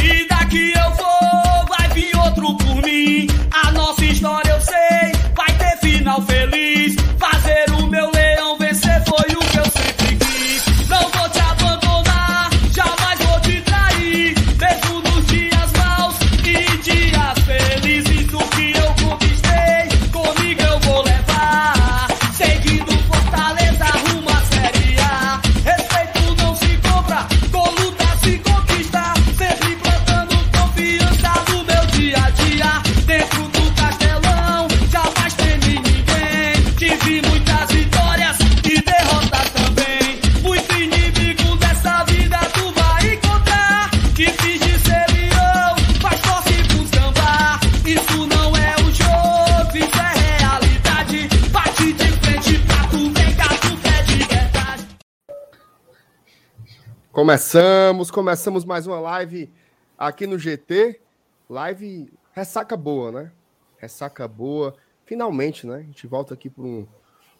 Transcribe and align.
Vida 0.00 0.44
que 0.50 0.72
eu 0.72 0.83
Começamos, 57.24 58.10
começamos 58.10 58.66
mais 58.66 58.86
uma 58.86 59.00
live 59.00 59.50
aqui 59.96 60.26
no 60.26 60.38
GT. 60.38 61.00
Live 61.48 62.12
ressaca 62.34 62.76
boa, 62.76 63.10
né? 63.10 63.32
Ressaca 63.78 64.28
boa. 64.28 64.76
Finalmente, 65.06 65.66
né? 65.66 65.76
A 65.76 65.80
gente 65.80 66.06
volta 66.06 66.34
aqui 66.34 66.50
por 66.50 66.66
um, 66.66 66.86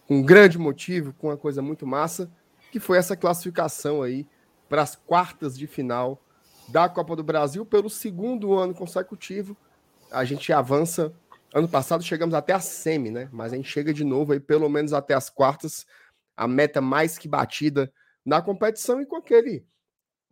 um 0.09 0.23
grande 0.23 0.57
motivo, 0.57 1.13
com 1.13 1.27
uma 1.27 1.37
coisa 1.37 1.61
muito 1.61 1.87
massa, 1.87 2.33
que 2.73 2.81
foi 2.81 2.97
essa 2.97 3.15
classificação 3.15 4.01
aí 4.01 4.27
para 4.71 4.81
as 4.81 4.97
quartas 4.97 5.55
de 5.55 5.67
final 5.67 6.19
da 6.67 6.89
Copa 6.89 7.15
do 7.15 7.23
Brasil 7.23 7.67
pelo 7.67 7.91
segundo 7.91 8.55
ano 8.55 8.73
consecutivo. 8.73 9.55
A 10.11 10.25
gente 10.25 10.51
avança. 10.51 11.13
Ano 11.53 11.69
passado 11.69 12.03
chegamos 12.03 12.35
até 12.35 12.55
a 12.55 12.59
semi, 12.59 13.11
né? 13.11 13.29
Mas 13.31 13.53
a 13.53 13.57
gente 13.57 13.69
chega 13.69 13.93
de 13.93 14.03
novo 14.03 14.33
aí, 14.33 14.41
pelo 14.41 14.71
menos 14.71 14.95
até 14.95 15.13
as 15.13 15.29
quartas. 15.29 15.87
A 16.35 16.49
meta 16.49 16.81
mais 16.81 17.19
que 17.19 17.29
batida 17.29 17.93
na 18.25 18.41
competição 18.41 18.99
e 18.99 19.05
com 19.05 19.17
aquele 19.17 19.63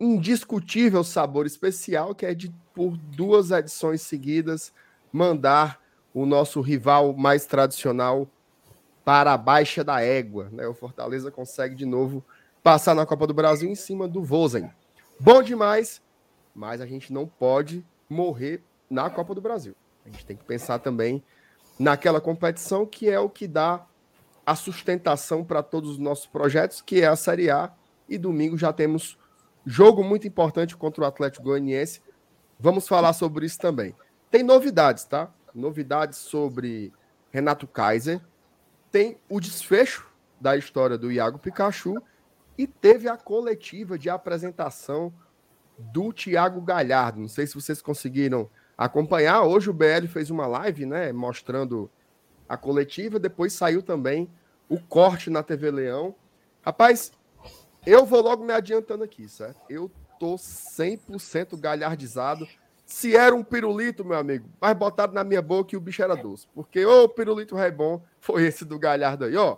indiscutível 0.03 1.03
sabor 1.03 1.45
especial 1.45 2.13
que 2.13 2.25
é 2.25 2.33
de 2.33 2.53
por 2.73 2.97
duas 2.97 3.51
edições 3.51 4.01
seguidas 4.01 4.73
mandar 5.11 5.79
o 6.13 6.25
nosso 6.25 6.59
rival 6.61 7.13
mais 7.13 7.45
tradicional 7.45 8.27
para 9.05 9.33
a 9.33 9.37
baixa 9.37 9.83
da 9.83 10.01
égua, 10.01 10.49
né? 10.51 10.67
O 10.67 10.73
Fortaleza 10.73 11.31
consegue 11.31 11.75
de 11.75 11.85
novo 11.85 12.23
passar 12.61 12.95
na 12.95 13.05
Copa 13.05 13.27
do 13.27 13.33
Brasil 13.33 13.69
em 13.69 13.75
cima 13.75 14.07
do 14.07 14.23
Vozen. 14.23 14.71
Bom 15.19 15.41
demais, 15.41 16.01
mas 16.53 16.81
a 16.81 16.85
gente 16.85 17.11
não 17.11 17.27
pode 17.27 17.85
morrer 18.09 18.61
na 18.89 19.09
Copa 19.09 19.33
do 19.33 19.41
Brasil. 19.41 19.75
A 20.05 20.09
gente 20.09 20.25
tem 20.25 20.35
que 20.35 20.43
pensar 20.43 20.79
também 20.79 21.23
naquela 21.79 22.21
competição 22.21 22.85
que 22.85 23.09
é 23.09 23.19
o 23.19 23.29
que 23.29 23.47
dá 23.47 23.85
a 24.45 24.55
sustentação 24.55 25.43
para 25.43 25.63
todos 25.63 25.91
os 25.91 25.97
nossos 25.97 26.25
projetos, 26.25 26.81
que 26.81 27.01
é 27.01 27.07
a 27.07 27.15
Série 27.15 27.49
A. 27.49 27.71
E 28.07 28.17
domingo 28.17 28.57
já 28.57 28.73
temos 28.73 29.17
jogo 29.65 30.03
muito 30.03 30.27
importante 30.27 30.75
contra 30.75 31.03
o 31.03 31.07
Atlético 31.07 31.45
Goianiense. 31.45 32.01
Vamos 32.59 32.87
falar 32.87 33.13
sobre 33.13 33.45
isso 33.45 33.59
também. 33.59 33.95
Tem 34.29 34.43
novidades, 34.43 35.05
tá? 35.05 35.31
Novidades 35.53 36.17
sobre 36.19 36.91
Renato 37.31 37.67
Kaiser. 37.67 38.21
Tem 38.91 39.17
o 39.29 39.39
desfecho 39.39 40.07
da 40.39 40.57
história 40.57 40.97
do 40.97 41.11
Iago 41.11 41.39
Pikachu 41.39 42.01
e 42.57 42.67
teve 42.67 43.07
a 43.07 43.17
coletiva 43.17 43.97
de 43.97 44.09
apresentação 44.09 45.13
do 45.77 46.13
Thiago 46.13 46.61
Galhardo. 46.61 47.19
Não 47.19 47.27
sei 47.27 47.47
se 47.47 47.55
vocês 47.55 47.81
conseguiram 47.81 48.49
acompanhar. 48.77 49.43
Hoje 49.43 49.69
o 49.69 49.73
BL 49.73 50.07
fez 50.07 50.29
uma 50.29 50.45
live, 50.45 50.85
né, 50.85 51.11
mostrando 51.11 51.89
a 52.47 52.57
coletiva, 52.57 53.19
depois 53.19 53.53
saiu 53.53 53.81
também 53.81 54.29
o 54.69 54.79
corte 54.79 55.29
na 55.29 55.41
TV 55.41 55.71
Leão. 55.71 56.15
Rapaz, 56.61 57.11
eu 57.85 58.05
vou 58.05 58.21
logo 58.21 58.43
me 58.43 58.53
adiantando 58.53 59.03
aqui, 59.03 59.27
certo? 59.27 59.59
Eu 59.69 59.91
tô 60.19 60.35
100% 60.35 61.59
galhardizado. 61.59 62.47
Se 62.85 63.15
era 63.15 63.35
um 63.35 63.43
pirulito, 63.43 64.05
meu 64.05 64.17
amigo, 64.17 64.49
mas 64.59 64.75
botaram 64.77 65.13
na 65.13 65.23
minha 65.23 65.41
boca 65.41 65.73
e 65.73 65.77
o 65.77 65.81
bicho 65.81 66.01
era 66.01 66.15
doce. 66.15 66.47
Porque 66.53 66.85
o 66.85 67.09
pirulito 67.09 67.55
rei 67.55 67.71
bom 67.71 68.01
foi 68.19 68.45
esse 68.45 68.63
do 68.63 68.79
Galhardo 68.79 69.25
aí, 69.25 69.35
ó. 69.35 69.57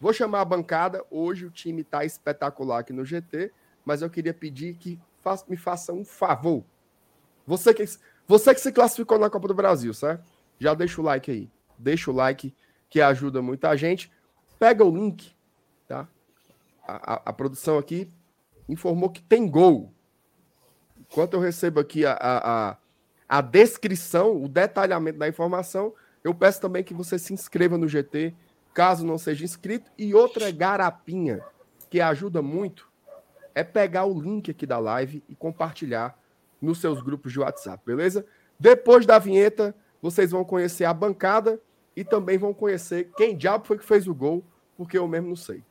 Vou 0.00 0.12
chamar 0.12 0.40
a 0.40 0.44
bancada. 0.44 1.04
Hoje 1.10 1.46
o 1.46 1.50
time 1.50 1.82
tá 1.82 2.04
espetacular 2.04 2.80
aqui 2.80 2.92
no 2.92 3.04
GT, 3.04 3.50
mas 3.84 4.02
eu 4.02 4.10
queria 4.10 4.34
pedir 4.34 4.74
que 4.74 5.00
fa 5.22 5.36
me 5.48 5.56
faça 5.56 5.92
um 5.92 6.04
favor. 6.04 6.64
Você 7.46 7.72
que, 7.72 7.84
você 8.26 8.54
que 8.54 8.60
se 8.60 8.72
classificou 8.72 9.18
na 9.18 9.30
Copa 9.30 9.48
do 9.48 9.54
Brasil, 9.54 9.94
certo? 9.94 10.24
Já 10.58 10.74
deixa 10.74 11.00
o 11.00 11.04
like 11.04 11.30
aí. 11.30 11.50
Deixa 11.78 12.10
o 12.10 12.14
like 12.14 12.54
que 12.90 13.00
ajuda 13.00 13.40
muita 13.40 13.74
gente. 13.76 14.10
Pega 14.58 14.84
o 14.84 14.90
link, 14.90 15.34
tá? 15.86 16.08
A, 16.86 17.22
a, 17.30 17.32
produção 17.32 17.78
aqui 17.78 18.10
informou 18.68 19.10
que 19.10 19.22
tem 19.22 19.48
gol. 19.48 19.92
Enquanto 20.98 21.34
eu 21.34 21.40
recebo 21.40 21.80
aqui 21.80 22.04
a, 22.06 22.16
a, 22.20 22.76
a, 23.28 23.40
descrição, 23.40 24.42
o 24.42 24.48
detalhamento 24.48 25.18
da 25.18 25.28
informação, 25.28 25.92
eu 26.22 26.34
peço 26.34 26.60
também 26.60 26.84
que 26.84 26.94
você 26.94 27.18
se 27.18 27.32
inscreva 27.32 27.76
no 27.76 27.88
GT, 27.88 28.34
caso 28.72 29.06
não 29.06 29.18
seja 29.18 29.44
inscrito. 29.44 29.90
E 29.98 30.14
outra 30.14 30.50
garapinha 30.50 31.42
que 31.90 32.00
ajuda 32.00 32.40
muito 32.42 32.88
é 33.54 33.64
pegar 33.64 34.04
o 34.04 34.20
link 34.20 34.50
aqui 34.50 34.66
da 34.66 34.78
live 34.78 35.24
e 35.28 35.34
compartilhar 35.34 36.18
nos 36.60 36.80
seus 36.80 37.02
grupos 37.02 37.32
de 37.32 37.40
WhatsApp, 37.40 37.82
beleza? 37.84 38.26
Depois 38.58 39.06
da 39.06 39.18
vinheta, 39.18 39.74
vocês 40.00 40.30
vão 40.30 40.44
conhecer 40.44 40.84
a 40.84 40.94
bancada 40.94 41.60
e 41.94 42.04
também 42.04 42.38
vão 42.38 42.52
conhecer 42.52 43.10
quem 43.16 43.36
diabo 43.36 43.66
foi 43.66 43.78
que 43.78 43.84
fez 43.84 44.06
o 44.06 44.14
gol, 44.14 44.44
porque 44.76 44.98
eu 44.98 45.08
mesmo 45.08 45.28
não 45.28 45.36
sei. 45.36 45.62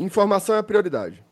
Informação 0.00 0.56
é 0.56 0.62
prioridade. 0.62 1.22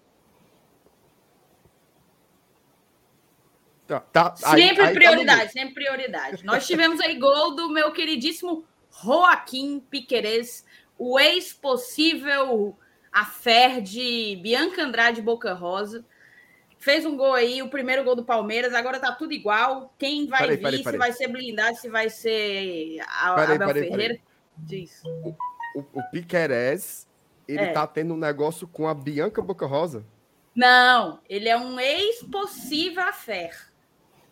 Tá, 3.87 4.01
tá, 4.01 4.37
sempre 4.37 4.83
aí, 4.83 4.89
aí 4.89 4.95
prioridade, 4.95 5.45
tá 5.45 5.49
sempre 5.49 5.75
prioridade. 5.75 6.45
Nós 6.45 6.67
tivemos 6.67 7.01
aí 7.01 7.19
gol 7.19 7.57
do 7.57 7.71
meu 7.71 7.91
queridíssimo 7.93 8.67
Joaquim 9.03 9.81
Piquerez, 9.81 10.67
o 10.99 11.19
ex-possível 11.19 12.77
affair 13.11 13.81
de 13.81 14.39
Bianca 14.43 14.83
Andrade 14.83 15.23
Boca 15.23 15.55
Rosa. 15.55 16.05
Fez 16.79 17.07
um 17.07 17.17
gol 17.17 17.33
aí, 17.33 17.63
o 17.63 17.71
primeiro 17.71 18.05
gol 18.05 18.15
do 18.15 18.25
Palmeiras, 18.25 18.75
agora 18.75 19.01
tá 19.01 19.13
tudo 19.13 19.33
igual. 19.33 19.95
Quem 19.99 20.27
vai 20.27 20.41
parei, 20.41 20.57
vir, 20.57 20.63
parei, 20.63 20.83
parei. 20.83 20.93
se 20.93 20.99
vai 20.99 21.13
ser 21.13 21.29
blindado, 21.29 21.77
se 21.79 21.89
vai 21.89 22.11
ser 22.11 23.01
a, 23.07 23.33
Abel 23.33 23.73
Ferreira. 23.73 24.19
Diz. 24.59 25.03
O, 25.03 25.35
o, 25.75 25.81
o 25.95 26.03
Piquerez, 26.11 27.08
ele 27.49 27.65
é. 27.65 27.73
tá 27.73 27.87
tendo 27.87 28.13
um 28.13 28.19
negócio 28.19 28.69
com 28.69 28.87
a 28.87 28.95
Bianca 28.95 29.41
Boca 29.41 29.67
Rosa? 29.67 30.05
Não, 30.55 31.21
ele 31.29 31.49
é 31.49 31.57
um 31.57 31.81
ex-possível 31.81 33.03
affair. 33.05 33.73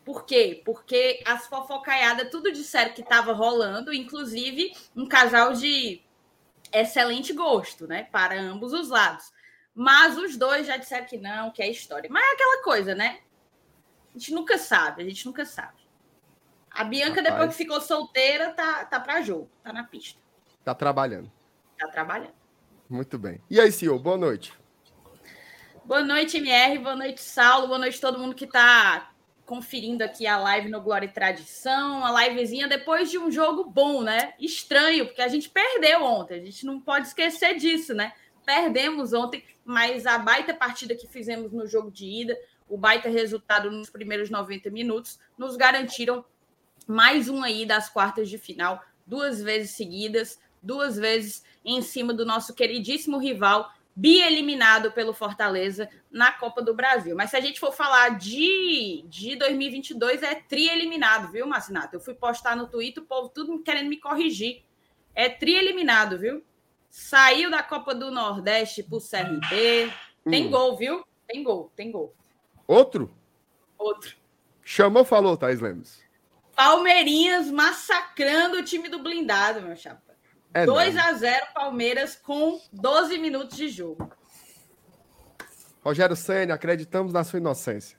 Por 0.05 0.25
quê? 0.25 0.63
Porque 0.65 1.23
as 1.27 1.47
fofocaiadas 1.47 2.31
tudo 2.31 2.53
disseram 2.53 2.93
que 2.93 3.01
estava 3.01 3.33
rolando, 3.33 3.93
inclusive 3.93 4.73
um 4.95 5.07
casal 5.07 5.53
de 5.53 6.03
excelente 6.73 7.33
gosto, 7.33 7.87
né? 7.87 8.05
Para 8.05 8.39
ambos 8.41 8.73
os 8.73 8.89
lados. 8.89 9.33
Mas 9.75 10.17
os 10.17 10.37
dois 10.37 10.67
já 10.67 10.77
disseram 10.77 11.07
que 11.07 11.17
não, 11.17 11.51
que 11.51 11.63
é 11.63 11.71
história. 11.71 12.09
Mas 12.11 12.25
é 12.25 12.35
aquela 12.35 12.63
coisa, 12.63 12.95
né? 12.95 13.21
A 14.15 14.19
gente 14.19 14.33
nunca 14.33 14.59
sabe, 14.59 15.03
a 15.03 15.07
gente 15.07 15.27
nunca 15.27 15.45
sabe. 15.45 15.87
A 16.71 16.85
Bianca, 16.85 17.21
Rapaz. 17.21 17.25
depois 17.25 17.51
que 17.51 17.63
ficou 17.63 17.81
solteira, 17.81 18.53
tá, 18.53 18.85
tá 18.85 19.01
para 19.01 19.23
jogo, 19.23 19.51
tá 19.63 19.73
na 19.73 19.85
pista. 19.85 20.21
Tá 20.63 20.75
trabalhando. 20.75 21.31
Tá 21.79 21.89
trabalhando. 21.89 22.36
Muito 22.89 23.19
bem. 23.19 23.41
E 23.51 23.61
aí, 23.61 23.73
senhor, 23.73 23.99
boa 23.99 24.17
noite. 24.17 24.53
Boa 25.85 26.03
noite, 26.03 26.39
MR, 26.39 26.79
boa 26.79 26.97
noite, 26.97 27.21
Saulo, 27.21 27.69
boa 27.69 27.79
noite 27.79 28.01
todo 28.01 28.19
mundo 28.19 28.35
que 28.35 28.47
tá 28.47 29.13
conferindo 29.45 30.03
aqui 30.03 30.27
a 30.27 30.37
live 30.37 30.69
no 30.69 30.81
Glória 30.81 31.07
e 31.07 31.13
Tradição, 31.13 32.05
a 32.05 32.27
livezinha 32.27 32.67
depois 32.67 33.09
de 33.09 33.19
um 33.19 33.31
jogo 33.31 33.65
bom, 33.71 34.03
né? 34.03 34.35
Estranho, 34.41 35.07
porque 35.07 35.23
a 35.23 35.29
gente 35.29 35.49
perdeu 35.49 36.03
ontem, 36.03 36.41
a 36.41 36.45
gente 36.45 36.67
não 36.67 36.81
pode 36.81 37.07
esquecer 37.07 37.57
disso, 37.57 37.95
né? 37.95 38.13
Perdemos 38.45 39.13
ontem, 39.13 39.45
mas 39.65 40.07
a 40.07 40.19
baita 40.19 40.53
partida 40.53 40.97
que 40.97 41.07
fizemos 41.07 41.53
no 41.53 41.67
jogo 41.69 41.91
de 41.91 42.05
ida, 42.05 42.37
o 42.69 42.77
baita 42.77 43.09
resultado 43.09 43.71
nos 43.71 43.89
primeiros 43.89 44.29
90 44.29 44.71
minutos, 44.71 45.21
nos 45.39 45.57
garantiram 45.57 46.25
mais 46.87 47.29
um 47.29 47.43
aí 47.43 47.65
das 47.65 47.89
quartas 47.89 48.29
de 48.29 48.39
final, 48.39 48.83
duas 49.07 49.41
vezes 49.41 49.71
seguidas, 49.71 50.41
duas 50.67 50.97
vezes 50.97 51.45
em 51.65 51.81
cima 51.81 52.13
do 52.13 52.27
nosso 52.27 52.55
queridíssimo 52.55 53.19
rival, 53.19 53.71
bi-eliminado 53.95 54.93
pelo 54.93 55.15
Fortaleza 55.15 55.89
na 56.11 56.31
Copa 56.31 56.61
do 56.61 56.75
Brasil. 56.75 57.17
Mas 57.17 57.31
se 57.31 57.37
a 57.37 57.41
gente 57.41 57.59
for 57.59 57.73
falar 57.73 58.19
de, 58.19 59.03
de 59.09 59.37
2022, 59.37 60.23
é 60.23 60.35
tri-eliminado, 60.35 61.33
viu, 61.33 61.47
Marcinato? 61.47 61.97
Eu 61.97 62.01
fui 62.01 62.13
postar 62.13 62.55
no 62.55 62.67
Twitter, 62.67 63.03
o 63.03 63.07
povo 63.07 63.31
tudo 63.31 63.59
querendo 63.61 63.89
me 63.89 63.97
corrigir. 63.97 64.63
É 65.15 65.31
tri-eliminado, 65.31 66.19
viu? 66.19 66.45
Saiu 66.91 67.51
da 67.51 67.63
Copa 67.63 67.95
do 67.95 68.11
Nordeste 68.11 68.83
pro 68.83 69.01
CRB. 69.01 69.91
Tem 70.29 70.47
hum. 70.47 70.51
gol, 70.51 70.77
viu? 70.77 71.05
Tem 71.27 71.43
gol, 71.43 71.73
tem 71.75 71.91
gol. 71.91 72.15
Outro? 72.67 73.11
Outro. 73.79 74.15
Chamou, 74.63 75.05
falou, 75.05 75.37
Thais 75.37 75.61
Lemos. 75.61 76.05
Palmeirinhas 76.55 77.51
massacrando 77.51 78.59
o 78.59 78.63
time 78.63 78.89
do 78.89 78.99
blindado, 78.99 79.63
meu 79.63 79.77
chapa. 79.77 80.06
É 80.57 80.65
2 80.65 80.97
a 80.97 81.13
0 81.13 81.47
Palmeiras 81.55 82.17
com 82.17 82.59
12 82.73 83.19
minutos 83.19 83.59
de 83.59 83.69
jogo. 83.69 84.11
Rogério 85.85 86.17
Senna, 86.17 86.55
acreditamos 86.55 87.13
na 87.13 87.23
sua 87.25 87.39
inocência. 87.39 87.99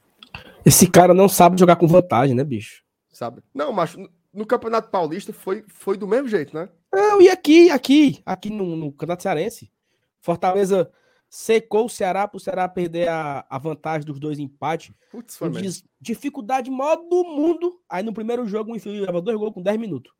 Esse 0.65 0.89
cara 0.89 1.13
não 1.13 1.29
sabe 1.29 1.59
jogar 1.59 1.75
com 1.75 1.87
vantagem, 1.87 2.35
né, 2.35 2.43
bicho? 2.43 2.83
Sabe? 3.13 3.43
Não, 3.53 3.71
mas 3.71 3.95
no 4.33 4.43
Campeonato 4.43 4.89
Paulista 4.89 5.31
foi, 5.31 5.63
foi 5.67 5.97
do 5.97 6.07
mesmo 6.07 6.27
jeito, 6.27 6.55
né? 6.55 6.67
Não, 6.91 7.21
e 7.21 7.29
aqui, 7.29 7.69
aqui, 7.69 8.23
aqui 8.25 8.49
no, 8.49 8.75
no 8.75 8.91
Campeonato 8.91 9.21
Cearense. 9.21 9.71
Fortaleza 10.19 10.91
secou 11.29 11.85
o 11.85 11.89
Ceará 11.89 12.27
para 12.27 12.37
o 12.37 12.41
Ceará 12.41 12.67
perder 12.67 13.07
a, 13.07 13.45
a 13.47 13.59
vantagem 13.59 14.07
dos 14.07 14.19
dois 14.19 14.39
empates. 14.39 14.95
Putz, 15.11 15.37
foi 15.37 15.51
diz, 15.51 15.83
dificuldade 16.01 16.71
maior 16.71 16.95
do 16.95 17.23
mundo. 17.23 17.79
Aí 17.87 18.01
no 18.01 18.13
primeiro 18.13 18.47
jogo 18.47 18.71
o 18.71 18.75
Infio 18.75 19.05
leva 19.05 19.21
dois 19.21 19.37
gols 19.37 19.53
com 19.53 19.61
10 19.61 19.77
minutos. 19.77 20.11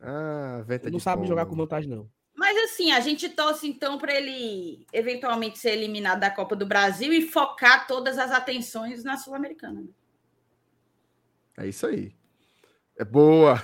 Ah, 0.00 0.62
venta 0.66 0.90
Não 0.90 0.98
sabe 0.98 1.26
jogar 1.26 1.46
com 1.46 1.56
vantagem, 1.56 1.90
não. 1.90 2.08
Mas 2.34 2.56
assim, 2.64 2.90
a 2.90 3.00
gente 3.00 3.28
torce 3.28 3.68
então 3.68 3.98
para 3.98 4.14
ele 4.14 4.86
eventualmente 4.92 5.58
ser 5.58 5.72
eliminado 5.72 6.20
da 6.20 6.30
Copa 6.30 6.56
do 6.56 6.64
Brasil 6.64 7.12
e 7.12 7.22
focar 7.22 7.86
todas 7.86 8.18
as 8.18 8.30
atenções 8.30 9.04
na 9.04 9.16
Sul-Americana. 9.16 9.84
É 11.58 11.66
isso 11.66 11.86
aí. 11.86 12.14
É 12.96 13.04
boa. 13.04 13.62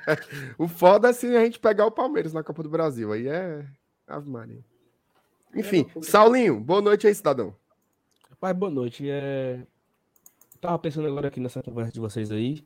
o 0.58 0.68
foda 0.68 1.10
é 1.10 1.12
se 1.12 1.26
a 1.36 1.44
gente 1.44 1.58
pegar 1.58 1.86
o 1.86 1.90
Palmeiras 1.90 2.32
na 2.32 2.44
Copa 2.44 2.62
do 2.62 2.70
Brasil. 2.70 3.12
Aí 3.12 3.26
é. 3.26 3.66
Ave 4.06 4.28
Maria. 4.28 4.64
Enfim, 5.54 5.86
é 5.96 6.02
Saulinho, 6.02 6.60
boa 6.60 6.80
noite 6.80 7.06
aí, 7.06 7.14
cidadão. 7.14 7.56
Pai, 8.38 8.52
boa 8.52 8.70
noite. 8.70 9.08
É... 9.08 9.66
Tava 10.60 10.78
pensando 10.78 11.08
agora 11.08 11.28
aqui 11.28 11.40
nessa 11.40 11.62
conversa 11.62 11.92
de 11.92 12.00
vocês 12.00 12.30
aí. 12.30 12.64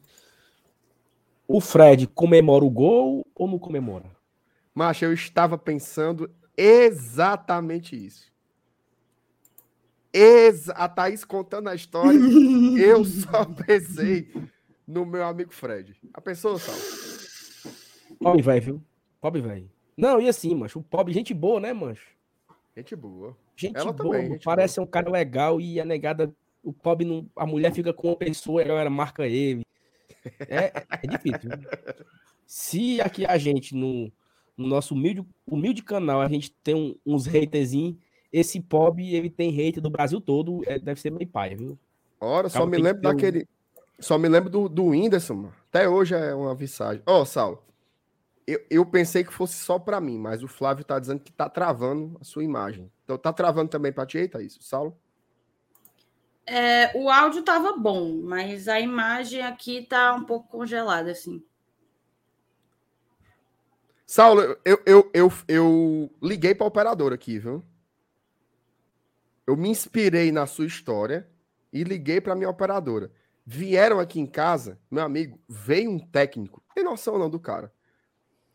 O 1.53 1.61
Fred 1.61 2.07
comemora 2.07 2.65
o 2.65 2.71
gol 2.71 3.27
ou 3.35 3.49
não 3.49 3.59
comemora? 3.59 4.09
Macho, 4.73 5.05
eu 5.05 5.13
estava 5.13 5.59
pensando 5.59 6.31
exatamente 6.57 7.97
isso. 7.97 8.31
Ex 10.13 10.69
a 10.69 10.89
Thaís 10.89 11.25
contando 11.25 11.69
a 11.69 11.75
história, 11.75 12.17
eu 12.81 13.05
só 13.05 13.45
pensei 13.45 14.33
no 14.87 15.05
meu 15.05 15.25
amigo 15.25 15.53
Fred. 15.53 16.01
A 16.15 16.21
pessoa, 16.21 16.57
Sal? 16.57 17.73
Pobre 18.21 18.43
velho, 18.43 18.63
viu? 18.63 18.83
Pobre 19.21 19.41
velho. 19.41 19.69
Não, 19.97 20.21
e 20.21 20.29
assim, 20.29 20.55
mancho, 20.55 20.79
o 20.79 20.85
pobre, 20.85 21.13
gente 21.13 21.35
boa, 21.35 21.59
né, 21.59 21.73
mancho? 21.73 22.07
Gente 22.77 22.95
boa. 22.95 23.37
Gente 23.57 23.77
Ela 23.77 23.93
boa, 23.93 24.15
também, 24.15 24.31
gente 24.31 24.45
parece 24.45 24.77
boa. 24.77 24.87
um 24.87 24.89
cara 24.89 25.11
legal 25.11 25.61
e 25.61 25.81
a 25.81 25.85
negada, 25.85 26.33
o 26.63 26.73
pobre, 26.73 27.05
não, 27.05 27.29
a 27.35 27.45
mulher 27.45 27.73
fica 27.73 27.93
com 27.93 28.07
uma 28.07 28.17
pessoa 28.17 28.63
e 28.63 28.65
a 28.65 28.69
galera 28.69 28.89
marca 28.89 29.27
ele. 29.27 29.65
É, 30.41 30.85
é 31.03 31.07
difícil. 31.07 31.51
Se 32.47 33.01
aqui 33.01 33.25
a 33.25 33.39
gente, 33.39 33.75
no, 33.75 34.11
no, 34.57 34.67
nosso 34.67 34.95
humilde, 34.95 35.25
humilde 35.47 35.83
canal, 35.83 36.21
a 36.21 36.29
gente 36.29 36.51
tem 36.63 36.75
um, 36.75 36.97
uns 37.07 37.27
haterzinhos, 37.27 37.97
esse 38.33 38.61
pobre, 38.61 39.15
ele 39.15 39.31
tem 39.31 39.51
hater 39.51 39.83
do 39.83 39.91
Brasil 39.91 40.21
todo, 40.21 40.63
é, 40.67 40.79
deve 40.79 41.01
ser 41.01 41.11
meio 41.11 41.29
pai, 41.29 41.55
viu? 41.55 41.79
Ora, 42.21 42.49
só 42.49 42.67
me 42.67 42.77
lembro 42.77 43.03
daquele. 43.03 43.41
Um... 43.41 43.61
Só 43.99 44.17
me 44.17 44.29
lembro 44.29 44.49
do, 44.49 44.69
do 44.69 44.87
Whindersson, 44.87 45.35
mano. 45.35 45.55
Até 45.69 45.89
hoje 45.89 46.15
é 46.15 46.35
uma 46.35 46.55
visagem. 46.55 47.03
Ó, 47.07 47.21
oh, 47.21 47.25
Saulo, 47.27 47.63
eu, 48.47 48.61
eu 48.69 48.87
pensei 48.87 49.23
que 49.23 49.33
fosse 49.33 49.55
só 49.55 49.79
para 49.79 50.01
mim, 50.01 50.19
mas 50.19 50.43
o 50.43 50.49
Flávio 50.49 50.85
tá 50.85 50.99
dizendo 50.99 51.21
que 51.21 51.31
tá 51.31 51.49
travando 51.49 52.17
a 52.21 52.25
sua 52.25 52.43
imagem. 52.43 52.91
Então 53.05 53.17
tá 53.17 53.33
travando 53.33 53.71
também 53.71 53.93
para 53.93 54.07
ti, 54.07 54.31
é 54.33 54.43
isso, 54.43 54.63
Saulo? 54.63 54.97
É, 56.53 56.91
o 56.97 57.09
áudio 57.09 57.39
estava 57.39 57.77
bom, 57.77 58.23
mas 58.25 58.67
a 58.67 58.81
imagem 58.81 59.41
aqui 59.41 59.83
tá 59.83 60.13
um 60.13 60.25
pouco 60.25 60.49
congelada, 60.49 61.13
assim. 61.13 61.41
Saulo, 64.05 64.59
eu, 64.65 64.83
eu, 64.85 65.11
eu, 65.15 65.33
eu 65.47 66.11
liguei 66.21 66.53
para 66.53 66.65
o 66.65 66.67
operador 66.67 67.13
aqui, 67.13 67.39
viu? 67.39 67.65
Eu 69.47 69.57
me 69.57 69.69
inspirei 69.69 70.33
na 70.33 70.45
sua 70.45 70.67
história 70.67 71.31
e 71.73 71.85
liguei 71.85 72.21
para 72.21 72.35
minha 72.35 72.51
operadora. 72.51 73.13
Vieram 73.47 74.01
aqui 74.01 74.19
em 74.19 74.27
casa, 74.27 74.77
meu 74.91 75.05
amigo, 75.05 75.39
veio 75.49 75.89
um 75.89 76.01
técnico. 76.01 76.61
Tem 76.75 76.83
noção 76.83 77.17
não 77.17 77.31
do 77.31 77.39
cara? 77.39 77.73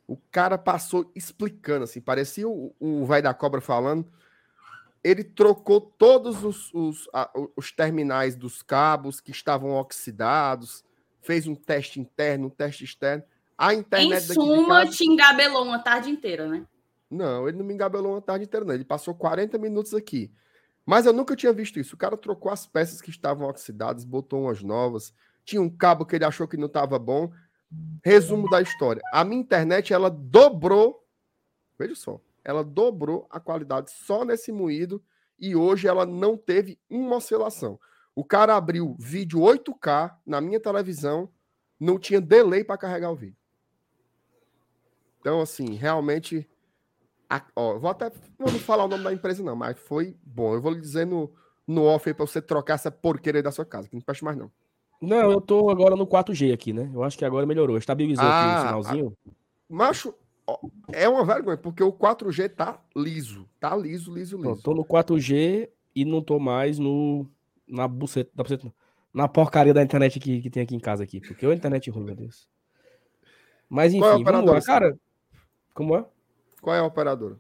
O 0.06 0.18
cara 0.18 0.58
passou 0.58 1.10
explicando, 1.16 1.86
assim, 1.86 2.02
parecia 2.02 2.46
o, 2.46 2.76
o 2.78 3.06
vai 3.06 3.22
da 3.22 3.34
cobra 3.34 3.62
falando 3.62 4.06
ele 5.06 5.24
trocou 5.24 5.80
todos 5.80 6.44
os, 6.44 6.74
os, 6.74 7.08
a, 7.14 7.30
os, 7.56 7.72
terminais 7.72 8.36
dos 8.36 8.64
cabos 8.64 9.22
que 9.22 9.30
estavam 9.30 9.74
oxidados, 9.74 10.84
fez 11.22 11.46
um 11.46 11.54
teste 11.54 12.00
interno, 12.00 12.48
um 12.48 12.50
teste 12.50 12.84
externo. 12.84 13.24
A 13.56 13.76
internet 13.76 14.32
em 14.32 14.34
suma, 14.34 14.80
casa... 14.80 14.98
te 14.98 15.06
engabelou 15.06 15.64
uma 15.64 15.78
tarde 15.78 16.10
inteira, 16.10 16.48
né? 16.48 16.66
Não, 17.08 17.48
ele 17.48 17.56
não 17.56 17.64
me 17.64 17.72
engabelou 17.72 18.14
uma 18.14 18.22
tarde 18.22 18.46
inteira, 18.46 18.66
não. 18.66 18.74
Ele 18.74 18.84
passou 18.84 19.14
40 19.14 19.60
minutos 19.60 19.94
aqui. 19.94 20.34
Mas 20.84 21.06
eu 21.06 21.14
nunca 21.14 21.36
tinha 21.36 21.54
visto 21.54 21.80
isso. 21.80 21.94
O 21.94 22.00
cara 22.00 22.18
trocou 22.18 22.52
as 22.52 22.66
peças 22.66 23.00
que 23.00 23.12
estavam 23.12 23.48
oxidadas, 23.48 24.04
botou 24.04 24.46
umas 24.46 24.64
novas. 24.64 25.14
Tinha 25.46 25.62
um 25.62 25.70
cabo 25.70 26.04
que 26.04 26.16
ele 26.16 26.26
achou 26.26 26.48
que 26.48 26.58
não 26.58 26.66
estava 26.66 26.98
bom. 26.98 27.32
Resumo 28.04 28.50
da 28.50 28.60
história. 28.60 29.04
A 29.14 29.24
minha 29.24 29.40
internet, 29.40 29.94
ela 29.94 30.10
dobrou. 30.10 31.06
Veja 31.78 31.94
só 31.94 32.20
ela 32.46 32.64
dobrou 32.64 33.28
a 33.30 33.40
qualidade 33.40 33.92
só 33.92 34.24
nesse 34.24 34.52
moído 34.52 35.04
e 35.38 35.56
hoje 35.56 35.88
ela 35.88 36.06
não 36.06 36.38
teve 36.38 36.80
uma 36.90 37.18
oscilação. 37.18 37.80
O 38.16 38.24
cara 38.24 38.56
abriu 38.56 38.96
vídeo 39.00 39.40
8K 39.40 40.16
na 40.26 40.40
minha 40.40 40.60
televisão, 40.60 41.30
não 41.80 42.00
tinha 42.00 42.22
delay 42.22 42.64
para 42.64 42.78
carregar 42.78 43.12
o 43.12 43.16
vídeo. 43.16 43.36
Então, 45.20 45.42
assim, 45.42 45.74
realmente. 45.74 46.48
A, 47.28 47.44
ó, 47.56 47.80
vou 47.80 47.90
até. 47.90 48.12
Não 48.38 48.48
vou 48.48 48.60
falar 48.60 48.86
o 48.86 48.88
nome 48.88 49.04
da 49.04 49.12
empresa, 49.12 49.44
não, 49.44 49.56
mas 49.56 49.78
foi 49.80 50.16
bom. 50.24 50.54
Eu 50.54 50.62
vou 50.62 50.72
lhe 50.72 50.80
dizer 50.80 51.06
no, 51.06 51.34
no 51.68 51.84
off 51.84 52.08
aí 52.08 52.14
para 52.14 52.26
você 52.26 52.40
trocar 52.40 52.76
essa 52.76 52.92
porqueira 52.92 53.40
aí 53.40 53.44
da 53.44 53.52
sua 53.52 53.66
casa, 53.66 53.90
que 53.90 53.96
não 53.96 54.02
presta 54.02 54.24
mais, 54.24 54.38
não. 54.38 54.52
Não, 55.02 55.32
eu 55.32 55.42
tô 55.42 55.70
agora 55.70 55.96
no 55.96 56.08
4G 56.08 56.54
aqui, 56.54 56.72
né? 56.72 56.90
Eu 56.94 57.04
acho 57.04 57.18
que 57.18 57.26
agora 57.26 57.46
melhorou. 57.46 57.78
Estabilizou 57.78 58.24
ah, 58.24 58.40
aqui 58.40 58.48
o 58.48 58.56
ah, 58.56 58.62
sinalzinho. 58.62 59.18
A... 59.28 59.32
Macho, 59.68 60.14
é 60.92 61.10
uma 61.10 61.26
vergonha, 61.26 61.58
porque 61.58 61.84
o 61.84 61.92
4G 61.92 62.50
tá 62.50 62.80
liso. 62.96 63.48
Tá 63.60 63.76
liso, 63.76 64.14
liso, 64.14 64.38
liso. 64.38 64.50
Eu 64.50 64.62
tô 64.62 64.74
no 64.74 64.86
4G 64.86 65.70
e 65.96 66.06
não 66.06 66.22
tô 66.22 66.40
mais 66.40 66.78
no. 66.78 67.28
Na 67.68 67.88
buceta. 67.88 68.32
Na, 68.36 68.44
buceta, 68.44 68.74
na 69.14 69.28
porcaria 69.28 69.74
da 69.74 69.82
internet 69.82 70.20
que, 70.20 70.42
que 70.42 70.50
tem 70.50 70.64
aqui 70.64 70.76
em 70.76 70.80
casa 70.80 71.04
aqui. 71.04 71.20
Porque 71.20 71.46
é 71.46 71.48
uma 71.48 71.56
internet 71.56 71.90
ruim, 71.90 72.06
meu 72.06 72.16
Deus. 72.16 72.48
Mas 73.68 73.94
enfim, 73.94 74.02
Qual 74.02 74.20
é 74.20 74.24
vamos 74.24 74.52
lá, 74.52 74.62
cara. 74.62 75.00
Como 75.74 75.96
é? 75.96 76.06
Qual 76.62 76.76
é 76.76 76.80
a 76.80 76.84
operadora? 76.84 77.40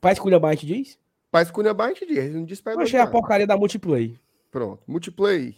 Pai 0.00 0.12
Esculhambar, 0.12 0.50
a 0.50 0.54
gente 0.54 0.66
diz? 0.66 0.98
Pai 1.30 1.42
Esculhambar, 1.42 1.88
a 1.88 1.92
gente 1.92 2.06
diz. 2.06 2.34
Não 2.34 2.44
diz 2.44 2.62
Eu 2.64 2.80
achei 2.80 3.00
a 3.00 3.06
porcaria 3.06 3.46
da 3.46 3.56
Multiplay. 3.56 4.20
Pronto. 4.50 4.82
Multiplay. 4.86 5.56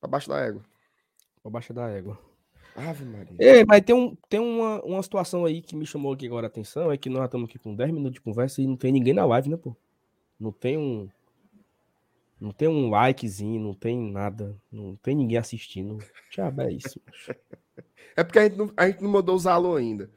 Abaixo 0.00 0.28
da 0.28 0.40
égua. 0.40 0.62
Abaixo 1.44 1.72
da 1.72 1.88
égua. 1.88 2.18
Ave 2.76 3.04
Maria. 3.04 3.36
É, 3.38 3.64
mas 3.64 3.80
tem, 3.80 3.94
um, 3.94 4.14
tem 4.28 4.38
uma, 4.38 4.82
uma 4.82 5.02
situação 5.02 5.44
aí 5.44 5.62
que 5.62 5.74
me 5.74 5.86
chamou 5.86 6.12
aqui 6.12 6.26
agora 6.26 6.46
a 6.46 6.48
atenção, 6.48 6.92
é 6.92 6.96
que 6.96 7.08
nós 7.08 7.24
estamos 7.24 7.48
aqui 7.48 7.58
com 7.58 7.74
10 7.74 7.90
minutos 7.90 8.14
de 8.14 8.20
conversa 8.20 8.60
e 8.60 8.66
não 8.66 8.76
tem 8.76 8.92
ninguém 8.92 9.14
na 9.14 9.24
live, 9.24 9.48
né, 9.48 9.56
pô? 9.56 9.74
Não 10.38 10.52
tem 10.52 10.76
um. 10.76 11.08
Não 12.38 12.52
tem 12.52 12.68
um 12.68 12.90
likezinho, 12.90 13.58
não 13.58 13.72
tem 13.72 13.98
nada, 13.98 14.54
não 14.70 14.94
tem 14.96 15.14
ninguém 15.14 15.38
assistindo. 15.38 16.04
Tchau, 16.30 16.52
é 16.58 16.72
isso. 16.72 17.00
é 18.14 18.22
porque 18.22 18.38
a 18.38 18.42
gente, 18.42 18.56
não, 18.56 18.70
a 18.76 18.86
gente 18.86 19.02
não 19.02 19.10
mandou 19.10 19.34
os 19.34 19.46
alô 19.46 19.74
ainda. 19.74 20.10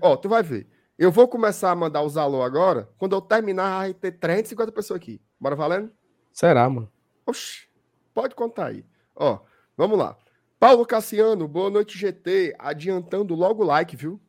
Ó, 0.00 0.16
tu 0.16 0.28
vai 0.28 0.42
ver. 0.42 0.66
Eu 0.98 1.12
vou 1.12 1.28
começar 1.28 1.70
a 1.70 1.76
mandar 1.76 2.02
os 2.02 2.16
alô 2.16 2.42
agora. 2.42 2.88
Quando 2.98 3.14
eu 3.14 3.20
terminar, 3.20 3.78
vai 3.78 3.94
ter 3.94 4.10
350 4.12 4.72
pessoas 4.72 4.96
aqui. 4.96 5.20
Bora 5.40 5.54
valendo? 5.54 5.92
Será, 6.32 6.68
mano? 6.68 6.90
Oxi, 7.24 7.68
pode 8.12 8.34
contar 8.34 8.66
aí. 8.66 8.84
Ó, 9.14 9.38
vamos 9.76 9.96
lá. 9.96 10.16
Paulo 10.62 10.86
Cassiano, 10.86 11.48
boa 11.48 11.68
noite, 11.68 11.98
GT. 11.98 12.54
Adiantando 12.56 13.34
logo 13.34 13.64
o 13.64 13.66
like, 13.66 13.96
viu? 13.96 14.20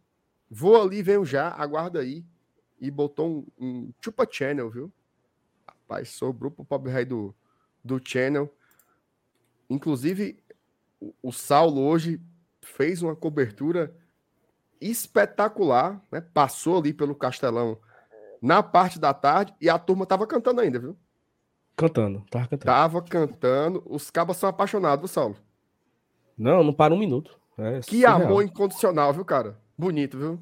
Vou 0.50 0.82
ali, 0.82 1.04
venho 1.04 1.24
já, 1.24 1.50
aguarda 1.50 2.00
aí. 2.00 2.26
E 2.82 2.90
botou 2.90 3.30
um, 3.30 3.46
um 3.56 3.94
chupa 4.04 4.28
channel, 4.28 4.68
viu? 4.68 4.92
Pai, 5.88 6.06
sobrou 6.06 6.50
pro 6.50 6.66
pobre 6.66 6.92
rei 6.92 7.06
do, 7.06 7.36
do 7.86 8.02
Channel. 8.04 8.52
Inclusive, 9.70 10.44
o, 11.00 11.14
o 11.22 11.32
Saulo 11.32 11.82
hoje 11.82 12.20
fez 12.62 13.04
uma 13.04 13.16
cobertura 13.16 13.96
espetacular, 14.82 16.04
né? 16.12 16.20
Passou 16.20 16.80
ali 16.80 16.94
pelo 16.94 17.14
Castelão 17.14 17.78
na 18.42 18.64
parte 18.64 18.98
da 18.98 19.14
tarde 19.14 19.54
e 19.62 19.70
a 19.70 19.78
turma 19.78 20.04
tava 20.04 20.26
cantando 20.26 20.62
ainda, 20.62 20.80
viu? 20.80 20.98
Cantando, 21.76 22.26
tava 22.32 22.48
cantando. 22.48 22.66
Tava 22.66 23.02
cantando. 23.04 23.84
Os 23.86 24.10
cabas 24.10 24.38
são 24.38 24.50
apaixonados, 24.50 25.12
Saulo. 25.12 25.38
Não, 26.38 26.64
não 26.64 26.74
para 26.74 26.94
um 26.94 26.98
minuto. 26.98 27.40
É 27.58 27.80
Que 27.82 27.92
surreal. 28.02 28.22
amor 28.24 28.44
incondicional, 28.44 29.14
viu, 29.14 29.24
cara? 29.26 29.60
Bonito, 29.78 30.18
viu? 30.18 30.40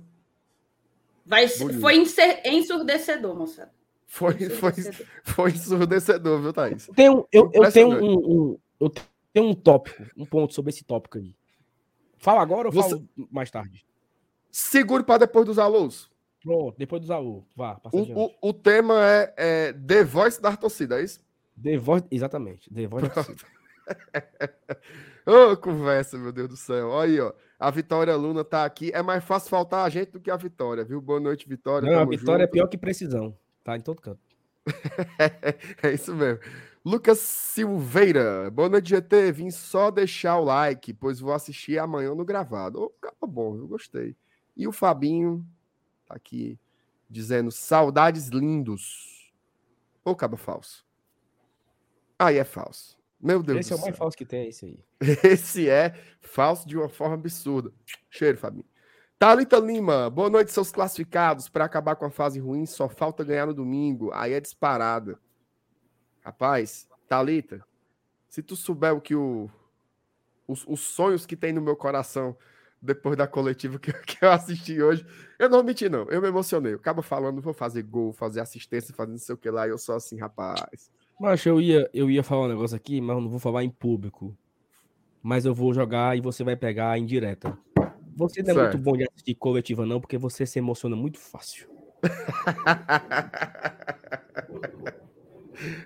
Vai, 1.26 1.48
Bonito. 1.48 1.80
foi 1.82 1.98
ensurdecedor, 2.46 3.36
moçada. 3.36 3.72
Foi, 4.08 4.34
foi, 4.34 4.70
Ensurdecedor. 4.72 5.08
foi 5.24 5.52
ensurdecedor, 5.52 6.42
viu, 6.42 6.54
Thaís? 6.54 6.88
Tem 6.96 7.10
um- 7.10 7.24
eu, 7.32 7.50
eu 7.54 7.72
tenho 7.72 7.90
um, 7.90 8.14
um- 8.52 8.58
eu 8.80 8.90
tenho 9.34 9.48
um 9.48 9.54
tópico, 9.54 10.04
um 10.18 10.26
ponto 10.26 10.54
sobre 10.54 10.70
esse 10.70 10.84
tópico 10.84 11.18
aí. 11.18 11.34
Fala 12.18 12.42
agora 12.42 12.68
ou 12.68 12.74
Você- 12.74 12.90
falo 12.90 13.08
mais 13.32 13.50
tarde? 13.50 13.86
Segure 14.52 15.04
para 15.04 15.20
depois 15.20 15.46
dos 15.46 15.58
alôs. 15.58 16.10
Pronto, 16.44 16.76
depois 16.78 17.00
do 17.02 17.08
Zaú. 17.08 17.46
Vá, 17.56 17.76
passa 17.76 17.96
O, 17.96 18.26
o, 18.26 18.32
o 18.50 18.52
tema 18.54 18.96
é, 19.06 19.34
é 19.38 19.74
The 19.74 20.04
Voice 20.04 20.42
da 20.42 20.58
torcida, 20.58 21.00
é 21.00 21.04
isso? 21.04 21.24
The 21.62 21.78
Voice- 21.78 22.06
exatamente. 22.12 22.68
The 22.74 22.88
Voice 22.88 23.08
da 23.08 23.14
torcida. 23.14 23.44
Ô, 25.26 25.56
conversa, 25.56 26.18
meu 26.18 26.32
Deus 26.32 26.50
do 26.50 26.58
céu. 26.58 26.90
Olha 26.90 27.12
aí, 27.12 27.20
ó. 27.20 27.34
A 27.60 27.70
Vitória 27.70 28.16
Luna 28.16 28.44
tá 28.44 28.66
aqui. 28.66 28.92
É 28.94 29.02
mais 29.04 29.24
fácil 29.24 29.50
faltar 29.50 29.86
a 29.86 29.90
gente 29.90 30.12
do 30.12 30.20
que 30.20 30.32
a 30.32 30.36
Vitória, 30.38 30.84
viu? 30.84 31.00
Boa 31.00 31.20
noite, 31.20 31.48
Vitória. 31.48 31.88
Não, 31.88 31.98
a 31.98 32.00
Tamo 32.02 32.12
vitória 32.12 32.44
é 32.44 32.46
junto. 32.46 32.54
pior 32.54 32.68
que 32.68 32.78
precisão. 32.78 33.38
Tá 33.64 33.78
em 33.78 33.82
todo 33.82 34.02
canto. 34.02 34.20
É 35.84 35.92
isso 35.94 36.16
mesmo. 36.16 36.40
Lucas 36.84 37.20
Silveira, 37.20 38.50
boa 38.50 38.68
noite, 38.70 38.90
GT. 38.90 39.32
Vim 39.32 39.52
só 39.52 39.92
deixar 39.92 40.38
o 40.40 40.44
like, 40.44 40.94
pois 40.94 41.20
vou 41.20 41.34
assistir 41.34 41.78
amanhã 41.78 42.16
no 42.16 42.26
gravado. 42.26 42.82
Ô, 42.82 42.90
capa 42.90 43.28
bom, 43.28 43.56
eu 43.56 43.68
gostei. 43.68 44.16
E 44.58 44.68
o 44.68 44.72
Fabinho 44.72 45.46
tá 46.08 46.16
aqui 46.16 46.60
dizendo 47.08 47.52
saudades 47.52 48.30
lindos. 48.30 49.32
Ô, 50.04 50.16
caba 50.16 50.38
falso. 50.38 50.84
Aí 52.18 52.38
é 52.38 52.44
falso. 52.44 52.98
Meu 53.22 53.44
Deus 53.44 53.60
esse 53.60 53.74
é 53.74 53.76
o 53.76 53.80
mais 53.80 53.96
falso 53.96 54.18
que 54.18 54.26
tem, 54.26 54.50
esse 54.50 54.66
aí. 54.66 54.84
Esse 55.24 55.70
é 55.70 55.94
falso 56.22 56.68
de 56.68 56.76
uma 56.76 56.90
forma 56.90 57.16
absurda. 57.16 57.72
Cheiro, 58.10 58.38
Fabinho. 58.38 58.66
Thalita 59.20 59.60
Lima, 59.60 60.10
boa 60.10 60.30
noite, 60.30 60.52
seus 60.52 60.72
classificados. 60.72 61.48
Para 61.48 61.66
acabar 61.66 61.96
com 61.96 62.06
a 62.06 62.10
fase 62.10 62.40
ruim, 62.40 62.66
só 62.66 62.90
falta 62.90 63.24
ganhar 63.24 63.46
no 63.46 63.54
domingo. 63.54 64.12
Aí 64.14 64.34
é 64.34 64.40
disparada. 64.40 65.20
Rapaz, 66.24 66.88
Thalita, 67.08 67.64
se 68.28 68.42
tu 68.42 68.56
souber 68.56 68.94
o 68.96 69.02
que 69.02 69.16
o. 69.16 69.50
Os, 70.48 70.66
os 70.68 70.82
sonhos 70.82 71.26
que 71.26 71.36
tem 71.38 71.54
no 71.54 71.62
meu 71.62 71.76
coração 71.76 72.36
depois 72.82 73.16
da 73.16 73.28
coletiva 73.28 73.78
que, 73.78 73.92
eu- 73.92 74.02
que 74.02 74.18
eu 74.26 74.32
assisti 74.32 74.82
hoje, 74.82 75.06
eu 75.38 75.48
não 75.48 75.64
menti, 75.64 75.88
não. 75.88 76.10
Eu 76.10 76.22
me 76.22 76.28
emocionei. 76.28 76.74
Eu 76.74 76.78
acabo 76.78 77.02
falando, 77.04 77.40
vou 77.42 77.54
fazer 77.54 77.84
gol, 77.84 78.12
fazer 78.12 78.42
assistência, 78.42 78.94
fazer 78.96 79.12
não 79.12 79.20
sei 79.20 79.36
o 79.36 79.38
que 79.38 79.50
lá. 79.52 79.68
E 79.68 79.70
eu 79.70 79.78
sou 79.78 79.96
assim, 79.96 80.18
rapaz. 80.18 80.90
Mas 81.22 81.46
eu 81.46 81.62
ia, 81.62 81.88
eu 81.94 82.10
ia 82.10 82.24
falar 82.24 82.46
um 82.46 82.48
negócio 82.48 82.76
aqui, 82.76 83.00
mas 83.00 83.16
eu 83.16 83.22
não 83.22 83.30
vou 83.30 83.38
falar 83.38 83.64
em 83.64 83.70
público. 83.70 84.36
Mas 85.22 85.46
eu 85.46 85.54
vou 85.54 85.72
jogar 85.72 86.18
e 86.18 86.22
você 86.22 86.44
vai 86.44 86.56
pegar 86.56 86.98
em 86.98 87.06
direta. 87.06 87.56
Você 88.18 88.42
não 88.42 88.50
é 88.50 88.54
Certo. 88.56 88.74
muito 88.74 88.84
bom 88.84 88.98
de 88.98 89.04
assistir 89.04 89.36
coletiva, 89.36 89.86
não, 89.86 90.02
porque 90.02 90.18
você 90.18 90.48
se 90.48 90.58
emociona 90.58 90.96
muito 90.96 91.20
fácil. 91.20 91.70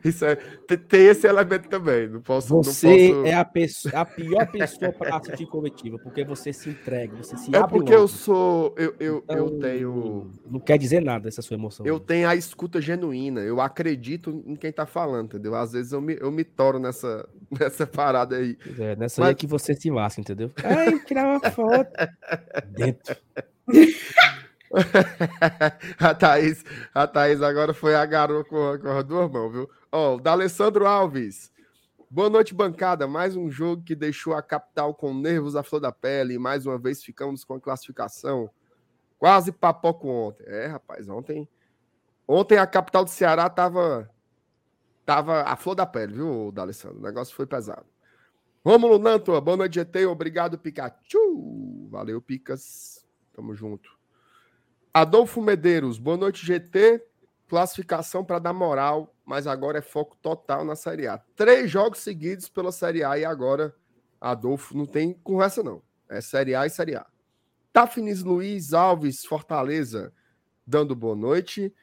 Isso 0.04 0.24
é, 0.26 0.36
tem, 0.36 1.06
esse 1.08 1.28
elemento 1.28 1.68
também. 1.70 2.08
Não 2.08 2.22
posso. 2.22 2.48
Você 2.64 2.88
não 3.10 3.16
posso... 3.24 3.28
é 3.28 3.34
a, 3.34 3.46
pessoa, 3.46 3.94
a 4.02 4.06
pior 4.06 4.48
pessoa 4.52 4.92
para 4.92 5.18
assistir 5.18 5.46
coletiva, 5.48 5.98
porque 6.00 6.24
você 6.24 6.54
se 6.54 6.70
entrega, 6.70 7.16
você 7.16 7.36
se 7.38 7.56
É 7.56 7.66
porque 7.68 7.94
eu 7.94 8.02
logo. 8.02 8.08
sou. 8.08 8.74
Eu, 8.78 8.96
eu, 9.00 9.24
eu 9.28 9.46
Então, 9.48 9.60
tenho. 9.60 10.32
Não 10.50 10.60
quer 10.60 10.78
dizer 10.78 11.02
nada 11.02 11.28
essa 11.28 11.42
sua 11.42 11.56
emoção. 11.56 11.86
Eu 11.86 12.00
tenho 12.00 12.28
a 12.28 12.36
escuta 12.36 12.80
genuína. 12.82 13.42
Eu 13.42 13.60
acredito 13.62 14.44
em 14.46 14.56
quem 14.56 14.72
tá 14.72 14.86
falando, 14.86 15.26
entendeu? 15.28 15.56
Às 15.56 15.72
vezes 15.74 15.92
eu 15.92 16.02
me, 16.02 16.18
eu 16.20 16.32
me 16.32 16.44
toro 16.44 16.80
nessa, 16.80 17.28
nessa 17.60 17.86
parada 17.88 18.36
aí. 18.38 18.58
É, 18.80 18.96
nessa 18.96 19.22
Mas- 19.22 19.28
aí 19.30 19.32
é 19.32 19.36
que 19.36 19.48
você 19.48 19.74
se 19.74 19.90
lasca, 19.90 20.22
entendeu? 20.22 20.52
Ai, 20.64 21.00
tirar 21.06 21.28
uma 21.28 21.52
foto. 21.52 21.90
Dentro. 22.76 23.16
a, 26.00 26.14
Thaís, 26.14 26.64
a 26.94 27.08
Thaís 27.08 27.42
agora 27.42 27.74
foi 27.74 27.96
a 27.96 28.06
garoa 28.06 28.44
com, 28.44 28.78
com 28.80 28.90
as 28.90 29.04
duas 29.04 29.32
mãos, 29.32 29.52
viu? 29.52 29.70
Ó, 29.92 30.16
o 30.16 30.20
D'Alessandro 30.20 30.86
Alves. 30.86 31.52
Boa 32.10 32.30
noite, 32.30 32.54
bancada. 32.54 33.08
Mais 33.08 33.36
um 33.36 33.50
jogo 33.50 33.84
que 33.84 33.96
deixou 33.96 34.34
a 34.34 34.42
capital 34.42 34.94
com 34.94 35.14
nervos 35.14 35.56
à 35.56 35.64
flor 35.64 35.80
da 35.80 35.92
pele. 35.92 36.36
E 36.36 36.40
mais 36.40 36.66
uma 36.66 36.78
vez 36.78 37.04
ficamos 37.04 37.44
com 37.44 37.56
a 37.56 37.62
classificação. 37.62 38.50
Quase 39.18 39.52
papoco 39.52 40.08
ontem. 40.08 40.44
É, 40.46 40.68
rapaz, 40.68 41.08
ontem. 41.08 41.48
Ontem 42.28 42.58
a 42.58 42.68
capital 42.68 43.04
do 43.04 43.10
Ceará 43.10 43.50
tava. 43.50 44.10
Tava 45.06 45.44
a 45.44 45.56
flor 45.56 45.76
da 45.76 45.86
pele, 45.86 46.14
viu, 46.14 46.52
D'Alessandro? 46.52 46.98
O 46.98 47.02
negócio 47.02 47.36
foi 47.36 47.46
pesado. 47.46 47.86
Rômulo 48.66 48.98
Nantua, 48.98 49.40
boa 49.40 49.56
noite, 49.56 49.76
GT. 49.76 50.08
Obrigado, 50.08 50.58
Pikachu. 50.58 51.88
Valeu, 51.92 52.20
Picas. 52.20 53.06
Tamo 53.32 53.54
junto. 53.54 53.95
Adolfo 54.96 55.42
Medeiros, 55.42 55.98
boa 55.98 56.16
noite, 56.16 56.46
GT. 56.46 57.04
Classificação 57.50 58.24
para 58.24 58.40
dar 58.40 58.54
moral, 58.54 59.14
mas 59.26 59.46
agora 59.46 59.80
é 59.80 59.82
foco 59.82 60.16
total 60.22 60.64
na 60.64 60.74
Série 60.74 61.06
A. 61.06 61.18
Três 61.36 61.70
jogos 61.70 62.00
seguidos 62.00 62.48
pela 62.48 62.72
Série 62.72 63.04
A 63.04 63.20
e 63.20 63.26
agora, 63.26 63.76
Adolfo, 64.22 64.74
não 64.74 64.86
tem 64.86 65.12
conversa 65.22 65.62
não. 65.62 65.82
É 66.08 66.22
Série 66.22 66.56
A 66.56 66.66
e 66.66 66.70
Série 66.70 66.96
A. 66.96 67.06
Tafnis 67.74 68.24
Luiz 68.24 68.74
Alves, 68.74 69.26
Fortaleza, 69.26 70.14
dando 70.66 70.96
boa 70.96 71.14
noite. 71.14 71.76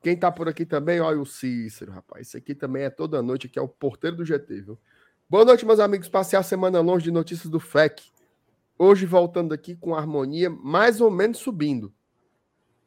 Quem 0.00 0.16
tá 0.16 0.30
por 0.30 0.48
aqui 0.48 0.64
também, 0.64 1.00
olha 1.00 1.20
o 1.20 1.26
Cícero, 1.26 1.90
rapaz. 1.90 2.28
Esse 2.28 2.36
aqui 2.36 2.54
também 2.54 2.84
é 2.84 2.90
toda 2.90 3.20
noite, 3.20 3.48
aqui 3.48 3.58
é 3.58 3.62
o 3.62 3.66
porteiro 3.66 4.18
do 4.18 4.24
GT, 4.24 4.60
viu? 4.60 4.78
Boa 5.28 5.44
noite, 5.44 5.66
meus 5.66 5.80
amigos. 5.80 6.08
Passei 6.08 6.38
a 6.38 6.42
semana 6.44 6.78
longe 6.78 7.02
de 7.02 7.10
notícias 7.10 7.50
do 7.50 7.58
FEC. 7.58 8.12
Hoje 8.78 9.06
voltando 9.06 9.52
aqui 9.52 9.74
com 9.74 9.92
harmonia 9.92 10.48
mais 10.48 11.00
ou 11.00 11.10
menos 11.10 11.38
subindo. 11.38 11.92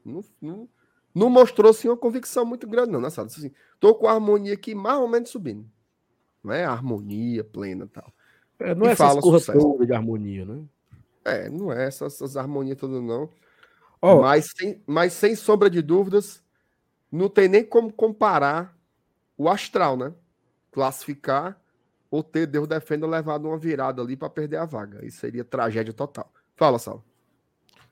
Não, 0.05 0.24
não, 0.41 0.69
não 1.13 1.29
mostrou 1.29 1.72
assim, 1.72 1.88
uma 1.88 1.98
convicção 1.98 2.45
muito 2.45 2.67
grande, 2.67 2.91
não, 2.91 3.01
né, 3.01 3.10
Sala? 3.10 3.27
Assim, 3.27 3.51
tô 3.79 3.95
com 3.95 4.07
a 4.07 4.13
harmonia 4.13 4.53
aqui 4.53 4.74
mais 4.75 5.00
ou 5.00 5.07
menos 5.07 5.29
subindo. 5.29 5.65
Não 6.43 6.51
é 6.51 6.65
harmonia 6.65 7.43
plena 7.43 7.86
e 7.86 7.88
tal. 7.88 8.13
É, 8.60 8.75
não 8.75 8.86
E 8.86 8.89
é 8.89 8.95
sucesso. 8.95 9.53
todas 9.53 9.88
de 9.88 9.93
harmonia, 9.93 10.45
né? 10.45 10.63
É, 11.25 11.50
não 11.50 11.72
é 11.72 11.86
essas, 11.86 12.15
essas 12.15 12.36
harmonias 12.36 12.77
todas, 12.77 13.01
não. 13.01 13.29
Ó, 14.01 14.22
Mas, 14.22 14.51
sem, 14.57 14.81
mas 14.86 15.13
sem 15.13 15.36
sombra 15.36 15.69
de 15.69 15.81
dúvidas, 15.81 16.43
não 17.10 17.29
tem 17.29 17.48
nem 17.48 17.63
como 17.63 17.91
comparar 17.91 18.77
o 19.38 19.48
astral, 19.48 19.95
né? 19.95 20.13
Classificar 20.72 21.60
ou 22.12 22.22
ter 22.22 22.45
Deus 22.45 22.67
defenda 22.67 23.07
levado 23.07 23.48
uma 23.48 23.57
virada 23.57 24.01
ali 24.01 24.17
para 24.17 24.29
perder 24.29 24.57
a 24.57 24.65
vaga. 24.65 25.05
Isso 25.05 25.19
seria 25.19 25.43
tragédia 25.43 25.93
total. 25.93 26.31
Fala, 26.55 26.77
Sal. 26.77 27.03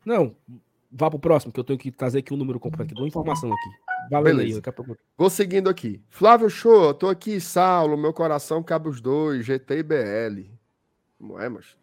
Não, 0.05 0.35
vá 0.91 1.09
pro 1.09 1.19
próximo, 1.19 1.51
que 1.53 1.59
eu 1.59 1.63
tenho 1.63 1.79
que 1.79 1.91
trazer 1.91 2.19
aqui 2.19 2.33
um 2.33 2.37
número 2.37 2.59
completo. 2.59 2.85
aqui, 2.91 2.93
Dou 2.95 3.07
informação 3.07 3.51
aqui. 3.51 3.69
Valeu 4.09 4.31
aí, 4.31 4.37
Beleza. 4.37 4.57
daqui 4.59 4.69
a 4.69 4.73
pouco. 4.73 4.97
Vou 5.17 5.29
seguindo 5.29 5.69
aqui. 5.69 6.01
Flávio 6.09 6.49
Show, 6.49 6.93
tô 6.93 7.07
aqui, 7.07 7.39
Saulo, 7.39 7.97
meu 7.97 8.11
coração 8.13 8.61
cabe 8.63 8.89
os 8.89 8.99
dois, 8.99 9.45
GT 9.45 9.75
e 9.77 9.83
BL. 9.83 10.49
Não 11.19 11.39
é, 11.39 11.47
mas. 11.47 11.77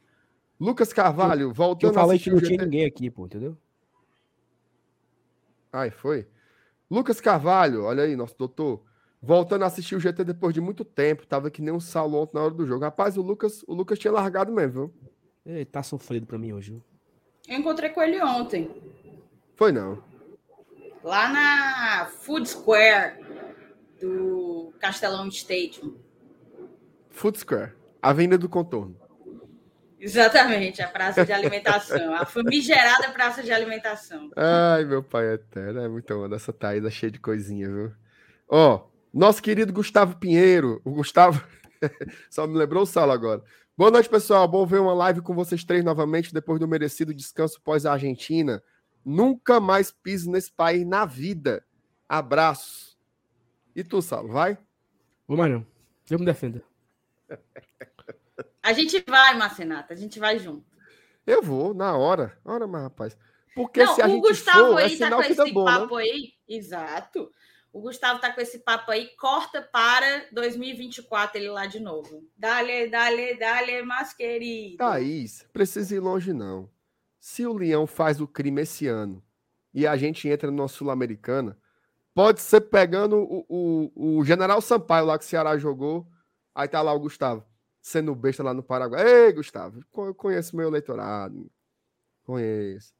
Lucas 0.61 0.93
Carvalho, 0.93 1.51
Que 1.51 1.57
voltando 1.57 1.91
eu 1.91 1.95
falei 1.95 2.19
que 2.19 2.31
não 2.31 2.39
tinha 2.39 2.51
GT. 2.51 2.65
ninguém 2.65 2.85
aqui, 2.85 3.09
pô, 3.11 3.27
entendeu? 3.27 3.57
Ai, 5.73 5.91
foi? 5.91 6.27
Lucas 6.91 7.21
Carvalho, 7.21 7.85
olha 7.85 8.03
aí, 8.05 8.17
nosso 8.17 8.37
doutor. 8.37 8.83
Voltando 9.21 9.63
a 9.65 9.67
assistir 9.67 9.95
o 9.97 10.01
GT 10.01 10.25
depois 10.25 10.55
de 10.55 10.61
muito 10.61 10.85
tempo. 10.85 11.27
Tava 11.27 11.51
que 11.51 11.61
nem 11.61 11.73
um 11.75 11.81
Saulo 11.81 12.19
ontem 12.23 12.37
na 12.37 12.43
hora 12.45 12.55
do 12.55 12.67
jogo. 12.67 12.85
Rapaz, 12.85 13.17
o 13.17 13.23
Lucas, 13.23 13.65
o 13.67 13.75
Lucas 13.75 13.99
tinha 13.99 14.13
largado 14.13 14.53
mesmo, 14.53 14.73
viu? 14.73 14.95
Ei, 15.45 15.65
tá 15.65 15.83
sofrido 15.83 16.27
pra 16.27 16.39
mim 16.39 16.53
hoje, 16.53 16.73
viu? 16.73 16.83
Eu 17.49 17.59
encontrei 17.59 17.91
com 17.91 18.01
ele 18.03 18.23
ontem, 18.23 18.71
Foi 19.59 19.73
não. 19.73 20.01
lá 21.03 21.29
na 21.29 22.07
Food 22.07 22.49
Square 22.49 23.17
do 24.01 24.73
Castelão 24.79 25.27
Stadium. 25.27 25.97
Foot 27.11 27.41
Square, 27.41 27.73
Avenida 28.01 28.39
do 28.39 28.49
Contorno. 28.49 28.97
Exatamente, 29.99 30.81
a 30.81 30.87
praça 30.87 31.27
de 31.27 31.33
alimentação, 31.33 32.15
a 32.15 32.25
famigerada 32.25 33.11
praça 33.11 33.43
de 33.43 33.51
alimentação. 33.51 34.31
Ai, 34.37 34.85
meu 34.85 35.03
pai 35.03 35.35
eterno, 35.35 35.81
é 35.81 35.89
muito 35.89 36.15
onda 36.15 36.37
essa 36.37 36.53
Thaís, 36.53 36.85
é 36.85 36.91
cheia 36.91 37.11
de 37.11 37.19
coisinha, 37.19 37.69
viu? 37.69 37.93
Ó, 38.49 38.87
nosso 39.13 39.43
querido 39.43 39.73
Gustavo 39.73 40.19
Pinheiro, 40.19 40.81
o 40.85 40.93
Gustavo, 40.93 41.45
só 42.31 42.47
me 42.47 42.57
lembrou 42.57 42.85
o 42.85 42.87
Saulo 42.87 43.11
agora. 43.11 43.43
Boa 43.77 43.91
noite, 43.91 44.09
pessoal, 44.09 44.47
bom 44.47 44.65
ver 44.65 44.81
uma 44.81 44.95
live 44.95 45.21
com 45.21 45.35
vocês 45.35 45.65
três 45.65 45.85
novamente, 45.85 46.33
depois 46.33 46.61
do 46.61 46.69
merecido 46.69 47.13
descanso 47.13 47.61
pós-Argentina. 47.61 48.63
Nunca 49.09 49.59
mais 49.59 49.91
piso 49.91 50.31
nesse 50.31 50.53
país 50.53 50.87
na 50.87 51.07
vida. 51.07 51.65
Abraços. 52.07 52.99
E 53.75 53.83
tu, 53.83 54.03
Saulo, 54.03 54.31
vai? 54.31 54.59
Vou 55.27 55.35
mais 55.35 55.51
não. 55.51 55.67
Eu 56.11 56.19
me 56.19 56.27
defendo. 56.27 56.63
A 58.63 58.75
gente 58.75 59.03
vai, 59.09 59.35
Marcenato, 59.35 59.95
a 59.95 59.97
gente 59.97 60.19
vai 60.19 60.39
junto. 60.39 60.67
Eu 61.27 61.43
vou, 61.43 61.73
na 61.73 61.97
hora. 61.97 62.39
Hora, 62.45 62.67
mas, 62.67 62.83
rapaz. 62.83 63.17
Porque 63.55 63.83
Não, 63.83 63.95
se 63.95 64.03
a 64.03 64.07
o 64.07 64.11
gente 64.11 64.29
Gustavo 64.29 64.73
for, 64.73 64.79
é 64.79 64.85
aí 64.85 64.99
tá 64.99 65.05
sinal 65.07 65.23
com 65.23 65.31
esse 65.31 65.53
bom, 65.53 65.65
papo 65.65 65.97
né? 65.97 66.03
aí. 66.03 66.33
Exato. 66.47 67.33
O 67.73 67.81
Gustavo 67.81 68.21
tá 68.21 68.31
com 68.31 68.43
esse 68.43 68.59
papo 68.59 68.91
aí, 68.91 69.17
corta 69.17 69.63
para 69.63 70.27
2024 70.33 71.39
ele 71.39 71.49
lá 71.49 71.65
de 71.65 71.81
novo. 71.81 72.29
Dale, 72.37 72.89
dale, 72.89 73.39
dale, 73.39 73.83
mas 73.85 74.13
querido. 74.13 74.77
Thaís, 74.77 75.49
precisa 75.51 75.95
ir 75.95 76.01
longe, 76.01 76.35
não. 76.35 76.69
Se 77.19 77.47
o 77.47 77.53
Leão 77.53 77.87
faz 77.87 78.21
o 78.21 78.29
crime 78.29 78.63
esse 78.63 78.87
ano 78.87 79.23
e 79.75 79.87
a 79.87 79.97
gente 79.97 80.29
entra 80.29 80.51
na 80.51 80.69
Sul-Americana, 80.69 81.59
pode 82.15 82.41
ser 82.41 82.63
pegando 82.63 83.17
o, 83.19 83.45
o, 83.49 84.19
o 84.19 84.25
General 84.25 84.61
Sampaio 84.61 85.07
lá 85.07 85.19
que 85.19 85.25
o 85.25 85.29
Ceará 85.29 85.57
jogou. 85.59 86.07
Aí 86.55 86.67
tá 86.67 86.83
lá 86.83 86.93
o 86.93 87.01
Gustavo, 87.01 87.45
sendo 87.81 88.15
besta 88.15 88.43
lá 88.43 88.53
no 88.53 88.63
Paraguai. 88.63 89.07
Ei, 89.07 89.33
Gustavo, 89.33 89.85
eu 89.97 90.15
conheço 90.15 90.57
meu 90.57 90.69
eleitorado. 90.69 91.51
Conheço. 92.25 92.93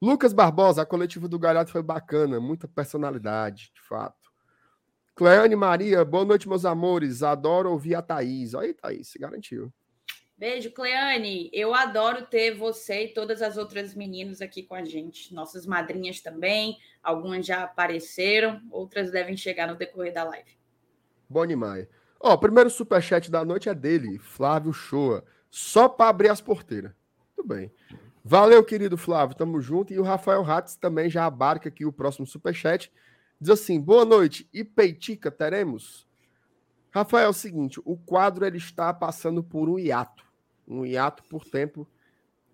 Lucas 0.00 0.32
Barbosa, 0.32 0.82
a 0.82 0.86
coletiva 0.86 1.26
do 1.26 1.38
Galhardo 1.38 1.70
foi 1.70 1.82
bacana, 1.82 2.38
muita 2.38 2.68
personalidade, 2.68 3.72
de 3.74 3.80
fato. 3.80 4.30
Cleane 5.14 5.56
Maria, 5.56 6.04
boa 6.04 6.26
noite, 6.26 6.46
meus 6.46 6.66
amores. 6.66 7.22
Adoro 7.22 7.70
ouvir 7.70 7.94
a 7.94 8.02
Thaís. 8.02 8.54
Aí, 8.54 8.74
Thaís, 8.74 9.08
se 9.08 9.18
garantiu. 9.18 9.72
Beijo, 10.38 10.70
Cleane. 10.70 11.48
Eu 11.50 11.74
adoro 11.74 12.26
ter 12.26 12.54
você 12.54 13.04
e 13.04 13.14
todas 13.14 13.40
as 13.40 13.56
outras 13.56 13.94
meninas 13.94 14.42
aqui 14.42 14.62
com 14.62 14.74
a 14.74 14.84
gente. 14.84 15.32
Nossas 15.32 15.64
madrinhas 15.64 16.20
também. 16.20 16.76
Algumas 17.02 17.46
já 17.46 17.62
apareceram, 17.62 18.60
outras 18.70 19.10
devem 19.10 19.34
chegar 19.34 19.66
no 19.66 19.76
decorrer 19.76 20.12
da 20.12 20.24
live. 20.24 20.58
Bom 21.28 21.46
demais. 21.46 21.88
Ó, 22.20 22.34
o 22.34 22.38
primeiro 22.38 22.68
superchat 22.68 23.30
da 23.30 23.44
noite 23.46 23.70
é 23.70 23.74
dele, 23.74 24.18
Flávio 24.18 24.74
Shoa. 24.74 25.24
Só 25.50 25.88
para 25.88 26.10
abrir 26.10 26.28
as 26.28 26.40
porteiras. 26.42 26.92
Tudo 27.34 27.48
bem. 27.48 27.72
Valeu, 28.22 28.62
querido 28.62 28.98
Flávio. 28.98 29.36
Tamo 29.36 29.58
junto. 29.60 29.94
E 29.94 29.98
o 29.98 30.02
Rafael 30.02 30.42
Ratz 30.42 30.76
também 30.76 31.08
já 31.08 31.24
abarca 31.24 31.70
aqui 31.70 31.86
o 31.86 31.92
próximo 31.92 32.26
superchat. 32.26 32.92
Diz 33.40 33.48
assim: 33.48 33.80
boa 33.80 34.04
noite. 34.04 34.46
E 34.52 34.62
Peitica 34.62 35.30
teremos? 35.30 36.06
Rafael, 36.90 37.26
é 37.26 37.30
o 37.30 37.32
seguinte: 37.32 37.80
o 37.84 37.96
quadro 37.96 38.44
ele 38.44 38.58
está 38.58 38.92
passando 38.92 39.42
por 39.42 39.70
um 39.70 39.78
hiato. 39.78 40.25
Um 40.66 40.84
hiato 40.84 41.22
por 41.24 41.44
tempo 41.44 41.86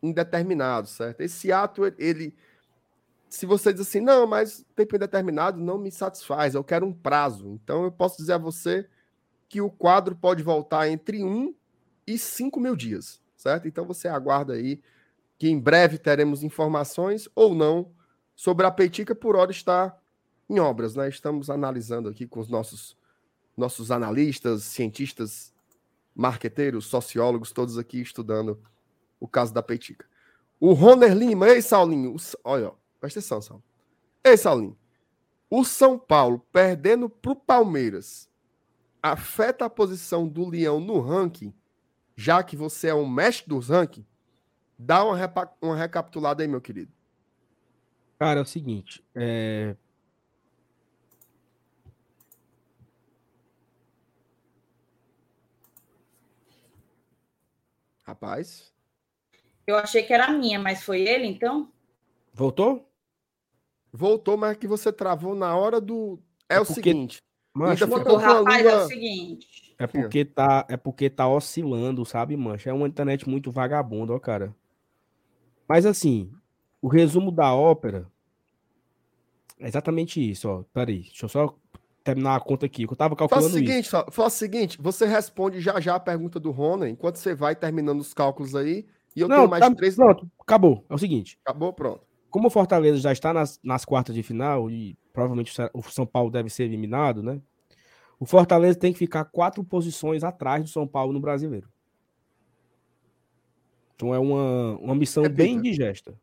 indeterminado, 0.03 0.89
certo? 0.89 1.21
Esse 1.21 1.49
hiato, 1.49 1.85
ele. 1.99 2.35
Se 3.29 3.47
você 3.47 3.73
diz 3.73 3.83
assim, 3.83 4.01
não, 4.01 4.27
mas 4.27 4.65
tempo 4.75 4.97
indeterminado 4.97 5.59
não 5.59 5.79
me 5.79 5.91
satisfaz, 5.91 6.55
eu 6.55 6.63
quero 6.63 6.85
um 6.85 6.93
prazo. 6.93 7.49
Então 7.49 7.85
eu 7.85 7.93
posso 7.93 8.19
dizer 8.19 8.35
a 8.35 8.39
você 8.39 8.87
que 9.49 9.61
o 9.61 9.71
quadro 9.71 10.15
pode 10.15 10.43
voltar 10.43 10.89
entre 10.89 11.25
um 11.25 11.55
e 12.07 12.19
cinco 12.19 12.61
mil 12.61 12.77
dias, 12.77 13.21
certo? 13.37 13.69
Então 13.69 13.87
você 13.87 14.09
aguarda 14.09 14.55
aí 14.55 14.83
que 15.39 15.49
em 15.49 15.59
breve 15.59 15.99
teremos 15.99 16.43
informações 16.43 17.29
ou 17.35 17.55
não 17.55 17.91
sobre 18.35 18.67
a 18.67 18.71
Peitica, 18.71 19.15
por 19.15 19.37
hora 19.37 19.51
está 19.51 19.97
em 20.49 20.59
obras, 20.59 20.95
né? 20.95 21.09
Estamos 21.09 21.49
analisando 21.49 22.09
aqui 22.09 22.27
com 22.27 22.41
os 22.41 22.49
nossos, 22.49 22.97
nossos 23.57 23.91
analistas, 23.91 24.65
cientistas, 24.65 25.52
marqueteiros, 26.15 26.87
sociólogos, 26.87 27.53
todos 27.53 27.79
aqui 27.79 28.01
estudando 28.01 28.61
o 29.19 29.29
caso 29.29 29.53
da 29.53 29.63
Peitica. 29.63 30.07
O 30.59 30.73
Roner 30.73 31.15
Lima, 31.15 31.49
ei, 31.49 31.63
Saulinho, 31.63 32.15
o, 32.15 32.17
olha, 32.45 32.69
ó, 32.69 32.75
presta 33.01 33.21
atenção, 33.21 33.43
Saulo. 33.43 33.65
Ei, 34.25 34.37
Saulinho, 34.37 34.77
o 35.51 35.65
São 35.65 35.99
Paulo 35.99 36.47
perdendo 36.53 37.09
para 37.09 37.33
o 37.33 37.37
Palmeiras 37.37 38.31
afeta 39.03 39.65
a 39.65 39.71
posição 39.71 40.29
do 40.29 40.49
Leão 40.49 40.79
no 40.79 41.01
ranking, 41.01 41.53
já 42.15 42.43
que 42.43 42.57
você 42.57 42.89
é 42.89 42.95
o 42.95 43.09
mestre 43.09 43.49
dos 43.49 43.69
rankings? 43.69 44.09
Dá 44.79 45.05
uma, 45.05 45.17
uma 45.61 45.77
recapitulada 45.77 46.43
aí, 46.43 46.49
meu 46.49 46.61
querido. 46.61 46.93
Cara, 48.19 48.41
é 48.41 48.43
o 48.43 48.47
seguinte. 48.47 49.05
É... 49.15 49.77
Rapaz, 58.03 58.73
Eu 59.67 59.77
achei 59.77 60.03
que 60.03 60.13
era 60.13 60.27
a 60.27 60.33
minha, 60.33 60.59
mas 60.59 60.83
foi 60.83 61.03
ele, 61.03 61.27
então? 61.27 61.71
Voltou? 62.35 62.89
voltou, 63.95 64.37
mas 64.39 64.57
que 64.57 64.67
você 64.67 64.91
travou 64.91 65.35
na 65.35 65.55
hora 65.55 65.79
do. 65.81 66.19
É, 66.49 66.55
É 66.57 66.61
o 66.61 66.65
porque- 66.67 66.75
seguinte. 66.83 67.19
Mancha, 67.55 67.85
Ainda 67.85 67.99
ficou 67.99 68.17
rapaz, 68.17 68.65
é 68.65 68.77
o 68.77 68.87
seguinte. 68.89 69.75
é 69.79 69.87
porque 69.87 70.25
tá, 70.25 70.67
é 70.71 70.77
porque 70.79 71.11
tá 71.11 71.29
oscilando, 71.29 72.03
sabe, 72.07 72.35
mancha? 72.35 72.71
É 72.71 72.73
uma 72.73 72.89
internet 72.89 73.29
muito 73.29 73.51
vagabunda, 73.53 74.15
ó, 74.15 74.19
cara. 74.19 74.55
Mas 75.69 75.85
assim, 75.85 76.33
o 76.81 76.89
resumo 76.89 77.31
da 77.31 77.55
ópera 77.55 78.11
é 79.61 79.69
exatamente 79.69 80.19
isso, 80.19 80.49
ó. 80.49 80.63
Peraí, 80.73 81.03
deixa 81.03 81.27
eu 81.27 81.29
só 81.29 81.55
terminar 82.05 82.37
a 82.37 82.41
conta 82.41 82.67
aqui, 82.67 82.87
que 82.87 82.93
eu 82.93 82.97
tava 82.97 83.15
Faz 83.17 83.27
o 83.27 83.29
calculando 83.29 83.59
isso. 83.59 83.67
seguinte, 83.67 83.91
faz 84.11 84.35
o 84.35 84.37
seguinte, 84.37 84.79
você 84.81 85.07
responde 85.07 85.61
já 85.61 85.79
já 85.81 85.95
a 85.95 86.01
pergunta 86.01 86.41
do 86.41 86.51
Rona, 86.51 86.89
enquanto 86.89 87.17
você 87.17 87.35
vai 87.35 87.55
terminando 87.55 88.01
os 88.01 88.13
cálculos 88.13 88.55
aí, 88.55 88.87
e 89.15 89.21
eu 89.21 89.29
Não, 89.29 89.37
tenho 89.37 89.51
mais 89.51 89.65
tá- 89.67 89.75
três. 89.75 89.95
pronto, 89.97 90.29
acabou. 90.41 90.85
É 90.89 90.95
o 90.95 90.99
seguinte, 90.99 91.39
Acabou, 91.45 91.73
pronto. 91.73 92.01
como 92.31 92.49
o 92.49 92.51
Fortaleza 92.51 92.99
já 92.99 93.13
está 93.13 93.33
nas, 93.33 93.61
nas 93.63 93.85
quartas 93.85 94.15
de 94.15 94.23
final 94.23 94.71
e 94.71 94.97
provavelmente 95.13 95.53
o 95.75 95.83
São 95.83 96.07
Paulo 96.07 96.31
deve 96.31 96.49
ser 96.51 96.65
eliminado, 96.65 97.23
né? 97.23 97.41
O 98.19 98.25
Fortaleza 98.27 98.79
tem 98.79 98.93
que 98.93 98.99
ficar 98.99 99.25
quatro 99.27 99.63
posições 99.65 100.23
atrás 100.25 100.63
do 100.63 100.71
São 100.71 100.87
Paulo 100.87 101.13
no 101.13 101.21
Brasileiro. 101.21 101.69
Então 103.95 104.15
é 104.15 104.19
uma, 104.19 104.77
uma 104.79 104.95
missão 104.95 105.23
bem 105.25 105.31
Repita. 105.31 105.59
indigesta. 105.69 106.15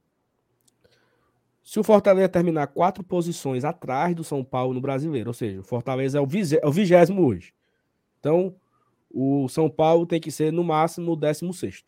Se 1.69 1.79
o 1.79 1.83
Fortaleza 1.83 2.27
terminar 2.27 2.65
quatro 2.65 3.03
posições 3.03 3.63
atrás 3.63 4.15
do 4.15 4.23
São 4.23 4.43
Paulo 4.43 4.73
no 4.73 4.81
Brasileiro, 4.81 5.29
ou 5.29 5.35
seja, 5.35 5.59
o 5.59 5.63
Fortaleza 5.63 6.17
é 6.17 6.19
é 6.19 6.67
o 6.67 6.71
vigésimo 6.71 7.23
hoje. 7.23 7.53
Então, 8.19 8.55
o 9.07 9.47
São 9.47 9.69
Paulo 9.69 10.07
tem 10.07 10.19
que 10.19 10.31
ser 10.31 10.51
no 10.51 10.63
máximo 10.63 11.11
o 11.11 11.15
décimo 11.15 11.53
sexto. 11.53 11.87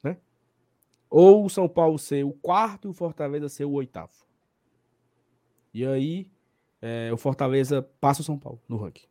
Né? 0.00 0.16
Ou 1.10 1.44
o 1.44 1.50
São 1.50 1.68
Paulo 1.68 1.98
ser 1.98 2.24
o 2.24 2.30
quarto 2.30 2.86
e 2.86 2.90
o 2.90 2.92
Fortaleza 2.92 3.48
ser 3.48 3.64
o 3.64 3.72
oitavo. 3.72 4.12
E 5.74 5.84
aí, 5.84 6.30
é, 6.80 7.10
o 7.12 7.16
Fortaleza 7.16 7.82
passa 8.00 8.20
o 8.20 8.24
São 8.24 8.38
Paulo 8.38 8.62
no 8.68 8.76
ranking. 8.76 9.08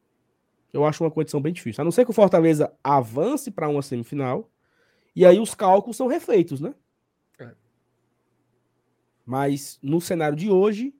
Eu 0.72 0.86
acho 0.86 1.04
uma 1.04 1.12
condição 1.12 1.42
bem 1.42 1.52
difícil. 1.52 1.82
A 1.82 1.84
não 1.84 1.92
ser 1.92 2.06
que 2.06 2.12
o 2.12 2.14
Fortaleza 2.14 2.72
avance 2.82 3.52
para 3.52 3.68
uma 3.68 3.82
semifinal. 3.82 4.50
E 5.14 5.26
aí 5.26 5.42
os 5.42 5.54
cálculos 5.54 5.98
são 5.98 6.08
refeitos, 6.08 6.62
né? 6.62 6.74
Mas 9.26 9.80
no 9.82 10.00
cenário 10.00 10.38
de 10.38 10.50
hoje, 10.50 10.94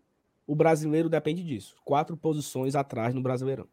o 0.48 0.56
brasileiro 0.56 1.10
depende 1.10 1.44
disso. 1.44 1.76
Quatro 1.84 2.18
posições 2.18 2.76
atrás 2.76 3.14
no 3.14 3.22
Brasileirão. 3.22 3.68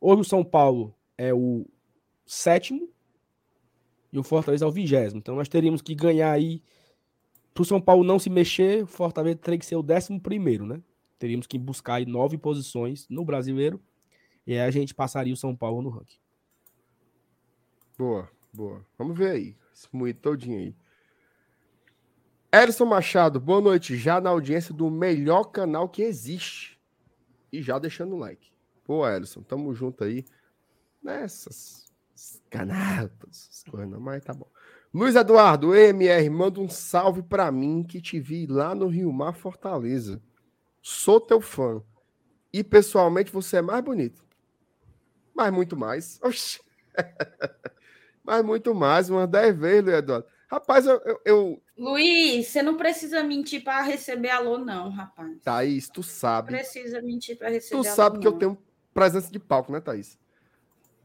Hoje 0.00 0.22
o 0.22 0.24
São 0.24 0.44
Paulo 0.44 0.94
é 1.16 1.32
o 1.32 1.66
sétimo 2.26 2.88
e 4.12 4.18
o 4.18 4.22
Fortaleza 4.22 4.64
é 4.64 4.68
o 4.68 4.72
vigésimo. 4.72 5.18
Então 5.18 5.36
nós 5.36 5.48
teríamos 5.48 5.80
que 5.80 5.94
ganhar 5.94 6.32
aí. 6.32 6.62
Para 7.52 7.62
o 7.62 7.64
São 7.64 7.80
Paulo 7.80 8.02
não 8.02 8.18
se 8.18 8.28
mexer, 8.28 8.82
o 8.82 8.86
Fortaleza 8.86 9.38
teria 9.38 9.58
que 9.58 9.66
ser 9.66 9.76
o 9.76 9.82
décimo 9.82 10.20
primeiro, 10.20 10.66
né? 10.66 10.82
Teríamos 11.18 11.46
que 11.46 11.56
buscar 11.56 11.94
aí 11.94 12.06
nove 12.06 12.36
posições 12.36 13.06
no 13.08 13.24
brasileiro. 13.24 13.80
E 14.46 14.52
aí 14.52 14.60
a 14.60 14.70
gente 14.70 14.94
passaria 14.94 15.32
o 15.32 15.36
São 15.36 15.54
Paulo 15.54 15.80
no 15.80 15.88
ranking. 15.88 16.18
Boa, 17.96 18.28
boa. 18.52 18.84
Vamos 18.98 19.16
ver 19.16 19.30
aí. 19.30 19.56
Esse 19.72 19.88
moído 19.92 20.18
todinho 20.20 20.58
aí. 20.58 20.74
Erson 22.54 22.84
Machado, 22.84 23.40
boa 23.40 23.60
noite. 23.60 23.96
Já 23.96 24.20
na 24.20 24.30
audiência 24.30 24.72
do 24.72 24.88
melhor 24.88 25.46
canal 25.46 25.88
que 25.88 26.02
existe. 26.02 26.80
E 27.52 27.60
já 27.60 27.80
deixando 27.80 28.14
o 28.14 28.18
like. 28.18 28.52
Pô, 28.84 29.04
Erson, 29.04 29.42
tamo 29.42 29.74
junto 29.74 30.04
aí. 30.04 30.24
Nessas 31.02 31.92
não, 33.88 33.98
mas 33.98 34.22
tá 34.22 34.32
bom. 34.32 34.46
Luiz 34.94 35.16
Eduardo, 35.16 35.74
MR, 35.74 36.30
manda 36.30 36.60
um 36.60 36.68
salve 36.68 37.24
pra 37.24 37.50
mim 37.50 37.82
que 37.82 38.00
te 38.00 38.20
vi 38.20 38.46
lá 38.46 38.72
no 38.72 38.86
Rio 38.86 39.12
Mar 39.12 39.34
Fortaleza. 39.34 40.22
Sou 40.80 41.20
teu 41.20 41.40
fã. 41.40 41.82
E 42.52 42.62
pessoalmente 42.62 43.32
você 43.32 43.56
é 43.56 43.62
mais 43.62 43.82
bonito. 43.82 44.24
Mas 45.34 45.52
muito 45.52 45.76
mais. 45.76 46.20
Oxi. 46.22 46.60
Mas 48.22 48.44
muito 48.44 48.72
mais, 48.72 49.10
umas 49.10 49.28
10 49.28 49.58
vezes, 49.58 49.84
Luiz 49.84 49.98
Eduardo. 49.98 50.33
Rapaz, 50.54 50.86
eu, 50.86 51.00
eu, 51.04 51.20
eu- 51.24 51.62
Luiz, 51.76 52.46
você 52.46 52.62
não 52.62 52.76
precisa 52.76 53.24
mentir 53.24 53.64
para 53.64 53.82
receber 53.82 54.30
alô, 54.30 54.56
não, 54.56 54.88
rapaz. 54.88 55.36
Thaís, 55.42 55.88
tu 55.88 56.00
sabe. 56.00 56.52
Precisa 56.52 57.02
mentir 57.02 57.36
para 57.36 57.48
receber 57.48 57.80
Tu 57.82 57.84
alô. 57.88 57.96
sabe 57.96 58.20
que 58.20 58.26
eu 58.28 58.30
não. 58.30 58.38
tenho 58.38 58.58
presença 58.94 59.32
de 59.32 59.40
palco, 59.40 59.72
né, 59.72 59.80
Thaís? 59.80 60.16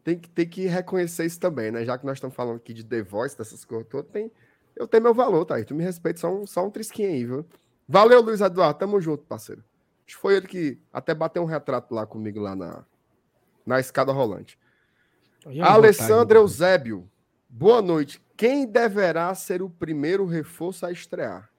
Tem 0.03 0.19
que, 0.19 0.29
tem 0.29 0.47
que 0.47 0.67
reconhecer 0.67 1.25
isso 1.25 1.39
também, 1.39 1.71
né? 1.71 1.83
Já 1.83 1.97
que 1.97 2.05
nós 2.05 2.17
estamos 2.17 2.35
falando 2.35 2.57
aqui 2.57 2.75
de 2.75 2.83
The 2.83 3.01
Voice, 3.01 3.35
dessas 3.35 3.65
coisas 3.65 3.87
todas, 3.87 4.11
tem, 4.11 4.31
eu 4.75 4.87
tenho 4.87 5.01
meu 5.01 5.15
valor, 5.15 5.43
Thaís. 5.45 5.65
Tu 5.65 5.73
me 5.73 5.83
respeita, 5.83 6.19
só 6.19 6.31
um, 6.31 6.45
só 6.45 6.63
um 6.67 6.69
trisquinho 6.69 7.09
aí, 7.09 7.25
viu? 7.25 7.43
Valeu, 7.87 8.21
Luiz 8.21 8.41
Eduardo. 8.41 8.77
Tamo 8.77 9.01
junto, 9.01 9.23
parceiro. 9.23 9.63
Acho 10.05 10.15
que 10.15 10.21
foi 10.21 10.35
ele 10.35 10.47
que 10.47 10.79
até 10.93 11.15
bateu 11.15 11.41
um 11.41 11.47
retrato 11.47 11.91
lá 11.91 12.05
comigo 12.05 12.39
lá 12.39 12.55
na, 12.55 12.85
na 13.65 13.79
escada 13.79 14.11
rolante. 14.11 14.59
Alessandro 15.59 16.37
Eusébio, 16.37 17.09
boa 17.49 17.81
noite. 17.81 18.21
Quem 18.37 18.65
deverá 18.65 19.33
ser 19.33 19.61
o 19.61 19.69
primeiro 19.69 20.25
reforço 20.25 20.85
a 20.85 20.91
estrear? 20.91 21.49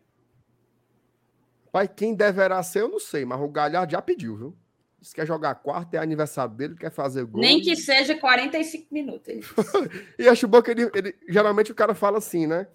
Pai, 1.72 1.86
quem 1.86 2.14
deverá 2.14 2.62
ser, 2.62 2.80
eu 2.80 2.88
não 2.88 2.98
sei, 2.98 3.24
mas 3.24 3.40
o 3.40 3.48
Galhardo 3.48 3.92
já 3.92 4.00
pediu, 4.00 4.36
viu? 4.36 4.56
Se 5.02 5.14
quer 5.14 5.26
jogar 5.26 5.54
quarto, 5.54 5.94
é 5.94 5.98
aniversário 5.98 6.54
dele, 6.54 6.74
quer 6.74 6.90
fazer 6.90 7.24
gol. 7.24 7.40
Nem 7.40 7.60
que 7.60 7.74
seja 7.74 8.18
45 8.18 8.86
minutos. 8.92 9.32
e 10.18 10.28
acho 10.28 10.46
bom 10.46 10.60
que 10.60 10.70
ele, 10.70 10.90
ele, 10.94 11.16
Geralmente 11.28 11.72
o 11.72 11.74
cara 11.74 11.94
fala 11.94 12.18
assim, 12.18 12.46
né? 12.46 12.66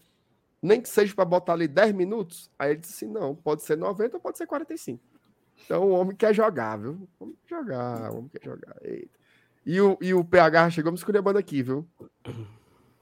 Nem 0.61 0.81
que 0.81 0.89
seja 0.89 1.13
para 1.13 1.25
botar 1.25 1.53
ali 1.53 1.67
10 1.67 1.93
minutos. 1.93 2.49
Aí 2.57 2.71
ele 2.71 2.79
disse 2.79 3.05
assim: 3.05 3.13
não, 3.13 3.35
pode 3.35 3.61
ser 3.61 3.77
90 3.77 4.17
ou 4.17 4.21
pode 4.21 4.39
ser 4.39 4.47
45. 4.47 5.03
Então 5.63 5.83
o 5.83 5.91
homem 5.91 6.15
quer 6.15 6.33
jogar, 6.33 6.77
viu? 6.77 7.07
O 7.19 7.25
homem 7.25 7.37
quer 7.45 7.55
jogar, 7.55 8.11
o 8.11 8.17
homem 8.17 8.29
quer 8.29 8.43
jogar. 8.43 8.75
Eita. 8.81 9.19
E 9.65 9.81
o, 9.81 9.97
e 9.99 10.13
o 10.13 10.23
PH 10.23 10.71
chegou 10.71 10.91
me 10.91 10.97
esculhambando 10.97 11.37
aqui, 11.37 11.61
viu? 11.61 11.87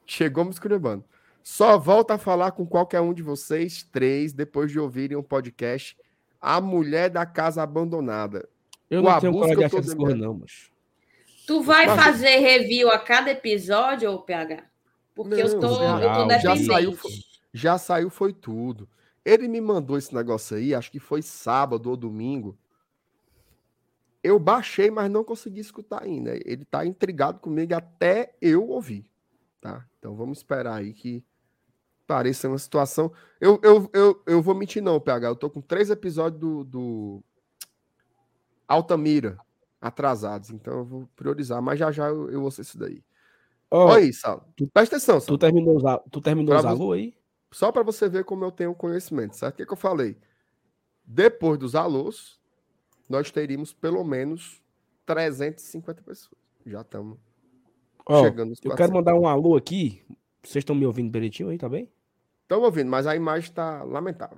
Chegou 0.06 0.44
me 0.44 0.52
esculhambando. 0.52 1.04
Só 1.44 1.78
volta 1.78 2.14
a 2.14 2.18
falar 2.18 2.52
com 2.52 2.66
qualquer 2.66 3.02
um 3.02 3.14
de 3.14 3.22
vocês 3.22 3.84
três 3.84 4.32
depois 4.32 4.72
de 4.72 4.80
ouvirem 4.80 5.18
o 5.18 5.20
um 5.20 5.24
podcast 5.24 5.98
A 6.40 6.62
Mulher 6.62 7.10
da 7.10 7.26
Casa 7.26 7.62
Abandonada. 7.62 8.48
Eu 8.90 9.02
não 9.02 9.12
o 9.12 9.20
tenho 9.20 9.34
coragem 9.34 9.58
de 9.58 9.64
achar 9.66 10.16
não, 10.16 10.36
mas... 10.36 10.72
Tu 11.46 11.62
vai 11.62 11.86
mas... 11.88 12.02
fazer 12.02 12.38
review 12.38 12.90
a 12.90 12.98
cada 12.98 13.32
episódio, 13.32 14.10
ou 14.10 14.22
PH? 14.22 14.64
Porque 15.14 15.36
não, 15.36 15.50
eu, 15.50 15.60
tô, 15.60 15.80
não, 15.80 16.02
eu 16.02 16.28
tô 16.28 16.40
já 16.40 16.56
saiu, 16.56 16.98
já 17.54 17.78
saiu, 17.78 18.10
foi 18.10 18.34
tudo. 18.34 18.88
Ele 19.24 19.48
me 19.48 19.62
mandou 19.62 19.98
esse 19.98 20.14
negócio 20.14 20.58
aí, 20.58 20.74
acho 20.74 20.92
que 20.92 21.00
foi 21.00 21.22
sábado 21.22 21.90
ou 21.90 21.98
domingo. 21.98 22.58
Eu 24.24 24.40
baixei, 24.40 24.90
mas 24.90 25.12
não 25.12 25.24
consegui 25.24 25.60
escutar 25.60 26.02
ainda. 26.02 26.34
Ele 26.46 26.66
tá 26.66 26.86
intrigado 26.86 27.40
comigo 27.40 27.76
até 27.76 28.34
eu 28.42 28.70
ouvir, 28.70 29.06
tá? 29.64 29.86
Então 29.98 30.14
vamos 30.14 30.40
esperar 30.40 30.76
aí 30.76 30.92
que 30.92 31.24
pareça 32.06 32.50
uma 32.50 32.58
situação. 32.58 33.14
Eu, 33.40 33.58
eu, 33.64 33.90
eu, 33.94 34.22
eu 34.28 34.42
vou 34.42 34.54
mentir, 34.54 34.84
não, 34.84 35.00
PH. 35.00 35.28
Eu 35.30 35.36
tô 35.38 35.50
com 35.50 35.62
três 35.62 35.90
episódios 35.90 36.40
do, 36.40 36.64
do 36.66 37.24
Altamira 38.68 39.38
atrasados, 39.80 40.50
então 40.50 40.80
eu 40.80 40.86
vou 40.86 41.10
priorizar, 41.16 41.62
mas 41.62 41.80
já 41.80 41.92
já 41.92 42.08
eu, 42.08 42.30
eu 42.30 42.42
vou 42.42 42.52
ser 42.52 42.62
isso 42.64 42.78
daí. 42.78 43.02
Oh, 43.72 43.86
Olha 43.86 44.04
aí, 44.04 44.14
Sal. 44.14 44.46
Tu, 44.56 44.68
Presta 44.68 44.98
atenção, 44.98 45.20
Sal. 45.22 45.28
Tu 45.28 45.38
terminou, 45.38 45.80
tu 46.12 46.22
terminou 46.22 46.56
os 46.56 46.66
alô 46.66 46.92
aí? 46.92 47.16
Só 47.52 47.72
para 47.72 47.84
você 47.84 48.10
ver 48.10 48.26
como 48.26 48.44
eu 48.44 48.52
tenho 48.52 48.76
conhecimento, 48.76 49.36
certo? 49.38 49.54
O 49.54 49.58
que, 49.58 49.66
que 49.66 49.74
eu 49.74 49.78
falei? 49.78 50.18
Depois 51.06 51.58
dos 51.58 51.74
alôs, 51.74 52.38
nós 53.10 53.32
teríamos 53.32 53.72
pelo 53.74 54.04
menos 54.04 54.62
350 55.06 56.02
pessoas. 56.02 56.42
Já 56.66 56.82
estamos 56.82 57.18
chegando 58.10 58.50
nos 58.50 58.60
Eu 58.64 58.76
quero 58.76 58.94
mandar 58.94 59.16
um 59.16 59.28
alô 59.28 59.56
aqui. 59.56 60.02
Vocês 60.42 60.62
estão 60.62 60.76
me 60.76 60.86
ouvindo 60.86 61.12
direitinho 61.12 61.50
aí, 61.50 61.58
tá 61.58 61.70
bem? 61.70 61.90
Estão 62.42 62.62
ouvindo, 62.62 62.90
mas 62.90 63.08
a 63.08 63.16
imagem 63.16 63.50
está 63.50 63.84
lamentável. 63.84 64.38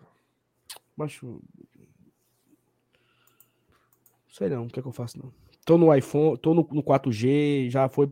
Macho. 0.95 1.41
Sei 4.29 4.49
não, 4.49 4.65
o 4.65 4.67
que 4.67 4.79
é 4.79 4.81
que 4.81 4.87
eu 4.87 4.93
faço 4.93 5.17
não. 5.17 5.31
Tô 5.65 5.77
no 5.77 5.93
iPhone, 5.93 6.37
tô 6.37 6.53
no, 6.53 6.67
no 6.71 6.83
4G, 6.83 7.69
já 7.69 7.89
foi 7.89 8.11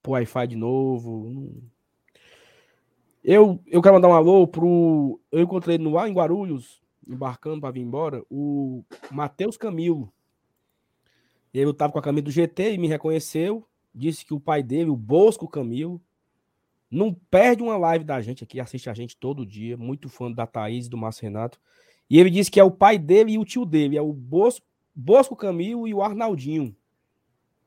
pro 0.00 0.12
Wi-Fi 0.12 0.46
de 0.46 0.56
novo. 0.56 1.62
Eu, 3.24 3.58
eu 3.66 3.82
quero 3.82 3.94
mandar 3.94 4.08
um 4.08 4.12
alô 4.12 4.46
pro. 4.46 5.18
Eu 5.32 5.40
encontrei 5.40 5.78
no 5.78 5.98
ar 5.98 6.08
em 6.08 6.12
Guarulhos, 6.12 6.80
embarcando 7.08 7.60
para 7.60 7.70
vir 7.70 7.80
embora, 7.80 8.22
o 8.30 8.84
Matheus 9.10 9.56
Camilo. 9.56 10.12
Ele 11.52 11.70
estava 11.70 11.92
com 11.92 11.98
a 11.98 12.02
camisa 12.02 12.24
do 12.24 12.30
GT 12.30 12.74
e 12.74 12.78
me 12.78 12.86
reconheceu. 12.86 13.66
Disse 13.94 14.24
que 14.24 14.34
o 14.34 14.40
pai 14.40 14.62
dele, 14.62 14.90
o 14.90 14.96
Bosco 14.96 15.48
Camilo, 15.48 16.02
não 16.90 17.12
perde 17.12 17.62
uma 17.62 17.76
live 17.76 18.04
da 18.04 18.20
gente 18.20 18.42
aqui, 18.42 18.60
assiste 18.60 18.90
a 18.90 18.94
gente 18.94 19.16
todo 19.16 19.46
dia. 19.46 19.76
Muito 19.76 20.08
fã 20.08 20.30
da 20.30 20.46
Thaís 20.46 20.86
e 20.86 20.90
do 20.90 20.96
Márcio 20.96 21.22
Renato. 21.22 21.60
E 22.08 22.18
ele 22.18 22.30
disse 22.30 22.50
que 22.50 22.60
é 22.60 22.64
o 22.64 22.70
pai 22.70 22.98
dele 22.98 23.32
e 23.32 23.38
o 23.38 23.44
tio 23.44 23.64
dele, 23.64 23.96
é 23.96 24.02
o 24.02 24.12
Bosco, 24.12 24.66
Bosco 24.94 25.34
Camilo 25.34 25.88
e 25.88 25.94
o 25.94 26.02
Arnaldinho. 26.02 26.76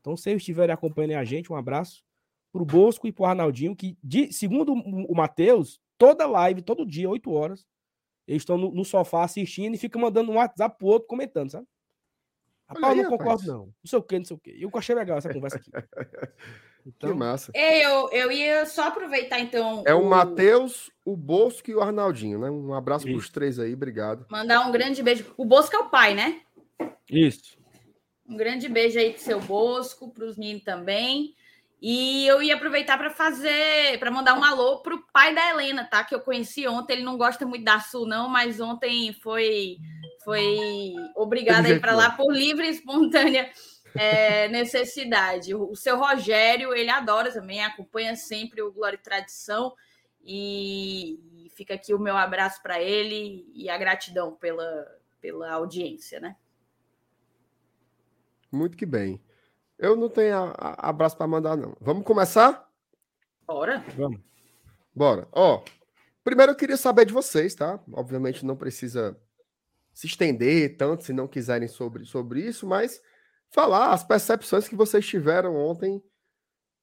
Então, 0.00 0.16
se 0.16 0.30
eles 0.30 0.42
estiverem 0.42 0.72
acompanhando 0.72 1.18
a 1.18 1.24
gente, 1.24 1.52
um 1.52 1.56
abraço 1.56 2.04
pro 2.52 2.64
Bosco 2.64 3.06
e 3.06 3.12
pro 3.12 3.24
Arnaldinho, 3.24 3.76
que, 3.76 3.96
de, 4.02 4.32
segundo 4.32 4.72
o 4.72 5.14
Matheus, 5.14 5.80
toda 5.98 6.26
live, 6.26 6.62
todo 6.62 6.86
dia, 6.86 7.10
8 7.10 7.30
horas, 7.30 7.66
eles 8.26 8.42
estão 8.42 8.56
no, 8.56 8.70
no, 8.72 8.84
sofá 8.84 9.24
assistindo 9.24 9.74
e 9.74 9.78
ficam 9.78 10.00
mandando 10.00 10.30
um 10.30 10.36
WhatsApp 10.36 10.76
pro 10.78 10.86
outro 10.86 11.08
comentando, 11.08 11.50
sabe? 11.50 11.66
Rapaz, 12.68 12.92
aí, 12.92 12.98
eu 12.98 13.10
não 13.10 13.16
concordo, 13.16 13.46
não. 13.46 13.58
Não 13.66 13.72
sei 13.84 13.98
o 13.98 14.02
que, 14.02 14.18
não 14.18 14.24
sei 14.24 14.36
o 14.36 14.40
que. 14.40 14.62
Eu 14.62 14.70
achei 14.74 14.94
legal 14.94 15.18
essa 15.18 15.32
conversa 15.32 15.56
aqui. 15.56 15.70
Então, 16.86 17.10
que 17.10 17.18
massa. 17.18 17.52
Eu, 17.54 18.08
eu 18.12 18.32
ia 18.32 18.64
só 18.64 18.88
aproveitar, 18.88 19.40
então. 19.40 19.82
É 19.86 19.92
o, 19.92 20.00
o... 20.00 20.08
Matheus, 20.08 20.90
o 21.04 21.16
Bosco 21.16 21.70
e 21.70 21.74
o 21.74 21.82
Arnaldinho, 21.82 22.38
né? 22.38 22.50
Um 22.50 22.72
abraço 22.72 23.04
para 23.04 23.14
os 23.14 23.28
três 23.28 23.58
aí, 23.58 23.74
obrigado. 23.74 24.24
Mandar 24.30 24.66
um 24.66 24.72
grande 24.72 25.02
beijo. 25.02 25.26
O 25.36 25.44
Bosco 25.44 25.76
é 25.76 25.78
o 25.80 25.90
pai, 25.90 26.14
né? 26.14 26.40
Isso. 27.10 27.58
Um 28.26 28.36
grande 28.36 28.68
beijo 28.68 28.98
aí 28.98 29.12
pro 29.12 29.22
seu 29.22 29.40
Bosco, 29.40 30.10
para 30.10 30.24
os 30.24 30.38
meninos 30.38 30.64
também. 30.64 31.34
E 31.80 32.26
eu 32.26 32.42
ia 32.42 32.56
aproveitar 32.56 32.98
para 32.98 33.10
fazer, 33.10 33.98
para 34.00 34.10
mandar 34.10 34.34
um 34.34 34.42
alô 34.42 34.82
pro 34.82 35.06
pai 35.12 35.32
da 35.32 35.48
Helena, 35.48 35.84
tá? 35.84 36.02
Que 36.02 36.14
eu 36.14 36.20
conheci 36.20 36.66
ontem. 36.66 36.94
Ele 36.94 37.04
não 37.04 37.16
gosta 37.16 37.46
muito 37.46 37.64
da 37.64 37.78
Sul, 37.78 38.06
não, 38.06 38.28
mas 38.28 38.60
ontem 38.60 39.12
foi 39.12 39.78
foi 40.24 40.92
obrigado 41.14 41.66
a 41.66 41.70
ir 41.70 41.80
para 41.80 41.94
lá 41.94 42.10
por 42.10 42.30
livre 42.32 42.66
e 42.66 42.70
espontânea 42.70 43.50
é, 43.94 44.48
necessidade. 44.48 45.54
O, 45.54 45.74
seu 45.74 45.96
Rogério, 45.96 46.74
ele 46.74 46.90
adora 46.90 47.32
também, 47.32 47.64
acompanha 47.64 48.14
sempre 48.16 48.60
o 48.60 48.72
Glória 48.72 48.96
e 48.96 49.02
Tradição. 49.02 49.72
E, 50.22 51.46
e 51.46 51.50
fica 51.50 51.74
aqui 51.74 51.94
o 51.94 51.98
meu 51.98 52.16
abraço 52.16 52.60
para 52.60 52.82
ele 52.82 53.48
e 53.54 53.70
a 53.70 53.78
gratidão 53.78 54.34
pela, 54.34 54.86
pela 55.20 55.52
audiência, 55.52 56.20
né? 56.20 56.36
Muito 58.50 58.76
que 58.76 58.84
bem. 58.84 59.20
Eu 59.78 59.96
não 59.96 60.08
tenho 60.08 60.36
a, 60.36 60.50
a, 60.58 60.88
abraço 60.88 61.16
para 61.16 61.26
mandar, 61.26 61.56
não. 61.56 61.76
Vamos 61.80 62.04
começar? 62.04 62.68
Bora. 63.46 63.84
Vamos. 63.96 64.20
Bora. 64.94 65.28
Ó, 65.30 65.62
primeiro 66.24 66.52
eu 66.52 66.56
queria 66.56 66.76
saber 66.76 67.04
de 67.06 67.12
vocês, 67.12 67.54
tá? 67.54 67.78
Obviamente 67.92 68.44
não 68.44 68.56
precisa 68.56 69.16
se 69.94 70.06
estender 70.06 70.76
tanto 70.76 71.04
se 71.04 71.12
não 71.12 71.28
quiserem 71.28 71.68
sobre, 71.68 72.04
sobre 72.04 72.40
isso, 72.40 72.66
mas 72.66 73.00
falar 73.50 73.92
as 73.92 74.02
percepções 74.02 74.68
que 74.68 74.76
vocês 74.76 75.06
tiveram 75.06 75.56
ontem 75.56 76.02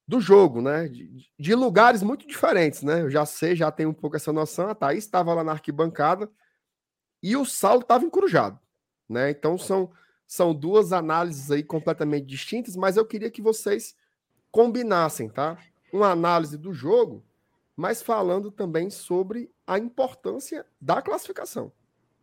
do 0.08 0.22
jogo, 0.22 0.62
né? 0.62 0.88
De, 0.88 1.30
de 1.38 1.56
lugares 1.56 2.02
muito 2.02 2.26
diferentes, 2.26 2.82
né? 2.84 3.02
Eu 3.02 3.10
já 3.10 3.26
sei, 3.26 3.56
já 3.56 3.72
tenho 3.72 3.90
um 3.90 3.94
pouco 3.94 4.16
essa 4.16 4.32
noção. 4.32 4.70
A 4.70 4.76
Thaís 4.76 5.04
estava 5.04 5.34
lá 5.34 5.44
na 5.44 5.52
arquibancada 5.52 6.30
e 7.22 7.36
o 7.36 7.46
Saulo 7.46 7.82
estava 7.82 8.06
encurujado, 8.06 8.60
né? 9.10 9.30
Então 9.32 9.58
são 9.58 9.92
são 10.28 10.54
duas 10.54 10.92
análises 10.92 11.52
aí 11.52 11.64
completamente 11.64 12.26
distintas, 12.26 12.76
mas 12.76 12.98
eu 12.98 13.06
queria 13.06 13.30
que 13.30 13.42
vocês 13.42 13.96
combinassem, 14.52 15.30
tá? 15.30 15.58
Uma 15.92 16.12
análise 16.12 16.58
do 16.58 16.74
jogo, 16.74 17.24
mas 17.76 18.02
falando 18.02 18.52
também 18.52 18.90
sobre 18.90 19.52
a 19.68 19.78
importância 19.78 20.66
da 20.80 21.02
classificação, 21.02 21.72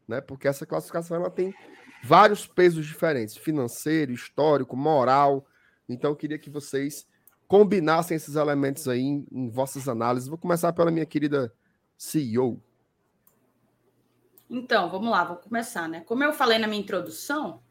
né? 0.09 0.21
Porque 0.21 0.49
essa 0.49 0.67
classificação 0.67 1.17
ela 1.17 1.31
tem 1.31 1.55
vários 2.03 2.47
pesos 2.47 2.87
diferentes, 2.87 3.37
financeiro, 3.37 4.13
histórico, 4.13 4.77
moral. 4.77 5.47
Então 5.89 6.11
eu 6.11 6.17
queria 6.17 6.39
que 6.39 6.51
vocês 6.51 7.07
combinassem 7.47 8.17
esses 8.17 8.35
elementos 8.35 8.89
aí 8.89 9.01
em, 9.01 9.27
em 9.31 9.51
vossas 9.51 9.89
análises. 9.89 10.29
Vou 10.29 10.39
começar 10.39 10.73
pela 10.73 10.91
minha 10.91 11.07
querida 11.07 11.53
CEO. 11.97 12.61
Então, 14.49 14.91
vamos 14.91 15.11
lá, 15.11 15.25
vou 15.25 15.37
começar, 15.37 15.89
né? 15.89 16.01
Como 16.01 16.23
eu 16.25 16.33
falei 16.33 16.59
na 16.59 16.67
minha 16.67 16.81
introdução, 16.81 17.63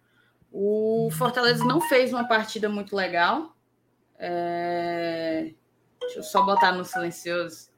o 0.51 1.09
Fortaleza 1.11 1.63
não 1.63 1.79
fez 1.81 2.11
uma 2.11 2.27
partida 2.27 2.67
muito 2.67 2.95
legal. 2.95 3.55
É... 4.19 5.53
Deixa 6.01 6.19
eu 6.19 6.23
só 6.23 6.43
botar 6.43 6.73
no 6.73 6.83
silencioso. 6.83 7.71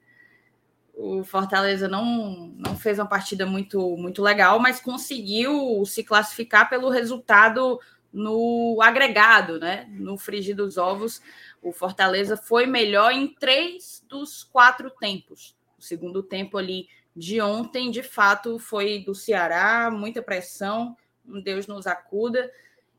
O 0.96 1.24
Fortaleza 1.24 1.88
não, 1.88 2.54
não 2.58 2.78
fez 2.78 3.00
uma 3.00 3.08
partida 3.08 3.46
muito, 3.46 3.96
muito 3.98 4.22
legal, 4.22 4.60
mas 4.60 4.80
conseguiu 4.80 5.84
se 5.86 6.04
classificar 6.04 6.70
pelo 6.70 6.90
resultado 6.90 7.80
no 8.12 8.80
agregado, 8.82 9.60
né? 9.60 9.88
No 9.92 10.18
frigir 10.18 10.56
dos 10.56 10.78
ovos. 10.78 11.22
O 11.62 11.72
Fortaleza 11.72 12.38
foi 12.38 12.66
melhor 12.66 13.12
em 13.12 13.28
três 13.28 14.04
dos 14.08 14.44
quatro 14.44 14.90
tempos. 14.92 15.56
O 15.78 15.82
segundo 15.82 16.22
tempo 16.22 16.58
ali 16.58 16.88
de 17.16 17.42
ontem, 17.42 17.92
de 17.92 18.04
fato, 18.04 18.58
foi 18.58 19.00
do 19.00 19.14
Ceará, 19.14 19.92
muita 19.92 20.22
pressão, 20.22 20.96
Deus 21.44 21.68
nos 21.68 21.88
acuda. 21.88 22.52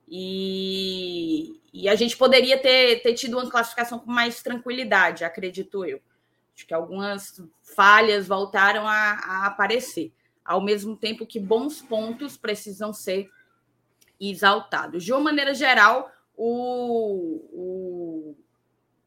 E, 0.09 1.61
e 1.73 1.89
a 1.89 1.95
gente 1.95 2.17
poderia 2.17 2.59
ter, 2.59 3.03
ter 3.03 3.15
tido 3.15 3.39
uma 3.39 3.51
classificação 3.51 3.99
com 3.99 4.11
mais 4.11 4.43
tranquilidade, 4.43 5.25
acredito 5.25 5.85
eu. 5.85 6.01
Acho 6.55 6.67
que 6.67 6.75
algumas 6.75 7.43
falhas 7.63 8.29
voltaram 8.29 8.87
a, 8.87 8.93
a 8.93 9.47
aparecer, 9.47 10.13
ao 10.45 10.61
mesmo 10.61 10.97
tempo 10.97 11.27
que 11.27 11.41
bons 11.41 11.83
pontos 11.83 12.37
precisam 12.37 12.93
ser 12.93 13.29
exaltados. 14.21 15.03
De 15.03 15.13
uma 15.13 15.21
maneira 15.21 15.55
geral, 15.55 16.13
o, 16.37 17.41
o, 17.53 18.37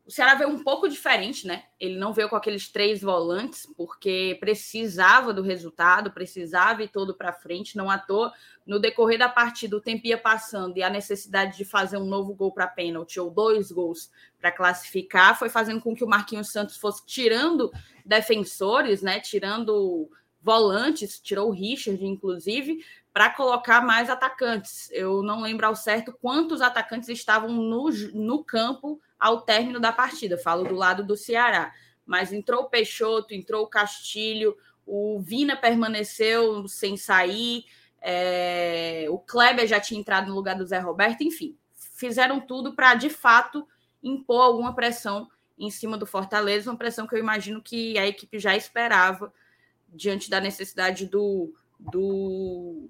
o 0.08 0.12
Ceará 0.12 0.36
veio 0.36 0.50
um 0.50 0.64
pouco 0.64 0.88
diferente, 0.88 1.46
né? 1.46 1.66
Ele 1.78 1.98
não 1.98 2.14
veio 2.14 2.30
com 2.30 2.38
aqueles 2.38 2.70
três 2.70 3.02
volantes, 3.02 3.68
porque 3.76 4.38
precisava 4.40 5.34
do 5.34 5.42
resultado, 5.42 6.12
precisava 6.12 6.82
ir 6.82 6.88
todo 6.88 7.14
para 7.14 7.34
frente, 7.34 7.76
não 7.76 7.90
à 7.90 7.98
toa. 7.98 8.32
No 8.66 8.80
decorrer 8.80 9.20
da 9.20 9.28
partida, 9.28 9.76
o 9.76 9.82
tempo 9.82 10.08
ia 10.08 10.18
passando 10.18 10.78
e 10.78 10.82
a 10.82 10.90
necessidade 10.90 11.58
de 11.58 11.66
fazer 11.66 11.98
um 11.98 12.06
novo 12.06 12.34
gol 12.34 12.54
para 12.54 12.68
pênalti 12.68 13.20
ou 13.20 13.30
dois 13.30 13.70
gols 13.70 14.10
para 14.40 14.50
classificar 14.50 15.38
foi 15.38 15.50
fazendo 15.50 15.82
com 15.82 15.94
que 15.94 16.06
o 16.06 16.08
Marquinhos 16.08 16.54
Santos 16.54 16.78
fosse 16.78 17.06
tirando 17.06 17.70
defensores, 18.06 19.02
né? 19.02 19.20
Tirando 19.20 20.10
volantes, 20.42 21.20
tirou 21.20 21.50
o 21.50 21.54
Richard, 21.54 22.06
inclusive, 22.06 22.82
para 23.12 23.30
colocar 23.30 23.82
mais 23.82 24.10
atacantes. 24.10 24.90
Eu 24.94 25.22
não 25.22 25.42
lembro 25.42 25.68
ao 25.68 25.76
certo 25.76 26.18
quantos 26.22 26.62
atacantes 26.62 27.10
estavam 27.10 27.52
no, 27.52 27.90
no 28.14 28.42
campo 28.42 29.02
ao 29.20 29.42
término 29.42 29.80
da 29.80 29.92
partida. 29.92 30.38
Falo 30.38 30.68
do 30.68 30.76
lado 30.76 31.04
do 31.04 31.18
Ceará. 31.18 31.74
Mas 32.06 32.32
entrou 32.32 32.64
o 32.64 32.70
Peixoto, 32.70 33.34
entrou 33.34 33.64
o 33.64 33.70
Castilho, 33.70 34.56
o 34.86 35.20
Vina 35.20 35.56
permaneceu 35.56 36.68
sem 36.68 36.96
sair, 36.96 37.66
é... 38.02 39.06
o 39.10 39.20
Kleber 39.20 39.68
já 39.68 39.80
tinha 39.80 40.00
entrado 40.00 40.30
no 40.30 40.36
lugar 40.36 40.56
do 40.56 40.66
Zé 40.66 40.80
Roberto, 40.80 41.22
enfim, 41.22 41.58
fizeram 41.74 42.40
tudo 42.40 42.74
para 42.74 42.96
de 42.96 43.10
fato 43.10 43.68
impor 44.02 44.42
alguma 44.42 44.74
pressão 44.74 45.30
em 45.60 45.70
cima 45.70 45.98
do 45.98 46.06
Fortaleza, 46.06 46.70
uma 46.72 46.78
pressão 46.78 47.06
que 47.06 47.16
eu 47.16 47.20
imagino 47.20 47.62
que 47.62 47.98
a 47.98 48.08
equipe 48.08 48.40
já 48.40 48.56
esperava 48.56 49.34
diante 49.90 50.30
da 50.30 50.40
necessidade 50.40 51.06
do, 51.06 51.54
do 51.78 52.90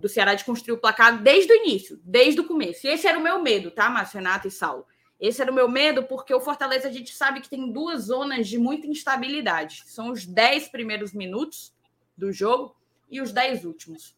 do 0.00 0.08
Ceará 0.08 0.34
de 0.34 0.44
construir 0.44 0.74
o 0.74 0.80
placar 0.80 1.20
desde 1.22 1.52
o 1.52 1.56
início, 1.56 2.00
desde 2.04 2.40
o 2.40 2.46
começo. 2.46 2.86
E 2.86 2.90
esse 2.90 3.06
era 3.06 3.18
o 3.18 3.22
meu 3.22 3.42
medo, 3.42 3.70
tá, 3.70 3.90
Márcio, 3.90 4.18
Renato 4.18 4.46
e 4.46 4.50
Saulo? 4.50 4.86
Esse 5.20 5.42
era 5.42 5.50
o 5.50 5.54
meu 5.54 5.68
medo, 5.68 6.04
porque 6.04 6.32
o 6.32 6.40
Fortaleza 6.40 6.88
a 6.88 6.92
gente 6.92 7.12
sabe 7.12 7.40
que 7.40 7.48
tem 7.48 7.72
duas 7.72 8.04
zonas 8.04 8.46
de 8.46 8.58
muita 8.58 8.86
instabilidade. 8.86 9.82
São 9.86 10.12
os 10.12 10.24
10 10.24 10.68
primeiros 10.68 11.12
minutos 11.12 11.72
do 12.16 12.32
jogo 12.32 12.76
e 13.10 13.20
os 13.20 13.32
10 13.32 13.64
últimos. 13.64 14.16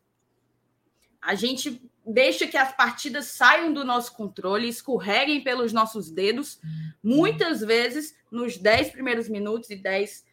A 1.20 1.34
gente 1.34 1.82
deixa 2.04 2.46
que 2.46 2.56
as 2.56 2.74
partidas 2.74 3.26
saiam 3.26 3.72
do 3.72 3.84
nosso 3.84 4.14
controle, 4.14 4.68
escorreguem 4.68 5.42
pelos 5.42 5.72
nossos 5.72 6.10
dedos, 6.10 6.60
muitas 7.02 7.60
vezes 7.60 8.16
nos 8.30 8.56
10 8.56 8.90
primeiros 8.90 9.28
minutos 9.28 9.70
e 9.70 9.76
10 9.76 10.24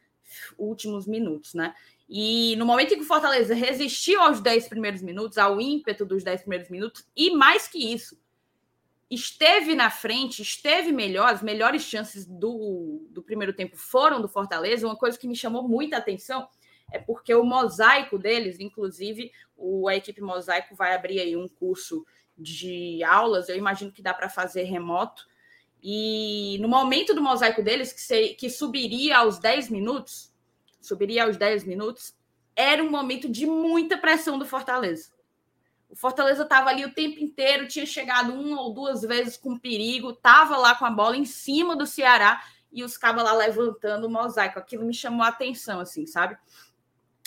últimos 0.57 1.05
minutos, 1.05 1.53
né? 1.53 1.73
E 2.09 2.55
no 2.55 2.65
momento 2.65 2.93
em 2.93 2.97
que 2.97 3.03
o 3.03 3.07
Fortaleza 3.07 3.53
resistiu 3.53 4.21
aos 4.21 4.39
10 4.39 4.69
primeiros 4.69 5.01
minutos, 5.01 5.37
ao 5.37 5.59
ímpeto 5.59 6.05
dos 6.05 6.23
10 6.23 6.41
primeiros 6.41 6.69
minutos, 6.69 7.05
e 7.15 7.31
mais 7.31 7.67
que 7.67 7.93
isso, 7.93 8.17
esteve 9.09 9.73
na 9.73 9.89
frente, 9.89 10.41
esteve 10.41 10.91
melhor, 10.91 11.33
as 11.33 11.41
melhores 11.41 11.83
chances 11.83 12.25
do, 12.25 13.07
do 13.09 13.23
primeiro 13.23 13.53
tempo 13.53 13.77
foram 13.77 14.21
do 14.21 14.27
Fortaleza. 14.27 14.85
Uma 14.85 14.97
coisa 14.97 15.17
que 15.17 15.27
me 15.27 15.35
chamou 15.35 15.67
muita 15.67 15.97
atenção 15.97 16.47
é 16.91 16.99
porque 16.99 17.33
o 17.33 17.43
mosaico 17.43 18.17
deles, 18.17 18.59
inclusive, 18.59 19.31
o, 19.55 19.87
a 19.87 19.95
equipe 19.95 20.21
Mosaico 20.21 20.75
vai 20.75 20.93
abrir 20.93 21.19
aí 21.19 21.35
um 21.35 21.47
curso 21.47 22.05
de 22.37 23.03
aulas, 23.03 23.49
eu 23.49 23.57
imagino 23.57 23.91
que 23.91 24.01
dá 24.01 24.13
para 24.13 24.29
fazer 24.29 24.63
remoto. 24.63 25.25
E 25.81 26.57
no 26.61 26.67
momento 26.67 27.13
do 27.13 27.21
mosaico 27.21 27.63
deles, 27.63 27.91
que, 27.91 28.01
ser, 28.01 28.35
que 28.35 28.49
subiria 28.49 29.17
aos 29.17 29.39
10 29.39 29.69
minutos, 29.69 30.33
subiria 30.79 31.25
aos 31.25 31.37
10 31.37 31.63
minutos, 31.65 32.15
era 32.55 32.83
um 32.83 32.89
momento 32.89 33.29
de 33.29 33.45
muita 33.45 33.97
pressão 33.97 34.37
do 34.37 34.45
Fortaleza. 34.45 35.11
O 35.89 35.95
Fortaleza 35.95 36.43
estava 36.43 36.69
ali 36.69 36.83
o 36.83 36.93
tempo 36.93 37.19
inteiro, 37.19 37.67
tinha 37.67 37.85
chegado 37.85 38.33
uma 38.33 38.61
ou 38.61 38.73
duas 38.73 39.01
vezes 39.01 39.37
com 39.37 39.57
perigo, 39.57 40.11
estava 40.11 40.57
lá 40.57 40.75
com 40.75 40.85
a 40.85 40.91
bola 40.91 41.15
em 41.15 41.25
cima 41.25 41.75
do 41.75 41.85
Ceará 41.85 42.41
e 42.71 42.83
os 42.83 42.97
cabos 42.97 43.23
lá 43.23 43.33
levantando 43.33 44.07
o 44.07 44.09
mosaico. 44.09 44.59
Aquilo 44.59 44.85
me 44.85 44.93
chamou 44.93 45.23
a 45.23 45.29
atenção, 45.29 45.79
assim, 45.79 46.05
sabe? 46.05 46.37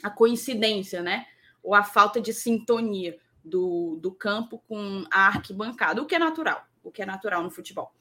A 0.03 0.11
coincidência, 0.11 1.03
né? 1.03 1.27
Ou 1.63 1.75
a 1.75 1.83
falta 1.83 2.21
de 2.21 2.33
sintonia 2.33 3.19
do, 3.45 3.99
do 4.01 4.13
campo 4.13 4.63
com 4.69 5.05
a 5.11 5.27
arquibancada, 5.27 6.03
o 6.03 6.07
que 6.07 6.15
é 6.15 6.19
natural, 6.19 6.65
o 6.83 6.91
que 6.91 7.03
é 7.03 7.07
natural 7.07 7.43
no 7.43 7.51
futebol. 7.51 7.93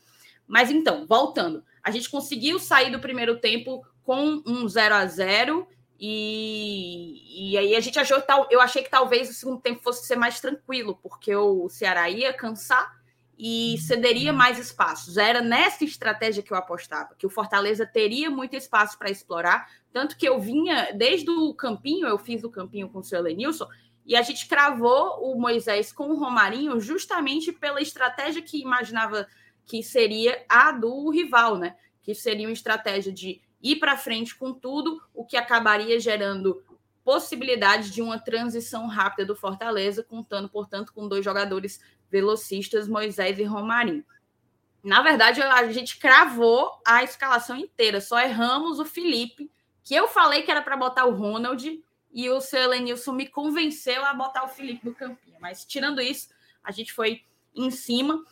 Mas 0.46 0.70
então, 0.72 1.06
voltando, 1.08 1.64
a 1.84 1.92
gente 1.92 2.10
conseguiu 2.10 2.60
sair 2.60 2.92
do 2.92 3.00
primeiro 3.00 3.40
tempo 3.40 3.86
com 4.04 4.42
um 4.46 4.68
0 4.68 4.96
a 4.96 5.06
0 5.06 5.68
e, 6.00 7.52
e 7.52 7.58
aí 7.58 7.76
a 7.76 7.80
gente 7.82 8.00
achou 8.00 8.22
tal, 8.22 8.48
eu 8.50 8.62
achei 8.62 8.82
que 8.82 8.90
talvez 8.90 9.30
o 9.30 9.34
segundo 9.34 9.60
tempo 9.60 9.84
fosse 9.84 10.08
ser 10.08 10.16
mais 10.16 10.40
tranquilo, 10.40 10.98
porque 11.04 11.36
o 11.36 11.68
Ceará 11.68 12.10
ia 12.10 12.32
cansar 12.32 12.98
e 13.38 13.78
cederia 13.80 14.32
mais 14.32 14.58
espaços. 14.58 15.18
Era 15.18 15.42
nessa 15.42 15.84
estratégia 15.84 16.42
que 16.42 16.54
eu 16.54 16.58
apostava, 16.58 17.16
que 17.18 17.26
o 17.26 17.30
Fortaleza 17.30 17.86
teria 17.86 18.30
muito 18.30 18.56
espaço 18.56 18.98
para 18.98 19.12
explorar, 19.12 19.68
tanto 19.92 20.18
que 20.18 20.28
eu 20.28 20.40
vinha 20.40 20.92
desde 20.96 21.30
o 21.30 21.54
campinho, 21.54 22.08
eu 22.08 22.18
fiz 22.18 22.44
o 22.46 22.50
campinho 22.50 22.90
com 22.90 23.00
o 23.00 23.04
seu 23.04 23.22
Lenilson, 23.22 23.68
e 24.06 24.16
a 24.16 24.22
gente 24.22 24.48
cravou 24.48 25.20
o 25.22 25.40
Moisés 25.40 25.92
com 25.92 26.10
o 26.10 26.18
Romarinho 26.18 26.80
justamente 26.80 27.52
pela 27.52 27.82
estratégia 27.82 28.42
que 28.42 28.62
imaginava 28.62 29.28
que 29.66 29.84
seria 29.84 30.44
a 30.50 30.72
do 30.72 31.10
rival, 31.10 31.58
né? 31.58 31.76
Que 32.02 32.16
seria 32.16 32.48
uma 32.48 32.54
estratégia 32.54 33.14
de 33.14 33.42
ir 33.62 33.78
para 33.78 33.98
frente 33.98 34.36
com 34.36 34.54
tudo, 34.54 35.02
o 35.14 35.26
que 35.26 35.38
acabaria 35.38 36.00
gerando 36.00 36.64
possibilidade 37.04 37.92
de 37.92 38.02
uma 38.02 38.20
transição 38.20 38.88
rápida 38.88 39.26
do 39.26 39.36
Fortaleza, 39.36 40.04
contando, 40.04 40.48
portanto, 40.48 40.94
com 40.94 41.08
dois 41.08 41.26
jogadores 41.26 41.82
velocistas, 42.10 42.88
Moisés 42.88 43.40
e 43.40 43.44
Romarinho. 43.44 44.06
Na 44.84 45.02
verdade, 45.02 45.42
a 45.42 45.72
gente 45.72 45.98
cravou 45.98 46.80
a 46.86 47.04
escalação 47.04 47.58
inteira, 47.58 48.00
só 48.00 48.20
erramos 48.20 48.80
o 48.80 48.86
Felipe, 48.86 49.52
que 49.84 49.96
eu 49.96 50.08
falei 50.08 50.44
que 50.44 50.52
era 50.52 50.62
para 50.62 50.78
botar 50.78 51.06
o 51.06 51.14
Ronald, 51.14 51.84
e 52.12 52.30
o 52.30 52.42
seu 52.42 52.62
Elenilson 52.62 53.14
me 53.14 53.28
convenceu 53.28 54.04
a 54.06 54.14
botar 54.14 54.44
o 54.44 54.48
Felipe 54.48 54.86
no 54.86 54.96
campinho. 54.96 55.38
Mas, 55.40 55.66
tirando 55.66 56.02
isso, 56.02 56.30
a 56.64 56.72
gente 56.72 56.94
foi 56.94 57.24
em 57.56 57.70
cima. 57.70 58.24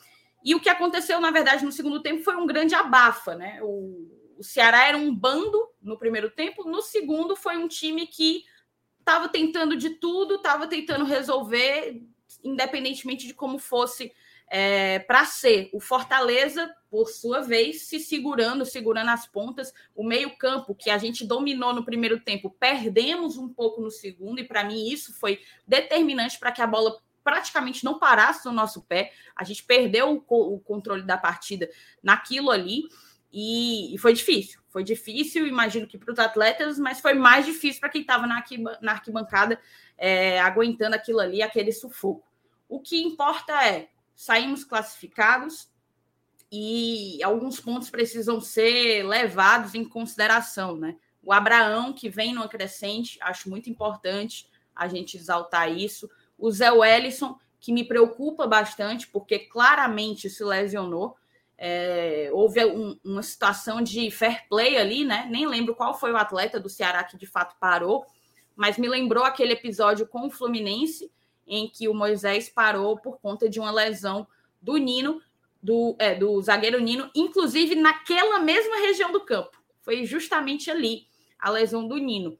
E 0.43 0.55
o 0.55 0.59
que 0.59 0.69
aconteceu, 0.69 1.19
na 1.19 1.31
verdade, 1.31 1.65
no 1.65 1.71
segundo 1.71 2.01
tempo 2.01 2.23
foi 2.23 2.35
um 2.35 2.47
grande 2.47 2.73
abafa, 2.73 3.35
né? 3.35 3.59
O, 3.61 4.07
o 4.38 4.43
Ceará 4.43 4.88
era 4.88 4.97
um 4.97 5.13
bando 5.13 5.67
no 5.82 5.97
primeiro 5.97 6.30
tempo, 6.30 6.63
no 6.63 6.82
segundo 6.82 7.36
foi 7.36 7.58
um 7.58 7.67
time 7.67 8.08
que 8.08 8.43
estava 9.00 9.30
tentando 9.30 9.76
de 9.78 9.91
tudo, 9.91 10.36
estava 10.36 10.67
tentando 10.67 11.06
resolver, 11.06 12.04
independentemente 12.43 13.26
de 13.26 13.34
como 13.34 13.58
fosse 13.58 14.12
é, 14.50 15.00
para 15.00 15.26
ser. 15.26 15.69
O 15.73 15.80
Fortaleza, 15.80 16.73
por 16.89 17.10
sua 17.10 17.41
vez, 17.41 17.84
se 17.84 18.00
segurando, 18.00 18.65
segurando 18.65 19.10
as 19.10 19.28
pontas. 19.28 19.73
O 19.95 20.04
meio-campo, 20.04 20.76
que 20.76 20.89
a 20.89 20.97
gente 20.97 21.26
dominou 21.26 21.73
no 21.73 21.86
primeiro 21.86 22.19
tempo, 22.19 22.50
perdemos 22.50 23.38
um 23.38 23.50
pouco 23.50 23.82
no 23.82 23.91
segundo, 23.91 24.39
e 24.39 24.43
para 24.43 24.63
mim 24.63 24.89
isso 24.89 25.13
foi 25.13 25.41
determinante 25.65 26.39
para 26.39 26.52
que 26.52 26.62
a 26.62 26.67
bola 26.67 26.97
praticamente 27.23 27.84
não 27.84 28.00
parasse 28.00 28.45
no 28.45 28.54
nosso 28.54 28.82
pé. 28.84 29.12
A 29.36 29.43
gente 29.43 29.63
perdeu 29.63 30.23
o, 30.28 30.56
o 30.56 30.60
controle 30.60 31.04
da 31.04 31.17
partida 31.17 31.69
naquilo 32.02 32.50
ali. 32.50 32.84
E, 33.31 33.93
e, 33.93 33.97
foi 33.97 34.13
difícil. 34.13 34.59
Foi 34.69 34.83
difícil, 34.83 35.45
imagino 35.47 35.87
que 35.87 35.97
para 35.97 36.13
os 36.13 36.19
atletas, 36.19 36.79
mas 36.79 36.99
foi 36.99 37.13
mais 37.13 37.45
difícil 37.45 37.79
para 37.79 37.89
quem 37.89 38.01
estava 38.01 38.25
na, 38.25 38.43
na, 38.81 38.91
arquibancada 38.93 39.59
é, 39.97 40.39
aguentando 40.39 40.95
aquilo 40.95 41.19
ali, 41.19 41.41
aquele 41.41 41.71
sufoco. 41.71 42.27
O 42.69 42.79
que 42.79 43.01
importa 43.01 43.53
é 43.65 43.89
saímos 44.15 44.63
classificados 44.63 45.69
e 46.51 47.21
alguns 47.23 47.59
pontos 47.59 47.89
precisam 47.89 48.39
ser 48.39 49.03
levados 49.03 49.75
em 49.75 49.83
consideração, 49.83 50.77
né? 50.77 50.95
O 51.21 51.33
Abraão, 51.33 51.91
que 51.91 52.09
vem 52.09 52.33
numa 52.33 52.47
crescente, 52.47 53.19
acho 53.21 53.49
muito 53.49 53.69
importante 53.69 54.49
a 54.73 54.87
gente 54.87 55.17
exaltar 55.17 55.69
isso. 55.69 56.09
O 56.37 56.49
Zé 56.49 56.71
Wellison, 56.71 57.37
que 57.59 57.73
me 57.73 57.83
preocupa 57.83 58.47
bastante, 58.47 59.07
porque 59.07 59.39
claramente 59.39 60.29
se 60.29 60.43
lesionou. 60.43 61.17
É, 61.57 62.29
houve 62.33 62.63
um, 62.65 62.99
uma 63.03 63.23
situação 63.23 63.81
de 63.81 64.11
fair 64.11 64.47
play 64.47 64.77
ali, 64.77 65.03
né? 65.03 65.27
Nem 65.29 65.47
lembro 65.47 65.75
qual 65.75 65.97
foi 65.97 66.11
o 66.11 66.17
atleta 66.17 66.59
do 66.59 66.69
Ceará 66.69 67.03
que 67.03 67.17
de 67.17 67.25
fato 67.25 67.55
parou, 67.59 68.05
mas 68.55 68.77
me 68.77 68.87
lembrou 68.87 69.23
aquele 69.23 69.53
episódio 69.53 70.07
com 70.07 70.27
o 70.27 70.31
Fluminense, 70.31 71.11
em 71.47 71.67
que 71.67 71.87
o 71.87 71.93
Moisés 71.93 72.49
parou 72.49 72.97
por 72.97 73.19
conta 73.19 73.49
de 73.49 73.59
uma 73.59 73.71
lesão 73.71 74.27
do 74.61 74.77
Nino, 74.77 75.21
do, 75.61 75.95
é, 75.97 76.13
do 76.13 76.41
zagueiro 76.41 76.79
Nino, 76.79 77.09
inclusive 77.15 77.75
naquela 77.75 78.39
mesma 78.39 78.77
região 78.77 79.11
do 79.11 79.21
campo. 79.21 79.57
Foi 79.81 80.05
justamente 80.05 80.69
ali 80.69 81.07
a 81.39 81.49
lesão 81.49 81.87
do 81.87 81.97
Nino. 81.97 82.37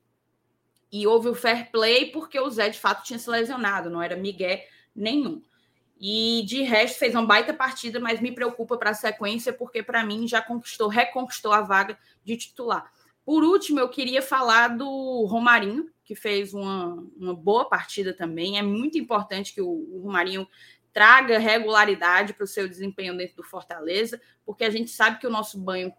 E 0.91 1.06
houve 1.06 1.30
o 1.30 1.36
fair 1.36 1.71
play 1.71 2.12
porque 2.12 2.39
o 2.39 2.49
Zé 2.49 2.69
de 2.69 2.80
fato 2.80 3.03
tinha 3.03 3.19
se 3.19 3.30
lesionado, 3.30 3.89
não 3.89 4.01
era 4.01 4.15
Miguel 4.15 4.60
nenhum. 4.95 5.41
E 6.00 6.44
de 6.46 6.62
resto 6.62 7.00
fez 7.00 7.14
uma 7.16 7.26
baita 7.26 7.54
partida, 7.54 8.00
mas 8.00 8.22
me 8.22 8.32
preocupa 8.32 8.78
para 8.78 8.92
a 8.92 8.94
sequência, 8.94 9.52
porque 9.52 9.82
para 9.82 10.04
mim 10.04 10.28
já 10.28 10.42
conquistou, 10.42 10.88
reconquistou 10.88 11.52
a 11.52 11.62
vaga 11.62 11.98
de 12.24 12.38
titular. 12.38 12.92
Por 13.26 13.44
último, 13.44 13.80
eu 13.80 13.90
queria 13.90 14.22
falar 14.22 14.70
do 14.70 15.26
Romarinho, 15.26 15.90
que 16.06 16.16
fez 16.16 16.54
uma, 16.54 17.04
uma 17.18 17.34
boa 17.34 17.66
partida 17.66 18.14
também. 18.14 18.58
É 18.58 18.62
muito 18.62 18.98
importante 18.98 19.54
que 19.54 19.62
o, 19.62 19.68
o 19.68 20.02
Romarinho 20.04 20.48
traga 20.94 21.38
regularidade 21.38 22.34
para 22.34 22.44
o 22.44 22.48
seu 22.48 22.68
desempenho 22.68 23.16
dentro 23.16 23.36
do 23.36 23.44
Fortaleza, 23.44 24.20
porque 24.46 24.64
a 24.64 24.70
gente 24.70 24.90
sabe 24.90 25.20
que 25.20 25.28
o 25.28 25.30
nosso 25.30 25.60
banho, 25.60 25.94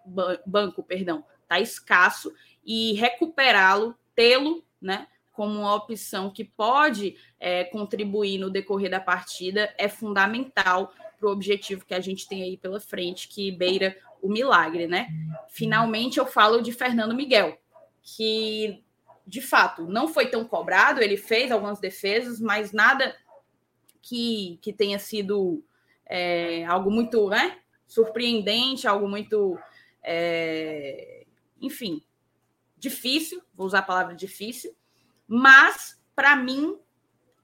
banco 0.47 0.83
perdão, 0.83 1.25
está 1.43 1.61
escasso 1.61 2.35
e 2.65 2.95
recuperá-lo, 2.95 3.95
tê-lo, 4.15 4.65
né, 4.81 5.07
como 5.39 5.61
uma 5.61 5.73
opção 5.73 6.33
que 6.33 6.45
pode 6.45 7.17
é, 7.39 7.63
contribuir 7.63 8.39
no 8.39 8.51
decorrer 8.51 8.91
da 8.91 8.99
partida 8.99 9.73
é 9.79 9.89
fundamental 9.89 10.93
para 11.17 11.29
o 11.29 11.31
objetivo 11.31 11.87
que 11.87 11.95
a 11.95 12.01
gente 12.01 12.27
tem 12.27 12.43
aí 12.43 12.57
pela 12.57 12.81
frente, 12.81 13.29
que 13.29 13.53
beira 13.53 13.97
o 14.21 14.29
milagre, 14.29 14.89
né? 14.89 15.07
Finalmente 15.49 16.19
eu 16.19 16.27
falo 16.27 16.61
de 16.61 16.73
Fernando 16.73 17.15
Miguel, 17.15 17.57
que 18.03 18.83
de 19.25 19.41
fato 19.41 19.87
não 19.87 20.09
foi 20.09 20.27
tão 20.27 20.45
cobrado, 20.45 21.01
ele 21.01 21.17
fez 21.17 21.53
algumas 21.53 21.79
defesas, 21.79 22.41
mas 22.41 22.73
nada 22.73 23.15
que, 24.03 24.59
que 24.61 24.73
tenha 24.73 24.99
sido 24.99 25.63
é, 26.05 26.65
algo 26.65 26.91
muito 26.91 27.29
né, 27.29 27.61
surpreendente, 27.87 28.89
algo 28.89 29.09
muito, 29.09 29.57
é, 30.03 31.25
enfim, 31.61 32.03
difícil, 32.77 33.41
vou 33.55 33.69
usar 33.69 33.79
a 33.79 33.83
palavra 33.83 34.17
difícil, 34.17 34.77
mas 35.29 36.03
para 36.17 36.35
mim, 36.35 36.77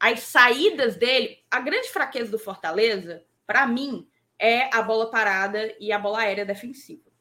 as 0.01 0.21
saídas 0.21 0.97
dele, 0.97 1.39
a 1.51 1.61
grande 1.61 1.89
fraqueza 1.91 2.31
do 2.31 2.39
Fortaleza, 2.39 3.25
para 3.47 3.67
mim, 3.67 4.09
é 4.39 4.75
a 4.75 4.83
bola 4.83 5.11
parada 5.11 5.73
e 5.79 5.93
a 5.93 5.99
bola 5.99 6.21
aérea 6.21 6.45
defensiva. 6.45 7.13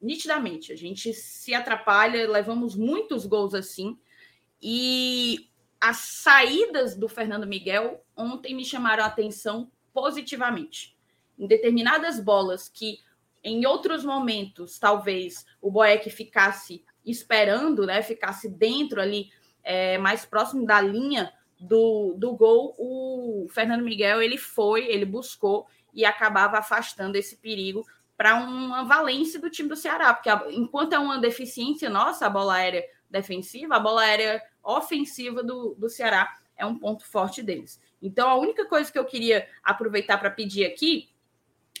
Nitidamente, 0.00 0.72
a 0.72 0.76
gente 0.76 1.12
se 1.12 1.54
atrapalha, 1.54 2.30
levamos 2.30 2.76
muitos 2.76 3.26
gols 3.26 3.54
assim, 3.54 3.98
e 4.62 5.50
as 5.80 5.96
saídas 5.96 6.96
do 6.96 7.08
Fernando 7.08 7.46
Miguel 7.46 8.04
ontem 8.16 8.54
me 8.54 8.64
chamaram 8.64 9.04
a 9.04 9.06
atenção 9.06 9.70
positivamente. 9.92 10.96
Em 11.38 11.46
determinadas 11.46 12.20
bolas 12.20 12.68
que 12.68 13.00
em 13.42 13.66
outros 13.66 14.04
momentos 14.04 14.78
talvez 14.78 15.44
o 15.60 15.70
Boeck 15.70 16.10
ficasse 16.10 16.84
esperando, 17.06 17.86
né, 17.86 18.02
ficasse 18.02 18.48
dentro 18.48 19.00
ali, 19.00 19.30
é, 19.62 19.96
mais 19.98 20.24
próximo 20.24 20.66
da 20.66 20.80
linha 20.80 21.32
do, 21.58 22.14
do 22.16 22.34
gol, 22.34 22.74
o 22.78 23.46
Fernando 23.50 23.82
Miguel 23.82 24.20
ele 24.20 24.36
foi, 24.36 24.86
ele 24.86 25.04
buscou 25.04 25.66
e 25.94 26.04
acabava 26.04 26.58
afastando 26.58 27.16
esse 27.16 27.36
perigo 27.36 27.86
para 28.16 28.34
uma 28.36 28.84
valência 28.84 29.40
do 29.40 29.50
time 29.50 29.68
do 29.68 29.76
Ceará, 29.76 30.12
porque 30.12 30.30
enquanto 30.50 30.92
é 30.94 30.98
uma 30.98 31.18
deficiência 31.18 31.88
nossa, 31.88 32.26
a 32.26 32.30
bola 32.30 32.54
aérea 32.54 32.84
defensiva, 33.10 33.76
a 33.76 33.80
bola 33.80 34.02
aérea 34.02 34.42
ofensiva 34.62 35.42
do, 35.42 35.74
do 35.78 35.88
Ceará 35.88 36.34
é 36.56 36.64
um 36.64 36.78
ponto 36.78 37.04
forte 37.04 37.42
deles. 37.42 37.80
Então, 38.00 38.28
a 38.28 38.36
única 38.36 38.66
coisa 38.66 38.90
que 38.90 38.98
eu 38.98 39.04
queria 39.04 39.46
aproveitar 39.62 40.18
para 40.18 40.30
pedir 40.30 40.64
aqui 40.64 41.08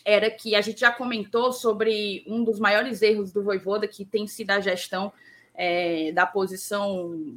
era 0.06 0.30
que 0.30 0.54
a 0.54 0.60
gente 0.60 0.78
já 0.78 0.92
comentou 0.92 1.52
sobre 1.52 2.24
um 2.28 2.44
dos 2.44 2.60
maiores 2.60 3.02
erros 3.02 3.32
do 3.32 3.42
Voivoda, 3.42 3.88
que 3.88 4.04
tem 4.04 4.24
sido 4.24 4.52
a 4.52 4.60
gestão 4.60 5.12
é, 5.52 6.12
da 6.12 6.24
posição 6.24 7.36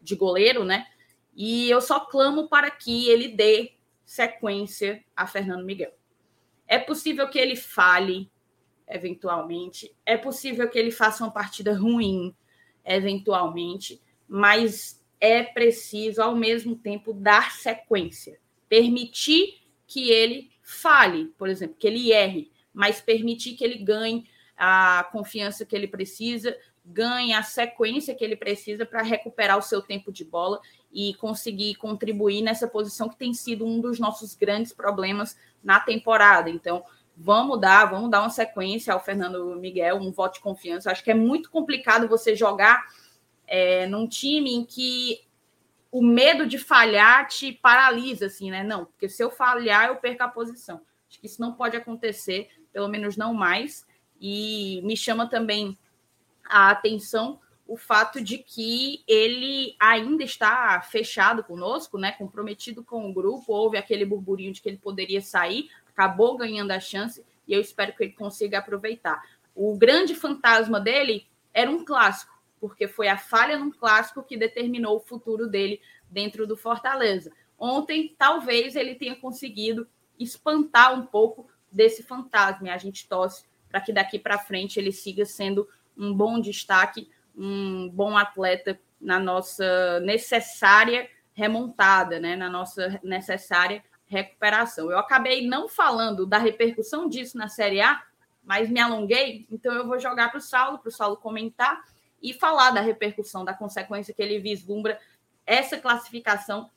de 0.00 0.16
goleiro, 0.16 0.64
né? 0.64 0.86
E 1.36 1.68
eu 1.68 1.78
só 1.82 2.00
clamo 2.00 2.48
para 2.48 2.70
que 2.70 3.10
ele 3.10 3.28
dê 3.28 3.74
sequência 4.02 5.04
a 5.14 5.26
Fernando 5.26 5.66
Miguel. 5.66 5.92
É 6.66 6.78
possível 6.78 7.28
que 7.28 7.38
ele 7.38 7.54
fale, 7.54 8.30
eventualmente, 8.88 9.94
é 10.06 10.16
possível 10.16 10.70
que 10.70 10.78
ele 10.78 10.90
faça 10.90 11.22
uma 11.22 11.30
partida 11.30 11.74
ruim, 11.74 12.34
eventualmente, 12.82 14.00
mas 14.26 15.04
é 15.20 15.42
preciso, 15.42 16.22
ao 16.22 16.34
mesmo 16.34 16.76
tempo, 16.76 17.12
dar 17.12 17.52
sequência, 17.52 18.40
permitir 18.70 19.60
que 19.86 20.10
ele 20.10 20.55
fale, 20.68 21.26
por 21.38 21.48
exemplo, 21.48 21.76
que 21.78 21.86
ele 21.86 22.10
erre, 22.10 22.50
mas 22.74 23.00
permitir 23.00 23.54
que 23.54 23.62
ele 23.62 23.78
ganhe 23.78 24.28
a 24.56 25.08
confiança 25.12 25.64
que 25.64 25.76
ele 25.76 25.86
precisa, 25.86 26.56
ganhe 26.84 27.32
a 27.32 27.42
sequência 27.44 28.16
que 28.16 28.24
ele 28.24 28.34
precisa 28.34 28.84
para 28.84 29.00
recuperar 29.00 29.56
o 29.56 29.62
seu 29.62 29.80
tempo 29.80 30.10
de 30.10 30.24
bola 30.24 30.60
e 30.92 31.14
conseguir 31.14 31.76
contribuir 31.76 32.42
nessa 32.42 32.66
posição 32.66 33.08
que 33.08 33.16
tem 33.16 33.32
sido 33.32 33.64
um 33.64 33.80
dos 33.80 34.00
nossos 34.00 34.34
grandes 34.34 34.72
problemas 34.72 35.38
na 35.62 35.78
temporada. 35.78 36.50
Então, 36.50 36.82
vamos 37.16 37.60
dar, 37.60 37.84
vamos 37.84 38.10
dar 38.10 38.22
uma 38.22 38.30
sequência 38.30 38.92
ao 38.92 39.02
Fernando 39.02 39.54
Miguel, 39.54 39.98
um 39.98 40.10
voto 40.10 40.34
de 40.34 40.40
confiança. 40.40 40.90
Acho 40.90 41.04
que 41.04 41.12
é 41.12 41.14
muito 41.14 41.48
complicado 41.48 42.08
você 42.08 42.34
jogar 42.34 42.84
é, 43.46 43.86
num 43.86 44.08
time 44.08 44.52
em 44.52 44.64
que 44.64 45.25
o 45.96 46.02
medo 46.02 46.46
de 46.46 46.58
falhar 46.58 47.26
te 47.26 47.52
paralisa, 47.52 48.26
assim, 48.26 48.50
né? 48.50 48.62
Não, 48.62 48.84
porque 48.84 49.08
se 49.08 49.24
eu 49.24 49.30
falhar, 49.30 49.88
eu 49.88 49.96
perco 49.96 50.24
a 50.24 50.28
posição. 50.28 50.82
Acho 51.08 51.18
que 51.18 51.26
isso 51.26 51.40
não 51.40 51.54
pode 51.54 51.74
acontecer, 51.74 52.50
pelo 52.70 52.86
menos 52.86 53.16
não 53.16 53.32
mais. 53.32 53.86
E 54.20 54.82
me 54.84 54.94
chama 54.94 55.26
também 55.26 55.74
a 56.44 56.70
atenção 56.70 57.40
o 57.66 57.78
fato 57.78 58.20
de 58.20 58.36
que 58.36 59.02
ele 59.08 59.74
ainda 59.80 60.22
está 60.22 60.82
fechado 60.82 61.42
conosco, 61.42 61.96
né? 61.96 62.12
Comprometido 62.12 62.84
com 62.84 63.08
o 63.08 63.14
grupo. 63.14 63.54
Houve 63.54 63.78
aquele 63.78 64.04
burburinho 64.04 64.52
de 64.52 64.60
que 64.60 64.68
ele 64.68 64.76
poderia 64.76 65.22
sair, 65.22 65.70
acabou 65.88 66.36
ganhando 66.36 66.72
a 66.72 66.78
chance 66.78 67.24
e 67.48 67.54
eu 67.54 67.60
espero 67.60 67.94
que 67.96 68.04
ele 68.04 68.12
consiga 68.12 68.58
aproveitar. 68.58 69.22
O 69.54 69.74
grande 69.78 70.14
fantasma 70.14 70.78
dele 70.78 71.26
era 71.54 71.70
um 71.70 71.82
clássico 71.82 72.35
porque 72.60 72.88
foi 72.88 73.08
a 73.08 73.18
falha 73.18 73.58
num 73.58 73.70
clássico 73.70 74.22
que 74.22 74.36
determinou 74.36 74.96
o 74.96 75.00
futuro 75.00 75.46
dele 75.48 75.80
dentro 76.10 76.46
do 76.46 76.56
Fortaleza. 76.56 77.32
Ontem, 77.58 78.14
talvez 78.18 78.76
ele 78.76 78.94
tenha 78.94 79.16
conseguido 79.16 79.88
espantar 80.18 80.94
um 80.94 81.06
pouco 81.06 81.48
desse 81.70 82.02
fantasma. 82.02 82.68
E 82.68 82.70
a 82.70 82.78
gente 82.78 83.08
torce 83.08 83.44
para 83.68 83.80
que 83.80 83.92
daqui 83.92 84.18
para 84.18 84.38
frente 84.38 84.78
ele 84.78 84.92
siga 84.92 85.24
sendo 85.24 85.68
um 85.96 86.14
bom 86.14 86.40
destaque, 86.40 87.10
um 87.36 87.88
bom 87.88 88.16
atleta 88.16 88.78
na 89.00 89.18
nossa 89.18 90.00
necessária 90.00 91.08
remontada, 91.32 92.18
né? 92.18 92.34
na 92.34 92.48
nossa 92.48 92.98
necessária 93.02 93.84
recuperação. 94.06 94.90
Eu 94.90 94.98
acabei 94.98 95.46
não 95.46 95.68
falando 95.68 96.24
da 96.24 96.38
repercussão 96.38 97.08
disso 97.08 97.36
na 97.36 97.48
Série 97.48 97.80
A, 97.80 98.02
mas 98.42 98.70
me 98.70 98.78
alonguei, 98.78 99.46
então 99.50 99.74
eu 99.74 99.86
vou 99.86 99.98
jogar 99.98 100.30
para 100.30 100.38
o 100.38 100.40
Saulo, 100.40 100.78
para 100.78 100.88
o 100.88 100.92
Saulo 100.92 101.16
comentar 101.16 101.84
e 102.26 102.32
falar 102.32 102.72
da 102.72 102.80
repercussão, 102.80 103.44
da 103.44 103.54
consequência 103.54 104.12
que 104.12 104.20
ele 104.20 104.40
vislumbra 104.40 104.98
essa 105.46 105.78
classificação 105.78 106.68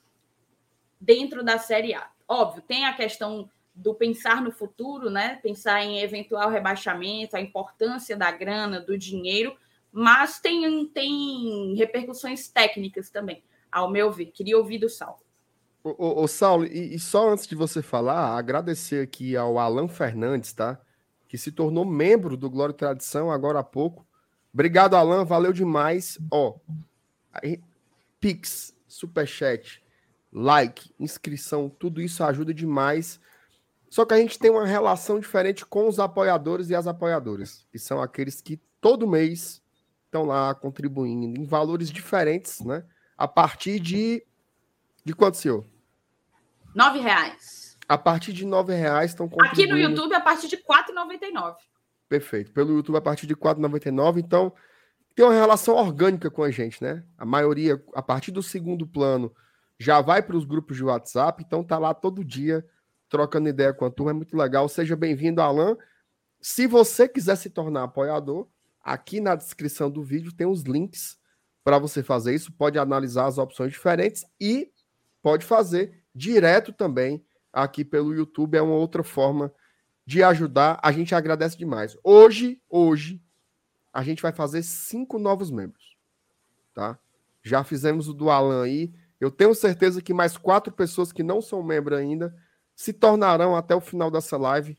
dentro 1.00 1.42
da 1.42 1.58
Série 1.58 1.92
A. 1.92 2.08
Óbvio, 2.28 2.62
tem 2.62 2.86
a 2.86 2.92
questão 2.92 3.50
do 3.74 3.92
pensar 3.92 4.40
no 4.40 4.52
futuro, 4.52 5.10
né? 5.10 5.40
Pensar 5.42 5.82
em 5.82 6.00
eventual 6.00 6.50
rebaixamento, 6.50 7.36
a 7.36 7.40
importância 7.40 8.16
da 8.16 8.30
grana, 8.30 8.78
do 8.80 8.96
dinheiro, 8.96 9.56
mas 9.90 10.38
tem, 10.38 10.86
tem 10.86 11.74
repercussões 11.74 12.46
técnicas 12.46 13.10
também, 13.10 13.42
ao 13.72 13.90
meu 13.90 14.12
ver. 14.12 14.26
Queria 14.26 14.56
ouvir 14.56 14.78
do 14.78 14.88
Saulo. 14.88 15.18
Ô, 15.82 16.22
ô, 16.22 16.28
Saulo, 16.28 16.64
e, 16.64 16.94
e, 16.94 16.98
só 17.00 17.30
antes 17.30 17.46
de 17.46 17.56
você 17.56 17.82
falar, 17.82 18.36
agradecer 18.36 19.02
aqui 19.02 19.36
ao 19.36 19.58
Alan 19.58 19.88
Fernandes, 19.88 20.52
tá? 20.52 20.78
Que 21.26 21.36
se 21.36 21.50
tornou 21.50 21.84
membro 21.84 22.36
do 22.36 22.48
Glória 22.50 22.72
e 22.72 22.76
Tradição 22.76 23.32
agora 23.32 23.58
há 23.58 23.64
pouco. 23.64 24.06
Obrigado, 24.52 24.94
Alan. 24.94 25.24
Valeu 25.24 25.52
demais. 25.52 26.18
Ó, 26.30 26.56
Pix, 28.20 28.74
Superchat, 28.86 29.82
like, 30.32 30.92
inscrição, 30.98 31.68
tudo 31.68 32.00
isso 32.00 32.22
ajuda 32.22 32.52
demais. 32.52 33.20
Só 33.88 34.04
que 34.04 34.14
a 34.14 34.18
gente 34.18 34.38
tem 34.38 34.50
uma 34.50 34.66
relação 34.66 35.18
diferente 35.18 35.66
com 35.66 35.88
os 35.88 35.98
apoiadores 35.98 36.70
e 36.70 36.74
as 36.74 36.86
apoiadoras, 36.86 37.66
que 37.72 37.78
são 37.78 38.00
aqueles 38.00 38.40
que 38.40 38.60
todo 38.80 39.06
mês 39.08 39.62
estão 40.04 40.24
lá 40.24 40.54
contribuindo 40.54 41.40
em 41.40 41.44
valores 41.44 41.90
diferentes, 41.90 42.60
né? 42.60 42.84
A 43.16 43.26
partir 43.26 43.80
de. 43.80 44.24
De 45.04 45.14
quanto, 45.14 45.36
senhor? 45.36 45.66
Nove 46.74 47.00
reais. 47.00 47.76
A 47.88 47.98
partir 47.98 48.32
de 48.32 48.44
nove 48.44 48.74
reais 48.74 49.10
estão 49.10 49.28
contribuindo. 49.28 49.62
Aqui 49.62 49.66
no 49.66 49.78
YouTube, 49.78 50.14
a 50.14 50.20
partir 50.20 50.46
de 50.46 50.56
R$ 50.56 50.62
4,99. 50.62 51.56
Perfeito. 52.10 52.50
Pelo 52.52 52.74
YouTube 52.74 52.96
a 52.96 53.00
partir 53.00 53.24
de 53.28 53.34
R$ 53.34 53.40
4,99. 53.40 54.18
Então, 54.18 54.52
tem 55.14 55.24
uma 55.24 55.32
relação 55.32 55.76
orgânica 55.76 56.28
com 56.28 56.42
a 56.42 56.50
gente, 56.50 56.82
né? 56.82 57.04
A 57.16 57.24
maioria, 57.24 57.80
a 57.94 58.02
partir 58.02 58.32
do 58.32 58.42
segundo 58.42 58.84
plano, 58.84 59.32
já 59.78 60.00
vai 60.00 60.20
para 60.20 60.36
os 60.36 60.44
grupos 60.44 60.76
de 60.76 60.82
WhatsApp. 60.82 61.40
Então, 61.46 61.62
tá 61.62 61.78
lá 61.78 61.94
todo 61.94 62.24
dia 62.24 62.66
trocando 63.08 63.48
ideia 63.48 63.72
com 63.72 63.84
a 63.84 63.90
turma. 63.90 64.10
É 64.10 64.14
muito 64.14 64.36
legal. 64.36 64.68
Seja 64.68 64.96
bem-vindo, 64.96 65.40
Alan. 65.40 65.76
Se 66.40 66.66
você 66.66 67.08
quiser 67.08 67.36
se 67.36 67.48
tornar 67.48 67.84
apoiador, 67.84 68.48
aqui 68.82 69.20
na 69.20 69.36
descrição 69.36 69.88
do 69.88 70.02
vídeo 70.02 70.32
tem 70.32 70.48
os 70.48 70.62
links 70.62 71.16
para 71.62 71.78
você 71.78 72.02
fazer 72.02 72.34
isso. 72.34 72.50
Pode 72.50 72.76
analisar 72.76 73.26
as 73.26 73.38
opções 73.38 73.70
diferentes 73.70 74.24
e 74.40 74.68
pode 75.22 75.46
fazer 75.46 76.02
direto 76.12 76.72
também 76.72 77.24
aqui 77.52 77.84
pelo 77.84 78.12
YouTube. 78.12 78.58
É 78.58 78.62
uma 78.62 78.74
outra 78.74 79.04
forma 79.04 79.52
de 80.10 80.24
ajudar, 80.24 80.76
a 80.82 80.90
gente 80.90 81.14
agradece 81.14 81.56
demais. 81.56 81.96
Hoje, 82.02 82.60
hoje, 82.68 83.22
a 83.92 84.02
gente 84.02 84.20
vai 84.20 84.32
fazer 84.32 84.60
cinco 84.64 85.20
novos 85.20 85.52
membros, 85.52 85.96
tá? 86.74 86.98
Já 87.44 87.62
fizemos 87.62 88.08
o 88.08 88.12
do 88.12 88.28
Alan 88.28 88.64
aí, 88.64 88.92
Eu 89.20 89.30
tenho 89.30 89.54
certeza 89.54 90.02
que 90.02 90.12
mais 90.12 90.36
quatro 90.36 90.72
pessoas 90.72 91.12
que 91.12 91.22
não 91.22 91.40
são 91.40 91.62
membros 91.62 91.96
ainda 91.96 92.34
se 92.74 92.92
tornarão 92.92 93.54
até 93.54 93.72
o 93.72 93.80
final 93.80 94.10
dessa 94.10 94.36
live 94.36 94.76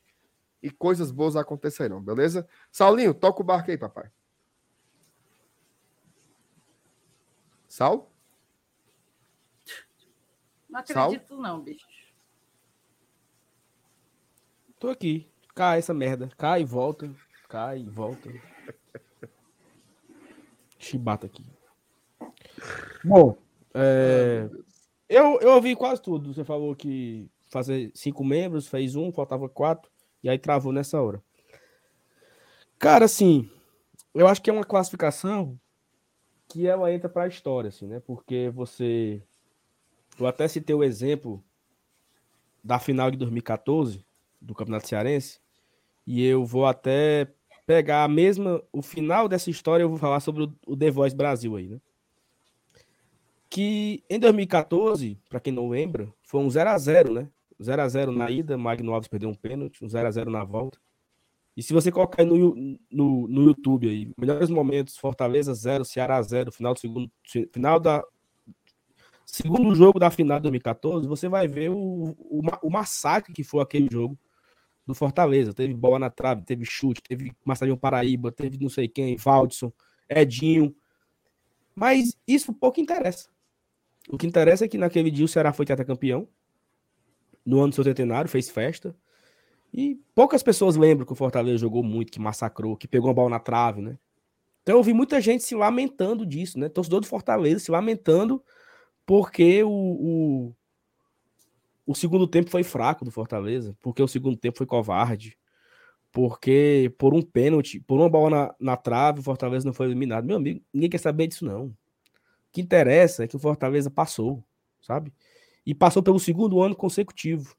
e 0.61 0.69
coisas 0.69 1.11
boas 1.11 1.38
acontecerão, 1.38 2.01
beleza? 2.01 2.45
Saulinho, 2.69 3.13
toca 3.13 3.39
o 3.39 3.45
barco 3.45 3.71
aí, 3.71 3.77
papai. 3.77 4.11
Sal? 7.69 8.11
Não 10.69 10.79
acredito, 10.82 11.27
Sal? 11.29 11.38
não, 11.38 11.61
bicho. 11.61 11.88
Tô 14.82 14.89
aqui. 14.89 15.27
Cai 15.53 15.77
essa 15.77 15.93
merda. 15.93 16.27
Cai 16.36 16.63
e 16.63 16.65
volta. 16.65 17.07
Cai 17.47 17.82
e 17.82 17.86
volta. 17.88 18.34
Chibata 20.79 21.27
aqui. 21.27 21.45
Bom, 23.03 23.38
é... 23.75 24.49
eu, 25.07 25.39
eu 25.39 25.51
ouvi 25.51 25.75
quase 25.75 26.01
tudo. 26.01 26.34
Você 26.34 26.43
falou 26.43 26.75
que 26.75 27.29
fazer 27.51 27.91
cinco 27.93 28.23
membros, 28.23 28.67
fez 28.67 28.95
um, 28.95 29.11
faltava 29.11 29.47
quatro, 29.47 29.91
e 30.23 30.27
aí 30.27 30.39
travou 30.39 30.73
nessa 30.73 30.99
hora. 30.99 31.21
Cara, 32.79 33.05
assim, 33.05 33.47
eu 34.15 34.27
acho 34.27 34.41
que 34.41 34.49
é 34.49 34.53
uma 34.53 34.65
classificação 34.65 35.59
que 36.47 36.65
ela 36.65 36.91
entra 36.91 37.07
para 37.07 37.25
a 37.25 37.27
história, 37.27 37.67
assim, 37.67 37.86
né? 37.86 37.99
Porque 37.99 38.49
você. 38.49 39.21
Eu 40.19 40.25
até 40.25 40.47
citei 40.47 40.75
o 40.75 40.84
exemplo 40.84 41.43
da 42.63 42.79
final 42.79 43.11
de 43.11 43.17
2014 43.17 44.03
do 44.41 44.55
Campeonato 44.55 44.87
Cearense, 44.87 45.39
e 46.05 46.25
eu 46.25 46.43
vou 46.43 46.65
até 46.65 47.27
pegar 47.65 48.03
a 48.03 48.07
mesma. 48.07 48.61
O 48.71 48.81
final 48.81 49.27
dessa 49.27 49.49
história, 49.49 49.83
eu 49.83 49.89
vou 49.89 49.97
falar 49.97 50.19
sobre 50.19 50.49
o, 50.65 50.75
The 50.75 50.91
Voice 50.91 51.15
Brasil 51.15 51.55
aí, 51.55 51.69
né? 51.69 51.79
Que 53.49 54.03
em 54.09 54.19
2014, 54.19 55.17
para 55.29 55.39
quem 55.39 55.53
não 55.53 55.69
lembra, 55.69 56.11
foi 56.23 56.41
um 56.41 56.49
0 56.49 56.69
a 56.69 56.77
0 56.77 57.13
né? 57.13 57.29
0 57.61 57.81
a 57.81 57.87
0 57.87 58.11
na 58.11 58.31
ida, 58.31 58.57
Magno 58.57 58.93
Alves 58.93 59.07
perdeu 59.07 59.29
um 59.29 59.35
pênalti, 59.35 59.83
um 59.83 59.89
0 59.89 60.07
a 60.07 60.11
0 60.11 60.31
na 60.31 60.43
volta. 60.43 60.79
E 61.55 61.61
se 61.61 61.73
você 61.73 61.91
colocar 61.91 62.23
no, 62.23 62.55
no, 62.89 63.27
no 63.27 63.43
YouTube 63.43 63.87
aí, 63.87 64.09
melhores 64.17 64.49
momentos, 64.49 64.97
Fortaleza 64.97 65.53
0, 65.53 65.83
Ceará 65.83 66.21
0, 66.21 66.51
final 66.51 66.73
do 66.73 66.79
segundo 66.79 67.11
final 67.53 67.79
da 67.79 68.03
segundo 69.25 69.73
jogo 69.75 69.99
da 69.99 70.09
final 70.09 70.39
de 70.39 70.43
2014, 70.43 71.07
você 71.07 71.29
vai 71.29 71.47
ver 71.47 71.69
o, 71.69 72.15
o, 72.19 72.41
o 72.63 72.69
massacre 72.69 73.33
que 73.33 73.43
foi 73.43 73.61
aquele 73.61 73.87
jogo 73.91 74.17
do 74.91 74.97
Fortaleza. 74.97 75.53
Teve 75.53 75.73
bola 75.73 75.99
na 75.99 76.09
trave, 76.09 76.43
teve 76.43 76.65
chute, 76.65 77.01
teve 77.01 77.31
Marcelinho 77.43 77.77
Paraíba, 77.77 78.31
teve 78.31 78.57
não 78.59 78.69
sei 78.69 78.87
quem, 78.87 79.15
Valdson, 79.15 79.71
Edinho. 80.09 80.75
Mas 81.75 82.17
isso 82.27 82.53
pouco 82.53 82.79
interessa. 82.79 83.29
O 84.09 84.17
que 84.17 84.27
interessa 84.27 84.65
é 84.65 84.67
que 84.67 84.77
naquele 84.77 85.11
dia 85.11 85.25
o 85.25 85.27
Ceará 85.27 85.53
foi 85.53 85.65
campeão 85.65 86.27
no 87.45 87.59
ano 87.59 87.69
do 87.69 87.75
seu 87.75 87.83
centenário, 87.83 88.29
fez 88.29 88.49
festa. 88.49 88.95
E 89.73 89.99
poucas 90.13 90.43
pessoas 90.43 90.75
lembram 90.75 91.05
que 91.05 91.13
o 91.13 91.15
Fortaleza 91.15 91.57
jogou 91.57 91.83
muito, 91.83 92.11
que 92.11 92.19
massacrou, 92.19 92.75
que 92.75 92.87
pegou 92.87 93.07
uma 93.07 93.13
bola 93.13 93.29
na 93.29 93.39
trave, 93.39 93.81
né? 93.81 93.97
Então 94.61 94.77
eu 94.77 94.83
vi 94.83 94.93
muita 94.93 95.19
gente 95.21 95.43
se 95.43 95.55
lamentando 95.55 96.25
disso, 96.25 96.59
né? 96.59 96.69
Torcedor 96.69 97.01
do 97.01 97.07
Fortaleza 97.07 97.59
se 97.59 97.71
lamentando 97.71 98.43
porque 99.05 99.63
o, 99.63 99.69
o, 99.69 100.55
o 101.86 101.95
segundo 101.95 102.27
tempo 102.27 102.49
foi 102.49 102.63
fraco 102.63 103.03
do 103.03 103.11
Fortaleza, 103.11 103.75
porque 103.82 104.01
o 104.01 104.07
segundo 104.07 104.38
tempo 104.38 104.57
foi 104.57 104.65
covarde, 104.65 105.38
porque 106.11 106.93
por 106.97 107.13
um 107.13 107.21
pênalti, 107.21 107.79
por 107.79 107.99
uma 107.99 108.09
bola 108.09 108.29
na, 108.29 108.55
na 108.59 108.77
trave, 108.77 109.19
o 109.19 109.23
Fortaleza 109.23 109.65
não 109.65 109.73
foi 109.73 109.88
eliminado. 109.88 110.25
Meu 110.25 110.38
amigo, 110.38 110.61
ninguém 110.73 110.89
quer 110.89 110.99
saber 110.99 111.27
disso, 111.27 111.45
não. 111.45 111.67
O 111.67 111.75
que 112.51 112.61
interessa 112.61 113.23
é 113.23 113.27
que 113.27 113.36
o 113.36 113.39
Fortaleza 113.39 113.89
passou, 113.89 114.43
sabe? 114.82 115.13
E 115.65 115.73
passou 115.73 116.03
pelo 116.03 116.19
segundo 116.19 116.61
ano 116.61 116.75
consecutivo. 116.75 117.55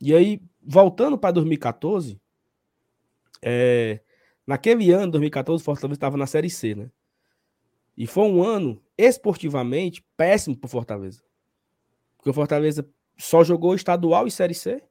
E 0.00 0.14
aí, 0.14 0.40
voltando 0.62 1.18
para 1.18 1.32
2014, 1.32 2.20
é, 3.42 4.00
naquele 4.46 4.90
ano, 4.90 5.12
2014, 5.12 5.62
o 5.62 5.64
Fortaleza 5.64 5.96
estava 5.96 6.16
na 6.16 6.26
Série 6.26 6.48
C, 6.48 6.74
né? 6.74 6.90
E 7.96 8.06
foi 8.06 8.24
um 8.24 8.42
ano 8.42 8.82
esportivamente 8.96 10.04
péssimo 10.16 10.56
para 10.56 10.66
o 10.66 10.70
Fortaleza. 10.70 11.22
Porque 12.16 12.30
o 12.30 12.34
Fortaleza 12.34 12.88
só 13.16 13.44
jogou 13.44 13.74
estadual 13.74 14.26
e 14.26 14.30
Série 14.30 14.54
C. 14.54 14.82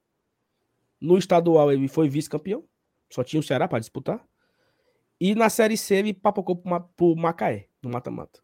No 1.00 1.18
estadual 1.18 1.72
ele 1.72 1.88
foi 1.88 2.08
vice-campeão. 2.08 2.64
Só 3.10 3.24
tinha 3.24 3.40
o 3.40 3.44
Ceará 3.44 3.68
para 3.68 3.80
disputar. 3.80 4.26
E 5.20 5.36
na 5.36 5.50
Série 5.50 5.78
C 5.78 5.96
ele 5.96 6.14
papocou 6.14 6.56
para 6.56 6.86
o 7.00 7.16
Macaé, 7.16 7.68
no 7.82 7.90
mata-mata. 7.90 8.42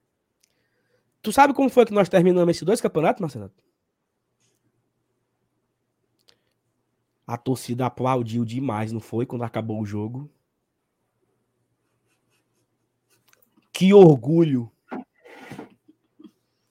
Tu 1.21 1.31
sabe 1.31 1.53
como 1.53 1.69
foi 1.69 1.85
que 1.85 1.93
nós 1.93 2.07
terminamos 2.07 2.49
esses 2.51 2.63
dois 2.63 2.79
campeonatos, 2.79 3.21
Marcelo? 3.21 3.51
A 7.27 7.37
torcida 7.37 7.85
aplaudiu 7.85 8.43
demais, 8.43 8.91
não 8.91 8.99
foi? 8.99 9.25
Quando 9.25 9.43
acabou 9.43 9.81
o 9.81 9.85
jogo. 9.85 10.31
Que 13.71 13.93
orgulho. 13.93 14.71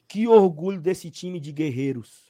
Que 0.08 0.26
orgulho 0.26 0.80
desse 0.80 1.10
time 1.10 1.38
de 1.38 1.52
guerreiros. 1.52 2.27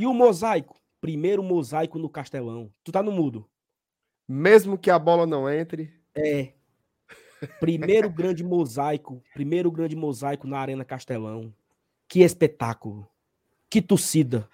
E 0.00 0.06
o 0.06 0.14
mosaico? 0.14 0.80
Primeiro 0.98 1.42
mosaico 1.42 1.98
no 1.98 2.08
Castelão. 2.08 2.72
Tu 2.82 2.90
tá 2.90 3.02
no 3.02 3.12
mudo. 3.12 3.46
Mesmo 4.26 4.78
que 4.78 4.90
a 4.90 4.98
bola 4.98 5.26
não 5.26 5.46
entre. 5.46 5.92
É. 6.14 6.54
Primeiro 7.60 8.08
grande 8.10 8.42
mosaico, 8.42 9.22
primeiro 9.34 9.70
grande 9.70 9.94
mosaico 9.94 10.46
na 10.46 10.58
Arena 10.58 10.86
Castelão. 10.86 11.54
Que 12.08 12.20
espetáculo. 12.20 13.06
Que 13.68 13.82
torcida. 13.82 14.48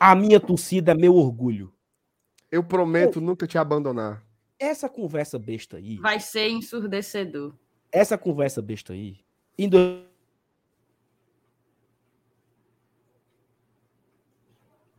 A 0.00 0.14
minha 0.14 0.40
torcida 0.40 0.92
é 0.92 0.94
meu 0.94 1.14
orgulho. 1.16 1.70
Eu 2.50 2.64
prometo 2.64 3.18
Eu... 3.18 3.22
nunca 3.22 3.46
te 3.46 3.58
abandonar. 3.58 4.24
Essa 4.58 4.88
conversa 4.88 5.38
besta 5.38 5.76
aí. 5.76 5.98
Vai 5.98 6.18
ser 6.18 6.48
ensurdecedor. 6.48 7.52
Essa 7.92 8.16
conversa 8.16 8.62
besta 8.62 8.94
aí. 8.94 9.18
Indo... 9.58 10.02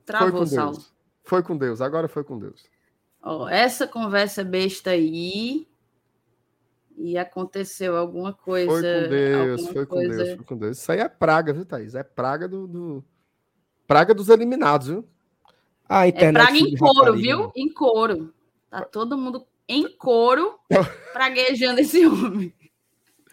Travou, 0.07 0.29
foi 0.29 0.39
com 0.39 0.45
Saulo. 0.45 0.71
Deus. 0.71 0.93
Foi 1.21 1.43
com 1.43 1.57
Deus, 1.57 1.81
agora 1.81 2.07
foi 2.07 2.23
com 2.23 2.39
Deus. 2.39 2.63
Oh, 3.21 3.45
essa 3.49 3.85
conversa 3.85 4.41
besta 4.41 4.91
aí 4.91 5.67
e 6.95 7.17
aconteceu 7.17 7.97
alguma 7.97 8.31
coisa. 8.31 8.71
Foi 8.71 9.03
com 9.03 9.09
Deus, 9.09 9.67
foi 9.67 9.85
coisa... 9.85 10.09
com 10.09 10.17
Deus, 10.17 10.35
foi 10.35 10.45
com 10.45 10.57
Deus. 10.57 10.77
Isso 10.77 10.91
aí 10.93 10.99
é 10.99 11.09
praga, 11.09 11.51
viu, 11.51 11.65
Thaís? 11.65 11.93
É 11.93 12.03
praga 12.03 12.47
do. 12.47 12.65
do... 12.65 13.03
Praga 13.85 14.13
dos 14.13 14.29
eliminados, 14.29 14.87
viu? 14.87 15.05
A 15.89 16.05
é 16.05 16.09
internet 16.09 16.41
é 16.41 16.45
praga 16.45 16.57
em 16.57 16.75
couro, 16.77 17.13
viu? 17.17 17.51
Em 17.53 17.73
couro. 17.73 18.33
Tá 18.69 18.81
todo 18.85 19.17
mundo 19.17 19.45
em 19.67 19.89
couro 19.97 20.57
praguejando 21.11 21.81
esse 21.81 22.07
homem. 22.07 22.53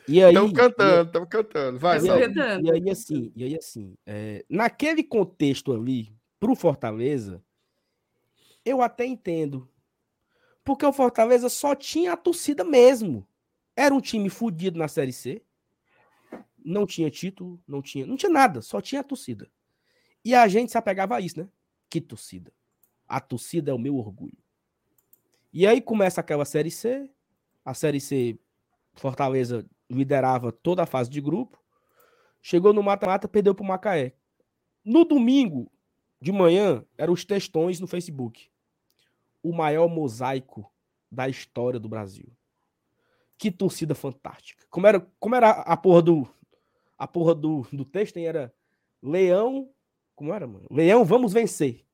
E 0.08 0.22
aí, 0.22 0.34
estão 0.34 0.52
cantando, 0.52 1.06
estão 1.06 1.26
cantando. 1.26 1.78
Vai, 1.78 2.00
e, 2.00 2.10
aí, 2.10 2.32
e 2.62 2.70
aí, 2.70 2.90
assim, 2.90 3.32
e 3.36 3.44
aí, 3.44 3.56
assim, 3.56 3.94
é, 4.04 4.44
naquele 4.50 5.02
contexto 5.04 5.72
ali, 5.72 6.12
pro 6.44 6.54
Fortaleza, 6.54 7.42
eu 8.66 8.82
até 8.82 9.06
entendo. 9.06 9.66
Porque 10.62 10.84
o 10.84 10.92
Fortaleza 10.92 11.48
só 11.48 11.74
tinha 11.74 12.12
a 12.12 12.18
torcida 12.18 12.62
mesmo. 12.62 13.26
Era 13.74 13.94
um 13.94 14.00
time 14.00 14.28
fudido 14.28 14.78
na 14.78 14.86
Série 14.86 15.10
C. 15.10 15.42
Não 16.62 16.86
tinha 16.86 17.10
título, 17.10 17.58
não 17.66 17.80
tinha, 17.80 18.06
não 18.06 18.14
tinha 18.14 18.30
nada, 18.30 18.60
só 18.60 18.78
tinha 18.82 19.00
a 19.00 19.04
torcida. 19.04 19.50
E 20.22 20.34
a 20.34 20.46
gente 20.46 20.70
se 20.70 20.76
apegava 20.76 21.16
a 21.16 21.20
isso, 21.22 21.40
né? 21.40 21.48
Que 21.88 21.98
torcida. 21.98 22.52
A 23.08 23.20
torcida 23.20 23.70
é 23.70 23.74
o 23.74 23.78
meu 23.78 23.96
orgulho. 23.96 24.36
E 25.50 25.66
aí 25.66 25.80
começa 25.80 26.20
aquela 26.20 26.44
Série 26.44 26.70
C. 26.70 27.10
A 27.64 27.72
Série 27.72 28.02
C, 28.02 28.38
Fortaleza 28.92 29.64
liderava 29.88 30.52
toda 30.52 30.82
a 30.82 30.86
fase 30.86 31.08
de 31.08 31.22
grupo. 31.22 31.58
Chegou 32.42 32.74
no 32.74 32.82
mata-mata, 32.82 33.26
perdeu 33.26 33.54
para 33.54 33.64
o 33.64 33.66
Macaé. 33.66 34.14
No 34.84 35.06
domingo 35.06 35.72
de 36.24 36.32
manhã, 36.32 36.82
eram 36.96 37.12
os 37.12 37.22
textões 37.22 37.78
no 37.78 37.86
Facebook. 37.86 38.48
O 39.42 39.52
maior 39.52 39.88
mosaico 39.88 40.72
da 41.12 41.28
história 41.28 41.78
do 41.78 41.86
Brasil. 41.86 42.32
Que 43.36 43.50
torcida 43.50 43.94
fantástica. 43.94 44.64
Como 44.70 44.86
era, 44.86 45.06
como 45.20 45.34
era 45.34 45.50
a 45.50 45.76
porra 45.76 46.00
do. 46.00 46.26
A 46.96 47.06
porra 47.06 47.34
do, 47.34 47.66
do 47.70 47.84
texto, 47.84 48.16
hein? 48.16 48.24
Era 48.24 48.54
Leão. 49.02 49.68
Como 50.14 50.32
era, 50.32 50.46
mano? 50.46 50.66
Leão, 50.70 51.04
vamos 51.04 51.30
vencer. 51.30 51.84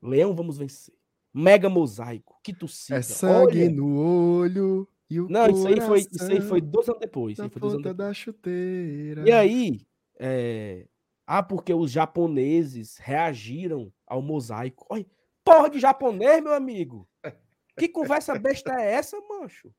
Leão, 0.00 0.32
vamos 0.32 0.56
vencer. 0.56 0.94
Mega 1.32 1.68
mosaico. 1.68 2.38
Que 2.40 2.54
torcida. 2.54 3.00
É 3.00 3.02
sangue 3.02 3.62
Olha. 3.62 3.70
no 3.70 3.98
olho. 3.98 4.88
E 5.10 5.20
o 5.20 5.28
Não, 5.28 5.48
isso 5.48 5.66
aí, 5.66 5.80
foi, 5.80 5.98
isso 5.98 6.30
aí 6.30 6.40
foi 6.40 6.60
dois 6.60 6.88
anos 6.88 7.00
depois. 7.00 7.36
Na 7.38 7.48
ponta 7.48 7.78
depois. 7.78 7.96
da 7.96 8.14
chuteira. 8.14 9.28
E 9.28 9.32
aí. 9.32 9.84
É... 10.20 10.86
Ah, 11.26 11.42
porque 11.42 11.72
os 11.72 11.90
japoneses 11.90 12.96
reagiram 12.98 13.92
ao 14.06 14.20
mosaico. 14.20 14.86
Olha, 14.88 15.06
porra 15.42 15.70
de 15.70 15.78
japonês, 15.78 16.42
meu 16.42 16.52
amigo. 16.52 17.08
Que 17.76 17.88
conversa 17.88 18.38
besta 18.38 18.72
é 18.80 18.92
essa, 18.92 19.20
mancho? 19.28 19.74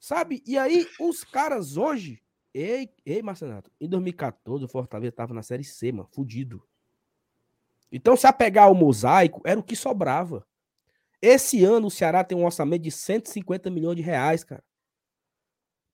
Sabe? 0.00 0.42
E 0.46 0.58
aí, 0.58 0.86
os 0.98 1.22
caras 1.22 1.76
hoje 1.76 2.24
Ei, 2.54 2.88
ei, 3.04 3.20
Marcenato, 3.20 3.68
em 3.80 3.88
2014 3.88 4.64
o 4.64 4.68
Fortaleza 4.68 5.10
tava 5.10 5.34
na 5.34 5.42
Série 5.42 5.64
C, 5.64 5.90
mano, 5.90 6.08
fudido. 6.12 6.62
Então, 7.90 8.16
se 8.16 8.28
apegar 8.28 8.70
o 8.70 8.74
mosaico, 8.74 9.42
era 9.44 9.58
o 9.58 9.62
que 9.62 9.74
sobrava. 9.74 10.46
Esse 11.20 11.64
ano 11.64 11.88
o 11.88 11.90
Ceará 11.90 12.22
tem 12.22 12.38
um 12.38 12.44
orçamento 12.44 12.82
de 12.82 12.92
150 12.92 13.70
milhões 13.70 13.96
de 13.96 14.02
reais, 14.02 14.44
cara. 14.44 14.62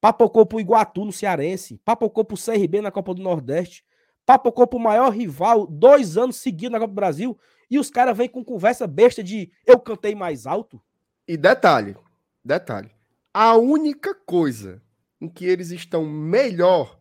Papocou 0.02 0.44
pro 0.44 0.60
Iguatu 0.60 1.04
no 1.04 1.12
Cearense, 1.12 1.78
papocou 1.78 2.24
pro 2.24 2.36
CRB 2.36 2.82
na 2.82 2.90
Copa 2.90 3.14
do 3.14 3.22
Nordeste, 3.22 3.84
papocou 4.30 4.66
pro 4.66 4.78
maior 4.78 5.10
rival 5.10 5.66
dois 5.66 6.16
anos 6.16 6.36
seguidos 6.36 6.72
na 6.72 6.78
Copa 6.78 6.92
do 6.92 6.94
Brasil, 6.94 7.36
e 7.68 7.78
os 7.78 7.90
caras 7.90 8.16
vêm 8.16 8.28
com 8.28 8.44
conversa 8.44 8.86
besta 8.86 9.24
de 9.24 9.50
eu 9.66 9.78
cantei 9.80 10.14
mais 10.14 10.46
alto. 10.46 10.80
E 11.26 11.36
detalhe, 11.36 11.96
detalhe. 12.44 12.90
A 13.34 13.56
única 13.56 14.14
coisa 14.14 14.80
em 15.20 15.28
que 15.28 15.44
eles 15.44 15.70
estão 15.70 16.04
melhor 16.04 17.00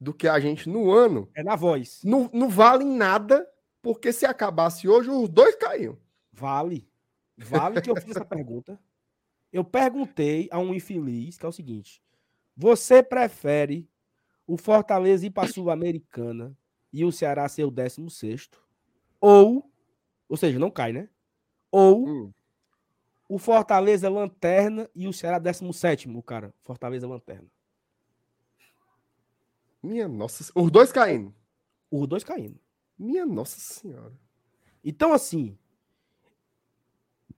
do 0.00 0.14
que 0.14 0.26
a 0.26 0.40
gente 0.40 0.68
no 0.68 0.90
ano 0.90 1.28
É 1.34 1.42
na 1.42 1.56
voz. 1.56 2.00
não, 2.02 2.28
não 2.32 2.48
vale 2.48 2.84
nada, 2.84 3.46
porque 3.82 4.12
se 4.12 4.24
acabasse 4.24 4.88
hoje, 4.88 5.10
os 5.10 5.28
dois 5.28 5.54
caíam. 5.56 5.98
Vale. 6.32 6.88
Vale 7.36 7.80
que 7.80 7.90
eu 7.90 7.96
fiz 7.96 8.10
essa 8.16 8.24
pergunta. 8.24 8.78
Eu 9.52 9.62
perguntei 9.62 10.48
a 10.50 10.58
um 10.58 10.74
infeliz, 10.74 11.36
que 11.36 11.44
é 11.44 11.48
o 11.48 11.52
seguinte: 11.52 12.02
você 12.56 13.02
prefere 13.02 13.88
o 14.46 14.56
Fortaleza 14.56 15.26
ir 15.26 15.30
para 15.30 15.48
a 15.48 15.52
Sul-Americana 15.52 16.56
e 16.92 17.04
o 17.04 17.12
Ceará 17.12 17.48
ser 17.48 17.64
o 17.64 17.70
16 17.70 18.50
ou, 19.20 19.70
ou 20.28 20.36
seja, 20.36 20.58
não 20.58 20.70
cai, 20.70 20.92
né? 20.92 21.08
Ou 21.70 22.06
Hum. 22.06 22.32
o 23.28 23.38
Fortaleza 23.38 24.08
lanterna 24.10 24.90
e 24.94 25.06
o 25.08 25.12
Ceará 25.12 25.38
17, 25.38 26.08
o 26.08 26.22
cara. 26.22 26.52
Fortaleza 26.60 27.06
lanterna. 27.06 27.48
Minha 29.82 30.06
nossa. 30.06 30.52
Os 30.54 30.70
dois 30.70 30.92
caindo. 30.92 31.34
Os 31.90 32.06
dois 32.06 32.22
caindo. 32.22 32.60
Minha 32.98 33.24
nossa 33.26 33.58
senhora. 33.58 34.12
Então, 34.84 35.12
assim, 35.12 35.56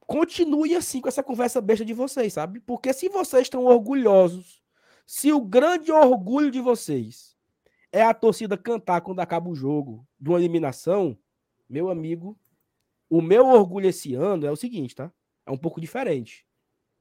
continue 0.07 0.75
assim 0.75 1.01
com 1.01 1.09
essa 1.09 1.23
conversa 1.23 1.61
besta 1.61 1.85
de 1.85 1.93
vocês, 1.95 2.33
sabe? 2.33 2.61
Porque 2.61 2.93
se 2.93 3.09
vocês 3.09 3.43
estão 3.43 3.65
orgulhosos, 3.65 4.63
se 5.07 5.33
o 5.33 5.41
grande 5.41 5.91
orgulho 5.93 6.51
de 6.51 6.61
vocês 6.61 7.34
é 7.95 8.03
a 8.03 8.13
torcida 8.13 8.57
cantar 8.59 9.01
quando 9.03 9.21
acaba 9.21 9.49
o 9.49 9.55
jogo 9.55 10.07
de 10.19 10.29
uma 10.29 10.39
eliminação, 10.39 11.17
meu 11.69 11.89
amigo, 11.89 12.37
o 13.09 13.23
meu 13.23 13.47
orgulho 13.47 13.89
esse 13.89 14.15
ano 14.15 14.47
é 14.47 14.51
o 14.51 14.57
seguinte, 14.57 14.95
tá? 14.95 15.13
É 15.47 15.51
um 15.51 15.57
pouco 15.57 15.81
diferente. 15.81 16.45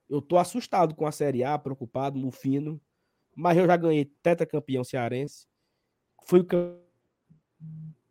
Eu 0.08 0.22
tô 0.22 0.38
assustado 0.38 0.94
com 0.94 1.08
a 1.08 1.12
Série 1.12 1.44
A, 1.44 1.58
preocupado, 1.58 2.20
mufino, 2.20 2.80
mas 3.36 3.58
eu 3.58 3.66
já 3.66 3.76
ganhei 3.76 4.06
tetracampeão 4.22 4.84
cearense, 4.84 5.48
fui 6.22 6.44
campeão 6.44 6.84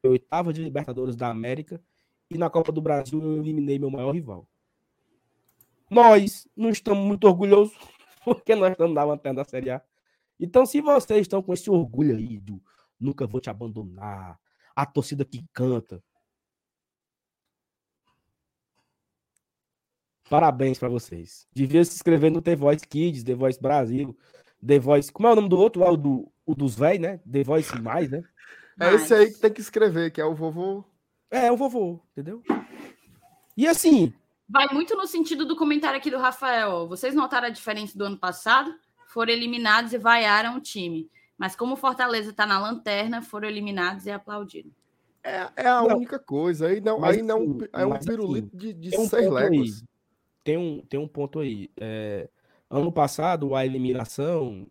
oitava 0.08 0.52
de 0.52 0.62
Libertadores 0.62 1.14
da 1.14 1.28
América 1.28 1.80
e 2.28 2.36
na 2.36 2.50
Copa 2.50 2.72
do 2.72 2.80
Brasil 2.80 3.22
eu 3.22 3.38
eliminei 3.38 3.78
meu 3.78 3.90
maior 3.90 4.10
rival. 4.10 4.48
Nós 5.88 6.48
não 6.56 6.70
estamos 6.70 7.06
muito 7.06 7.28
orgulhosos 7.28 7.76
porque 8.24 8.54
nós 8.56 8.72
estamos 8.72 8.94
na 8.94 9.04
lanterna 9.04 9.42
da 9.42 9.48
Série 9.48 9.70
A. 9.70 9.82
Então, 10.42 10.66
se 10.66 10.80
vocês 10.80 11.20
estão 11.20 11.40
com 11.40 11.54
esse 11.54 11.70
orgulho 11.70 12.16
aí 12.16 12.40
do 12.40 12.60
nunca 12.98 13.28
vou 13.28 13.40
te 13.40 13.48
abandonar, 13.48 14.40
a 14.74 14.84
torcida 14.84 15.24
que 15.24 15.44
canta. 15.52 16.02
Parabéns 20.28 20.80
para 20.80 20.88
vocês. 20.88 21.46
Devia 21.52 21.84
se 21.84 21.94
inscrever 21.94 22.32
no 22.32 22.42
The 22.42 22.56
Voice 22.56 22.86
Kids, 22.86 23.22
The 23.22 23.34
Voice 23.34 23.60
Brasil, 23.60 24.18
The 24.66 24.80
Voice. 24.80 25.12
Como 25.12 25.28
é 25.28 25.32
o 25.32 25.36
nome 25.36 25.48
do 25.48 25.58
outro? 25.58 25.84
É 25.84 25.90
o, 25.90 25.96
do, 25.96 26.32
o 26.44 26.56
dos 26.56 26.74
velhos, 26.74 27.02
né? 27.02 27.20
The 27.30 27.44
Voice 27.44 27.80
Mais, 27.80 28.10
né? 28.10 28.24
É 28.80 28.94
esse 28.94 29.14
aí 29.14 29.32
que 29.32 29.38
tem 29.38 29.52
que 29.52 29.60
escrever, 29.60 30.10
que 30.10 30.20
é 30.20 30.24
o 30.24 30.34
vovô. 30.34 30.84
É, 31.30 31.52
o 31.52 31.56
vovô, 31.56 32.00
entendeu? 32.12 32.42
E 33.56 33.68
assim, 33.68 34.12
Vai 34.48 34.68
muito 34.68 34.94
no 34.94 35.06
sentido 35.06 35.46
do 35.46 35.56
comentário 35.56 35.96
aqui 35.96 36.10
do 36.10 36.18
Rafael. 36.18 36.86
Vocês 36.86 37.14
notaram 37.14 37.46
a 37.46 37.50
diferença 37.50 37.96
do 37.96 38.04
ano 38.04 38.18
passado? 38.18 38.74
Foram 39.12 39.32
eliminados 39.32 39.92
e 39.92 39.98
vaiaram 39.98 40.56
o 40.56 40.60
time. 40.60 41.08
Mas 41.36 41.54
como 41.56 41.74
o 41.74 41.76
Fortaleza 41.76 42.30
está 42.30 42.46
na 42.46 42.58
lanterna, 42.58 43.20
foram 43.20 43.48
eliminados 43.48 44.06
e 44.06 44.10
aplaudiram. 44.10 44.70
É, 45.24 45.48
é 45.56 45.66
a 45.66 45.82
Não. 45.82 45.96
única 45.96 46.18
coisa. 46.18 46.68
Aí 46.68 46.80
não, 46.80 46.98
Mas 46.98 47.16
aí 47.16 47.22
não 47.22 47.42
assim, 47.42 47.68
é 47.72 47.86
um 47.86 47.88
mas 47.90 48.04
pirulito 48.04 48.56
de, 48.56 48.72
de 48.72 48.90
tem 48.90 49.00
um 49.00 49.08
seis 49.08 49.24
ponto 49.26 49.36
aí. 49.36 49.50
léguas. 49.50 49.84
Tem 50.44 50.56
um, 50.56 50.80
tem 50.82 50.98
um 50.98 51.06
ponto 51.08 51.38
aí. 51.40 51.70
É, 51.78 52.28
ano 52.70 52.90
passado, 52.90 53.54
a 53.54 53.64
eliminação 53.66 54.66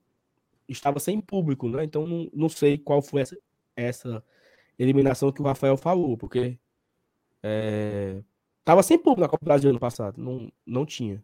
estava 0.68 1.00
sem 1.00 1.20
público, 1.22 1.70
né? 1.70 1.84
Então 1.84 2.06
não, 2.08 2.30
não 2.34 2.50
sei 2.50 2.78
qual 2.78 3.02
foi 3.02 3.22
essa, 3.22 3.38
essa 3.76 4.24
eliminação 4.78 5.32
que 5.32 5.42
o 5.42 5.46
Rafael 5.46 5.78
falou, 5.78 6.18
porque 6.18 6.58
é, 7.44 8.22
tava 8.64 8.82
sem 8.84 8.98
público 8.98 9.22
na 9.22 9.28
Copa 9.30 9.44
do 9.44 9.48
Brasil 9.48 9.70
ano 9.70 9.80
passado, 9.80 10.22
não, 10.22 10.52
não 10.66 10.86
tinha. 10.86 11.24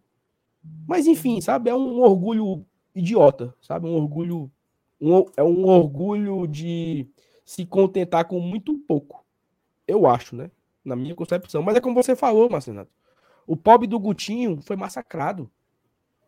Mas 0.88 1.08
enfim, 1.08 1.40
sabe? 1.42 1.70
É 1.70 1.76
um 1.76 2.00
orgulho 2.02 2.66
idiota, 2.98 3.54
sabe? 3.62 3.88
Um 3.88 3.96
orgulho. 3.96 4.52
Um, 5.00 5.26
é 5.38 5.44
um 5.44 5.66
orgulho 5.66 6.48
de 6.48 7.08
se 7.46 7.66
contentar 7.66 8.26
com 8.26 8.40
muito 8.40 8.78
pouco. 8.80 9.26
Eu 9.88 10.08
acho, 10.08 10.36
né? 10.36 10.52
Na 10.84 10.96
minha 10.96 11.16
concepção. 11.16 11.62
Mas 11.62 11.76
é 11.76 11.82
como 11.82 11.96
você 11.96 12.16
falou, 12.16 12.50
Marcenato. 12.50 12.92
O 13.46 13.56
pobre 13.56 13.88
do 13.88 14.00
Gutinho 14.00 14.62
foi 14.62 14.76
massacrado. 14.76 15.50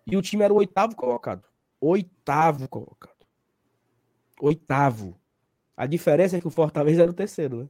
E 0.08 0.16
o 0.16 0.22
time 0.22 0.44
era 0.44 0.54
o 0.54 0.58
oitavo 0.58 0.96
colocado. 0.96 1.44
Oitavo 1.82 2.68
colocado. 2.68 3.26
Oitavo. 4.40 5.20
A 5.76 5.86
diferença 5.86 6.38
é 6.38 6.42
que 6.42 6.48
o 6.48 6.52
Fortaleza 6.52 7.02
era 7.02 7.12
o 7.12 7.14
terceiro, 7.14 7.64
né? 7.64 7.70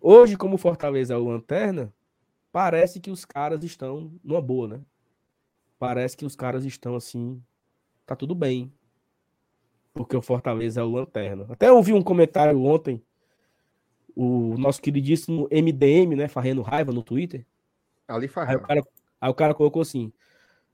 Hoje, 0.00 0.36
como 0.36 0.56
o 0.56 0.58
Fortaleza 0.58 1.14
é 1.14 1.16
o 1.16 1.24
lanterna, 1.24 1.92
parece 2.52 3.00
que 3.00 3.10
os 3.10 3.24
caras 3.24 3.64
estão 3.64 4.12
numa 4.22 4.40
boa, 4.40 4.68
né? 4.68 4.80
Parece 5.78 6.16
que 6.16 6.24
os 6.24 6.36
caras 6.36 6.64
estão 6.64 6.94
assim. 6.96 7.42
Tá 8.06 8.14
tudo 8.14 8.34
bem. 8.34 8.72
Porque 9.92 10.16
o 10.16 10.22
Fortaleza 10.22 10.80
é 10.80 10.84
o 10.84 10.90
lanterna. 10.90 11.46
Até 11.50 11.70
ouvi 11.70 11.92
um 11.92 12.02
comentário 12.02 12.60
ontem. 12.62 13.02
O 14.16 14.56
nosso 14.58 14.80
queridíssimo 14.80 15.48
MDM, 15.50 16.14
né? 16.16 16.28
Farrendo 16.28 16.62
Raiva 16.62 16.92
no 16.92 17.02
Twitter. 17.02 17.46
Ali 18.06 18.28
faz. 18.28 18.48
Aí 18.48 18.56
o, 18.56 18.60
cara, 18.60 18.82
aí 19.20 19.30
o 19.30 19.34
cara 19.34 19.54
colocou 19.54 19.82
assim: 19.82 20.12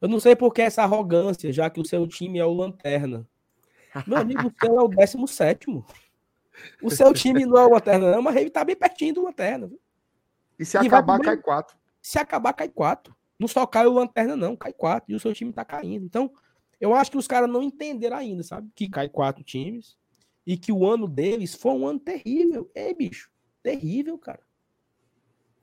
Eu 0.01 0.09
não 0.09 0.21
sei 0.21 0.35
por 0.37 0.53
que 0.53 0.63
essa 0.63 0.83
arrogância, 0.83 1.53
já 1.53 1.71
que 1.71 1.81
o 1.81 1.85
seu 1.85 2.07
time 2.07 2.39
é 2.39 2.45
o 2.45 2.53
Lanterna. 2.53 3.27
Meu 4.07 4.19
amigo, 4.19 4.49
o 4.49 4.53
seu 4.65 4.79
é 4.79 4.83
o 4.83 4.89
17. 4.89 5.67
O 6.83 6.91
seu 6.91 7.13
time 7.15 7.47
não 7.47 7.57
é 7.57 7.67
o 7.67 7.71
Lanterna, 7.71 8.11
não, 8.13 8.23
mas 8.23 8.37
ele 8.37 8.51
tá 8.51 8.65
bem 8.65 8.77
pertinho 8.77 9.15
do 9.15 9.25
Lanterna. 9.25 9.71
E 10.59 10.65
se 10.65 10.77
E 10.77 10.89
vai 10.89 11.01
acabar, 11.01 11.15
pro 11.17 11.25
cai 11.25 11.35
meio. 11.35 11.43
quatro. 11.43 11.77
Se 12.03 12.19
acabar, 12.19 12.53
cai 12.53 12.69
quatro. 12.69 13.15
Não 13.41 13.49
só 13.49 13.67
cai 13.67 13.87
o 13.87 13.93
Lanterna, 13.95 14.37
não, 14.37 14.55
cai 14.55 14.71
quatro. 14.71 15.11
E 15.11 15.15
o 15.15 15.19
seu 15.19 15.33
time 15.33 15.51
tá 15.51 15.65
caindo. 15.65 16.05
Então, 16.05 16.31
eu 16.79 16.95
acho 16.95 17.11
que 17.11 17.17
os 17.17 17.27
caras 17.27 17.49
não 17.49 17.63
entenderam 17.63 18.19
ainda, 18.19 18.43
sabe? 18.43 18.71
Que 18.75 18.87
cai 18.87 19.09
quatro 19.09 19.43
times 19.43 19.97
e 20.47 20.59
que 20.59 20.71
o 20.71 20.87
ano 20.87 21.09
deles 21.09 21.55
foi 21.55 21.73
um 21.73 21.87
ano 21.87 21.99
terrível. 21.99 22.71
Ei, 22.75 22.93
bicho, 22.93 23.31
terrível, 23.63 24.19
cara. 24.19 24.43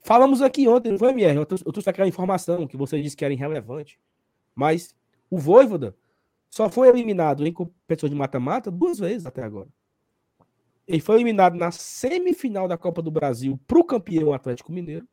Falamos 0.00 0.42
aqui 0.42 0.66
ontem, 0.66 0.90
não 0.90 0.98
foi, 0.98 1.12
Mier? 1.12 1.36
Eu 1.36 1.46
trouxe 1.46 1.64
eu 1.64 1.72
trouxe 1.72 1.88
aquela 1.88 2.08
informação 2.08 2.66
que 2.66 2.76
você 2.76 3.00
disse 3.00 3.16
que 3.16 3.24
era 3.24 3.32
irrelevante. 3.32 4.00
Mas 4.56 4.92
o 5.30 5.38
Voivoda 5.38 5.96
só 6.50 6.68
foi 6.68 6.88
eliminado 6.88 7.46
em 7.46 7.52
competição 7.52 8.08
de 8.08 8.14
mata-mata 8.16 8.72
duas 8.72 8.98
vezes 8.98 9.24
até 9.24 9.42
agora. 9.44 9.68
Ele 10.84 11.00
foi 11.00 11.16
eliminado 11.16 11.54
na 11.54 11.70
semifinal 11.70 12.66
da 12.66 12.76
Copa 12.76 13.00
do 13.02 13.10
Brasil 13.10 13.60
para 13.68 13.78
o 13.78 13.84
campeão 13.84 14.32
Atlético 14.32 14.72
Mineiro 14.72 15.06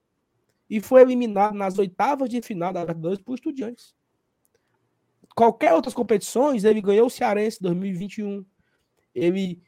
e 0.69 0.79
foi 0.79 1.01
eliminado 1.01 1.53
nas 1.53 1.77
oitavas 1.77 2.29
de 2.29 2.41
final 2.41 2.73
da 2.73 2.81
Libertadores 2.81 3.19
por 3.19 3.35
Estudiantes. 3.35 3.95
Qualquer 5.35 5.73
outras 5.73 5.93
competições, 5.93 6.63
ele 6.63 6.81
ganhou 6.81 7.07
o 7.07 7.09
Cearense 7.09 7.61
2021, 7.61 8.45
ele 9.13 9.61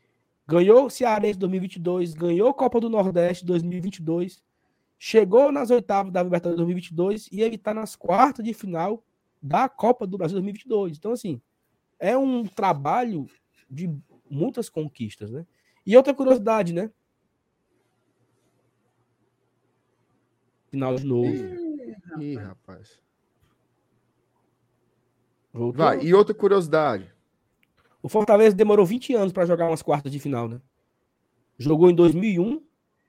ganhou 0.48 0.86
o 0.86 0.90
Cearense 0.90 1.38
2022, 1.38 2.14
ganhou 2.14 2.50
a 2.50 2.54
Copa 2.54 2.80
do 2.80 2.90
Nordeste 2.90 3.46
2022, 3.46 4.42
chegou 4.98 5.52
nas 5.52 5.70
oitavas 5.70 6.12
da 6.12 6.24
Libertadores 6.24 6.58
2022 6.58 7.30
e 7.32 7.42
ele 7.42 7.56
está 7.56 7.74
nas 7.74 7.96
quartas 7.96 8.44
de 8.44 8.54
final 8.54 9.04
da 9.42 9.68
Copa 9.70 10.08
do 10.08 10.18
Brasil 10.18 10.36
2022. 10.36 10.98
Então, 10.98 11.12
assim, 11.12 11.42
é 12.00 12.18
um 12.18 12.46
trabalho 12.46 13.28
de 13.70 13.94
muitas 14.30 14.70
conquistas, 14.70 15.32
né? 15.32 15.46
E 15.86 15.96
outra 15.96 16.14
curiosidade, 16.14 16.74
né? 16.74 16.92
Final 20.78 20.96
de 20.96 21.06
novo. 21.08 21.34
Ih, 22.22 22.36
rapaz. 22.36 23.02
Voltou. 25.52 25.74
Vai, 25.84 26.04
e 26.04 26.14
outra 26.14 26.36
curiosidade. 26.36 27.12
O 28.00 28.08
Fortaleza 28.08 28.56
demorou 28.56 28.86
20 28.86 29.16
anos 29.16 29.34
para 29.34 29.48
jogar 29.48 29.68
umas 29.68 29.82
quartas 29.82 30.12
de 30.12 30.20
final, 30.20 30.48
né? 30.48 30.62
Jogou 31.58 31.90
em 31.90 31.96
2001 31.96 32.62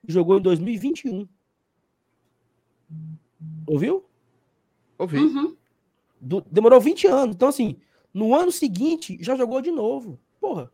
e 0.07 0.11
jogou 0.11 0.39
em 0.39 0.41
2021. 0.41 1.27
Ouviu? 3.67 4.03
Ouvi. 4.97 5.19
Uhum. 5.19 5.55
Do- 6.19 6.43
demorou 6.49 6.81
20 6.81 7.05
anos. 7.05 7.35
Então, 7.35 7.49
assim, 7.49 7.77
no 8.11 8.33
ano 8.33 8.51
seguinte 8.51 9.15
já 9.21 9.35
jogou 9.35 9.61
de 9.61 9.69
novo. 9.69 10.19
Porra. 10.41 10.71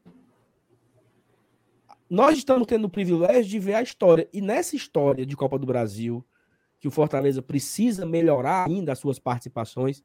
Nós 2.10 2.38
estamos 2.38 2.66
tendo 2.66 2.86
o 2.86 2.90
privilégio 2.90 3.44
de 3.52 3.60
ver 3.60 3.74
a 3.74 3.82
história. 3.84 4.30
E 4.32 4.40
nessa 4.40 4.78
história 4.78 5.26
de 5.26 5.36
Copa 5.36 5.60
do 5.60 5.66
Brasil, 5.66 6.24
que 6.80 6.88
o 6.88 6.92
Fortaleza 6.92 7.42
precisa 7.42 8.06
melhorar 8.06 8.68
ainda 8.68 8.92
as 8.92 9.00
suas 9.00 9.20
participações, 9.20 10.04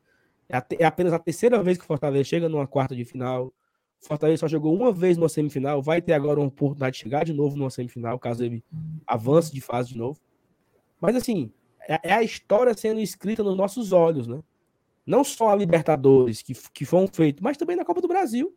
é, 0.49 0.83
é 0.83 0.85
apenas 0.85 1.13
a 1.13 1.19
terceira 1.19 1.63
vez 1.63 1.79
que 1.79 1.85
o 1.85 1.87
Fortaleza 1.87 2.25
chega 2.25 2.49
numa 2.49 2.67
quarta 2.67 2.95
de 2.95 3.05
final. 3.05 3.53
O 4.03 4.07
Fortaleza 4.07 4.41
só 4.41 4.49
jogou 4.49 4.75
uma 4.75 4.93
vez 4.93 5.17
numa 5.17 5.29
semifinal, 5.29 5.83
vai 5.83 6.01
ter 6.03 6.13
agora 6.13 6.41
uma 6.41 6.49
oportunidade 6.49 6.97
de 6.97 7.03
chegar 7.03 7.25
de 7.25 7.33
novo 7.33 7.57
numa 7.57 7.71
semifinal, 7.71 8.19
caso 8.19 8.45
ele 8.45 8.65
avance 9.07 9.53
de 9.53 9.61
fase 9.61 9.91
de 9.91 9.99
novo. 9.99 10.19
Mas 11.01 11.15
assim, 11.15 11.53
é, 11.89 12.01
é 12.03 12.13
a 12.13 12.23
história 12.23 12.75
sendo 12.75 13.01
escrita 13.01 13.43
nos 13.43 13.57
nossos 13.57 13.93
olhos, 13.93 14.27
né? 14.27 14.43
Não 15.07 15.25
só 15.25 15.51
a 15.51 15.57
Libertadores, 15.57 16.43
que, 16.43 16.55
que 16.73 16.85
foram 16.85 17.09
feitos, 17.09 17.43
mas 17.43 17.57
também 17.57 17.77
na 17.77 17.85
Copa 17.85 18.01
do 18.01 18.09
Brasil. 18.09 18.55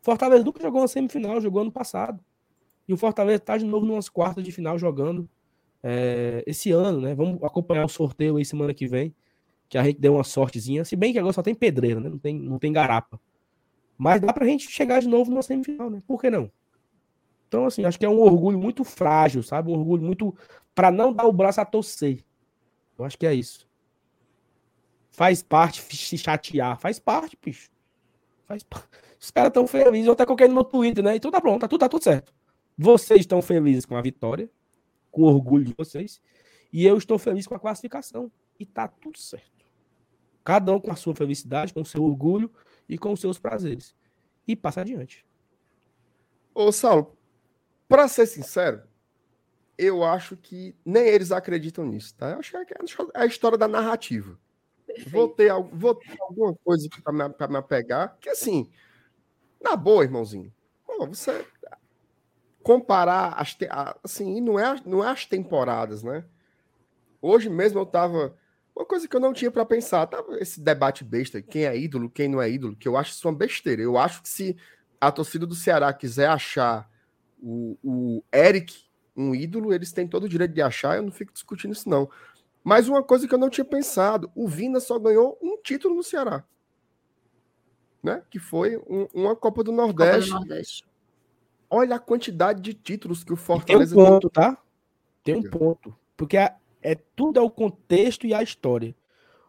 Fortaleza 0.00 0.44
nunca 0.44 0.60
jogou 0.60 0.80
uma 0.80 0.88
semifinal, 0.88 1.40
jogou 1.40 1.62
ano 1.62 1.72
passado. 1.72 2.22
E 2.86 2.92
o 2.92 2.96
Fortaleza 2.96 3.36
está 3.36 3.56
de 3.56 3.64
novo 3.64 3.86
numas 3.86 4.08
quartas 4.08 4.42
de 4.44 4.50
final 4.50 4.78
jogando 4.78 5.28
é, 5.82 6.44
esse 6.46 6.70
ano, 6.70 7.00
né? 7.00 7.14
Vamos 7.14 7.42
acompanhar 7.42 7.84
o 7.84 7.88
sorteio 7.88 8.36
aí 8.36 8.44
semana 8.44 8.72
que 8.72 8.86
vem, 8.86 9.14
que 9.68 9.76
a 9.76 9.82
gente 9.82 10.00
deu 10.00 10.14
uma 10.14 10.24
sortezinha. 10.24 10.84
Se 10.84 10.94
bem 10.94 11.12
que 11.12 11.18
agora 11.18 11.32
só 11.32 11.42
tem 11.42 11.54
pedreira, 11.54 12.00
né? 12.00 12.08
Não 12.08 12.18
tem, 12.18 12.38
não 12.38 12.58
tem 12.58 12.72
garapa. 12.72 13.20
Mas 13.98 14.20
dá 14.20 14.32
pra 14.32 14.46
gente 14.46 14.70
chegar 14.70 15.00
de 15.00 15.08
novo 15.08 15.32
na 15.32 15.42
semifinal, 15.42 15.90
né? 15.90 16.02
Por 16.06 16.20
que 16.20 16.30
não? 16.30 16.50
Então, 17.48 17.66
assim, 17.66 17.84
acho 17.84 17.98
que 17.98 18.06
é 18.06 18.08
um 18.08 18.20
orgulho 18.20 18.58
muito 18.58 18.82
frágil, 18.82 19.42
sabe? 19.42 19.70
Um 19.70 19.78
orgulho 19.78 20.02
muito. 20.02 20.34
para 20.74 20.90
não 20.90 21.12
dar 21.12 21.26
o 21.26 21.32
braço 21.32 21.60
a 21.60 21.64
torcer. 21.64 22.24
Eu 22.98 23.04
acho 23.04 23.18
que 23.18 23.26
é 23.26 23.34
isso. 23.34 23.68
Faz 25.10 25.42
parte 25.42 25.82
se 25.94 26.16
chatear. 26.16 26.78
Faz 26.78 26.98
parte, 26.98 27.38
bicho. 27.42 27.70
Faz 28.46 28.62
parte. 28.62 28.88
Os 29.20 29.30
caras 29.30 29.50
estão 29.50 29.66
felizes. 29.66 30.06
Eu 30.06 30.14
até 30.14 30.24
coloquei 30.24 30.48
no 30.48 30.54
meu 30.54 30.64
Twitter, 30.64 31.04
né? 31.04 31.16
E 31.16 31.20
tudo 31.20 31.32
tá 31.32 31.40
pronto, 31.40 31.60
tá 31.60 31.68
tudo, 31.68 31.80
tá 31.80 31.88
tudo 31.88 32.02
certo. 32.02 32.32
Vocês 32.76 33.20
estão 33.20 33.42
felizes 33.42 33.84
com 33.84 33.96
a 33.96 34.00
vitória, 34.00 34.50
com 35.12 35.22
orgulho 35.22 35.64
de 35.64 35.74
vocês, 35.76 36.20
e 36.72 36.84
eu 36.84 36.96
estou 36.96 37.18
feliz 37.18 37.46
com 37.46 37.54
a 37.54 37.60
classificação. 37.60 38.32
E 38.58 38.66
tá 38.66 38.88
tudo 38.88 39.18
certo. 39.18 39.64
Cada 40.44 40.72
um 40.72 40.80
com 40.80 40.90
a 40.90 40.96
sua 40.96 41.14
felicidade, 41.14 41.72
com 41.72 41.82
o 41.82 41.86
seu 41.86 42.02
orgulho 42.02 42.50
e 42.88 42.98
com 42.98 43.12
os 43.12 43.20
seus 43.20 43.38
prazeres. 43.38 43.94
E 44.46 44.56
passa 44.56 44.80
adiante. 44.80 45.24
Ô, 46.54 46.72
Saulo, 46.72 47.16
para 47.88 48.08
ser 48.08 48.26
sincero, 48.26 48.82
eu 49.76 50.02
acho 50.02 50.36
que 50.36 50.74
nem 50.84 51.04
eles 51.04 51.32
acreditam 51.32 51.84
nisso, 51.84 52.14
tá? 52.16 52.30
Eu 52.30 52.38
acho 52.38 52.50
que 52.50 52.56
é, 52.56 52.62
é 53.14 53.22
a 53.22 53.26
história 53.26 53.58
da 53.58 53.68
narrativa. 53.68 54.38
Vou 55.06 55.28
ter, 55.28 55.52
vou 55.72 55.94
ter 55.94 56.20
alguma 56.20 56.54
coisa 56.56 56.88
para 57.02 57.12
me, 57.12 57.48
me 57.48 57.56
apegar, 57.56 58.16
que 58.20 58.28
assim, 58.28 58.70
na 59.60 59.74
boa, 59.74 60.04
irmãozinho, 60.04 60.52
pô, 60.84 61.06
você 61.06 61.46
comparar 62.62 63.34
as 63.34 63.54
te... 63.54 63.68
assim, 64.02 64.40
não 64.40 64.58
é, 64.58 64.80
não 64.84 65.04
é 65.04 65.10
as 65.10 65.26
temporadas, 65.26 66.02
né? 66.02 66.24
Hoje 67.20 67.48
mesmo 67.48 67.78
eu 67.78 67.86
tava 67.86 68.36
uma 68.74 68.86
coisa 68.86 69.06
que 69.06 69.14
eu 69.14 69.20
não 69.20 69.32
tinha 69.32 69.50
para 69.50 69.64
pensar, 69.64 70.06
tava 70.06 70.38
esse 70.38 70.60
debate 70.60 71.04
besta, 71.04 71.42
quem 71.42 71.66
é 71.66 71.76
ídolo, 71.76 72.10
quem 72.10 72.26
não 72.28 72.40
é 72.40 72.50
ídolo, 72.50 72.74
que 72.74 72.88
eu 72.88 72.96
acho 72.96 73.12
isso 73.12 73.28
uma 73.28 73.36
besteira. 73.36 73.82
Eu 73.82 73.98
acho 73.98 74.22
que 74.22 74.28
se 74.28 74.56
a 75.00 75.12
torcida 75.12 75.46
do 75.46 75.54
Ceará 75.54 75.92
quiser 75.92 76.28
achar 76.28 76.88
o, 77.40 77.76
o 77.82 78.24
Eric 78.34 78.84
um 79.14 79.34
ídolo, 79.34 79.74
eles 79.74 79.92
têm 79.92 80.08
todo 80.08 80.24
o 80.24 80.28
direito 80.28 80.54
de 80.54 80.62
achar, 80.62 80.96
eu 80.96 81.02
não 81.02 81.12
fico 81.12 81.32
discutindo 81.32 81.72
isso 81.72 81.88
não. 81.88 82.08
Mas 82.64 82.88
uma 82.88 83.02
coisa 83.02 83.28
que 83.28 83.34
eu 83.34 83.38
não 83.38 83.50
tinha 83.50 83.64
pensado, 83.64 84.30
o 84.34 84.48
Vina 84.48 84.80
só 84.80 84.98
ganhou 84.98 85.38
um 85.42 85.60
título 85.60 85.94
no 85.94 86.02
Ceará. 86.02 86.44
Né? 88.02 88.22
Que 88.30 88.38
foi 88.38 88.78
um, 88.78 89.06
uma 89.12 89.36
Copa 89.36 89.62
do 89.62 89.70
Nordeste. 89.70 90.30
Copa 90.30 90.44
do 90.44 90.48
Nordeste. 90.48 90.84
Olha 91.74 91.96
a 91.96 91.98
quantidade 91.98 92.60
de 92.60 92.74
títulos 92.74 93.24
que 93.24 93.32
o 93.32 93.36
Fortaleza 93.36 93.94
tem. 93.94 94.04
Um 94.04 94.06
ponto, 94.06 94.28
tá? 94.28 94.58
Tem 95.24 95.34
um 95.36 95.42
ponto. 95.42 95.96
Porque 96.14 96.36
é, 96.36 96.54
é 96.82 96.94
tudo 96.94 97.38
é 97.40 97.42
o 97.42 97.48
contexto 97.48 98.26
e 98.26 98.34
a 98.34 98.42
história. 98.42 98.94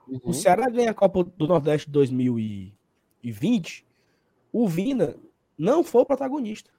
Uhum. 0.08 0.22
O 0.24 0.34
Ceará 0.34 0.70
ganha 0.70 0.92
a 0.92 0.94
Copa 0.94 1.26
do 1.26 1.46
Nordeste 1.46 1.90
2020. 1.90 3.86
O 4.54 4.70
Vina 4.70 5.18
não 5.58 5.84
foi 5.84 6.04
o 6.04 6.06
protagonista. 6.06 6.70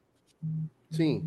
Sim. 0.91 1.23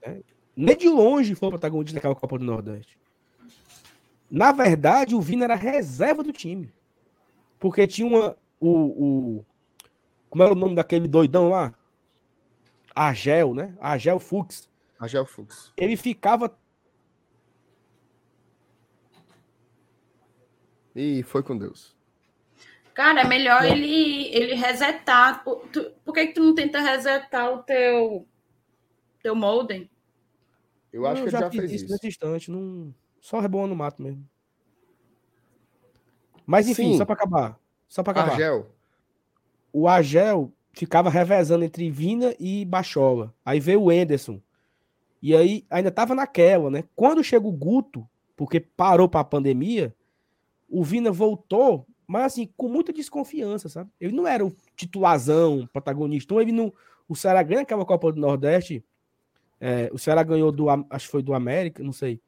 É, 0.00 0.22
nem 0.56 0.74
de 0.74 0.88
longe 0.88 1.34
foi 1.34 1.48
o 1.48 1.52
protagonista 1.52 1.96
daquela 1.96 2.14
Copa 2.14 2.38
do 2.38 2.44
Nordeste. 2.46 2.98
Na 4.30 4.50
verdade, 4.50 5.14
o 5.14 5.20
Vina 5.20 5.44
era 5.44 5.56
reserva 5.56 6.22
do 6.22 6.32
time. 6.32 6.72
Porque 7.60 7.86
tinha 7.86 8.08
uma. 8.08 8.34
O, 8.58 8.70
o, 8.70 9.44
como 10.30 10.42
era 10.42 10.54
o 10.54 10.56
nome 10.56 10.74
daquele 10.74 11.06
doidão 11.06 11.50
lá? 11.50 11.74
Argel, 12.96 13.54
né? 13.54 13.76
Argel 13.78 14.18
Fux. 14.18 14.70
Argel 14.98 15.26
Fux. 15.26 15.70
Ele 15.76 15.98
ficava. 15.98 16.58
E 20.94 21.22
foi 21.22 21.42
com 21.42 21.58
Deus. 21.58 21.94
Cara, 22.94 23.20
é 23.20 23.24
melhor 23.24 23.62
ele, 23.66 24.34
ele 24.34 24.54
resetar. 24.54 25.44
Por, 25.44 25.68
tu, 25.68 25.92
por 26.02 26.14
que, 26.14 26.28
que 26.28 26.32
tu 26.32 26.42
não 26.42 26.54
tenta 26.54 26.80
resetar 26.80 27.52
o 27.52 27.62
teu, 27.62 28.26
teu 29.22 29.34
modem? 29.34 29.90
Eu 30.90 31.06
acho 31.06 31.20
eu 31.20 31.24
que 31.26 31.30
já, 31.30 31.40
já 31.40 31.50
fez 31.50 31.70
isso. 31.72 31.92
Nesse 31.92 32.08
instante, 32.08 32.50
não... 32.50 32.94
só 33.20 33.38
reboa 33.38 33.66
no 33.66 33.76
mato 33.76 34.02
mesmo. 34.02 34.26
Mas 36.46 36.66
enfim, 36.66 36.92
Sim. 36.92 36.96
só 36.96 37.04
para 37.04 37.14
acabar. 37.14 37.60
Só 37.86 38.02
para 38.02 38.12
acabar. 38.12 38.32
Argel. 38.32 38.74
O 39.70 39.86
Argel, 39.86 40.50
ficava 40.76 41.08
revezando 41.08 41.64
entre 41.64 41.90
Vina 41.90 42.34
e 42.38 42.64
Bachola. 42.64 43.34
Aí 43.44 43.58
veio 43.58 43.82
o 43.82 43.90
Enderson. 43.90 44.40
E 45.22 45.34
aí 45.34 45.64
ainda 45.70 45.90
tava 45.90 46.14
naquela, 46.14 46.70
né? 46.70 46.84
Quando 46.94 47.24
chega 47.24 47.46
o 47.46 47.52
Guto, 47.52 48.06
porque 48.36 48.60
parou 48.60 49.08
para 49.08 49.20
a 49.20 49.24
pandemia, 49.24 49.94
o 50.68 50.84
Vina 50.84 51.10
voltou, 51.10 51.86
mas 52.06 52.24
assim, 52.24 52.50
com 52.56 52.68
muita 52.68 52.92
desconfiança, 52.92 53.70
sabe? 53.70 53.90
Ele 53.98 54.14
não 54.14 54.26
era 54.26 54.44
o 54.44 54.54
titularzão, 54.76 55.66
protagonista. 55.72 56.26
Então 56.26 56.40
ele 56.40 56.52
não. 56.52 56.72
O 57.08 57.16
Ceará 57.16 57.42
ganha 57.42 57.62
aquela 57.62 57.84
Copa 57.84 58.12
do 58.12 58.20
Nordeste. 58.20 58.84
É, 59.58 59.88
o 59.92 59.98
Ceará 59.98 60.22
ganhou 60.22 60.52
do. 60.52 60.68
Acho 60.68 61.06
que 61.06 61.12
foi 61.12 61.22
do 61.22 61.32
América, 61.32 61.82
não 61.82 61.92
sei. 61.92 62.20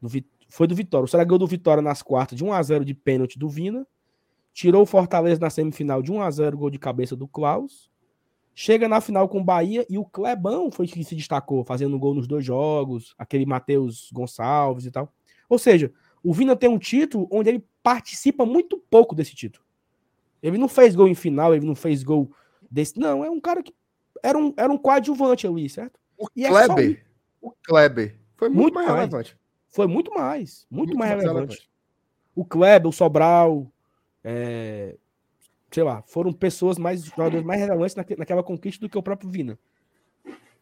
Do, 0.00 0.10
foi 0.50 0.66
do 0.66 0.74
Vitória. 0.74 1.06
O 1.06 1.08
Ceará 1.08 1.24
ganhou 1.24 1.38
do 1.38 1.46
Vitória 1.46 1.82
nas 1.82 2.02
quartas 2.02 2.36
de 2.36 2.44
1x0 2.44 2.84
de 2.84 2.92
pênalti 2.92 3.38
do 3.38 3.48
Vina. 3.48 3.86
Tirou 4.52 4.82
o 4.82 4.86
Fortaleza 4.86 5.40
na 5.40 5.48
semifinal 5.48 6.02
de 6.02 6.12
1x0, 6.12 6.54
gol 6.54 6.70
de 6.70 6.78
cabeça 6.78 7.16
do 7.16 7.26
Klaus. 7.26 7.90
Chega 8.54 8.88
na 8.88 9.00
final 9.00 9.28
com 9.28 9.40
o 9.40 9.44
Bahia 9.44 9.84
e 9.90 9.98
o 9.98 10.04
Clebão 10.04 10.70
foi 10.70 10.86
que 10.86 11.02
se 11.02 11.16
destacou, 11.16 11.64
fazendo 11.64 11.98
gol 11.98 12.14
nos 12.14 12.28
dois 12.28 12.44
jogos, 12.44 13.14
aquele 13.18 13.44
Matheus 13.44 14.10
Gonçalves 14.12 14.86
e 14.86 14.90
tal. 14.90 15.12
Ou 15.48 15.58
seja, 15.58 15.92
o 16.22 16.32
Vina 16.32 16.54
tem 16.54 16.70
um 16.70 16.78
título 16.78 17.28
onde 17.32 17.50
ele 17.50 17.66
participa 17.82 18.46
muito 18.46 18.78
pouco 18.78 19.14
desse 19.14 19.34
título. 19.34 19.64
Ele 20.42 20.56
não 20.56 20.68
fez 20.68 20.94
gol 20.94 21.08
em 21.08 21.14
final, 21.14 21.54
ele 21.54 21.66
não 21.66 21.74
fez 21.74 22.02
gol 22.02 22.30
desse. 22.70 22.98
Não, 22.98 23.24
é 23.24 23.30
um 23.30 23.40
cara 23.40 23.62
que 23.62 23.74
era 24.22 24.38
um, 24.38 24.54
era 24.56 24.72
um 24.72 24.78
coadjuvante 24.78 25.46
ali, 25.46 25.68
certo? 25.68 25.98
O 26.16 26.28
e 26.36 26.46
Kleber, 26.46 27.02
é 27.02 27.04
o 27.40 27.50
Kleber 27.62 28.18
foi 28.36 28.48
muito, 28.48 28.60
muito 28.60 28.74
mais, 28.74 28.86
mais, 28.86 28.98
relevante. 29.00 29.38
Foi 29.68 29.86
muito 29.86 30.14
mais, 30.14 30.66
muito, 30.70 30.88
muito 30.88 30.98
mais, 30.98 31.10
mais 31.12 31.22
relevante. 31.22 31.54
relevante. 31.54 31.70
O 32.34 32.44
Kleber, 32.44 32.88
o 32.88 32.92
Sobral, 32.92 33.72
é, 34.22 34.96
sei 35.74 35.82
lá, 35.82 36.02
foram 36.06 36.32
pessoas 36.32 36.78
mais, 36.78 37.04
jogadores 37.04 37.44
mais 37.44 37.60
relevantes 37.60 37.96
naquela 37.96 38.44
conquista 38.44 38.80
do 38.80 38.88
que 38.88 38.96
o 38.96 39.02
próprio 39.02 39.28
Vina. 39.28 39.58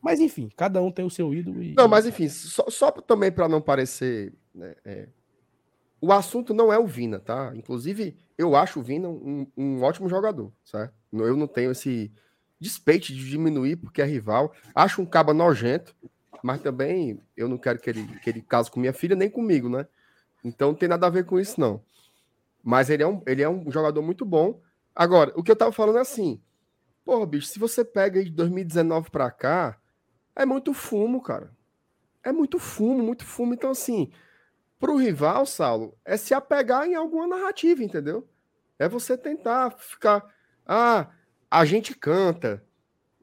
Mas 0.01 0.21
enfim, 0.21 0.51
cada 0.57 0.81
um 0.81 0.91
tem 0.91 1.05
o 1.05 1.11
seu 1.11 1.35
ídolo. 1.35 1.63
E... 1.63 1.75
Não, 1.75 1.87
mas 1.87 2.07
enfim, 2.07 2.31
só, 2.31 2.65
só 2.71 2.91
também 2.91 3.31
para 3.31 3.47
não 3.47 3.61
parecer. 3.61 4.33
Né, 4.55 4.75
é, 4.87 5.09
o 6.01 6.11
assunto 6.13 6.55
não 6.55 6.73
é 6.73 6.79
o 6.79 6.87
Vina, 6.87 7.21
tá? 7.21 7.53
Inclusive, 7.55 8.17
eu 8.39 8.57
acho 8.57 8.81
o 8.81 8.83
Vina 8.83 9.07
um, 9.07 9.47
um 9.55 9.83
ótimo 9.83 10.09
jogador, 10.09 10.51
certo? 10.65 10.95
Eu 11.13 11.37
não 11.37 11.47
tenho 11.47 11.73
esse 11.73 12.11
despeite 12.59 13.15
de 13.15 13.29
diminuir 13.29 13.77
porque 13.77 14.01
é 14.01 14.07
rival. 14.07 14.55
Acho 14.75 15.03
um 15.03 15.07
caba 15.07 15.35
nojento, 15.35 15.95
mas 16.43 16.63
também 16.63 17.21
eu 17.37 17.51
não 17.51 17.59
quero 17.59 17.79
que 17.79 17.91
ele, 17.91 18.07
que 18.21 18.31
ele 18.31 18.41
case 18.41 18.71
com 18.71 18.81
minha 18.81 18.95
filha 18.95 19.15
nem 19.15 19.29
comigo, 19.29 19.69
né? 19.69 19.87
Então 20.43 20.69
não 20.69 20.75
tem 20.75 20.89
nada 20.89 21.07
a 21.07 21.11
ver 21.11 21.27
com 21.27 21.39
isso, 21.39 21.61
não. 21.61 21.83
Mas 22.65 22.89
ele 22.89 23.03
é 23.03 23.07
um, 23.07 23.21
ele 23.27 23.43
é 23.43 23.49
um 23.49 23.71
jogador 23.71 24.01
muito 24.01 24.25
bom. 24.25 24.59
Agora, 24.95 25.33
o 25.37 25.43
que 25.43 25.51
eu 25.51 25.57
tava 25.57 25.73
falando 25.73 25.99
é 25.99 26.03
assim, 26.03 26.41
porra, 27.05 27.27
bicho, 27.27 27.49
se 27.49 27.59
você 27.59 27.85
pega 27.85 28.23
de 28.23 28.31
2019 28.31 29.11
para 29.11 29.31
cá, 29.31 29.79
é 30.35 30.45
muito 30.45 30.73
fumo, 30.75 31.23
cara. 31.23 31.53
É 32.23 32.33
muito 32.33 32.59
fumo, 32.59 33.03
muito 33.03 33.25
fumo. 33.25 33.55
Então, 33.55 33.71
assim, 33.71 34.11
pro 34.79 34.97
rival, 34.97 35.47
Saulo, 35.47 35.97
é 36.05 36.17
se 36.17 36.35
apegar 36.35 36.87
em 36.87 36.95
alguma 36.95 37.27
narrativa, 37.27 37.83
entendeu? 37.83 38.29
É 38.79 38.89
você 38.89 39.17
tentar 39.17 39.71
ficar. 39.73 40.25
Ah, 40.67 41.09
a 41.51 41.65
gente 41.65 41.95
canta. 41.95 42.65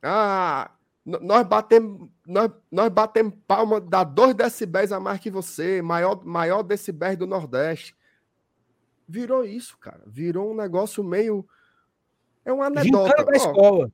Ah, 0.02 0.72
nós 1.06 1.48
batemos, 1.48 2.10
nós, 2.28 2.52
nós 2.72 2.90
batemos 2.90 3.34
palma, 3.48 3.82
dá 3.82 4.04
2 4.04 4.36
decibéis 4.36 4.92
a 4.92 5.00
mais 5.00 5.20
que 5.20 5.32
você, 5.32 5.82
maior, 5.82 6.24
maior 6.26 6.62
decibéis 6.62 7.18
do 7.18 7.26
Nordeste. 7.26 7.96
Virou 9.08 9.44
isso, 9.44 9.78
cara. 9.78 10.04
Virou 10.06 10.52
um 10.52 10.56
negócio 10.56 11.04
meio 11.04 11.48
é 12.52 12.54
uma 12.54 12.66
anedota. 12.66 13.24
da 13.24 13.36
escola. 13.36 13.92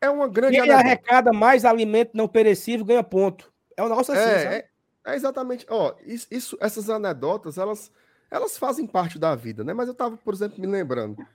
é 0.00 0.10
uma 0.10 0.28
grande 0.28 0.60
Quem 0.60 0.70
arrecada 0.70 1.32
mais 1.32 1.64
alimento 1.64 2.10
não 2.14 2.28
perecível 2.28 2.84
ganha 2.84 3.02
ponto. 3.02 3.52
É 3.76 3.82
um 3.82 3.88
negócio 3.88 4.14
assim, 4.14 4.22
é, 4.22 4.56
é, 4.56 4.68
é, 5.06 5.14
exatamente. 5.14 5.66
Ó, 5.68 5.94
isso, 6.04 6.26
isso, 6.30 6.58
essas 6.60 6.88
anedotas, 6.88 7.58
elas, 7.58 7.90
elas 8.30 8.56
fazem 8.56 8.86
parte 8.86 9.18
da 9.18 9.34
vida, 9.34 9.64
né? 9.64 9.72
Mas 9.72 9.88
eu 9.88 9.94
tava, 9.94 10.16
por 10.16 10.32
exemplo, 10.32 10.60
me 10.60 10.66
lembrando. 10.66 11.26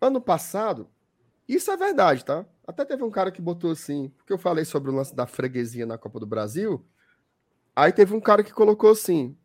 Ano 0.00 0.20
passado, 0.20 0.88
isso 1.48 1.70
é 1.70 1.76
verdade, 1.76 2.24
tá? 2.24 2.46
Até 2.66 2.84
teve 2.84 3.02
um 3.02 3.10
cara 3.10 3.30
que 3.30 3.40
botou 3.40 3.70
assim, 3.70 4.12
porque 4.16 4.32
eu 4.32 4.38
falei 4.38 4.64
sobre 4.64 4.90
o 4.90 4.94
lance 4.94 5.14
da 5.14 5.26
freguesia 5.26 5.86
na 5.86 5.98
Copa 5.98 6.20
do 6.20 6.26
Brasil. 6.26 6.84
Aí 7.74 7.92
teve 7.92 8.14
um 8.14 8.20
cara 8.20 8.44
que 8.44 8.52
colocou 8.52 8.90
assim: 8.90 9.36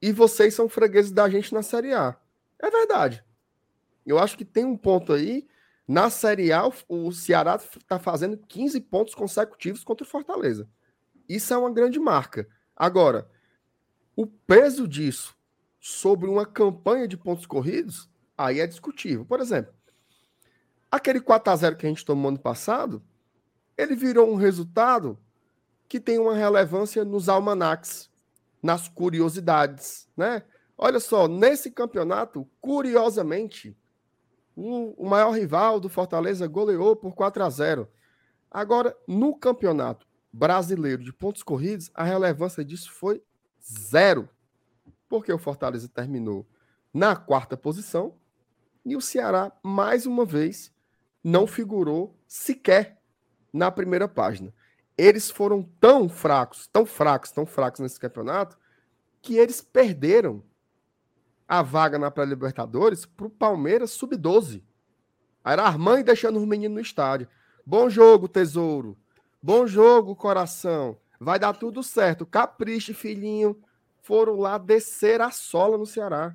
e 0.00 0.12
vocês 0.12 0.54
são 0.54 0.68
fregueses 0.68 1.10
da 1.10 1.28
gente 1.28 1.52
na 1.52 1.62
Série 1.62 1.92
A. 1.92 2.16
É 2.58 2.70
verdade. 2.70 3.24
Eu 4.06 4.18
acho 4.18 4.36
que 4.36 4.44
tem 4.44 4.64
um 4.64 4.76
ponto 4.76 5.12
aí. 5.12 5.46
Na 5.90 6.08
Série 6.08 6.52
A, 6.52 6.70
o 6.88 7.10
Ceará 7.10 7.56
está 7.56 7.98
fazendo 7.98 8.36
15 8.36 8.80
pontos 8.82 9.12
consecutivos 9.12 9.82
contra 9.82 10.06
o 10.06 10.08
Fortaleza. 10.08 10.68
Isso 11.28 11.52
é 11.52 11.56
uma 11.56 11.72
grande 11.72 11.98
marca. 11.98 12.46
Agora, 12.76 13.28
o 14.14 14.24
peso 14.24 14.86
disso 14.86 15.36
sobre 15.80 16.30
uma 16.30 16.46
campanha 16.46 17.08
de 17.08 17.16
pontos 17.16 17.44
corridos, 17.44 18.08
aí 18.38 18.60
é 18.60 18.68
discutível. 18.68 19.24
Por 19.24 19.40
exemplo, 19.40 19.74
aquele 20.92 21.20
4 21.20 21.52
a 21.52 21.56
0 21.56 21.76
que 21.76 21.86
a 21.86 21.88
gente 21.88 22.04
tomou 22.04 22.28
ano 22.28 22.38
passado, 22.38 23.02
ele 23.76 23.96
virou 23.96 24.30
um 24.30 24.36
resultado 24.36 25.18
que 25.88 25.98
tem 25.98 26.20
uma 26.20 26.36
relevância 26.36 27.04
nos 27.04 27.28
almanacs 27.28 28.08
nas 28.62 28.86
curiosidades, 28.86 30.08
né? 30.16 30.44
Olha 30.78 31.00
só, 31.00 31.26
nesse 31.26 31.68
campeonato, 31.68 32.48
curiosamente, 32.60 33.76
o, 34.96 35.08
maior 35.08 35.30
rival 35.32 35.80
do 35.80 35.88
Fortaleza 35.88 36.46
goleou 36.46 36.96
por 36.96 37.14
4 37.14 37.42
a 37.44 37.50
0. 37.50 37.88
Agora, 38.50 38.96
no 39.06 39.34
campeonato 39.36 40.06
brasileiro 40.32 41.02
de 41.02 41.12
pontos 41.12 41.42
corridos, 41.42 41.90
a 41.94 42.04
relevância 42.04 42.64
disso 42.64 42.92
foi 42.92 43.22
zero. 43.62 44.28
Porque 45.08 45.32
o 45.32 45.38
Fortaleza 45.38 45.88
terminou 45.88 46.46
na 46.92 47.16
quarta 47.16 47.56
posição 47.56 48.14
e 48.84 48.96
o 48.96 49.00
Ceará, 49.00 49.52
mais 49.62 50.06
uma 50.06 50.24
vez, 50.24 50.72
não 51.22 51.46
figurou 51.46 52.18
sequer 52.26 53.00
na 53.52 53.70
primeira 53.70 54.08
página 54.08 54.52
eles 55.00 55.30
foram 55.30 55.62
tão 55.80 56.10
fracos, 56.10 56.66
tão 56.66 56.84
fracos, 56.84 57.32
tão 57.32 57.46
fracos 57.46 57.80
nesse 57.80 57.98
campeonato, 57.98 58.58
que 59.22 59.38
eles 59.38 59.62
perderam 59.62 60.42
a 61.50 61.62
vaga 61.62 61.98
na 61.98 62.12
pré-Libertadores 62.12 63.04
para 63.04 63.26
o 63.26 63.30
Palmeiras 63.30 63.90
sub-12. 63.90 64.62
Era 65.44 65.66
a 65.66 65.76
mãe 65.76 66.04
deixando 66.04 66.38
os 66.38 66.46
meninos 66.46 66.76
no 66.76 66.80
estádio. 66.80 67.26
Bom 67.66 67.90
jogo, 67.90 68.28
tesouro. 68.28 68.96
Bom 69.42 69.66
jogo, 69.66 70.14
coração. 70.14 70.96
Vai 71.18 71.40
dar 71.40 71.54
tudo 71.54 71.82
certo. 71.82 72.24
Capriche, 72.24 72.94
filhinho. 72.94 73.60
Foram 74.00 74.38
lá 74.38 74.58
descer 74.58 75.20
a 75.20 75.32
sola 75.32 75.76
no 75.76 75.84
Ceará. 75.84 76.32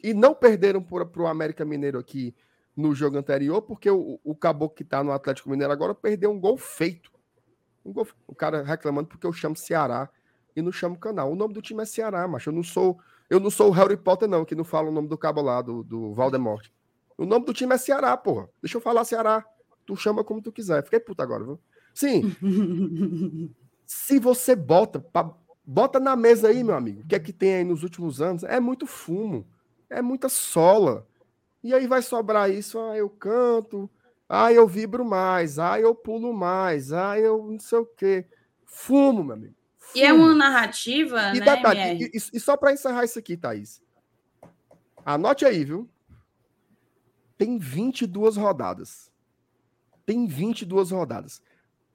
E 0.00 0.14
não 0.14 0.36
perderam 0.36 0.80
para 0.80 1.04
o 1.20 1.26
América 1.26 1.64
Mineiro 1.64 1.98
aqui 1.98 2.32
no 2.76 2.94
jogo 2.94 3.18
anterior, 3.18 3.60
porque 3.60 3.90
o, 3.90 4.20
o 4.22 4.36
caboclo 4.36 4.76
que 4.76 4.84
está 4.84 5.02
no 5.02 5.10
Atlético 5.10 5.50
Mineiro 5.50 5.72
agora 5.72 5.96
perdeu 5.96 6.30
um 6.30 6.38
gol 6.38 6.56
feito. 6.56 7.10
Um 7.84 7.92
gol, 7.92 8.06
o 8.24 8.34
cara 8.36 8.62
reclamando 8.62 9.08
porque 9.08 9.26
eu 9.26 9.32
chamo 9.32 9.56
Ceará 9.56 10.08
e 10.54 10.62
não 10.62 10.70
chamo 10.70 10.96
canal. 10.96 11.32
O 11.32 11.34
nome 11.34 11.54
do 11.54 11.60
time 11.60 11.82
é 11.82 11.86
Ceará, 11.86 12.28
macho. 12.28 12.50
Eu 12.50 12.54
não 12.54 12.62
sou, 12.62 13.00
eu 13.34 13.40
não 13.40 13.50
sou 13.50 13.68
o 13.68 13.72
Harry 13.72 13.96
Potter, 13.96 14.28
não, 14.28 14.44
que 14.44 14.54
não 14.54 14.62
fala 14.62 14.88
o 14.88 14.92
nome 14.92 15.08
do 15.08 15.18
cabo 15.18 15.42
lá, 15.42 15.60
do, 15.60 15.82
do 15.82 16.14
Valdemort. 16.14 16.68
O 17.18 17.26
nome 17.26 17.44
do 17.44 17.52
time 17.52 17.74
é 17.74 17.78
Ceará, 17.78 18.16
porra. 18.16 18.48
Deixa 18.62 18.76
eu 18.76 18.80
falar 18.80 19.04
Ceará. 19.04 19.44
Tu 19.84 19.96
chama 19.96 20.22
como 20.22 20.40
tu 20.40 20.52
quiser. 20.52 20.84
Fiquei 20.84 21.00
puta 21.00 21.22
agora, 21.24 21.42
viu? 21.42 21.60
Sim. 21.92 22.34
se 23.84 24.20
você 24.20 24.54
bota, 24.54 25.00
pra, 25.00 25.34
bota 25.64 25.98
na 25.98 26.14
mesa 26.14 26.48
aí, 26.48 26.62
meu 26.62 26.76
amigo, 26.76 27.02
o 27.02 27.06
que 27.06 27.14
é 27.16 27.18
que 27.18 27.32
tem 27.32 27.56
aí 27.56 27.64
nos 27.64 27.82
últimos 27.82 28.22
anos? 28.22 28.44
É 28.44 28.60
muito 28.60 28.86
fumo. 28.86 29.44
É 29.90 30.00
muita 30.00 30.28
sola. 30.28 31.04
E 31.62 31.74
aí 31.74 31.88
vai 31.88 32.02
sobrar 32.02 32.50
isso, 32.50 32.78
ah, 32.78 32.96
eu 32.96 33.08
canto, 33.08 33.90
ah, 34.28 34.52
eu 34.52 34.66
vibro 34.68 35.04
mais. 35.04 35.58
Ah, 35.58 35.80
eu 35.80 35.92
pulo 35.92 36.32
mais. 36.32 36.92
Ah, 36.92 37.18
eu 37.18 37.42
não 37.50 37.58
sei 37.58 37.78
o 37.78 37.86
quê. 37.86 38.26
Fumo, 38.64 39.24
meu 39.24 39.34
amigo. 39.34 39.54
E 39.94 40.02
é 40.02 40.12
uma 40.12 40.34
narrativa, 40.34 41.32
e 41.34 41.40
né, 41.40 41.56
detalhe, 41.56 42.10
e, 42.12 42.16
e, 42.16 42.40
só 42.40 42.56
para 42.56 42.72
encerrar 42.72 43.04
isso 43.04 43.18
aqui, 43.18 43.36
Thaís. 43.36 43.82
Anote 45.04 45.44
aí, 45.44 45.64
viu? 45.64 45.88
Tem 47.36 47.58
22 47.58 48.36
rodadas. 48.36 49.12
Tem 50.06 50.26
22 50.26 50.90
rodadas. 50.90 51.42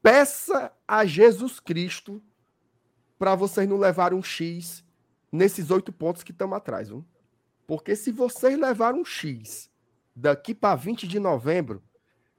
Peça 0.01 0.71
a 0.87 1.05
Jesus 1.05 1.59
Cristo 1.59 2.21
para 3.17 3.35
vocês 3.35 3.67
não 3.67 3.77
levarem 3.77 4.17
um 4.17 4.23
X 4.23 4.83
nesses 5.31 5.69
oito 5.71 5.91
pontos 5.91 6.23
que 6.23 6.31
estão 6.31 6.53
atrás, 6.53 6.87
viu? 6.87 7.05
Porque 7.67 7.95
se 7.95 8.11
vocês 8.11 8.57
levarem 8.57 9.01
um 9.01 9.05
X 9.05 9.69
daqui 10.15 10.55
para 10.55 10.75
20 10.75 11.07
de 11.07 11.19
novembro, 11.19 11.83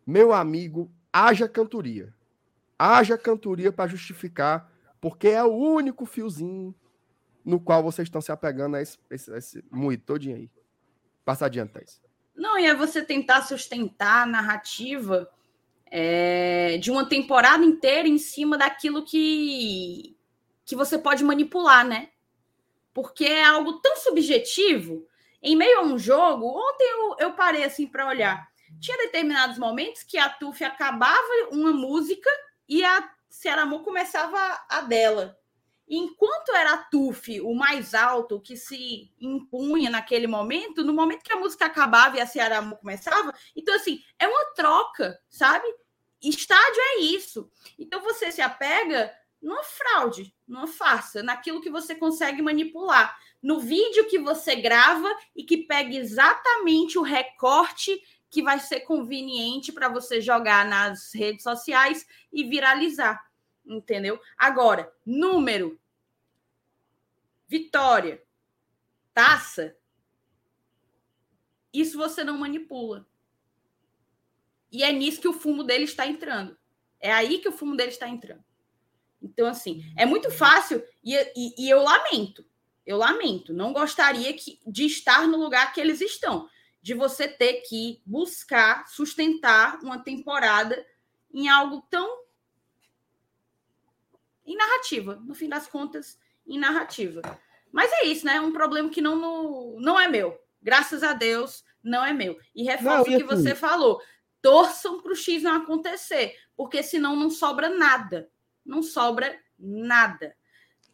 meu 0.07 0.33
amigo, 0.33 0.91
haja 1.13 1.49
cantoria. 1.49 2.15
Haja 2.79 3.17
cantoria 3.19 3.71
para 3.71 3.91
justificar, 3.91 4.73
porque 5.01 5.29
é 5.29 5.43
o 5.43 5.53
único 5.53 6.05
fiozinho 6.07 6.75
no 7.45 7.59
qual 7.59 7.83
vocês 7.83 8.07
estão 8.07 8.21
se 8.21 8.31
apegando 8.31 8.77
a 8.77 8.83
esse, 8.83 8.99
esse, 9.11 9.33
esse 9.37 9.65
moído 9.71 10.05
todinho 10.05 10.37
aí. 10.37 10.51
Passa 11.25 11.47
adiante, 11.47 11.73
Thaís. 11.73 12.01
Não, 12.35 12.59
e 12.59 12.67
é 12.67 12.75
você 12.75 13.03
tentar 13.03 13.43
sustentar 13.43 14.23
a 14.23 14.27
narrativa 14.27 15.31
é, 15.87 16.79
de 16.79 16.91
uma 16.91 17.09
temporada 17.09 17.65
inteira 17.65 18.09
em 18.09 18.19
cima 18.19 18.57
daquilo 18.57 19.05
que, 19.05 20.17
que 20.65 20.77
você 20.77 20.99
pode 20.99 21.25
manipular, 21.25 21.87
né? 21.87 22.11
Porque 22.93 23.25
é 23.25 23.45
algo 23.45 23.75
tão 23.81 23.97
subjetivo. 23.97 25.07
Em 25.43 25.57
meio 25.57 25.79
a 25.79 25.83
um 25.83 25.99
jogo, 25.99 26.47
ontem 26.47 26.85
eu, 26.85 27.17
eu 27.19 27.33
parei 27.33 27.65
assim 27.65 27.87
para 27.87 28.07
olhar 28.07 28.51
tinha 28.79 28.97
determinados 28.99 29.59
momentos 29.59 30.03
que 30.03 30.19
a 30.19 30.29
Tuf 30.29 30.63
acabava 30.63 31.49
uma 31.51 31.73
música 31.73 32.31
e 32.69 32.85
a 32.85 33.11
Ceará 33.31 33.65
começava 33.67 34.39
a 34.69 34.81
dela. 34.83 35.39
enquanto 35.89 36.55
era 36.55 36.77
Tuf 36.77 37.41
o 37.41 37.55
mais 37.55 37.95
alto 37.95 38.41
que 38.41 38.57
se 38.57 39.13
impunha 39.21 39.91
naquele 39.91 40.27
momento, 40.27 40.85
no 40.85 40.93
momento 40.93 41.25
que 41.25 41.33
a 41.33 41.39
música 41.39 41.67
acabava 41.67 42.17
e 42.17 42.21
a 42.21 42.27
Ceará 42.27 42.63
começava, 42.77 43.35
então 43.57 43.75
assim, 43.75 44.01
é 44.19 44.29
uma 44.29 44.45
troca, 44.55 45.19
sabe? 45.29 45.67
Estádio 46.23 46.81
é 46.81 47.01
isso. 47.01 47.51
Então 47.79 48.01
você 48.03 48.31
se 48.31 48.41
apega 48.43 49.13
numa 49.41 49.65
fraude, 49.65 50.35
numa 50.47 50.67
farsa, 50.67 51.23
naquilo 51.23 51.61
que 51.61 51.71
você 51.71 51.95
consegue 51.95 52.43
manipular, 52.43 53.19
no 53.43 53.59
vídeo 53.59 54.07
que 54.07 54.19
você 54.19 54.55
grava 54.55 55.09
e 55.35 55.43
que 55.45 55.57
pega 55.57 55.97
exatamente 55.97 56.99
o 56.99 57.03
recorte 57.03 58.01
que 58.31 58.43
vai 58.43 58.61
ser 58.61 58.81
conveniente 58.81 59.73
para 59.73 59.89
você 59.89 60.21
jogar 60.21 60.65
nas 60.65 61.13
redes 61.13 61.43
sociais 61.43 62.07
e 62.33 62.45
viralizar, 62.45 63.21
entendeu? 63.67 64.21
Agora, 64.39 64.91
número, 65.05 65.79
vitória, 67.49 68.23
taça, 69.13 69.77
isso 71.73 71.99
você 71.99 72.23
não 72.23 72.39
manipula. 72.39 73.05
E 74.71 74.85
é 74.85 74.93
nisso 74.93 75.21
que 75.21 75.29
o 75.29 75.33
fumo 75.33 75.65
dele 75.65 75.85
está 75.85 76.07
entrando. 76.07 76.57
É 77.01 77.13
aí 77.13 77.39
que 77.39 77.49
o 77.49 77.53
fumo 77.53 77.77
dele 77.77 77.91
está 77.91 78.09
entrando. 78.09 78.45
Então, 79.21 79.49
assim, 79.49 79.83
é 79.97 80.07
muito 80.07 80.31
fácil 80.31 80.83
e, 81.03 81.17
e, 81.37 81.67
e 81.67 81.69
eu 81.69 81.83
lamento. 81.83 82.47
Eu 82.87 82.97
lamento. 82.97 83.53
Não 83.53 83.73
gostaria 83.73 84.33
que, 84.33 84.61
de 84.65 84.87
estar 84.87 85.27
no 85.27 85.37
lugar 85.37 85.73
que 85.73 85.81
eles 85.81 86.01
estão 86.01 86.49
de 86.83 86.95
você 86.95 87.29
ter 87.29 87.63
que 87.63 88.01
buscar 88.05 88.89
sustentar 88.89 89.79
uma 89.83 89.99
temporada 89.99 90.87
em 91.33 91.49
algo 91.49 91.87
tão 91.91 92.21
em 94.45 94.57
narrativa, 94.57 95.17
no 95.25 95.35
fim 95.35 95.49
das 95.49 95.67
contas, 95.67 96.19
em 96.47 96.59
narrativa. 96.59 97.23
Mas 97.71 97.91
é 97.93 98.07
isso, 98.07 98.27
né? 98.27 98.37
É 98.37 98.41
um 98.41 98.53
problema 98.53 98.89
que 98.89 99.01
não, 99.01 99.15
no, 99.15 99.81
não 99.81 99.99
é 99.99 100.09
meu. 100.09 100.41
Graças 100.61 101.03
a 101.05 101.13
Deus, 101.13 101.65
não 101.83 102.05
é 102.05 102.13
meu. 102.13 102.39
E 102.55 102.65
reforço 102.65 103.03
o 103.03 103.05
que 103.05 103.15
assim 103.15 103.25
você 103.25 103.55
falou. 103.55 104.03
Torçam 104.43 105.01
para 105.01 105.13
o 105.13 105.17
X 105.17 105.43
não 105.43 105.55
acontecer, 105.55 106.37
porque 106.57 106.83
senão 106.83 107.15
não 107.15 107.31
sobra 107.31 107.69
nada. 107.69 108.31
Não 108.65 108.83
sobra 108.83 109.39
nada. 109.59 110.35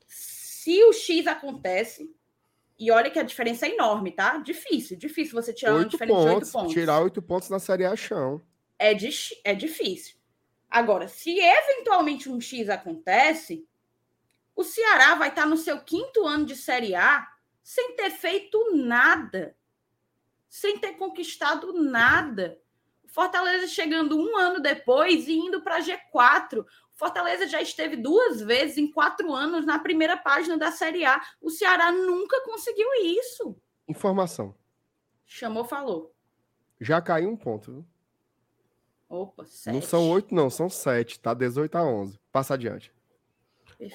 Se 0.06 0.82
o 0.84 0.92
X 0.92 1.26
acontece, 1.26 2.14
e 2.78 2.90
olha 2.90 3.10
que 3.10 3.18
a 3.18 3.22
diferença 3.22 3.66
é 3.66 3.70
enorme, 3.72 4.12
tá? 4.12 4.38
Difícil, 4.38 4.96
difícil 4.96 5.34
você 5.34 5.52
tirar 5.52 5.74
uma 5.74 5.86
diferença 5.86 6.18
pontos, 6.18 6.30
de 6.30 6.36
oito 6.36 6.52
pontos. 6.52 6.72
Tirar 6.72 7.00
oito 7.00 7.22
pontos 7.22 7.48
na 7.48 7.58
Série 7.58 7.86
A 7.86 7.96
chão. 7.96 8.42
É, 8.78 8.92
di 8.92 9.08
é 9.44 9.54
difícil. 9.54 10.16
Agora, 10.68 11.08
se 11.08 11.38
eventualmente 11.38 12.28
um 12.28 12.40
X 12.40 12.68
acontece, 12.68 13.66
o 14.54 14.62
Ceará 14.62 15.14
vai 15.14 15.30
estar 15.30 15.46
no 15.46 15.56
seu 15.56 15.80
quinto 15.80 16.26
ano 16.26 16.44
de 16.44 16.56
Série 16.56 16.94
A 16.94 17.26
sem 17.62 17.96
ter 17.96 18.10
feito 18.10 18.72
nada. 18.74 19.56
Sem 20.48 20.78
ter 20.78 20.92
conquistado 20.92 21.72
nada. 21.72 22.60
Fortaleza 23.06 23.66
chegando 23.66 24.18
um 24.18 24.36
ano 24.36 24.60
depois 24.60 25.26
e 25.28 25.32
indo 25.32 25.62
para 25.62 25.80
G4. 25.80 26.64
Fortaleza 26.96 27.46
já 27.46 27.60
esteve 27.60 27.94
duas 27.94 28.40
vezes 28.40 28.78
em 28.78 28.90
quatro 28.90 29.32
anos 29.32 29.66
na 29.66 29.78
primeira 29.78 30.16
página 30.16 30.56
da 30.56 30.72
Série 30.72 31.04
A. 31.04 31.20
O 31.42 31.50
Ceará 31.50 31.92
nunca 31.92 32.42
conseguiu 32.42 32.88
isso. 33.04 33.54
Informação. 33.86 34.54
Chamou, 35.26 35.64
falou. 35.64 36.14
Já 36.80 37.00
caiu 37.02 37.28
um 37.28 37.36
ponto. 37.36 37.70
Viu? 37.70 37.86
Opa, 39.08 39.44
sete. 39.44 39.74
Não 39.74 39.82
são 39.82 40.10
oito, 40.10 40.34
não, 40.34 40.48
são 40.48 40.70
sete. 40.70 41.20
Tá 41.20 41.34
18 41.34 41.76
a 41.76 41.84
11. 41.84 42.18
Passa 42.32 42.54
adiante. 42.54 42.90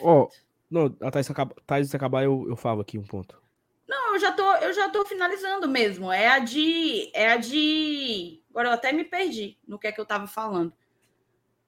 Ó, 0.04 0.30
não, 0.70 0.96
a 1.02 1.10
Thaís, 1.10 1.30
acaba, 1.30 1.56
Thaís 1.66 1.94
acabar, 1.94 2.24
eu, 2.24 2.46
eu 2.48 2.56
falo 2.56 2.82
aqui 2.82 3.00
um 3.00 3.04
ponto. 3.04 3.42
Não, 3.88 4.14
eu 4.14 4.20
já 4.20 4.32
tô, 4.32 4.56
eu 4.58 4.72
já 4.74 4.90
tô 4.90 5.04
finalizando 5.06 5.68
mesmo. 5.68 6.12
É 6.12 6.28
a 6.28 6.40
de, 6.40 7.12
é 7.16 7.32
a 7.32 7.38
de. 7.38 8.44
Agora 8.52 8.70
eu 8.70 8.74
até 8.74 8.92
me 8.92 9.04
perdi 9.04 9.58
no 9.68 9.80
que 9.80 9.88
é 9.88 9.92
que 9.92 10.00
eu 10.00 10.06
tava 10.06 10.28
falando. 10.28 10.72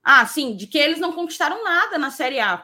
Ah, 0.03 0.25
sim, 0.25 0.55
de 0.55 0.67
que 0.67 0.77
eles 0.77 0.99
não 0.99 1.13
conquistaram 1.13 1.63
nada 1.63 1.97
na 1.97 2.11
Série 2.11 2.39
A. 2.39 2.63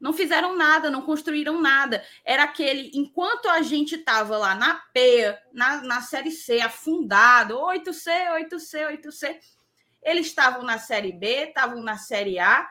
Não 0.00 0.12
fizeram 0.12 0.56
nada, 0.56 0.90
não 0.90 1.02
construíram 1.02 1.60
nada. 1.60 2.04
Era 2.24 2.44
aquele, 2.44 2.90
enquanto 2.94 3.48
a 3.48 3.62
gente 3.62 3.98
tava 3.98 4.38
lá 4.38 4.54
na 4.54 4.74
PEA, 4.92 5.42
na, 5.52 5.82
na 5.82 6.02
Série 6.02 6.30
C, 6.30 6.60
afundado, 6.60 7.56
8C, 7.56 8.10
8C, 8.50 9.02
8C, 9.02 9.38
eles 10.02 10.28
estavam 10.28 10.62
na 10.62 10.78
Série 10.78 11.12
B, 11.12 11.48
estavam 11.48 11.82
na 11.82 11.98
Série 11.98 12.38
A 12.38 12.70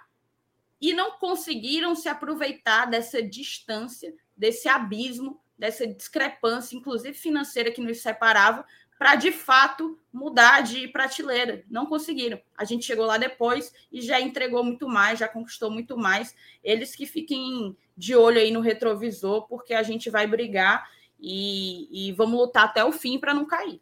e 0.79 0.93
não 0.93 1.11
conseguiram 1.11 1.95
se 1.95 2.07
aproveitar 2.07 2.85
dessa 2.85 3.21
distância, 3.21 4.13
desse 4.37 4.69
abismo 4.69 5.41
dessa 5.57 5.87
discrepância, 5.87 6.75
inclusive 6.75 7.17
financeira, 7.17 7.71
que 7.71 7.81
nos 7.81 7.99
separava, 7.99 8.63
para 8.97 9.15
de 9.15 9.31
fato 9.31 9.97
mudar 10.11 10.61
de 10.61 10.87
prateleira. 10.87 11.63
Não 11.69 11.85
conseguiram. 11.85 12.39
A 12.57 12.65
gente 12.65 12.85
chegou 12.85 13.05
lá 13.05 13.17
depois 13.17 13.71
e 13.91 14.01
já 14.01 14.19
entregou 14.19 14.63
muito 14.63 14.87
mais, 14.87 15.19
já 15.19 15.27
conquistou 15.27 15.69
muito 15.69 15.97
mais. 15.97 16.35
Eles 16.63 16.95
que 16.95 17.05
fiquem 17.05 17.75
de 17.95 18.15
olho 18.15 18.39
aí 18.39 18.51
no 18.51 18.59
retrovisor, 18.59 19.47
porque 19.47 19.73
a 19.73 19.83
gente 19.83 20.09
vai 20.09 20.25
brigar 20.25 20.89
e, 21.19 22.09
e 22.09 22.11
vamos 22.13 22.39
lutar 22.39 22.65
até 22.65 22.83
o 22.83 22.91
fim 22.91 23.19
para 23.19 23.33
não 23.33 23.45
cair. 23.45 23.81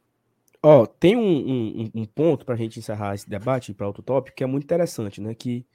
Ó, 0.62 0.82
oh, 0.82 0.88
tem 0.88 1.16
um, 1.16 1.22
um, 1.22 1.92
um 1.94 2.06
ponto 2.06 2.46
para 2.46 2.56
a 2.56 2.58
gente 2.58 2.80
encerrar 2.80 3.14
esse 3.14 3.30
debate 3.30 3.74
para 3.74 3.88
outro 3.88 4.02
tópico 4.02 4.36
que 4.36 4.44
é 4.44 4.48
muito 4.48 4.64
interessante, 4.64 5.22
né? 5.22 5.36
Que 5.36 5.66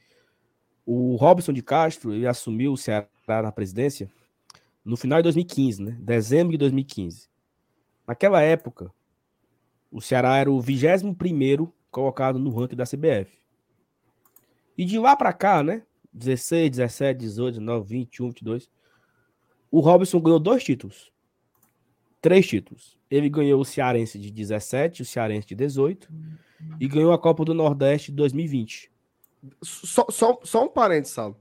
o 0.84 1.14
Robson 1.16 1.52
de 1.52 1.62
Castro 1.62 2.12
ele 2.12 2.26
assumiu 2.26 2.72
o 2.72 2.76
Ceará 2.76 3.06
na 3.28 3.52
presidência 3.52 4.10
no 4.84 4.96
final 4.96 5.20
de 5.20 5.24
2015, 5.24 5.82
né? 5.82 5.96
Dezembro 6.00 6.52
de 6.52 6.58
2015. 6.58 7.28
Naquela 8.06 8.42
época, 8.42 8.92
o 9.90 10.00
Ceará 10.00 10.36
era 10.36 10.50
o 10.50 10.60
21 10.60 11.14
colocado 11.90 12.38
no 12.38 12.50
ranking 12.50 12.76
da 12.76 12.84
CBF. 12.84 13.30
E 14.76 14.84
de 14.84 14.98
lá 14.98 15.16
para 15.16 15.32
cá, 15.32 15.62
né? 15.62 15.82
16, 16.12 16.70
17, 16.70 17.18
18, 17.18 17.54
19, 17.58 17.88
21, 17.88 18.28
22. 18.28 18.70
O 19.70 19.80
Robson 19.80 20.20
ganhou 20.20 20.38
dois 20.38 20.64
títulos. 20.64 21.12
Três 22.20 22.46
títulos. 22.46 22.98
Ele 23.10 23.28
ganhou 23.28 23.60
o 23.60 23.64
Cearense 23.64 24.18
de 24.18 24.30
17, 24.30 25.02
o 25.02 25.04
Cearense 25.04 25.48
de 25.48 25.54
18 25.54 26.08
e 26.78 26.86
ganhou 26.86 27.12
a 27.12 27.18
Copa 27.18 27.44
do 27.44 27.54
Nordeste 27.54 28.10
de 28.10 28.16
2020. 28.16 28.90
Só, 29.62 30.06
só, 30.10 30.38
só 30.44 30.64
um 30.64 30.68
parênteses, 30.68 31.14
Salo. 31.14 31.36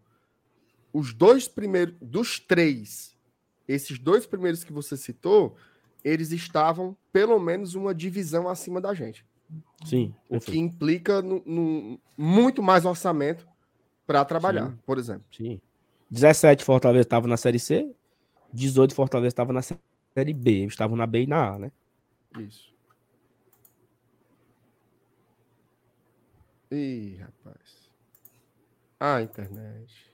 Os 0.92 1.14
dois 1.14 1.48
primeiros, 1.48 1.96
dos 2.02 2.40
três 2.40 3.18
esses 3.70 4.00
dois 4.00 4.26
primeiros 4.26 4.64
que 4.64 4.74
você 4.74 4.98
citou, 4.98 5.56
eles 6.04 6.32
estavam 6.32 6.96
pelo 7.12 7.40
menos 7.40 7.76
uma 7.76 7.94
divisão 7.94 8.48
acima 8.48 8.80
da 8.80 8.94
gente. 8.94 9.26
Sim. 9.86 10.14
O 10.30 10.40
que 10.40 10.58
implica 10.58 11.22
no, 11.22 11.42
no, 11.46 12.00
muito 12.18 12.62
mais 12.62 12.86
orçamento 12.86 13.48
para 14.06 14.24
trabalhar, 14.26 14.70
Sim. 14.70 14.80
por 14.86 14.98
exemplo. 14.98 15.26
Sim. 15.32 15.60
17 16.10 16.64
Fortaleza 16.64 17.02
estava 17.02 17.28
na 17.28 17.38
Série 17.38 17.60
C, 17.60 17.94
18 18.54 18.94
Fortaleza 18.94 19.28
estava 19.28 19.54
na 19.54 19.62
Série 19.62 20.34
B. 20.34 20.52
Eles 20.52 20.74
estavam 20.74 20.98
na 20.98 21.06
B 21.06 21.24
e 21.24 21.28
na 21.28 21.54
A, 21.54 21.60
né? 21.60 21.72
Isso. 22.40 22.74
Ih, 26.72 27.18
rapaz. 27.18 27.90
Ah, 29.00 29.22
internet. 29.22 30.14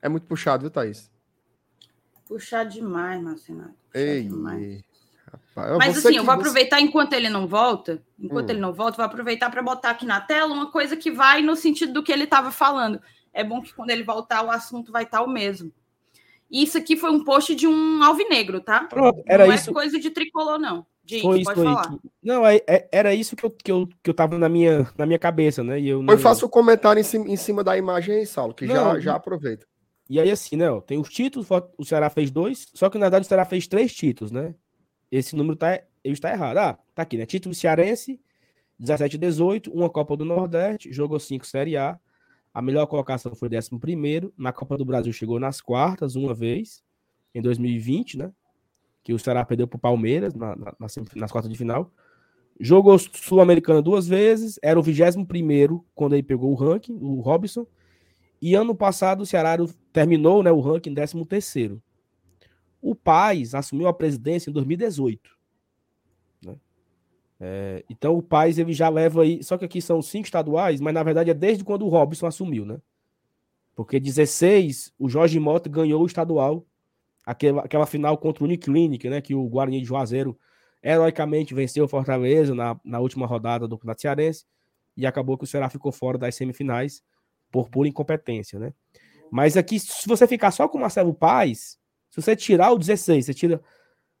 É 0.00 0.08
muito 0.08 0.26
puxado, 0.26 0.62
viu, 0.62 0.70
Thaís? 0.70 1.10
Puxar 2.28 2.64
demais, 2.64 3.22
Marcinato. 3.22 3.74
Ei, 3.94 4.22
demais. 4.22 4.82
Rapaz, 5.56 5.78
Mas 5.78 5.98
assim, 5.98 6.16
eu 6.16 6.24
vou 6.24 6.34
você... 6.34 6.40
aproveitar 6.40 6.80
enquanto 6.80 7.14
ele 7.14 7.28
não 7.28 7.46
volta, 7.46 8.02
enquanto 8.18 8.48
hum. 8.48 8.52
ele 8.52 8.60
não 8.60 8.72
volta, 8.72 8.98
vou 8.98 9.06
aproveitar 9.06 9.50
para 9.50 9.62
botar 9.62 9.90
aqui 9.90 10.06
na 10.06 10.20
tela 10.20 10.52
uma 10.52 10.70
coisa 10.70 10.96
que 10.96 11.10
vai 11.10 11.42
no 11.42 11.56
sentido 11.56 11.92
do 11.92 12.02
que 12.02 12.12
ele 12.12 12.24
estava 12.24 12.50
falando. 12.50 13.00
É 13.32 13.42
bom 13.42 13.60
que 13.60 13.74
quando 13.74 13.90
ele 13.90 14.02
voltar 14.02 14.44
o 14.44 14.50
assunto 14.50 14.92
vai 14.92 15.04
estar 15.04 15.22
o 15.22 15.28
mesmo. 15.28 15.72
Isso 16.50 16.78
aqui 16.78 16.96
foi 16.96 17.10
um 17.10 17.24
post 17.24 17.54
de 17.54 17.66
um 17.66 18.02
alvinegro, 18.02 18.60
tá? 18.60 18.84
Pronto, 18.84 19.22
era 19.26 19.46
não 19.46 19.54
isso. 19.54 19.70
é 19.70 19.72
coisa 19.72 19.98
de 19.98 20.10
tricolor, 20.10 20.58
não. 20.58 20.86
Diz, 21.04 21.22
foi 21.22 21.40
isso 21.40 21.50
aí. 21.50 21.98
Não, 22.22 22.46
é, 22.46 22.56
é, 22.66 22.88
era 22.92 23.14
isso 23.14 23.34
que 23.34 23.44
eu, 23.44 23.50
que, 23.50 23.72
eu, 23.72 23.88
que 24.02 24.10
eu 24.10 24.14
tava 24.14 24.38
na 24.38 24.48
minha, 24.48 24.86
na 24.96 25.06
minha 25.06 25.18
cabeça, 25.18 25.62
né? 25.64 25.80
E 25.80 25.88
eu 25.88 26.02
não... 26.02 26.18
faço 26.18 26.44
o 26.44 26.48
um 26.48 26.50
comentário 26.50 27.00
em 27.00 27.04
cima, 27.04 27.28
em 27.28 27.36
cima 27.36 27.64
da 27.64 27.76
imagem 27.76 28.16
aí, 28.16 28.26
Saulo, 28.26 28.54
que 28.54 28.66
não, 28.66 28.74
já, 28.74 29.00
já 29.00 29.14
aproveita. 29.14 29.66
E 30.08 30.18
aí, 30.18 30.30
assim, 30.30 30.56
né? 30.56 30.66
Tem 30.86 30.98
os 30.98 31.10
títulos, 31.10 31.48
o 31.76 31.84
Ceará 31.84 32.08
fez 32.08 32.30
dois, 32.30 32.70
só 32.74 32.88
que 32.88 32.96
na 32.96 33.06
verdade 33.06 33.26
o 33.26 33.28
Ceará 33.28 33.44
fez 33.44 33.66
três 33.66 33.94
títulos, 33.94 34.32
né? 34.32 34.54
Esse 35.10 35.36
número 35.36 35.56
tá, 35.56 35.82
ele 36.02 36.14
está 36.14 36.30
errado. 36.32 36.56
Ah, 36.56 36.78
tá 36.94 37.02
aqui, 37.02 37.18
né? 37.18 37.26
Título 37.26 37.54
cearense, 37.54 38.20
17 38.78 39.16
e 39.16 39.18
18, 39.18 39.70
uma 39.70 39.90
Copa 39.90 40.16
do 40.16 40.24
Nordeste, 40.24 40.92
jogou 40.92 41.18
cinco 41.20 41.46
Série 41.46 41.76
A. 41.76 41.98
A 42.54 42.62
melhor 42.62 42.86
colocação 42.86 43.34
foi 43.34 43.48
11. 43.48 44.32
Na 44.36 44.52
Copa 44.52 44.78
do 44.78 44.84
Brasil 44.84 45.12
chegou 45.12 45.38
nas 45.38 45.60
quartas 45.60 46.16
uma 46.16 46.34
vez, 46.34 46.82
em 47.34 47.42
2020, 47.42 48.18
né? 48.18 48.32
Que 49.02 49.12
o 49.12 49.18
Ceará 49.18 49.44
perdeu 49.44 49.68
para 49.68 49.76
o 49.76 49.80
Palmeiras 49.80 50.34
na, 50.34 50.56
na, 50.56 50.74
nas, 50.78 50.94
nas 51.14 51.30
quartas 51.30 51.50
de 51.50 51.58
final. 51.58 51.92
Jogou 52.60 52.98
Sul-Americana 52.98 53.80
duas 53.80 54.08
vezes, 54.08 54.58
era 54.62 54.78
o 54.78 54.82
21 54.82 55.24
quando 55.94 56.14
ele 56.14 56.22
pegou 56.22 56.50
o 56.50 56.54
ranking, 56.54 56.98
o 57.00 57.20
Robson. 57.20 57.66
E 58.40 58.54
ano 58.54 58.74
passado 58.74 59.22
o 59.22 59.26
Ceará 59.26 59.56
terminou 59.92 60.42
né, 60.42 60.52
o 60.52 60.60
ranking 60.60 60.94
13 60.94 61.24
terceiro. 61.24 61.82
O 62.80 62.94
Paz 62.94 63.54
assumiu 63.54 63.88
a 63.88 63.92
presidência 63.92 64.50
em 64.50 64.52
2018. 64.52 65.30
Né? 66.44 66.56
É, 67.40 67.84
então 67.90 68.16
o 68.16 68.22
Paz 68.22 68.58
ele 68.58 68.72
já 68.72 68.88
leva 68.88 69.22
aí. 69.22 69.42
Só 69.42 69.58
que 69.58 69.64
aqui 69.64 69.82
são 69.82 70.00
cinco 70.00 70.26
estaduais, 70.26 70.80
mas 70.80 70.94
na 70.94 71.02
verdade 71.02 71.30
é 71.30 71.34
desde 71.34 71.64
quando 71.64 71.84
o 71.84 71.88
Robson 71.88 72.26
assumiu, 72.26 72.64
né? 72.64 72.80
Porque 73.74 74.00
16, 74.00 74.92
o 74.98 75.08
Jorge 75.08 75.38
Mota 75.38 75.68
ganhou 75.68 76.02
o 76.02 76.06
estadual, 76.06 76.66
aquela, 77.24 77.62
aquela 77.62 77.86
final 77.86 78.18
contra 78.18 78.42
o 78.42 78.46
Uniclinic, 78.46 79.08
né? 79.08 79.20
Que 79.20 79.34
o 79.34 79.48
Guarani 79.48 79.80
de 79.80 79.86
Juazeiro 79.86 80.38
heroicamente 80.82 81.54
venceu 81.54 81.84
o 81.84 81.88
Fortaleza 81.88 82.54
na, 82.54 82.78
na 82.84 83.00
última 83.00 83.26
rodada 83.26 83.66
do 83.66 83.76
Campeonato 83.76 84.02
Cearense 84.02 84.44
e 84.96 85.06
acabou 85.06 85.36
que 85.36 85.44
o 85.44 85.46
Ceará 85.46 85.68
ficou 85.68 85.90
fora 85.90 86.16
das 86.16 86.34
semifinais 86.34 87.02
por 87.50 87.68
pura 87.68 87.88
incompetência, 87.88 88.58
né? 88.58 88.72
Mas 89.30 89.56
aqui, 89.56 89.78
se 89.78 90.06
você 90.06 90.26
ficar 90.26 90.50
só 90.50 90.68
com 90.68 90.78
Marcelo 90.78 91.12
Paes, 91.12 91.78
se 92.10 92.20
você 92.20 92.34
tirar 92.34 92.72
o 92.72 92.78
16, 92.78 93.26
você 93.26 93.34
tira 93.34 93.60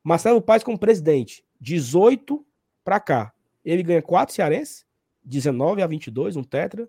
Marcelo 0.04 0.40
Paes 0.40 0.62
como 0.62 0.78
presidente, 0.78 1.44
18 1.60 2.44
para 2.84 3.00
cá, 3.00 3.32
ele 3.64 3.82
ganha 3.82 4.02
4 4.02 4.34
cearenses, 4.34 4.86
19 5.24 5.82
a 5.82 5.86
22, 5.86 6.36
um 6.36 6.42
tetra. 6.42 6.88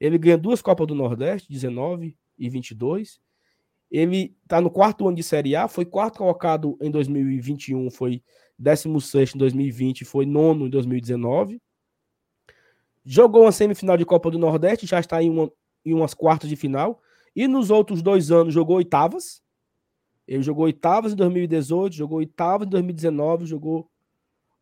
Ele 0.00 0.18
ganha 0.18 0.38
duas 0.38 0.60
Copas 0.62 0.86
do 0.86 0.94
Nordeste, 0.94 1.50
19 1.50 2.16
e 2.38 2.48
22. 2.48 3.20
Ele 3.90 4.36
está 4.42 4.60
no 4.60 4.70
quarto 4.70 5.06
ano 5.06 5.16
de 5.16 5.22
Série 5.22 5.54
A, 5.54 5.68
foi 5.68 5.84
quarto 5.84 6.18
colocado 6.18 6.76
em 6.80 6.90
2021, 6.90 7.90
foi 7.90 8.22
16 8.58 9.34
em 9.34 9.38
2020, 9.38 10.04
foi 10.04 10.26
nono 10.26 10.66
em 10.66 10.70
2019. 10.70 11.60
Jogou 13.04 13.42
uma 13.42 13.52
semifinal 13.52 13.96
de 13.96 14.04
Copa 14.04 14.30
do 14.30 14.38
Nordeste, 14.38 14.86
já 14.86 14.98
está 14.98 15.22
em 15.22 15.30
uma, 15.30 15.52
em 15.84 15.92
umas 15.92 16.14
quartas 16.14 16.48
de 16.48 16.56
final. 16.56 17.00
E 17.34 17.48
nos 17.48 17.70
outros 17.70 18.02
dois 18.02 18.30
anos 18.30 18.54
jogou 18.54 18.76
oitavas. 18.76 19.42
Ele 20.26 20.42
jogou 20.42 20.64
oitavas 20.64 21.12
em 21.12 21.16
2018, 21.16 21.94
jogou 21.94 22.18
oitavas 22.18 22.66
em 22.66 22.70
2019, 22.70 23.46
jogou 23.46 23.90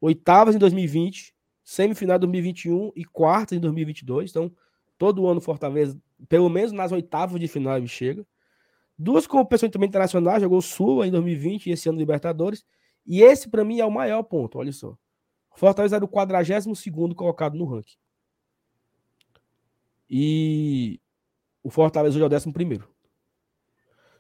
oitavas 0.01 0.57
em 0.57 0.59
2020, 0.59 1.35
semifinal 1.63 2.17
em 2.17 2.21
2021 2.21 2.93
e 2.97 3.05
quartas 3.05 3.57
em 3.57 3.61
2022. 3.61 4.31
Então, 4.31 4.51
todo 4.99 5.27
ano 5.29 5.41
Fortaleza, 5.41 5.97
pelo 6.29 6.49
menos 6.49 6.73
nas 6.73 6.91
oitavas 6.91 7.41
de 7.41 7.47
final, 7.47 7.77
ele 7.77 7.87
chega. 7.87 8.27
Duas 8.99 9.27
competições 9.27 9.71
também 9.71 9.89
internacionais, 9.89 10.43
jogou 10.43 10.61
Sul 10.61 11.05
em 11.05 11.11
2020 11.11 11.67
e 11.67 11.73
esse 11.73 11.89
ano 11.89 11.99
Libertadores. 11.99 12.65
E 13.07 13.23
esse, 13.23 13.49
para 13.49 13.65
mim, 13.65 13.81
é 13.81 13.85
o 13.85 13.91
maior 13.91 14.23
ponto, 14.23 14.59
olha 14.59 14.73
só. 14.73 14.97
Fortaleza 15.55 15.97
era 15.97 16.05
o 16.05 16.09
42 16.09 17.15
colocado 17.15 17.57
no 17.57 17.65
ranking. 17.65 17.97
E 20.09 21.01
o 21.63 21.71
Fortaleza 21.71 22.15
hoje 22.17 22.23
é 22.23 22.27
o 22.27 22.31
décimo 22.31 22.53
primeiro. 22.53 22.89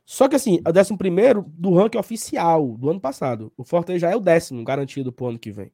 Só 0.05 0.28
que 0.28 0.34
assim, 0.36 0.61
é 0.64 0.68
o 0.68 0.72
décimo 0.72 0.99
primeiro 0.99 1.45
do 1.49 1.72
ranking 1.74 1.99
oficial 1.99 2.76
do 2.76 2.90
ano 2.90 3.01
passado. 3.01 3.53
O 3.57 3.64
Fortaleza 3.64 4.07
já 4.07 4.11
é 4.11 4.16
o 4.16 4.20
décimo 4.20 4.62
garantido 4.64 5.12
pro 5.12 5.26
ano 5.26 5.38
que 5.38 5.51
vem. 5.51 5.72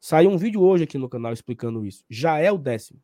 Saiu 0.00 0.30
um 0.30 0.36
vídeo 0.38 0.62
hoje 0.62 0.84
aqui 0.84 0.98
no 0.98 1.08
canal 1.08 1.32
explicando 1.32 1.84
isso. 1.84 2.04
Já 2.08 2.38
é 2.38 2.50
o 2.50 2.58
décimo. 2.58 3.00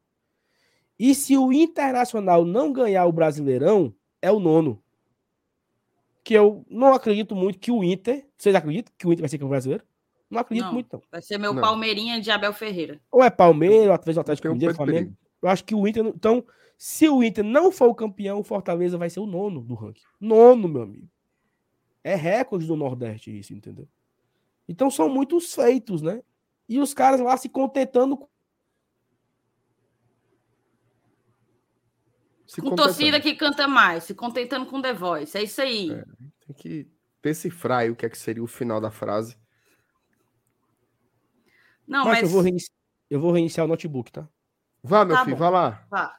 E 0.98 1.14
se 1.14 1.36
o 1.36 1.52
Internacional 1.52 2.44
não 2.44 2.72
ganhar 2.72 3.04
o 3.06 3.12
Brasileirão, 3.12 3.94
é 4.20 4.30
o 4.32 4.40
nono. 4.40 4.82
Que 6.24 6.34
eu 6.34 6.64
não 6.68 6.92
acredito 6.94 7.36
muito 7.36 7.58
que 7.58 7.70
o 7.70 7.84
Inter. 7.84 8.26
Vocês 8.36 8.54
acreditam 8.54 8.92
que 8.98 9.06
o 9.06 9.12
Inter 9.12 9.22
vai 9.22 9.28
ser 9.28 9.36
campeão 9.36 9.50
brasileiro? 9.50 9.84
Não 10.28 10.40
acredito 10.40 10.64
Não. 10.64 10.72
muito, 10.72 10.88
não. 10.92 11.02
Vai 11.12 11.22
ser 11.22 11.38
meu 11.38 11.52
Não. 11.52 11.62
Palmeirinha 11.62 12.20
de 12.20 12.30
Abel 12.30 12.52
Ferreira. 12.52 13.00
Ou 13.12 13.22
é 13.22 13.30
Palmeiras, 13.30 13.90
ou 13.90 13.96
talvez 13.98 14.16
o 14.16 14.20
Atlético 14.20 14.48
Mineiro, 14.48 14.74
Flamengo. 14.74 15.16
Eu 15.40 15.48
acho 15.48 15.62
que 15.64 15.74
o 15.74 15.86
Inter. 15.86 16.02
não- 16.02 16.10
Então, 16.10 16.44
se 16.78 17.08
o 17.08 17.22
Inter 17.22 17.44
não 17.44 17.70
for 17.72 17.88
o 17.88 17.94
campeão, 17.94 18.38
o 18.40 18.44
Fortaleza 18.44 18.98
vai 18.98 19.08
ser 19.10 19.20
o 19.20 19.26
nono 19.26 19.60
do 19.62 19.74
ranking. 19.74 20.02
Nono, 20.20 20.68
meu 20.68 20.82
amigo. 20.82 21.08
É 22.04 22.14
recorde 22.14 22.66
do 22.66 22.76
Nordeste 22.76 23.36
isso, 23.36 23.52
entendeu? 23.54 23.88
Então 24.68 24.90
são 24.90 25.08
muitos 25.08 25.54
feitos, 25.54 26.02
né? 26.02 26.22
E 26.68 26.78
os 26.80 26.92
caras 26.94 27.20
lá 27.20 27.36
se 27.36 27.48
contentando 27.48 28.16
com 28.16 28.28
Se 32.46 32.60
Com 32.60 32.76
torcida 32.76 33.20
que 33.20 33.34
canta 33.34 33.66
mais, 33.66 34.04
se 34.04 34.14
contentando 34.14 34.66
com 34.66 34.80
The 34.80 34.92
Voice. 34.92 35.36
É 35.36 35.42
isso 35.42 35.60
aí. 35.60 35.88
Tem 36.46 36.54
que 36.56 36.88
decifrar 37.20 37.80
aí 37.80 37.90
o 37.90 37.96
que 37.96 38.06
é 38.06 38.08
que 38.08 38.16
seria 38.16 38.42
o 38.42 38.46
final 38.46 38.80
da 38.80 38.90
frase. 38.90 39.36
Não, 41.86 42.04
Mas 42.04 42.20
mas. 42.20 42.22
eu, 42.22 42.28
vou 42.28 42.40
reinici- 42.42 42.70
eu 43.10 43.20
vou 43.20 43.32
reiniciar 43.32 43.64
o 43.66 43.68
notebook, 43.68 44.12
tá? 44.12 44.28
Vá, 44.82 45.04
meu 45.04 45.16
Tá 45.16 45.24
filho, 45.24 45.36
bom. 45.36 45.40
vá 45.40 45.50
lá. 45.50 45.86
Vá. 45.90 46.16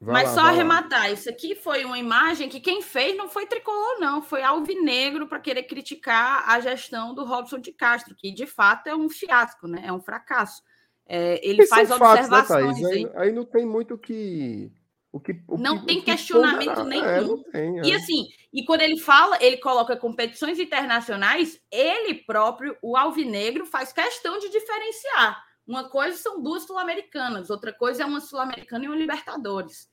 Vá 0.00 0.12
Mas 0.12 0.28
lá, 0.28 0.34
só 0.34 0.36
vá 0.36 0.42
lá. 0.42 0.48
arrematar, 0.50 1.10
isso 1.12 1.28
aqui 1.30 1.54
foi 1.54 1.84
uma 1.84 1.98
imagem 1.98 2.48
que 2.50 2.60
quem 2.60 2.82
fez 2.82 3.16
não 3.16 3.28
foi 3.28 3.46
tricolor, 3.46 3.98
não, 3.98 4.20
foi 4.22 4.42
alvinegro 4.42 5.26
para 5.26 5.40
querer 5.40 5.62
criticar 5.62 6.44
a 6.48 6.60
gestão 6.60 7.14
do 7.14 7.24
Robson 7.24 7.58
de 7.58 7.72
Castro, 7.72 8.14
que 8.14 8.30
de 8.30 8.46
fato 8.46 8.88
é 8.88 8.94
um 8.94 9.08
fiasco, 9.08 9.66
né? 9.66 9.82
É 9.86 9.92
um 9.92 10.00
fracasso. 10.00 10.62
É, 11.06 11.40
ele 11.42 11.62
Isso 11.62 11.70
faz 11.70 11.88
são 11.88 11.98
fatos, 11.98 12.28
né, 12.28 12.38
observações 12.38 12.84
aí. 12.84 13.10
aí, 13.14 13.32
não 13.32 13.44
tem 13.44 13.64
muito 13.64 13.94
o 13.94 13.98
que. 13.98 14.70
O 15.12 15.18
que 15.20 15.32
o 15.48 15.56
Não 15.56 15.78
que- 15.78 15.86
tem 15.86 15.98
que 16.00 16.04
questionamento 16.06 16.74
ponderar. 16.74 17.08
É, 17.08 17.20
nenhum. 17.22 17.36
não 17.36 17.42
tem, 17.44 17.78
E 17.86 17.92
é. 17.92 17.94
assim, 17.94 18.26
e 18.52 18.66
quando 18.66 18.82
ele 18.82 18.98
fala, 18.98 19.38
ele 19.42 19.56
coloca 19.56 19.96
competições 19.96 20.58
internacionais, 20.58 21.58
ele 21.70 22.16
próprio, 22.26 22.76
o 22.82 22.98
Alvinegro, 22.98 23.64
faz 23.64 23.94
questão 23.94 24.38
de 24.38 24.50
diferenciar. 24.50 25.42
Uma 25.66 25.88
coisa 25.88 26.16
são 26.16 26.42
duas 26.42 26.62
sul-americanas, 26.62 27.50
outra 27.50 27.72
coisa 27.72 28.02
é 28.02 28.06
uma 28.06 28.20
sul-americana 28.20 28.84
e 28.84 28.88
uma 28.88 28.96
Libertadores. 28.96 29.90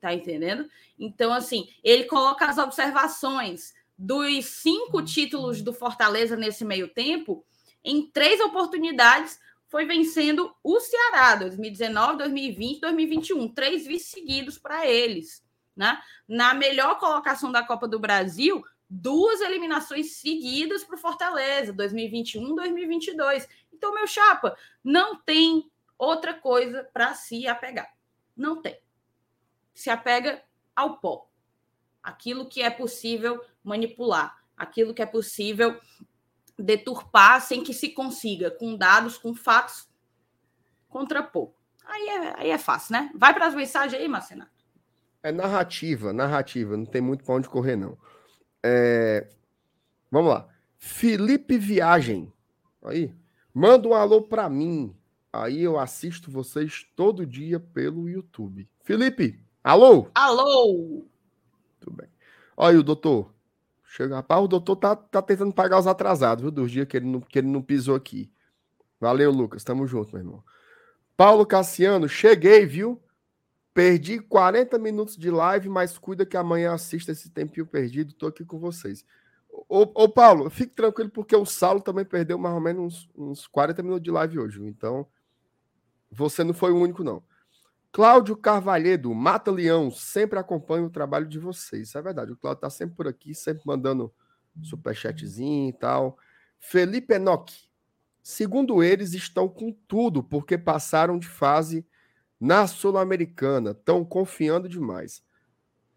Tá 0.00 0.12
entendendo? 0.12 0.68
Então, 0.98 1.32
assim, 1.32 1.68
ele 1.84 2.04
coloca 2.04 2.44
as 2.46 2.58
observações 2.58 3.72
dos 3.96 4.46
cinco 4.46 5.00
títulos 5.02 5.62
do 5.62 5.72
Fortaleza 5.72 6.36
nesse 6.36 6.64
meio 6.64 6.88
tempo, 6.88 7.44
em 7.84 8.10
três 8.10 8.40
oportunidades 8.40 9.38
foi 9.68 9.86
vencendo 9.86 10.54
o 10.62 10.78
Ceará, 10.80 11.36
2019, 11.36 12.18
2020, 12.18 12.80
2021, 12.80 13.48
três 13.48 13.86
vice 13.86 14.10
seguidos 14.10 14.58
para 14.58 14.86
eles, 14.86 15.42
né? 15.74 15.98
Na 16.28 16.52
melhor 16.52 16.98
colocação 16.98 17.50
da 17.50 17.64
Copa 17.64 17.88
do 17.88 17.98
Brasil, 17.98 18.62
duas 18.88 19.40
eliminações 19.40 20.16
seguidas 20.16 20.84
para 20.84 20.96
o 20.96 20.98
Fortaleza, 20.98 21.72
2021, 21.72 22.54
2022. 22.54 23.48
Então, 23.82 23.92
meu 23.92 24.06
chapa, 24.06 24.56
não 24.84 25.16
tem 25.16 25.68
outra 25.98 26.32
coisa 26.32 26.88
para 26.92 27.14
se 27.14 27.48
apegar. 27.48 27.92
Não 28.36 28.62
tem. 28.62 28.78
Se 29.74 29.90
apega 29.90 30.40
ao 30.76 31.00
pó. 31.00 31.28
Aquilo 32.00 32.48
que 32.48 32.62
é 32.62 32.70
possível 32.70 33.44
manipular, 33.64 34.40
aquilo 34.56 34.94
que 34.94 35.02
é 35.02 35.06
possível 35.06 35.80
deturpar 36.56 37.40
sem 37.40 37.64
que 37.64 37.74
se 37.74 37.88
consiga, 37.88 38.52
com 38.52 38.76
dados, 38.76 39.18
com 39.18 39.34
fatos, 39.34 39.88
contrapor. 40.88 41.52
Aí 41.84 42.08
é, 42.08 42.40
aí 42.40 42.50
é 42.50 42.58
fácil, 42.58 42.92
né? 42.92 43.10
Vai 43.16 43.34
para 43.34 43.48
as 43.48 43.54
mensagens 43.54 44.00
aí, 44.00 44.06
Marcenato. 44.06 44.52
É 45.24 45.32
narrativa, 45.32 46.12
narrativa, 46.12 46.76
não 46.76 46.86
tem 46.86 47.00
muito 47.00 47.24
pra 47.24 47.34
onde 47.34 47.48
correr, 47.48 47.74
não. 47.74 47.98
É, 48.62 49.28
Vamos 50.08 50.30
lá. 50.30 50.46
Felipe 50.76 51.58
Viagem. 51.58 52.32
Aí. 52.84 53.12
Manda 53.54 53.88
um 53.88 53.94
alô 53.94 54.22
pra 54.22 54.48
mim. 54.48 54.94
Aí 55.32 55.62
eu 55.62 55.78
assisto 55.78 56.30
vocês 56.30 56.86
todo 56.94 57.26
dia 57.26 57.58
pelo 57.58 58.08
YouTube. 58.08 58.68
Felipe, 58.82 59.40
alô? 59.62 60.08
Alô! 60.14 61.04
Tudo 61.80 61.96
bem. 61.96 62.08
Olha 62.56 62.80
o 62.80 62.82
doutor. 62.82 63.32
Chega, 63.84 64.16
rapaz, 64.16 64.42
o 64.42 64.48
doutor 64.48 64.76
tá, 64.76 64.96
tá 64.96 65.20
tentando 65.20 65.52
pagar 65.52 65.78
os 65.78 65.86
atrasados, 65.86 66.42
viu? 66.42 66.50
Dos 66.50 66.70
dias 66.70 66.86
que 66.86 66.96
ele, 66.96 67.06
não, 67.06 67.20
que 67.20 67.38
ele 67.38 67.48
não 67.48 67.60
pisou 67.60 67.94
aqui. 67.94 68.30
Valeu, 68.98 69.30
Lucas. 69.30 69.64
Tamo 69.64 69.86
junto, 69.86 70.14
meu 70.14 70.24
irmão. 70.24 70.44
Paulo 71.16 71.44
Cassiano, 71.44 72.08
cheguei, 72.08 72.64
viu? 72.64 73.02
Perdi 73.74 74.18
40 74.18 74.78
minutos 74.78 75.16
de 75.16 75.30
live, 75.30 75.68
mas 75.68 75.98
cuida 75.98 76.24
que 76.24 76.36
amanhã 76.36 76.72
assista 76.72 77.12
esse 77.12 77.30
tempinho 77.30 77.66
perdido. 77.66 78.14
Tô 78.14 78.26
aqui 78.26 78.44
com 78.44 78.58
vocês. 78.58 79.04
Ô, 79.74 79.90
ô 79.94 80.06
Paulo, 80.06 80.50
fique 80.50 80.74
tranquilo, 80.74 81.08
porque 81.08 81.34
o 81.34 81.46
Saulo 81.46 81.80
também 81.80 82.04
perdeu 82.04 82.36
mais 82.36 82.54
ou 82.54 82.60
menos 82.60 83.08
uns, 83.16 83.40
uns 83.40 83.46
40 83.46 83.82
minutos 83.82 84.02
de 84.02 84.10
live 84.10 84.38
hoje. 84.38 84.62
Então, 84.62 85.06
você 86.10 86.44
não 86.44 86.52
foi 86.52 86.72
o 86.72 86.76
único, 86.76 87.02
não. 87.02 87.24
Cláudio 87.90 88.36
Carvalhedo, 88.36 89.14
Mata 89.14 89.50
Leão, 89.50 89.90
sempre 89.90 90.38
acompanha 90.38 90.84
o 90.84 90.90
trabalho 90.90 91.26
de 91.26 91.38
vocês. 91.38 91.88
Isso 91.88 91.96
é 91.96 92.02
verdade. 92.02 92.32
O 92.32 92.36
Cláudio 92.36 92.60
tá 92.60 92.68
sempre 92.68 92.94
por 92.96 93.08
aqui, 93.08 93.34
sempre 93.34 93.62
mandando 93.64 94.12
superchatzinho 94.62 95.70
e 95.70 95.72
tal. 95.72 96.18
Felipe 96.60 97.14
Enoch, 97.14 97.50
segundo 98.22 98.82
eles, 98.82 99.14
estão 99.14 99.48
com 99.48 99.72
tudo, 99.88 100.22
porque 100.22 100.58
passaram 100.58 101.18
de 101.18 101.28
fase 101.28 101.86
na 102.38 102.66
Sul-Americana. 102.66 103.70
Estão 103.70 104.04
confiando 104.04 104.68
demais. 104.68 105.24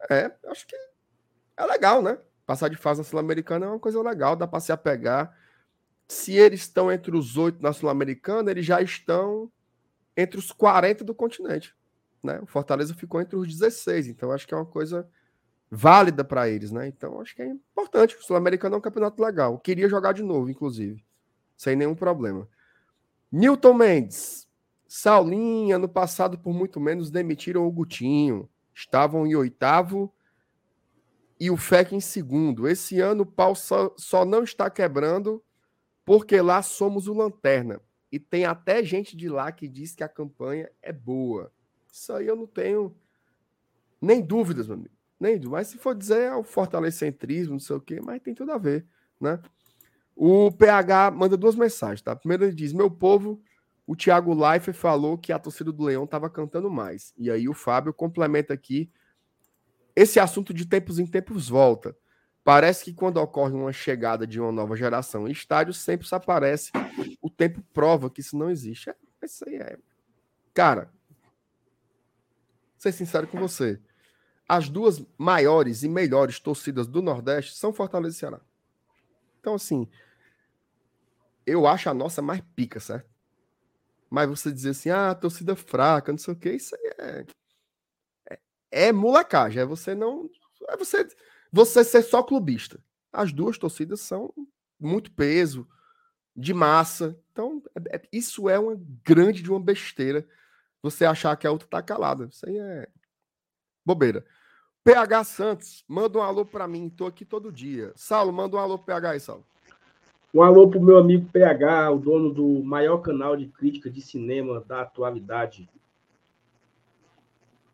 É, 0.10 0.34
acho 0.48 0.66
que 0.66 0.78
é 1.58 1.66
legal, 1.66 2.02
né? 2.02 2.18
Passar 2.46 2.70
de 2.70 2.78
fase 2.78 3.00
na 3.00 3.04
Sul-Americana 3.04 3.66
é 3.66 3.70
uma 3.70 3.80
coisa 3.80 4.02
legal, 4.02 4.36
dá 4.36 4.48
para 4.48 4.60
se 4.60 4.72
apegar. 4.72 5.36
Se 6.08 6.34
eles 6.34 6.62
estão 6.62 6.92
entre 6.92 7.16
os 7.16 7.38
oito 7.38 7.62
na 7.62 7.74
Sul-Americana, 7.74 8.52
eles 8.52 8.66
já 8.66 8.82
estão 8.82 9.52
entre 10.16 10.38
os 10.38 10.52
40 10.52 11.04
do 11.04 11.16
continente. 11.16 11.76
Né? 12.22 12.40
O 12.42 12.46
Fortaleza 12.46 12.94
ficou 12.94 13.20
entre 13.20 13.36
os 13.36 13.48
16, 13.48 14.08
então 14.08 14.32
acho 14.32 14.48
que 14.48 14.54
é 14.54 14.58
uma 14.58 14.66
coisa 14.66 15.08
válida 15.70 16.24
para 16.24 16.48
eles, 16.48 16.72
né? 16.72 16.88
Então 16.88 17.20
acho 17.20 17.36
que 17.36 17.42
é 17.42 17.48
importante. 17.48 18.16
O 18.16 18.24
Sul-Americano 18.24 18.76
é 18.76 18.78
um 18.78 18.82
campeonato 18.82 19.22
legal. 19.22 19.60
Queria 19.60 19.90
jogar 19.90 20.14
de 20.14 20.24
novo, 20.24 20.50
inclusive, 20.50 21.04
sem 21.58 21.76
nenhum 21.76 21.96
problema. 21.96 22.48
Newton 23.32 23.74
Mendes, 23.74 24.48
Saulinha, 24.88 25.76
ano 25.76 25.90
passado, 25.90 26.38
por 26.38 26.54
muito 26.54 26.80
menos, 26.80 27.12
demitiram 27.12 27.68
o 27.68 27.72
Gutinho. 27.72 28.48
Estavam 28.74 29.26
em 29.26 29.36
oitavo 29.36 30.14
e 31.40 31.50
o 31.50 31.58
FEC 31.58 31.96
em 31.96 32.00
segundo. 32.00 32.68
Esse 32.68 33.00
ano 33.00 33.24
o 33.24 33.26
pau 33.26 33.56
só, 33.56 33.94
só 33.98 34.24
não 34.26 34.44
está 34.44 34.70
quebrando 34.70 35.44
porque 36.06 36.40
lá 36.40 36.62
somos 36.62 37.08
o 37.08 37.14
Lanterna. 37.14 37.82
E 38.12 38.20
tem 38.20 38.46
até 38.46 38.84
gente 38.84 39.18
de 39.18 39.28
lá 39.28 39.52
que 39.52 39.68
diz 39.68 39.96
que 39.96 40.04
a 40.04 40.10
campanha 40.10 40.70
é 40.82 40.94
boa. 40.94 41.52
Isso 41.92 42.14
aí 42.14 42.28
eu 42.28 42.36
não 42.36 42.48
tenho 42.48 42.96
nem 44.02 44.22
dúvidas, 44.22 44.68
meu 44.68 44.76
amigo. 44.76 44.96
Nem. 45.20 45.40
Mas 45.46 45.68
se 45.68 45.78
for 45.78 45.96
dizer 45.96 46.22
é 46.22 46.36
o 46.36 46.44
fortalecentrismo, 46.44 47.54
não 47.54 47.60
sei 47.60 47.76
o 47.76 47.82
quê, 47.82 48.00
mas 48.02 48.22
tem 48.22 48.34
tudo 48.34 48.52
a 48.52 48.58
ver, 48.58 48.86
né? 49.20 49.40
O 50.16 50.52
PH 50.52 51.12
manda 51.12 51.36
duas 51.36 51.56
mensagens, 51.56 52.02
tá? 52.02 52.16
Primeiro 52.16 52.46
ele 52.46 52.54
diz: 52.54 52.72
Meu 52.72 52.90
povo, 52.90 53.42
o 53.86 53.96
Thiago 53.96 54.34
Leifert 54.34 54.78
falou 54.78 55.18
que 55.18 55.34
a 55.34 55.40
torcida 55.40 55.72
do 55.72 55.84
Leão 55.84 56.06
estava 56.06 56.30
cantando 56.30 56.70
mais. 56.70 57.14
E 57.18 57.30
aí 57.30 57.50
o 57.50 57.54
Fábio 57.54 57.94
complementa 57.94 58.54
aqui. 58.54 58.90
Esse 59.96 60.20
assunto 60.20 60.54
de 60.54 60.66
tempos 60.66 61.00
em 61.00 61.08
tempos 61.08 61.48
volta. 61.48 61.96
Parece 62.44 62.86
que 62.86 62.94
quando 62.94 63.18
ocorre 63.18 63.54
uma 63.54 63.74
chegada 63.74 64.28
de 64.28 64.40
uma 64.40 64.52
nova 64.52 64.76
geração 64.76 65.28
em 65.28 65.32
estádio, 65.32 65.74
sempre 65.74 66.08
se 66.08 66.14
aparece. 66.14 66.72
O 67.22 67.30
tempo 67.30 67.62
prova 67.74 68.10
que 68.10 68.22
isso 68.22 68.38
não 68.38 68.50
existe. 68.50 68.90
É, 68.90 68.96
isso 69.24 69.44
aí 69.48 69.56
é. 69.56 69.78
Cara, 70.54 70.92
ser 72.78 72.92
sincero 72.92 73.28
com 73.28 73.40
você. 73.40 73.82
As 74.48 74.70
duas 74.70 75.04
maiores 75.18 75.82
e 75.82 75.90
melhores 75.90 76.40
torcidas 76.40 76.86
do 76.86 77.02
Nordeste 77.02 77.56
são 77.56 77.74
Fortaleza 77.74 78.16
e 78.16 78.20
Ceará. 78.20 78.42
Então, 79.40 79.56
assim, 79.56 79.90
eu 81.46 81.66
acho 81.66 81.90
a 81.90 81.94
nossa 81.94 82.22
mais 82.22 82.42
pica, 82.56 82.80
certo? 82.80 83.10
Mas 84.10 84.30
você 84.30 84.52
dizer 84.52 84.70
assim, 84.70 84.90
ah, 84.90 85.16
torcida 85.16 85.56
fraca, 85.56 86.12
não 86.12 86.20
sei 86.20 86.34
o 86.34 86.38
que, 86.38 86.52
isso 86.52 86.76
aí 86.76 86.94
é. 87.00 87.26
É, 88.76 88.92
molecagem. 88.92 89.62
É 89.62 89.66
você 89.66 89.96
não. 89.96 90.30
É 90.68 90.76
você, 90.76 91.08
você 91.50 91.82
ser 91.82 92.02
só 92.02 92.22
clubista. 92.22 92.78
As 93.12 93.32
duas 93.32 93.58
torcidas 93.58 94.02
são 94.02 94.34
muito 94.78 95.10
peso, 95.12 95.66
de 96.36 96.54
massa. 96.54 97.18
Então, 97.32 97.64
é- 97.74 97.96
é- 97.96 98.02
isso 98.12 98.50
é 98.50 98.60
uma 98.60 98.78
grande 99.02 99.42
de 99.42 99.50
uma 99.50 99.62
besteira. 99.62 100.28
Você 100.84 101.06
achar 101.06 101.38
que 101.38 101.48
a 101.48 101.52
outra 101.52 101.70
tá 101.70 101.82
calada. 101.82 102.28
Isso 102.30 102.46
aí 102.48 102.58
é 102.58 102.88
bobeira. 103.86 104.26
PH 104.84 105.24
Santos, 105.24 105.86
manda 105.88 106.20
um 106.20 106.22
alô 106.22 106.46
pra 106.46 106.68
mim. 106.68 106.90
Tô 106.90 107.06
aqui 107.06 107.24
todo 107.24 107.54
dia. 107.54 107.94
Saulo, 107.96 108.34
manda 108.34 108.58
um 108.58 108.60
alô 108.60 108.78
pro 108.78 108.88
PH 108.88 109.12
aí, 109.12 109.20
Saulo. 109.22 109.46
Um 110.34 110.44
alô 110.44 110.70
pro 110.70 110.82
meu 110.82 110.98
amigo 110.98 111.30
PH, 111.32 111.92
o 111.92 111.98
dono 111.98 112.34
do 112.34 112.62
maior 112.62 112.98
canal 112.98 113.38
de 113.38 113.48
crítica 113.48 113.90
de 113.90 114.02
cinema 114.02 114.60
da 114.68 114.82
atualidade. 114.82 115.70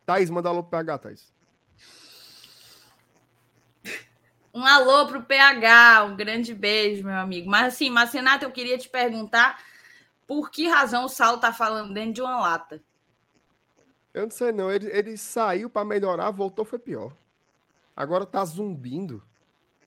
Thaís, 0.05 0.29
manda 0.29 0.49
alô 0.49 0.63
pro 0.63 0.71
PH, 0.71 0.97
Thaís. 0.97 1.33
Um 4.53 4.65
alô 4.65 5.07
pro 5.07 5.23
PH, 5.23 6.03
um 6.03 6.15
grande 6.15 6.53
beijo, 6.53 7.05
meu 7.05 7.15
amigo. 7.15 7.49
Mas 7.49 7.73
assim, 7.73 7.89
Marcenato, 7.89 8.43
eu 8.43 8.51
queria 8.51 8.77
te 8.77 8.89
perguntar 8.89 9.63
por 10.27 10.51
que 10.51 10.67
razão 10.67 11.05
o 11.05 11.09
Saulo 11.09 11.39
tá 11.39 11.53
falando 11.53 11.93
dentro 11.93 12.13
de 12.13 12.21
uma 12.21 12.39
lata? 12.39 12.81
Eu 14.13 14.23
não 14.23 14.31
sei 14.31 14.51
não, 14.51 14.69
ele, 14.69 14.87
ele 14.87 15.17
saiu 15.17 15.69
para 15.69 15.85
melhorar, 15.85 16.31
voltou, 16.31 16.65
foi 16.65 16.79
pior. 16.79 17.15
Agora 17.95 18.25
tá 18.25 18.43
zumbindo. 18.43 19.23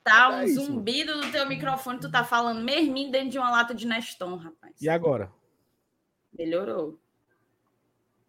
Tá 0.02 0.30
um 0.30 0.40
é 0.40 0.46
zumbido 0.46 1.16
no 1.16 1.30
teu 1.30 1.46
microfone, 1.46 1.98
tu 1.98 2.10
tá 2.10 2.24
falando 2.24 2.62
merminho 2.62 3.10
dentro 3.10 3.30
de 3.30 3.38
uma 3.38 3.50
lata 3.50 3.74
de 3.74 3.86
Neston, 3.86 4.36
rapaz. 4.36 4.74
E 4.80 4.88
agora? 4.88 5.32
Melhorou. 6.32 6.98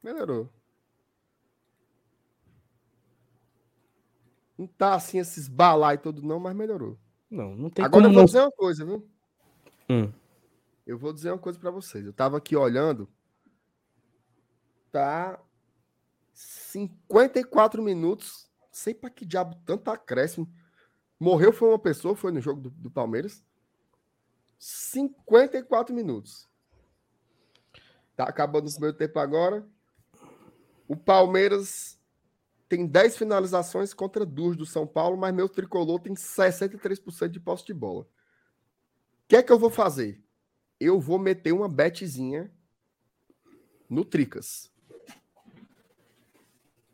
Melhorou. 0.04 0.50
Não 4.58 4.68
tá 4.68 4.96
assim 4.96 5.20
esses 5.20 5.48
balai 5.48 5.98
todo 5.98 6.22
não, 6.22 6.40
mas 6.40 6.56
melhorou. 6.56 6.98
Não, 7.30 7.56
não 7.56 7.70
tem 7.70 7.84
Agora 7.84 8.06
eu 8.06 8.10
vou 8.10 8.20
não... 8.20 8.26
dizer 8.26 8.42
uma 8.42 8.52
coisa, 8.52 8.86
viu? 8.86 9.08
Hum. 9.90 10.12
Eu 10.86 10.98
vou 10.98 11.12
dizer 11.12 11.32
uma 11.32 11.40
coisa 11.40 11.60
para 11.60 11.72
vocês. 11.72 12.06
Eu 12.06 12.14
tava 12.14 12.38
aqui 12.38 12.56
olhando. 12.56 13.10
Tá 14.92 15.40
54 16.34 17.82
minutos. 17.82 18.50
Sei 18.72 18.94
para 18.94 19.10
que 19.10 19.26
diabo 19.26 19.56
tanto 19.66 19.90
acréscimo. 19.90 20.50
Morreu 21.20 21.52
foi 21.52 21.70
uma 21.70 21.80
pessoa, 21.80 22.16
foi 22.16 22.32
no 22.32 22.42
jogo 22.42 22.62
do, 22.62 22.70
do 22.70 22.92
Palmeiras. 22.92 23.44
54 24.60 25.94
minutos. 25.94 26.48
Tá 28.16 28.26
acabando 28.26 28.68
o 28.68 28.72
primeiro 28.72 28.98
tempo 28.98 29.20
agora. 29.20 29.68
O 30.88 30.96
Palmeiras 30.96 31.95
tem 32.68 32.88
10 32.88 33.18
finalizações 33.18 33.94
contra 33.94 34.26
duas 34.26 34.56
do 34.56 34.66
São 34.66 34.88
Paulo, 34.88 35.18
mas 35.18 35.34
meu 35.34 35.48
tricolor 35.48 36.00
tem 36.00 36.14
63% 36.14 37.28
de 37.28 37.40
posse 37.40 37.66
de 37.66 37.74
bola. 37.74 38.04
O 38.04 38.08
que 39.28 39.36
é 39.36 39.44
que 39.44 39.52
eu 39.52 39.60
vou 39.60 39.70
fazer? 39.70 40.24
Eu 40.80 41.00
vou 41.00 41.20
meter 41.20 41.52
uma 41.52 41.70
betezinha 41.70 42.52
no 43.90 44.04
Tricas. 44.04 44.72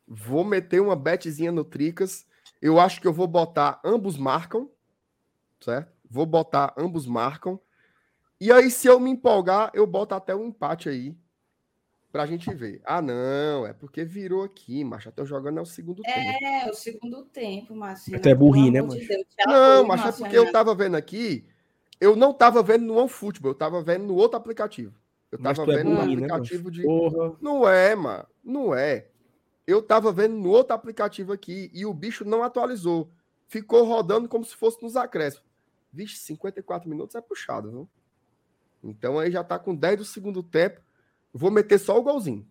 Vou 0.07 0.43
meter 0.43 0.81
uma 0.81 0.95
betezinha 0.95 1.51
no 1.51 1.63
Tricas. 1.63 2.25
Eu 2.61 2.79
acho 2.79 2.99
que 2.99 3.07
eu 3.07 3.13
vou 3.13 3.27
botar 3.27 3.79
ambos 3.83 4.17
marcam, 4.17 4.69
certo? 5.61 5.93
Vou 6.09 6.25
botar 6.25 6.73
ambos 6.77 7.05
marcam. 7.05 7.59
E 8.39 8.51
aí, 8.51 8.69
se 8.69 8.87
eu 8.87 8.99
me 8.99 9.09
empolgar, 9.09 9.71
eu 9.73 9.87
boto 9.87 10.13
até 10.13 10.35
um 10.35 10.47
empate 10.47 10.89
aí 10.89 11.15
pra 12.11 12.25
gente 12.25 12.53
ver. 12.53 12.81
Ah, 12.83 13.01
não, 13.01 13.65
é 13.65 13.73
porque 13.73 14.03
virou 14.03 14.43
aqui, 14.43 14.83
mas 14.83 15.03
já 15.03 15.09
estão 15.09 15.25
jogando 15.25 15.59
é 15.59 15.61
o 15.61 15.65
segundo 15.65 16.01
é, 16.05 16.13
tempo. 16.13 16.45
É, 16.45 16.69
o 16.69 16.73
segundo 16.73 17.23
tempo, 17.23 17.75
Marcelo. 17.75 18.17
Até 18.17 18.35
burrinho, 18.35 18.71
né, 18.71 18.81
mano? 18.81 18.99
De 18.99 19.25
não, 19.47 19.85
mas 19.85 20.05
é 20.05 20.11
porque 20.11 20.37
eu 20.37 20.51
tava 20.51 20.75
vendo 20.75 20.95
aqui, 20.95 21.45
eu 21.99 22.15
não 22.15 22.33
tava 22.33 22.61
vendo 22.61 22.85
no 22.85 22.97
OneFootball, 22.97 23.51
eu 23.51 23.57
tava 23.57 23.81
vendo 23.81 24.05
no 24.05 24.15
outro 24.15 24.37
aplicativo. 24.37 24.93
Eu 25.31 25.39
tava 25.39 25.63
é 25.63 25.77
vendo 25.77 25.89
no 25.91 25.95
burrinho, 25.95 26.25
aplicativo 26.25 26.69
né, 26.69 26.75
de. 26.75 26.83
Porra. 26.83 27.37
Não 27.39 27.67
é, 27.67 27.95
mano. 27.95 28.27
Não 28.43 28.75
é. 28.75 29.07
Eu 29.65 29.81
tava 29.81 30.11
vendo 30.11 30.35
no 30.35 30.49
outro 30.49 30.73
aplicativo 30.75 31.31
aqui 31.31 31.71
e 31.73 31.85
o 31.85 31.93
bicho 31.93 32.25
não 32.25 32.43
atualizou. 32.43 33.09
Ficou 33.47 33.85
rodando 33.85 34.27
como 34.27 34.43
se 34.43 34.55
fosse 34.55 34.81
nos 34.81 34.97
acréscimos. 34.97 35.45
Vixe, 35.93 36.17
54 36.17 36.89
minutos 36.89 37.15
é 37.15 37.21
puxado, 37.21 37.69
viu? 37.69 37.89
Então 38.83 39.19
aí 39.19 39.31
já 39.31 39.43
tá 39.43 39.59
com 39.59 39.75
10 39.75 39.99
do 39.99 40.05
segundo 40.05 40.41
tempo. 40.41 40.81
Vou 41.33 41.51
meter 41.51 41.79
só 41.79 41.97
o 41.97 42.03
golzinho. 42.03 42.47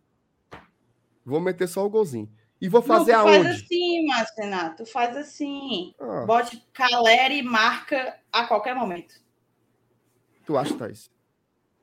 Vou 1.25 1.41
meter 1.41 1.69
só 1.69 1.85
o 1.85 1.91
golzinho. 1.91 2.31
E 2.61 2.69
vou 2.69 2.83
fazer 2.83 3.13
não, 3.13 3.25
tu 3.25 3.29
aonde? 3.29 3.45
Faz 3.45 3.63
assim, 3.63 4.07
Marcenato. 4.07 4.85
Tu 4.85 4.91
faz 4.91 5.17
assim. 5.17 5.95
Ah. 5.99 6.25
Bote 6.27 6.67
Caleri 6.73 7.39
e 7.39 7.43
marca 7.43 8.19
a 8.31 8.47
qualquer 8.47 8.75
momento. 8.75 9.15
Tu 10.45 10.57
acha, 10.57 10.77
Thaís? 10.77 11.11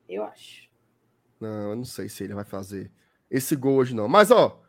Eu 0.08 0.24
acho. 0.24 0.68
Não, 1.40 1.70
eu 1.70 1.76
não 1.76 1.84
sei 1.84 2.08
se 2.08 2.24
ele 2.24 2.34
vai 2.34 2.44
fazer 2.44 2.90
esse 3.30 3.56
gol 3.56 3.76
hoje, 3.76 3.94
não. 3.94 4.08
Mas, 4.08 4.30
ó, 4.30 4.60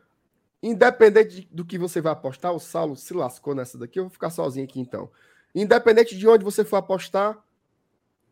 independente 0.62 1.48
do 1.50 1.64
que 1.64 1.78
você 1.78 2.00
vai 2.00 2.12
apostar, 2.12 2.52
o 2.52 2.60
Saulo 2.60 2.96
se 2.96 3.14
lascou 3.14 3.54
nessa 3.54 3.78
daqui, 3.78 3.98
eu 3.98 4.04
vou 4.04 4.10
ficar 4.10 4.30
sozinho 4.30 4.64
aqui 4.64 4.80
então. 4.80 5.10
Independente 5.54 6.16
de 6.16 6.28
onde 6.28 6.44
você 6.44 6.64
for 6.64 6.76
apostar, 6.76 7.38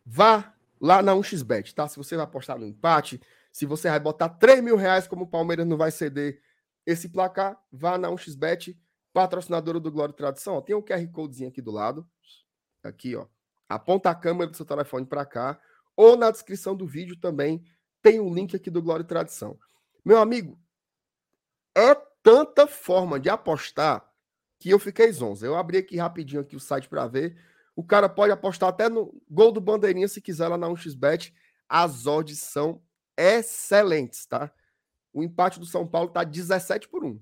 vá 0.04 0.54
lá 0.80 1.02
na 1.02 1.12
1xBet, 1.12 1.74
tá? 1.74 1.88
Se 1.88 1.96
você 1.96 2.16
vai 2.16 2.24
apostar 2.24 2.58
no 2.58 2.66
empate, 2.66 3.20
se 3.58 3.66
você 3.66 3.88
vai 3.90 3.98
botar 3.98 4.28
3 4.28 4.62
mil 4.62 4.76
reais, 4.76 5.08
como 5.08 5.24
o 5.24 5.26
Palmeiras 5.26 5.66
não 5.66 5.76
vai 5.76 5.90
ceder 5.90 6.40
esse 6.86 7.08
placar, 7.08 7.60
vá 7.72 7.98
na 7.98 8.08
1xBet, 8.08 8.78
patrocinadora 9.12 9.80
do 9.80 9.90
Glória 9.90 10.12
e 10.12 10.16
Tradição. 10.16 10.54
Ó, 10.54 10.60
tem 10.60 10.76
um 10.76 10.80
QR 10.80 11.04
Codezinho 11.10 11.48
aqui 11.48 11.60
do 11.60 11.72
lado. 11.72 12.08
Aqui, 12.84 13.16
ó. 13.16 13.26
Aponta 13.68 14.10
a 14.10 14.14
câmera 14.14 14.48
do 14.48 14.56
seu 14.56 14.64
telefone 14.64 15.04
para 15.04 15.26
cá. 15.26 15.60
Ou 15.96 16.16
na 16.16 16.30
descrição 16.30 16.76
do 16.76 16.86
vídeo 16.86 17.18
também 17.18 17.64
tem 18.00 18.20
um 18.20 18.32
link 18.32 18.54
aqui 18.54 18.70
do 18.70 18.80
Glória 18.80 19.02
e 19.02 19.06
Tradição. 19.06 19.58
Meu 20.04 20.18
amigo, 20.18 20.56
é 21.76 21.96
tanta 22.22 22.64
forma 22.68 23.18
de 23.18 23.28
apostar 23.28 24.08
que 24.60 24.70
eu 24.70 24.78
fiquei 24.78 25.10
zonzo. 25.10 25.44
Eu 25.44 25.56
abri 25.56 25.78
aqui 25.78 25.96
rapidinho 25.96 26.42
aqui 26.42 26.54
o 26.54 26.60
site 26.60 26.88
para 26.88 27.08
ver. 27.08 27.36
O 27.74 27.82
cara 27.82 28.08
pode 28.08 28.30
apostar 28.30 28.68
até 28.68 28.88
no 28.88 29.20
gol 29.28 29.50
do 29.50 29.60
Bandeirinha 29.60 30.06
se 30.06 30.20
quiser 30.20 30.46
lá 30.46 30.56
na 30.56 30.68
1xBet. 30.68 31.34
As 31.68 32.06
odds 32.06 32.38
são 32.38 32.80
excelentes, 33.18 34.24
tá? 34.26 34.52
O 35.12 35.22
empate 35.22 35.58
do 35.58 35.66
São 35.66 35.86
Paulo 35.86 36.10
tá 36.10 36.22
17 36.22 36.88
por 36.88 37.04
1. 37.04 37.20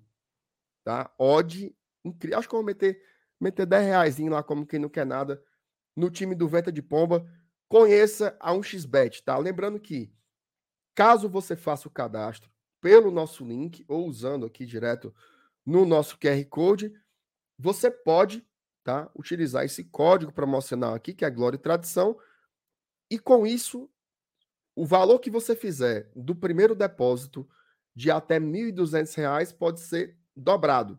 Tá? 0.84 1.10
Odd 1.18 1.74
incrível. 2.04 2.38
Acho 2.38 2.48
que 2.48 2.54
eu 2.54 2.58
vou 2.58 2.66
meter, 2.66 3.02
meter 3.40 3.66
10 3.66 3.84
reais 3.86 4.18
lá, 4.18 4.42
como 4.42 4.66
quem 4.66 4.78
não 4.78 4.88
quer 4.88 5.06
nada, 5.06 5.42
no 5.96 6.10
time 6.10 6.34
do 6.34 6.46
Venta 6.46 6.70
de 6.70 6.82
Pomba. 6.82 7.26
Conheça 7.68 8.36
a 8.38 8.52
1xBet, 8.52 9.22
tá? 9.24 9.36
Lembrando 9.38 9.80
que, 9.80 10.12
caso 10.94 11.28
você 11.28 11.56
faça 11.56 11.88
o 11.88 11.90
cadastro 11.90 12.50
pelo 12.80 13.10
nosso 13.10 13.44
link 13.44 13.84
ou 13.88 14.06
usando 14.06 14.46
aqui 14.46 14.64
direto 14.64 15.12
no 15.64 15.84
nosso 15.84 16.16
QR 16.18 16.44
Code, 16.48 16.92
você 17.58 17.90
pode 17.90 18.46
tá, 18.84 19.10
utilizar 19.16 19.64
esse 19.64 19.82
código 19.82 20.32
promocional 20.32 20.94
aqui, 20.94 21.12
que 21.12 21.24
é 21.24 21.30
Glória 21.30 21.56
e 21.56 21.60
Tradição, 21.60 22.16
e 23.10 23.18
com 23.18 23.44
isso 23.44 23.90
o 24.76 24.84
valor 24.84 25.18
que 25.18 25.30
você 25.30 25.56
fizer 25.56 26.10
do 26.14 26.34
primeiro 26.34 26.74
depósito 26.74 27.48
de 27.94 28.10
até 28.10 28.34
R$ 28.34 28.44
1.200 28.44 29.56
pode 29.56 29.80
ser 29.80 30.14
dobrado. 30.36 30.92
Ou 30.92 30.98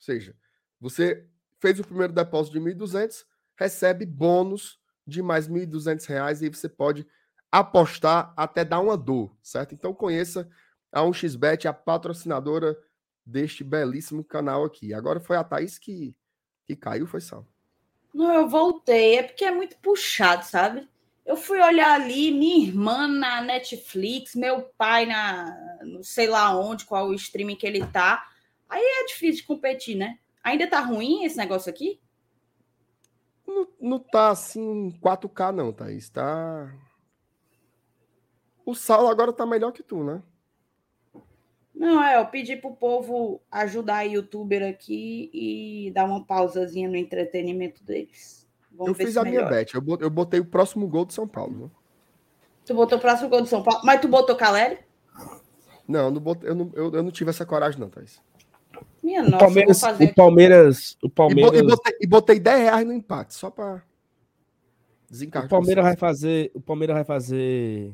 seja, 0.00 0.34
você 0.80 1.26
fez 1.60 1.78
o 1.78 1.84
primeiro 1.84 2.12
depósito 2.12 2.58
de 2.58 2.64
R$ 2.64 2.74
1.200, 2.74 3.26
recebe 3.54 4.06
bônus 4.06 4.80
de 5.06 5.20
mais 5.20 5.46
R$ 5.46 5.66
1.200 5.66 6.40
e 6.42 6.48
você 6.48 6.70
pode 6.70 7.06
apostar 7.52 8.32
até 8.34 8.64
dar 8.64 8.80
uma 8.80 8.96
dor, 8.96 9.36
certo? 9.42 9.74
Então 9.74 9.92
conheça 9.92 10.48
a 10.90 11.02
1xBet, 11.02 11.66
a 11.66 11.72
patrocinadora 11.72 12.78
deste 13.24 13.62
belíssimo 13.62 14.24
canal 14.24 14.64
aqui. 14.64 14.94
Agora 14.94 15.20
foi 15.20 15.36
a 15.36 15.44
Thaís 15.44 15.78
que, 15.78 16.16
que 16.64 16.74
caiu, 16.74 17.06
foi 17.06 17.20
só. 17.20 17.44
Não, 18.14 18.32
eu 18.32 18.48
voltei. 18.48 19.18
É 19.18 19.22
porque 19.22 19.44
é 19.44 19.50
muito 19.50 19.76
puxado, 19.78 20.46
sabe? 20.46 20.88
Eu 21.28 21.36
fui 21.36 21.60
olhar 21.60 21.92
ali, 21.92 22.30
minha 22.30 22.66
irmã 22.66 23.06
na 23.06 23.42
Netflix, 23.42 24.34
meu 24.34 24.62
pai 24.78 25.04
na 25.04 25.54
não 25.82 26.02
sei 26.02 26.26
lá 26.26 26.58
onde, 26.58 26.86
qual 26.86 27.08
o 27.08 27.14
streaming 27.14 27.54
que 27.54 27.66
ele 27.66 27.86
tá. 27.88 28.26
Aí 28.66 28.80
é 28.82 29.04
difícil 29.04 29.42
de 29.42 29.46
competir, 29.46 29.94
né? 29.94 30.18
Ainda 30.42 30.66
tá 30.66 30.80
ruim 30.80 31.24
esse 31.24 31.36
negócio 31.36 31.68
aqui? 31.68 32.00
Não, 33.46 33.68
não 33.78 33.98
tá 33.98 34.30
assim 34.30 34.90
4K, 35.02 35.54
não, 35.54 35.70
Thaís. 35.70 36.08
Tá. 36.08 36.74
O 38.64 38.74
Saulo 38.74 39.08
agora 39.08 39.30
tá 39.30 39.44
melhor 39.44 39.72
que 39.72 39.82
tu, 39.82 40.02
né? 40.02 40.22
Não, 41.74 42.02
é, 42.02 42.18
eu 42.18 42.26
pedi 42.28 42.56
pro 42.56 42.74
povo 42.74 43.42
ajudar 43.50 43.96
a 43.96 44.02
youtuber 44.02 44.66
aqui 44.66 45.28
e 45.34 45.90
dar 45.90 46.06
uma 46.06 46.24
pausazinha 46.24 46.88
no 46.88 46.96
entretenimento 46.96 47.84
deles. 47.84 48.47
Vamos 48.78 48.96
eu 48.98 49.06
fiz 49.06 49.16
a 49.16 49.24
melhor. 49.24 49.50
minha 49.50 49.50
bet. 49.50 49.74
Eu 49.74 50.10
botei 50.10 50.38
o 50.38 50.44
próximo 50.44 50.86
gol 50.86 51.04
do 51.04 51.12
São 51.12 51.26
Paulo. 51.26 51.70
Tu 52.64 52.72
botou 52.72 52.96
o 52.96 53.00
próximo 53.00 53.28
gol 53.28 53.42
do 53.42 53.48
São 53.48 53.62
Paulo? 53.62 53.80
Mas 53.84 54.00
tu 54.00 54.06
botou 54.06 54.36
Caleri? 54.36 54.78
Não, 55.86 56.10
não 56.10 56.20
botei, 56.20 56.48
eu, 56.48 56.54
não, 56.54 56.70
eu, 56.74 56.92
eu 56.92 57.02
não 57.02 57.10
tive 57.10 57.30
essa 57.30 57.44
coragem, 57.44 57.80
não, 57.80 57.90
Thaís. 57.90 58.20
Minha 59.02 59.22
o 59.22 59.30
nossa, 59.30 59.44
Palmeiras, 59.44 59.82
o 59.82 60.14
Palmeiras, 60.14 60.98
o 61.02 61.10
Palmeiras... 61.10 61.60
E, 61.60 61.62
botei, 61.66 61.96
e 62.02 62.06
botei 62.06 62.38
10 62.38 62.60
reais 62.60 62.86
no 62.86 62.92
empate, 62.92 63.34
só 63.34 63.50
para 63.50 63.82
desencargar. 65.10 65.46
O 65.46 65.50
Palmeiras 65.50 65.84
vai 65.84 65.96
fazer, 65.96 66.52
o 66.54 66.60
Palmeiras 66.60 66.94
vai 66.94 67.04
fazer 67.04 67.92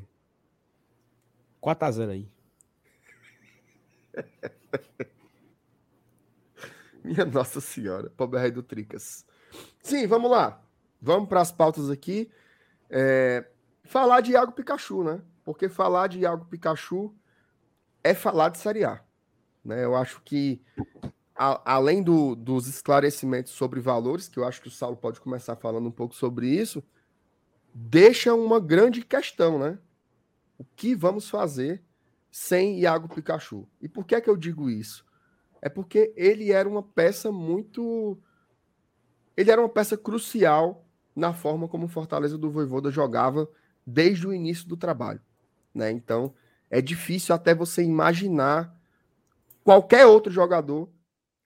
4 1.60 1.86
a 1.86 1.90
0 1.90 2.10
aí. 2.10 2.28
Minha 7.04 7.24
Nossa 7.24 7.60
Senhora, 7.60 8.10
pobre 8.16 8.40
rei 8.40 8.50
do 8.50 8.62
Tricas. 8.62 9.24
Sim, 9.82 10.06
vamos 10.08 10.30
lá. 10.30 10.63
Vamos 11.04 11.28
para 11.28 11.42
as 11.42 11.52
pautas 11.52 11.90
aqui. 11.90 12.30
É, 12.88 13.44
falar 13.84 14.22
de 14.22 14.32
Iago 14.32 14.52
Pikachu, 14.52 15.04
né? 15.04 15.20
Porque 15.44 15.68
falar 15.68 16.06
de 16.06 16.20
Iago 16.20 16.46
Pikachu 16.46 17.14
é 18.02 18.14
falar 18.14 18.48
de 18.48 18.56
Série 18.56 18.84
A. 18.84 19.04
Né? 19.62 19.84
Eu 19.84 19.94
acho 19.94 20.22
que, 20.22 20.62
a, 21.36 21.74
além 21.74 22.02
do, 22.02 22.34
dos 22.34 22.66
esclarecimentos 22.66 23.52
sobre 23.52 23.80
valores, 23.80 24.28
que 24.30 24.38
eu 24.38 24.46
acho 24.46 24.62
que 24.62 24.68
o 24.68 24.70
Saulo 24.70 24.96
pode 24.96 25.20
começar 25.20 25.56
falando 25.56 25.86
um 25.86 25.92
pouco 25.92 26.14
sobre 26.14 26.48
isso, 26.48 26.82
deixa 27.74 28.34
uma 28.34 28.58
grande 28.58 29.04
questão, 29.04 29.58
né? 29.58 29.78
O 30.56 30.64
que 30.64 30.94
vamos 30.94 31.28
fazer 31.28 31.84
sem 32.30 32.80
Iago 32.80 33.14
Pikachu? 33.14 33.68
E 33.78 33.90
por 33.90 34.06
que 34.06 34.14
é 34.14 34.22
que 34.22 34.30
eu 34.30 34.38
digo 34.38 34.70
isso? 34.70 35.04
É 35.60 35.68
porque 35.68 36.14
ele 36.16 36.50
era 36.50 36.66
uma 36.66 36.82
peça 36.82 37.30
muito. 37.30 38.18
Ele 39.36 39.50
era 39.50 39.60
uma 39.60 39.68
peça 39.68 39.98
crucial 39.98 40.83
na 41.14 41.32
forma 41.32 41.68
como 41.68 41.86
o 41.86 41.88
Fortaleza 41.88 42.36
do 42.36 42.50
Voivoda 42.50 42.90
jogava 42.90 43.48
desde 43.86 44.26
o 44.26 44.32
início 44.32 44.66
do 44.66 44.76
trabalho. 44.76 45.20
Né? 45.74 45.90
Então, 45.90 46.34
é 46.70 46.80
difícil 46.80 47.34
até 47.34 47.54
você 47.54 47.82
imaginar 47.82 48.74
qualquer 49.62 50.06
outro 50.06 50.32
jogador 50.32 50.88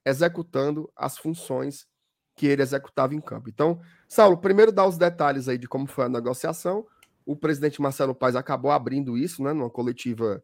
executando 0.05 0.91
as 0.97 1.19
funções 1.19 1.87
que 2.35 2.47
ele 2.47 2.63
executava 2.63 3.15
em 3.15 3.21
campo. 3.21 3.49
Então, 3.49 3.81
Saulo, 4.07 4.39
primeiro 4.39 4.73
dá 4.73 4.87
os 4.87 4.97
detalhes 4.97 5.49
aí 5.49 5.59
de 5.59 5.69
como 5.69 5.87
foi 5.87 6.05
a 6.05 6.09
negociação. 6.09 6.87
O 7.27 7.37
presidente 7.37 7.83
Marcelo 7.83 8.15
Paes 8.15 8.37
acabou 8.37 8.71
abrindo 8.71 9.19
isso, 9.19 9.43
né, 9.43 9.53
numa 9.53 9.69
coletiva 9.69 10.43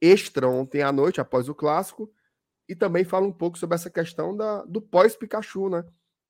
extra 0.00 0.48
ontem 0.48 0.82
à 0.82 0.92
noite, 0.92 1.20
após 1.20 1.48
o 1.48 1.54
clássico, 1.54 2.10
e 2.68 2.74
também 2.74 3.04
fala 3.04 3.26
um 3.26 3.32
pouco 3.32 3.58
sobre 3.58 3.74
essa 3.74 3.90
questão 3.90 4.36
da, 4.36 4.62
do 4.64 4.80
pós-Pikachu, 4.80 5.68
né, 5.68 5.84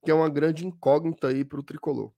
que 0.04 0.10
é 0.10 0.14
uma 0.14 0.28
grande 0.28 0.66
incógnita 0.66 1.28
aí 1.28 1.44
para 1.44 1.60
o 1.60 1.62
tricolor. 1.62 2.12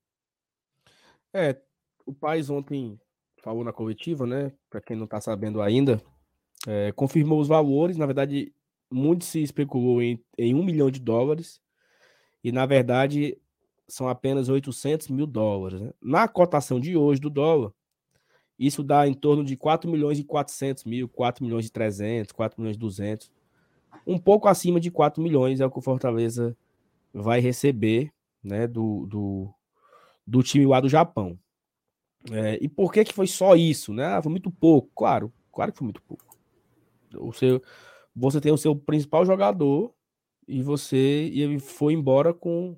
É, 1.33 1.61
o 2.05 2.13
Paes 2.13 2.51
ontem 2.51 2.99
falou 3.43 3.65
na 3.65 3.73
coletiva, 3.73 4.27
né, 4.27 4.53
para 4.69 4.81
quem 4.81 4.97
não 4.97 5.05
está 5.05 5.21
sabendo 5.21 5.63
ainda, 5.63 6.03
é, 6.67 6.93
confirmou 6.93 7.41
os 7.41 7.49
valores, 7.49 7.97
na 7.97 8.07
verdade, 8.07 8.53
muito 8.91 9.25
se 9.25 9.43
especulou 9.43 10.03
em, 10.03 10.23
em 10.37 10.55
um 10.55 10.65
milhão 10.65 10.91
de 10.91 11.01
dólares, 11.01 11.61
e 12.43 12.51
na 12.51 12.67
verdade 12.67 13.39
são 13.87 14.09
apenas 14.09 14.49
800 14.49 15.09
mil 15.09 15.27
dólares. 15.27 15.81
Né? 15.81 15.93
Na 16.01 16.29
cotação 16.29 16.79
de 16.79 16.97
hoje 16.97 17.21
do 17.21 17.31
dólar, 17.31 17.73
isso 18.59 18.83
dá 18.83 19.07
em 19.07 19.15
torno 19.15 19.45
de 19.45 19.57
4 19.57 19.91
milhões 19.91 20.19
e 20.19 20.25
400 20.25 20.85
mil, 20.85 21.09
4 21.09 21.45
milhões 21.45 21.67
e 21.67 21.71
300, 21.71 22.33
4 22.33 22.61
milhões 22.61 22.77
e 22.77 22.81
200. 22.81 23.31
Um 24.07 24.19
pouco 24.19 24.49
acima 24.49 24.81
de 24.81 24.91
4 24.91 25.23
milhões 25.23 25.61
é 25.61 25.67
o 25.67 25.71
que 25.71 25.79
o 25.79 25.83
Fortaleza 25.83 26.57
vai 27.13 27.41
receber 27.41 28.13
né, 28.43 28.67
do, 28.67 29.07
do, 29.07 29.55
do 30.27 30.43
time 30.43 30.67
lá 30.67 30.81
do 30.81 30.89
Japão. 30.89 31.39
É, 32.31 32.59
e 32.61 32.69
por 32.69 32.93
que, 32.93 33.05
que 33.05 33.15
foi 33.15 33.27
só 33.27 33.55
isso? 33.55 33.93
Né? 33.93 34.05
Ah, 34.05 34.23
foi 34.23 34.31
muito 34.31 34.51
pouco. 34.51 34.91
Claro, 34.95 35.33
claro 35.53 35.73
que 35.73 35.79
foi 35.79 35.87
muito 35.87 36.03
pouco. 36.03 36.37
O 37.17 37.33
seu, 37.33 37.63
você 38.15 38.41
tem 38.41 38.53
o 38.53 38.59
seu 38.59 38.77
principal 38.77 39.25
jogador 39.25 39.95
e 40.47 40.63
você 40.63 41.29
e 41.29 41.43
ele 41.43 41.59
foi 41.59 41.93
embora 41.93 42.35
com 42.35 42.77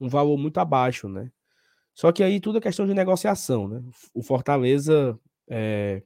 um 0.00 0.08
valor 0.08 0.36
muito 0.36 0.58
abaixo, 0.58 1.08
né? 1.08 1.30
Só 1.94 2.10
que 2.10 2.22
aí 2.22 2.40
tudo 2.40 2.58
é 2.58 2.60
questão 2.60 2.86
de 2.86 2.94
negociação, 2.94 3.68
né? 3.68 3.82
O 4.14 4.22
Fortaleza 4.22 5.18
é, 5.48 6.02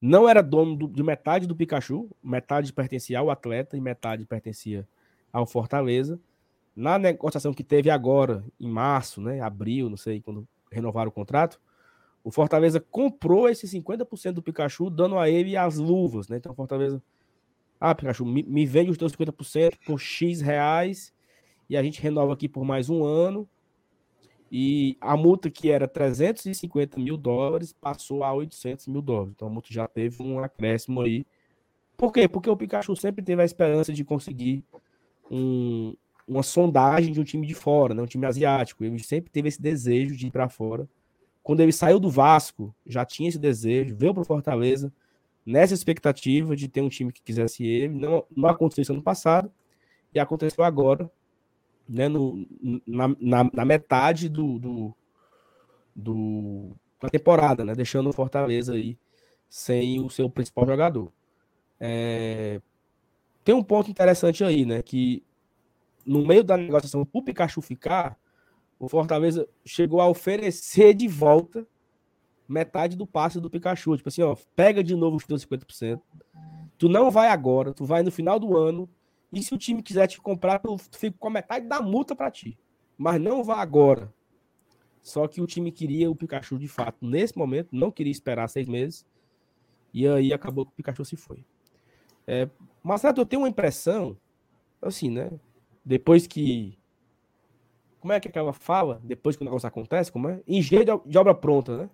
não 0.00 0.28
era 0.28 0.42
dono 0.42 0.76
do, 0.76 0.88
de 0.88 1.02
metade 1.02 1.46
do 1.46 1.56
Pikachu, 1.56 2.08
metade 2.22 2.72
pertencia 2.72 3.18
ao 3.18 3.30
atleta 3.30 3.76
e 3.76 3.80
metade 3.80 4.24
pertencia 4.26 4.86
ao 5.32 5.46
Fortaleza. 5.46 6.20
Na 6.78 6.96
negociação 6.96 7.52
que 7.52 7.64
teve 7.64 7.90
agora, 7.90 8.44
em 8.60 8.68
março, 8.68 9.20
né? 9.20 9.40
Abril, 9.40 9.90
não 9.90 9.96
sei, 9.96 10.20
quando 10.20 10.46
renovaram 10.70 11.08
o 11.08 11.12
contrato, 11.12 11.60
o 12.22 12.30
Fortaleza 12.30 12.78
comprou 12.78 13.48
esse 13.48 13.66
50% 13.66 14.30
do 14.30 14.42
Pikachu, 14.42 14.88
dando 14.88 15.18
a 15.18 15.28
ele 15.28 15.56
as 15.56 15.76
luvas, 15.76 16.28
né? 16.28 16.36
Então 16.36 16.54
Fortaleza. 16.54 17.02
Ah, 17.80 17.92
Pikachu, 17.96 18.24
me, 18.24 18.44
me 18.44 18.64
vende 18.64 18.92
os 18.92 18.96
teus 18.96 19.10
50% 19.12 19.76
por 19.84 19.98
X 19.98 20.40
reais 20.40 21.12
e 21.68 21.76
a 21.76 21.82
gente 21.82 22.00
renova 22.00 22.32
aqui 22.32 22.48
por 22.48 22.64
mais 22.64 22.88
um 22.88 23.04
ano. 23.04 23.48
E 24.48 24.96
a 25.00 25.16
multa 25.16 25.50
que 25.50 25.72
era 25.72 25.88
350 25.88 27.00
mil 27.00 27.16
dólares 27.16 27.72
passou 27.72 28.22
a 28.22 28.32
800 28.32 28.86
mil 28.86 29.02
dólares. 29.02 29.32
Então 29.34 29.48
a 29.48 29.50
multa 29.50 29.66
já 29.68 29.88
teve 29.88 30.22
um 30.22 30.38
acréscimo 30.38 31.00
aí. 31.00 31.26
Por 31.96 32.12
quê? 32.12 32.28
Porque 32.28 32.48
o 32.48 32.56
Pikachu 32.56 32.94
sempre 32.94 33.24
teve 33.24 33.42
a 33.42 33.44
esperança 33.44 33.92
de 33.92 34.04
conseguir 34.04 34.64
um, 35.28 35.92
uma 36.28 36.42
sondagem 36.42 37.12
de 37.12 37.20
um 37.20 37.24
time 37.24 37.46
de 37.46 37.54
fora, 37.54 37.94
né? 37.94 38.02
um 38.02 38.06
time 38.06 38.26
asiático. 38.26 38.84
Ele 38.84 38.98
sempre 38.98 39.30
teve 39.30 39.48
esse 39.48 39.60
desejo 39.60 40.14
de 40.14 40.26
ir 40.26 40.30
para 40.30 40.48
fora. 40.48 40.88
Quando 41.42 41.60
ele 41.60 41.72
saiu 41.72 41.98
do 41.98 42.10
Vasco, 42.10 42.74
já 42.86 43.04
tinha 43.04 43.28
esse 43.28 43.38
desejo, 43.38 43.96
veio 43.96 44.12
para 44.12 44.24
Fortaleza 44.24 44.92
nessa 45.46 45.72
expectativa 45.72 46.54
de 46.54 46.68
ter 46.68 46.82
um 46.82 46.90
time 46.90 47.10
que 47.10 47.22
quisesse 47.22 47.64
ele. 47.64 47.94
Não, 47.94 48.24
não 48.36 48.48
aconteceu 48.48 48.82
isso 48.82 48.92
ano 48.92 49.02
passado 49.02 49.50
e 50.14 50.20
aconteceu 50.20 50.62
agora 50.62 51.10
né, 51.88 52.06
no, 52.06 52.46
na, 52.86 53.08
na, 53.18 53.50
na 53.52 53.64
metade 53.64 54.28
do, 54.28 54.58
do, 54.58 54.94
do, 55.96 56.76
da 57.00 57.08
temporada, 57.08 57.64
né, 57.64 57.74
deixando 57.74 58.10
o 58.10 58.12
Fortaleza 58.12 58.74
aí 58.74 58.98
sem 59.48 59.98
o 60.04 60.10
seu 60.10 60.28
principal 60.28 60.66
jogador. 60.66 61.10
É, 61.80 62.60
tem 63.42 63.54
um 63.54 63.64
ponto 63.64 63.90
interessante 63.90 64.44
aí, 64.44 64.66
né, 64.66 64.82
que 64.82 65.22
no 66.08 66.26
meio 66.26 66.42
da 66.42 66.56
negociação 66.56 67.04
para 67.04 67.18
o 67.18 67.22
Pikachu 67.22 67.60
ficar, 67.60 68.18
o 68.78 68.88
Fortaleza 68.88 69.46
chegou 69.64 70.00
a 70.00 70.08
oferecer 70.08 70.94
de 70.94 71.06
volta 71.06 71.66
metade 72.48 72.96
do 72.96 73.06
passe 73.06 73.38
do 73.38 73.50
Pikachu. 73.50 73.96
Tipo 73.96 74.08
assim, 74.08 74.22
ó, 74.22 74.34
pega 74.56 74.82
de 74.82 74.96
novo 74.96 75.16
os 75.16 75.26
teus 75.26 75.44
50%. 75.44 76.00
Tu 76.78 76.88
não 76.88 77.10
vai 77.10 77.28
agora, 77.28 77.74
tu 77.74 77.84
vai 77.84 78.02
no 78.02 78.10
final 78.10 78.38
do 78.38 78.56
ano 78.56 78.88
e 79.30 79.42
se 79.42 79.52
o 79.52 79.58
time 79.58 79.82
quiser 79.82 80.06
te 80.06 80.18
comprar, 80.20 80.58
tu 80.58 80.78
fica 80.92 81.16
com 81.18 81.28
a 81.28 81.30
metade 81.30 81.66
da 81.66 81.82
multa 81.82 82.16
para 82.16 82.30
ti. 82.30 82.58
Mas 82.96 83.20
não 83.20 83.44
vá 83.44 83.60
agora. 83.60 84.12
Só 85.02 85.28
que 85.28 85.40
o 85.40 85.46
time 85.46 85.70
queria 85.70 86.10
o 86.10 86.16
Pikachu 86.16 86.58
de 86.58 86.68
fato 86.68 87.04
nesse 87.04 87.36
momento, 87.36 87.68
não 87.72 87.90
queria 87.90 88.10
esperar 88.10 88.48
seis 88.48 88.66
meses. 88.66 89.06
E 89.92 90.06
aí 90.06 90.32
acabou 90.32 90.64
que 90.64 90.72
o 90.72 90.74
Pikachu 90.74 91.04
se 91.04 91.16
foi. 91.16 91.44
É, 92.26 92.48
mas 92.82 93.02
eu 93.04 93.26
tenho 93.26 93.42
uma 93.42 93.48
impressão, 93.48 94.16
assim, 94.80 95.10
né? 95.10 95.30
Depois 95.88 96.26
que. 96.26 96.78
Como 97.98 98.12
é 98.12 98.20
que 98.20 98.38
ela 98.38 98.52
fala? 98.52 99.00
Depois 99.02 99.36
que 99.36 99.42
o 99.42 99.46
negócio 99.46 99.66
acontece, 99.66 100.12
como 100.12 100.28
é? 100.28 100.42
Engenho 100.46 101.02
de 101.06 101.16
obra 101.16 101.34
pronta, 101.34 101.78
né? 101.78 101.90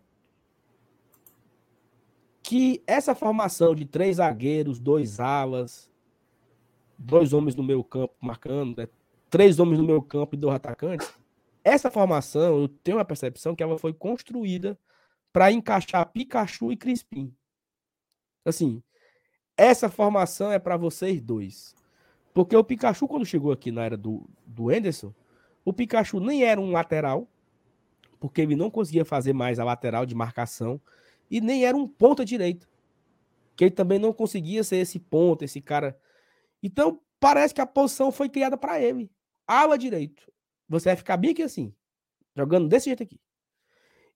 Que 2.42 2.82
essa 2.88 3.14
formação 3.14 3.72
de 3.72 3.86
três 3.86 4.16
zagueiros, 4.16 4.80
dois 4.80 5.20
alas, 5.20 5.88
dois 6.98 7.32
homens 7.32 7.54
no 7.54 7.62
meio 7.62 7.84
campo 7.84 8.12
marcando, 8.20 8.76
né? 8.76 8.88
três 9.30 9.60
homens 9.60 9.78
no 9.78 9.86
meio 9.86 10.02
campo 10.02 10.34
e 10.34 10.38
dois 10.38 10.56
atacantes. 10.56 11.14
Essa 11.62 11.88
formação, 11.88 12.62
eu 12.62 12.68
tenho 12.68 12.98
a 12.98 13.04
percepção 13.04 13.54
que 13.54 13.62
ela 13.62 13.78
foi 13.78 13.94
construída 13.94 14.76
para 15.32 15.52
encaixar 15.52 16.10
Pikachu 16.10 16.72
e 16.72 16.76
Crispim. 16.76 17.32
Assim, 18.44 18.82
essa 19.56 19.88
formação 19.88 20.50
é 20.50 20.58
para 20.58 20.76
vocês 20.76 21.20
dois. 21.20 21.76
Porque 22.34 22.54
o 22.54 22.64
Pikachu, 22.64 23.08
quando 23.08 23.24
chegou 23.24 23.52
aqui 23.52 23.70
na 23.70 23.84
era 23.84 23.96
do, 23.96 24.28
do 24.44 24.68
Anderson, 24.68 25.14
o 25.64 25.72
Pikachu 25.72 26.20
nem 26.20 26.44
era 26.44 26.60
um 26.60 26.70
lateral, 26.70 27.26
porque 28.20 28.42
ele 28.42 28.56
não 28.56 28.70
conseguia 28.70 29.04
fazer 29.04 29.32
mais 29.32 29.58
a 29.58 29.64
lateral 29.64 30.04
de 30.04 30.14
marcação, 30.14 30.80
e 31.30 31.40
nem 31.40 31.64
era 31.64 31.76
um 31.76 31.88
ponta 31.88 32.24
direito. 32.24 32.68
Que 33.56 33.64
ele 33.64 33.70
também 33.70 33.98
não 33.98 34.12
conseguia 34.12 34.62
ser 34.64 34.76
esse 34.76 34.98
ponta, 34.98 35.44
esse 35.44 35.60
cara 35.60 35.96
então, 36.64 36.98
parece 37.20 37.52
que 37.52 37.60
a 37.60 37.66
posição 37.66 38.10
foi 38.10 38.26
criada 38.26 38.56
para 38.56 38.80
ele. 38.80 39.10
Ala 39.46 39.76
direito. 39.76 40.32
Você 40.66 40.88
vai 40.88 40.96
ficar 40.96 41.18
bem 41.18 41.32
aqui 41.32 41.42
assim, 41.42 41.74
jogando 42.34 42.66
desse 42.66 42.86
jeito 42.86 43.02
aqui. 43.02 43.20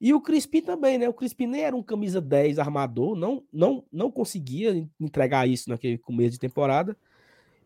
E 0.00 0.14
o 0.14 0.20
Crispim 0.22 0.62
também, 0.62 0.96
né? 0.96 1.06
O 1.06 1.12
Crispim 1.12 1.46
nem 1.46 1.60
era 1.60 1.76
um 1.76 1.82
camisa 1.82 2.22
10 2.22 2.58
armador, 2.58 3.14
não, 3.14 3.44
não, 3.52 3.84
não 3.92 4.10
conseguia 4.10 4.88
entregar 4.98 5.46
isso 5.46 5.68
naquele 5.68 5.98
começo 5.98 6.30
de 6.30 6.38
temporada, 6.38 6.96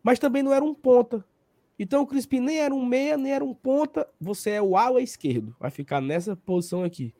mas 0.03 0.19
também 0.19 0.43
não 0.43 0.53
era 0.53 0.63
um 0.63 0.73
ponta. 0.75 1.25
Então 1.79 2.03
o 2.03 2.07
Crispim 2.07 2.39
nem 2.39 2.59
era 2.59 2.75
um 2.75 2.85
meia, 2.85 3.17
nem 3.17 3.31
era 3.31 3.43
um 3.43 3.53
ponta, 3.53 4.07
você 4.19 4.51
é 4.51 4.61
o 4.61 4.77
ala 4.77 5.01
esquerdo, 5.01 5.55
vai 5.59 5.71
ficar 5.71 6.01
nessa 6.01 6.35
posição 6.35 6.83
aqui. 6.83 7.13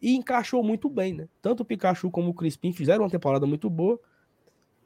E 0.00 0.14
encaixou 0.14 0.62
muito 0.62 0.88
bem, 0.88 1.12
né? 1.12 1.28
Tanto 1.42 1.62
o 1.62 1.66
Pikachu 1.66 2.10
como 2.10 2.30
o 2.30 2.34
Crispim 2.34 2.72
fizeram 2.72 3.02
uma 3.04 3.10
temporada 3.10 3.44
muito 3.46 3.68
boa. 3.68 3.98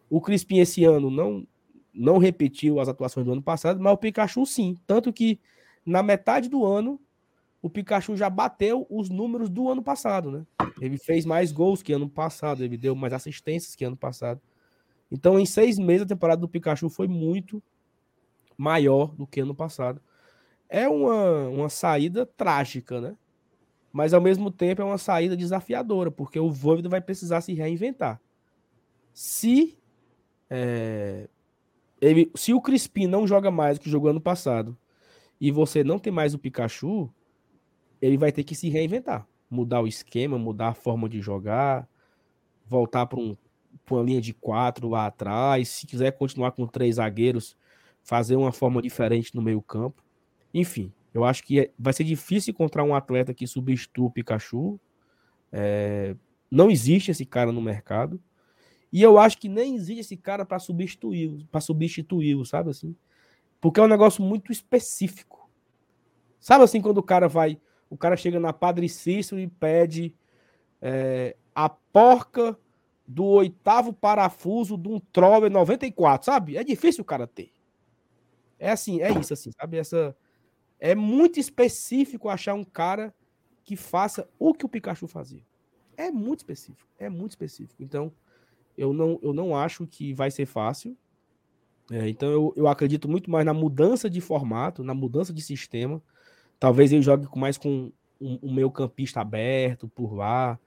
O 0.09 0.21
Crispim 0.21 0.59
esse 0.59 0.85
ano 0.85 1.11
não 1.11 1.47
não 1.95 2.17
repetiu 2.17 2.81
as 2.81 2.89
atuações 2.89 3.27
do 3.27 3.33
ano 3.33 3.43
passado, 3.43 3.79
mas 3.79 3.93
o 3.93 3.99
Pikachu 3.99 4.47
sim. 4.47 4.79
Tanto 4.87 5.13
que 5.13 5.39
na 5.85 6.03
metade 6.03 6.49
do 6.49 6.65
ano, 6.65 6.99
o 7.61 7.69
Pikachu 7.69 8.17
já 8.17 8.31
bateu 8.31 8.87
os 8.89 9.11
números 9.11 9.51
do 9.51 9.69
ano 9.69 9.83
passado, 9.83 10.31
né? 10.31 10.47
Ele 10.81 10.97
fez 10.97 11.27
mais 11.27 11.53
gols 11.53 11.83
que 11.83 11.93
ano 11.93 12.09
passado, 12.09 12.65
ele 12.65 12.79
deu 12.79 12.97
mais 12.97 13.13
assistências 13.13 13.77
que 13.77 13.85
ano 13.85 13.97
passado. 13.97 14.41
Então, 15.13 15.39
em 15.39 15.47
seis 15.47 15.79
meses, 15.79 16.03
a 16.03 16.09
temporada 16.09 16.41
do 16.41 16.49
Pikachu 16.49 16.89
foi 16.89 17.07
muito 17.07 17.63
maior 18.57 19.15
do 19.15 19.27
que 19.27 19.41
ano 19.41 19.55
passado. 19.55 20.01
É 20.69 20.89
uma, 20.89 21.49
uma 21.49 21.69
saída 21.69 22.27
trágica, 22.27 23.01
né? 23.01 23.17
mas 23.93 24.15
ao 24.15 24.21
mesmo 24.21 24.51
tempo 24.51 24.81
é 24.81 24.85
uma 24.85 24.97
saída 24.97 25.37
desafiadora, 25.37 26.11
porque 26.11 26.41
o 26.41 26.51
Voivoda 26.51 26.89
vai 26.89 27.01
precisar 27.01 27.43
se 27.43 27.53
reinventar. 27.53 28.21
Se 29.13 29.79
é, 30.49 31.29
ele, 32.01 32.33
se 32.35 32.55
o 32.55 32.61
Crispim 32.61 33.07
não 33.07 33.27
joga 33.27 33.51
mais 33.51 33.79
do 33.79 33.83
que 33.83 33.91
jogou 33.91 34.11
ano 34.11 34.21
passado 34.21 34.77
e 35.39 35.51
você 35.51 35.85
não 35.85 35.99
tem 35.99 36.13
mais 36.13 36.33
o 36.33 36.39
Pikachu, 36.39 37.13
ele 38.01 38.17
vai 38.17 38.33
ter 38.33 38.43
que 38.45 38.55
se 38.55 38.71
reinventar, 38.71 39.27
mudar 39.51 39.83
o 39.83 39.87
esquema, 39.87 40.39
mudar 40.39 40.69
a 40.69 40.75
forma 40.75 41.07
de 41.07 41.21
jogar, 41.21 41.87
voltar 42.67 43.05
para 43.05 43.21
um, 43.21 43.37
uma 43.91 44.03
linha 44.03 44.21
de 44.21 44.33
quatro 44.33 44.89
lá 44.89 45.07
atrás, 45.07 45.69
se 45.69 45.87
quiser 45.87 46.13
continuar 46.13 46.53
com 46.53 46.67
três 46.67 46.97
zagueiros, 46.97 47.57
fazer 48.03 48.37
uma 48.37 48.53
forma 48.53 48.81
diferente 48.81 49.35
no 49.35 49.43
meio 49.43 49.61
campo. 49.61 50.03
Enfim, 50.53 50.93
eu 51.15 51.25
acho 51.25 51.45
que 51.45 51.61
é, 51.61 51.71
vai 51.79 51.93
ser 51.93 52.05
difícil 52.05 52.53
encontrar 52.53 52.85
um 52.85 52.95
atleta 52.95 53.35
que 53.35 53.47
substitua 53.47 54.07
o 54.07 54.11
Pikachu. 54.11 54.79
É, 55.51 56.17
não 56.51 56.71
existe 56.71 57.11
esse 57.11 57.25
cara 57.25 57.53
no 57.53 57.61
mercado. 57.61 58.21
E 58.93 59.03
eu 59.03 59.19
acho 59.19 59.39
que 59.39 59.49
nem 59.49 59.75
existe 59.75 60.01
esse 60.01 60.17
cara 60.17 60.45
para 60.45 60.59
substituir, 60.59 61.47
para 61.51 61.61
substituí-lo, 61.61 62.45
sabe 62.45 62.71
assim? 62.71 62.95
Porque 63.61 63.81
é 63.81 63.83
um 63.83 63.89
negócio 63.89 64.23
muito 64.23 64.53
específico. 64.53 65.51
Sabe 66.39 66.65
assim 66.65 66.81
quando 66.81 66.99
o 66.99 67.03
cara 67.03 67.29
vai, 67.29 67.59
o 67.89 67.97
cara 67.97 68.17
chega 68.17 68.39
na 68.39 68.53
Padre 68.53 68.89
Cícero 68.89 69.41
e 69.41 69.47
pede 69.47 70.15
é, 70.81 71.37
a 71.55 71.69
porca 71.69 72.59
do 73.07 73.25
oitavo 73.25 73.93
parafuso 73.93 74.77
de 74.77 74.89
um 74.89 75.01
Troller 75.01 75.51
94, 75.51 76.27
sabe? 76.27 76.57
É 76.57 76.65
difícil 76.65 77.03
o 77.03 77.05
cara 77.05 77.27
ter. 77.27 77.53
É 78.59 78.71
assim, 78.71 79.01
é 79.01 79.11
isso 79.19 79.33
assim, 79.33 79.51
sabe? 79.53 79.77
Essa 79.77 80.17
é 80.79 80.95
muito 80.95 81.39
específico 81.39 82.29
achar 82.29 82.55
um 82.55 82.65
cara 82.65 83.15
que 83.65 83.77
faça 83.77 84.29
o 84.39 84.55
que 84.55 84.65
o 84.65 84.69
Pikachu 84.69 85.07
fazia. 85.07 85.43
É 85.97 86.11
muito 86.11 86.41
específico, 86.41 86.89
é 86.99 87.09
muito 87.09 87.33
específico. 87.33 87.83
Então, 87.83 88.13
eu 88.77 88.93
não, 88.93 89.19
eu 89.23 89.33
não 89.33 89.57
acho 89.57 89.87
que 89.87 90.13
vai 90.15 90.31
ser 90.31 90.47
fácil. 90.47 90.97
É, 91.91 92.09
então 92.09 92.31
eu, 92.31 92.55
eu 92.57 92.69
acredito 92.69 93.09
muito 93.09 93.31
mais 93.31 93.45
na 93.45 93.53
mudança 93.53 94.09
de 94.09 94.21
formato, 94.21 94.83
na 94.83 94.95
mudança 94.95 95.33
de 95.33 95.43
sistema. 95.43 96.03
Talvez 96.59 96.93
ele 96.93 97.03
jogue 97.03 97.29
mais 97.37 97.59
com 97.59 97.93
um, 98.21 98.39
um 98.43 98.55
meio 98.55 98.71
campista 98.71 99.21
aberto 99.21 99.89
por 99.89 100.15
lá, 100.15 100.59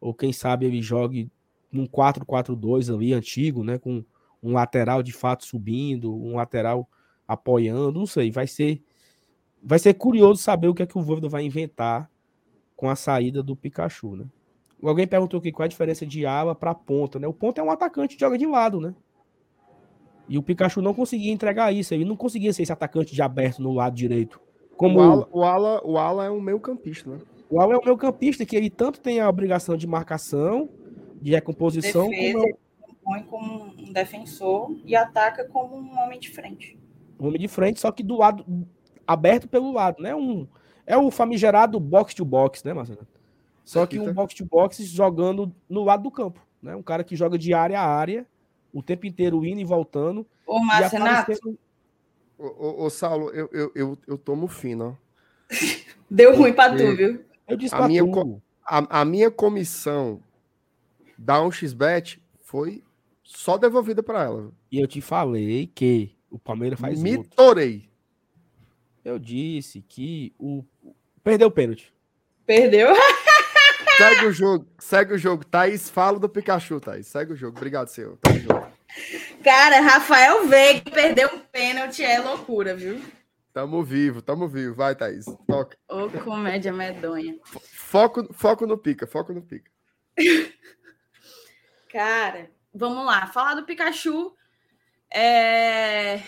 ou 0.00 0.14
quem 0.14 0.32
sabe 0.32 0.66
ele 0.66 0.80
jogue 0.80 1.30
num 1.72 1.86
4-4-2 1.86 2.94
ali 2.94 3.12
antigo, 3.14 3.64
né, 3.64 3.78
com 3.78 4.04
um 4.42 4.52
lateral 4.52 5.02
de 5.02 5.12
fato 5.12 5.44
subindo, 5.44 6.14
um 6.14 6.36
lateral 6.36 6.88
apoiando, 7.26 8.00
não 8.00 8.06
sei, 8.06 8.30
vai 8.30 8.46
ser 8.46 8.82
vai 9.62 9.78
ser 9.78 9.94
curioso 9.94 10.42
saber 10.42 10.68
o 10.68 10.74
que 10.74 10.82
é 10.82 10.86
que 10.86 10.98
o 10.98 11.02
Voivoda 11.02 11.28
vai 11.28 11.44
inventar 11.44 12.10
com 12.74 12.90
a 12.90 12.96
saída 12.96 13.42
do 13.42 13.54
Pikachu, 13.54 14.16
né? 14.16 14.24
Alguém 14.82 15.06
perguntou 15.06 15.38
aqui 15.38 15.52
qual 15.52 15.62
é 15.62 15.66
a 15.66 15.68
diferença 15.68 16.04
de 16.04 16.26
ala 16.26 16.52
para 16.52 16.74
ponta, 16.74 17.20
né? 17.20 17.28
O 17.28 17.32
ponta 17.32 17.60
é 17.60 17.64
um 17.64 17.70
atacante 17.70 18.16
que 18.16 18.20
joga 18.20 18.36
de 18.36 18.44
lado, 18.44 18.80
né? 18.80 18.92
E 20.28 20.36
o 20.36 20.42
Pikachu 20.42 20.82
não 20.82 20.92
conseguia 20.92 21.32
entregar 21.32 21.72
isso, 21.72 21.94
ele 21.94 22.04
não 22.04 22.16
conseguia 22.16 22.52
ser 22.52 22.64
esse 22.64 22.72
atacante 22.72 23.14
de 23.14 23.22
aberto 23.22 23.62
no 23.62 23.72
lado 23.72 23.94
direito. 23.94 24.40
Como 24.76 24.98
o 24.98 25.02
ala, 25.02 25.28
o 25.30 25.44
ala, 25.44 25.80
o 25.84 25.98
ala 25.98 26.24
é 26.24 26.30
um 26.30 26.40
meio 26.40 26.58
campista, 26.58 27.08
né? 27.08 27.18
O 27.48 27.60
ala 27.60 27.74
é 27.74 27.78
um 27.78 27.84
meio 27.84 27.96
campista 27.96 28.44
que 28.44 28.56
ele 28.56 28.68
tanto 28.68 28.98
tem 28.98 29.20
a 29.20 29.28
obrigação 29.28 29.76
de 29.76 29.86
marcação, 29.86 30.68
de 31.22 31.30
recomposição, 31.30 32.10
Defesa, 32.10 32.38
como 32.38 32.56
compõe 32.80 33.22
como 33.24 33.64
um 33.78 33.92
defensor 33.92 34.76
e 34.84 34.96
ataca 34.96 35.44
como 35.44 35.76
um 35.76 35.98
homem 35.98 36.18
de 36.18 36.30
frente. 36.30 36.76
Um 37.18 37.28
homem 37.28 37.40
de 37.40 37.48
frente, 37.48 37.80
só 37.80 37.92
que 37.92 38.02
do 38.02 38.18
lado 38.18 38.44
aberto 39.06 39.48
pelo 39.48 39.72
lado, 39.72 40.02
né? 40.02 40.14
Um 40.14 40.48
é 40.84 40.96
o 40.96 41.10
famigerado 41.12 41.78
box 41.78 42.12
to 42.12 42.24
box, 42.24 42.64
né, 42.64 42.74
Marcelo? 42.74 43.06
Só 43.64 43.86
que 43.86 44.00
um 44.00 44.12
box 44.12 44.34
to 44.34 44.44
box 44.44 44.84
jogando 44.84 45.54
no 45.68 45.84
lado 45.84 46.02
do 46.02 46.10
campo, 46.10 46.44
né? 46.60 46.74
Um 46.74 46.82
cara 46.82 47.04
que 47.04 47.14
joga 47.14 47.38
de 47.38 47.54
área 47.54 47.80
a 47.80 47.86
área, 47.86 48.26
o 48.72 48.82
tempo 48.82 49.06
inteiro 49.06 49.44
indo 49.44 49.60
e 49.60 49.64
voltando. 49.64 50.26
Ô, 50.44 50.58
Marcenato. 50.58 51.56
Ô, 52.36 52.46
ô, 52.46 52.84
ô, 52.84 52.90
Saulo, 52.90 53.30
eu, 53.30 53.48
eu, 53.52 53.72
eu, 53.76 53.98
eu 54.08 54.18
tomo 54.18 54.48
fino, 54.48 54.98
ó. 54.98 55.54
Deu 56.10 56.36
ruim 56.36 56.52
pra 56.52 56.74
tu, 56.74 56.96
viu? 56.96 57.24
Eu 57.46 57.56
disse 57.56 57.74
A 57.74 57.78
pra 57.78 57.88
minha, 57.88 58.04
tu. 58.04 58.42
a, 58.66 59.00
a 59.00 59.04
minha 59.04 59.30
comissão 59.30 60.20
da 61.22 61.38
1xBet 61.38 62.18
foi 62.40 62.82
só 63.22 63.56
devolvida 63.56 64.02
para 64.02 64.24
ela. 64.24 64.52
E 64.70 64.80
eu 64.80 64.86
te 64.88 65.00
falei 65.00 65.70
que 65.72 66.16
o 66.28 66.38
Palmeiras 66.38 66.80
faz 66.80 67.00
Me 67.00 67.16
outro. 67.16 67.30
torei. 67.36 67.88
Eu 69.04 69.18
disse 69.18 69.82
que 69.82 70.34
o 70.38 70.64
perdeu 71.22 71.48
o 71.48 71.50
pênalti. 71.50 71.92
Perdeu. 72.44 72.88
Segue 73.96 74.26
o 74.26 74.32
jogo, 74.32 74.66
segue 74.78 75.14
o 75.14 75.18
jogo. 75.18 75.44
Thaís, 75.44 75.90
fala 75.90 76.18
do 76.18 76.28
Pikachu, 76.28 76.80
Thaís. 76.80 77.06
Segue 77.06 77.34
o 77.34 77.36
jogo. 77.36 77.56
Obrigado, 77.58 77.88
senhor. 77.88 78.18
Junto. 78.26 78.72
Cara, 79.44 79.80
Rafael 79.80 80.48
Veiga 80.48 80.90
perdeu 80.90 81.28
um 81.28 81.38
pênalti, 81.38 82.02
é 82.02 82.18
loucura, 82.18 82.74
viu? 82.74 83.00
Tamo 83.52 83.82
vivo, 83.84 84.22
tamo 84.22 84.48
vivo. 84.48 84.74
Vai, 84.74 84.96
Thaís. 84.96 85.26
Toca. 85.46 85.76
Ô, 85.88 86.08
comédia 86.24 86.72
medonha. 86.72 87.36
Foco, 87.44 88.32
foco 88.32 88.66
no 88.66 88.78
pica, 88.78 89.06
foco 89.06 89.32
no 89.34 89.42
pica. 89.42 89.70
Cara, 91.92 92.50
vamos 92.72 93.04
lá. 93.04 93.26
Falar 93.26 93.54
do 93.54 93.66
Pikachu 93.66 94.34
é... 95.12 96.22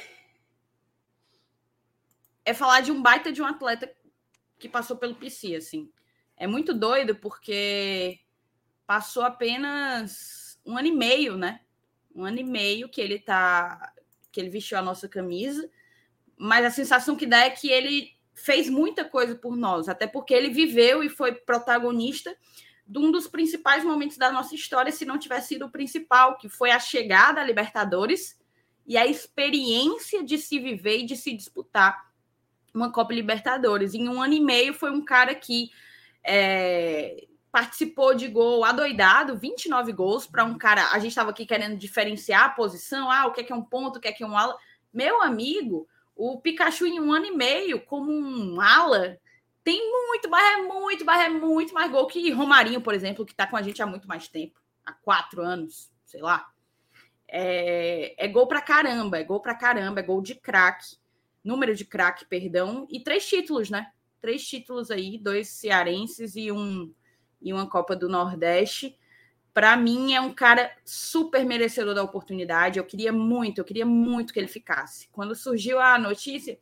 é 2.45 2.53
falar 2.53 2.83
de 2.83 2.93
um 2.93 3.01
baita 3.01 3.33
de 3.33 3.41
um 3.41 3.47
atleta 3.47 3.91
que 4.59 4.69
passou 4.69 4.99
pelo 4.99 5.15
PC, 5.15 5.57
assim. 5.57 5.91
É 6.37 6.47
muito 6.47 6.75
doido 6.75 7.17
porque 7.17 8.21
passou 8.87 9.23
apenas 9.23 10.61
um 10.67 10.77
ano 10.77 10.89
e 10.89 10.93
meio, 10.93 11.39
né? 11.39 11.63
Um 12.15 12.27
ano 12.27 12.41
e 12.41 12.45
meio 12.45 12.87
que 12.91 13.01
ele 13.01 13.19
tá 13.19 13.91
que 14.31 14.41
ele 14.41 14.51
vestiu 14.51 14.77
a 14.77 14.83
nossa 14.83 15.09
camisa, 15.09 15.71
mas 16.37 16.67
a 16.67 16.71
sensação 16.71 17.17
que 17.17 17.25
dá 17.25 17.45
é 17.45 17.51
que 17.51 17.71
ele 17.71 18.13
fez 18.35 18.69
muita 18.69 19.05
coisa 19.05 19.35
por 19.35 19.57
nós, 19.57 19.89
até 19.89 20.07
porque 20.07 20.35
ele 20.35 20.51
viveu 20.51 21.03
e 21.03 21.09
foi 21.09 21.33
protagonista 21.33 22.37
de 22.87 22.99
um 22.99 23.11
dos 23.11 23.27
principais 23.27 23.83
momentos 23.83 24.17
da 24.17 24.31
nossa 24.31 24.55
história, 24.55 24.93
se 24.93 25.05
não 25.05 25.19
tivesse 25.19 25.49
sido 25.49 25.67
o 25.67 25.71
principal, 25.71 26.37
que 26.37 26.49
foi 26.49 26.71
a 26.71 26.79
chegada 26.79 27.41
à 27.41 27.45
Libertadores 27.45 28.39
e 28.87 28.97
a 28.97 29.07
experiência 29.07 30.23
de 30.23 30.37
se 30.37 30.59
viver 30.59 30.99
e 30.99 31.07
de 31.07 31.17
se 31.17 31.35
disputar 31.35 32.13
uma 32.75 32.93
Copa 32.93 33.15
Libertadores. 33.15 33.95
Em 33.95 34.09
um 34.09 34.21
ano 34.21 34.35
e 34.35 34.41
meio 34.41 34.75
foi 34.75 34.91
um 34.91 35.03
cara 35.03 35.35
que 35.35 35.71
é, 36.23 37.27
participou 37.51 38.15
de 38.15 38.29
gol 38.29 38.65
adoidado, 38.65 39.39
29 39.39 39.93
gols 39.93 40.27
para 40.27 40.45
um 40.45 40.59
cara. 40.59 40.91
A 40.91 40.99
gente 40.99 41.11
estava 41.11 41.31
aqui 41.31 41.47
querendo 41.47 41.77
diferenciar 41.77 42.45
a 42.45 42.49
posição, 42.51 43.11
ah, 43.11 43.27
o 43.27 43.33
que 43.33 43.41
é, 43.41 43.45
que 43.45 43.53
é 43.53 43.57
um 43.57 43.63
ponto, 43.63 43.97
o 43.97 44.01
que 44.01 44.09
é, 44.09 44.13
que 44.13 44.25
é 44.25 44.27
um 44.27 44.37
ala. 44.37 44.57
Meu 44.93 45.23
amigo, 45.23 45.89
o 46.17 46.41
Pikachu 46.41 46.87
em 46.87 47.01
um 47.01 47.13
ano 47.13 47.27
e 47.27 47.31
meio, 47.31 47.81
como 47.81 48.13
um 48.13 48.61
ala, 48.61 49.19
tem 49.65 49.81
muito, 49.91 50.29
mas 50.29 50.59
é 50.59 50.63
muito, 50.63 51.05
mas 51.05 51.21
é 51.23 51.29
muito 51.31 51.73
mais 51.73 51.91
gol 51.91 52.07
que 52.07 52.31
Romarinho, 52.31 52.83
por 52.83 52.95
exemplo, 52.95 53.25
que 53.25 53.33
está 53.33 53.47
com 53.47 53.57
a 53.57 53.63
gente 53.63 53.83
há 53.83 53.87
muito 53.87 54.07
mais 54.07 54.29
tempo 54.29 54.61
há 54.85 54.93
quatro 54.93 55.43
anos, 55.43 55.91
sei 56.05 56.21
lá. 56.21 56.47
É, 57.27 58.15
é 58.23 58.29
gol 58.29 58.47
pra 58.47 58.61
caramba, 58.61 59.19
é 59.19 59.25
gol 59.25 59.41
pra 59.41 59.55
caramba, 59.55 60.01
é 60.01 60.03
gol 60.03 60.21
de 60.21 60.35
craque, 60.35 60.97
número 61.43 61.75
de 61.75 61.85
craque, 61.85 62.27
perdão, 62.27 62.87
e 62.91 63.01
três 63.01 63.27
títulos, 63.27 63.71
né? 63.71 63.91
Três 64.21 64.47
títulos 64.47 64.91
aí, 64.91 65.19
dois 65.19 65.49
cearenses 65.49 66.37
e 66.37 66.53
um 66.53 66.93
e 67.41 67.53
uma 67.53 67.69
Copa 67.69 67.97
do 67.97 68.09
Nordeste. 68.09 68.99
Para 69.53 69.77
mim 69.77 70.15
é 70.15 70.21
um 70.21 70.33
cara 70.33 70.75
super 70.85 71.45
merecedor 71.45 71.95
da 71.95 72.03
oportunidade. 72.03 72.79
Eu 72.79 72.85
queria 72.85 73.13
muito, 73.13 73.59
eu 73.59 73.65
queria 73.65 73.87
muito 73.87 74.33
que 74.33 74.41
ele 74.41 74.49
ficasse. 74.49 75.09
Quando 75.13 75.35
surgiu 75.35 75.79
a 75.79 75.99
notícia, 75.99 76.59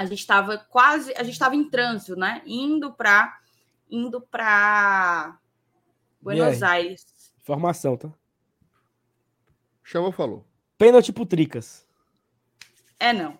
a 0.00 0.06
gente 0.06 0.20
estava 0.20 0.56
quase, 0.56 1.12
a 1.14 1.22
gente 1.22 1.34
estava 1.34 1.54
em 1.54 1.68
trânsito, 1.68 2.16
né? 2.16 2.40
Indo 2.46 2.90
para 2.90 3.38
indo 3.90 4.18
para 4.18 5.38
Buenos? 6.22 6.62
Aires. 6.62 7.34
Informação, 7.38 7.98
tá? 7.98 8.10
Chama, 9.84 10.10
falou. 10.10 10.46
Pênalti 10.78 11.12
pro 11.12 11.26
Tricas. 11.26 11.86
É 12.98 13.12
não. 13.12 13.38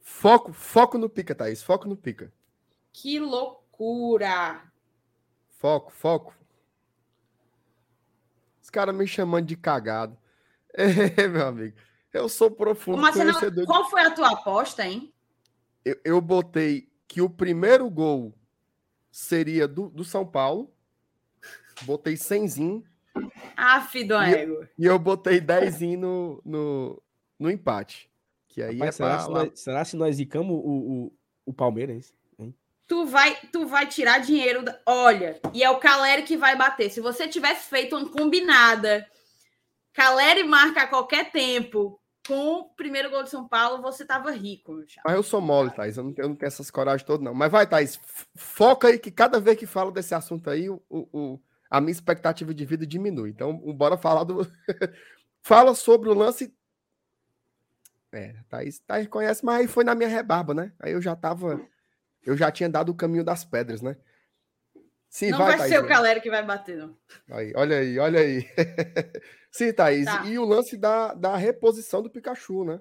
Foco, 0.00 0.52
foco 0.52 0.98
no 0.98 1.08
pica, 1.08 1.34
Thaís. 1.34 1.64
Foco 1.64 1.88
no 1.88 1.96
pica. 1.96 2.32
Que 2.92 3.18
loucura! 3.18 4.62
Foco, 5.48 5.90
foco. 5.90 6.32
Os 8.62 8.70
caras 8.70 8.94
me 8.94 9.06
chamando 9.06 9.46
de 9.46 9.56
cagado. 9.56 10.16
É, 10.78 11.26
meu 11.26 11.46
amigo. 11.46 11.74
Eu 12.16 12.28
sou 12.28 12.50
profundo 12.50 13.00
conhecedor. 13.12 13.50
de- 13.64 13.66
qual 13.66 13.88
foi 13.90 14.02
a 14.02 14.10
tua 14.10 14.30
aposta, 14.32 14.84
hein? 14.86 15.12
Eu, 15.84 15.96
eu 16.04 16.20
botei 16.20 16.88
que 17.06 17.20
o 17.20 17.30
primeiro 17.30 17.88
gol 17.90 18.34
seria 19.10 19.66
do, 19.68 19.88
do 19.88 20.04
São 20.04 20.26
Paulo. 20.26 20.72
Botei 21.82 22.16
100 22.16 22.84
Aff, 23.56 24.04
do 24.04 24.14
E- 24.22 24.34
ego. 24.34 24.66
e 24.78 24.84
eu 24.84 24.98
botei 24.98 25.40
10 25.40 25.80
no, 25.98 26.40
no, 26.44 27.02
no 27.38 27.50
empate. 27.50 28.10
Que 28.48 28.62
aí 28.62 28.74
Rapaz, 28.78 28.88
é 28.88 28.96
será, 28.96 29.08
pra 29.16 29.20
se 29.24 29.30
nós, 29.30 29.60
será 29.60 29.84
se 29.84 29.96
nós 29.96 30.16
zicamos 30.16 30.56
o, 30.56 30.68
o, 30.68 31.12
o 31.46 31.52
Palmeiras? 31.52 32.14
hein? 32.38 32.54
tu 32.86 33.04
vai, 33.06 33.36
tu 33.52 33.66
vai 33.66 33.86
tirar 33.86 34.18
dinheiro. 34.20 34.62
Da... 34.62 34.78
Olha, 34.86 35.38
e 35.52 35.62
é 35.62 35.70
o 35.70 35.78
Caleri 35.78 36.22
que 36.22 36.36
vai 36.36 36.56
bater. 36.56 36.90
Se 36.90 37.00
você 37.00 37.28
tivesse 37.28 37.68
feito 37.68 37.96
uma 37.96 38.08
combinada, 38.08 39.06
Caleri 39.92 40.42
marca 40.44 40.82
a 40.82 40.86
qualquer 40.86 41.30
tempo 41.30 42.00
com 42.26 42.60
o 42.60 42.64
primeiro 42.64 43.10
gol 43.10 43.22
de 43.22 43.30
São 43.30 43.46
Paulo, 43.46 43.82
você 43.82 44.04
tava 44.04 44.30
rico, 44.30 44.72
meu 44.72 44.84
Mas 45.04 45.14
eu 45.14 45.22
sou 45.22 45.40
mole, 45.40 45.70
Thaís. 45.70 45.96
Eu 45.96 46.04
não, 46.04 46.12
tenho, 46.12 46.24
eu 46.24 46.28
não 46.30 46.36
tenho 46.36 46.48
essas 46.48 46.70
coragem 46.70 47.06
todas, 47.06 47.24
não. 47.24 47.34
Mas 47.34 47.50
vai, 47.50 47.66
Thaís, 47.66 48.00
foca 48.34 48.88
aí 48.88 48.98
que 48.98 49.10
cada 49.10 49.40
vez 49.40 49.58
que 49.58 49.66
falo 49.66 49.90
desse 49.90 50.14
assunto 50.14 50.50
aí, 50.50 50.68
o, 50.68 50.82
o 50.90 51.40
a 51.70 51.80
minha 51.80 51.92
expectativa 51.92 52.54
de 52.54 52.64
vida 52.64 52.86
diminui. 52.86 53.30
Então, 53.30 53.56
bora 53.74 53.96
falar 53.96 54.24
do. 54.24 54.46
Fala 55.42 55.74
sobre 55.74 56.08
o 56.08 56.14
lance. 56.14 56.52
É, 58.12 58.34
Thaís, 58.48 58.78
Thaís 58.80 59.06
conhece, 59.08 59.44
mas 59.44 59.60
aí 59.60 59.68
foi 59.68 59.84
na 59.84 59.94
minha 59.94 60.08
rebarba, 60.08 60.54
né? 60.54 60.72
Aí 60.80 60.92
eu 60.92 61.02
já 61.02 61.14
tava 61.14 61.60
eu 62.26 62.36
já 62.36 62.50
tinha 62.50 62.68
dado 62.68 62.90
o 62.90 62.94
caminho 62.94 63.24
das 63.24 63.44
pedras, 63.44 63.80
né? 63.80 63.96
Sim, 65.16 65.30
não 65.30 65.38
vai, 65.38 65.56
vai 65.56 65.66
ser 65.66 65.78
o 65.78 65.88
Calera 65.88 66.20
que 66.20 66.28
vai 66.28 66.44
bater, 66.44 66.76
não. 66.76 66.94
Aí, 67.30 67.50
olha 67.56 67.78
aí, 67.78 67.98
olha 67.98 68.20
aí. 68.20 68.46
Sim, 69.50 69.72
Thaís. 69.72 70.04
Tá. 70.04 70.26
E 70.26 70.38
o 70.38 70.44
lance 70.44 70.76
da, 70.76 71.14
da 71.14 71.38
reposição 71.38 72.02
do 72.02 72.10
Pikachu, 72.10 72.64
né? 72.64 72.78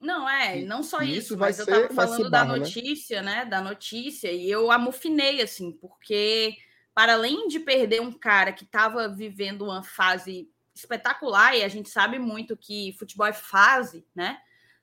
Não, 0.00 0.26
é, 0.26 0.62
não 0.62 0.82
só 0.82 1.02
isso, 1.02 1.18
isso 1.18 1.36
mas 1.36 1.56
ser, 1.56 1.62
eu 1.62 1.66
tava 1.66 1.94
falando 1.94 2.30
barra, 2.30 2.46
da 2.46 2.52
né? 2.54 2.58
notícia, 2.60 3.20
né? 3.20 3.34
né? 3.34 3.44
Da 3.44 3.60
notícia, 3.60 4.32
e 4.32 4.50
eu 4.50 4.70
amufinei, 4.70 5.42
assim, 5.42 5.70
porque 5.70 6.56
para 6.94 7.12
além 7.12 7.46
de 7.46 7.60
perder 7.60 8.00
um 8.00 8.12
cara 8.12 8.50
que 8.50 8.64
estava 8.64 9.06
vivendo 9.06 9.66
uma 9.66 9.82
fase 9.82 10.48
espetacular, 10.74 11.54
e 11.54 11.62
a 11.62 11.68
gente 11.68 11.90
sabe 11.90 12.18
muito 12.18 12.56
que 12.56 12.96
futebol 12.98 13.26
é 13.26 13.34
fase, 13.34 14.06
né? 14.14 14.38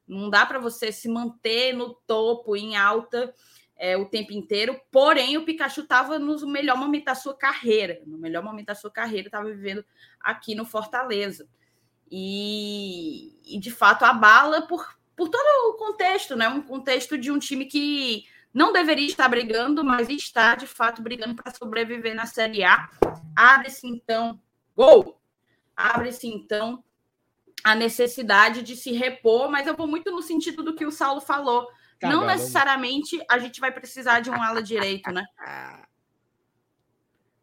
Não 0.08 0.30
dá 0.30 0.46
para 0.46 0.60
você 0.60 0.92
se 0.92 1.10
manter 1.10 1.74
no 1.74 1.96
topo, 2.06 2.56
em 2.56 2.78
alta, 2.78 3.34
é, 3.82 3.98
o 3.98 4.06
tempo 4.06 4.32
inteiro. 4.32 4.80
Porém, 4.92 5.38
o 5.38 5.44
Pikachu 5.44 5.82
estava 5.82 6.20
no 6.20 6.38
melhor 6.46 6.78
momento 6.78 7.06
da 7.06 7.16
sua 7.16 7.36
carreira. 7.36 8.00
No 8.06 8.16
melhor 8.16 8.44
momento 8.44 8.68
da 8.68 8.76
sua 8.76 8.92
carreira, 8.92 9.28
estava 9.28 9.50
vivendo 9.50 9.84
aqui 10.20 10.54
no 10.54 10.66
Fortaleza. 10.66 11.50
E, 12.10 13.40
e, 13.44 13.60
de 13.60 13.72
fato, 13.72 14.06
abala 14.06 14.62
por, 14.68 14.88
por 15.16 15.30
todo 15.30 15.44
o 15.72 15.78
contexto, 15.78 16.36
né? 16.36 16.48
Um 16.48 16.62
contexto 16.62 17.18
de 17.18 17.32
um 17.32 17.40
time 17.40 17.66
que 17.66 18.24
não 18.54 18.72
deveria 18.72 19.08
estar 19.08 19.28
brigando, 19.28 19.84
mas 19.84 20.10
está, 20.10 20.54
de 20.54 20.68
fato, 20.68 21.02
brigando 21.02 21.34
para 21.34 21.52
sobreviver 21.52 22.14
na 22.14 22.28
Série 22.28 22.64
A. 22.64 22.88
Abre-se, 23.36 23.88
então, 23.88 24.40
gol! 24.76 25.20
Abre-se, 25.76 26.28
então, 26.28 26.84
a 27.64 27.74
necessidade 27.74 28.62
de 28.62 28.76
se 28.76 28.92
repor, 28.92 29.50
mas 29.50 29.66
eu 29.66 29.76
vou 29.76 29.88
muito 29.88 30.12
no 30.12 30.22
sentido 30.22 30.62
do 30.62 30.76
que 30.76 30.86
o 30.86 30.92
Saulo 30.92 31.20
falou 31.20 31.68
não 32.02 32.26
necessariamente 32.26 33.24
a 33.30 33.38
gente 33.38 33.60
vai 33.60 33.72
precisar 33.72 34.20
de 34.20 34.30
um 34.30 34.42
ala 34.42 34.62
direito, 34.62 35.12
né? 35.12 35.26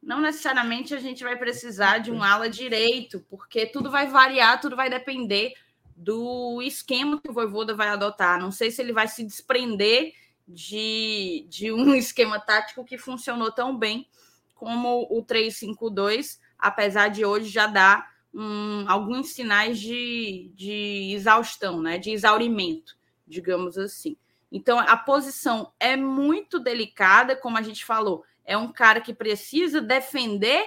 Não 0.03 0.21
necessariamente 0.21 0.95
a 0.95 1.01
gente 1.01 1.23
vai 1.23 1.37
precisar 1.37 1.99
de 1.99 2.11
um 2.11 2.23
ala 2.23 2.49
direito, 2.49 3.25
porque 3.29 3.67
tudo 3.67 3.91
vai 3.91 4.07
variar, 4.07 4.61
tudo 4.61 4.77
vai 4.77 4.89
depender 4.89 5.53
do 5.97 6.63
esquema 6.63 7.21
que 7.21 7.29
o 7.29 7.33
Voivoda 7.33 7.75
vai 7.75 7.89
adotar. 7.89 8.41
Não 8.41 8.51
sei 8.51 8.71
se 8.71 8.81
ele 8.81 8.93
vai 8.93 9.09
se 9.09 9.25
desprender 9.25 10.13
de, 10.47 11.47
de 11.49 11.73
um 11.73 11.93
esquema 11.97 12.41
tático 12.41 12.85
que 12.85 12.97
funcionou 12.97 13.53
tão 13.53 13.77
bem 13.77 14.09
como 14.55 15.07
o 15.11 15.25
3-5-2, 15.25 16.39
apesar 16.59 17.09
de 17.09 17.25
hoje 17.25 17.49
já 17.49 17.67
dar 17.67 18.11
um, 18.35 18.85
alguns 18.89 19.31
sinais 19.31 19.79
de, 19.79 20.51
de 20.55 21.13
exaustão, 21.13 21.81
né? 21.81 21.99
de 21.99 22.11
exaurimento, 22.11 22.97
digamos 23.27 23.77
assim. 23.77 24.17
Então, 24.51 24.79
a 24.79 24.97
posição 24.97 25.73
é 25.79 25.97
muito 25.97 26.59
delicada, 26.59 27.37
como 27.37 27.59
a 27.59 27.63
gente 27.63 27.85
falou. 27.85 28.25
É 28.45 28.57
um 28.57 28.73
cara 28.73 29.01
que 29.01 29.13
precisa 29.13 29.81
defender 29.81 30.65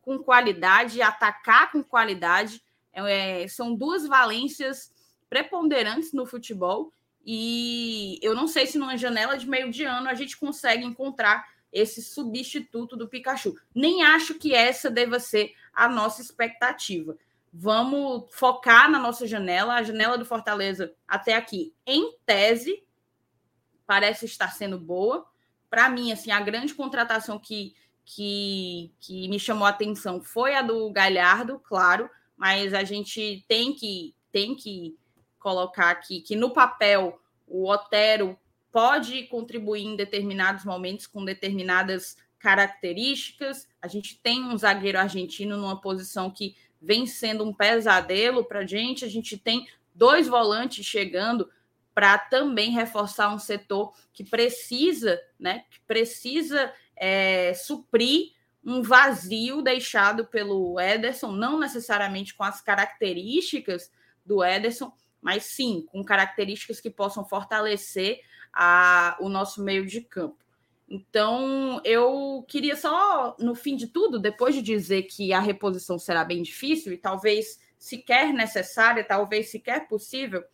com 0.00 0.18
qualidade, 0.18 1.02
atacar 1.02 1.72
com 1.72 1.82
qualidade. 1.82 2.62
É, 2.92 3.48
são 3.48 3.74
duas 3.74 4.06
valências 4.06 4.92
preponderantes 5.28 6.12
no 6.12 6.26
futebol. 6.26 6.92
E 7.26 8.18
eu 8.22 8.34
não 8.34 8.46
sei 8.46 8.66
se 8.66 8.78
numa 8.78 8.96
janela 8.96 9.36
de 9.36 9.48
meio 9.48 9.70
de 9.70 9.84
ano 9.84 10.08
a 10.08 10.14
gente 10.14 10.36
consegue 10.36 10.84
encontrar 10.84 11.44
esse 11.72 12.02
substituto 12.02 12.96
do 12.96 13.08
Pikachu. 13.08 13.56
Nem 13.74 14.04
acho 14.04 14.34
que 14.34 14.54
essa 14.54 14.88
deva 14.88 15.18
ser 15.18 15.52
a 15.72 15.88
nossa 15.88 16.22
expectativa. 16.22 17.16
Vamos 17.52 18.26
focar 18.30 18.88
na 18.90 18.98
nossa 18.98 19.26
janela. 19.26 19.74
A 19.74 19.82
janela 19.82 20.16
do 20.16 20.24
Fortaleza, 20.24 20.94
até 21.08 21.34
aqui, 21.34 21.74
em 21.84 22.14
tese, 22.24 22.84
parece 23.86 24.24
estar 24.26 24.52
sendo 24.52 24.78
boa. 24.78 25.26
Para 25.70 25.88
mim, 25.88 26.12
assim, 26.12 26.30
a 26.30 26.40
grande 26.40 26.74
contratação 26.74 27.38
que, 27.38 27.74
que, 28.04 28.92
que 29.00 29.28
me 29.28 29.38
chamou 29.38 29.66
a 29.66 29.70
atenção 29.70 30.20
foi 30.20 30.54
a 30.54 30.62
do 30.62 30.90
Galhardo, 30.90 31.58
claro, 31.58 32.08
mas 32.36 32.74
a 32.74 32.84
gente 32.84 33.44
tem 33.48 33.74
que, 33.74 34.14
tem 34.30 34.54
que 34.54 34.96
colocar 35.38 35.90
aqui 35.90 36.20
que 36.20 36.36
no 36.36 36.52
papel 36.52 37.20
o 37.46 37.68
Otero 37.68 38.38
pode 38.72 39.24
contribuir 39.24 39.84
em 39.84 39.96
determinados 39.96 40.64
momentos 40.64 41.06
com 41.06 41.24
determinadas 41.24 42.16
características. 42.38 43.68
A 43.80 43.86
gente 43.86 44.18
tem 44.20 44.44
um 44.44 44.58
zagueiro 44.58 44.98
argentino 44.98 45.56
numa 45.56 45.80
posição 45.80 46.30
que 46.30 46.56
vem 46.80 47.06
sendo 47.06 47.44
um 47.44 47.54
pesadelo 47.54 48.44
para 48.44 48.60
a 48.60 48.66
gente. 48.66 49.04
A 49.04 49.08
gente 49.08 49.38
tem 49.38 49.68
dois 49.94 50.28
volantes 50.28 50.84
chegando 50.84 51.48
para 51.94 52.18
também 52.18 52.72
reforçar 52.72 53.32
um 53.32 53.38
setor 53.38 53.92
que 54.12 54.24
precisa, 54.24 55.20
né, 55.38 55.64
que 55.70 55.80
precisa 55.86 56.72
é, 56.96 57.54
suprir 57.54 58.32
um 58.64 58.82
vazio 58.82 59.62
deixado 59.62 60.26
pelo 60.26 60.80
Ederson, 60.80 61.30
não 61.30 61.58
necessariamente 61.58 62.34
com 62.34 62.42
as 62.42 62.60
características 62.60 63.92
do 64.24 64.42
Ederson, 64.42 64.92
mas 65.20 65.44
sim 65.44 65.86
com 65.90 66.02
características 66.02 66.80
que 66.80 66.90
possam 66.90 67.24
fortalecer 67.24 68.20
a, 68.52 69.16
o 69.20 69.28
nosso 69.28 69.62
meio 69.62 69.86
de 69.86 70.00
campo. 70.00 70.38
Então, 70.88 71.80
eu 71.84 72.44
queria 72.46 72.76
só, 72.76 73.36
no 73.38 73.54
fim 73.54 73.74
de 73.74 73.86
tudo, 73.86 74.18
depois 74.18 74.54
de 74.54 74.62
dizer 74.62 75.04
que 75.04 75.32
a 75.32 75.40
reposição 75.40 75.98
será 75.98 76.24
bem 76.24 76.42
difícil 76.42 76.92
e 76.92 76.98
talvez 76.98 77.58
sequer 77.78 78.32
necessária, 78.32 79.02
talvez 79.02 79.50
sequer 79.50 79.88
possível, 79.88 80.44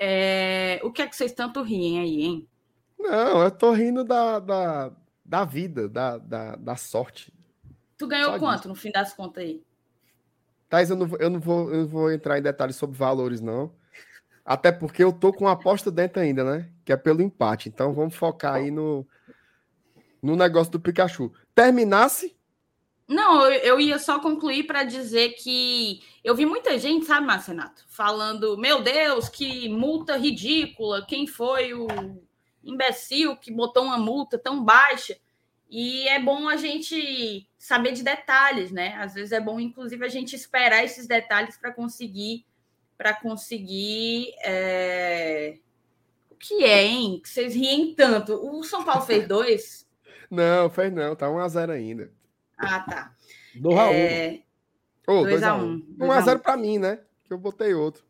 é... 0.00 0.80
O 0.82 0.90
que 0.90 1.02
é 1.02 1.06
que 1.06 1.14
vocês 1.14 1.32
tanto 1.32 1.62
riem 1.62 2.00
aí, 2.00 2.22
hein? 2.22 2.48
Não, 2.98 3.42
eu 3.42 3.50
tô 3.50 3.72
rindo 3.72 4.02
da, 4.02 4.38
da, 4.38 4.92
da 5.24 5.44
vida, 5.44 5.88
da, 5.88 6.18
da, 6.18 6.56
da 6.56 6.76
sorte. 6.76 7.32
Tu 7.96 8.06
ganhou 8.06 8.32
Só 8.32 8.38
quanto 8.38 8.56
disso. 8.56 8.68
no 8.68 8.74
fim 8.74 8.90
das 8.90 9.12
contas 9.12 9.44
aí? 9.44 9.62
Thais, 10.68 10.88
eu 10.88 10.96
não, 10.96 11.08
eu, 11.18 11.30
não 11.30 11.40
vou, 11.40 11.70
eu 11.70 11.80
não 11.82 11.86
vou 11.86 12.12
entrar 12.12 12.38
em 12.38 12.42
detalhes 12.42 12.76
sobre 12.76 12.96
valores, 12.96 13.40
não. 13.40 13.72
Até 14.44 14.72
porque 14.72 15.04
eu 15.04 15.12
tô 15.12 15.32
com 15.32 15.44
uma 15.44 15.52
aposta 15.52 15.90
dentro 15.90 16.20
ainda, 16.20 16.44
né? 16.44 16.70
Que 16.84 16.92
é 16.92 16.96
pelo 16.96 17.22
empate. 17.22 17.68
Então 17.68 17.92
vamos 17.92 18.14
focar 18.14 18.54
aí 18.54 18.70
no, 18.70 19.06
no 20.22 20.34
negócio 20.36 20.72
do 20.72 20.80
Pikachu. 20.80 21.32
Terminasse, 21.54 22.36
não, 23.10 23.44
eu, 23.50 23.80
ia 23.80 23.98
só 23.98 24.20
concluir 24.20 24.68
para 24.68 24.84
dizer 24.84 25.30
que 25.30 26.00
eu 26.22 26.32
vi 26.32 26.46
muita 26.46 26.78
gente, 26.78 27.06
sabe, 27.06 27.26
Marcenato, 27.26 27.84
falando: 27.88 28.56
meu 28.56 28.82
Deus, 28.82 29.28
que 29.28 29.68
multa 29.68 30.16
ridícula, 30.16 31.04
quem 31.04 31.26
foi 31.26 31.74
o 31.74 31.88
imbecil 32.62 33.36
que 33.36 33.50
botou 33.50 33.82
uma 33.82 33.98
multa 33.98 34.38
tão 34.38 34.64
baixa? 34.64 35.16
E 35.68 36.06
é 36.06 36.20
bom 36.20 36.48
a 36.48 36.56
gente 36.56 37.48
saber 37.58 37.90
de 37.90 38.04
detalhes, 38.04 38.70
né? 38.70 38.94
Às 38.94 39.14
vezes 39.14 39.32
é 39.32 39.40
bom, 39.40 39.58
inclusive, 39.58 40.04
a 40.04 40.08
gente 40.08 40.36
esperar 40.36 40.84
esses 40.84 41.08
detalhes 41.08 41.56
para 41.56 41.72
conseguir 41.72 42.46
para 42.96 43.14
conseguir 43.14 44.32
é... 44.44 45.58
o 46.30 46.36
que 46.36 46.62
é, 46.62 46.84
hein? 46.84 47.18
Que 47.20 47.28
vocês 47.28 47.56
riem 47.56 47.92
tanto. 47.92 48.34
O 48.34 48.62
São 48.62 48.84
Paulo 48.84 49.02
fez 49.02 49.26
dois? 49.26 49.84
não, 50.30 50.70
fez 50.70 50.92
não, 50.92 51.16
tá 51.16 51.28
1 51.28 51.38
a 51.40 51.48
0 51.48 51.72
ainda. 51.72 52.19
Ah, 52.60 52.80
tá. 52.80 53.14
Do 53.54 53.72
Raul. 53.72 53.94
É... 53.94 54.42
Oh, 55.06 55.22
2x1. 55.22 55.96
1x0 55.98 56.38
para 56.40 56.56
mim, 56.56 56.78
né? 56.78 57.00
Que 57.24 57.32
eu 57.32 57.38
botei 57.38 57.72
outro. 57.74 58.04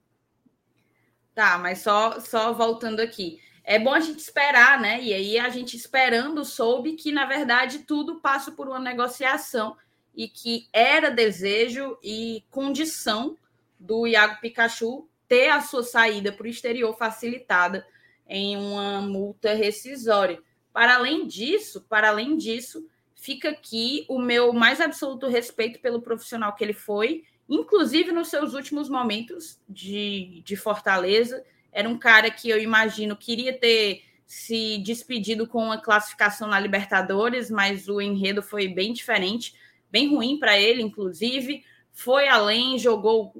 Tá, 1.34 1.56
mas 1.56 1.78
só, 1.78 2.18
só 2.20 2.52
voltando 2.52 3.00
aqui. 3.00 3.40
É 3.62 3.78
bom 3.78 3.94
a 3.94 4.00
gente 4.00 4.18
esperar, 4.18 4.80
né? 4.80 5.00
E 5.00 5.14
aí 5.14 5.38
a 5.38 5.48
gente 5.48 5.76
esperando 5.76 6.44
soube 6.44 6.94
que, 6.94 7.12
na 7.12 7.24
verdade, 7.24 7.80
tudo 7.80 8.20
passa 8.20 8.50
por 8.50 8.66
uma 8.66 8.80
negociação 8.80 9.76
e 10.14 10.28
que 10.28 10.68
era 10.72 11.10
desejo 11.10 11.96
e 12.02 12.44
condição 12.50 13.36
do 13.78 14.06
Iago 14.06 14.40
Pikachu 14.40 15.08
ter 15.28 15.48
a 15.48 15.60
sua 15.60 15.84
saída 15.84 16.32
para 16.32 16.44
o 16.44 16.50
exterior 16.50 16.96
facilitada 16.96 17.86
em 18.26 18.56
uma 18.56 19.00
multa 19.00 19.54
rescisória. 19.54 20.42
Para 20.72 20.96
além 20.96 21.26
disso, 21.26 21.86
para 21.88 22.08
além 22.08 22.36
disso, 22.36 22.84
fica 23.20 23.50
aqui 23.50 24.06
o 24.08 24.18
meu 24.18 24.52
mais 24.52 24.80
absoluto 24.80 25.28
respeito 25.28 25.78
pelo 25.78 26.00
profissional 26.00 26.54
que 26.54 26.64
ele 26.64 26.72
foi, 26.72 27.24
inclusive 27.48 28.12
nos 28.12 28.28
seus 28.28 28.54
últimos 28.54 28.88
momentos 28.88 29.60
de, 29.68 30.42
de 30.44 30.56
Fortaleza. 30.56 31.44
Era 31.70 31.88
um 31.88 31.98
cara 31.98 32.30
que 32.30 32.48
eu 32.48 32.60
imagino 32.60 33.14
queria 33.14 33.52
ter 33.52 34.02
se 34.26 34.78
despedido 34.78 35.46
com 35.46 35.64
uma 35.64 35.80
classificação 35.80 36.48
na 36.48 36.58
Libertadores, 36.58 37.50
mas 37.50 37.88
o 37.88 38.00
enredo 38.00 38.42
foi 38.42 38.68
bem 38.68 38.92
diferente, 38.92 39.54
bem 39.90 40.08
ruim 40.08 40.38
para 40.38 40.58
ele, 40.58 40.82
inclusive. 40.82 41.62
Foi 41.92 42.26
além, 42.26 42.78
jogou 42.78 43.34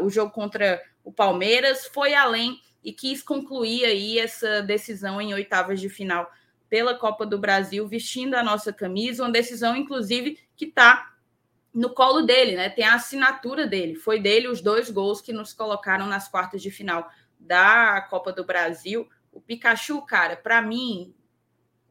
o 0.00 0.10
jogo 0.10 0.32
contra 0.32 0.82
o 1.04 1.12
Palmeiras, 1.12 1.86
foi 1.86 2.14
além 2.14 2.60
e 2.82 2.92
quis 2.92 3.22
concluir 3.22 3.84
aí 3.84 4.18
essa 4.18 4.62
decisão 4.62 5.20
em 5.20 5.32
oitavas 5.32 5.80
de 5.80 5.88
final 5.88 6.28
pela 6.72 6.94
Copa 6.94 7.26
do 7.26 7.36
Brasil, 7.36 7.86
vestindo 7.86 8.32
a 8.32 8.42
nossa 8.42 8.72
camisa, 8.72 9.22
uma 9.22 9.30
decisão, 9.30 9.76
inclusive, 9.76 10.38
que 10.56 10.64
está 10.64 11.12
no 11.70 11.90
colo 11.90 12.22
dele, 12.22 12.56
né? 12.56 12.70
Tem 12.70 12.82
a 12.82 12.94
assinatura 12.94 13.66
dele. 13.66 13.94
Foi 13.94 14.18
dele 14.18 14.48
os 14.48 14.62
dois 14.62 14.88
gols 14.88 15.20
que 15.20 15.34
nos 15.34 15.52
colocaram 15.52 16.06
nas 16.06 16.28
quartas 16.28 16.62
de 16.62 16.70
final 16.70 17.10
da 17.38 18.00
Copa 18.08 18.32
do 18.32 18.42
Brasil. 18.42 19.06
O 19.30 19.38
Pikachu, 19.38 20.00
cara, 20.00 20.34
para 20.34 20.62
mim, 20.62 21.14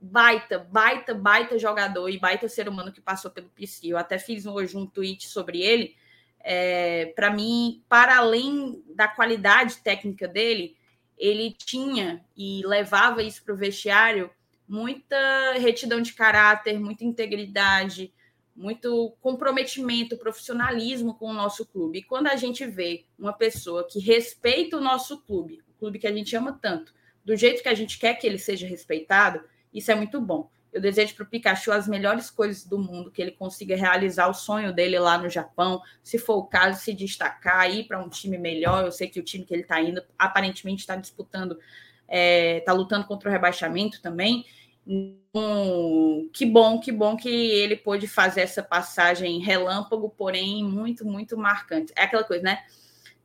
baita, 0.01 0.57
baita, 0.57 1.13
baita 1.13 1.59
jogador 1.59 2.09
e 2.09 2.17
baita 2.17 2.49
ser 2.49 2.67
humano 2.67 2.91
que 2.91 2.99
passou 2.99 3.29
pelo 3.29 3.49
PC. 3.49 3.85
Eu 3.85 3.99
até 3.99 4.17
fiz 4.17 4.47
hoje 4.47 4.75
um 4.75 4.87
tweet 4.87 5.27
sobre 5.27 5.61
ele. 5.61 5.95
É, 6.39 7.13
para 7.15 7.29
mim, 7.29 7.83
para 7.87 8.17
além 8.17 8.83
da 8.95 9.07
qualidade 9.07 9.77
técnica 9.83 10.27
dele, 10.27 10.75
ele 11.15 11.51
tinha 11.51 12.25
e 12.35 12.63
levava 12.65 13.21
isso 13.21 13.43
para 13.43 13.53
o 13.53 13.57
vestiário 13.57 14.27
muita 14.71 15.51
retidão 15.59 15.99
de 15.99 16.13
caráter, 16.13 16.79
muita 16.79 17.03
integridade, 17.03 18.13
muito 18.55 19.13
comprometimento, 19.19 20.15
profissionalismo 20.15 21.13
com 21.13 21.25
o 21.29 21.33
nosso 21.33 21.65
clube. 21.65 21.99
E 21.99 22.03
quando 22.03 22.27
a 22.27 22.37
gente 22.37 22.65
vê 22.65 23.03
uma 23.19 23.33
pessoa 23.33 23.85
que 23.85 23.99
respeita 23.99 24.77
o 24.77 24.81
nosso 24.81 25.21
clube, 25.23 25.61
o 25.67 25.77
clube 25.77 25.99
que 25.99 26.07
a 26.07 26.13
gente 26.13 26.33
ama 26.37 26.57
tanto, 26.61 26.93
do 27.25 27.35
jeito 27.35 27.61
que 27.61 27.67
a 27.67 27.73
gente 27.73 27.99
quer 27.99 28.13
que 28.13 28.25
ele 28.25 28.37
seja 28.37 28.65
respeitado, 28.65 29.43
isso 29.73 29.91
é 29.91 29.95
muito 29.95 30.21
bom. 30.21 30.49
Eu 30.71 30.79
desejo 30.79 31.15
para 31.15 31.23
o 31.23 31.27
Pikachu 31.27 31.73
as 31.73 31.85
melhores 31.85 32.29
coisas 32.29 32.63
do 32.63 32.79
mundo, 32.79 33.11
que 33.11 33.21
ele 33.21 33.31
consiga 33.31 33.75
realizar 33.75 34.29
o 34.29 34.33
sonho 34.33 34.71
dele 34.71 34.97
lá 34.97 35.17
no 35.17 35.29
Japão, 35.29 35.81
se 36.01 36.17
for 36.17 36.37
o 36.37 36.45
caso, 36.45 36.79
se 36.79 36.93
destacar, 36.93 37.69
ir 37.69 37.89
para 37.89 38.01
um 38.01 38.07
time 38.07 38.37
melhor. 38.37 38.85
Eu 38.85 38.91
sei 38.93 39.09
que 39.09 39.19
o 39.19 39.23
time 39.23 39.43
que 39.43 39.53
ele 39.53 39.63
está 39.63 39.81
indo 39.81 40.01
aparentemente 40.17 40.79
está 40.79 40.95
disputando, 40.95 41.51
está 41.51 41.61
é, 42.07 42.59
tá 42.61 42.71
lutando 42.71 43.05
contra 43.05 43.27
o 43.27 43.31
rebaixamento 43.31 44.01
também. 44.01 44.45
Então, 44.93 46.29
que 46.33 46.45
bom, 46.45 46.77
que 46.77 46.91
bom 46.91 47.15
que 47.15 47.29
ele 47.29 47.77
pôde 47.77 48.07
fazer 48.07 48.41
essa 48.41 48.61
passagem 48.61 49.39
relâmpago, 49.39 50.09
porém 50.09 50.65
muito, 50.65 51.05
muito 51.05 51.37
marcante. 51.37 51.93
É 51.95 52.03
aquela 52.03 52.25
coisa, 52.25 52.43
né? 52.43 52.65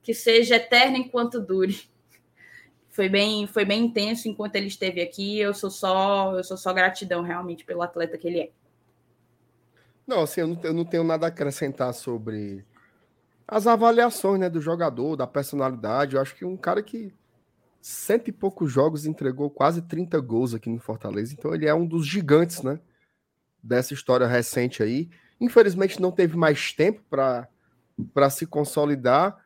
Que 0.01 0.15
seja 0.15 0.55
eterna 0.55 0.97
enquanto 0.97 1.41
dure. 1.41 1.83
Foi 2.89 3.11
bem, 3.11 3.47
foi 3.47 3.67
bem 3.67 3.85
intenso 3.85 4.27
enquanto 4.27 4.57
ele 4.57 4.69
esteve 4.69 5.03
aqui. 5.03 5.39
Eu 5.39 5.53
sou 5.53 5.71
só, 5.71 6.35
eu 6.35 6.43
sou 6.43 6.57
só 6.57 6.73
gratidão 6.73 7.21
realmente 7.21 7.63
pelo 7.63 7.83
atleta 7.83 8.17
que 8.17 8.27
ele 8.27 8.41
é. 8.41 8.51
Não, 10.07 10.23
assim, 10.23 10.41
eu 10.41 10.47
não, 10.47 10.59
eu 10.63 10.73
não 10.73 10.83
tenho 10.83 11.05
nada 11.05 11.27
a 11.27 11.29
acrescentar 11.29 11.93
sobre 11.93 12.65
as 13.47 13.67
avaliações, 13.67 14.41
né, 14.41 14.49
do 14.49 14.63
jogador, 14.63 15.15
da 15.15 15.27
personalidade. 15.27 16.17
Eu 16.17 16.23
acho 16.23 16.35
que 16.35 16.43
um 16.43 16.57
cara 16.57 16.83
que 16.83 17.13
cento 17.89 18.27
e 18.27 18.33
poucos 18.33 18.73
jogos, 18.73 19.07
entregou 19.07 19.49
quase 19.49 19.81
30 19.81 20.21
gols 20.21 20.53
aqui 20.53 20.69
no 20.69 20.81
Fortaleza. 20.81 21.33
Então 21.33 21.55
ele 21.55 21.67
é 21.67 21.75
um 21.75 21.87
dos 21.87 22.05
gigantes, 22.05 22.61
né? 22.61 22.81
Dessa 23.63 23.95
história 23.95 24.27
recente 24.27 24.83
aí. 24.83 25.09
Infelizmente 25.41 26.03
não 26.03 26.11
teve 26.11 26.37
mais 26.37 26.73
tempo 26.73 27.01
para 27.09 28.31
se 28.31 28.45
consolidar, 28.45 29.41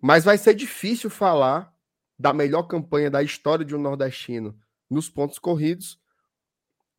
mas 0.00 0.24
vai 0.24 0.38
ser 0.38 0.54
difícil 0.54 1.10
falar 1.10 1.74
da 2.16 2.32
melhor 2.32 2.62
campanha 2.68 3.10
da 3.10 3.20
história 3.20 3.64
de 3.64 3.74
um 3.74 3.82
nordestino 3.82 4.56
nos 4.88 5.08
pontos 5.08 5.40
corridos 5.40 6.00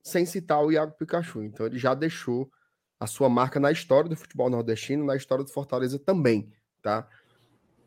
sem 0.04 0.26
citar 0.26 0.62
o 0.62 0.70
Iago 0.70 0.98
Pikachu. 0.98 1.44
Então 1.44 1.66
ele 1.66 1.80
já 1.80 1.94
deixou 1.94 2.52
a 3.00 3.08
sua 3.08 3.30
marca 3.30 3.58
na 3.58 3.72
história 3.72 4.10
do 4.10 4.18
futebol 4.18 4.50
nordestino, 4.50 5.06
na 5.06 5.16
história 5.16 5.46
do 5.46 5.50
Fortaleza 5.50 5.98
também, 5.98 6.52
tá? 6.82 7.08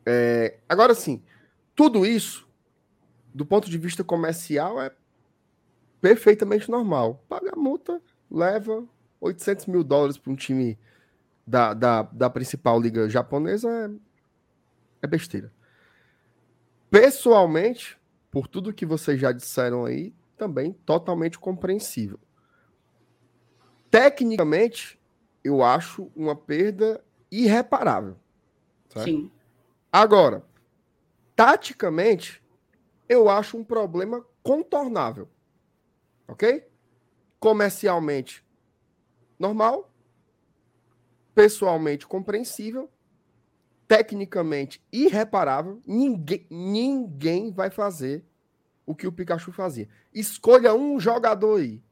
É, 0.07 0.61
agora 0.67 0.95
sim, 0.95 1.23
tudo 1.77 2.07
isso 2.07 2.49
do 3.35 3.47
ponto 3.47 3.71
de 3.71 3.79
vista 3.79 4.03
comercial, 4.05 4.81
é 4.81 4.93
perfeitamente 6.01 6.71
normal. 6.71 7.25
Paga 7.29 7.53
a 7.53 7.57
multa, 7.57 8.01
leva 8.31 8.85
800 9.21 9.67
mil 9.67 9.85
dólares 9.85 10.17
para 10.17 10.33
um 10.33 10.37
time 10.37 10.79
da, 11.47 11.75
da, 11.75 12.03
da 12.03 12.31
principal 12.31 12.81
liga 12.81 13.09
japonesa, 13.09 13.69
é, 13.69 13.91
é 15.03 15.07
besteira. 15.07 15.53
Pessoalmente, 16.91 17.99
por 18.31 18.49
tudo 18.49 18.73
que 18.73 18.87
vocês 18.87 19.21
já 19.21 19.33
disseram 19.33 19.85
aí, 19.85 20.15
também 20.37 20.73
totalmente 20.73 21.39
compreensível. 21.39 22.19
Tecnicamente, 23.91 24.99
eu 25.43 25.63
acho 25.63 26.11
uma 26.15 26.35
perda 26.35 27.03
irreparável. 27.31 28.17
Certo? 28.89 29.05
Sim. 29.05 29.31
Agora, 29.93 30.45
taticamente, 31.35 32.40
eu 33.11 33.29
acho 33.29 33.59
um 33.59 33.65
problema 33.65 34.25
contornável. 34.41 35.29
Ok? 36.29 36.65
Comercialmente 37.41 38.47
normal, 39.37 39.93
pessoalmente 41.35 42.07
compreensível, 42.07 42.89
tecnicamente 43.89 44.81
irreparável. 44.93 45.83
Ninguém, 45.85 46.47
ninguém 46.49 47.51
vai 47.51 47.69
fazer 47.69 48.25
o 48.87 48.95
que 48.95 49.09
o 49.09 49.13
Pikachu 49.13 49.51
fazia. 49.51 49.89
Escolha 50.15 50.73
um 50.73 51.01
jogador 51.01 51.59
aí. 51.59 51.83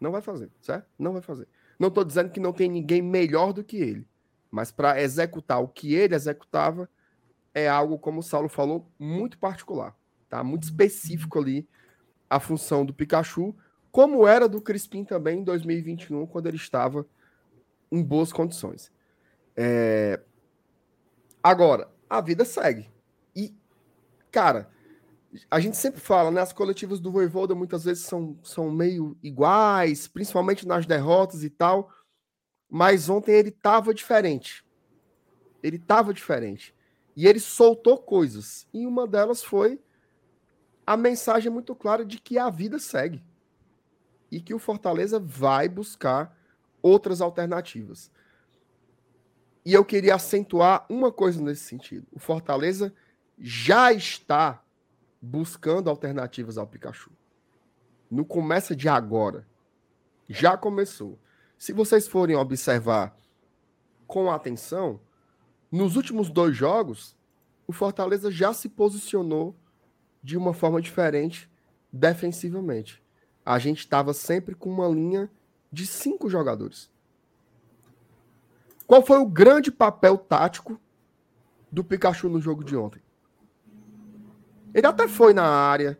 Não 0.00 0.10
vai 0.10 0.22
fazer, 0.22 0.50
certo? 0.62 0.88
Não 0.98 1.12
vai 1.12 1.20
fazer. 1.20 1.46
Não 1.78 1.88
estou 1.88 2.04
dizendo 2.04 2.30
que 2.30 2.40
não 2.40 2.54
tem 2.54 2.70
ninguém 2.70 3.02
melhor 3.02 3.52
do 3.52 3.62
que 3.62 3.76
ele, 3.76 4.08
mas 4.50 4.72
para 4.72 4.98
executar 5.02 5.62
o 5.62 5.68
que 5.68 5.94
ele 5.94 6.14
executava 6.14 6.88
é 7.52 7.68
algo, 7.68 7.98
como 7.98 8.20
o 8.20 8.22
Saulo 8.22 8.48
falou, 8.48 8.90
muito 8.98 9.36
particular 9.36 9.94
tá? 10.28 10.42
Muito 10.44 10.64
específico 10.64 11.38
ali 11.38 11.68
a 12.28 12.40
função 12.40 12.84
do 12.84 12.92
Pikachu, 12.92 13.54
como 13.90 14.26
era 14.26 14.48
do 14.48 14.60
Crispim 14.60 15.04
também 15.04 15.40
em 15.40 15.44
2021, 15.44 16.26
quando 16.26 16.46
ele 16.46 16.56
estava 16.56 17.06
em 17.90 18.02
boas 18.02 18.32
condições. 18.32 18.92
É... 19.56 20.20
Agora, 21.42 21.90
a 22.10 22.20
vida 22.20 22.44
segue. 22.44 22.90
E, 23.34 23.56
cara, 24.30 24.68
a 25.50 25.60
gente 25.60 25.76
sempre 25.76 26.00
fala, 26.00 26.30
né? 26.30 26.40
As 26.40 26.52
coletivas 26.52 27.00
do 27.00 27.10
Voivoda 27.10 27.54
muitas 27.54 27.84
vezes 27.84 28.04
são, 28.04 28.38
são 28.42 28.70
meio 28.70 29.16
iguais, 29.22 30.08
principalmente 30.08 30.66
nas 30.66 30.86
derrotas 30.86 31.44
e 31.44 31.50
tal. 31.50 31.90
Mas 32.68 33.08
ontem 33.08 33.32
ele 33.32 33.50
tava 33.50 33.94
diferente. 33.94 34.64
Ele 35.62 35.78
tava 35.78 36.12
diferente. 36.12 36.74
E 37.16 37.26
ele 37.26 37.40
soltou 37.40 37.98
coisas. 37.98 38.68
E 38.74 38.86
uma 38.86 39.06
delas 39.06 39.42
foi 39.42 39.80
a 40.86 40.96
mensagem 40.96 41.48
é 41.48 41.52
muito 41.52 41.74
clara 41.74 42.04
de 42.04 42.18
que 42.18 42.38
a 42.38 42.48
vida 42.48 42.78
segue 42.78 43.22
e 44.30 44.40
que 44.40 44.54
o 44.54 44.58
Fortaleza 44.58 45.18
vai 45.18 45.68
buscar 45.68 46.36
outras 46.80 47.20
alternativas. 47.20 48.10
E 49.64 49.72
eu 49.72 49.84
queria 49.84 50.14
acentuar 50.14 50.86
uma 50.88 51.10
coisa 51.10 51.42
nesse 51.42 51.64
sentido. 51.64 52.06
O 52.12 52.20
Fortaleza 52.20 52.94
já 53.36 53.92
está 53.92 54.62
buscando 55.20 55.90
alternativas 55.90 56.56
ao 56.56 56.68
Pikachu. 56.68 57.10
Não 58.08 58.22
começa 58.22 58.76
de 58.76 58.88
agora. 58.88 59.44
Já 60.28 60.56
começou. 60.56 61.18
Se 61.58 61.72
vocês 61.72 62.06
forem 62.06 62.36
observar 62.36 63.16
com 64.06 64.30
atenção, 64.30 65.00
nos 65.70 65.96
últimos 65.96 66.30
dois 66.30 66.56
jogos, 66.56 67.16
o 67.66 67.72
Fortaleza 67.72 68.30
já 68.30 68.52
se 68.52 68.68
posicionou 68.68 69.56
de 70.26 70.36
uma 70.36 70.52
forma 70.52 70.82
diferente 70.82 71.48
defensivamente. 71.92 73.00
A 73.44 73.60
gente 73.60 73.78
estava 73.78 74.12
sempre 74.12 74.56
com 74.56 74.68
uma 74.68 74.88
linha 74.88 75.30
de 75.70 75.86
cinco 75.86 76.28
jogadores. 76.28 76.90
Qual 78.88 79.06
foi 79.06 79.18
o 79.18 79.26
grande 79.26 79.70
papel 79.70 80.18
tático 80.18 80.80
do 81.70 81.84
Pikachu 81.84 82.28
no 82.28 82.40
jogo 82.40 82.64
de 82.64 82.76
ontem? 82.76 83.00
Ele 84.74 84.88
até 84.88 85.06
foi 85.06 85.32
na 85.32 85.44
área, 85.44 85.96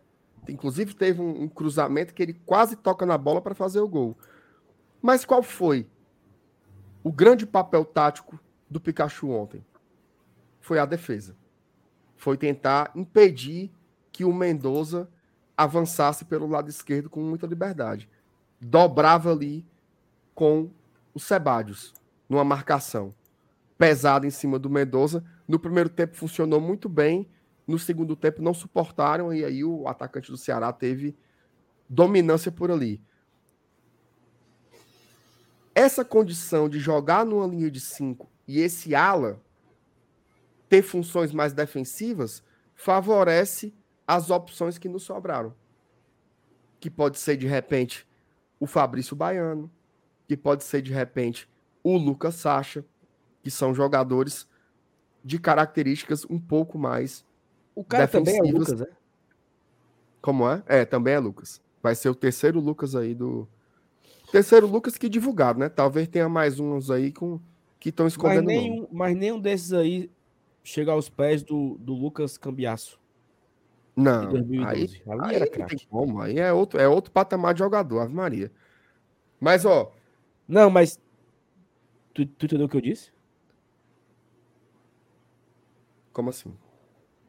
inclusive 0.49 0.93
teve 0.93 1.21
um, 1.21 1.43
um 1.43 1.47
cruzamento 1.47 2.13
que 2.13 2.21
ele 2.21 2.33
quase 2.33 2.75
toca 2.75 3.05
na 3.05 3.17
bola 3.17 3.41
para 3.41 3.55
fazer 3.55 3.79
o 3.79 3.87
gol. 3.87 4.17
Mas 5.01 5.23
qual 5.23 5.41
foi 5.41 5.89
o 7.01 7.13
grande 7.13 7.45
papel 7.47 7.85
tático 7.85 8.37
do 8.69 8.81
Pikachu 8.81 9.29
ontem? 9.29 9.65
Foi 10.59 10.79
a 10.79 10.85
defesa. 10.85 11.33
Foi 12.17 12.35
tentar 12.35 12.91
impedir 12.93 13.71
que 14.17 14.25
o 14.25 14.33
Mendoza 14.33 15.07
avançasse 15.55 16.25
pelo 16.25 16.47
lado 16.47 16.71
esquerdo 16.71 17.07
com 17.07 17.21
muita 17.21 17.45
liberdade. 17.45 18.09
Dobrava 18.59 19.31
ali 19.31 19.63
com 20.33 20.71
o 21.13 21.19
Sebadios, 21.19 21.93
numa 22.27 22.43
marcação 22.43 23.13
pesada 23.77 24.25
em 24.25 24.31
cima 24.31 24.57
do 24.57 24.71
Mendoza. 24.71 25.23
No 25.47 25.59
primeiro 25.59 25.87
tempo 25.87 26.15
funcionou 26.15 26.59
muito 26.59 26.89
bem 26.89 27.29
no 27.67 27.77
segundo 27.77 28.15
tempo 28.15 28.41
não 28.41 28.53
suportaram 28.53 29.33
e 29.33 29.43
aí 29.43 29.63
o 29.63 29.87
atacante 29.87 30.31
do 30.31 30.37
Ceará 30.37 30.71
teve 30.71 31.15
dominância 31.89 32.51
por 32.51 32.71
ali. 32.71 33.03
Essa 35.75 36.03
condição 36.05 36.67
de 36.67 36.79
jogar 36.79 37.25
numa 37.25 37.45
linha 37.45 37.69
de 37.69 37.81
cinco 37.81 38.31
e 38.47 38.59
esse 38.61 38.95
ala 38.95 39.39
ter 40.69 40.81
funções 40.81 41.31
mais 41.31 41.53
defensivas 41.53 42.41
favorece 42.73 43.75
as 44.07 44.29
opções 44.29 44.77
que 44.77 44.87
nos 44.87 45.03
sobraram. 45.03 45.53
Que 46.79 46.89
pode 46.89 47.19
ser 47.19 47.37
de 47.37 47.45
repente 47.45 48.07
o 48.59 48.65
Fabrício 48.65 49.15
Baiano, 49.15 49.69
que 50.27 50.37
pode 50.37 50.63
ser 50.63 50.81
de 50.81 50.93
repente 50.93 51.47
o 51.83 51.97
Lucas 51.97 52.35
Sacha, 52.35 52.83
que 53.43 53.51
são 53.51 53.75
jogadores 53.75 54.47
de 55.23 55.37
características 55.37 56.25
um 56.29 56.39
pouco 56.39 56.77
mais 56.77 57.27
o 57.77 57.83
cara 57.83 58.07
também 58.07 58.39
é 58.39 58.41
Lucas, 58.41 58.79
né? 58.79 58.87
Como 60.19 60.49
é? 60.49 60.63
É, 60.65 60.83
também 60.83 61.13
é 61.13 61.19
Lucas. 61.19 61.61
Vai 61.79 61.93
ser 61.93 62.09
o 62.09 62.15
terceiro 62.15 62.59
Lucas 62.59 62.95
aí 62.95 63.13
do. 63.13 63.47
Terceiro 64.31 64.65
Lucas 64.65 64.97
que 64.97 65.07
divulgado, 65.07 65.59
né? 65.59 65.69
Talvez 65.69 66.07
tenha 66.07 66.27
mais 66.27 66.59
uns 66.59 66.89
aí 66.89 67.11
com 67.11 67.39
que 67.79 67.89
estão 67.89 68.07
escondendo. 68.07 68.45
Mas 68.45 68.55
nenhum, 68.55 68.87
mas 68.91 69.15
nenhum 69.15 69.39
desses 69.39 69.73
aí 69.73 70.09
chega 70.63 70.91
aos 70.91 71.07
pés 71.07 71.43
do, 71.43 71.77
do 71.77 71.93
Lucas 71.93 72.35
Cambiaço. 72.35 72.99
Não, 73.97 74.29
aí, 74.67 74.87
aí 75.23 75.35
era 75.35 75.47
craque. 75.47 75.87
Como, 75.87 76.21
aí 76.21 76.37
é 76.37 76.53
outro, 76.53 76.79
é 76.79 76.87
outro 76.87 77.11
patamar 77.11 77.53
de 77.53 77.59
jogador, 77.59 78.01
Ave 78.01 78.13
Maria. 78.13 78.51
Mas, 79.39 79.65
ó. 79.65 79.91
Não, 80.47 80.69
mas. 80.69 80.99
Tu, 82.13 82.25
tu 82.25 82.45
entendeu 82.45 82.67
o 82.67 82.69
que 82.69 82.77
eu 82.77 82.81
disse? 82.81 83.11
Como 86.13 86.29
assim? 86.29 86.55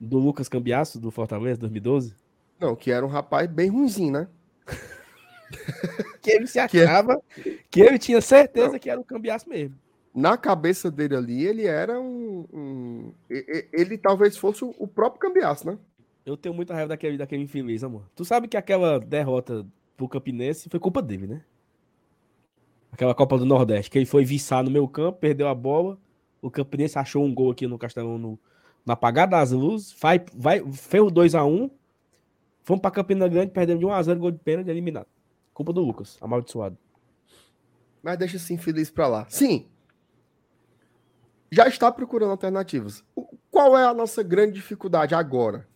do 0.00 0.18
Lucas 0.18 0.48
Cambiasso, 0.48 1.00
do 1.00 1.10
Fortaleza, 1.10 1.60
2012? 1.60 2.14
Não, 2.58 2.74
que 2.76 2.90
era 2.90 3.04
um 3.04 3.08
rapaz 3.08 3.48
bem 3.48 3.68
ruimzinho, 3.68 4.12
né? 4.12 4.28
que 6.22 6.30
ele 6.30 6.46
se 6.46 6.58
achava, 6.60 7.20
que, 7.34 7.60
que 7.70 7.80
ele 7.80 7.98
tinha 7.98 8.20
certeza 8.20 8.72
Não. 8.72 8.78
que 8.78 8.90
era 8.90 9.00
o 9.00 9.04
Cambiasso 9.04 9.48
mesmo. 9.48 9.76
Na 10.14 10.36
cabeça 10.36 10.90
dele 10.90 11.14
ali, 11.14 11.46
ele 11.46 11.66
era 11.66 12.00
um, 12.00 12.46
um. 12.52 13.12
ele, 13.28 13.68
ele 13.72 13.98
talvez 13.98 14.36
fosse 14.36 14.64
o 14.64 14.86
próprio 14.86 15.20
Cambiasso, 15.20 15.66
né? 15.66 15.78
Eu 16.28 16.36
tenho 16.36 16.54
muita 16.54 16.74
raiva 16.74 16.88
daquele, 16.88 17.16
daquele 17.16 17.42
infeliz, 17.42 17.82
amor. 17.82 18.04
Tu 18.14 18.22
sabe 18.22 18.46
que 18.48 18.56
aquela 18.56 19.00
derrota 19.00 19.66
pro 19.96 20.06
Campinense 20.06 20.68
foi 20.68 20.78
culpa 20.78 21.00
dele, 21.00 21.26
né? 21.26 21.42
Aquela 22.92 23.14
Copa 23.14 23.38
do 23.38 23.46
Nordeste, 23.46 23.90
que 23.90 23.96
ele 23.96 24.04
foi 24.04 24.26
viçar 24.26 24.62
no 24.62 24.70
meu 24.70 24.86
campo, 24.86 25.18
perdeu 25.18 25.48
a 25.48 25.54
bola. 25.54 25.98
O 26.42 26.50
Campinense 26.50 26.98
achou 26.98 27.24
um 27.24 27.34
gol 27.34 27.50
aqui 27.50 27.66
no 27.66 27.78
Castelão 27.78 28.18
no, 28.18 28.38
no 28.84 29.26
das 29.26 29.52
luzes, 29.52 29.96
vai, 29.98 30.22
vai, 30.34 30.60
fez 30.70 31.02
o 31.02 31.06
2x1. 31.06 31.70
Fomos 32.62 32.82
pra 32.82 32.90
Campina 32.90 33.26
Grande, 33.26 33.50
perdemos 33.50 33.80
de 33.80 33.86
1x0, 33.86 34.18
gol 34.18 34.30
de 34.30 34.38
pênalti, 34.38 34.68
eliminado. 34.68 35.06
Culpa 35.54 35.72
do 35.72 35.80
Lucas, 35.80 36.18
amaldiçoado. 36.20 36.76
Mas 38.02 38.18
deixa 38.18 38.36
assim 38.36 38.58
feliz 38.58 38.90
pra 38.90 39.08
lá. 39.08 39.26
Sim. 39.30 39.66
Já 41.50 41.66
está 41.66 41.90
procurando 41.90 42.32
alternativas. 42.32 43.02
Qual 43.50 43.78
é 43.78 43.86
a 43.86 43.94
nossa 43.94 44.22
grande 44.22 44.52
dificuldade 44.52 45.14
agora? 45.14 45.66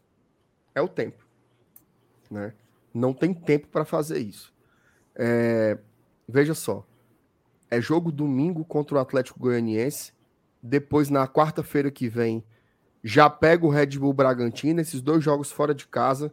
É 0.74 0.81
o 0.81 0.89
tempo. 0.89 1.27
Né? 2.31 2.53
Não 2.93 3.12
tem 3.12 3.32
tempo 3.32 3.69
para 3.69 3.85
fazer 3.85 4.19
isso. 4.19 4.53
É... 5.15 5.78
Veja 6.28 6.55
só. 6.55 6.86
É 7.70 7.81
jogo 7.81 8.12
domingo 8.12 8.65
contra 8.65 8.97
o 8.97 9.01
Atlético 9.01 9.40
Goianiense. 9.40 10.12
Depois, 10.62 11.11
na 11.11 11.27
quarta-feira 11.27 11.90
que 11.90 12.09
vem, 12.09 12.44
já 13.03 13.28
pega 13.28 13.66
o 13.66 13.70
Red 13.70 13.99
Bull 13.99 14.12
Bragantino, 14.12 14.81
esses 14.81 15.01
dois 15.01 15.24
jogos 15.24 15.51
fora 15.51 15.74
de 15.74 15.86
casa. 15.86 16.32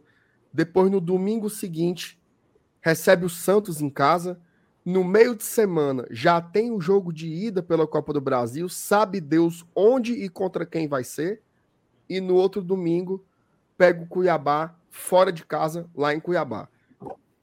Depois, 0.52 0.90
no 0.90 1.00
domingo 1.00 1.50
seguinte, 1.50 2.20
recebe 2.80 3.24
o 3.24 3.30
Santos 3.30 3.80
em 3.80 3.90
casa. 3.90 4.40
No 4.84 5.04
meio 5.04 5.34
de 5.34 5.44
semana, 5.44 6.06
já 6.10 6.40
tem 6.40 6.70
o 6.70 6.80
jogo 6.80 7.12
de 7.12 7.26
ida 7.26 7.62
pela 7.62 7.86
Copa 7.86 8.12
do 8.12 8.20
Brasil. 8.20 8.68
Sabe 8.68 9.20
Deus 9.20 9.66
onde 9.74 10.12
e 10.12 10.28
contra 10.28 10.64
quem 10.64 10.88
vai 10.88 11.04
ser. 11.04 11.42
E 12.08 12.20
no 12.20 12.34
outro 12.34 12.62
domingo, 12.62 13.24
pega 13.80 14.02
o 14.02 14.06
Cuiabá 14.06 14.76
fora 14.90 15.32
de 15.32 15.42
casa, 15.42 15.88
lá 15.96 16.12
em 16.12 16.20
Cuiabá. 16.20 16.68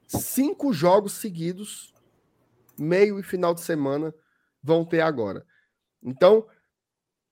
Cinco 0.06 0.72
jogos 0.72 1.14
seguidos, 1.14 1.92
meio 2.78 3.20
e 3.20 3.24
final 3.24 3.56
de 3.56 3.62
semana, 3.62 4.14
vão 4.62 4.86
ter 4.86 5.02
agora. 5.02 5.44
Então, 6.04 6.46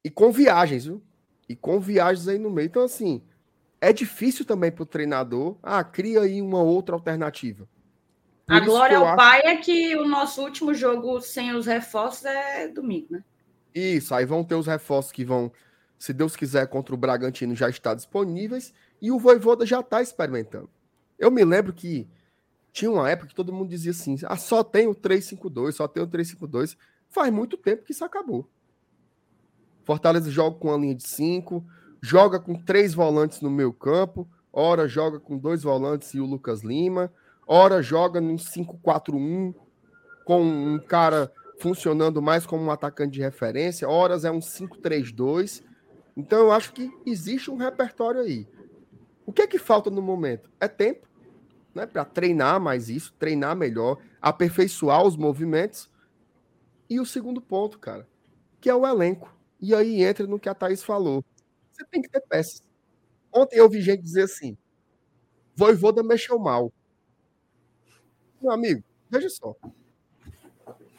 e 0.03 0.09
com 0.09 0.31
viagens, 0.31 0.85
viu? 0.85 1.03
e 1.47 1.55
com 1.55 1.79
viagens 1.79 2.27
aí 2.27 2.39
no 2.39 2.49
meio. 2.49 2.65
Então, 2.65 2.81
assim, 2.81 3.21
é 3.79 3.93
difícil 3.93 4.43
também 4.43 4.71
para 4.71 4.81
o 4.81 4.87
treinador. 4.87 5.55
Ah, 5.61 5.83
cria 5.83 6.21
aí 6.21 6.41
uma 6.41 6.63
outra 6.63 6.95
alternativa. 6.95 7.69
Por 8.47 8.55
a 8.55 8.59
glória 8.59 8.97
ao 8.97 9.05
acho... 9.05 9.17
pai 9.17 9.41
é 9.43 9.57
que 9.57 9.95
o 9.97 10.07
nosso 10.07 10.41
último 10.41 10.73
jogo 10.73 11.21
sem 11.21 11.53
os 11.53 11.67
reforços 11.67 12.25
é 12.25 12.67
domingo, 12.69 13.05
né? 13.11 13.23
Isso, 13.71 14.15
aí 14.15 14.25
vão 14.25 14.43
ter 14.43 14.55
os 14.55 14.65
reforços 14.65 15.11
que 15.11 15.23
vão, 15.23 15.51
se 15.99 16.11
Deus 16.11 16.35
quiser, 16.35 16.65
contra 16.65 16.95
o 16.95 16.97
Bragantino 16.97 17.53
já 17.53 17.69
está 17.69 17.93
disponíveis 17.93 18.73
e 19.05 19.11
o 19.11 19.19
Voivoda 19.19 19.67
já 19.67 19.81
está 19.81 20.01
experimentando. 20.01 20.67
Eu 21.19 21.29
me 21.29 21.45
lembro 21.45 21.71
que 21.71 22.07
tinha 22.73 22.89
uma 22.89 23.07
época 23.07 23.27
que 23.27 23.35
todo 23.35 23.53
mundo 23.53 23.69
dizia 23.69 23.91
assim: 23.91 24.17
ah, 24.23 24.35
só 24.35 24.63
tem 24.63 24.87
o 24.87 24.95
352, 24.95 25.75
só 25.75 25.87
tem 25.87 26.01
o 26.01 26.07
352. 26.07 26.75
Faz 27.07 27.31
muito 27.31 27.55
tempo 27.55 27.83
que 27.83 27.91
isso 27.91 28.03
acabou. 28.03 28.49
Fortaleza 29.83 30.31
joga 30.31 30.57
com 30.57 30.73
a 30.73 30.77
linha 30.77 30.95
de 30.95 31.07
cinco, 31.07 31.63
joga 32.01 32.39
com 32.39 32.55
três 32.55 32.95
volantes 32.95 33.41
no 33.41 33.51
meio 33.51 33.71
campo, 33.71 34.27
ora 34.51 34.87
joga 34.87 35.19
com 35.19 35.37
dois 35.37 35.61
volantes 35.61 36.15
e 36.15 36.19
o 36.19 36.25
Lucas 36.25 36.63
Lima, 36.63 37.13
ora 37.45 37.83
joga 37.83 38.19
num 38.19 38.37
5-4-1 38.37 39.53
com 40.25 40.41
um 40.41 40.79
cara 40.79 41.31
funcionando 41.59 42.23
mais 42.23 42.43
como 42.47 42.63
um 42.63 42.71
atacante 42.71 43.13
de 43.13 43.21
referência, 43.21 43.87
horas 43.87 44.25
é 44.25 44.31
um 44.31 44.39
5-3-2. 44.39 45.63
Então 46.17 46.39
eu 46.39 46.51
acho 46.51 46.73
que 46.73 46.91
existe 47.05 47.51
um 47.51 47.55
repertório 47.55 48.21
aí. 48.21 48.47
O 49.25 49.33
que 49.33 49.41
é 49.41 49.47
que 49.47 49.57
falta 49.57 49.89
no 49.89 50.01
momento? 50.01 50.49
É 50.59 50.67
tempo, 50.67 51.07
né, 51.73 51.85
para 51.85 52.05
treinar 52.05 52.59
mais 52.59 52.89
isso, 52.89 53.13
treinar 53.19 53.55
melhor, 53.55 53.99
aperfeiçoar 54.21 55.03
os 55.03 55.17
movimentos. 55.17 55.89
E 56.89 56.99
o 56.99 57.05
segundo 57.05 57.41
ponto, 57.41 57.79
cara, 57.79 58.07
que 58.61 58.69
é 58.69 58.75
o 58.75 58.85
elenco. 58.87 59.33
E 59.59 59.73
aí 59.73 60.03
entra 60.03 60.27
no 60.27 60.39
que 60.39 60.49
a 60.49 60.53
Thaís 60.55 60.83
falou. 60.83 61.23
Você 61.71 61.85
tem 61.91 62.01
que 62.01 62.09
ter 62.09 62.21
peças. 62.21 62.61
Ontem 63.33 63.57
eu 63.57 63.69
vi 63.69 63.81
gente 63.81 64.01
dizer 64.01 64.23
assim: 64.23 64.57
Voivoda 65.55 66.03
mexeu 66.03 66.37
mal. 66.39 66.71
Meu 68.41 68.51
amigo, 68.51 68.83
veja 69.09 69.29
só. 69.29 69.55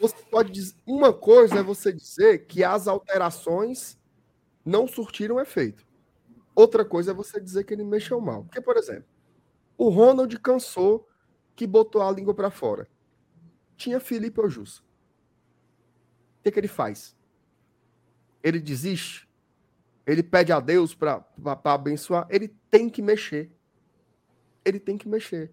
Você 0.01 0.17
pode 0.31 0.53
dizer. 0.53 0.75
Uma 0.87 1.13
coisa 1.13 1.57
é 1.61 1.63
você 1.63 1.93
dizer 1.93 2.47
que 2.47 2.65
as 2.65 2.87
alterações 2.87 3.99
não 4.65 4.87
surtiram 4.87 5.41
efeito. 5.41 5.86
Outra 6.57 6.85
coisa 6.85 7.13
é 7.13 7.15
você 7.15 7.41
dizer 7.41 7.63
que 7.63 7.73
ele 7.73 7.85
mexeu 7.85 8.21
mal. 8.21 8.43
Porque, 8.43 8.61
por 8.61 8.77
exemplo, 8.77 9.07
o 9.79 9.89
Ronald 9.89 10.37
cansou 10.41 11.09
que 11.55 11.67
botou 11.67 12.03
a 12.03 12.11
língua 12.11 12.35
para 12.35 12.51
fora. 12.51 12.89
Tinha 13.77 14.01
Felipe 14.01 14.41
Ojus. 14.41 14.79
O 14.79 14.83
que, 16.43 16.51
que 16.51 16.59
ele 16.59 16.69
faz? 16.69 17.17
ele 18.47 18.61
desiste, 18.61 19.29
ele 20.07 20.23
pede 20.23 20.53
a 20.53 20.61
Deus 20.61 20.95
para 20.95 21.27
abençoar, 21.65 22.29
ele 22.31 22.47
tem 22.71 22.89
que 22.89 23.03
mexer. 23.03 23.51
Ele 24.65 24.79
tem 24.79 24.97
que 24.97 25.09
mexer. 25.09 25.53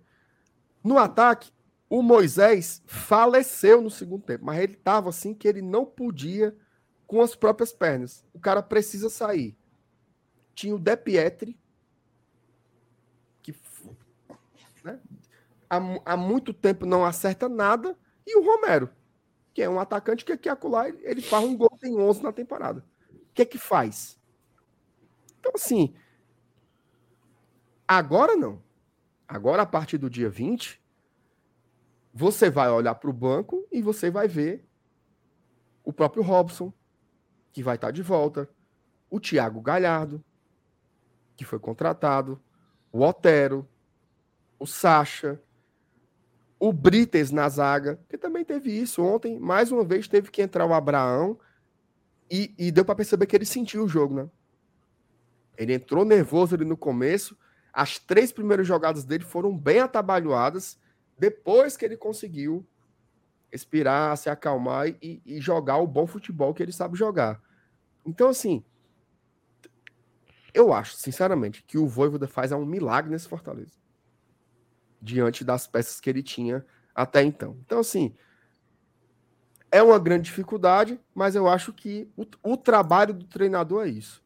No 0.84 1.00
ataque, 1.00 1.52
o 1.90 2.04
Moisés 2.04 2.84
faleceu 2.86 3.82
no 3.82 3.90
segundo 3.90 4.24
tempo, 4.24 4.46
mas 4.46 4.60
ele 4.60 4.74
estava 4.74 5.10
assim 5.10 5.34
que 5.34 5.48
ele 5.48 5.62
não 5.62 5.84
podia 5.84 6.56
com 7.08 7.20
as 7.20 7.36
próprias 7.36 7.74
pernas. 7.74 8.24
O 8.32 8.40
cara 8.40 8.62
precisa 8.62 9.10
sair. 9.10 9.58
Tinha 10.54 10.76
o 10.76 10.80
De 10.80 10.96
Pietri, 10.96 11.60
que 13.42 13.56
né, 14.84 15.00
há, 15.70 15.78
há 16.06 16.18
muito 16.18 16.54
tempo 16.54 16.86
não 16.86 17.06
acerta 17.06 17.50
nada, 17.50 17.98
e 18.26 18.38
o 18.38 18.46
Romero 18.46 18.90
que 19.54 19.62
é 19.62 19.70
um 19.70 19.80
atacante 19.80 20.26
que 20.26 20.32
aqui 20.32 20.50
acolá 20.50 20.90
ele 20.90 21.22
faz 21.22 21.46
um 21.46 21.56
gol 21.56 21.78
em 21.84 21.96
11 21.96 22.24
na 22.24 22.32
temporada. 22.32 22.84
O 23.12 23.34
que 23.34 23.44
é 23.44 23.46
que 23.46 23.58
faz? 23.58 24.20
Então, 25.40 25.52
assim, 25.56 25.94
agora 27.88 28.36
não. 28.36 28.62
Agora, 29.28 29.62
a 29.62 29.66
partir 29.66 29.98
do 29.98 30.10
dia 30.10 30.30
20, 30.30 30.82
você 32.14 32.50
vai 32.50 32.70
olhar 32.70 32.96
para 32.96 33.10
o 33.10 33.14
banco 33.14 33.68
e 33.72 33.82
você 33.82 34.10
vai 34.10 34.28
ver 34.28 34.68
o 35.84 35.94
próprio 35.94 36.24
Robson, 36.24 36.74
que 37.52 37.62
vai 37.62 37.76
estar 37.76 37.88
tá 37.88 37.92
de 37.92 38.02
volta, 38.02 38.50
o 39.10 39.20
Thiago 39.20 39.62
Galhardo, 39.62 40.24
que 41.36 41.46
foi 41.46 41.60
contratado, 41.60 42.42
o 42.92 43.02
Otero, 43.02 43.68
o 44.60 44.66
Sacha, 44.66 45.42
o 46.60 46.72
Brites 46.72 47.32
na 47.32 47.50
zaga, 47.50 48.00
que 48.08 48.18
também 48.18 48.46
teve 48.46 48.72
isso 48.72 49.04
ontem. 49.04 49.38
Mais 49.38 49.72
uma 49.72 49.84
vez 49.84 50.08
teve 50.08 50.32
que 50.32 50.42
entrar 50.42 50.66
o 50.66 50.74
Abraão 50.74 51.38
e, 52.32 52.54
e 52.58 52.72
deu 52.72 52.86
para 52.86 52.96
perceber 52.96 53.26
que 53.26 53.36
ele 53.36 53.46
sentiu 53.46 53.84
o 53.84 53.88
jogo, 53.88 54.16
né? 54.16 54.30
Ele 55.58 55.74
entrou 55.74 56.06
nervoso 56.06 56.56
ali 56.56 56.66
no 56.66 56.78
começo. 56.78 57.38
As 57.72 58.00
três 58.00 58.32
primeiras 58.32 58.66
jogadas 58.66 59.04
dele 59.04 59.24
foram 59.24 59.58
bem 59.58 59.80
atabalhoadas. 59.80 60.80
Depois 61.18 61.76
que 61.76 61.86
ele 61.86 61.98
conseguiu 61.98 62.66
expirar, 63.52 64.18
se 64.18 64.30
acalmar 64.30 64.88
e, 64.88 65.22
e 65.26 65.40
jogar 65.40 65.78
o 65.78 65.88
bom 65.88 66.08
futebol 66.08 66.54
que 66.54 66.64
ele 66.64 66.72
sabe 66.72 66.98
jogar. 66.98 67.42
Então, 68.06 68.30
assim, 68.30 68.64
eu 70.54 70.74
acho, 70.74 70.96
sinceramente, 70.96 71.64
que 71.64 71.78
o 71.78 71.88
Voivoda 71.88 72.28
faz 72.28 72.52
um 72.52 72.66
milagre 72.66 73.12
nesse 73.12 73.28
Fortaleza. 73.28 73.74
Diante 75.02 75.44
das 75.44 75.68
peças 75.68 76.00
que 76.00 76.10
ele 76.10 76.24
tinha 76.24 76.66
até 76.94 77.24
então. 77.24 77.58
Então, 77.66 77.80
assim, 77.80 78.14
é 79.72 79.82
uma 79.82 79.98
grande 79.98 80.26
dificuldade, 80.26 81.00
mas 81.16 81.36
eu 81.36 81.48
acho 81.48 81.74
que 81.74 82.08
o, 82.16 82.26
o 82.44 82.56
trabalho 82.56 83.14
do 83.14 83.26
treinador 83.26 83.86
é 83.86 83.90
isso. 83.90 84.24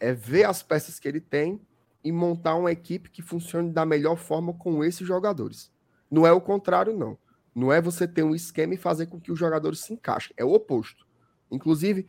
É 0.00 0.12
ver 0.12 0.44
as 0.44 0.62
peças 0.62 0.98
que 0.98 1.06
ele 1.06 1.20
tem 1.20 1.60
e 2.02 2.10
montar 2.10 2.56
uma 2.56 2.72
equipe 2.72 3.08
que 3.08 3.22
funcione 3.22 3.70
da 3.70 3.86
melhor 3.86 4.16
forma 4.16 4.52
com 4.52 4.82
esses 4.82 5.06
jogadores. 5.06 5.70
Não 6.10 6.26
é 6.26 6.32
o 6.32 6.40
contrário, 6.40 6.92
não. 6.96 7.16
Não 7.54 7.72
é 7.72 7.80
você 7.80 8.08
ter 8.08 8.24
um 8.24 8.34
esquema 8.34 8.74
e 8.74 8.78
fazer 8.78 9.06
com 9.06 9.20
que 9.20 9.30
os 9.30 9.38
jogadores 9.38 9.80
se 9.80 9.92
encaixem. 9.92 10.34
É 10.36 10.44
o 10.44 10.52
oposto. 10.52 11.06
Inclusive, 11.50 12.06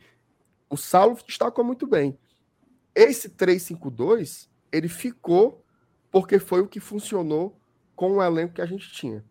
o 0.68 0.76
Saulo 0.76 1.16
destacou 1.24 1.64
muito 1.64 1.86
bem. 1.86 2.18
Esse 2.94 3.28
3-5-2, 3.28 4.48
ele 4.70 4.88
ficou 4.88 5.64
porque 6.10 6.38
foi 6.38 6.60
o 6.60 6.68
que 6.68 6.78
funcionou 6.78 7.58
com 7.96 8.12
o 8.12 8.22
elenco 8.22 8.54
que 8.54 8.62
a 8.62 8.66
gente 8.66 8.92
tinha. 8.92 9.24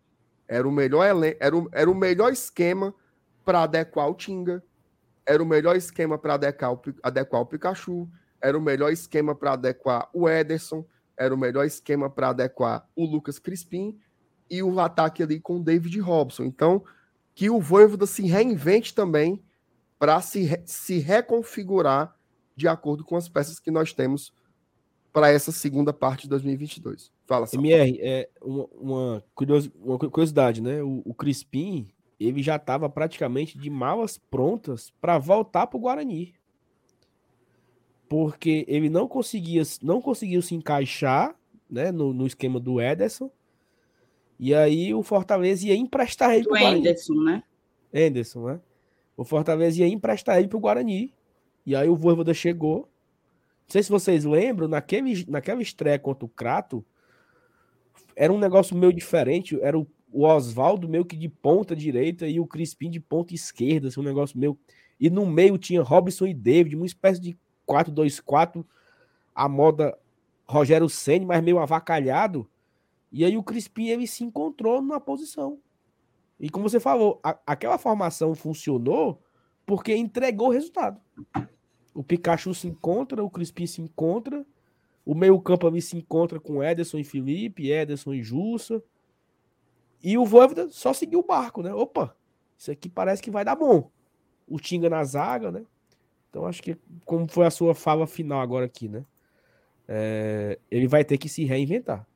Era 0.46 0.68
o 0.68 0.72
melhor, 0.72 1.04
elen 1.06 1.36
era 1.40 1.56
o, 1.56 1.68
era 1.72 1.90
o 1.90 1.94
melhor 1.94 2.32
esquema 2.32 2.94
para 3.44 3.62
adequar 3.62 4.08
o 4.08 4.14
Tinga, 4.14 4.62
era 5.26 5.42
o 5.42 5.46
melhor 5.46 5.76
esquema 5.76 6.18
para 6.18 6.34
adequar, 6.34 6.78
adequar 7.02 7.40
o 7.40 7.46
Pikachu, 7.46 8.08
era 8.40 8.56
o 8.56 8.60
melhor 8.60 8.92
esquema 8.92 9.34
para 9.34 9.52
adequar 9.52 10.08
o 10.12 10.28
Ederson, 10.28 10.84
era 11.16 11.34
o 11.34 11.38
melhor 11.38 11.64
esquema 11.64 12.10
para 12.10 12.30
adequar 12.30 12.86
o 12.94 13.06
Lucas 13.06 13.38
Crispim 13.38 13.98
e 14.50 14.62
o 14.62 14.78
ataque 14.78 15.22
ali 15.22 15.40
com 15.40 15.56
o 15.56 15.64
David 15.64 15.98
Robson. 16.00 16.44
Então, 16.44 16.84
que 17.34 17.48
o 17.48 17.60
Voivoda 17.60 18.06
se 18.06 18.26
reinvente 18.26 18.94
também 18.94 19.42
para 19.98 20.20
se, 20.20 20.62
se 20.66 20.98
reconfigurar 20.98 22.14
de 22.56 22.68
acordo 22.68 23.04
com 23.04 23.16
as 23.16 23.28
peças 23.28 23.58
que 23.58 23.70
nós 23.70 23.92
temos 23.92 24.32
para 25.12 25.30
essa 25.30 25.52
segunda 25.52 25.92
parte 25.92 26.22
de 26.22 26.28
2022. 26.30 27.12
Fala, 27.26 27.46
Sal. 27.46 27.60
MR, 27.60 27.98
é 28.00 28.28
uma, 28.42 28.66
uma, 28.72 29.24
uma 29.80 29.98
curiosidade, 29.98 30.60
né? 30.60 30.82
O, 30.82 31.02
o 31.04 31.14
Crispim, 31.14 31.88
ele 32.18 32.42
já 32.42 32.56
estava 32.56 32.88
praticamente 32.88 33.56
de 33.56 33.70
malas 33.70 34.18
prontas 34.18 34.92
para 35.00 35.18
voltar 35.18 35.66
para 35.66 35.76
o 35.76 35.80
Guarani. 35.80 36.34
Porque 38.08 38.64
ele 38.68 38.90
não 38.90 39.06
conseguia, 39.06 39.62
não 39.82 40.00
conseguiu 40.00 40.42
se 40.42 40.54
encaixar 40.54 41.34
né, 41.70 41.90
no, 41.90 42.12
no 42.12 42.26
esquema 42.26 42.60
do 42.60 42.80
Ederson 42.80 43.30
e 44.38 44.54
aí 44.54 44.92
o 44.92 45.02
Fortaleza 45.02 45.66
ia 45.66 45.76
emprestar 45.76 46.34
ele 46.34 46.44
para 46.44 46.56
o 46.56 46.60
Guarani. 46.60 46.80
Anderson, 46.80 47.14
né? 47.14 47.42
Anderson, 47.94 48.46
né? 48.46 48.60
O 49.16 49.24
Fortaleza 49.24 49.80
ia 49.80 49.88
emprestar 49.88 50.38
ele 50.38 50.48
para 50.48 50.56
o 50.56 50.60
Guarani. 50.60 51.14
E 51.64 51.74
aí 51.74 51.88
o 51.88 51.96
Voivoda 51.96 52.34
chegou. 52.34 52.80
Não 52.80 53.70
sei 53.70 53.82
se 53.82 53.90
vocês 53.90 54.24
lembram, 54.24 54.68
naquele, 54.68 55.24
naquela 55.28 55.62
estreia 55.62 55.98
contra 55.98 56.24
o 56.24 56.28
Crato, 56.28 56.84
era 58.14 58.32
um 58.32 58.38
negócio 58.38 58.76
meio 58.76 58.92
diferente. 58.92 59.58
Era 59.60 59.78
o, 59.78 59.86
o 60.12 60.24
Oswaldo 60.24 60.88
meio 60.88 61.04
que 61.04 61.16
de 61.16 61.28
ponta 61.28 61.74
direita 61.74 62.26
e 62.26 62.38
o 62.38 62.46
Crispim 62.46 62.90
de 62.90 63.00
ponta 63.00 63.34
esquerda. 63.34 63.88
Assim, 63.88 64.00
um 64.00 64.04
negócio 64.04 64.38
meio. 64.38 64.58
E 65.00 65.10
no 65.10 65.26
meio 65.26 65.58
tinha 65.58 65.82
Robson 65.82 66.26
e 66.26 66.34
David, 66.34 66.76
uma 66.76 66.86
espécie 66.86 67.20
de 67.20 67.36
4-2-4, 67.66 68.64
a 69.34 69.48
moda 69.48 69.98
Rogério 70.46 70.88
Senni, 70.88 71.24
mas 71.24 71.42
meio 71.42 71.58
avacalhado. 71.58 72.48
E 73.10 73.24
aí 73.24 73.36
o 73.36 73.42
Crispim 73.42 73.88
ele 73.88 74.06
se 74.06 74.22
encontrou 74.22 74.80
numa 74.80 75.00
posição. 75.00 75.58
E 76.38 76.48
como 76.48 76.68
você 76.68 76.78
falou, 76.78 77.20
a, 77.22 77.38
aquela 77.46 77.78
formação 77.78 78.34
funcionou 78.34 79.22
porque 79.64 79.94
entregou 79.96 80.48
o 80.48 80.52
resultado. 80.52 81.00
O 81.94 82.02
Pikachu 82.02 82.52
se 82.54 82.66
encontra, 82.66 83.22
o 83.22 83.30
Crispim 83.30 83.66
se 83.66 83.80
encontra, 83.80 84.44
o 85.06 85.14
meio-campo 85.14 85.66
ali 85.66 85.80
se 85.80 85.96
encontra 85.96 86.40
com 86.40 86.62
Ederson 86.62 86.98
e 86.98 87.04
Felipe, 87.04 87.70
Ederson 87.70 88.12
e 88.12 88.22
Jussa. 88.22 88.82
E 90.02 90.18
o 90.18 90.26
Voivoda 90.26 90.68
só 90.70 90.92
seguiu 90.92 91.20
o 91.20 91.24
barco, 91.24 91.62
né? 91.62 91.72
Opa, 91.72 92.14
isso 92.58 92.70
aqui 92.70 92.88
parece 92.88 93.22
que 93.22 93.30
vai 93.30 93.44
dar 93.44 93.54
bom. 93.54 93.90
O 94.46 94.58
Tinga 94.58 94.90
na 94.90 95.04
zaga, 95.04 95.52
né? 95.52 95.64
Então 96.28 96.46
acho 96.46 96.62
que 96.62 96.76
como 97.04 97.28
foi 97.28 97.46
a 97.46 97.50
sua 97.50 97.74
fala 97.74 98.06
final 98.06 98.40
agora 98.40 98.66
aqui, 98.66 98.88
né? 98.88 99.04
É, 99.86 100.58
ele 100.70 100.88
vai 100.88 101.04
ter 101.04 101.16
que 101.16 101.28
se 101.28 101.44
reinventar. 101.44 102.06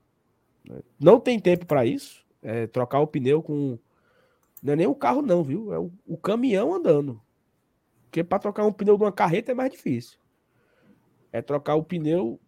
Não 0.98 1.20
tem 1.20 1.38
tempo 1.38 1.66
para 1.66 1.84
isso. 1.84 2.26
É, 2.42 2.66
trocar 2.66 3.00
o 3.00 3.06
pneu 3.06 3.42
com. 3.42 3.78
Não 4.62 4.72
é 4.72 4.76
nem 4.76 4.86
o 4.86 4.94
carro, 4.94 5.22
não, 5.22 5.42
viu? 5.42 5.72
É 5.72 5.78
o, 5.78 5.90
o 6.06 6.16
caminhão 6.16 6.74
andando. 6.74 7.20
Porque 8.08 8.24
para 8.24 8.38
trocar 8.38 8.66
um 8.66 8.72
pneu 8.72 8.96
de 8.96 9.04
uma 9.04 9.12
carreta 9.12 9.52
é 9.52 9.54
mais 9.54 9.70
difícil. 9.70 10.18
É 11.32 11.42
trocar 11.42 11.74
o 11.74 11.84
pneu 11.84 12.40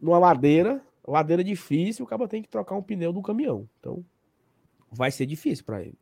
numa 0.00 0.18
ladeira. 0.18 0.82
Ladeira 1.06 1.42
difícil, 1.44 2.04
o 2.04 2.08
cara 2.08 2.26
tem 2.28 2.42
que 2.42 2.48
trocar 2.48 2.76
um 2.76 2.82
pneu 2.82 3.12
do 3.12 3.22
caminhão. 3.22 3.68
Então, 3.78 4.04
vai 4.90 5.10
ser 5.10 5.26
difícil 5.26 5.64
para 5.64 5.82
ele. 5.82 5.98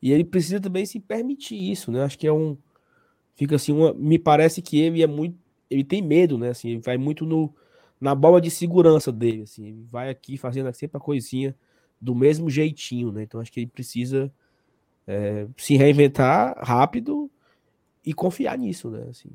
E 0.00 0.12
ele 0.12 0.24
precisa 0.24 0.60
também 0.60 0.86
se 0.86 1.00
permitir 1.00 1.70
isso, 1.70 1.90
né? 1.90 2.04
Acho 2.04 2.18
que 2.18 2.26
é 2.26 2.32
um. 2.32 2.56
Fica 3.34 3.56
assim, 3.56 3.72
uma, 3.72 3.92
me 3.92 4.18
parece 4.18 4.62
que 4.62 4.78
ele 4.78 5.02
é 5.02 5.06
muito. 5.06 5.38
Ele 5.68 5.84
tem 5.84 6.00
medo, 6.00 6.38
né? 6.38 6.50
Assim, 6.50 6.70
ele 6.70 6.80
vai 6.80 6.96
muito 6.96 7.26
no 7.26 7.52
na 8.00 8.14
bola 8.14 8.40
de 8.40 8.50
segurança 8.50 9.10
dele, 9.10 9.42
assim, 9.42 9.68
ele 9.68 9.86
vai 9.90 10.10
aqui 10.10 10.36
fazendo 10.36 10.72
sempre 10.74 10.98
a 10.98 11.00
coisinha 11.00 11.56
do 12.00 12.14
mesmo 12.14 12.50
jeitinho, 12.50 13.10
né? 13.10 13.22
Então 13.22 13.40
acho 13.40 13.50
que 13.50 13.60
ele 13.60 13.66
precisa 13.66 14.30
é, 15.06 15.46
se 15.56 15.76
reinventar 15.76 16.56
rápido 16.62 17.30
e 18.06 18.14
confiar 18.14 18.56
nisso, 18.56 18.88
né? 18.88 19.06
Assim, 19.10 19.28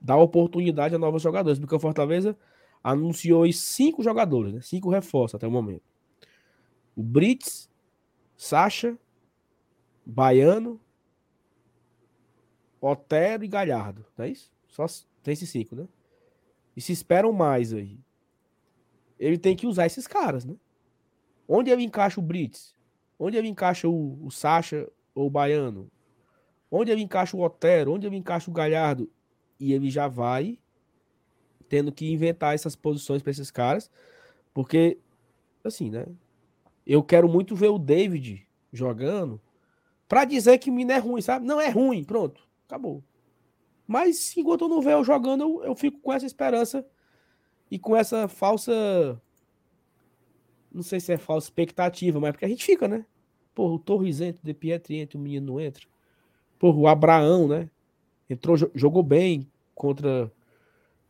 dar 0.00 0.16
oportunidade 0.16 0.94
a 0.94 0.98
novos 0.98 1.20
jogadores, 1.20 1.58
porque 1.58 1.74
o 1.74 1.80
Fortaleza 1.80 2.38
anunciou 2.82 3.50
cinco 3.52 4.02
jogadores, 4.02 4.54
né? 4.54 4.60
Cinco 4.62 4.88
reforços 4.88 5.34
até 5.34 5.46
o 5.46 5.50
momento. 5.50 5.82
O 6.96 7.02
Brits, 7.02 7.68
Sacha, 8.36 8.96
Baiano, 10.06 10.80
Otero 12.80 13.44
e 13.44 13.48
Galhardo, 13.48 14.06
não 14.16 14.24
é 14.24 14.30
isso? 14.30 14.52
Só 14.68 14.86
tem 15.22 15.32
esses 15.32 15.50
cinco, 15.50 15.74
né? 15.74 15.88
e 16.76 16.80
se 16.80 16.92
esperam 16.92 17.32
mais 17.32 17.72
aí. 17.72 17.98
Ele 19.18 19.38
tem 19.38 19.56
que 19.56 19.66
usar 19.66 19.86
esses 19.86 20.06
caras, 20.06 20.44
né? 20.44 20.56
Onde 21.46 21.70
ele 21.70 21.82
encaixa 21.82 22.20
o 22.20 22.22
Brits? 22.22 22.74
Onde 23.18 23.36
ele 23.36 23.48
encaixa 23.48 23.88
o, 23.88 24.18
o 24.24 24.30
Sacha 24.30 24.90
ou 25.14 25.26
o 25.26 25.30
Baiano? 25.30 25.90
Onde 26.76 26.90
ele 26.90 27.02
encaixa 27.02 27.36
o 27.36 27.40
Otero? 27.40 27.92
Onde 27.92 28.06
ele 28.06 28.16
encaixa 28.16 28.50
o 28.50 28.54
Galhardo? 28.54 29.08
E 29.60 29.72
ele 29.72 29.88
já 29.90 30.08
vai 30.08 30.58
tendo 31.68 31.92
que 31.92 32.10
inventar 32.10 32.52
essas 32.54 32.74
posições 32.74 33.22
para 33.22 33.30
esses 33.30 33.50
caras, 33.50 33.90
porque, 34.52 34.98
assim, 35.62 35.88
né? 35.88 36.06
Eu 36.86 37.02
quero 37.02 37.28
muito 37.28 37.54
ver 37.54 37.68
o 37.68 37.78
David 37.78 38.46
jogando 38.72 39.40
para 40.08 40.24
dizer 40.24 40.58
que 40.58 40.68
o 40.68 40.72
Minas 40.72 40.96
é 40.96 41.00
ruim, 41.00 41.22
sabe? 41.22 41.46
Não 41.46 41.60
é 41.60 41.68
ruim, 41.68 42.04
pronto, 42.04 42.46
acabou. 42.66 43.02
Mas 43.86 44.36
enquanto 44.36 44.62
eu 44.62 44.68
não 44.68 44.82
vejo 44.82 44.98
eu 44.98 45.04
jogando, 45.04 45.42
eu, 45.42 45.64
eu 45.64 45.74
fico 45.76 46.00
com 46.00 46.12
essa 46.12 46.26
esperança 46.26 46.84
e 47.70 47.78
com 47.78 47.96
essa 47.96 48.26
falsa. 48.26 49.20
Não 50.72 50.82
sei 50.82 50.98
se 50.98 51.12
é 51.12 51.16
falsa 51.16 51.46
expectativa, 51.46 52.18
mas 52.18 52.30
é 52.30 52.32
porque 52.32 52.44
a 52.44 52.48
gente 52.48 52.64
fica, 52.64 52.88
né? 52.88 53.06
Porra, 53.54 53.74
o 53.74 53.78
Torres 53.78 54.20
entra, 54.20 54.42
o 54.42 54.44
De 54.46 54.52
Pietri 54.54 54.98
entra, 54.98 55.16
o 55.16 55.20
menino 55.20 55.52
não 55.52 55.60
entra. 55.60 55.93
Porra, 56.58 56.78
o 56.78 56.88
Abraão, 56.88 57.48
né? 57.48 57.68
Entrou, 58.28 58.56
jogou 58.74 59.02
bem 59.02 59.46
contra, 59.74 60.30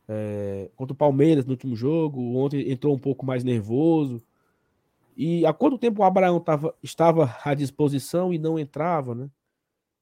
é, 0.07 0.69
contra 0.75 0.93
o 0.93 0.97
Palmeiras 0.97 1.45
no 1.45 1.51
último 1.51 1.75
jogo. 1.75 2.37
Ontem 2.37 2.71
entrou 2.71 2.93
um 2.93 2.99
pouco 2.99 3.25
mais 3.25 3.43
nervoso. 3.43 4.21
E 5.15 5.45
há 5.45 5.53
quanto 5.53 5.77
tempo 5.77 6.01
o 6.01 6.05
Abraão 6.05 6.39
tava, 6.39 6.75
estava 6.83 7.35
à 7.43 7.53
disposição 7.53 8.33
e 8.33 8.37
não 8.37 8.59
entrava, 8.59 9.15
né? 9.15 9.29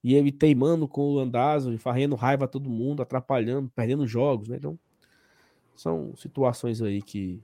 E 0.03 0.15
ele 0.15 0.31
teimando 0.31 0.87
com 0.87 1.01
o 1.01 1.15
Landazzo, 1.15 1.77
farrendo 1.77 2.15
raiva 2.15 2.45
a 2.45 2.47
todo 2.47 2.69
mundo, 2.69 3.01
atrapalhando, 3.01 3.71
perdendo 3.75 4.07
jogos, 4.07 4.49
né? 4.49 4.57
Então, 4.57 4.77
são 5.75 6.15
situações 6.15 6.81
aí 6.81 7.01
que, 7.01 7.41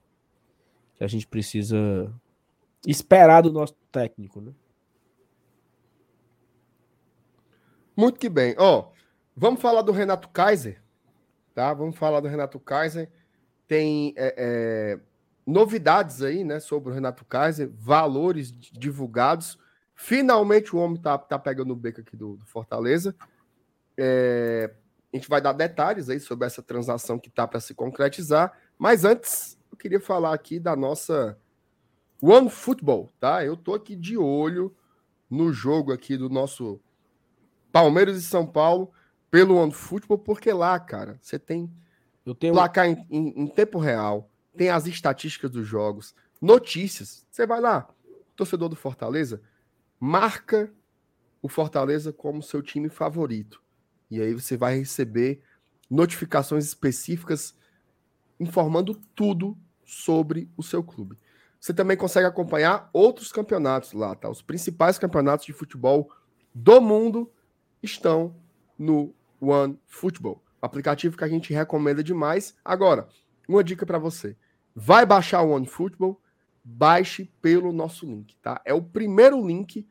que 0.96 1.04
a 1.04 1.08
gente 1.08 1.28
precisa 1.28 2.12
esperar 2.86 3.42
do 3.42 3.52
nosso 3.52 3.76
técnico, 3.92 4.42
né? 4.42 4.52
Muito 8.00 8.18
que 8.18 8.30
bem. 8.30 8.56
Ó, 8.58 8.80
oh, 8.80 8.94
vamos 9.36 9.60
falar 9.60 9.82
do 9.82 9.92
Renato 9.92 10.30
Kaiser, 10.30 10.82
tá? 11.54 11.74
Vamos 11.74 11.98
falar 11.98 12.22
do 12.22 12.30
Renato 12.30 12.58
Kaiser. 12.58 13.10
Tem 13.68 14.14
é, 14.16 14.34
é, 14.38 15.00
novidades 15.46 16.22
aí, 16.22 16.46
né, 16.46 16.62
sobre 16.62 16.92
o 16.92 16.94
Renato 16.94 17.26
Kaiser, 17.26 17.70
valores 17.78 18.54
divulgados. 18.54 19.60
Finalmente 19.94 20.74
o 20.74 20.80
homem 20.80 20.96
tá, 20.96 21.18
tá 21.18 21.38
pegando 21.38 21.74
o 21.74 21.76
beco 21.76 22.00
aqui 22.00 22.16
do, 22.16 22.38
do 22.38 22.46
Fortaleza. 22.46 23.14
É, 23.98 24.72
A 25.12 25.18
gente 25.18 25.28
vai 25.28 25.42
dar 25.42 25.52
detalhes 25.52 26.10
aí 26.10 26.22
sobre 26.22 26.48
essa 26.48 26.64
transação 26.64 27.20
que 27.20 27.28
está 27.28 27.46
para 27.46 27.60
se 27.60 27.74
concretizar. 27.74 28.58
Mas 28.78 29.04
antes, 29.04 29.60
eu 29.70 29.78
queria 29.78 30.00
falar 30.00 30.34
aqui 30.34 30.58
da 30.58 30.74
nossa 30.74 31.38
One 32.22 32.50
Football, 32.50 33.10
tá? 33.20 33.44
Eu 33.44 33.58
tô 33.58 33.74
aqui 33.74 33.94
de 33.94 34.18
olho 34.18 34.74
no 35.30 35.52
jogo 35.52 35.92
aqui 35.92 36.16
do 36.16 36.30
nosso 36.30 36.80
Palmeiras 37.72 38.18
e 38.18 38.22
São 38.22 38.46
Paulo 38.46 38.92
pelo 39.30 39.56
One 39.58 39.72
Football, 39.72 40.18
porque 40.20 40.52
lá, 40.52 40.80
cara, 40.80 41.20
você 41.22 41.38
tem 41.38 41.72
Eu 42.26 42.34
tenho 42.36 42.54
placar 42.54 42.88
em, 42.88 43.06
em- 43.10 43.44
em 43.44 43.48
tempo 43.48 43.78
real, 43.80 44.30
tem 44.58 44.70
as 44.70 44.88
estatísticas 44.88 45.52
dos 45.52 45.68
jogos, 45.68 46.16
notícias. 46.42 47.26
Você 47.30 47.46
vai 47.46 47.62
lá, 47.62 47.88
torcedor 48.36 48.70
do 48.70 48.76
Fortaleza, 48.76 49.42
marca 50.00 50.72
o 51.42 51.48
Fortaleza 51.48 52.12
como 52.12 52.42
seu 52.44 52.62
time 52.62 52.90
favorito. 52.90 53.62
E 54.10 54.22
aí 54.22 54.34
você 54.34 54.58
vai 54.58 54.78
receber 54.80 55.42
notificações 55.90 56.66
específicas 56.66 57.56
informando 58.40 58.96
tudo 59.16 59.58
sobre 59.86 60.50
o 60.58 60.64
seu 60.64 60.84
clube. 60.84 61.18
Você 61.60 61.74
também 61.74 61.98
consegue 61.98 62.26
acompanhar 62.26 62.90
outros 62.94 63.32
campeonatos 63.32 63.92
lá, 63.94 64.16
tá? 64.16 64.30
Os 64.30 64.42
principais 64.42 64.98
campeonatos 64.98 65.46
de 65.46 65.54
futebol 65.54 66.10
do 66.54 66.80
mundo 66.80 67.32
estão 67.82 68.36
no 68.78 69.14
One 69.40 69.80
Football, 69.88 70.44
aplicativo 70.62 71.18
que 71.18 71.24
a 71.24 71.28
gente 71.28 71.54
recomenda 71.54 72.04
demais. 72.04 72.56
Agora, 72.64 73.08
uma 73.48 73.64
dica 73.64 73.86
para 73.86 73.98
você: 73.98 74.36
vai 74.76 75.06
baixar 75.06 75.42
o 75.42 75.52
One 75.52 75.68
Football, 75.68 76.22
baixe 76.64 77.32
pelo 77.42 77.72
nosso 77.72 78.06
link, 78.06 78.36
tá? 78.38 78.62
É 78.66 78.74
o 78.74 78.82
primeiro 78.82 79.46
link 79.46 79.88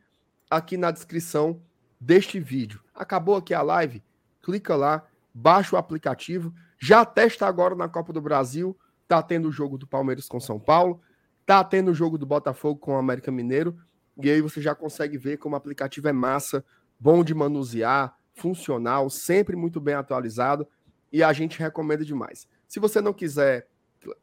aqui 0.49 0.77
na 0.77 0.91
descrição 0.91 1.61
deste 1.99 2.39
vídeo. 2.39 2.81
Acabou 2.93 3.35
aqui 3.35 3.53
a 3.53 3.61
live, 3.61 4.03
clica 4.41 4.75
lá, 4.75 5.05
baixa 5.33 5.75
o 5.75 5.79
aplicativo, 5.79 6.53
já 6.79 7.03
testa 7.03 7.45
agora 7.45 7.75
na 7.75 7.89
Copa 7.89 8.13
do 8.13 8.21
Brasil, 8.21 8.77
tá 9.07 9.21
tendo 9.21 9.49
o 9.49 9.51
jogo 9.51 9.77
do 9.77 9.87
Palmeiras 9.87 10.27
com 10.27 10.39
São 10.39 10.59
Paulo, 10.59 11.01
tá 11.45 11.63
tendo 11.63 11.91
o 11.91 11.93
jogo 11.93 12.17
do 12.17 12.25
Botafogo 12.25 12.79
com 12.79 12.93
o 12.93 12.97
América 12.97 13.31
Mineiro, 13.31 13.77
e 14.21 14.29
aí 14.29 14.41
você 14.41 14.61
já 14.61 14.75
consegue 14.75 15.17
ver 15.17 15.37
como 15.37 15.55
o 15.55 15.57
aplicativo 15.57 16.07
é 16.07 16.13
massa, 16.13 16.63
bom 16.99 17.23
de 17.23 17.33
manusear, 17.33 18.17
funcional, 18.33 19.09
sempre 19.09 19.55
muito 19.55 19.79
bem 19.79 19.95
atualizado, 19.95 20.67
e 21.11 21.23
a 21.23 21.31
gente 21.33 21.59
recomenda 21.59 22.03
demais. 22.03 22.47
Se 22.67 22.79
você 22.79 23.01
não 23.01 23.13
quiser, 23.13 23.67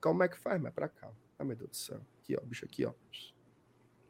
como 0.01 0.23
é 0.23 0.29
que 0.29 0.39
faz? 0.39 0.61
Mas 0.61 0.73
pra 0.73 0.89
cá. 0.89 1.11
Ah, 1.39 1.45
meu 1.45 1.57
Deus 1.57 1.71
do 1.71 1.77
céu. 1.77 2.01
Aqui, 2.23 2.37
ó, 2.37 2.41
bicho 2.45 2.65
aqui, 2.65 2.85
ó. 2.85 2.93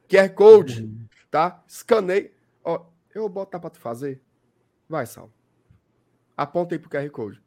QR 0.09 0.28
Code, 0.34 1.09
tá? 1.30 1.64
Escanei. 1.66 2.32
Ó, 2.62 2.86
eu 3.14 3.22
vou 3.22 3.28
botar 3.28 3.59
pra 3.59 3.70
tu 3.70 3.78
fazer. 3.78 4.22
Vai, 4.88 5.06
Sal. 5.06 5.30
Aponta 6.36 6.74
aí 6.74 6.78
pro 6.78 6.90
QR 6.90 7.09
Code. 7.10 7.43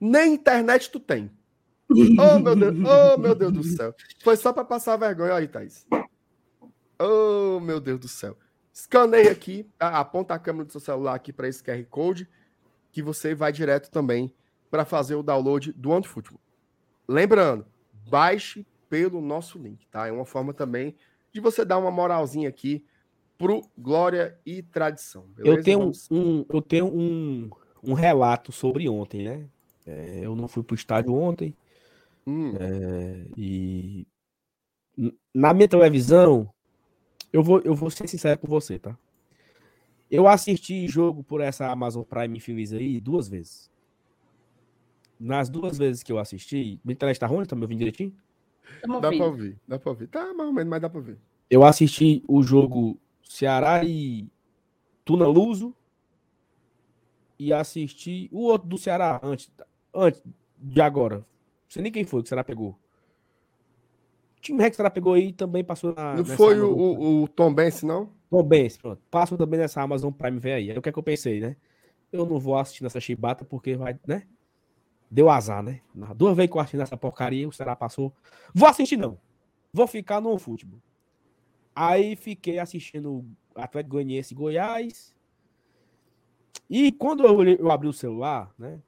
Nem 0.00 0.34
internet 0.34 0.90
tu 0.90 1.00
tem. 1.00 1.30
Oh, 1.88 2.40
meu 2.40 2.56
Deus, 2.56 2.74
oh, 2.84 3.16
meu 3.16 3.34
Deus 3.34 3.52
do 3.52 3.62
céu. 3.62 3.94
Foi 4.24 4.36
só 4.36 4.52
pra 4.52 4.64
passar 4.64 4.96
vergonha 4.96 5.34
aí, 5.34 5.46
Thaís. 5.46 5.86
Oh, 6.98 7.60
meu 7.60 7.78
Deus 7.78 8.00
do 8.00 8.08
céu. 8.08 8.36
Escaneie 8.76 9.28
aqui, 9.28 9.66
aponta 9.80 10.34
a 10.34 10.38
câmera 10.38 10.66
do 10.66 10.70
seu 10.70 10.80
celular 10.82 11.14
aqui 11.14 11.32
para 11.32 11.48
esse 11.48 11.64
QR 11.64 11.82
Code, 11.86 12.28
que 12.92 13.00
você 13.00 13.34
vai 13.34 13.50
direto 13.50 13.90
também 13.90 14.30
para 14.70 14.84
fazer 14.84 15.14
o 15.14 15.22
download 15.22 15.72
do 15.72 15.88
OneFootball. 15.88 16.38
Lembrando, 17.08 17.64
baixe 18.10 18.66
pelo 18.90 19.22
nosso 19.22 19.58
link, 19.58 19.86
tá? 19.86 20.06
É 20.06 20.12
uma 20.12 20.26
forma 20.26 20.52
também 20.52 20.94
de 21.32 21.40
você 21.40 21.64
dar 21.64 21.78
uma 21.78 21.90
moralzinha 21.90 22.50
aqui 22.50 22.84
pro 23.38 23.62
Glória 23.78 24.38
e 24.44 24.62
Tradição. 24.62 25.22
beleza? 25.28 25.58
Eu 25.58 25.64
tenho, 25.64 25.78
Vamos- 25.78 26.08
um, 26.10 26.44
eu 26.46 26.60
tenho 26.60 26.86
um, 26.86 27.48
um 27.82 27.94
relato 27.94 28.52
sobre 28.52 28.86
ontem, 28.90 29.24
né? 29.24 29.48
É, 29.86 30.20
eu 30.22 30.36
não 30.36 30.48
fui 30.48 30.62
pro 30.62 30.74
estádio 30.74 31.14
ontem 31.14 31.56
Hum, 32.26 32.52
é, 32.60 33.24
e 33.38 34.06
na 35.34 35.54
minha 35.54 35.68
televisão, 35.68 36.52
eu 37.36 37.42
vou, 37.42 37.60
eu 37.60 37.74
vou 37.74 37.90
ser 37.90 38.08
sincero 38.08 38.38
com 38.38 38.46
você, 38.46 38.78
tá? 38.78 38.96
Eu 40.10 40.26
assisti 40.26 40.88
jogo 40.88 41.22
por 41.22 41.42
essa 41.42 41.70
Amazon 41.70 42.02
Prime 42.02 42.40
Filmes 42.40 42.72
aí 42.72 42.98
duas 42.98 43.28
vezes. 43.28 43.70
Nas 45.20 45.50
duas 45.50 45.76
vezes 45.76 46.02
que 46.02 46.10
eu 46.10 46.18
assisti, 46.18 46.80
minha 46.82 46.94
internet 46.94 47.18
tá 47.18 47.26
ruim, 47.26 47.44
tá 47.44 47.54
me 47.54 47.60
ouvindo 47.60 47.78
direitinho? 47.78 48.16
Tamo 48.80 49.00
dá 49.00 49.12
pra 49.12 49.26
ouvir, 49.26 49.60
dá 49.68 49.78
pra 49.78 49.90
ouvir. 49.90 50.06
Tá 50.06 50.32
mais 50.32 50.48
ou 50.48 50.52
menos, 50.54 50.70
mas 50.70 50.80
dá 50.80 50.88
pra 50.88 50.98
ouvir. 50.98 51.18
Eu 51.50 51.62
assisti 51.62 52.24
o 52.26 52.42
jogo 52.42 52.98
Ceará 53.22 53.84
e 53.84 54.26
Tuna 55.04 55.26
Luso 55.26 55.74
e 57.38 57.52
assisti 57.52 58.30
o 58.32 58.44
outro 58.44 58.66
do 58.66 58.78
Ceará 58.78 59.20
antes, 59.22 59.50
antes 59.94 60.22
de 60.56 60.80
agora. 60.80 61.18
Não 61.18 61.24
sei 61.68 61.82
nem 61.82 61.92
quem 61.92 62.04
foi 62.04 62.22
que 62.22 62.26
o 62.26 62.28
Ceará 62.30 62.42
pegou. 62.42 62.78
Time 64.46 64.72
Ceará 64.72 64.90
pegou 64.90 65.14
aí 65.14 65.32
também 65.32 65.64
passou 65.64 65.92
na. 65.92 66.14
Não 66.14 66.24
foi 66.24 66.60
o, 66.60 66.72
o, 66.72 67.22
o 67.22 67.28
Tom 67.28 67.52
Benz, 67.52 67.82
não? 67.82 68.10
Tom 68.30 68.42
Benz, 68.44 68.76
pronto. 68.76 69.02
Passou 69.10 69.36
também 69.36 69.58
nessa 69.58 69.82
Amazon 69.82 70.12
Prime, 70.12 70.38
vem 70.38 70.52
aí. 70.52 70.70
Aí 70.70 70.78
o 70.78 70.82
que 70.82 70.88
é 70.88 70.92
que 70.92 70.98
eu 70.98 71.02
pensei, 71.02 71.40
né? 71.40 71.56
Eu 72.12 72.24
não 72.24 72.38
vou 72.38 72.56
assistir 72.56 72.84
nessa 72.84 73.00
chibata 73.00 73.44
porque 73.44 73.76
vai, 73.76 73.98
né? 74.06 74.22
Deu 75.10 75.28
azar, 75.28 75.62
né? 75.62 75.80
Na 75.92 76.12
duas 76.12 76.36
vezes 76.36 76.50
que 76.50 76.56
eu 76.56 76.60
assisti 76.60 76.76
nessa 76.76 76.96
porcaria, 76.96 77.48
o 77.48 77.52
Ceará 77.52 77.74
passou. 77.74 78.12
Vou 78.54 78.68
assistir, 78.68 78.96
não. 78.96 79.18
Vou 79.72 79.86
ficar 79.88 80.20
no 80.20 80.38
futebol. 80.38 80.80
Aí 81.74 82.14
fiquei 82.14 82.60
assistindo 82.60 83.24
Atlético 83.54 83.96
Goianiense 83.96 84.32
e 84.32 84.36
Goiás. 84.36 85.14
E 86.70 86.92
quando 86.92 87.24
eu 87.24 87.70
abri 87.70 87.88
o 87.88 87.92
celular, 87.92 88.52
né? 88.56 88.80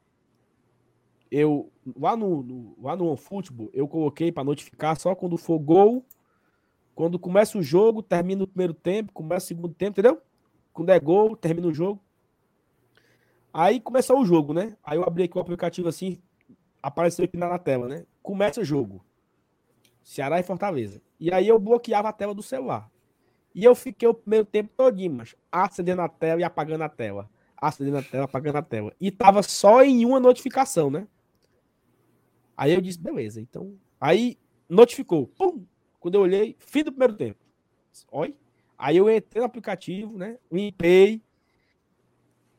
Eu 1.31 1.71
lá 1.97 2.17
no, 2.17 2.43
no 2.43 2.77
lá 2.81 2.97
no 2.97 3.07
OneFootball, 3.09 3.71
eu 3.73 3.87
coloquei 3.87 4.33
para 4.33 4.45
notificar 4.45 4.99
só 4.99 5.15
quando 5.15 5.37
for 5.37 5.59
gol, 5.59 6.05
quando 6.95 7.19
começa 7.19 7.59
o 7.59 7.63
jogo, 7.63 8.03
termina 8.03 8.45
o 8.45 8.47
primeiro 8.47 8.75
tempo, 8.75 9.13
começa 9.13 9.45
o 9.45 9.49
segundo 9.49 9.75
tempo, 9.75 10.01
entendeu? 10.01 10.21
Quando 10.73 10.91
é 10.91 10.99
gol, 10.99 11.37
termina 11.37 11.69
o 11.69 11.75
jogo. 11.75 12.01
Aí 13.53 13.81
começou 13.81 14.21
o 14.21 14.25
jogo, 14.25 14.53
né? 14.53 14.77
Aí 14.83 14.99
eu 14.99 15.05
abri 15.05 15.25
aqui 15.25 15.37
o 15.37 15.41
aplicativo 15.41 15.89
assim, 15.89 16.19
apareceu 16.83 17.25
aqui 17.25 17.37
na 17.37 17.49
na 17.49 17.59
tela, 17.59 17.89
né? 17.89 18.05
Começa 18.23 18.61
o 18.61 18.65
jogo. 18.65 19.05
Ceará 20.03 20.41
e 20.41 20.43
Fortaleza. 20.43 21.03
E 21.21 21.33
aí 21.33 21.47
eu 21.47 21.59
bloqueava 21.59 22.09
a 22.09 22.13
tela 22.13 22.35
do 22.35 22.43
celular. 22.43 22.91
E 23.55 23.65
eu 23.65 23.75
fiquei 23.75 24.09
o 24.09 24.15
primeiro 24.15 24.45
tempo 24.47 24.71
todinho, 24.77 25.13
mas 25.13 25.35
acendendo 25.51 26.01
a 26.03 26.09
tela 26.09 26.41
e 26.41 26.45
apagando 26.45 26.85
a 26.85 26.89
tela. 26.89 27.29
Acendendo 27.57 27.99
a 27.99 28.03
tela, 28.03 28.25
apagando 28.25 28.57
a 28.57 28.63
tela. 28.63 28.93
E 29.01 29.11
tava 29.11 29.43
só 29.43 29.83
em 29.83 30.05
uma 30.05 30.21
notificação, 30.21 30.91
né? 30.91 31.07
Aí 32.59 32.73
eu 32.73 32.81
disse, 32.81 32.99
beleza, 32.99 33.41
então. 33.41 33.79
Aí 34.01 34.37
notificou. 34.69 35.29
Pum! 35.29 35.65
Quando 36.01 36.17
eu 36.17 36.23
olhei, 36.23 36.57
fim 36.59 36.83
do 36.83 36.91
primeiro 36.91 37.15
tempo. 37.15 37.39
Oi? 38.11 38.35
Aí 38.77 38.97
eu 38.97 39.09
entrei 39.09 39.41
no 39.41 39.47
aplicativo, 39.47 40.19
né? 40.19 40.41
Limpei. 40.51 41.23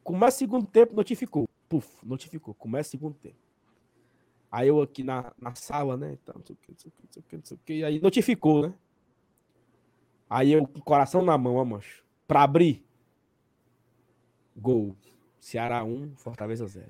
Começa 0.01 0.37
o 0.37 0.39
segundo 0.39 0.65
tempo, 0.65 0.95
notificou. 0.95 1.49
Puf, 1.67 2.05
notificou. 2.05 2.53
Começa 2.53 2.87
o 2.87 2.91
segundo 2.91 3.15
tempo. 3.15 3.35
Aí 4.49 4.69
eu 4.69 4.81
aqui 4.81 5.03
na, 5.03 5.33
na 5.37 5.53
sala, 5.53 5.97
né? 5.97 6.17
Tá, 6.23 6.33
não 6.33 6.45
sei 6.45 6.55
o 6.55 6.57
que, 6.57 6.71
não 6.71 6.79
sei 6.79 6.89
o 6.89 6.93
que, 6.93 7.03
não 7.03 7.11
sei 7.11 7.21
o 7.21 7.25
que, 7.25 7.35
não 7.35 7.45
sei 7.45 7.57
o 7.57 7.59
que. 7.65 7.83
Aí 7.83 7.99
notificou, 7.99 8.69
né? 8.69 8.73
Aí 10.29 10.53
eu 10.53 10.65
com 10.65 10.79
o 10.79 10.81
coração 10.81 11.21
na 11.25 11.37
mão, 11.37 11.55
ó, 11.55 11.65
mancho. 11.65 12.05
Pra 12.25 12.43
abrir. 12.43 12.85
Gol. 14.55 14.95
Ceará 15.41 15.83
1, 15.83 16.15
Fortaleza 16.15 16.65
0. 16.65 16.87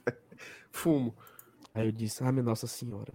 Fumo. 0.72 1.14
Aí 1.74 1.86
eu 1.86 1.92
disse, 1.92 2.22
ah, 2.22 2.30
minha 2.30 2.42
Nossa 2.42 2.66
Senhora. 2.66 3.12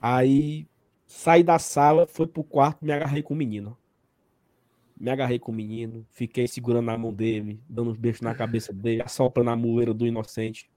Aí 0.00 0.66
saí 1.06 1.42
da 1.42 1.58
sala, 1.58 2.06
fui 2.06 2.26
pro 2.26 2.44
quarto, 2.44 2.84
me 2.84 2.92
agarrei 2.92 3.22
com 3.22 3.34
o 3.34 3.36
menino. 3.36 3.76
Me 4.98 5.10
agarrei 5.10 5.38
com 5.38 5.50
o 5.50 5.54
menino, 5.54 6.06
fiquei 6.10 6.46
segurando 6.46 6.86
na 6.86 6.96
mão 6.96 7.12
dele, 7.12 7.60
dando 7.68 7.90
uns 7.90 7.96
beijos 7.96 8.20
na 8.20 8.34
cabeça 8.34 8.72
dele, 8.72 9.02
assoprando 9.02 9.50
a 9.50 9.56
moeira 9.56 9.94
do 9.94 10.06
inocente. 10.06 10.70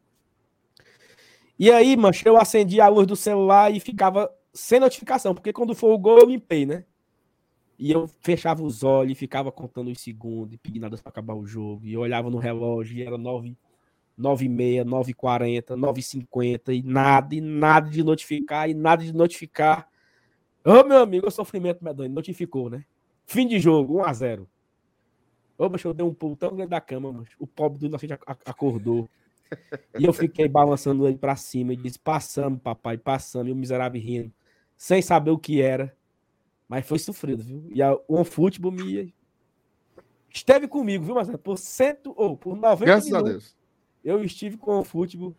E 1.59 1.69
aí, 1.69 1.95
mancho, 1.95 2.27
eu 2.27 2.37
acendi 2.37 2.81
a 2.81 2.87
luz 2.87 3.05
do 3.05 3.15
celular 3.15 3.73
e 3.73 3.79
ficava 3.79 4.33
sem 4.53 4.79
notificação, 4.79 5.35
porque 5.35 5.53
quando 5.53 5.75
for 5.75 5.93
o 5.93 5.97
gol 5.97 6.19
eu 6.19 6.25
limpei, 6.25 6.65
né? 6.65 6.85
E 7.77 7.91
eu 7.91 8.07
fechava 8.21 8.63
os 8.63 8.83
olhos 8.83 9.11
e 9.11 9.15
ficava 9.15 9.51
contando 9.51 9.91
os 9.91 9.99
segundos 9.99 10.53
e 10.53 10.57
pedindo 10.57 10.85
a 10.85 10.89
Deus 10.89 11.01
pra 11.01 11.09
acabar 11.09 11.33
o 11.33 11.45
jogo. 11.45 11.85
E 11.85 11.93
eu 11.93 12.01
olhava 12.01 12.29
no 12.29 12.37
relógio 12.37 12.97
e 12.97 13.03
era 13.03 13.17
nove 13.17 13.57
9,6, 14.19 14.83
9,40, 14.85 15.75
9,50 15.75 16.73
e 16.73 16.83
nada, 16.83 17.35
e 17.35 17.41
nada 17.41 17.89
de 17.89 18.03
notificar, 18.03 18.69
e 18.69 18.73
nada 18.73 19.03
de 19.03 19.13
notificar. 19.13 19.87
Ô, 20.63 20.83
meu 20.83 20.99
amigo, 20.99 21.27
o 21.27 21.31
sofrimento 21.31 21.83
medonho, 21.83 22.09
notificou, 22.09 22.69
né? 22.69 22.85
Fim 23.25 23.47
de 23.47 23.59
jogo, 23.59 24.01
1x0. 24.01 24.45
Ô, 25.57 25.69
mas 25.69 25.83
eu 25.83 25.93
dei 25.93 26.05
um 26.05 26.13
pulo 26.13 26.35
tão 26.35 26.55
grande 26.55 26.69
da 26.69 26.81
cama, 26.81 27.11
mas 27.11 27.29
o 27.39 27.47
pobre 27.47 27.79
do 27.79 27.85
inocente 27.85 28.13
ac- 28.13 28.41
acordou. 28.45 29.09
E 29.97 30.05
eu 30.05 30.13
fiquei 30.13 30.47
balançando 30.47 31.07
ele 31.07 31.17
pra 31.17 31.35
cima 31.35 31.73
e 31.73 31.77
disse: 31.77 31.99
Passamos, 31.99 32.59
papai, 32.59 32.97
passamos. 32.97 33.49
E 33.49 33.51
o 33.51 33.55
miserável 33.55 34.01
rindo, 34.01 34.33
sem 34.75 35.01
saber 35.01 35.31
o 35.31 35.37
que 35.37 35.61
era. 35.61 35.95
Mas 36.67 36.85
foi 36.87 36.97
sofrido, 36.97 37.43
viu? 37.43 37.63
E 37.71 37.81
a, 37.81 37.95
o 38.07 38.23
futebol 38.23 38.71
me 38.71 39.13
esteve 40.33 40.67
comigo, 40.67 41.03
viu, 41.03 41.13
Marcelo? 41.13 41.37
Por 41.37 41.57
cento 41.57 42.13
ou 42.17 42.35
por 42.35 42.55
90 42.55 42.85
Graças 42.85 43.05
minutos, 43.05 43.27
a 43.27 43.31
Deus. 43.31 43.55
Eu 44.03 44.23
estive 44.23 44.57
com 44.57 44.79
o 44.79 44.83
futebol 44.83 45.35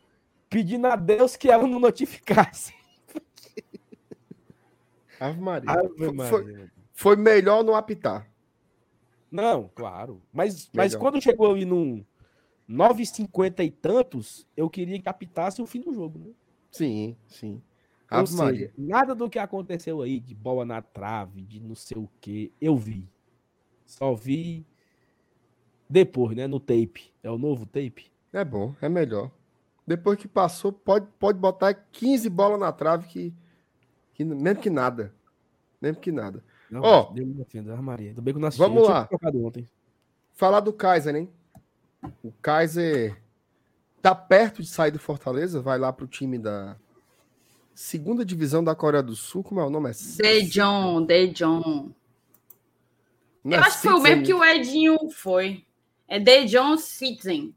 pedindo 0.49 0.87
a 0.87 0.97
Deus 0.97 1.37
que 1.37 1.51
ela 1.51 1.67
não 1.67 1.79
notificasse. 1.81 2.73
Ave 5.21 5.41
Maria. 5.41 5.71
Ave 5.71 5.89
Foi- 5.97 6.13
Maria, 6.13 6.31
foi, 6.31 6.71
foi 6.93 7.17
melhor 7.17 7.63
não 7.65 7.75
apitar. 7.75 8.31
Não, 9.31 9.69
claro. 9.75 10.23
Mas, 10.33 10.71
mas 10.73 10.95
quando 10.95 11.21
chegou 11.21 11.51
ali 11.53 11.65
num 11.65 12.05
9,50 12.69 13.65
e 13.65 13.71
tantos, 13.71 14.47
eu 14.57 14.71
queria 14.71 15.01
que 15.01 15.09
apitasse 15.09 15.61
o 15.61 15.67
fim 15.67 15.81
do 15.81 15.93
jogo, 15.93 16.19
né? 16.19 16.31
Sim, 16.71 17.17
sim. 17.29 17.61
Ou 18.11 18.19
Ave 18.19 18.27
seja, 18.29 18.43
Maria. 18.45 18.73
nada 18.79 19.15
do 19.15 19.29
que 19.29 19.39
aconteceu 19.39 20.03
aí, 20.03 20.21
de 20.21 20.35
bola 20.35 20.65
na 20.65 20.81
trave, 20.83 21.43
de 21.43 21.59
não 21.61 21.75
sei 21.75 21.97
o 21.99 22.09
que, 22.21 22.53
eu 22.61 22.77
vi. 22.77 23.09
Só 23.85 24.15
vi 24.15 24.65
depois, 25.89 26.37
né? 26.37 26.47
No 26.47 26.61
tape. 26.61 27.13
É 27.23 27.31
o 27.31 27.39
novo 27.39 27.67
tape? 27.67 28.11
É 28.35 28.45
bom, 28.45 28.75
é 28.83 28.89
melhor. 28.89 29.31
Depois 29.87 30.19
que 30.19 30.27
passou, 30.27 30.73
pode, 30.73 31.07
pode 31.21 31.39
botar 31.39 31.73
15 31.73 32.29
bolas 32.29 32.59
na 32.59 32.73
trave 32.73 33.07
que, 33.07 33.33
que 34.13 34.25
mesmo 34.25 34.61
que 34.61 34.69
nada. 34.69 35.15
Mesmo 35.81 36.01
que 36.01 36.11
nada. 36.11 36.43
Não, 36.69 36.83
Ó, 36.83 37.13
Deus 37.13 37.29
me 37.29 37.35
defenda, 37.35 37.73
Ave 37.73 37.83
Maria. 37.83 38.09
Ainda 38.09 38.21
bem 38.21 38.35
que 38.35 38.39
eu 38.39 38.41
não 38.41 38.49
assisti. 38.49 38.61
vamos 38.61 38.83
eu 38.83 38.89
lá. 38.89 39.09
ontem. 39.37 39.69
Falar 40.33 40.59
do 40.59 40.73
Kaiser, 40.73 41.15
hein? 41.15 41.31
O 42.25 42.33
Kaiser 42.43 43.17
tá 44.03 44.17
perto 44.17 44.63
de 44.63 44.69
sair 44.69 44.91
do 44.91 44.99
Fortaleza, 44.99 45.63
vai 45.63 45.79
lá 45.79 45.93
pro 45.93 46.09
time 46.09 46.37
da 46.37 46.77
segunda 47.73 48.25
divisão 48.25 48.65
da 48.65 48.75
Coreia 48.75 49.03
do 49.03 49.15
Sul, 49.15 49.45
como 49.45 49.61
é 49.61 49.65
o 49.65 49.71
nome? 49.71 49.91
É 49.91 49.93
Dejon, 50.23 51.05
Dejon. 51.05 51.91
Não 53.45 53.53
Eu 53.53 53.63
é 53.63 53.67
acho 53.67 53.81
que 53.81 53.89
foi 53.89 53.93
o 53.93 54.03
mesmo 54.03 54.25
que 54.25 54.35
o 54.35 54.45
Edinho 54.45 54.99
foi. 55.11 55.65
É 56.09 56.19
Dejon 56.19 56.77
Citizen. 56.79 57.55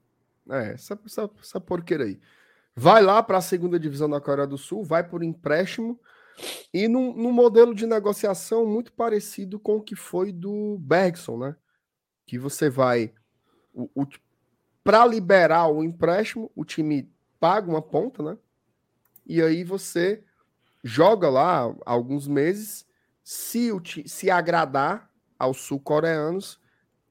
É, 0.49 0.74
essa, 0.74 0.99
essa, 1.06 1.30
essa 1.41 1.60
porqueira 1.60 2.06
aí. 2.06 2.19
Vai 2.76 3.02
lá 3.02 3.22
para 3.24 3.40
a 3.40 3.41
segunda 3.41 3.80
divisão 3.80 4.10
da 4.10 4.22
Coreia 4.22 4.48
do 4.48 4.57
Sul, 4.57 4.84
vai 4.84 5.03
por 5.03 5.24
empréstimo 5.24 5.99
e 6.74 6.88
num, 6.88 7.14
num 7.14 7.32
modelo 7.32 7.74
de 7.74 7.88
negociação 7.88 8.65
muito 8.65 8.94
parecido 8.94 9.60
com 9.60 9.78
o 9.78 9.82
que 9.82 9.95
foi 9.95 10.32
do 10.32 10.78
Bergson, 10.80 11.38
né? 11.38 11.56
Que 12.26 12.38
você 12.38 12.69
vai. 12.69 13.14
Para 14.84 15.06
liberar 15.06 15.68
o 15.68 15.84
empréstimo, 15.84 16.52
o 16.56 16.64
time 16.64 17.11
paga 17.40 17.69
uma 17.69 17.82
ponta, 17.82 18.22
né? 18.22 18.38
E 19.26 19.41
aí 19.41 19.64
você 19.64 20.24
joga 20.84 21.30
lá 21.30 21.74
alguns 21.86 22.28
meses. 22.28 22.86
Se, 23.24 23.72
o, 23.72 23.82
se 24.06 24.30
agradar 24.30 25.11
aos 25.38 25.57
sul-coreanos, 25.57 26.60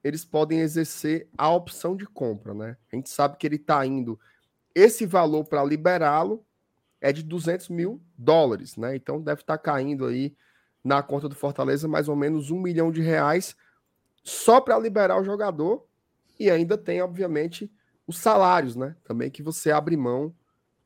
eles 0.07 0.23
podem 0.23 0.61
exercer 0.61 1.27
a 1.37 1.49
opção 1.51 1.95
de 1.95 2.05
compra, 2.05 2.53
né? 2.53 2.77
A 2.91 2.95
gente 2.95 3.09
sabe 3.09 3.35
que 3.35 3.45
ele 3.45 3.57
está 3.57 3.85
indo. 3.85 4.17
Esse 4.73 5.05
valor 5.05 5.43
para 5.43 5.63
liberá-lo 5.65 6.45
é 7.01 7.11
de 7.11 7.21
200 7.21 7.67
mil 7.67 8.01
dólares, 8.17 8.77
né? 8.77 8.95
Então 8.95 9.21
deve 9.21 9.41
estar 9.41 9.57
caindo 9.57 10.05
aí 10.05 10.33
na 10.81 11.03
conta 11.03 11.27
do 11.27 11.35
Fortaleza 11.35 11.89
mais 11.89 12.07
ou 12.07 12.15
menos 12.15 12.49
um 12.49 12.61
milhão 12.61 12.89
de 12.89 13.01
reais 13.01 13.53
só 14.23 14.61
para 14.61 14.79
liberar 14.79 15.19
o 15.19 15.25
jogador 15.25 15.85
e 16.39 16.49
ainda 16.49 16.77
tem, 16.77 17.01
obviamente, 17.01 17.69
os 18.07 18.17
salários, 18.17 18.77
né? 18.77 18.95
Também 19.03 19.29
que 19.29 19.43
você 19.43 19.71
abre 19.71 19.97
mão 19.97 20.33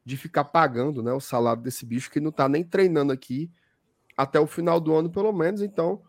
de 0.04 0.18
ficar 0.18 0.46
pagando, 0.46 1.04
né? 1.04 1.14
O 1.14 1.20
salário 1.20 1.62
desse 1.62 1.86
bicho 1.86 2.10
que 2.10 2.20
não 2.20 2.32
está 2.32 2.50
nem 2.50 2.64
treinando 2.64 3.14
aqui 3.14 3.52
até 4.18 4.40
o 4.40 4.48
final 4.48 4.80
do 4.80 4.96
ano, 4.96 5.12
pelo 5.12 5.32
menos. 5.32 5.62
Então, 5.62 6.02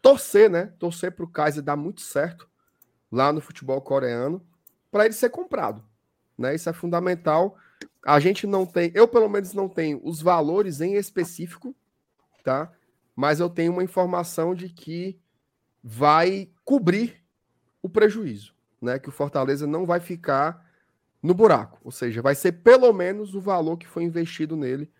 torcer, 0.00 0.48
né? 0.48 0.72
Torcer 0.78 1.10
para 1.10 1.24
o 1.24 1.28
Kaiser 1.28 1.60
dar 1.60 1.76
muito 1.76 2.02
certo 2.02 2.51
lá 3.12 3.30
no 3.30 3.42
futebol 3.42 3.80
coreano 3.82 4.42
para 4.90 5.04
ele 5.04 5.14
ser 5.14 5.28
comprado, 5.28 5.84
né? 6.36 6.54
Isso 6.54 6.68
é 6.68 6.72
fundamental. 6.72 7.56
A 8.04 8.18
gente 8.18 8.46
não 8.46 8.64
tem, 8.64 8.90
eu 8.94 9.06
pelo 9.06 9.28
menos 9.28 9.52
não 9.52 9.68
tenho 9.68 10.00
os 10.02 10.22
valores 10.22 10.80
em 10.80 10.94
específico, 10.94 11.76
tá? 12.42 12.72
Mas 13.14 13.38
eu 13.38 13.50
tenho 13.50 13.72
uma 13.72 13.84
informação 13.84 14.54
de 14.54 14.70
que 14.70 15.20
vai 15.84 16.50
cobrir 16.64 17.22
o 17.82 17.88
prejuízo, 17.88 18.54
né? 18.80 18.98
Que 18.98 19.10
o 19.10 19.12
Fortaleza 19.12 19.66
não 19.66 19.84
vai 19.84 20.00
ficar 20.00 20.66
no 21.22 21.34
buraco, 21.34 21.78
ou 21.84 21.92
seja, 21.92 22.20
vai 22.20 22.34
ser 22.34 22.52
pelo 22.52 22.92
menos 22.92 23.34
o 23.34 23.40
valor 23.40 23.76
que 23.76 23.86
foi 23.86 24.02
investido 24.02 24.56
nele 24.56 24.90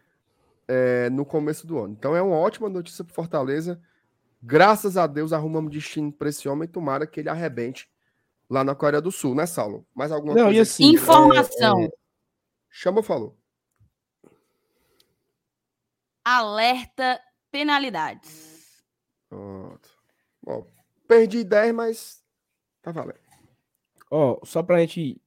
é, 0.69 1.11
no 1.11 1.25
começo 1.25 1.67
do 1.67 1.79
ano. 1.79 1.95
Então 1.99 2.15
é 2.15 2.23
uma 2.23 2.37
ótima 2.37 2.69
notícia 2.69 3.03
para 3.05 3.15
Fortaleza. 3.15 3.81
Graças 4.41 4.97
a 4.97 5.07
Deus 5.07 5.33
arrumamos 5.33 5.73
destino 5.73 6.13
para 6.13 6.29
esse 6.29 6.49
homem. 6.49 6.69
Tomara 6.69 7.07
que 7.07 7.19
ele 7.19 7.29
arrebente 7.29 7.92
lá 8.53 8.63
na 8.63 8.75
Coreia 8.75 9.01
do 9.01 9.11
Sul, 9.11 9.35
né, 9.35 9.47
Saulo? 9.47 9.87
Mais 9.95 10.13
alguma 10.13 10.35
Não, 10.35 10.45
coisa? 10.45 10.59
e 10.59 10.61
assim, 10.61 10.85
Informação. 10.93 11.89
Chama, 12.71 13.03
falou. 13.03 13.37
Alerta 16.25 17.21
penalidades. 17.51 18.85
Pronto. 19.29 19.89
Bom, 20.43 20.67
perdi 21.09 21.43
10, 21.45 21.75
mas 21.75 22.23
tá 22.81 22.93
valendo. 22.93 23.19
Ó, 24.11 24.39
só 24.45 24.63
pra 24.63 24.81
gente 24.81 25.21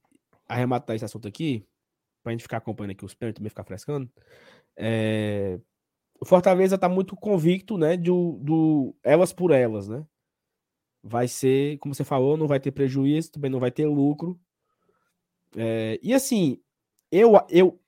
arrematar 0.48 0.94
esse 0.96 1.04
assunto 1.04 1.26
aqui, 1.26 1.66
pra 2.22 2.32
gente 2.32 2.42
ficar 2.42 2.58
acompanhando 2.58 2.92
aqui 2.92 3.04
os 3.04 3.14
pênaltis, 3.14 3.38
também 3.38 3.50
ficar 3.50 3.64
frescando. 3.64 4.10
é, 4.76 5.58
O 6.20 6.24
Fortaleza 6.24 6.78
tá 6.78 6.88
muito 6.88 7.16
convicto, 7.16 7.76
né, 7.76 7.96
do, 7.96 8.38
do 8.42 8.94
elas 9.02 9.32
por 9.32 9.50
elas, 9.50 9.88
né? 9.88 10.06
Vai 11.08 11.28
ser, 11.28 11.78
como 11.78 11.94
você 11.94 12.02
falou, 12.02 12.36
não 12.36 12.48
vai 12.48 12.58
ter 12.58 12.72
prejuízo, 12.72 13.30
também 13.30 13.50
não 13.50 13.60
vai 13.60 13.70
ter 13.70 13.86
lucro. 13.86 14.38
É, 15.56 16.00
E 16.02 16.12
assim, 16.12 16.60
eu, 17.12 17.32
eu 17.48 17.80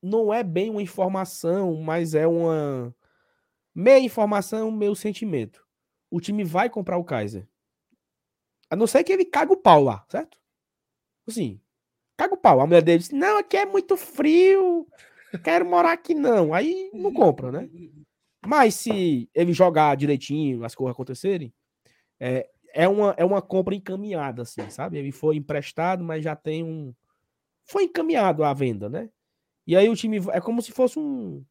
não 0.00 0.32
é 0.32 0.42
bem 0.44 0.70
uma 0.70 0.82
informação, 0.82 1.76
mas 1.82 2.14
é 2.14 2.26
uma 2.26 2.94
meia 3.74 3.98
informação, 4.04 4.70
meu 4.70 4.94
sentimento. 4.94 5.66
O 6.10 6.20
time 6.20 6.44
vai 6.44 6.70
comprar 6.70 6.96
o 6.96 7.04
Kaiser. 7.04 7.48
A 8.70 8.76
não 8.76 8.86
ser 8.86 9.02
que 9.02 9.12
ele 9.12 9.24
caga 9.24 9.52
o 9.52 9.56
pau 9.56 9.82
lá, 9.82 10.04
certo? 10.08 10.38
Assim, 11.26 11.60
caga 12.16 12.34
o 12.34 12.38
pau. 12.38 12.60
A 12.60 12.66
mulher 12.66 12.82
dele 12.82 12.98
diz: 12.98 13.10
Não, 13.10 13.38
aqui 13.38 13.56
é 13.56 13.66
muito 13.66 13.96
frio, 13.96 14.86
quero 15.42 15.66
morar 15.66 15.92
aqui 15.92 16.14
não. 16.14 16.54
Aí 16.54 16.88
não 16.94 17.12
compra, 17.12 17.50
né? 17.50 17.68
Mas 18.46 18.76
se 18.76 19.28
ele 19.34 19.52
jogar 19.52 19.96
direitinho, 19.96 20.64
as 20.64 20.74
coisas 20.74 20.92
acontecerem, 20.92 21.52
é, 22.20 22.48
é, 22.74 22.88
uma, 22.88 23.14
é 23.16 23.24
uma 23.24 23.42
compra 23.42 23.74
encaminhada, 23.74 24.42
assim, 24.42 24.68
sabe? 24.70 24.98
Ele 24.98 25.10
foi 25.12 25.36
emprestado, 25.36 26.04
mas 26.04 26.22
já 26.22 26.36
tem 26.36 26.62
um. 26.62 26.94
Foi 27.64 27.84
encaminhado 27.84 28.44
à 28.44 28.54
venda, 28.54 28.88
né? 28.88 29.10
E 29.66 29.76
aí 29.76 29.88
o 29.88 29.96
time. 29.96 30.18
É 30.32 30.40
como 30.40 30.62
se 30.62 30.72
fosse 30.72 30.98
um. 30.98 31.44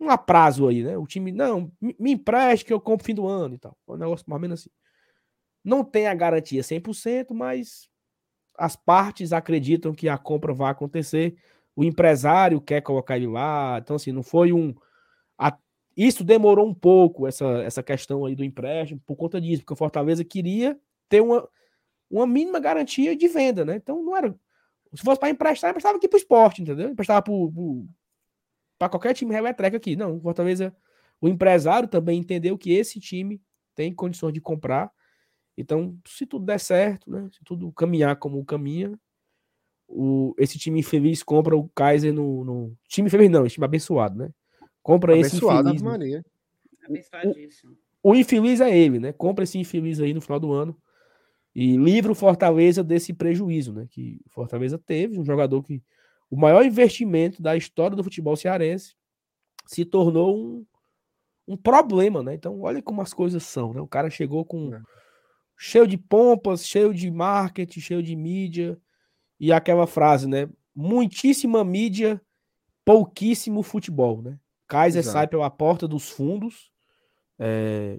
Um 0.00 0.10
aprazo 0.10 0.68
aí, 0.68 0.84
né? 0.84 0.96
O 0.96 1.06
time, 1.06 1.32
não, 1.32 1.72
me, 1.80 2.12
empreste 2.12 2.64
que 2.64 2.72
eu 2.72 2.80
compro 2.80 3.04
fim 3.04 3.14
do 3.14 3.26
ano 3.26 3.56
e 3.56 3.58
tal. 3.58 3.76
É 3.88 3.92
um 3.92 3.96
negócio 3.96 4.24
mais 4.28 4.38
ou 4.38 4.40
menos 4.40 4.60
assim. 4.60 4.70
Não 5.64 5.84
tem 5.84 6.06
a 6.06 6.14
garantia 6.14 6.62
100%, 6.62 7.34
mas 7.34 7.88
as 8.58 8.76
partes 8.76 9.32
acreditam 9.32 9.94
que 9.94 10.08
a 10.08 10.18
compra 10.18 10.54
vai 10.54 10.70
acontecer. 10.70 11.36
O 11.76 11.84
empresário 11.84 12.60
quer 12.60 12.82
colocar 12.82 13.16
ele 13.16 13.26
lá. 13.28 13.78
Então, 13.80 13.96
assim, 13.96 14.12
não 14.12 14.22
foi 14.22 14.52
um. 14.52 14.74
a- 15.38 15.58
Isso 15.98 16.24
demorou 16.24 16.68
um 16.68 16.74
pouco, 16.74 17.26
essa, 17.26 17.44
essa 17.64 17.82
questão 17.82 18.24
aí 18.26 18.36
do 18.36 18.44
empréstimo, 18.44 19.02
por 19.06 19.16
conta 19.16 19.40
disso, 19.40 19.62
porque 19.62 19.74
o 19.74 19.76
Fortaleza 19.76 20.24
queria 20.24 20.80
ter 21.08 21.20
uma, 21.20 21.48
uma 22.10 22.26
mínima 22.26 22.60
garantia 22.60 23.16
de 23.16 23.28
venda, 23.28 23.64
né? 23.64 23.76
Então, 23.76 24.02
não 24.04 24.16
era. 24.16 24.34
Se 24.94 25.02
fosse 25.04 25.20
para 25.20 25.30
emprestar, 25.30 25.70
emprestava 25.70 25.98
aqui 25.98 26.08
para 26.08 26.16
o 26.16 26.20
esporte, 26.20 26.62
entendeu? 26.62 26.90
Emprestava 26.90 27.22
para 28.78 28.88
qualquer 28.88 29.14
time 29.14 29.32
reletreca 29.34 29.76
aqui. 29.76 29.96
Não, 29.96 30.16
o 30.16 30.20
Fortaleza. 30.20 30.74
O 31.20 31.28
empresário 31.28 31.88
também 31.88 32.20
entendeu 32.20 32.56
que 32.56 32.70
esse 32.72 33.00
time 33.00 33.42
tem 33.74 33.92
condições 33.92 34.32
de 34.32 34.40
comprar. 34.40 34.90
Então, 35.56 35.98
se 36.06 36.24
tudo 36.26 36.46
der 36.46 36.60
certo, 36.60 37.10
né? 37.10 37.28
Se 37.32 37.40
tudo 37.44 37.72
caminhar 37.72 38.16
como 38.16 38.44
caminha, 38.44 38.96
o, 39.88 40.34
esse 40.38 40.58
time 40.58 40.80
infeliz 40.80 41.22
compra 41.22 41.56
o 41.56 41.68
Kaiser 41.70 42.12
no, 42.12 42.44
no- 42.44 42.76
Time 42.88 43.08
infeliz 43.08 43.30
não, 43.30 43.46
esse 43.46 43.54
time 43.54 43.64
abençoado, 43.64 44.16
né? 44.18 44.30
Compra 44.88 45.14
esse 45.18 45.36
Abençoado, 45.36 45.68
infeliz. 45.68 45.82
Ave 45.82 45.84
né? 45.84 45.98
Maria. 45.98 46.26
Abençoadíssimo. 46.82 47.76
O 48.02 48.14
infeliz 48.14 48.58
é 48.62 48.74
ele, 48.74 48.98
né? 48.98 49.12
Compra 49.12 49.44
esse 49.44 49.58
infeliz 49.58 50.00
aí 50.00 50.14
no 50.14 50.20
final 50.22 50.40
do 50.40 50.50
ano 50.50 50.74
e 51.54 51.76
livra 51.76 52.10
o 52.10 52.14
Fortaleza 52.14 52.82
desse 52.82 53.12
prejuízo, 53.12 53.74
né? 53.74 53.86
Que 53.90 54.18
o 54.24 54.30
Fortaleza 54.30 54.78
teve, 54.78 55.18
um 55.20 55.24
jogador 55.26 55.62
que 55.62 55.82
o 56.30 56.38
maior 56.38 56.64
investimento 56.64 57.42
da 57.42 57.54
história 57.54 57.94
do 57.94 58.02
futebol 58.02 58.34
cearense 58.34 58.96
se 59.66 59.84
tornou 59.84 60.34
um, 60.34 60.66
um 61.46 61.54
problema, 61.54 62.22
né? 62.22 62.32
Então, 62.32 62.58
olha 62.62 62.80
como 62.80 63.02
as 63.02 63.12
coisas 63.12 63.42
são, 63.42 63.74
né? 63.74 63.82
O 63.82 63.86
cara 63.86 64.08
chegou 64.08 64.42
com 64.42 64.72
É. 64.72 64.80
cheio 65.54 65.86
de 65.86 65.98
pompas, 65.98 66.66
cheio 66.66 66.94
de 66.94 67.10
marketing, 67.10 67.80
cheio 67.80 68.02
de 68.02 68.16
mídia 68.16 68.80
e 69.38 69.52
aquela 69.52 69.86
frase, 69.86 70.26
né? 70.26 70.48
Muitíssima 70.74 71.62
mídia, 71.62 72.18
pouquíssimo 72.86 73.62
futebol, 73.62 74.22
né? 74.22 74.38
Kaiser 74.68 75.00
Exato. 75.00 75.12
sai 75.12 75.26
pela 75.26 75.50
porta 75.50 75.88
dos 75.88 76.10
fundos, 76.10 76.70
é, 77.38 77.98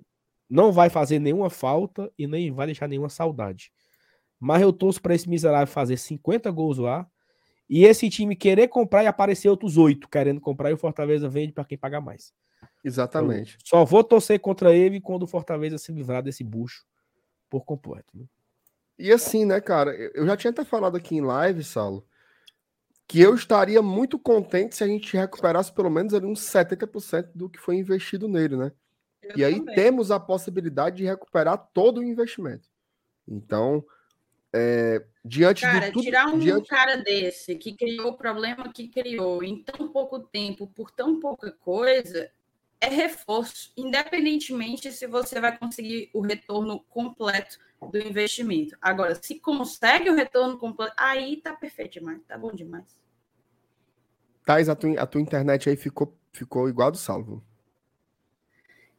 não 0.50 0.72
vai 0.72 0.90
fazer 0.90 1.20
nenhuma 1.20 1.50
falta 1.50 2.12
e 2.18 2.28
nem 2.28 2.52
vai 2.52 2.68
deixar 2.68 2.88
nenhuma 2.88 3.10
saudade. 3.10 3.72
Mas 4.40 4.62
eu 4.62 4.72
torço 4.72 5.02
para 5.02 5.14
esse 5.14 5.28
miserável 5.28 5.68
fazer 5.68 5.98
50 5.98 6.50
gols 6.52 6.78
lá 6.78 7.06
e 7.70 7.84
esse 7.84 8.10
time 8.10 8.36
querer 8.36 8.68
comprar 8.68 9.04
e 9.04 9.08
aparecer 9.08 9.50
outros 9.50 9.78
oito 9.78 10.08
querendo 10.08 10.40
comprar 10.40 10.70
e 10.70 10.74
o 10.74 10.78
Fortaleza 10.78 11.28
vende 11.28 11.52
para 11.52 11.66
quem 11.66 11.78
paga 11.78 12.00
mais. 12.00 12.34
Exatamente. 12.84 13.56
Eu 13.56 13.62
só 13.66 13.86
vou 13.86 14.04
torcer 14.04 14.40
contra 14.40 14.74
ele 14.74 15.02
quando 15.02 15.24
o 15.24 15.28
Fortaleza 15.28 15.78
se 15.78 15.92
livrar 15.92 16.24
desse 16.24 16.44
bucho 16.44 16.86
por 17.50 17.66
completo. 17.66 18.18
Né? 18.18 18.26
E 18.98 19.12
assim, 19.12 19.46
né, 19.46 19.60
cara? 19.60 19.94
Eu 20.14 20.26
já 20.26 20.36
tinha 20.36 20.52
até 20.52 20.64
falado 20.64 20.96
aqui 20.96 21.16
em 21.16 21.22
live, 21.22 21.64
Saulo, 21.64 22.06
que 23.10 23.20
eu 23.20 23.34
estaria 23.34 23.82
muito 23.82 24.20
contente 24.20 24.76
se 24.76 24.84
a 24.84 24.88
gente 24.88 25.18
recuperasse 25.18 25.74
pelo 25.74 25.90
menos 25.90 26.14
ali 26.14 26.28
uns 26.28 26.42
70% 26.42 27.32
do 27.34 27.50
que 27.50 27.58
foi 27.58 27.76
investido 27.76 28.28
nele, 28.28 28.56
né? 28.56 28.72
Eu 29.24 29.32
e 29.36 29.44
aí 29.44 29.66
temos 29.74 30.12
a 30.12 30.20
possibilidade 30.20 30.98
de 30.98 31.06
recuperar 31.06 31.58
todo 31.74 32.02
o 32.02 32.04
investimento. 32.04 32.70
Então, 33.28 33.84
é, 34.54 35.04
diante 35.26 35.64
cara, 35.64 35.88
de 35.88 35.92
tudo, 35.92 36.04
tirar 36.04 36.28
um 36.28 36.38
diante... 36.38 36.70
cara 36.70 36.98
desse 36.98 37.56
que 37.56 37.74
criou 37.74 38.10
o 38.10 38.18
problema 38.18 38.72
que 38.72 38.88
criou 38.88 39.44
em 39.44 39.64
tão 39.64 39.88
pouco 39.88 40.20
tempo, 40.20 40.68
por 40.68 40.92
tão 40.92 41.20
pouca 41.20 41.52
coisa, 41.52 42.30
é 42.80 42.90
reforço, 42.90 43.74
independentemente 43.76 44.92
se 44.92 45.08
você 45.08 45.42
vai 45.42 45.58
conseguir 45.58 46.12
o 46.14 46.22
retorno 46.22 46.82
completo 46.88 47.58
do 47.88 47.98
investimento. 47.98 48.78
Agora, 48.82 49.16
se 49.16 49.40
consegue 49.40 50.10
o 50.10 50.16
retorno 50.16 50.58
completo, 50.58 50.94
aí 50.98 51.38
tá 51.38 51.54
perfeito 51.54 51.94
demais, 51.94 52.22
tá 52.28 52.38
bom 52.38 52.52
demais. 52.52 52.86
Thais, 54.46 54.68
a 54.68 54.76
tua, 54.76 55.00
a 55.00 55.06
tua 55.06 55.22
internet 55.22 55.70
aí 55.70 55.76
ficou, 55.76 56.18
ficou 56.34 56.68
igual 56.68 56.92
do 56.92 56.98
salvo. 56.98 57.44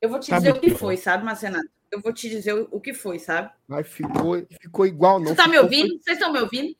Eu 0.00 0.08
vou 0.08 0.18
te 0.18 0.30
tá 0.30 0.38
dizer 0.38 0.54
o 0.54 0.60
que 0.60 0.70
foi, 0.70 0.96
sabe, 0.96 1.24
Marcenato? 1.24 1.68
Eu 1.90 2.00
vou 2.00 2.12
te 2.12 2.28
dizer 2.28 2.54
o 2.54 2.80
que 2.80 2.94
foi, 2.94 3.18
sabe? 3.18 3.50
Mas 3.66 3.86
ficou, 3.88 4.46
ficou 4.60 4.86
igual, 4.86 5.18
não. 5.18 5.28
Você 5.28 5.34
tá 5.34 5.42
ficou, 5.42 5.58
me 5.58 5.58
ouvindo? 5.58 6.00
Vocês 6.00 6.16
estão 6.16 6.32
me 6.32 6.40
ouvindo? 6.40 6.76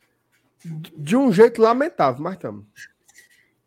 De 0.97 1.17
um 1.17 1.33
jeito 1.33 1.61
lamentável, 1.61 2.23
mas 2.23 2.35
estamos. 2.35 2.65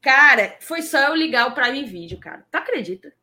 Cara, 0.01 0.57
foi 0.59 0.81
só 0.81 0.99
eu 0.99 1.15
ligar 1.15 1.47
o 1.47 1.53
Prime 1.53 1.83
Video, 1.85 2.17
cara. 2.19 2.45
Tu 2.49 2.55
acredita? 2.55 3.13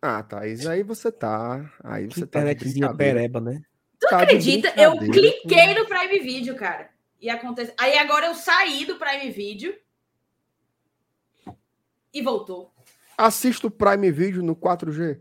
Ah, 0.00 0.22
Thaís, 0.22 0.66
aí 0.66 0.82
você 0.82 1.10
tá. 1.10 1.72
Aí 1.82 2.06
você 2.06 2.26
tá. 2.26 2.40
Internetzinha 2.40 2.94
pereba, 2.94 3.40
né? 3.40 3.62
Tu 4.02 4.08
tá 4.08 4.22
acredita? 4.22 4.74
Eu 4.76 4.98
cliquei 4.98 5.74
no 5.74 5.86
Prime 5.86 6.18
Video, 6.18 6.56
cara. 6.56 6.90
E 7.20 7.30
acontece. 7.30 7.72
Aí 7.78 7.96
agora 7.96 8.26
eu 8.26 8.34
saí 8.34 8.84
do 8.84 8.96
Prime 8.96 9.30
Video 9.30 9.72
e 12.12 12.20
voltou. 12.20 12.74
Assista 13.16 13.68
o 13.68 13.70
Prime 13.70 14.10
Video 14.10 14.42
no 14.42 14.56
4G. 14.56 15.20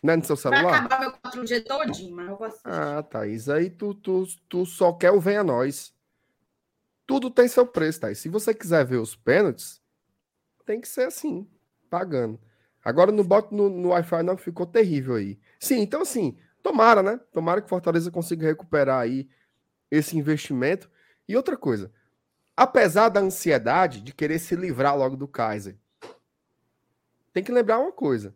Não 0.00 0.14
é 0.14 0.16
no 0.16 0.24
seu 0.24 0.36
celular? 0.36 0.62
Vai 0.62 0.74
acabar 0.74 1.00
meu 1.00 1.12
4G 1.12 1.64
todinho, 1.64 2.14
mas 2.14 2.28
eu 2.28 2.36
vou 2.36 2.46
assistir. 2.46 2.68
Ah, 2.68 3.02
Thaís, 3.02 3.48
aí 3.48 3.70
tu, 3.70 3.92
tu, 3.92 4.24
tu 4.48 4.64
só 4.64 4.92
quer 4.92 5.10
o 5.10 5.20
Venha 5.20 5.42
Nós. 5.42 5.92
Tudo 7.04 7.28
tem 7.28 7.48
seu 7.48 7.66
preço, 7.66 8.00
Thaís. 8.00 8.18
Se 8.18 8.28
você 8.28 8.54
quiser 8.54 8.84
ver 8.84 8.98
os 8.98 9.16
pênaltis, 9.16 9.82
tem 10.64 10.80
que 10.80 10.86
ser 10.86 11.08
assim, 11.08 11.48
pagando. 11.90 12.38
Agora 12.84 13.10
no 13.10 13.24
bot 13.24 13.52
no, 13.52 13.68
no 13.68 13.88
Wi-Fi 13.88 14.22
não 14.22 14.36
ficou 14.36 14.64
terrível 14.64 15.16
aí. 15.16 15.40
Sim, 15.58 15.80
então 15.80 16.02
assim, 16.02 16.36
tomara, 16.62 17.02
né? 17.02 17.20
Tomara 17.32 17.60
que 17.60 17.68
Fortaleza 17.68 18.10
consiga 18.10 18.46
recuperar 18.46 19.00
aí 19.00 19.28
esse 19.90 20.16
investimento. 20.16 20.90
E 21.28 21.36
outra 21.36 21.56
coisa, 21.56 21.92
apesar 22.56 23.08
da 23.08 23.20
ansiedade 23.20 24.00
de 24.00 24.12
querer 24.12 24.38
se 24.38 24.54
livrar 24.54 24.96
logo 24.96 25.16
do 25.16 25.28
Kaiser, 25.28 25.76
tem 27.32 27.42
que 27.42 27.52
lembrar 27.52 27.78
uma 27.78 27.92
coisa. 27.92 28.34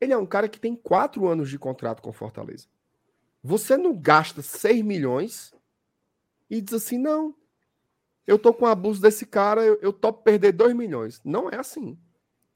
Ele 0.00 0.12
é 0.12 0.16
um 0.16 0.26
cara 0.26 0.48
que 0.48 0.58
tem 0.58 0.74
quatro 0.74 1.26
anos 1.26 1.48
de 1.48 1.58
contrato 1.58 2.02
com 2.02 2.12
Fortaleza. 2.12 2.66
Você 3.42 3.76
não 3.76 3.94
gasta 3.94 4.42
6 4.42 4.82
milhões 4.82 5.54
e 6.48 6.60
diz 6.60 6.74
assim, 6.74 6.98
não, 6.98 7.34
eu 8.26 8.38
tô 8.38 8.52
com 8.54 8.66
abuso 8.66 9.00
desse 9.00 9.26
cara, 9.26 9.62
eu, 9.62 9.92
topo 9.92 10.22
perder 10.22 10.52
2 10.52 10.74
milhões. 10.74 11.20
Não 11.24 11.50
é 11.50 11.56
assim. 11.56 11.98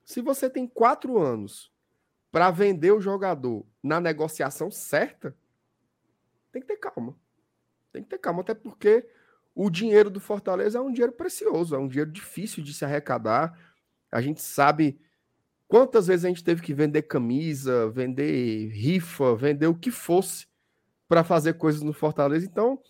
Se 0.05 0.23
você 0.23 0.49
tem 0.49 0.67
quatro 0.67 1.19
anos 1.19 1.71
para 2.31 2.51
vender 2.51 2.93
o 2.93 3.01
jogador 3.01 3.65
na 3.83 4.01
negociação 4.01 4.71
certa, 4.71 5.35
tem 6.53 6.61
que 6.61 6.69
ter 6.69 6.77
calma. 6.77 7.17
Tem 7.93 8.03
que 8.03 8.09
ter 8.09 8.19
calma, 8.19 8.41
até 8.41 8.55
porque 8.55 9.09
o 9.55 9.71
dinheiro 9.71 10.11
do 10.11 10.21
Fortaleza 10.21 10.79
é 10.79 10.81
um 10.81 10.93
dinheiro 10.93 11.13
precioso, 11.13 11.75
é 11.75 11.79
um 11.79 11.89
dinheiro 11.89 12.11
difícil 12.11 12.63
de 12.63 12.73
se 12.73 12.85
arrecadar. 12.85 13.59
A 14.11 14.21
gente 14.21 14.43
sabe 14.43 15.01
quantas 15.67 16.07
vezes 16.07 16.25
a 16.25 16.29
gente 16.29 16.45
teve 16.45 16.63
que 16.63 16.75
vender 16.75 17.03
camisa, 17.03 17.91
vender 17.91 18.69
rifa, 18.69 19.35
vender 19.35 19.67
o 19.67 19.75
que 19.75 19.91
fosse 19.91 20.47
para 21.09 21.25
fazer 21.25 21.55
coisas 21.55 21.83
no 21.83 21.93
Fortaleza. 21.93 22.47
Então, 22.47 22.81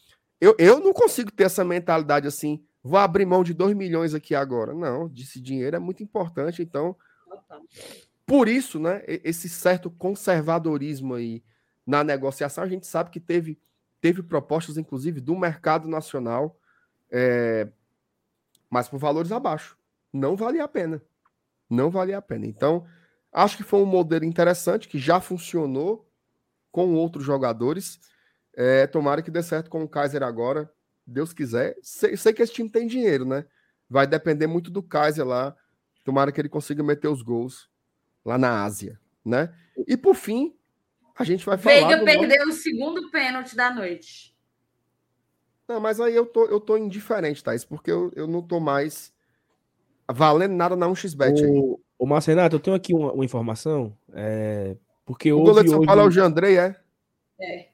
eu, 0.41 0.55
eu 0.59 0.81
não 0.81 0.93
consigo 0.93 1.31
ter 1.33 1.45
essa 1.45 1.65
mentalidade 1.65 2.27
assim, 2.27 2.63
vou 2.83 2.99
abrir 2.99 3.25
mão 3.25 3.43
de 3.43 3.55
2 3.55 3.75
milhões 3.75 4.15
aqui 4.15 4.35
agora. 4.35 4.75
Não, 4.75 5.11
esse 5.17 5.41
dinheiro 5.41 5.77
é 5.77 5.79
muito 5.79 6.03
importante, 6.03 6.63
então. 6.63 6.97
Por 8.29 8.47
isso, 8.47 8.79
né, 8.79 9.03
esse 9.07 9.49
certo 9.49 9.91
conservadorismo 9.91 11.15
aí 11.15 11.43
na 11.87 12.05
negociação, 12.05 12.63
a 12.63 12.69
gente 12.69 12.87
sabe 12.87 13.09
que 13.09 13.19
teve 13.19 13.59
teve 14.03 14.23
propostas, 14.23 14.77
inclusive, 14.77 15.19
do 15.19 15.35
mercado 15.35 15.89
nacional, 15.89 16.61
é, 17.11 17.67
mas 18.69 18.87
por 18.87 18.99
valores 18.99 19.33
abaixo. 19.33 19.79
Não 20.13 20.37
valia 20.37 20.63
a 20.63 20.69
pena. 20.69 21.03
Não 21.71 21.91
valia 21.91 22.19
a 22.19 22.23
pena. 22.23 22.47
Então, 22.47 22.87
acho 23.33 23.57
que 23.57 23.63
foi 23.63 23.81
um 23.81 23.87
modelo 23.87 24.27
interessante, 24.27 24.89
que 24.89 24.99
já 24.99 25.23
funcionou 25.23 26.07
com 26.71 26.95
outros 26.95 27.25
jogadores. 27.25 27.99
É, 28.55 28.87
tomara 28.87 29.23
que 29.23 29.31
dê 29.31 29.43
certo 29.43 29.71
com 29.71 29.83
o 29.83 29.89
Kaiser 29.89 30.23
agora. 30.23 30.71
Deus 31.07 31.33
quiser. 31.33 31.79
Sei, 31.83 32.15
sei, 32.15 32.35
que 32.35 32.43
esse 32.43 32.53
time 32.53 32.69
tem 32.69 32.87
dinheiro, 32.87 33.25
né? 33.25 33.47
Vai 33.89 34.07
depender 34.07 34.47
muito 34.47 34.71
do 34.71 34.83
Kaiser 34.83 35.27
lá. 35.27 35.57
Tomara 36.05 36.31
que 36.31 36.39
ele 36.39 36.51
consiga 36.51 36.83
meter 36.83 37.09
os 37.09 37.23
gols 37.23 37.71
lá 38.25 38.39
na 38.39 38.65
Ásia, 38.65 38.99
né? 39.25 39.55
E 39.87 39.97
por 39.97 40.15
fim, 40.15 40.55
a 41.17 41.25
gente 41.25 41.45
vai 41.45 41.59
falar. 41.59 41.75
Veiga 41.75 42.05
perdeu 42.05 42.47
nosso... 42.47 42.59
o 42.59 42.63
segundo 42.63 43.11
pênalti 43.11 43.57
da 43.57 43.75
noite. 43.75 44.37
Não, 45.69 45.81
mas 45.81 46.01
aí 46.01 46.15
eu 46.15 46.25
tô, 46.25 46.47
eu 46.47 46.61
tô 46.61 46.77
indiferente, 46.77 47.45
Thaís, 47.45 47.65
porque 47.65 47.91
eu, 47.91 48.11
eu 48.17 48.27
não 48.27 48.41
tô 48.41 48.59
mais 48.59 49.13
valendo 50.11 50.55
nada 50.55 50.75
na 50.75 50.87
1xBet. 50.87 51.45
O, 51.47 51.81
o 51.99 52.07
Marcenato, 52.07 52.57
eu 52.57 52.61
tenho 52.61 52.77
aqui 52.77 52.95
uma, 52.95 53.13
uma 53.13 53.25
informação. 53.25 53.95
É, 54.15 54.77
porque 55.05 55.31
o 55.33 55.41
goleiro 55.41 55.65
de 55.65 55.71
São 55.71 55.85
Paulo 55.85 56.01
é 56.01 56.05
o 56.05 56.11
Jandrei, 56.11 56.59
é? 56.59 56.77
É. 57.41 57.69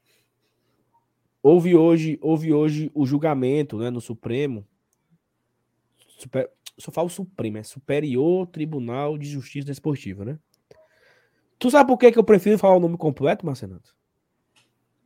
Houve 1.42 1.76
hoje, 1.76 2.18
houve 2.22 2.52
hoje 2.52 2.90
o 2.94 3.06
julgamento 3.06 3.78
né, 3.78 3.90
no 3.90 4.00
Supremo. 4.00 4.66
Super, 6.18 6.50
só 6.78 6.90
falo 6.90 7.08
Supremo, 7.08 7.58
é 7.58 7.62
Superior 7.62 8.46
Tribunal 8.48 9.16
de 9.16 9.28
Justiça 9.28 9.66
Desportiva, 9.66 10.24
né? 10.24 10.38
Tu 11.58 11.70
sabe 11.70 11.88
por 11.88 11.98
que, 11.98 12.12
que 12.12 12.18
eu 12.18 12.24
prefiro 12.24 12.58
falar 12.58 12.76
o 12.76 12.80
nome 12.80 12.96
completo, 12.96 13.46
Marcenato? 13.46 13.94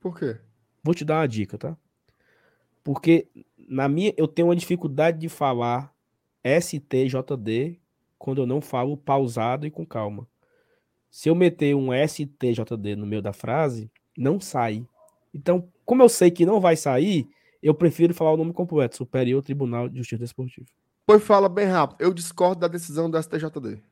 Por 0.00 0.18
quê? 0.18 0.38
Vou 0.82 0.94
te 0.94 1.04
dar 1.04 1.20
uma 1.20 1.28
dica, 1.28 1.58
tá? 1.58 1.76
Porque 2.82 3.28
na 3.56 3.88
minha 3.88 4.14
eu 4.16 4.26
tenho 4.26 4.48
uma 4.48 4.56
dificuldade 4.56 5.18
de 5.18 5.28
falar 5.28 5.94
STJD 6.42 7.78
quando 8.18 8.40
eu 8.40 8.46
não 8.46 8.60
falo 8.60 8.96
pausado 8.96 9.66
e 9.66 9.70
com 9.70 9.84
calma. 9.84 10.26
Se 11.10 11.28
eu 11.28 11.34
meter 11.34 11.74
um 11.74 11.88
STJD 11.92 12.96
no 12.96 13.06
meio 13.06 13.22
da 13.22 13.32
frase, 13.32 13.90
não 14.16 14.40
sai. 14.40 14.86
Então, 15.32 15.68
como 15.84 16.02
eu 16.02 16.08
sei 16.08 16.30
que 16.30 16.46
não 16.46 16.60
vai 16.60 16.76
sair, 16.76 17.28
eu 17.62 17.74
prefiro 17.74 18.14
falar 18.14 18.32
o 18.32 18.36
nome 18.36 18.52
completo, 18.52 18.96
Superior 18.96 19.42
Tribunal 19.42 19.88
de 19.88 19.98
Justiça 19.98 20.20
Desportiva. 20.20 20.68
Pois 21.08 21.24
fala 21.24 21.48
bem 21.48 21.64
rápido. 21.64 21.96
Eu 22.02 22.12
discordo 22.12 22.60
da 22.60 22.68
decisão 22.68 23.08
do 23.08 23.16
STJD. 23.16 23.82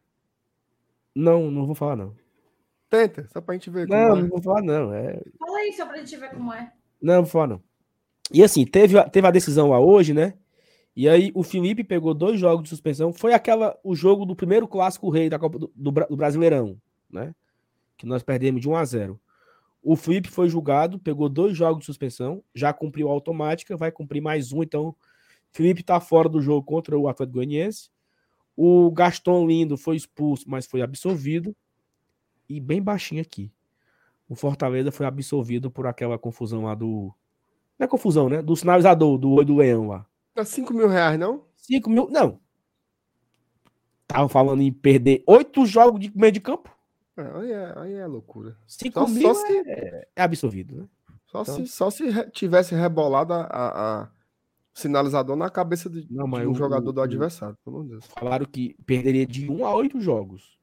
Não, 1.15 1.51
não 1.51 1.65
vou 1.65 1.75
falar 1.75 1.97
não. 1.97 2.15
Tenta, 2.91 3.27
só 3.33 3.41
pra 3.41 3.55
gente 3.55 3.71
ver. 3.71 3.89
Não, 3.89 4.19
é. 4.19 4.21
não 4.21 4.29
vou 4.29 4.43
falar, 4.43 4.61
não. 4.61 4.93
É... 4.93 5.23
Fala 5.39 5.57
aí, 5.57 5.73
só 5.73 5.87
pra 5.87 5.97
gente 5.97 6.15
ver 6.15 6.29
como 6.29 6.53
é. 6.53 6.71
Não, 7.01 7.15
não 7.15 7.23
vou 7.23 7.31
falar, 7.31 7.47
não. 7.47 7.63
E 8.31 8.45
assim, 8.45 8.67
teve, 8.67 9.03
teve 9.09 9.27
a 9.27 9.31
decisão 9.31 9.71
lá 9.71 9.81
hoje, 9.81 10.13
né? 10.13 10.35
E 10.95 11.09
aí 11.09 11.33
o 11.35 11.43
Felipe 11.43 11.83
pegou 11.83 12.13
dois 12.13 12.39
jogos 12.39 12.65
de 12.65 12.69
suspensão. 12.69 13.15
Foi 13.15 13.33
aquela 13.33 13.79
o 13.83 13.95
jogo 13.95 14.27
do 14.27 14.37
primeiro 14.37 14.69
clássico 14.69 15.09
rei 15.09 15.31
da 15.31 15.39
Copa 15.39 15.59
do, 15.59 15.73
do, 15.75 15.91
do 15.91 16.17
Brasileirão, 16.19 16.79
né? 17.11 17.35
Que 17.97 18.05
nós 18.05 18.23
perdemos 18.23 18.61
de 18.61 18.69
1 18.69 18.77
a 18.77 18.85
0. 18.85 19.21
O 19.83 19.97
Felipe 19.97 20.29
foi 20.29 20.51
julgado, 20.51 20.99
pegou 20.99 21.31
dois 21.31 21.57
jogos 21.57 21.81
de 21.81 21.87
suspensão, 21.87 22.45
já 22.55 22.75
cumpriu 22.75 23.09
a 23.09 23.13
automática, 23.13 23.75
vai 23.75 23.91
cumprir 23.91 24.21
mais 24.21 24.53
um, 24.53 24.63
então 24.63 24.95
Felipe 25.53 25.83
tá 25.83 25.99
fora 26.01 26.29
do 26.29 26.41
jogo 26.41 26.63
contra 26.67 26.99
o 26.99 27.09
Atlético 27.09 27.37
Goianiense. 27.39 27.91
O 28.57 28.91
Gaston 28.91 29.47
Lindo 29.47 29.77
foi 29.77 29.97
expulso, 29.97 30.45
mas 30.49 30.67
foi 30.67 30.83
absolvido 30.83 31.55
e 32.49 32.61
bem 32.61 32.81
baixinho 32.83 33.21
aqui. 33.23 33.53
O 34.29 34.35
Fortaleza 34.35 34.91
foi 34.91 35.07
absolvido 35.07 35.71
por 35.71 35.87
aquela 35.87 36.19
confusão 36.19 36.65
lá 36.65 36.75
do. 36.75 37.15
Não 37.79 37.85
é 37.85 37.89
confusão, 37.89 38.29
né? 38.29 38.43
Do 38.43 38.57
sinalizador, 38.57 39.19
do 39.19 39.31
olho 39.33 39.45
do 39.47 39.57
leão 39.57 39.89
lá. 39.89 40.07
Dá 40.35 40.45
5 40.45 40.73
mil 40.75 40.89
reais, 40.89 41.19
não? 41.19 41.45
5 41.57 41.89
mil. 41.91 42.09
Não. 42.11 42.41
Tava 44.07 44.29
falando 44.29 44.63
em 44.63 44.73
perder 44.73 45.23
oito 45.27 45.67
jogos 45.67 46.01
de 46.01 46.13
meio 46.17 46.33
de 46.33 46.41
campo. 46.41 46.71
É, 47.17 47.23
aí, 47.23 47.53
é, 47.53 47.75
aí 47.79 47.93
é 47.95 48.07
loucura. 48.07 48.57
5 48.67 49.01
Só, 49.01 49.07
mil 49.07 49.23
só 49.23 49.47
se, 49.47 49.59
é, 49.67 50.09
é 50.17 50.23
absorvido, 50.23 50.77
né? 50.77 50.89
só 51.27 51.43
então- 51.43 51.55
se, 51.57 51.67
só 51.67 51.91
se 51.91 52.31
tivesse 52.31 52.75
rebolado 52.75 53.33
a- 53.33 53.47
a 53.51 54.09
sinalizador 54.81 55.37
na 55.37 55.49
cabeça 55.49 55.89
de, 55.89 56.07
Não, 56.11 56.29
de 56.29 56.47
um 56.47 56.51
o- 56.51 56.55
jogador 56.55 56.93
do 56.93 56.99
o- 56.99 57.03
adversário, 57.05 57.57
pelo 57.65 57.77
amor 57.77 57.85
de 57.87 57.93
Deus. 57.93 58.07
Falaram 58.19 58.45
que 58.45 58.77
perderia 58.85 59.27
de 59.27 59.51
1 59.51 59.65
a 59.65 59.75
8 59.75 59.99
jogos. 60.01 60.59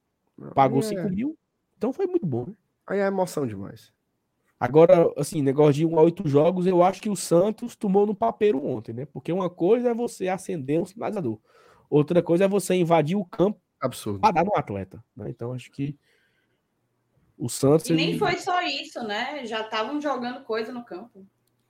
Pagou 0.53 0.79
aí, 0.81 0.83
5 0.87 1.01
é, 1.01 1.09
mil. 1.09 1.37
Então 1.77 1.91
foi 1.91 2.05
muito 2.05 2.25
bom, 2.25 2.45
né? 2.47 2.53
aí 2.87 2.99
é 2.99 3.07
emoção 3.07 3.47
demais. 3.47 3.91
Agora, 4.59 5.11
assim, 5.17 5.41
negócio 5.41 5.73
de 5.73 5.85
1 5.85 5.97
a 5.97 6.01
8 6.03 6.27
jogos, 6.27 6.65
eu 6.67 6.83
acho 6.83 7.01
que 7.01 7.09
o 7.09 7.15
Santos 7.15 7.75
tomou 7.75 8.05
no 8.05 8.13
papeiro 8.15 8.63
ontem, 8.63 8.93
né? 8.93 9.05
Porque 9.07 9.31
uma 9.33 9.49
coisa 9.49 9.89
é 9.89 9.93
você 9.93 10.27
acender 10.29 10.79
um 10.79 10.85
sinalizador. 10.85 11.39
Outra 11.89 12.21
coisa 12.23 12.45
é 12.45 12.47
você 12.47 12.75
invadir 12.75 13.15
o 13.17 13.25
campo 13.25 13.59
Absurdo. 13.81 14.19
para 14.19 14.31
dar 14.35 14.45
no 14.45 14.55
atleta. 14.55 15.03
né? 15.17 15.29
Então, 15.29 15.53
acho 15.53 15.69
que 15.71 15.97
o 17.37 17.49
Santos 17.49 17.89
E 17.89 17.93
nem 17.93 18.09
ele 18.11 18.19
foi 18.19 18.37
só 18.37 18.61
isso, 18.61 19.03
né? 19.03 19.45
Já 19.45 19.61
estavam 19.61 19.99
jogando 19.99 20.43
coisa 20.43 20.71
no 20.71 20.83
campo. 20.85 21.25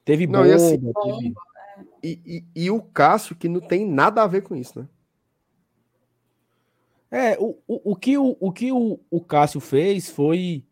teve 0.05 0.27
Não, 0.27 0.41
bomba, 0.41 0.49
e 0.49 0.53
assim- 0.53 0.79
teve- 0.79 1.33
E, 2.01 2.19
e, 2.55 2.63
e 2.65 2.71
o 2.71 2.81
Cássio, 2.81 3.35
que 3.35 3.47
não 3.47 3.61
tem 3.61 3.85
nada 3.85 4.23
a 4.23 4.27
ver 4.27 4.41
com 4.43 4.55
isso, 4.55 4.79
né? 4.79 4.87
É, 7.09 7.37
o, 7.39 7.57
o, 7.67 7.91
o 7.91 7.95
que, 7.95 8.17
o, 8.17 8.35
o, 8.39 8.51
que 8.51 8.71
o, 8.71 8.99
o 9.09 9.21
Cássio 9.21 9.59
fez 9.59 10.09
foi 10.09 10.65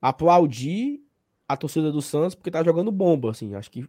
aplaudir 0.00 1.02
a 1.46 1.56
torcida 1.56 1.92
do 1.92 2.00
Santos 2.00 2.34
porque 2.34 2.50
tá 2.50 2.62
jogando 2.62 2.90
bomba, 2.90 3.30
assim. 3.30 3.54
Acho 3.54 3.70
que 3.70 3.86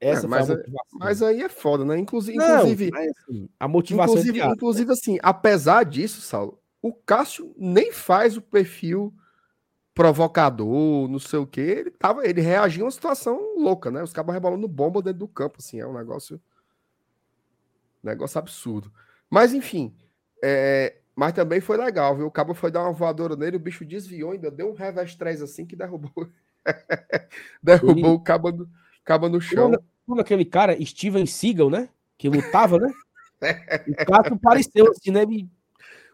essa 0.00 0.26
É, 0.26 0.28
mas 0.28 0.48
a 0.48 0.54
é- 0.54 0.56
motivação. 0.56 0.98
Mas 0.98 1.22
aí 1.22 1.42
é 1.42 1.48
foda, 1.48 1.84
né? 1.84 1.98
Inclusive, 1.98 2.38
Não, 2.38 2.56
inclusive, 2.56 2.90
mas, 2.90 3.12
assim, 3.18 3.48
a 3.60 3.68
motivação 3.68 4.14
inclusive, 4.14 4.30
entre 4.38 4.40
aspas, 4.40 4.56
inclusive, 4.56 4.92
assim, 4.92 5.18
apesar 5.22 5.84
disso, 5.84 6.22
Saulo, 6.22 6.58
o 6.80 6.92
Cássio 6.92 7.54
nem 7.58 7.92
faz 7.92 8.36
o 8.38 8.42
perfil 8.42 9.14
provocador, 9.94 11.08
não 11.08 11.18
sei 11.18 11.38
o 11.38 11.46
quê. 11.46 11.60
Ele, 11.60 11.90
tava, 11.90 12.26
ele 12.26 12.40
reagia 12.40 12.82
a 12.82 12.86
uma 12.86 12.90
situação 12.90 13.56
louca, 13.56 13.90
né? 13.90 14.02
Os 14.02 14.12
cabos 14.12 14.32
rebolando 14.32 14.66
bomba 14.68 15.02
dentro 15.02 15.20
do 15.20 15.28
campo, 15.28 15.56
assim, 15.58 15.80
é 15.80 15.86
um 15.86 15.94
negócio. 15.94 16.40
Negócio 18.02 18.38
absurdo. 18.38 18.90
Mas, 19.28 19.52
enfim. 19.52 19.94
é, 20.42 20.96
mas 21.14 21.32
também 21.34 21.60
foi 21.60 21.76
legal, 21.76 22.16
viu? 22.16 22.26
O 22.26 22.30
cabo 22.30 22.54
foi 22.54 22.70
dar 22.70 22.82
uma 22.82 22.92
voadora 22.92 23.36
nele, 23.36 23.56
o 23.56 23.60
bicho 23.60 23.84
desviou, 23.84 24.32
ainda 24.32 24.50
deu 24.50 24.70
um 24.70 24.74
revés 24.74 25.14
3 25.14 25.42
assim 25.42 25.66
que 25.66 25.76
derrubou. 25.76 26.10
derrubou 27.62 27.94
Ele- 27.96 28.16
o 28.16 28.20
cabo 28.20 28.50
no, 28.50 28.70
cabo 29.04 29.28
no 29.28 29.40
chão. 29.40 29.72
Como 30.06 30.20
aquele 30.20 30.44
cara, 30.44 30.76
Steven 30.84 31.26
Seagal, 31.26 31.68
né? 31.68 31.88
Que 32.16 32.28
lutava, 32.28 32.78
né? 32.78 32.92
o 33.86 34.04
Cássio 34.04 34.38
pareceu 34.40 34.90
assim, 34.90 35.10
né? 35.10 35.22
Ele 35.22 35.48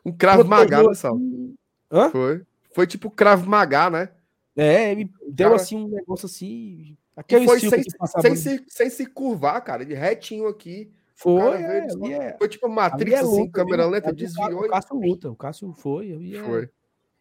Um 0.05 0.13
cravo 0.13 0.45
Saulo? 0.45 0.91
assim. 0.91 1.55
Hã? 1.91 2.11
Foi. 2.11 2.43
Foi 2.77 2.87
tipo 2.87 3.11
cravo 3.11 3.49
magá, 3.49 3.89
né? 3.89 4.11
É, 4.55 4.93
ele 4.93 5.11
deu 5.27 5.49
Cara- 5.49 5.57
assim 5.57 5.77
um 5.77 5.89
negócio 5.89 6.27
assim. 6.27 6.95
Aquele 7.17 7.47
foi 7.47 7.59
sem, 7.59 7.83
sem, 8.21 8.37
se, 8.37 8.65
sem 8.69 8.91
se 8.91 9.07
curvar, 9.07 9.63
cara. 9.65 9.83
Ele 9.83 9.95
retinho 9.95 10.47
aqui. 10.47 10.93
Foi, 11.15 11.55
é, 11.55 11.87
veio, 11.87 12.05
ali 12.05 12.13
é, 12.13 12.37
Foi 12.37 12.47
tipo 12.47 12.69
Matrix, 12.69 13.13
é 13.17 13.21
assim, 13.21 13.41
luta, 13.41 13.53
câmera 13.53 13.87
lenta, 13.87 14.11
Cá- 14.11 14.13
desviou 14.13 14.65
O 14.67 14.69
Cássio 14.69 14.97
luta, 15.01 15.31
o 15.31 15.35
Cássio 15.35 15.73
foi. 15.73 16.35
é- 16.37 16.43
foi. 16.45 16.69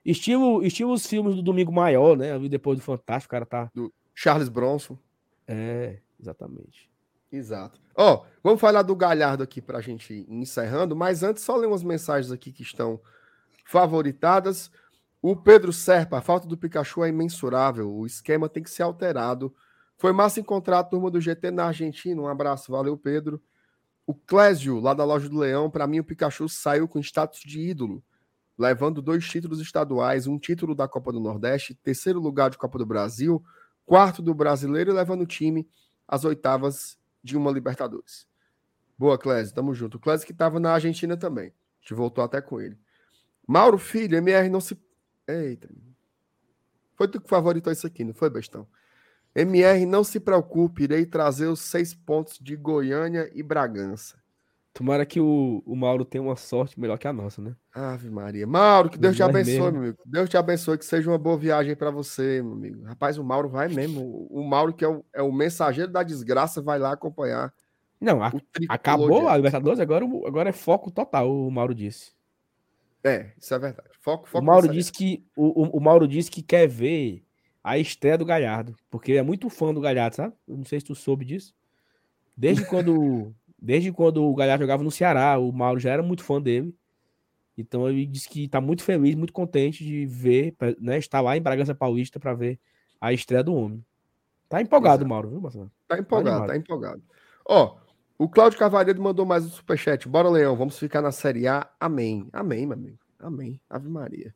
Estilo, 0.03 0.61
estilo 0.61 0.91
os 0.91 1.07
filmes 1.07 1.36
do 1.36 1.41
Domingo 1.41 1.72
Maior, 1.72 2.18
né? 2.18 2.34
Ali 2.34 2.49
depois 2.49 2.77
do 2.77 2.84
Fantástico, 2.84 3.30
o 3.30 3.32
cara 3.32 3.45
tá. 3.45 3.72
Charles 4.14 4.49
Bronson. 4.49 4.98
É, 5.48 5.99
exatamente. 6.19 6.91
Exato. 7.32 7.80
Ó, 7.95 8.26
vamos 8.44 8.60
falar 8.60 8.82
do 8.82 8.94
Galhardo 8.94 9.41
aqui 9.41 9.61
pra 9.61 9.80
gente 9.80 10.14
ir 10.14 10.26
encerrando, 10.30 10.98
mas 10.98 11.23
antes 11.23 11.44
só 11.44 11.56
ler 11.56 11.68
umas 11.68 11.82
mensagens 11.84 12.30
aqui 12.34 12.52
que 12.52 12.61
estão 12.64 12.99
favoritadas. 13.65 14.69
O 15.27 15.35
Pedro 15.35 15.73
Serpa, 15.73 16.19
a 16.19 16.22
falta 16.22 16.47
do 16.47 16.56
Pikachu 16.56 17.03
é 17.03 17.10
imensurável, 17.10 17.91
o 17.91 18.06
esquema 18.06 18.47
tem 18.47 18.61
que 18.61 18.69
ser 18.69 18.84
alterado. 18.84 19.52
Foi 19.97 20.14
massa 20.14 20.39
encontrar 20.39 20.77
a 20.77 20.84
turma 20.84 21.10
do 21.10 21.19
GT 21.19 21.49
na 21.49 21.65
Argentina. 21.65 22.22
Um 22.22 22.27
abraço, 22.27 22.72
valeu, 22.72 22.95
Pedro. 22.95 23.41
O 24.06 24.14
Clésio, 24.14 24.80
lá 24.80 24.93
da 24.93 25.03
loja 25.03 25.27
do 25.27 25.39
Leão, 25.39 25.68
para 25.68 25.88
mim 25.88 25.99
o 25.99 26.03
Pikachu 26.03 26.47
saiu 26.47 26.88
com 26.88 26.99
status 26.99 27.39
de 27.39 27.60
ídolo, 27.60 28.03
levando 28.56 29.02
dois 29.02 29.27
títulos 29.27 29.60
estaduais, 29.60 30.27
um 30.27 30.38
título 30.38 30.76
da 30.76 30.88
Copa 30.88 31.11
do 31.11 31.19
Nordeste, 31.19 31.73
terceiro 31.73 32.19
lugar 32.19 32.52
de 32.52 32.60
Copa 32.60 32.77
do 32.77 32.85
Brasil, 32.85 33.43
quarto 33.84 34.22
do 34.22 34.31
Brasileiro 34.31 34.91
e 34.91 34.93
levando 34.93 35.22
o 35.22 35.26
time 35.26 35.68
às 36.07 36.23
oitavas 36.23 36.99
de 37.23 37.35
uma 37.35 37.49
Libertadores. 37.49 38.27
Boa, 38.95 39.18
Clésio, 39.18 39.56
tamo 39.56 39.73
junto. 39.73 39.97
O 39.97 39.99
Clésio 39.99 40.27
que 40.27 40.34
estava 40.34 40.60
na 40.60 40.73
Argentina 40.73 41.18
também. 41.18 41.47
A 41.47 41.81
gente 41.81 41.95
voltou 41.95 42.23
até 42.23 42.39
com 42.41 42.61
ele. 42.61 42.77
Mauro 43.47 43.80
Filho, 43.80 44.18
MR 44.18 44.49
não 44.49 44.61
se. 44.61 44.85
Eita. 45.27 45.69
Foi 46.95 47.07
tu 47.07 47.19
que 47.19 47.27
favoritou 47.30 47.72
isso 47.73 47.85
aqui, 47.85 48.03
não 48.03 48.14
foi, 48.14 48.30
bestão? 48.30 48.68
MR, 49.35 49.85
não 49.85 50.03
se 50.03 50.19
preocupe, 50.19 50.84
irei 50.84 51.06
trazer 51.06 51.47
os 51.47 51.60
seis 51.60 51.93
pontos 51.93 52.39
de 52.39 52.56
Goiânia 52.56 53.30
e 53.34 53.43
Bragança. 53.43 54.18
Tomara 54.73 55.06
que 55.06 55.19
o, 55.22 55.64
o 55.65 55.76
Mauro 55.76 56.03
tenha 56.03 56.22
uma 56.22 56.35
sorte 56.35 56.80
melhor 56.80 56.97
que 56.97 57.07
a 57.07 57.14
nossa, 57.14 57.41
né? 57.41 57.56
Ave 57.73 58.10
Maria. 58.10 58.45
Mauro, 58.45 58.89
que 58.89 58.97
Deus 58.97 59.15
te 59.15 59.19
Vai 59.22 59.30
abençoe, 59.30 59.53
mesmo. 59.56 59.72
meu 59.72 59.81
amigo. 59.81 59.97
Deus 60.06 60.30
te 60.30 60.38
abençoe, 60.38 60.77
que 60.77 60.85
seja 60.85 61.10
uma 61.10 61.18
boa 61.18 61.38
viagem 61.38 61.76
para 61.76 61.91
você, 61.91 62.41
meu 62.41 62.53
amigo. 62.53 62.84
Rapaz, 62.84 63.18
o 63.18 63.23
Mauro 63.23 63.49
vai 63.49 63.68
mesmo. 63.69 64.02
O 64.30 64.41
o 64.41 64.43
Mauro, 64.47 64.73
que 64.73 64.84
é 64.84 64.88
o, 64.88 65.03
é 65.14 65.22
o 65.22 65.31
mensageiro 65.31 65.91
da 65.91 66.03
desgraça, 66.03 66.61
vai 66.61 66.77
lá 66.80 66.91
acompanhar 66.91 67.53
Não, 67.99 68.22
a- 68.23 68.34
acabou 68.69 69.27
a 69.30 69.35
Libertadores, 69.38 69.80
agora, 69.80 70.06
agora 70.27 70.49
é 70.49 70.53
foco 70.53 70.91
total, 70.91 71.30
o 71.31 71.49
Mauro 71.49 71.73
disse. 71.73 72.11
É, 73.06 73.32
isso 73.40 73.53
é 73.53 73.60
verdade. 73.60 73.88
Foco, 74.02 74.27
foco 74.27 74.44
o 74.44 74.45
Mauro 74.45 74.68
disse 74.68 74.91
que 74.91 75.23
o, 75.36 75.77
o, 75.77 75.80
Mauro 75.80 76.07
disse 76.07 76.32
que 76.32 76.41
quer 76.41 76.68
ver 76.68 77.23
a 77.64 77.77
estreia 77.77 78.18
do 78.18 78.26
Galhardo, 78.26 78.76
porque 78.90 79.11
ele 79.11 79.19
é 79.19 79.23
muito 79.23 79.48
fã 79.48 79.72
do 79.72 79.80
Galhardo, 79.80 80.15
sabe? 80.15 80.34
Eu 80.48 80.57
não 80.57 80.65
sei 80.65 80.80
se 80.80 80.88
tu 80.88 80.95
soube 80.95 81.23
disso. 81.23 81.53
Desde 82.36 82.65
quando 82.68 83.32
desde 83.61 83.91
quando 83.91 84.23
o 84.23 84.34
Galhardo 84.34 84.64
jogava 84.64 84.84
no 84.84 84.90
Ceará, 84.90 85.38
o 85.38 85.52
Mauro 85.52 85.80
já 85.80 85.91
era 85.91 86.02
muito 86.02 86.23
fã 86.23 86.41
dele. 86.41 86.76
Então 87.56 87.88
ele 87.88 88.07
disse 88.07 88.27
que 88.27 88.48
tá 88.48 88.60
muito 88.60 88.84
feliz, 88.84 89.14
muito 89.14 89.32
contente 89.32 89.84
de 89.84 90.07
ver, 90.07 90.56
né, 90.80 90.98
estar 90.98 91.22
lá 91.22 91.38
em 91.38 91.41
Bragança 91.41 91.76
Paulista 91.76 92.19
para 92.19 92.34
ver 92.34 92.60
a 92.99 93.14
estreia 93.14 93.44
do 93.44 93.53
homem. 93.53 93.86
Tá 94.49 94.61
empolgado, 94.61 95.03
Exato. 95.03 95.10
Mauro, 95.10 95.30
viu, 95.30 95.41
Marcelo? 95.41 95.72
Tá 95.88 95.99
empolgado, 95.99 96.30
animado. 96.30 96.48
tá 96.48 96.57
empolgado. 96.57 97.03
Ó, 97.48 97.77
o 98.17 98.29
Cláudio 98.29 98.57
Carvalho 98.57 99.01
mandou 99.01 99.25
mais 99.25 99.45
um 99.45 99.49
superchat. 99.49 100.07
Bora, 100.07 100.29
Leão, 100.29 100.55
vamos 100.55 100.79
ficar 100.79 101.01
na 101.01 101.11
Série 101.11 101.47
A. 101.47 101.69
Amém. 101.79 102.29
Amém, 102.31 102.65
meu 102.65 102.77
amigo. 102.77 102.99
Amém. 103.19 103.59
Ave 103.69 103.89
Maria. 103.89 104.33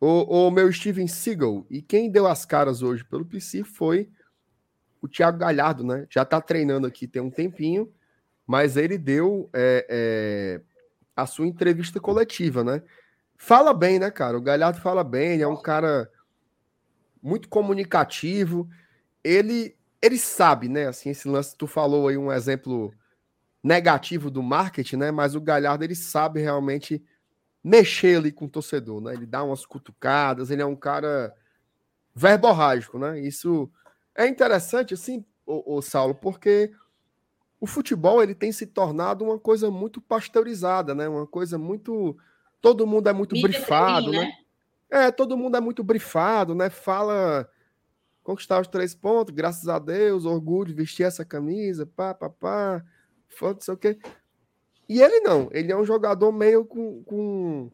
O, 0.00 0.48
o 0.48 0.50
meu 0.50 0.70
Steven 0.72 1.06
Seagal, 1.06 1.64
e 1.70 1.80
quem 1.80 2.10
deu 2.10 2.26
as 2.26 2.44
caras 2.44 2.82
hoje 2.82 3.04
pelo 3.04 3.24
PC 3.24 3.62
foi 3.62 4.10
o 5.00 5.06
Thiago 5.06 5.38
Galhardo, 5.38 5.84
né? 5.84 6.06
Já 6.10 6.24
tá 6.24 6.40
treinando 6.40 6.86
aqui 6.86 7.06
tem 7.06 7.22
um 7.22 7.30
tempinho, 7.30 7.92
mas 8.46 8.76
ele 8.76 8.98
deu 8.98 9.48
é, 9.52 9.86
é, 9.88 10.60
a 11.14 11.24
sua 11.24 11.46
entrevista 11.46 12.00
coletiva, 12.00 12.64
né? 12.64 12.82
Fala 13.36 13.72
bem, 13.72 13.98
né, 13.98 14.10
cara? 14.10 14.36
O 14.36 14.42
Galhardo 14.42 14.80
fala 14.80 15.04
bem, 15.04 15.34
ele 15.34 15.42
é 15.42 15.48
um 15.48 15.60
cara 15.60 16.10
muito 17.22 17.48
comunicativo. 17.48 18.68
Ele 19.22 19.76
ele 20.02 20.18
sabe, 20.18 20.68
né? 20.68 20.86
Assim, 20.86 21.10
esse 21.10 21.28
lance, 21.28 21.56
tu 21.56 21.66
falou 21.66 22.08
aí 22.08 22.18
um 22.18 22.30
exemplo 22.30 22.92
negativo 23.64 24.30
do 24.30 24.42
marketing, 24.42 24.96
né? 24.96 25.10
Mas 25.10 25.34
o 25.34 25.40
Galhardo 25.40 25.82
ele 25.82 25.94
sabe 25.94 26.42
realmente 26.42 27.02
mexer 27.62 28.18
ali 28.18 28.30
com 28.30 28.44
o 28.44 28.48
torcedor, 28.48 29.00
né? 29.00 29.14
Ele 29.14 29.24
dá 29.24 29.42
umas 29.42 29.64
cutucadas, 29.64 30.50
ele 30.50 30.60
é 30.60 30.66
um 30.66 30.76
cara 30.76 31.34
verborrágico, 32.14 32.98
né? 32.98 33.18
Isso 33.18 33.70
é 34.14 34.28
interessante, 34.28 34.92
assim, 34.92 35.24
o, 35.46 35.80
Saulo, 35.80 36.14
porque 36.14 36.70
o 37.58 37.66
futebol 37.66 38.22
ele 38.22 38.34
tem 38.34 38.52
se 38.52 38.66
tornado 38.66 39.24
uma 39.24 39.38
coisa 39.38 39.70
muito 39.70 39.98
pasteurizada, 39.98 40.94
né? 40.94 41.08
Uma 41.08 41.26
coisa 41.26 41.56
muito. 41.56 42.16
Todo 42.60 42.86
mundo 42.86 43.08
é 43.08 43.12
muito 43.14 43.34
Mídia 43.34 43.48
brifado, 43.48 44.10
trem, 44.10 44.20
né? 44.20 44.32
É, 44.90 45.10
todo 45.10 45.38
mundo 45.38 45.56
é 45.56 45.60
muito 45.60 45.82
brifado, 45.82 46.54
né? 46.54 46.68
Fala 46.68 47.48
conquistar 48.22 48.60
os 48.60 48.68
três 48.68 48.94
pontos, 48.94 49.34
graças 49.34 49.68
a 49.68 49.78
Deus, 49.78 50.24
orgulho 50.24 50.68
de 50.68 50.74
vestir 50.74 51.04
essa 51.04 51.24
camisa, 51.24 51.84
pá, 51.84 52.14
pá, 52.14 52.30
pá, 52.30 52.84
foda, 53.34 53.54
não 53.54 53.60
sei 53.60 53.74
o 53.74 53.76
quê. 53.76 53.98
E 54.88 55.00
ele 55.00 55.20
não, 55.20 55.48
ele 55.52 55.72
é 55.72 55.76
um 55.76 55.84
jogador 55.84 56.30
meio 56.32 56.64
com, 56.64 57.02
com 57.04 57.70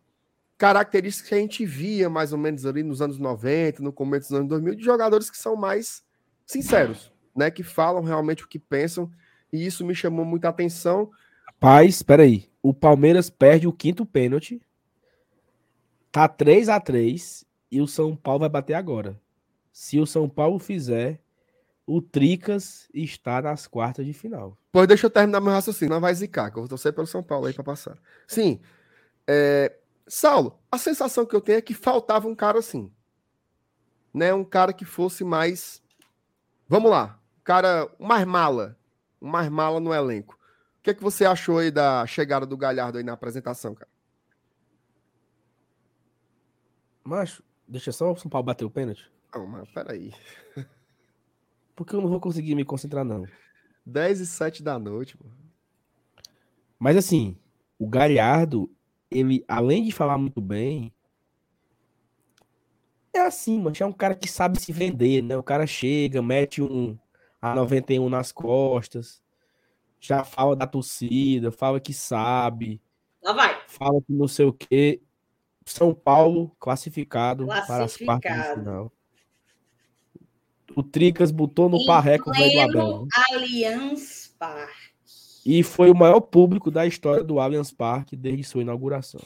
características 0.56 1.28
que 1.28 1.34
a 1.34 1.38
gente 1.38 1.64
via 1.64 2.08
mais 2.08 2.32
ou 2.32 2.38
menos 2.38 2.66
ali 2.66 2.82
nos 2.82 3.02
anos 3.02 3.18
90, 3.18 3.82
no 3.82 3.92
começo 3.92 4.28
dos 4.28 4.38
anos 4.38 4.48
2000, 4.48 4.74
de 4.76 4.84
jogadores 4.84 5.30
que 5.30 5.38
são 5.38 5.56
mais 5.56 6.04
sinceros, 6.46 7.12
né? 7.34 7.50
Que 7.50 7.62
falam 7.62 8.02
realmente 8.02 8.44
o 8.44 8.48
que 8.48 8.58
pensam, 8.58 9.10
e 9.52 9.64
isso 9.64 9.84
me 9.84 9.94
chamou 9.94 10.24
muita 10.24 10.48
atenção. 10.48 11.10
Rapaz, 11.46 11.96
espera 11.96 12.22
aí. 12.22 12.48
O 12.62 12.72
Palmeiras 12.72 13.28
perde 13.30 13.66
o 13.66 13.72
quinto 13.72 14.06
pênalti. 14.06 14.60
Tá 16.12 16.28
3 16.28 16.68
a 16.68 16.80
3 16.80 17.44
e 17.70 17.80
o 17.80 17.86
São 17.86 18.14
Paulo 18.14 18.40
vai 18.40 18.48
bater 18.48 18.74
agora. 18.74 19.20
Se 19.72 19.98
o 19.98 20.06
São 20.06 20.28
Paulo 20.28 20.58
fizer, 20.58 21.20
o 21.92 22.00
Tricas 22.00 22.88
está 22.94 23.42
nas 23.42 23.66
quartas 23.66 24.06
de 24.06 24.12
final. 24.12 24.56
Pois 24.70 24.86
deixa 24.86 25.06
eu 25.06 25.10
terminar 25.10 25.40
meu 25.40 25.52
raciocínio, 25.52 25.92
não 25.92 26.00
vai 26.00 26.14
zicar, 26.14 26.48
que 26.48 26.56
eu 26.56 26.62
vou 26.62 26.68
torcer 26.68 26.92
pelo 26.92 27.06
São 27.08 27.20
Paulo 27.20 27.46
aí 27.46 27.52
para 27.52 27.64
passar. 27.64 27.98
Sim, 28.28 28.60
é, 29.26 29.76
Saulo, 30.06 30.56
a 30.70 30.78
sensação 30.78 31.26
que 31.26 31.34
eu 31.34 31.40
tenho 31.40 31.58
é 31.58 31.60
que 31.60 31.74
faltava 31.74 32.28
um 32.28 32.34
cara 32.34 32.60
assim. 32.60 32.92
Né? 34.14 34.32
Um 34.32 34.44
cara 34.44 34.72
que 34.72 34.84
fosse 34.84 35.24
mais. 35.24 35.82
Vamos 36.68 36.92
lá. 36.92 37.18
Um 37.40 37.42
cara 37.42 37.90
mais 37.98 38.24
mala. 38.24 38.78
Mais 39.20 39.48
mala 39.48 39.80
no 39.80 39.92
elenco. 39.92 40.38
O 40.78 40.82
que, 40.82 40.90
é 40.90 40.94
que 40.94 41.02
você 41.02 41.24
achou 41.24 41.58
aí 41.58 41.72
da 41.72 42.06
chegada 42.06 42.46
do 42.46 42.56
Galhardo 42.56 42.98
aí 42.98 43.04
na 43.04 43.14
apresentação, 43.14 43.74
cara? 43.74 43.90
Macho, 47.02 47.42
deixa 47.66 47.90
só 47.90 48.12
o 48.12 48.16
São 48.16 48.30
Paulo 48.30 48.46
bater 48.46 48.64
o 48.64 48.70
pênalti. 48.70 49.10
Não, 49.34 49.44
mas 49.44 49.68
peraí. 49.70 50.14
Porque 51.80 51.96
eu 51.96 52.00
não 52.02 52.10
vou 52.10 52.20
conseguir 52.20 52.54
me 52.54 52.62
concentrar, 52.62 53.06
não. 53.06 53.24
10 53.86 54.20
e 54.20 54.26
7 54.26 54.62
da 54.62 54.78
noite, 54.78 55.16
mano. 55.18 55.34
Mas 56.78 56.94
assim, 56.94 57.38
o 57.78 57.88
Galhardo, 57.88 58.70
ele, 59.10 59.42
além 59.48 59.82
de 59.82 59.90
falar 59.90 60.18
muito 60.18 60.42
bem, 60.42 60.92
é 63.14 63.20
assim, 63.20 63.58
mano. 63.58 63.74
É 63.80 63.86
um 63.86 63.94
cara 63.94 64.14
que 64.14 64.28
sabe 64.28 64.60
se 64.60 64.70
vender, 64.74 65.22
né? 65.22 65.38
O 65.38 65.42
cara 65.42 65.66
chega, 65.66 66.20
mete 66.20 66.60
um 66.60 66.98
a 67.40 67.54
91 67.54 68.10
nas 68.10 68.30
costas, 68.30 69.22
já 69.98 70.22
fala 70.22 70.54
da 70.54 70.66
torcida, 70.66 71.50
fala 71.50 71.80
que 71.80 71.94
sabe, 71.94 72.78
Lá 73.22 73.32
vai. 73.32 73.58
fala 73.66 74.02
que 74.02 74.12
não 74.12 74.28
sei 74.28 74.44
o 74.44 74.52
quê. 74.52 75.00
São 75.64 75.94
Paulo 75.94 76.54
classificado, 76.60 77.46
para 77.46 77.84
as 77.84 77.96
quartas 77.96 77.96
de 77.98 78.04
Classificado. 78.04 78.60
final. 78.60 78.92
O 80.76 80.82
Tricas 80.82 81.30
botou 81.30 81.68
no 81.68 81.78
Em 81.78 81.86
parreco 81.86 82.30
o 82.30 82.32
velho 82.32 82.52
do 82.52 82.60
Abel. 82.80 83.02
né? 83.02 83.08
Allianz 83.32 84.34
Parque. 84.38 84.90
E 85.44 85.62
foi 85.62 85.90
o 85.90 85.94
maior 85.94 86.20
público 86.20 86.70
da 86.70 86.86
história 86.86 87.24
do 87.24 87.40
Allianz 87.40 87.70
Parque 87.72 88.14
desde 88.16 88.44
sua 88.44 88.62
inauguração. 88.62 89.20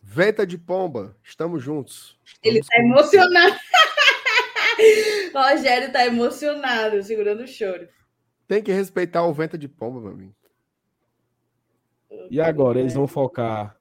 Venta 0.00 0.46
de 0.46 0.56
pomba, 0.58 1.16
estamos 1.22 1.62
juntos. 1.62 2.18
Ele 2.42 2.58
Estamos 2.60 2.88
tá 3.10 3.18
com- 3.18 3.24
emocionado. 3.24 3.56
Rogério 5.34 5.92
tá 5.92 6.06
emocionado, 6.06 7.02
segurando 7.02 7.42
o 7.42 7.46
choro. 7.46 7.88
Tem 8.46 8.62
que 8.62 8.72
respeitar 8.72 9.24
o 9.24 9.32
venta 9.32 9.56
de 9.56 9.68
pomba, 9.68 10.00
meu 10.00 10.10
amigo. 10.12 10.34
E 12.30 12.40
agora, 12.40 12.78
eles 12.80 12.94
vão 12.94 13.06
focar 13.06 13.76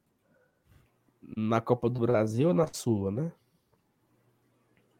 na 1.35 1.59
Copa 1.61 1.89
do 1.89 1.99
Brasil 1.99 2.49
ou 2.49 2.53
na 2.53 2.67
sua, 2.71 3.11
né? 3.11 3.31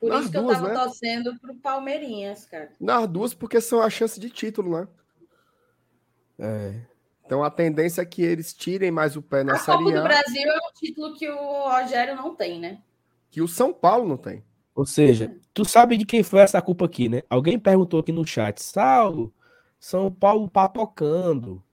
Por 0.02 0.10
Nas 0.10 0.24
isso 0.24 0.32
que 0.32 0.38
eu 0.38 0.48
tava 0.48 0.68
né? 0.68 0.74
torcendo 0.74 1.40
pro 1.40 1.56
Palmeirinhas, 1.56 2.46
cara. 2.46 2.72
Nas 2.80 3.08
duas, 3.08 3.34
porque 3.34 3.62
são 3.62 3.82
a 3.82 3.90
chance 3.90 4.20
de 4.20 4.30
título, 4.30 4.78
né? 4.78 4.88
É. 6.40 6.82
Então 7.26 7.44
a 7.44 7.50
tendência 7.50 8.02
é 8.02 8.06
que 8.06 8.22
eles 8.22 8.54
tirem 8.54 8.92
mais 8.92 9.16
o 9.16 9.22
pé 9.22 9.44
na 9.44 9.54
A 9.54 9.60
Copa 9.60 9.78
Série 9.78 9.94
do 9.94 10.00
A, 10.00 10.02
Brasil 10.02 10.52
é 10.52 10.58
um 10.58 10.74
título 10.74 11.16
que 11.16 11.30
o 11.30 11.70
Rogério 11.70 12.16
não 12.16 12.36
tem, 12.36 12.60
né? 12.60 12.82
que 13.32 13.42
o 13.42 13.48
São 13.48 13.74
Paulo 13.74 14.08
não 14.08 14.18
tem. 14.18 14.44
Ou 14.76 14.86
seja, 14.86 15.34
tu 15.54 15.64
sabe 15.66 15.98
de 15.98 16.06
quem 16.06 16.22
foi 16.22 16.42
essa 16.42 16.62
culpa 16.62 16.86
aqui, 16.86 17.08
né? 17.08 17.24
Alguém 17.30 17.58
perguntou 17.58 18.00
aqui 18.00 18.12
no 18.12 18.28
chat, 18.28 18.62
Saulo, 18.62 19.34
São 19.80 20.12
Paulo 20.12 20.50
papocando. 20.50 21.64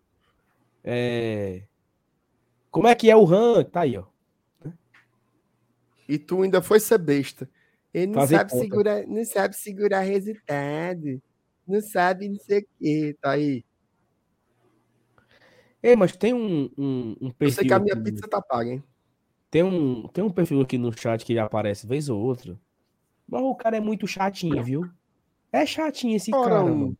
É... 0.82 1.62
Como 2.70 2.86
é 2.86 2.94
que 2.94 3.10
é 3.10 3.16
o 3.16 3.24
ranking? 3.24 3.70
Tá 3.70 3.80
aí, 3.80 3.98
ó. 3.98 4.04
E 6.08 6.18
tu 6.18 6.42
ainda 6.42 6.62
foi 6.62 6.80
ser 6.80 6.98
besta. 6.98 7.48
Ele 7.98 8.12
não 8.12 8.26
sabe, 8.26 8.50
conta. 8.50 8.62
segurar, 8.62 9.06
não 9.06 9.24
sabe 9.24 9.56
segurar 9.56 10.00
resultado. 10.00 11.22
Não 11.66 11.80
sabe 11.80 12.28
não 12.28 12.36
sei 12.36 12.60
o 12.60 12.66
quê. 12.78 13.16
Tá 13.20 13.30
aí. 13.32 13.64
Ei, 15.82 15.94
mas 15.96 16.16
tem 16.16 16.34
um, 16.34 16.70
um, 16.76 17.16
um 17.20 17.26
Eu 17.28 17.32
perfil. 17.34 17.54
sei 17.54 17.66
que 17.66 17.72
a 17.72 17.78
minha 17.78 17.94
aqui- 17.94 18.04
pizza 18.04 18.28
tá 18.28 18.40
paga, 18.42 18.70
hein? 18.70 18.82
Tem 19.50 19.62
um, 19.62 20.06
tem 20.08 20.22
um 20.22 20.30
perfil 20.30 20.60
aqui 20.60 20.76
no 20.76 20.92
chat 20.92 21.24
que 21.24 21.38
aparece 21.38 21.86
vez 21.86 22.08
ou 22.08 22.20
outra. 22.20 22.58
Mas 23.26 23.42
o 23.42 23.54
cara 23.54 23.76
é 23.76 23.80
muito 23.80 24.06
chatinho, 24.06 24.62
viu? 24.62 24.88
É 25.52 25.64
chatinho 25.64 26.16
esse 26.16 26.34
Ora, 26.34 26.50
cara, 26.56 26.64
um-. 26.64 26.94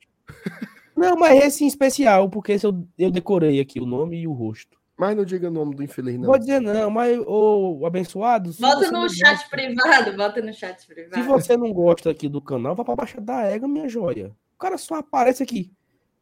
Não, 0.96 1.16
mas 1.16 1.42
esse 1.44 1.64
em 1.64 1.66
especial, 1.66 2.28
porque 2.30 2.52
eu, 2.62 2.86
eu 2.98 3.10
decorei 3.10 3.60
aqui 3.60 3.80
o 3.80 3.86
nome 3.86 4.20
e 4.20 4.26
o 4.26 4.32
rosto. 4.32 4.77
Mas 4.98 5.16
não 5.16 5.24
diga 5.24 5.46
o 5.46 5.50
nome 5.50 5.76
do 5.76 5.82
infeliz, 5.82 6.18
não. 6.18 6.26
Vou 6.26 6.38
dizer 6.38 6.60
não, 6.60 6.90
mas 6.90 7.16
o 7.24 7.86
abençoado. 7.86 8.52
se 8.52 8.60
Bota 8.60 8.90
no 8.90 9.08
chat 9.08 9.30
gosta- 9.36 9.48
privado, 9.48 10.16
bota 10.16 10.42
no 10.42 10.52
chat 10.52 10.80
Se 10.80 10.86
privado. 10.88 11.24
você 11.24 11.56
não 11.56 11.72
gosta 11.72 12.10
aqui 12.10 12.28
do 12.28 12.40
canal, 12.42 12.74
vá 12.74 12.84
pra 12.84 12.96
Baixa 12.96 13.20
da 13.20 13.42
Égua, 13.42 13.68
minha 13.68 13.88
joia. 13.88 14.34
O 14.54 14.58
cara 14.58 14.76
só 14.76 14.96
aparece 14.96 15.42
aqui. 15.42 15.72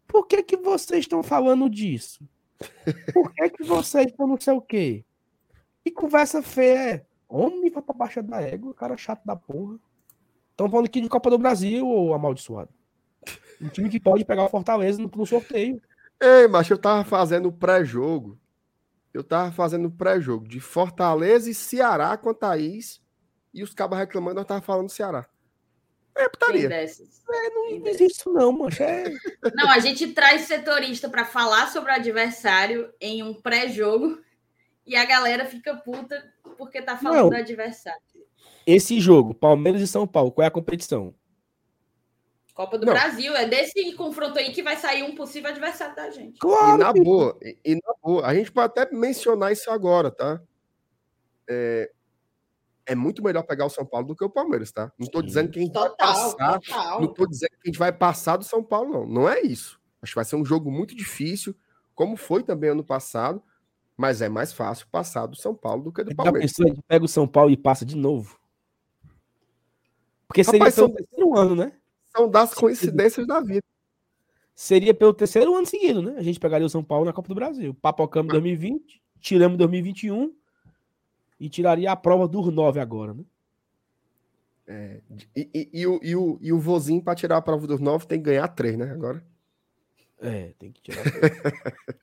Por 0.06 0.26
que 0.26 0.42
que 0.42 0.56
vocês 0.58 1.00
estão 1.00 1.22
falando 1.22 1.70
disso? 1.70 2.22
Por 3.14 3.32
que 3.34 3.48
que 3.50 3.64
vocês 3.64 4.06
estão 4.06 4.26
não 4.26 4.38
sei 4.38 4.52
o 4.52 4.60
quê? 4.60 5.04
Que 5.82 5.90
conversa 5.90 6.42
feia 6.42 6.78
é? 6.96 7.06
Homem 7.28 7.70
vai 7.70 7.82
pra 7.82 7.94
Baixa 7.94 8.22
da 8.22 8.40
Égua, 8.42 8.74
cara 8.74 8.96
chato 8.96 9.24
da 9.24 9.34
porra. 9.34 9.78
Estão 10.50 10.68
falando 10.68 10.86
aqui 10.86 11.00
de 11.00 11.08
Copa 11.08 11.30
do 11.30 11.38
Brasil, 11.38 11.86
ô 11.88 12.12
amaldiçoado. 12.12 12.68
Um 13.60 13.68
time 13.68 13.88
que 13.88 13.98
pode 13.98 14.24
pegar 14.24 14.44
o 14.44 14.48
Fortaleza 14.50 15.00
no, 15.02 15.10
no 15.14 15.26
sorteio. 15.26 15.80
Ei, 16.20 16.46
mas 16.46 16.68
eu 16.70 16.78
tava 16.78 17.04
fazendo 17.04 17.50
pré-jogo. 17.50 18.38
Eu 19.16 19.24
tava 19.24 19.50
fazendo 19.50 19.90
pré-jogo 19.90 20.46
de 20.46 20.60
Fortaleza 20.60 21.50
e 21.50 21.54
Ceará 21.54 22.16
com 22.18 22.28
a 22.28 22.34
Thaís. 22.34 23.00
E 23.52 23.62
os 23.62 23.72
cabas 23.72 23.98
reclamando, 23.98 24.36
nós 24.36 24.46
tava 24.46 24.60
falando 24.60 24.90
Ceará. 24.90 25.26
É 26.14 26.28
putaria. 26.28 26.68
dessas. 26.68 27.22
Não 27.26 27.86
existe 27.86 28.18
isso 28.18 28.30
não, 28.30 28.52
mancha. 28.52 28.84
É... 28.84 29.04
Não, 29.54 29.70
a 29.70 29.78
gente 29.78 30.12
traz 30.12 30.42
setorista 30.42 31.08
para 31.08 31.24
falar 31.24 31.68
sobre 31.68 31.90
o 31.90 31.94
adversário 31.94 32.92
em 33.00 33.22
um 33.22 33.34
pré-jogo 33.34 34.18
e 34.86 34.94
a 34.96 35.04
galera 35.04 35.46
fica 35.46 35.74
puta 35.76 36.22
porque 36.58 36.82
tá 36.82 36.96
falando 36.96 37.22
Não. 37.22 37.30
do 37.30 37.36
adversário. 37.36 38.00
Esse 38.66 39.00
jogo, 39.00 39.34
Palmeiras 39.34 39.80
e 39.80 39.86
São 39.86 40.06
Paulo, 40.06 40.30
qual 40.30 40.44
é 40.44 40.48
a 40.48 40.50
competição? 40.50 41.14
Copa 42.56 42.78
do 42.78 42.86
Não. 42.86 42.94
Brasil, 42.94 43.36
é 43.36 43.46
desse 43.46 43.92
confronto 43.96 44.38
aí 44.38 44.50
que 44.50 44.62
vai 44.62 44.76
sair 44.76 45.02
um 45.02 45.14
possível 45.14 45.50
adversário 45.50 45.94
da 45.94 46.08
gente. 46.10 46.36
E 46.36 46.38
Claro, 46.38 46.78
na 46.78 46.90
filho. 46.90 47.04
boa, 47.04 47.38
e, 47.42 47.58
e 47.62 47.74
na 47.74 47.94
boa, 48.02 48.26
a 48.26 48.34
gente 48.34 48.50
pode 48.50 48.72
até 48.78 48.90
mencionar 48.96 49.52
isso 49.52 49.70
agora, 49.70 50.10
tá? 50.10 50.40
É, 51.46 51.92
é 52.86 52.94
muito 52.94 53.22
melhor 53.22 53.42
pegar 53.42 53.66
o 53.66 53.70
São 53.70 53.84
Paulo 53.84 54.06
do 54.06 54.16
que 54.16 54.24
o 54.24 54.30
Palmeiras, 54.30 54.72
tá? 54.72 54.90
Não 54.98 55.06
tô 55.06 55.20
dizendo 55.20 55.50
que 55.50 55.58
a 55.58 55.62
gente 55.62 55.74
vai 55.74 55.88
Total, 55.90 56.06
passar, 56.14 56.52
não 56.54 56.60
total. 56.60 57.08
tô 57.14 57.26
dizendo 57.26 57.50
que 57.50 57.56
a 57.62 57.66
gente 57.66 57.78
vai 57.78 57.92
passar 57.92 58.38
do 58.38 58.44
São 58.44 58.64
Paulo, 58.64 58.90
não. 58.90 59.06
Não 59.06 59.28
é 59.28 59.42
isso. 59.42 59.78
Acho 60.00 60.12
que 60.12 60.16
vai 60.16 60.24
ser 60.24 60.36
um 60.36 60.44
jogo 60.44 60.70
muito 60.70 60.96
difícil, 60.96 61.54
como 61.94 62.16
foi 62.16 62.42
também 62.42 62.70
ano 62.70 62.82
passado, 62.84 63.42
mas 63.98 64.22
é 64.22 64.30
mais 64.30 64.54
fácil 64.54 64.86
passar 64.90 65.26
do 65.26 65.36
São 65.36 65.54
Paulo 65.54 65.82
do 65.84 65.92
que 65.92 66.02
do 66.04 66.10
Já 66.10 66.16
Palmeiras. 66.16 66.52
pensou, 66.52 66.64
a 66.64 66.68
gente 66.74 66.82
pega 66.88 67.04
o 67.04 67.08
São 67.08 67.28
Paulo 67.28 67.50
e 67.50 67.56
passa 67.56 67.84
de 67.84 67.96
novo? 67.96 68.40
Porque 70.26 70.42
seria 70.42 70.60
Rapaz, 70.60 70.74
pelo 70.74 70.86
são- 70.88 70.96
terceiro 70.96 71.36
ano, 71.38 71.54
né? 71.54 71.72
São 72.16 72.30
das 72.30 72.54
coincidências 72.54 73.26
da 73.26 73.40
vida. 73.40 73.62
Seria 74.54 74.94
pelo 74.94 75.12
terceiro 75.12 75.54
ano 75.54 75.66
seguido, 75.66 76.00
né? 76.00 76.14
A 76.16 76.22
gente 76.22 76.40
pegaria 76.40 76.66
o 76.66 76.70
São 76.70 76.82
Paulo 76.82 77.04
na 77.04 77.12
Copa 77.12 77.28
do 77.28 77.34
Brasil. 77.34 77.74
Papocamos 77.74 78.30
em 78.30 78.32
2020, 78.32 79.02
tiramos 79.20 79.54
em 79.54 79.58
2021 79.58 80.34
e 81.38 81.48
tiraria 81.50 81.92
a 81.92 81.96
prova 81.96 82.26
dos 82.26 82.50
nove 82.52 82.80
agora, 82.80 83.12
né? 83.12 83.24
E, 85.36 85.48
e- 85.54 85.70
e 85.72 85.86
o, 85.86 86.00
e, 86.02 86.16
o, 86.16 86.38
e 86.40 86.52
o 86.52 86.58
vozinho, 86.58 87.02
para 87.02 87.14
tirar 87.14 87.36
a 87.36 87.42
prova 87.42 87.66
dos 87.66 87.80
novos, 87.80 88.06
tem 88.06 88.18
que 88.18 88.24
ganhar 88.24 88.48
três, 88.48 88.76
né? 88.78 88.90
Agora. 88.90 89.22
É, 90.18 90.54
tem 90.58 90.72
que 90.72 90.80
tirar. 90.80 91.04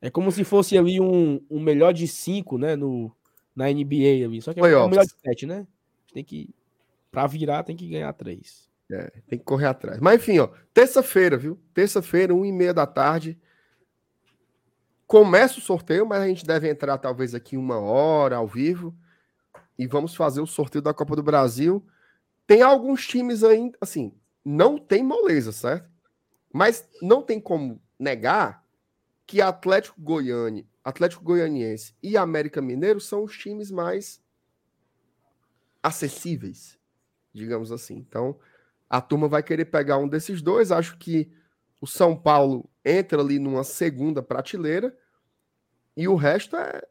é 0.00 0.10
como 0.10 0.30
se 0.30 0.44
fosse 0.44 0.76
ali 0.76 1.00
um, 1.00 1.40
um 1.50 1.58
melhor 1.60 1.92
de 1.94 2.06
cinco, 2.06 2.58
né? 2.58 2.76
No, 2.76 3.10
na 3.56 3.70
NBA 3.70 4.24
ali. 4.26 4.42
Só 4.42 4.52
que 4.52 4.60
é 4.60 4.62
um 4.86 4.90
melhor 4.90 5.04
de 5.06 5.14
sete, 5.24 5.46
né? 5.46 5.66
Tem 6.12 6.22
que. 6.22 6.50
Pra 7.10 7.26
virar, 7.26 7.62
tem 7.64 7.74
que 7.74 7.88
ganhar 7.88 8.12
três. 8.12 8.67
É, 8.90 9.12
tem 9.28 9.38
que 9.38 9.44
correr 9.44 9.66
atrás. 9.66 10.00
Mas 10.00 10.20
enfim, 10.20 10.38
ó, 10.38 10.48
terça-feira, 10.72 11.36
viu? 11.36 11.60
Terça-feira, 11.74 12.34
uma 12.34 12.46
e 12.46 12.52
meia 12.52 12.72
da 12.72 12.86
tarde. 12.86 13.38
Começa 15.06 15.58
o 15.58 15.62
sorteio, 15.62 16.06
mas 16.06 16.22
a 16.22 16.28
gente 16.28 16.44
deve 16.44 16.70
entrar 16.70 16.96
talvez 16.98 17.34
aqui 17.34 17.56
uma 17.56 17.78
hora 17.78 18.36
ao 18.36 18.46
vivo. 18.46 18.96
E 19.78 19.86
vamos 19.86 20.14
fazer 20.14 20.40
o 20.40 20.46
sorteio 20.46 20.82
da 20.82 20.94
Copa 20.94 21.14
do 21.14 21.22
Brasil. 21.22 21.86
Tem 22.46 22.62
alguns 22.62 23.06
times 23.06 23.44
ainda, 23.44 23.76
assim, 23.80 24.14
não 24.44 24.78
tem 24.78 25.02
moleza, 25.02 25.52
certo? 25.52 25.88
Mas 26.52 26.88
não 27.02 27.22
tem 27.22 27.38
como 27.38 27.80
negar 27.98 28.64
que 29.26 29.42
Atlético 29.42 30.00
Goiânia, 30.00 30.66
Atlético 30.82 31.22
Goianiense 31.22 31.94
e 32.02 32.16
América 32.16 32.62
Mineiro 32.62 32.98
são 32.98 33.22
os 33.22 33.36
times 33.36 33.70
mais 33.70 34.22
acessíveis, 35.82 36.78
digamos 37.34 37.70
assim. 37.70 37.96
Então, 37.96 38.38
a 38.88 39.00
turma 39.00 39.28
vai 39.28 39.42
querer 39.42 39.66
pegar 39.66 39.98
um 39.98 40.08
desses 40.08 40.40
dois. 40.40 40.72
Acho 40.72 40.96
que 40.98 41.30
o 41.80 41.86
São 41.86 42.16
Paulo 42.16 42.68
entra 42.84 43.20
ali 43.20 43.38
numa 43.38 43.64
segunda 43.64 44.22
prateleira 44.22 44.96
e 45.96 46.08
o 46.08 46.14
resto 46.14 46.56
é 46.56 46.82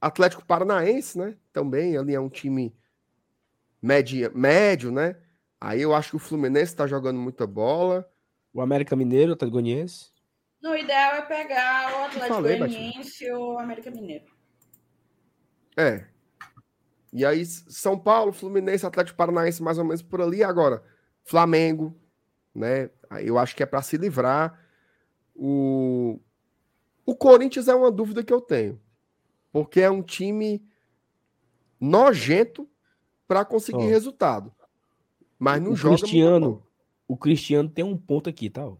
Atlético 0.00 0.44
Paranaense, 0.44 1.18
né? 1.18 1.36
Também 1.52 1.96
ali 1.96 2.14
é 2.14 2.20
um 2.20 2.28
time 2.28 2.76
média, 3.80 4.30
médio, 4.34 4.90
né? 4.90 5.16
Aí 5.60 5.80
eu 5.80 5.94
acho 5.94 6.10
que 6.10 6.16
o 6.16 6.20
Fluminense 6.20 6.72
está 6.72 6.86
jogando 6.86 7.18
muita 7.18 7.46
bola. 7.46 8.08
O 8.52 8.60
América 8.60 8.96
Mineiro, 8.96 9.30
o 9.30 9.34
Atlético 9.34 9.60
Goianiense. 9.60 10.10
No 10.60 10.76
ideal 10.76 11.14
é 11.14 11.22
pegar 11.22 11.92
o 11.92 12.04
Atlético. 12.06 12.42
Goianiense 12.42 13.30
ou 13.32 13.54
o 13.54 13.58
América 13.58 13.90
Mineiro. 13.90 14.24
É. 15.76 16.06
E 17.12 17.24
aí, 17.24 17.44
São 17.44 17.98
Paulo, 17.98 18.32
Fluminense, 18.32 18.84
Atlético 18.84 19.16
Paranaense, 19.16 19.62
mais 19.62 19.78
ou 19.78 19.84
menos 19.84 20.02
por 20.02 20.20
ali. 20.20 20.42
Agora, 20.42 20.82
Flamengo, 21.24 21.96
né? 22.54 22.90
Eu 23.20 23.38
acho 23.38 23.54
que 23.54 23.62
é 23.62 23.66
para 23.66 23.82
se 23.82 23.96
livrar. 23.96 24.58
O... 25.34 26.20
o 27.04 27.14
Corinthians 27.14 27.68
é 27.68 27.74
uma 27.74 27.90
dúvida 27.90 28.22
que 28.22 28.32
eu 28.32 28.40
tenho. 28.40 28.80
Porque 29.50 29.80
é 29.80 29.90
um 29.90 30.02
time 30.02 30.64
nojento 31.78 32.68
para 33.26 33.44
conseguir 33.44 33.84
oh. 33.84 33.88
resultado. 33.88 34.52
Mas 35.38 35.60
não 35.60 35.72
o 35.72 35.76
joga. 35.76 35.96
Cristiano, 35.96 36.62
o 37.08 37.16
Cristiano 37.16 37.68
tem 37.68 37.84
um 37.84 37.96
ponto 37.96 38.30
aqui, 38.30 38.48
tá? 38.48 38.70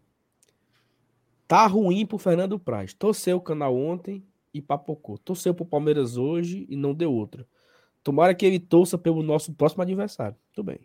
Tá 1.46 1.66
ruim 1.66 2.06
pro 2.06 2.18
Fernando 2.18 2.58
Praz. 2.58 2.94
Torceu 2.94 3.36
o 3.36 3.40
canal 3.40 3.76
ontem 3.76 4.24
e 4.54 4.62
papocou. 4.62 5.18
Torceu 5.18 5.54
pro 5.54 5.66
Palmeiras 5.66 6.16
hoje 6.16 6.66
e 6.68 6.76
não 6.76 6.94
deu 6.94 7.12
outra. 7.12 7.46
Tomara 8.02 8.34
que 8.34 8.46
ele 8.46 8.58
torça 8.58 8.96
pelo 8.96 9.22
nosso 9.22 9.52
próximo 9.52 9.82
adversário. 9.82 10.36
Tudo 10.52 10.66
bem. 10.66 10.80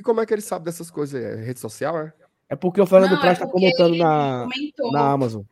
E 0.00 0.02
como 0.02 0.18
é 0.18 0.24
que 0.24 0.32
ele 0.32 0.40
sabe 0.40 0.64
dessas 0.64 0.90
coisas? 0.90 1.22
É 1.22 1.44
rede 1.44 1.60
social, 1.60 1.98
é? 1.98 2.14
É 2.48 2.56
porque 2.56 2.80
o 2.80 2.86
Fernando 2.86 3.10
não, 3.10 3.20
Praz 3.20 3.38
é 3.38 3.44
tá 3.44 3.46
comentando 3.46 3.94
na, 3.94 4.48
na 4.92 5.10
Amazon. 5.10 5.42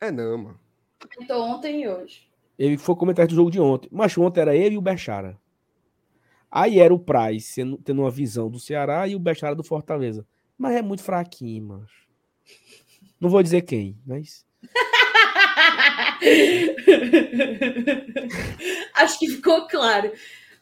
É 0.00 0.10
não, 0.10 0.38
mano. 0.38 0.58
Comentou 0.98 1.42
ontem 1.42 1.82
e 1.82 1.88
hoje. 1.88 2.26
Ele 2.58 2.78
foi 2.78 2.96
comentar 2.96 3.26
do 3.26 3.34
jogo 3.34 3.50
de 3.50 3.60
ontem. 3.60 3.90
Mas 3.92 4.16
ontem 4.16 4.40
era 4.40 4.56
ele 4.56 4.76
e 4.76 4.78
o 4.78 4.80
Bechara. 4.80 5.38
Aí 6.50 6.78
era 6.78 6.94
o 6.94 6.98
Praz 6.98 7.54
tendo 7.84 8.00
uma 8.00 8.10
visão 8.10 8.50
do 8.50 8.58
Ceará 8.58 9.06
e 9.06 9.14
o 9.14 9.18
Bechara 9.18 9.54
do 9.54 9.62
Fortaleza. 9.62 10.26
Mas 10.56 10.74
é 10.74 10.80
muito 10.80 11.02
fraquinho, 11.02 11.62
mano. 11.62 11.86
Não 13.20 13.28
vou 13.28 13.42
dizer 13.42 13.60
quem, 13.60 13.98
mas. 14.06 14.46
Acho 18.94 19.18
que 19.18 19.28
ficou 19.28 19.68
claro. 19.68 20.10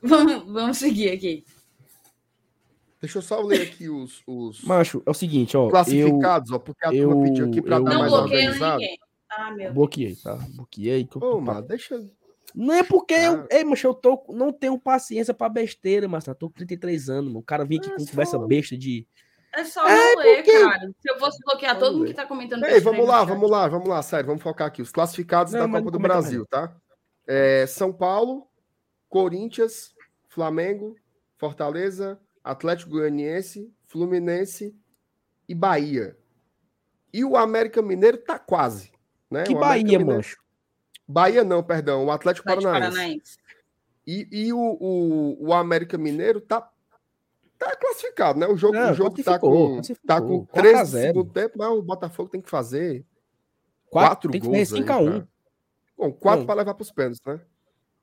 Vamos, 0.03 0.53
vamos 0.53 0.79
seguir 0.79 1.11
aqui. 1.11 1.45
Deixa 3.05 3.19
eu 3.19 3.23
só 3.23 3.39
ler 3.43 3.61
aqui 3.61 3.91
os. 3.91 4.23
os 4.27 4.63
Macho, 4.63 5.03
é 5.05 5.11
o 5.11 5.15
seguinte, 5.15 5.55
ó. 5.59 5.69
Classificados, 5.69 6.51
eu, 6.51 6.57
ó, 6.57 6.59
porque 6.59 6.87
a 6.87 6.95
eu, 6.95 7.11
turma 7.11 7.25
pediu 7.25 7.47
aqui 7.47 7.61
para 7.61 7.79
dar 7.79 7.99
mais 7.99 8.13
organizado. 8.15 8.81
Ninguém. 8.81 8.99
Ah, 9.29 9.51
meu 9.51 9.75
Bloqueei, 9.75 10.17
tá? 10.17 10.39
Bloqueei. 10.55 11.07
Ô, 11.17 11.39
mano, 11.39 11.61
deixa. 11.61 12.03
Não 12.55 12.73
é 12.73 12.83
porque 12.83 13.13
ah. 13.13 13.25
eu, 13.25 13.47
ei, 13.51 13.63
macho, 13.63 13.87
eu 13.87 13.93
tô, 13.93 14.25
não 14.31 14.51
tenho 14.51 14.79
paciência 14.79 15.35
pra 15.35 15.51
besteira, 15.51 16.09
mas 16.09 16.25
tá? 16.25 16.35
Tô 16.35 16.49
com 16.49 16.55
33 16.55 17.11
anos, 17.11 17.27
mano. 17.27 17.41
O 17.41 17.43
cara 17.43 17.67
vinha 17.67 17.79
aqui 17.79 17.91
é 17.91 17.93
com 17.93 17.99
só... 17.99 18.11
conversa 18.11 18.39
besta 18.39 18.75
de 18.75 19.07
é 19.53 19.65
só 19.65 19.87
é, 19.87 20.15
não 20.15 20.23
ler, 20.23 20.37
porque... 20.37 20.65
cara. 20.65 20.91
Se 20.99 21.11
eu 21.11 21.19
fosse 21.19 21.39
bloquear 21.45 21.79
todo 21.79 21.99
mundo 21.99 22.07
que 22.07 22.15
tá 22.15 22.25
comentando. 22.25 22.65
Ei, 22.65 22.81
vamos 22.81 23.07
lá, 23.07 23.23
vamos 23.23 23.51
lá, 23.51 23.69
vamos 23.69 23.89
lá, 23.89 24.03
sério, 24.03 24.27
vamos 24.27 24.43
focar 24.43 24.67
aqui. 24.67 24.81
Os 24.81 24.91
classificados 24.91 25.53
não, 25.53 25.71
da 25.71 25.79
Copa 25.79 25.91
do 25.91 25.99
Brasil, 25.99 26.47
tá? 26.47 26.75
É, 27.27 27.67
São 27.67 27.93
Paulo, 27.93 28.49
Corinthians, 29.11 29.93
Flamengo, 30.29 30.97
Fortaleza, 31.37 32.19
Atlético 32.45 32.91
Goianiense, 32.91 33.73
Fluminense 33.85 34.77
e 35.49 35.55
Bahia. 35.55 36.17
E 37.13 37.25
o 37.25 37.37
América 37.37 37.81
Mineiro 37.81 38.19
tá 38.19 38.39
quase. 38.39 38.93
Né? 39.31 39.45
Que 39.45 39.55
Bahia, 39.55 39.83
Mineiro... 39.83 40.07
mancho? 40.07 40.45
Bahia 41.09 41.43
não, 41.43 41.63
perdão, 41.63 42.05
o 42.05 42.11
Atlético, 42.11 42.49
Atlético 42.49 42.73
Paranaense. 42.73 42.97
Paranaense. 42.97 43.39
E, 44.07 44.29
e 44.31 44.53
o, 44.53 44.59
o, 44.59 45.47
o 45.49 45.53
América 45.55 45.97
Mineiro 45.97 46.41
tá 46.41 46.71
tá 47.59 47.75
classificado, 47.77 48.39
né? 48.39 48.47
O 48.47 48.57
jogo, 48.57 48.77
o 48.77 48.95
jogo 48.95 49.23
tá 49.23 49.39
com, 49.39 49.81
tá 50.07 50.21
com 50.21 50.45
13 50.47 50.79
no 50.79 50.87
segundo 50.87 51.33
tempo, 51.33 51.55
mas 51.57 51.69
o 51.71 51.83
Botafogo 51.83 52.29
tem 52.29 52.41
que 52.41 52.51
fazer 52.51 53.07
4 53.91 54.31
tem 54.31 54.41
gols. 54.41 54.69
5 54.69 54.93
a 54.93 54.99
1 54.99 55.27
Bom, 55.97 56.13
4 56.13 56.45
para 56.45 56.57
levar 56.57 56.75
para 56.75 56.83
os 56.83 56.91
pênaltis, 56.91 57.23
né? 57.25 57.41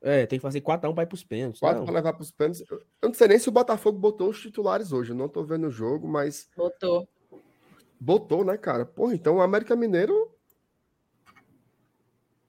É, 0.02 0.26
tem 0.26 0.38
que 0.38 0.42
fazer 0.42 0.60
4 0.60 0.88
a 0.88 0.90
1 0.90 0.94
para 0.94 1.04
ir 1.04 1.06
para 1.06 1.14
os 1.14 1.24
pênaltis. 1.24 1.60
4 1.60 1.84
para 1.84 1.94
levar 1.94 2.12
para 2.12 2.22
os 2.22 2.30
pênaltis. 2.32 2.64
Eu 2.68 2.82
não 3.02 3.14
sei 3.14 3.28
nem 3.28 3.38
se 3.38 3.48
o 3.48 3.52
Botafogo 3.52 3.98
botou 3.98 4.30
os 4.30 4.40
titulares 4.40 4.92
hoje. 4.92 5.12
Eu 5.12 5.16
não 5.16 5.28
tô 5.28 5.44
vendo 5.44 5.68
o 5.68 5.70
jogo, 5.70 6.08
mas. 6.08 6.50
Botou. 6.56 7.08
Botou, 8.00 8.44
né, 8.44 8.56
cara? 8.58 8.84
Porra, 8.84 9.14
então 9.14 9.36
o 9.36 9.40
América 9.40 9.76
Mineiro 9.76 10.30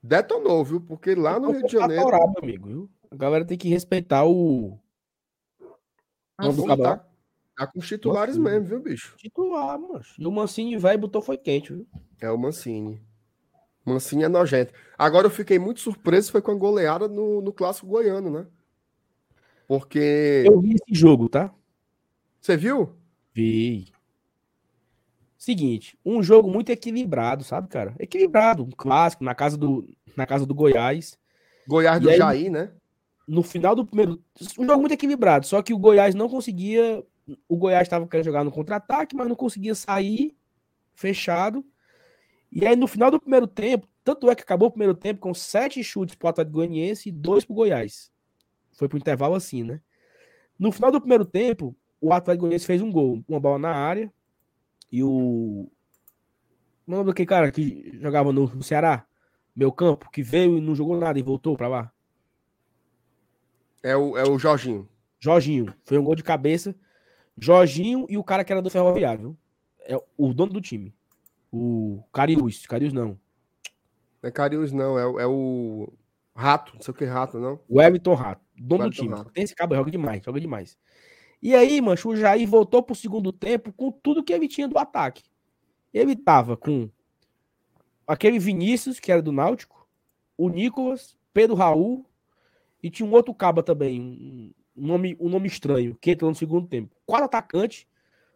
detonou, 0.01 0.63
viu? 0.65 0.81
Porque 0.81 1.13
lá 1.13 1.39
no 1.39 1.51
Rio 1.51 1.63
de 1.67 1.73
Janeiro. 1.73 2.01
Atorar, 2.01 2.27
meu 2.27 2.41
amigo, 2.41 2.67
viu? 2.67 2.89
A 3.11 3.15
galera 3.15 3.45
tem 3.45 3.57
que 3.57 3.69
respeitar 3.69 4.25
o, 4.25 4.80
Cabral. 6.38 6.77
Tá, 6.97 7.05
tá 7.55 7.67
com 7.67 7.80
os 7.80 7.88
titulares 7.88 8.38
Mancini. 8.38 8.59
mesmo, 8.59 8.69
viu, 8.69 8.80
bicho? 8.81 9.15
Titular, 9.17 9.80
mano. 9.80 10.01
E 10.17 10.25
o 10.25 10.31
Mancini 10.31 10.77
vai 10.77 10.95
e 10.95 10.97
botou 10.97 11.21
foi 11.21 11.38
quente, 11.38 11.73
viu? 11.73 11.88
É 12.19 12.30
o 12.31 12.38
Mancini. 12.38 13.01
Mancini 13.85 14.23
é 14.23 14.30
nojento. 14.30 14.73
Agora 14.97 15.27
eu 15.27 15.31
fiquei 15.31 15.60
muito 15.60 15.80
surpreso 15.80 16.31
foi 16.31 16.41
com 16.41 16.51
a 16.51 16.55
goleada 16.55 17.07
no, 17.07 17.41
no 17.41 17.51
clássico 17.51 17.88
goiano, 17.88 18.30
né? 18.30 18.45
Porque. 19.68 20.43
Eu 20.45 20.61
vi 20.61 20.76
esse 20.76 20.99
jogo, 20.99 21.27
tá? 21.27 21.53
Você 22.39 22.55
viu? 22.55 22.95
Vi. 23.34 23.91
Seguinte, 25.38 25.97
um 26.05 26.23
jogo 26.23 26.49
muito 26.49 26.69
equilibrado, 26.69 27.43
sabe, 27.43 27.68
cara? 27.68 27.93
Equilibrado, 27.99 28.64
um 28.64 28.69
clássico, 28.69 29.23
na 29.23 29.35
casa 29.35 29.57
do, 29.57 29.85
na 30.15 30.26
casa 30.26 30.45
do 30.45 30.55
Goiás. 30.55 31.18
Goiás 31.68 31.99
do 31.99 32.10
aí, 32.10 32.18
Jair, 32.18 32.51
né? 32.51 32.72
no 33.27 33.43
final 33.43 33.76
do 33.76 33.85
primeiro. 33.85 34.22
Um 34.57 34.65
jogo 34.65 34.80
muito 34.80 34.93
equilibrado, 34.93 35.45
só 35.45 35.61
que 35.61 35.73
o 35.73 35.77
Goiás 35.77 36.14
não 36.15 36.30
conseguia. 36.30 37.03
O 37.47 37.57
Goiás 37.57 37.84
estava 37.84 38.07
querendo 38.07 38.26
jogar 38.26 38.43
no 38.43 38.51
contra-ataque, 38.51 39.15
mas 39.15 39.27
não 39.27 39.35
conseguia 39.35 39.73
sair 39.76 40.35
fechado. 40.93 41.65
E 42.55 42.67
aí, 42.67 42.75
no 42.75 42.85
final 42.85 43.09
do 43.09 43.19
primeiro 43.19 43.47
tempo, 43.47 43.88
tanto 44.03 44.30
é 44.30 44.35
que 44.35 44.43
acabou 44.43 44.67
o 44.67 44.71
primeiro 44.71 44.93
tempo 44.93 45.19
com 45.19 45.34
sete 45.34 45.84
chutes 45.84 46.13
para 46.13 46.27
o 46.27 46.30
Atlético 46.30 46.57
Goianiense 46.57 47.09
e 47.09 47.11
dois 47.11 47.43
para 47.43 47.53
o 47.53 47.55
Goiás. 47.55 48.11
Foi 48.73 48.88
para 48.88 48.95
o 48.95 48.99
intervalo 48.99 49.34
assim, 49.34 49.63
né? 49.63 49.81
No 50.59 50.71
final 50.71 50.91
do 50.91 51.01
primeiro 51.01 51.25
tempo, 51.25 51.75
o 51.99 52.13
Atlético 52.13 52.41
Goianiense 52.41 52.67
fez 52.67 52.80
um 52.80 52.91
gol, 52.91 53.23
uma 53.27 53.39
bola 53.39 53.57
na 53.57 53.71
área. 53.73 54.13
E 54.91 55.03
o. 55.03 55.67
O 56.85 56.91
nome 56.91 57.05
daquele 57.05 57.25
cara 57.25 57.51
que 57.51 57.97
jogava 57.99 58.31
no, 58.31 58.45
no 58.47 58.61
Ceará, 58.61 59.07
meu 59.55 59.71
campo, 59.71 60.11
que 60.11 60.21
veio 60.21 60.57
e 60.57 60.61
não 60.61 60.75
jogou 60.75 60.97
nada 60.97 61.17
e 61.17 61.23
voltou 61.23 61.57
para 61.57 61.67
lá. 61.67 61.93
É 63.81 63.95
o, 63.97 64.15
é 64.15 64.23
o 64.30 64.38
Jorginho. 64.38 64.88
Jorginho. 65.19 65.73
Foi 65.85 65.97
um 65.97 66.03
gol 66.03 66.13
de 66.13 66.23
cabeça. 66.23 66.75
Jorginho 67.38 68.05
e 68.09 68.17
o 68.17 68.23
cara 68.23 68.43
que 68.43 68.51
era 68.51 68.61
do 68.61 68.69
Ferroviário. 68.69 69.35
É 69.80 69.97
o 70.17 70.34
dono 70.34 70.53
do 70.53 70.61
time. 70.61 70.93
O 71.55 72.03
Carius. 72.11 72.65
Carius 72.65 72.91
não. 72.91 73.15
É 74.23 74.31
Carius, 74.31 74.71
não. 74.71 74.97
É, 74.97 75.23
é 75.23 75.27
o 75.27 75.88
Rato. 76.35 76.73
Não 76.73 76.81
sei 76.81 76.91
o 76.91 76.97
que 76.97 77.05
Rato, 77.05 77.39
não. 77.39 77.59
O 77.69 77.80
Everton 77.80 78.15
Rato. 78.15 78.41
Dono 78.57 78.85
do 78.85 78.89
time. 78.89 79.09
Rato. 79.09 79.31
Tem 79.31 79.43
esse 79.43 79.53
cabo, 79.53 79.75
joga 79.75 79.91
demais. 79.91 80.23
Joga 80.25 80.41
demais. 80.41 80.75
E 81.39 81.53
aí, 81.53 81.80
mancho, 81.80 82.09
o 82.09 82.15
Jair 82.15 82.49
voltou 82.49 82.81
pro 82.81 82.95
segundo 82.95 83.31
tempo 83.31 83.71
com 83.71 83.91
tudo 83.91 84.23
que 84.23 84.34
ele 84.34 84.47
tinha 84.47 84.67
do 84.67 84.80
ataque. 84.80 85.21
Ele 85.93 86.15
tava 86.15 86.57
com 86.57 86.89
aquele 88.07 88.39
Vinícius, 88.39 88.99
que 88.99 89.11
era 89.11 89.21
do 89.21 89.31
Náutico, 89.31 89.88
o 90.35 90.49
Nicolas, 90.49 91.15
Pedro 91.31 91.55
Raul, 91.55 92.03
e 92.81 92.89
tinha 92.89 93.07
um 93.07 93.11
outro 93.11 93.31
caba 93.31 93.61
também, 93.61 94.01
um, 94.01 94.51
nome, 94.75 95.15
um 95.19 95.30
nome 95.30 95.47
estranho, 95.47 95.95
que 96.01 96.11
entrou 96.11 96.31
no 96.31 96.35
segundo 96.35 96.67
tempo. 96.67 96.95
Quatro 97.05 97.25
atacantes, 97.25 97.85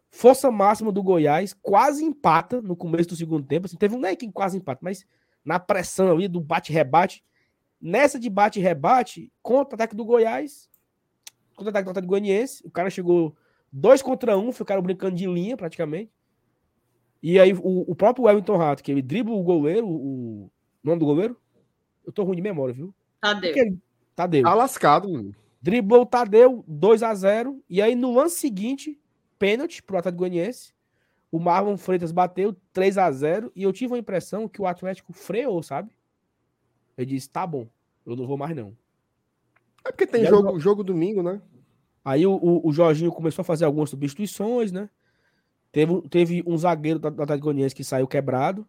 força 0.10 0.50
máxima 0.50 0.92
do 0.92 1.04
Goiás, 1.04 1.54
quase 1.54 2.04
empata 2.04 2.62
no 2.62 2.76
começo 2.76 3.10
do 3.10 3.16
segundo 3.16 3.46
tempo. 3.46 3.66
Assim, 3.66 3.78
teve 3.78 3.96
um 3.96 4.00
né, 4.00 4.16
que 4.16 4.32
quase 4.32 4.58
empata, 4.58 4.80
mas 4.82 5.06
na 5.44 5.60
pressão 5.60 6.12
ali 6.12 6.28
do 6.28 6.40
bate-rebate. 6.40 7.24
Nessa 7.80 8.20
de 8.20 8.30
bate-rebate, 8.30 9.32
contra-ataque 9.42 9.96
do 9.96 10.04
Goiás, 10.04 10.70
contra-ataque 11.56 11.86
do 11.86 11.92
Atlético 11.92 12.10
Goianiense, 12.10 12.66
o 12.66 12.72
cara 12.72 12.90
chegou 12.90 13.36
dois 13.72 14.02
contra 14.02 14.38
um, 14.38 14.52
ficaram 14.52 14.82
brincando 14.82 15.16
de 15.16 15.28
linha 15.28 15.56
praticamente. 15.56 16.12
E 17.22 17.40
aí 17.40 17.54
o, 17.54 17.92
o 17.92 17.96
próprio 17.96 18.26
Wellington 18.26 18.58
Rato, 18.58 18.84
que 18.84 18.92
ele 18.92 19.02
dribla 19.02 19.36
o 19.36 19.44
goleiro, 19.44 19.88
o 19.88 20.52
nome 20.84 21.00
do 21.00 21.06
goleiro? 21.06 21.38
Eu 22.06 22.12
tô 22.12 22.24
ruim 22.24 22.36
de 22.36 22.42
memória, 22.42 22.74
viu? 22.74 22.94
Tadeu. 23.20 23.56
Ele, 23.56 23.78
Tadeu. 24.16 24.44
Tá 24.44 24.54
lascado, 24.54 25.12
mano. 25.12 25.36
Driblou 25.62 26.02
o 26.02 26.06
Tadeu, 26.06 26.64
2 26.68 27.04
a 27.04 27.14
0 27.14 27.62
E 27.70 27.82
aí, 27.82 27.96
no 27.96 28.14
lance 28.14 28.38
seguinte, 28.38 29.00
pênalti 29.38 29.82
pro 29.82 29.98
Atlético 29.98 30.20
Goianiense. 30.20 30.74
O 31.32 31.40
Marlon 31.40 31.78
Freitas 31.78 32.12
bateu 32.12 32.56
3 32.72 32.98
a 32.98 33.12
0 33.12 33.52
E 33.56 33.64
eu 33.64 33.74
tive 33.74 33.96
a 33.96 33.98
impressão 33.98 34.48
que 34.48 34.62
o 34.62 34.68
Atlético 34.68 35.12
freou, 35.12 35.62
sabe? 35.62 35.92
Eu 36.98 37.06
disse, 37.06 37.30
tá 37.30 37.46
bom, 37.46 37.68
eu 38.06 38.16
não 38.16 38.26
vou 38.26 38.38
mais 38.38 38.56
não. 38.56 38.76
É 39.86 39.92
porque 39.92 40.08
tem 40.08 40.26
jogo, 40.26 40.60
jogo 40.60 40.84
domingo, 40.84 41.22
né? 41.22 41.42
Aí 42.04 42.26
o, 42.26 42.34
o, 42.34 42.68
o, 42.68 42.74
Jorginho 42.74 43.12
começou 43.12 43.42
a 43.42 43.46
fazer 43.46 43.66
algumas 43.66 43.90
substituições, 43.90 44.72
né? 44.72 44.90
Teve, 45.72 46.02
teve 46.10 46.44
um 46.48 46.58
zagueiro 46.58 46.98
do 46.98 47.08
Atlético 47.08 47.46
Goianiense 47.46 47.76
que 47.76 47.84
saiu 47.84 48.08
quebrado. 48.08 48.66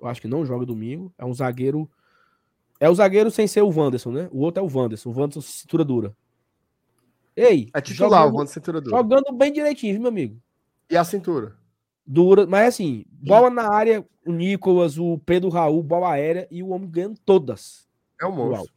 Eu 0.00 0.06
acho 0.06 0.20
que 0.20 0.28
não 0.28 0.46
joga 0.46 0.64
domingo. 0.64 1.12
É 1.18 1.24
um 1.24 1.34
zagueiro 1.34 1.90
é 2.80 2.88
o 2.88 2.94
zagueiro 2.94 3.30
sem 3.30 3.46
ser 3.46 3.62
o 3.62 3.70
Wanderson, 3.70 4.12
né? 4.12 4.28
O 4.30 4.40
outro 4.40 4.62
é 4.62 4.66
o 4.66 4.70
Wanderson. 4.72 5.10
O 5.10 5.12
Wanderson 5.12 5.40
cintura 5.40 5.84
dura. 5.84 6.16
Ei. 7.38 7.70
É 7.72 7.80
titular 7.80 8.22
jogando, 8.22 8.34
o 8.34 8.36
Wanderson 8.38 8.54
cintura 8.54 8.80
dura. 8.80 8.96
Jogando 8.96 9.32
bem 9.32 9.52
direitinho, 9.52 10.00
meu 10.00 10.08
amigo. 10.08 10.42
E 10.90 10.96
a 10.96 11.04
cintura? 11.04 11.56
Dura, 12.04 12.46
mas 12.46 12.74
assim, 12.74 13.04
bola 13.08 13.48
na 13.48 13.72
área, 13.72 14.04
o 14.26 14.32
Nicolas, 14.32 14.98
o 14.98 15.18
Pedro 15.18 15.48
Raul, 15.48 15.82
bola 15.82 16.10
aérea 16.10 16.48
e 16.50 16.62
o 16.62 16.70
homem 16.70 16.90
ganhando 16.90 17.20
todas. 17.24 17.86
É 18.20 18.26
o 18.26 18.32
monstro. 18.32 18.74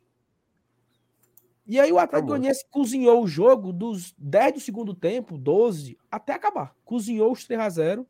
E 1.65 1.79
aí 1.79 1.91
o 1.91 1.97
Atlético 1.97 2.27
Goianiense 2.27 2.65
cozinhou 2.69 3.23
o 3.23 3.27
jogo 3.27 3.71
dos 3.71 4.13
10 4.17 4.53
do 4.53 4.59
segundo 4.59 4.93
tempo, 4.93 5.38
12, 5.38 5.97
até 6.11 6.33
acabar. 6.33 6.75
Cozinhou 6.83 7.31
os 7.31 7.45
3 7.45 7.61
a 7.61 7.69
0 7.69 8.07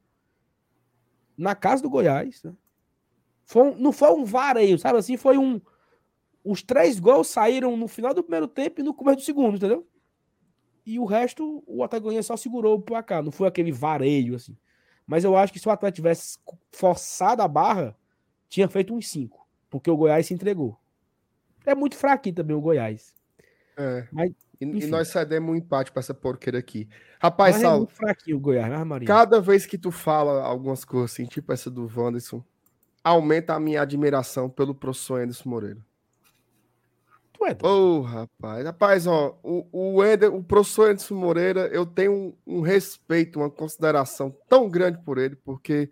na 1.37 1.55
casa 1.55 1.81
do 1.83 1.89
Goiás. 1.89 2.43
Né? 2.43 2.53
Foi 3.45 3.63
um, 3.63 3.75
não 3.75 3.91
foi 3.93 4.09
um 4.11 4.25
vareio, 4.25 4.77
sabe 4.79 4.99
assim? 4.99 5.15
Foi 5.15 5.37
um. 5.37 5.61
Os 6.43 6.63
três 6.63 6.99
gols 6.99 7.27
saíram 7.27 7.77
no 7.77 7.87
final 7.87 8.13
do 8.13 8.23
primeiro 8.23 8.47
tempo 8.47 8.81
e 8.81 8.83
no 8.83 8.93
começo 8.93 9.17
do 9.17 9.23
segundo, 9.23 9.57
entendeu? 9.57 9.87
E 10.91 10.99
o 10.99 11.05
resto, 11.05 11.63
o 11.65 11.85
Atlético 11.85 12.21
só 12.21 12.35
segurou 12.35 12.75
o 12.75 12.81
placar. 12.81 13.23
Não 13.23 13.31
foi 13.31 13.47
aquele 13.47 13.71
vareio, 13.71 14.35
assim. 14.35 14.57
Mas 15.07 15.23
eu 15.23 15.37
acho 15.37 15.53
que 15.53 15.59
se 15.59 15.65
o 15.65 15.71
Atlético 15.71 15.95
tivesse 15.95 16.37
forçado 16.69 17.41
a 17.41 17.47
barra, 17.47 17.95
tinha 18.49 18.67
feito 18.67 18.93
uns 18.93 19.07
5. 19.07 19.47
Porque 19.69 19.89
o 19.89 19.95
Goiás 19.95 20.25
se 20.25 20.33
entregou. 20.33 20.77
É 21.65 21.73
muito 21.73 21.95
fraquinho 21.95 22.35
também 22.35 22.57
o 22.57 22.59
Goiás. 22.59 23.13
É. 23.77 24.05
Mas, 24.11 24.31
e, 24.59 24.65
e, 24.65 24.87
nós 24.87 25.07
cedemos 25.07 25.49
um 25.49 25.55
empate 25.55 25.93
para 25.93 26.01
essa 26.01 26.13
porqueira 26.13 26.59
aqui. 26.59 26.89
Rapaz, 27.21 27.55
Mas 27.55 27.63
é 27.63 27.67
Saulo. 27.67 27.87
É 27.89 27.95
fraquinho 27.95 28.35
o 28.35 28.39
Goiás, 28.41 28.69
né, 28.69 28.83
Maria? 28.83 29.07
Cada 29.07 29.39
vez 29.39 29.65
que 29.65 29.77
tu 29.77 29.91
fala 29.91 30.43
algumas 30.43 30.83
coisas 30.83 31.13
assim, 31.13 31.25
tipo 31.25 31.53
essa 31.53 31.71
do 31.71 31.89
Wanderson, 31.95 32.43
aumenta 33.01 33.53
a 33.53 33.59
minha 33.61 33.81
admiração 33.81 34.49
pelo 34.49 34.75
professor 34.75 35.21
Anderson 35.21 35.49
Moreira. 35.49 35.79
Tu 37.41 37.45
é 37.47 37.57
Ô, 37.63 37.97
oh, 37.97 38.01
rapaz. 38.01 38.65
Rapaz, 38.65 39.07
ó, 39.07 39.39
o, 39.41 39.67
o, 39.71 40.05
Ender, 40.05 40.33
o 40.33 40.43
professor 40.43 40.91
Anderson 40.91 41.15
Moreira, 41.15 41.67
eu 41.73 41.87
tenho 41.87 42.11
um, 42.13 42.35
um, 42.45 42.61
respeito, 42.61 43.39
uma 43.39 43.49
consideração 43.49 44.35
tão 44.47 44.69
grande 44.69 44.99
por 44.99 45.17
ele, 45.17 45.35
porque 45.35 45.89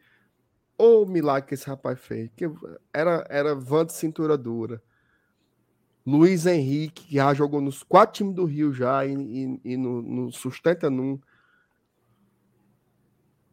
o 0.78 1.06
milagre 1.06 1.48
que 1.48 1.56
esse 1.56 1.66
rapaz 1.66 2.00
fez. 2.00 2.30
Que 2.36 2.46
era, 2.94 3.26
era 3.30 3.56
van 3.56 3.86
de 3.86 3.94
cintura 3.94 4.38
dura. 4.38 4.82
Luiz 6.06 6.46
Henrique, 6.46 7.08
que 7.08 7.16
já 7.16 7.34
jogou 7.34 7.62
nos 7.62 7.82
quatro 7.82 8.18
times 8.18 8.36
do 8.36 8.46
Rio 8.46 8.72
já 8.72 9.04
e, 9.06 9.14
e, 9.14 9.62
e 9.74 9.78
no, 9.78 10.04
no, 10.04 10.32
Sustenta 10.32 10.88
Num. 10.88 11.20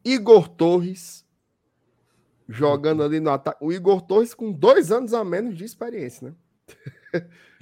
Igor 0.05 0.49
Torres, 0.49 1.25
jogando 2.47 3.03
ali 3.03 3.21
no 3.21 3.31
ataque. 3.31 3.65
O 3.65 3.73
Igor 3.73 4.03
Torres 4.03 4.35
com 4.35 4.53
dois 4.53 4.93
anos 4.93 5.15
a 5.15 5.25
menos 5.25 5.57
de 5.57 5.65
experiência, 5.65 6.29
né? 6.29 6.35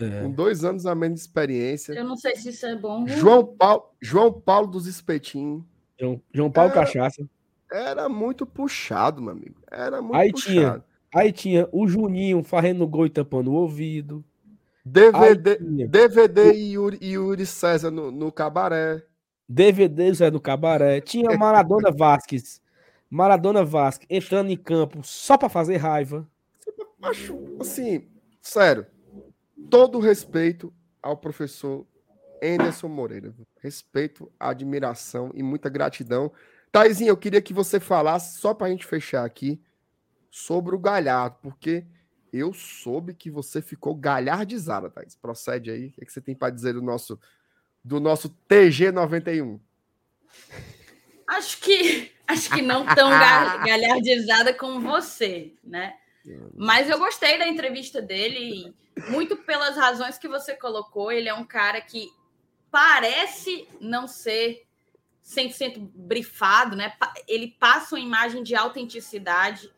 É. 0.01 0.23
com 0.23 0.31
dois 0.31 0.65
anos 0.65 0.87
a 0.87 0.95
menos 0.95 1.21
de 1.21 1.27
experiência. 1.27 1.93
Eu 1.93 2.05
não 2.05 2.17
sei 2.17 2.35
se 2.37 2.49
isso 2.49 2.67
é 2.67 2.77
bom. 2.77 3.07
João 3.07 3.45
Paulo, 3.45 3.91
João 4.01 4.33
Paulo 4.33 4.67
dos 4.67 4.87
Espetinhos. 4.87 5.63
João, 5.99 6.21
João 6.33 6.51
Paulo 6.51 6.71
era, 6.71 6.81
Cachaça. 6.81 7.29
Era 7.71 8.09
muito 8.09 8.45
puxado, 8.45 9.23
meu 9.23 9.33
amigo. 9.33 9.57
Era 9.71 10.03
muito 10.03 10.17
aí 10.17 10.33
puxado. 10.33 10.53
Tinha, 10.53 10.85
aí 11.15 11.33
tinha 11.33 11.69
o 11.71 11.87
Juninho 11.87 12.43
farrendo 12.43 12.87
gol 12.87 13.07
e 13.07 13.11
tampando 13.11 13.53
o 13.53 13.55
ouvido. 13.55 14.25
DVD, 14.85 15.57
DVD 15.89 16.53
e 16.53 16.73
Yuri, 16.73 16.99
Yuri 17.01 17.47
César 17.47 17.91
no, 17.91 18.11
no 18.11 18.31
cabaré. 18.31 19.03
DVD 19.49 20.13
Zé 20.13 20.31
no 20.31 20.41
cabaré. 20.41 21.01
Tinha 21.01 21.37
Maradona 21.37 21.91
Vasquez. 21.97 22.61
Maradona 23.09 23.65
Vasquez 23.65 24.07
entrando 24.11 24.51
em 24.51 24.57
campo 24.57 25.01
só 25.03 25.39
para 25.39 25.49
fazer 25.49 25.77
raiva. 25.77 26.27
Acho, 27.01 27.39
assim, 27.61 28.09
sério. 28.41 28.87
Todo 29.71 29.99
respeito 29.99 30.73
ao 31.03 31.17
professor 31.17 31.87
Anderson 32.43 32.89
Moreira. 32.89 33.35
Respeito, 33.61 34.31
admiração 34.39 35.31
e 35.35 35.43
muita 35.43 35.69
gratidão. 35.69 36.33
Taizinho, 36.71 37.11
eu 37.11 37.17
queria 37.17 37.41
que 37.41 37.53
você 37.53 37.79
falasse, 37.79 38.39
só 38.39 38.53
para 38.53 38.67
a 38.67 38.71
gente 38.71 38.85
fechar 38.85 39.25
aqui, 39.25 39.61
sobre 40.31 40.75
o 40.75 40.79
Galhardo, 40.79 41.37
porque 41.41 41.87
eu 42.33 42.53
soube 42.53 43.15
que 43.15 43.31
você 43.31 43.63
ficou 43.63 43.95
galhardizada, 43.95 44.91
Thais. 44.91 45.15
Procede 45.15 45.71
aí. 45.71 45.87
O 45.87 45.93
que, 45.93 46.03
é 46.03 46.05
que 46.05 46.13
você 46.13 46.21
tem 46.21 46.35
para 46.35 46.53
dizer 46.53 46.73
do 46.73 46.83
nosso, 46.83 47.19
do 47.85 48.01
nosso 48.01 48.29
TG91? 48.51 49.61
Acho 51.29 51.61
que 51.61 52.13
acho 52.27 52.51
que 52.51 52.61
não 52.61 52.85
tão 52.87 53.09
galhardizada 53.65 54.53
como 54.53 54.81
você, 54.81 55.53
né? 55.63 55.95
Mas 56.55 56.89
eu 56.91 56.99
gostei 56.99 57.39
da 57.39 57.47
entrevista 57.47 58.03
dele, 58.03 58.75
muito 59.09 59.37
pelas 59.37 59.77
razões 59.77 60.19
que 60.19 60.29
você 60.29 60.55
colocou. 60.55 61.11
Ele 61.11 61.29
é 61.29 61.35
um 61.35 61.45
cara 61.45 61.81
que 61.81 62.11
parece 62.71 63.69
não 63.81 64.07
ser 64.07 64.67
100% 65.25 65.79
brifado, 65.95 66.77
né? 66.77 66.93
Ele 67.27 67.57
passa 67.59 67.95
uma 67.95 68.01
imagem 68.01 68.43
de 68.43 68.55
autenticidade, 68.55 69.73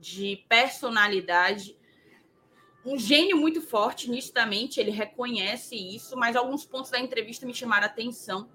de 0.00 0.44
personalidade 0.48 1.78
um 2.84 2.98
gênio 2.98 3.36
muito 3.36 3.60
forte, 3.60 4.10
nitidamente, 4.10 4.80
ele 4.80 4.90
reconhece 4.90 5.76
isso, 5.76 6.16
mas 6.16 6.34
alguns 6.34 6.64
pontos 6.64 6.90
da 6.90 6.98
entrevista 6.98 7.44
me 7.44 7.52
chamaram 7.52 7.84
a 7.84 7.90
atenção. 7.90 8.48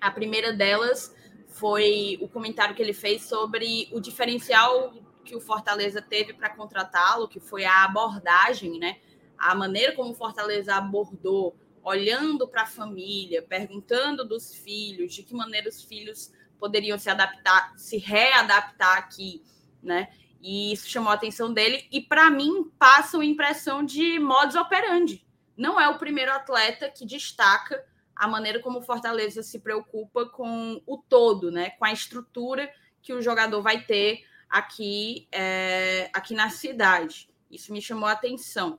A 0.00 0.10
primeira 0.10 0.52
delas 0.52 1.14
foi 1.48 2.18
o 2.20 2.28
comentário 2.28 2.74
que 2.74 2.80
ele 2.80 2.94
fez 2.94 3.24
sobre 3.24 3.90
o 3.92 4.00
diferencial 4.00 4.94
que 5.24 5.36
o 5.36 5.40
Fortaleza 5.40 6.00
teve 6.00 6.32
para 6.32 6.48
contratá-lo, 6.50 7.28
que 7.28 7.40
foi 7.40 7.64
a 7.64 7.84
abordagem, 7.84 8.78
né? 8.78 8.98
A 9.42 9.56
maneira 9.56 9.92
como 9.96 10.14
Fortaleza 10.14 10.76
abordou, 10.76 11.58
olhando 11.82 12.46
para 12.46 12.62
a 12.62 12.66
família, 12.66 13.42
perguntando 13.42 14.24
dos 14.24 14.54
filhos, 14.54 15.12
de 15.12 15.24
que 15.24 15.34
maneira 15.34 15.68
os 15.68 15.82
filhos 15.82 16.32
poderiam 16.60 16.96
se 16.96 17.10
adaptar, 17.10 17.72
se 17.76 17.98
readaptar 17.98 18.98
aqui, 18.98 19.42
né? 19.82 20.08
E 20.40 20.72
isso 20.72 20.88
chamou 20.88 21.10
a 21.10 21.14
atenção 21.14 21.52
dele. 21.52 21.88
E 21.90 22.00
para 22.00 22.30
mim, 22.30 22.70
passa 22.78 23.16
uma 23.16 23.24
impressão 23.24 23.84
de 23.84 24.20
modus 24.20 24.54
operandi. 24.54 25.26
Não 25.56 25.80
é 25.80 25.88
o 25.88 25.98
primeiro 25.98 26.30
atleta 26.30 26.88
que 26.88 27.04
destaca 27.04 27.84
a 28.14 28.28
maneira 28.28 28.60
como 28.60 28.80
Fortaleza 28.80 29.42
se 29.42 29.58
preocupa 29.58 30.24
com 30.26 30.80
o 30.86 30.98
todo, 30.98 31.50
né? 31.50 31.70
Com 31.70 31.84
a 31.84 31.92
estrutura 31.92 32.72
que 33.02 33.12
o 33.12 33.20
jogador 33.20 33.60
vai 33.60 33.84
ter 33.84 34.24
aqui, 34.48 35.26
é, 35.32 36.08
aqui 36.12 36.32
na 36.32 36.48
cidade. 36.48 37.28
Isso 37.50 37.72
me 37.72 37.82
chamou 37.82 38.08
a 38.08 38.12
atenção. 38.12 38.78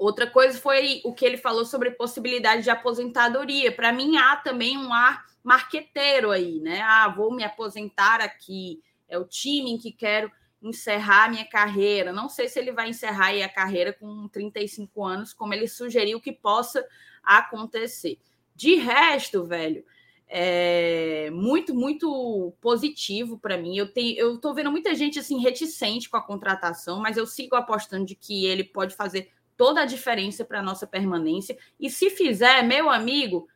Outra 0.00 0.26
coisa 0.26 0.58
foi 0.58 1.02
o 1.04 1.12
que 1.12 1.26
ele 1.26 1.36
falou 1.36 1.62
sobre 1.66 1.90
possibilidade 1.90 2.62
de 2.62 2.70
aposentadoria. 2.70 3.70
Para 3.70 3.92
mim, 3.92 4.16
há 4.16 4.34
também 4.34 4.78
um 4.78 4.94
ar 4.94 5.26
marqueteiro 5.44 6.30
aí, 6.30 6.58
né? 6.58 6.80
Ah, 6.80 7.06
vou 7.14 7.30
me 7.30 7.44
aposentar 7.44 8.22
aqui, 8.22 8.82
é 9.06 9.18
o 9.18 9.26
time 9.26 9.72
em 9.72 9.76
que 9.76 9.92
quero 9.92 10.32
encerrar 10.62 11.24
a 11.24 11.28
minha 11.28 11.44
carreira. 11.44 12.14
Não 12.14 12.30
sei 12.30 12.48
se 12.48 12.58
ele 12.58 12.72
vai 12.72 12.88
encerrar 12.88 13.28
a 13.44 13.48
carreira 13.50 13.92
com 13.92 14.26
35 14.28 15.04
anos, 15.04 15.34
como 15.34 15.52
ele 15.52 15.68
sugeriu 15.68 16.18
que 16.18 16.32
possa 16.32 16.82
acontecer. 17.22 18.18
De 18.56 18.76
resto, 18.76 19.44
velho, 19.44 19.84
é 20.26 21.28
muito, 21.30 21.74
muito 21.74 22.54
positivo 22.58 23.38
para 23.38 23.58
mim. 23.58 23.76
Eu 23.76 23.92
tenho, 23.92 24.18
eu 24.18 24.38
tô 24.38 24.54
vendo 24.54 24.70
muita 24.70 24.94
gente 24.94 25.18
assim 25.18 25.38
reticente 25.40 26.08
com 26.08 26.16
a 26.16 26.22
contratação, 26.22 27.00
mas 27.00 27.18
eu 27.18 27.26
sigo 27.26 27.54
apostando 27.54 28.06
de 28.06 28.14
que 28.14 28.46
ele 28.46 28.64
pode 28.64 28.94
fazer 28.94 29.30
toda 29.60 29.82
a 29.82 29.84
diferença 29.84 30.42
para 30.42 30.62
nossa 30.62 30.86
permanência. 30.86 31.54
E 31.78 31.90
se 31.90 32.08
fizer, 32.08 32.62
meu 32.62 32.88
amigo, 32.88 33.46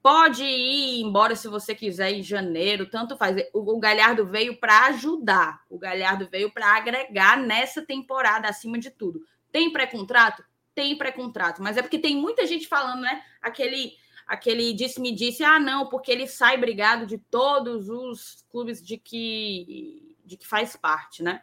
Pode 0.00 0.44
ir 0.44 1.02
embora 1.02 1.34
se 1.34 1.48
você 1.48 1.74
quiser 1.74 2.12
em 2.12 2.22
janeiro, 2.22 2.88
tanto 2.88 3.16
faz. 3.16 3.36
O, 3.52 3.80
Galhardo 3.80 4.24
veio 4.24 4.56
para 4.56 4.86
ajudar, 4.86 5.60
o 5.68 5.76
Galhardo 5.76 6.28
veio 6.30 6.52
para 6.52 6.76
agregar 6.76 7.36
nessa 7.36 7.82
temporada, 7.84 8.48
acima 8.48 8.78
de 8.78 8.90
tudo. 8.90 9.20
Tem 9.50 9.72
pré-contrato? 9.72 10.44
Tem 10.72 10.96
pré-contrato, 10.96 11.60
mas 11.60 11.76
é 11.76 11.82
porque 11.82 11.98
tem 11.98 12.16
muita 12.16 12.46
gente 12.46 12.68
falando, 12.68 13.00
né? 13.00 13.24
Aquele, 13.42 13.94
aquele 14.24 14.72
disse-me 14.72 15.12
disse, 15.12 15.42
ah, 15.42 15.58
não, 15.58 15.88
porque 15.88 16.12
ele 16.12 16.28
sai 16.28 16.56
brigado 16.56 17.04
de 17.04 17.18
todos 17.18 17.88
os 17.88 18.46
clubes 18.52 18.80
de 18.80 18.96
que, 18.96 20.16
de 20.24 20.36
que 20.36 20.46
faz 20.46 20.76
parte, 20.76 21.24
né? 21.24 21.42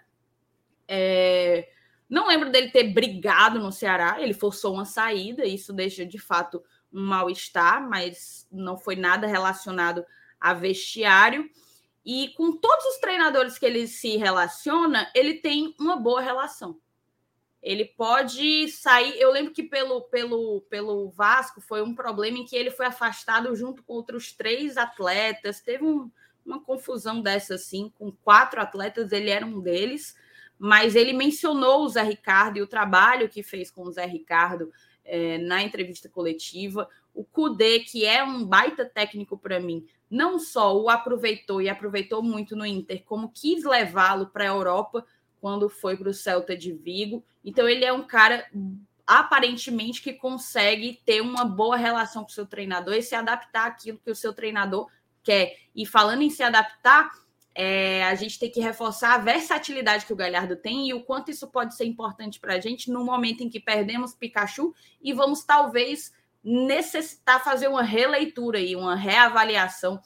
É, 0.87 1.67
não 2.09 2.27
lembro 2.27 2.51
dele 2.51 2.69
ter 2.69 2.83
brigado 2.93 3.59
no 3.59 3.71
Ceará, 3.71 4.17
ele 4.19 4.33
forçou 4.33 4.73
uma 4.73 4.85
saída, 4.85 5.45
isso 5.45 5.73
deixa 5.73 6.05
de 6.05 6.19
fato 6.19 6.63
um 6.93 7.03
mal-estar, 7.03 7.87
mas 7.87 8.47
não 8.51 8.77
foi 8.77 8.95
nada 8.95 9.27
relacionado 9.27 10.05
a 10.39 10.53
vestiário. 10.53 11.49
E 12.05 12.29
com 12.37 12.55
todos 12.55 12.85
os 12.85 12.97
treinadores 12.97 13.57
que 13.57 13.65
ele 13.65 13.87
se 13.87 14.15
relaciona, 14.17 15.09
ele 15.15 15.35
tem 15.35 15.75
uma 15.79 15.95
boa 15.95 16.21
relação. 16.21 16.79
Ele 17.61 17.83
pode 17.83 18.69
sair. 18.69 19.19
Eu 19.19 19.31
lembro 19.31 19.51
que 19.51 19.63
pelo, 19.63 20.01
pelo, 20.03 20.61
pelo 20.69 21.09
Vasco 21.09 21.59
foi 21.59 21.81
um 21.81 21.95
problema 21.95 22.37
em 22.37 22.45
que 22.45 22.55
ele 22.55 22.69
foi 22.69 22.85
afastado 22.85 23.55
junto 23.55 23.81
com 23.81 23.93
outros 23.93 24.31
três 24.31 24.77
atletas. 24.77 25.61
Teve 25.61 25.83
um, 25.83 26.11
uma 26.45 26.61
confusão 26.61 27.21
dessa 27.21 27.55
assim, 27.55 27.91
com 27.97 28.11
quatro 28.11 28.61
atletas, 28.61 29.11
ele 29.11 29.31
era 29.31 29.43
um 29.43 29.59
deles, 29.59 30.15
mas 30.57 30.95
ele 30.95 31.13
mencionou 31.13 31.83
o 31.83 31.89
Zé 31.89 32.03
Ricardo 32.03 32.57
e 32.57 32.61
o 32.61 32.67
trabalho 32.67 33.29
que 33.29 33.43
fez 33.43 33.69
com 33.69 33.83
o 33.83 33.91
Zé 33.91 34.05
Ricardo 34.05 34.71
é, 35.03 35.37
na 35.37 35.61
entrevista 35.61 36.09
coletiva. 36.09 36.89
O 37.13 37.23
Kudê, 37.23 37.79
que 37.79 38.05
é 38.05 38.23
um 38.23 38.45
baita 38.45 38.85
técnico 38.85 39.37
para 39.37 39.59
mim, 39.59 39.85
não 40.09 40.39
só 40.39 40.75
o 40.75 40.89
aproveitou 40.89 41.61
e 41.61 41.69
aproveitou 41.69 42.21
muito 42.21 42.55
no 42.55 42.65
Inter, 42.65 43.03
como 43.03 43.29
quis 43.29 43.63
levá-lo 43.63 44.27
para 44.27 44.43
a 44.43 44.47
Europa 44.47 45.05
quando 45.39 45.69
foi 45.69 45.95
para 45.95 46.09
o 46.09 46.13
Celta 46.13 46.55
de 46.57 46.71
Vigo. 46.71 47.23
Então 47.43 47.67
ele 47.67 47.85
é 47.85 47.93
um 47.93 48.03
cara 48.03 48.45
aparentemente 49.05 50.01
que 50.01 50.13
consegue 50.13 51.01
ter 51.05 51.21
uma 51.21 51.45
boa 51.45 51.77
relação 51.77 52.23
com 52.23 52.29
o 52.29 52.33
seu 52.33 52.45
treinador 52.45 52.95
e 52.95 53.03
se 53.03 53.13
adaptar 53.13 53.67
àquilo 53.67 53.99
que 54.03 54.09
o 54.09 54.15
seu 54.15 54.33
treinador 54.33 54.89
quer. 55.23 55.57
E 55.75 55.85
falando 55.85 56.23
em 56.23 56.29
se 56.29 56.41
adaptar, 56.41 57.11
é, 57.57 58.03
a 58.03 58.13
gente 58.15 58.37
tem 58.37 58.51
que 58.51 58.59
reforçar 58.59 59.13
a 59.13 59.17
versatilidade 59.17 60.05
que 60.05 60.11
o 60.11 60.15
Galhardo 60.15 60.57
tem 60.57 60.89
e 60.89 60.93
o 60.93 61.01
quanto 61.01 61.31
isso 61.31 61.47
pode 61.47 61.73
ser 61.73 61.85
importante 61.85 62.37
para 62.37 62.55
a 62.55 62.59
gente 62.59 62.91
no 62.91 63.05
momento 63.05 63.41
em 63.41 63.49
que 63.49 63.61
perdemos 63.61 64.13
Pikachu 64.13 64.75
e 65.01 65.13
vamos 65.13 65.45
talvez 65.45 66.13
necessitar 66.43 67.41
fazer 67.41 67.69
uma 67.69 67.81
releitura 67.81 68.59
e 68.59 68.75
uma 68.75 68.93
reavaliação, 68.93 70.01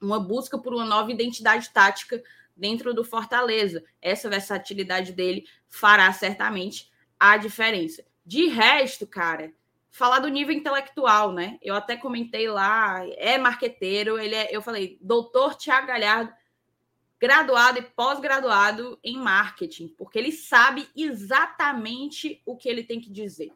uma 0.00 0.18
busca 0.18 0.58
por 0.58 0.74
uma 0.74 0.84
nova 0.84 1.12
identidade 1.12 1.70
tática 1.70 2.20
dentro 2.56 2.92
do 2.92 3.04
Fortaleza. 3.04 3.84
Essa 4.00 4.28
versatilidade 4.28 5.12
dele 5.12 5.44
fará 5.68 6.12
certamente 6.12 6.90
a 7.18 7.36
diferença. 7.36 8.04
De 8.26 8.48
resto, 8.48 9.06
cara, 9.06 9.52
falar 9.88 10.18
do 10.18 10.28
nível 10.28 10.54
intelectual, 10.54 11.32
né? 11.32 11.58
Eu 11.62 11.76
até 11.76 11.96
comentei 11.96 12.48
lá, 12.48 13.06
é 13.16 13.38
marqueteiro, 13.38 14.18
ele 14.18 14.34
é, 14.34 14.48
eu 14.50 14.60
falei, 14.60 14.98
doutor 15.00 15.54
Tiago 15.54 15.86
Galhardo, 15.86 16.32
graduado 17.22 17.78
e 17.78 17.82
pós-graduado 17.82 18.98
em 19.00 19.16
marketing, 19.16 19.86
porque 19.96 20.18
ele 20.18 20.32
sabe 20.32 20.88
exatamente 20.96 22.42
o 22.44 22.56
que 22.56 22.68
ele 22.68 22.82
tem 22.82 23.00
que 23.00 23.12
dizer. 23.12 23.52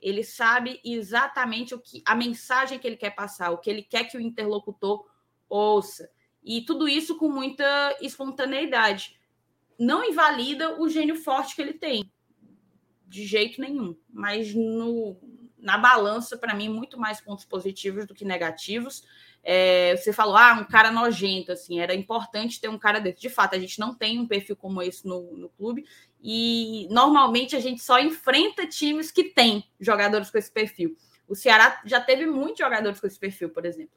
Ele 0.00 0.24
sabe 0.24 0.80
exatamente 0.84 1.72
o 1.72 1.78
que 1.78 2.02
a 2.04 2.16
mensagem 2.16 2.80
que 2.80 2.84
ele 2.84 2.96
quer 2.96 3.10
passar, 3.10 3.52
o 3.52 3.58
que 3.58 3.70
ele 3.70 3.84
quer 3.84 4.10
que 4.10 4.16
o 4.16 4.20
interlocutor 4.20 5.08
ouça. 5.48 6.10
E 6.42 6.62
tudo 6.62 6.88
isso 6.88 7.16
com 7.16 7.28
muita 7.28 7.96
espontaneidade. 8.00 9.16
Não 9.78 10.02
invalida 10.02 10.76
o 10.80 10.88
gênio 10.88 11.14
forte 11.14 11.54
que 11.54 11.62
ele 11.62 11.74
tem, 11.74 12.10
de 13.06 13.24
jeito 13.24 13.60
nenhum. 13.60 13.96
Mas 14.10 14.52
no, 14.52 15.16
na 15.56 15.78
balança, 15.78 16.36
para 16.36 16.54
mim, 16.54 16.68
muito 16.68 16.98
mais 16.98 17.20
pontos 17.20 17.44
positivos 17.44 18.04
do 18.04 18.16
que 18.16 18.24
negativos. 18.24 19.04
É, 19.48 19.96
você 19.96 20.12
falou, 20.12 20.36
ah, 20.36 20.58
um 20.60 20.64
cara 20.64 20.90
nojento, 20.90 21.52
assim, 21.52 21.78
era 21.78 21.94
importante 21.94 22.60
ter 22.60 22.68
um 22.68 22.76
cara 22.76 22.98
desse. 22.98 23.20
De 23.20 23.30
fato, 23.30 23.54
a 23.54 23.58
gente 23.60 23.78
não 23.78 23.94
tem 23.94 24.18
um 24.18 24.26
perfil 24.26 24.56
como 24.56 24.82
esse 24.82 25.06
no, 25.06 25.36
no 25.36 25.48
clube, 25.50 25.86
e 26.20 26.88
normalmente 26.90 27.54
a 27.54 27.60
gente 27.60 27.80
só 27.80 28.00
enfrenta 28.00 28.66
times 28.66 29.12
que 29.12 29.22
têm 29.22 29.62
jogadores 29.78 30.32
com 30.32 30.38
esse 30.38 30.50
perfil. 30.50 30.96
O 31.28 31.36
Ceará 31.36 31.80
já 31.86 32.00
teve 32.00 32.26
muitos 32.26 32.58
jogadores 32.58 32.98
com 32.98 33.06
esse 33.06 33.20
perfil, 33.20 33.50
por 33.50 33.64
exemplo. 33.64 33.94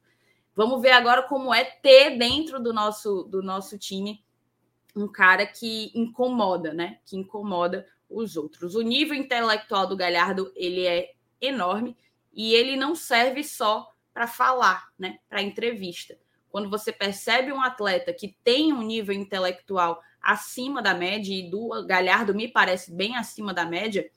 Vamos 0.55 0.79
ver 0.83 0.91
agora 0.91 1.23
como 1.23 1.51
é 1.51 1.63
ter 1.63 2.15
dentro 2.15 2.61
do 2.61 2.71
nosso, 2.71 3.23
do 3.23 3.41
nosso 3.41 3.75
time 3.75 4.23
um 4.95 5.07
cara 5.07 5.47
que 5.47 5.91
incomoda, 5.95 6.73
né? 6.75 6.99
Que 7.05 7.17
incomoda 7.17 7.87
os 8.07 8.37
outros. 8.37 8.75
O 8.75 8.81
nível 8.81 9.15
intelectual 9.15 9.87
do 9.87 9.97
Galhardo 9.97 10.51
ele 10.55 10.85
é 10.85 11.13
enorme 11.41 11.97
e 12.31 12.53
ele 12.53 12.75
não 12.75 12.93
serve 12.93 13.43
só 13.43 13.89
para 14.13 14.27
falar, 14.27 14.89
né? 14.97 15.19
Para 15.29 15.41
entrevista. 15.41 16.17
Quando 16.49 16.69
você 16.69 16.91
percebe 16.91 17.51
um 17.51 17.61
atleta 17.61 18.13
que 18.13 18.35
tem 18.43 18.73
um 18.73 18.81
nível 18.81 19.13
intelectual 19.13 20.01
acima 20.21 20.81
da 20.81 20.93
média 20.93 21.33
e 21.33 21.49
do 21.49 21.85
Galhardo 21.85 22.33
me 22.33 22.47
parece 22.47 22.91
bem 22.91 23.15
acima 23.15 23.53
da 23.53 23.65
média, 23.65 24.09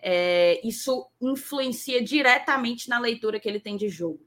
é, 0.00 0.60
isso 0.66 1.08
influencia 1.20 2.02
diretamente 2.02 2.88
na 2.88 2.98
leitura 2.98 3.40
que 3.40 3.48
ele 3.48 3.60
tem 3.60 3.76
de 3.76 3.88
jogo 3.88 4.20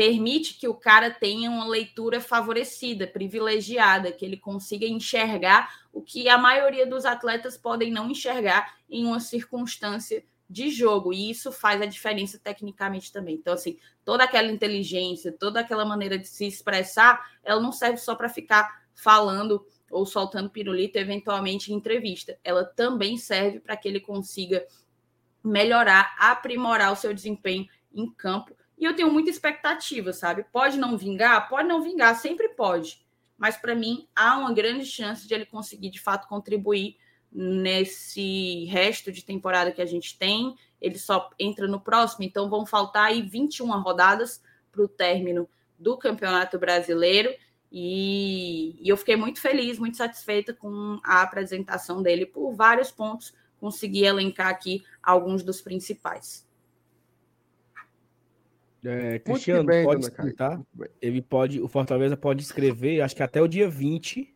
permite 0.00 0.54
que 0.54 0.66
o 0.66 0.72
cara 0.72 1.10
tenha 1.10 1.50
uma 1.50 1.66
leitura 1.66 2.22
favorecida, 2.22 3.06
privilegiada, 3.06 4.10
que 4.10 4.24
ele 4.24 4.38
consiga 4.38 4.86
enxergar 4.86 5.70
o 5.92 6.00
que 6.00 6.26
a 6.26 6.38
maioria 6.38 6.86
dos 6.86 7.04
atletas 7.04 7.58
podem 7.58 7.90
não 7.90 8.10
enxergar 8.10 8.78
em 8.88 9.04
uma 9.04 9.20
circunstância 9.20 10.24
de 10.50 10.68
jogo, 10.68 11.12
e 11.12 11.30
isso 11.30 11.52
faz 11.52 11.80
a 11.80 11.86
diferença 11.86 12.36
tecnicamente 12.36 13.12
também. 13.12 13.36
Então, 13.36 13.54
assim, 13.54 13.78
toda 14.04 14.24
aquela 14.24 14.50
inteligência, 14.50 15.30
toda 15.30 15.60
aquela 15.60 15.84
maneira 15.84 16.18
de 16.18 16.26
se 16.26 16.44
expressar, 16.44 17.24
ela 17.44 17.60
não 17.60 17.70
serve 17.70 17.98
só 17.98 18.16
para 18.16 18.28
ficar 18.28 18.82
falando 18.92 19.64
ou 19.88 20.04
soltando 20.04 20.50
pirulito, 20.50 20.98
eventualmente 20.98 21.72
em 21.72 21.76
entrevista. 21.76 22.36
Ela 22.42 22.64
também 22.64 23.16
serve 23.16 23.60
para 23.60 23.76
que 23.76 23.86
ele 23.86 24.00
consiga 24.00 24.66
melhorar, 25.42 26.16
aprimorar 26.18 26.92
o 26.92 26.96
seu 26.96 27.14
desempenho 27.14 27.68
em 27.94 28.10
campo 28.10 28.54
e 28.80 28.84
eu 28.86 28.96
tenho 28.96 29.12
muita 29.12 29.28
expectativa, 29.28 30.10
sabe? 30.10 30.42
Pode 30.50 30.78
não 30.78 30.96
vingar? 30.96 31.50
Pode 31.50 31.68
não 31.68 31.82
vingar, 31.82 32.16
sempre 32.16 32.48
pode. 32.48 33.04
Mas 33.36 33.56
para 33.58 33.74
mim, 33.74 34.08
há 34.16 34.38
uma 34.38 34.54
grande 34.54 34.86
chance 34.86 35.28
de 35.28 35.34
ele 35.34 35.44
conseguir, 35.44 35.90
de 35.90 36.00
fato, 36.00 36.26
contribuir 36.26 36.96
nesse 37.32 38.64
resto 38.66 39.12
de 39.12 39.24
temporada 39.24 39.72
que 39.72 39.82
a 39.82 39.86
gente 39.86 40.18
tem. 40.18 40.54
Ele 40.80 40.98
só 40.98 41.30
entra 41.38 41.68
no 41.68 41.80
próximo, 41.80 42.24
então 42.24 42.48
vão 42.48 42.66
faltar 42.66 43.06
aí 43.06 43.22
21 43.22 43.68
rodadas 43.80 44.42
para 44.72 44.82
o 44.82 44.88
término 44.88 45.48
do 45.78 45.96
Campeonato 45.96 46.58
Brasileiro. 46.58 47.30
E, 47.70 48.76
e, 48.80 48.88
eu 48.88 48.96
fiquei 48.96 49.14
muito 49.14 49.40
feliz, 49.40 49.78
muito 49.78 49.96
satisfeita 49.96 50.52
com 50.52 50.98
a 51.04 51.22
apresentação 51.22 52.02
dele 52.02 52.26
por 52.26 52.52
vários 52.52 52.90
pontos. 52.90 53.32
Consegui 53.58 54.04
elencar 54.04 54.48
aqui 54.48 54.82
alguns 55.02 55.42
dos 55.42 55.60
principais. 55.60 56.48
É, 58.82 59.18
Cristiano, 59.18 59.64
bem, 59.64 59.84
pode 59.84 60.00
escutar. 60.02 60.60
Ele 61.00 61.20
pode, 61.20 61.60
o 61.60 61.68
Fortaleza 61.68 62.16
pode 62.16 62.42
escrever, 62.42 63.02
acho 63.02 63.14
que 63.14 63.22
até 63.22 63.40
o 63.40 63.46
dia 63.46 63.68
20, 63.68 64.34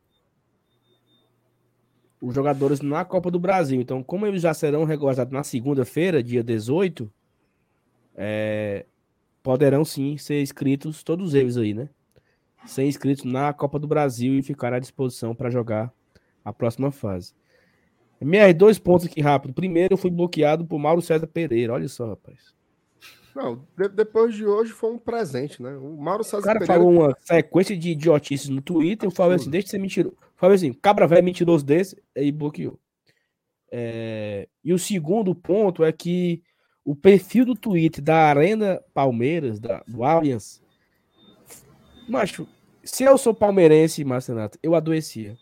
os 2.25 2.35
jogadores 2.35 2.81
na 2.81 3.05
Copa 3.05 3.31
do 3.31 3.39
Brasil. 3.39 3.81
Então, 3.81 4.03
como 4.03 4.27
eles 4.27 4.41
já 4.41 4.55
serão 4.55 4.85
regularizados 4.85 5.33
na 5.33 5.45
segunda-feira, 5.45 6.23
dia 6.23 6.43
18, 6.43 7.11
é, 8.17 8.87
poderão 9.43 9.85
sim 9.85 10.17
ser 10.17 10.41
inscritos, 10.41 11.03
todos 11.03 11.35
eles 11.35 11.59
aí, 11.59 11.75
né? 11.75 11.91
Ser 12.65 12.85
inscritos 12.87 13.25
na 13.25 13.53
Copa 13.53 13.79
do 13.79 13.87
Brasil 13.87 14.35
e 14.35 14.43
ficar 14.43 14.73
à 14.73 14.79
disposição 14.79 15.35
para 15.35 15.51
jogar 15.51 15.93
a 16.43 16.51
próxima 16.51 16.91
fase. 16.91 17.35
MR, 18.19 18.55
dois 18.55 18.79
pontos 18.79 19.05
aqui 19.05 19.21
rápido. 19.21 19.53
Primeiro, 19.53 19.93
eu 19.93 19.99
fui 19.99 20.11
bloqueado 20.11 20.65
por 20.65 20.79
Mauro 20.79 21.03
César 21.03 21.27
Pereira. 21.27 21.75
Olha 21.75 21.89
só, 21.89 22.09
rapaz. 22.09 22.55
Não, 23.35 23.67
de, 23.77 23.89
depois 23.89 24.35
de 24.35 24.47
hoje 24.47 24.73
foi 24.73 24.93
um 24.93 24.99
presente, 24.99 25.61
né? 25.61 25.77
O 25.77 25.97
Mauro 25.97 26.23
César 26.23 26.39
O 26.39 26.43
cara 26.43 26.61
Pereira... 26.61 26.81
falou 26.81 26.93
uma 26.93 27.17
sequência 27.21 27.77
de 27.77 27.91
idiotices 27.91 28.49
no 28.49 28.63
Twitter. 28.63 29.09
Eu 29.09 29.11
falei 29.11 29.37
assim: 29.37 29.51
deixa 29.51 29.65
de 29.65 29.71
ser 29.73 29.79
mentiroso. 29.79 30.17
Falei 30.37 30.55
assim: 30.55 30.73
cabra 30.73 31.07
velho 31.07 31.25
mentiroso 31.25 31.65
desse, 31.65 32.01
aí 32.17 32.31
bloqueou. 32.31 32.79
É... 33.73 34.49
E 34.63 34.73
o 34.73 34.79
segundo 34.79 35.35
ponto 35.35 35.83
é 35.83 35.91
que 35.91 36.43
o 36.85 36.95
perfil 36.95 37.45
do 37.45 37.57
Twitter 37.57 38.03
da 38.03 38.29
Arena 38.29 38.81
Palmeiras, 38.93 39.59
da, 39.59 39.83
do 39.89 40.05
Allianz, 40.05 40.63
macho, 42.09 42.47
se 42.85 43.03
eu 43.03 43.19
sou 43.19 43.35
palmeirense, 43.35 44.05
Marcenato, 44.05 44.59
eu 44.63 44.75
adoecia. 44.75 45.37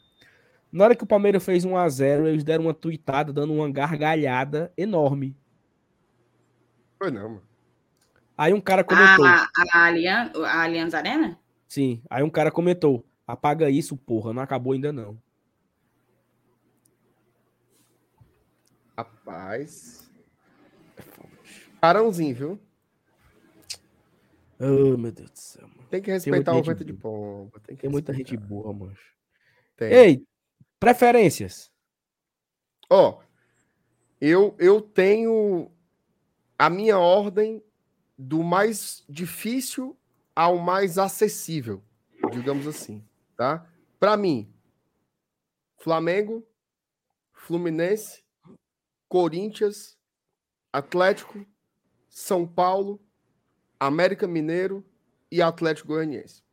Na 0.71 0.85
hora 0.85 0.97
que 0.97 1.05
o 1.05 1.07
Palmeiras 1.07 1.45
fez 1.45 1.67
1 1.67 1.77
a 1.77 1.87
0 1.87 2.27
eles 2.27 2.43
deram 2.43 2.65
uma 2.65 2.73
tweetada 2.73 3.33
dando 3.33 3.53
uma 3.53 3.71
gargalhada 3.71 4.73
enorme. 4.79 5.37
Foi 6.99 7.11
não, 7.11 7.29
mano. 7.29 7.52
Aí 8.43 8.53
um 8.53 8.61
cara 8.61 8.83
comentou. 8.83 9.25
A, 9.25 9.49
a, 9.57 9.79
a 9.79 10.63
Allianz 10.65 10.95
Arena? 10.95 11.39
Sim. 11.69 12.03
Aí 12.11 12.25
um 12.25 12.29
cara 12.29 12.51
comentou: 12.51 13.07
apaga 13.25 13.71
isso, 13.71 13.97
porra, 13.97 14.33
não 14.33 14.43
acabou 14.43 14.73
ainda 14.73 14.93
não. 14.93 15.17
Rapaz. 18.99 20.11
Carãozinho, 21.81 22.35
viu? 22.35 22.61
Oh, 24.59 24.97
meu 24.97 25.13
Deus 25.13 25.31
do 25.31 25.39
céu. 25.39 25.69
Mano. 25.69 25.89
Tem 25.89 26.03
que 26.03 26.11
respeitar 26.11 26.51
Tem 26.51 26.61
o 26.61 26.65
vento 26.65 26.85
de 26.85 26.93
pomba. 26.95 27.61
Tem, 27.61 27.77
Tem 27.77 27.89
muita 27.89 28.13
gente 28.13 28.37
boa, 28.37 28.73
mano. 28.73 28.97
Ei, 29.79 30.27
preferências. 30.81 31.71
Ó, 32.91 33.21
oh, 33.21 33.23
eu, 34.21 34.57
eu 34.59 34.81
tenho 34.81 35.71
a 36.59 36.69
minha 36.69 36.99
ordem 36.99 37.63
do 38.23 38.43
mais 38.43 39.05
difícil 39.09 39.99
ao 40.35 40.57
mais 40.57 40.97
acessível, 40.97 41.83
digamos 42.31 42.67
assim, 42.69 43.05
tá? 43.37 43.67
Para 43.99 44.17
mim, 44.17 44.53
Flamengo, 45.77 46.47
Fluminense, 47.33 48.23
Corinthians, 49.09 49.99
Atlético, 50.73 51.45
São 52.09 52.47
Paulo, 52.47 53.01
América 53.79 54.29
Mineiro 54.29 54.85
e 55.31 55.43
Atlético 55.43 55.89
Goianiense. 55.89 56.45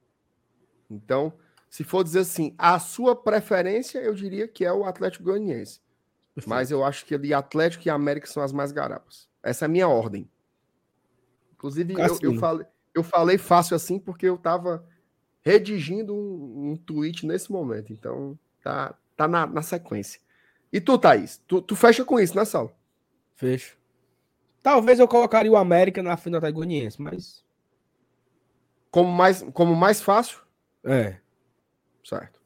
Então, 0.90 1.32
se 1.70 1.84
for 1.84 2.04
dizer 2.04 2.22
assim, 2.22 2.56
a 2.58 2.80
sua 2.80 3.16
preferência, 3.16 4.00
eu 4.00 4.16
diria 4.16 4.48
que 4.48 4.66
é 4.66 4.74
o 4.74 4.86
Atlético 4.86 5.26
Goianiense. 5.26 5.82
Mas 6.48 6.72
eu 6.72 6.84
acho 6.84 7.06
que 7.06 7.14
ali 7.14 7.34
Atlético 7.34 7.88
e 7.88 7.92
América 7.92 8.26
são 8.26 8.42
as 8.42 8.52
mais 8.52 8.72
garapas. 8.72 9.30
Essa 9.44 9.66
é 9.66 9.68
a 9.68 9.70
minha 9.70 9.88
ordem. 9.88 10.30
Inclusive, 11.60 11.94
eu, 11.94 12.18
eu, 12.22 12.36
falei, 12.40 12.66
eu 12.96 13.04
falei 13.04 13.38
fácil 13.38 13.76
assim 13.76 14.00
porque 14.00 14.26
eu 14.26 14.36
estava 14.36 14.88
redigindo 15.42 16.16
um, 16.16 16.72
um, 16.72 16.78
tweet 16.78 17.26
nesse 17.26 17.52
momento. 17.52 17.92
Então, 17.92 18.40
tá, 18.64 18.96
tá 19.18 19.28
na, 19.28 19.46
na 19.46 19.62
sequência. 19.62 20.22
E 20.72 20.80
tu, 20.80 20.98
Thaís? 20.98 21.44
Tu, 21.46 21.62
tu 21.62 21.76
fecha 21.76 22.06
com 22.06 22.18
isso, 22.18 22.34
né, 22.34 22.46
Sal? 22.46 22.74
Fecho. 23.36 23.78
Talvez 24.64 25.00
eu 25.00 25.08
colocaria 25.08 25.52
o 25.52 25.58
América 25.58 26.02
na 26.02 26.16
final 26.16 26.40
da 26.40 26.50
Goianiense, 26.50 27.02
mas. 27.02 27.44
Como 28.90 29.12
mais, 29.12 29.44
como 29.54 29.76
mais 29.76 30.02
fácil? 30.02 30.40
É. 30.82 31.18
Certo. 32.06 32.40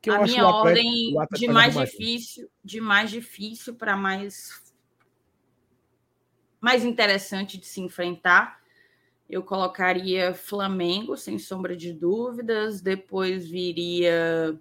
Que 0.00 0.10
a 0.10 0.22
minha 0.22 0.46
ordem 0.46 1.14
de 1.32 1.48
mais 1.48 1.74
difícil, 1.74 2.48
de 2.62 2.80
mais 2.80 3.10
difícil 3.10 3.74
para 3.74 3.96
mais 3.96 4.63
mais 6.64 6.82
interessante 6.82 7.58
de 7.58 7.66
se 7.66 7.82
enfrentar, 7.82 8.58
eu 9.28 9.42
colocaria 9.42 10.32
Flamengo, 10.32 11.14
sem 11.14 11.38
sombra 11.38 11.76
de 11.76 11.92
dúvidas, 11.92 12.80
depois 12.80 13.46
viria 13.46 14.58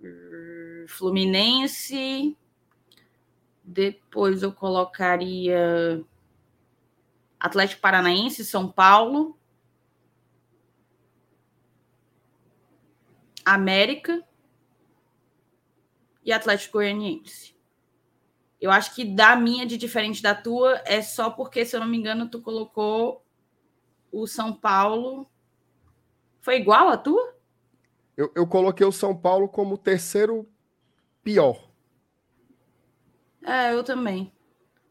hum, 0.00 0.84
Fluminense, 0.86 2.36
depois 3.64 4.44
eu 4.44 4.52
colocaria 4.52 6.04
Atlético 7.40 7.80
Paranaense, 7.80 8.44
São 8.44 8.70
Paulo, 8.70 9.36
América 13.44 14.22
e 16.24 16.30
Atlético 16.30 16.74
Goianiense. 16.74 17.59
Eu 18.60 18.70
acho 18.70 18.94
que 18.94 19.04
da 19.04 19.34
minha 19.36 19.64
de 19.64 19.78
diferente 19.78 20.22
da 20.22 20.34
tua 20.34 20.82
é 20.84 21.00
só 21.00 21.30
porque, 21.30 21.64
se 21.64 21.74
eu 21.74 21.80
não 21.80 21.86
me 21.86 21.96
engano, 21.96 22.28
tu 22.28 22.42
colocou 22.42 23.24
o 24.12 24.26
São 24.26 24.52
Paulo. 24.52 25.26
Foi 26.40 26.56
igual 26.56 26.88
a 26.88 26.96
tua? 26.96 27.34
Eu, 28.16 28.30
eu 28.34 28.46
coloquei 28.46 28.86
o 28.86 28.92
São 28.92 29.16
Paulo 29.16 29.48
como 29.48 29.74
o 29.74 29.78
terceiro 29.78 30.46
pior. 31.22 31.70
É, 33.42 33.72
eu 33.72 33.82
também. 33.82 34.32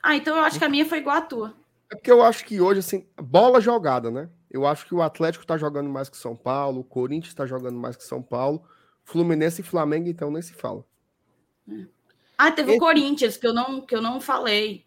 Ah, 0.02 0.16
então 0.16 0.36
eu 0.36 0.44
acho 0.44 0.58
que 0.58 0.66
a 0.66 0.70
minha 0.70 0.86
foi 0.86 0.98
igual 0.98 1.18
a 1.18 1.22
tua. 1.22 1.56
É 1.92 1.96
porque 1.96 2.12
eu 2.12 2.24
acho 2.24 2.46
que 2.46 2.60
hoje, 2.60 2.80
assim, 2.80 3.08
bola 3.22 3.62
jogada, 3.62 4.10
né? 4.10 4.30
Eu 4.50 4.66
acho 4.66 4.88
que 4.88 4.96
o 4.96 5.02
Atlético 5.02 5.46
tá 5.46 5.58
jogando 5.58 5.90
mais 5.90 6.10
que 6.10 6.18
São 6.18 6.36
Paulo, 6.36 6.82
o 6.82 6.84
Corinthians 6.84 7.36
tá 7.36 7.46
jogando 7.46 7.78
mais 7.78 7.96
que 7.96 8.04
São 8.04 8.22
Paulo, 8.22 8.64
Fluminense 9.04 9.62
e 9.62 9.64
Flamengo, 9.66 10.08
então 10.08 10.32
nem 10.32 10.42
se 10.42 10.54
fala. 10.54 10.84
Ah, 12.42 12.54
teve 12.54 12.72
Esse... 12.72 12.78
o 12.78 12.80
Corinthians, 12.80 13.36
que 13.36 13.46
eu 13.46 13.54
não, 13.54 13.82
que 13.82 13.94
eu 13.94 14.02
não 14.02 14.22
falei. 14.22 14.86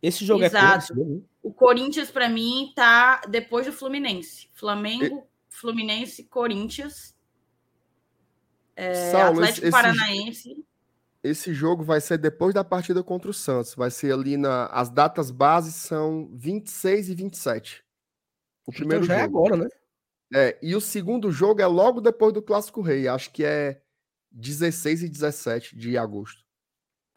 Esse 0.00 0.24
jogo 0.24 0.42
é 0.42 0.46
Exato. 0.46 0.94
é 0.94 0.96
quanto? 0.96 1.24
O 1.42 1.52
Corinthians, 1.52 2.10
para 2.10 2.30
mim, 2.30 2.72
tá 2.74 3.20
depois 3.28 3.66
do 3.66 3.72
Fluminense. 3.74 4.48
Flamengo, 4.54 5.18
e... 5.18 5.54
Fluminense, 5.54 6.24
Corinthians. 6.24 7.14
É, 8.74 9.10
Saulo, 9.10 9.40
Atlético 9.40 9.66
esse, 9.66 9.70
Paranaense. 9.70 10.64
Esse 11.22 11.52
jogo 11.52 11.84
vai 11.84 12.00
ser 12.00 12.16
depois 12.16 12.54
da 12.54 12.64
partida 12.64 13.02
contra 13.02 13.30
o 13.30 13.34
Santos. 13.34 13.74
Vai 13.74 13.90
ser 13.90 14.14
ali 14.14 14.38
na. 14.38 14.64
As 14.68 14.88
datas 14.88 15.30
bases 15.30 15.74
são 15.74 16.30
26 16.32 17.10
e 17.10 17.14
27. 17.14 17.84
O 18.66 18.70
então 18.70 18.78
primeiro 18.78 19.04
então 19.04 19.14
já 19.14 19.20
é 19.20 19.24
jogo. 19.26 19.40
é 19.40 19.46
agora, 19.46 19.56
né? 19.62 19.68
É, 20.32 20.58
e 20.62 20.74
o 20.74 20.80
segundo 20.80 21.30
jogo 21.30 21.60
é 21.60 21.66
logo 21.66 22.00
depois 22.00 22.32
do 22.32 22.40
Clássico 22.40 22.80
Rei. 22.80 23.06
Acho 23.06 23.30
que 23.30 23.44
é 23.44 23.82
16 24.32 25.02
e 25.02 25.08
17 25.10 25.76
de 25.76 25.98
agosto. 25.98 26.43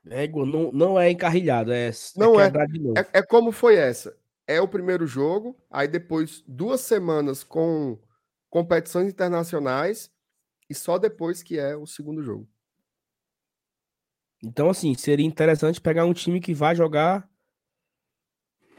É, 0.10 0.28
não, 0.28 0.72
não 0.72 1.00
é 1.00 1.12
encarrilhado, 1.12 1.72
é, 1.72 1.90
é 1.90 1.92
não 2.16 2.40
é, 2.40 2.48
é, 2.48 3.20
é 3.20 3.22
como 3.24 3.52
foi 3.52 3.76
essa. 3.76 4.16
É 4.46 4.62
o 4.62 4.68
primeiro 4.68 5.06
jogo, 5.06 5.56
aí 5.70 5.88
depois 5.88 6.44
duas 6.48 6.82
semanas 6.82 7.44
com 7.44 8.00
competições 8.50 9.12
internacionais 9.12 10.10
e 10.70 10.74
só 10.74 10.98
depois 10.98 11.44
que 11.44 11.60
é 11.60 11.76
o 11.76 11.86
segundo 11.86 12.24
jogo. 12.24 12.48
Então, 14.44 14.70
assim, 14.70 14.94
seria 14.94 15.26
interessante 15.26 15.82
pegar 15.82 16.06
um 16.06 16.14
time 16.14 16.40
que 16.40 16.54
vai 16.54 16.76
jogar. 16.76 17.28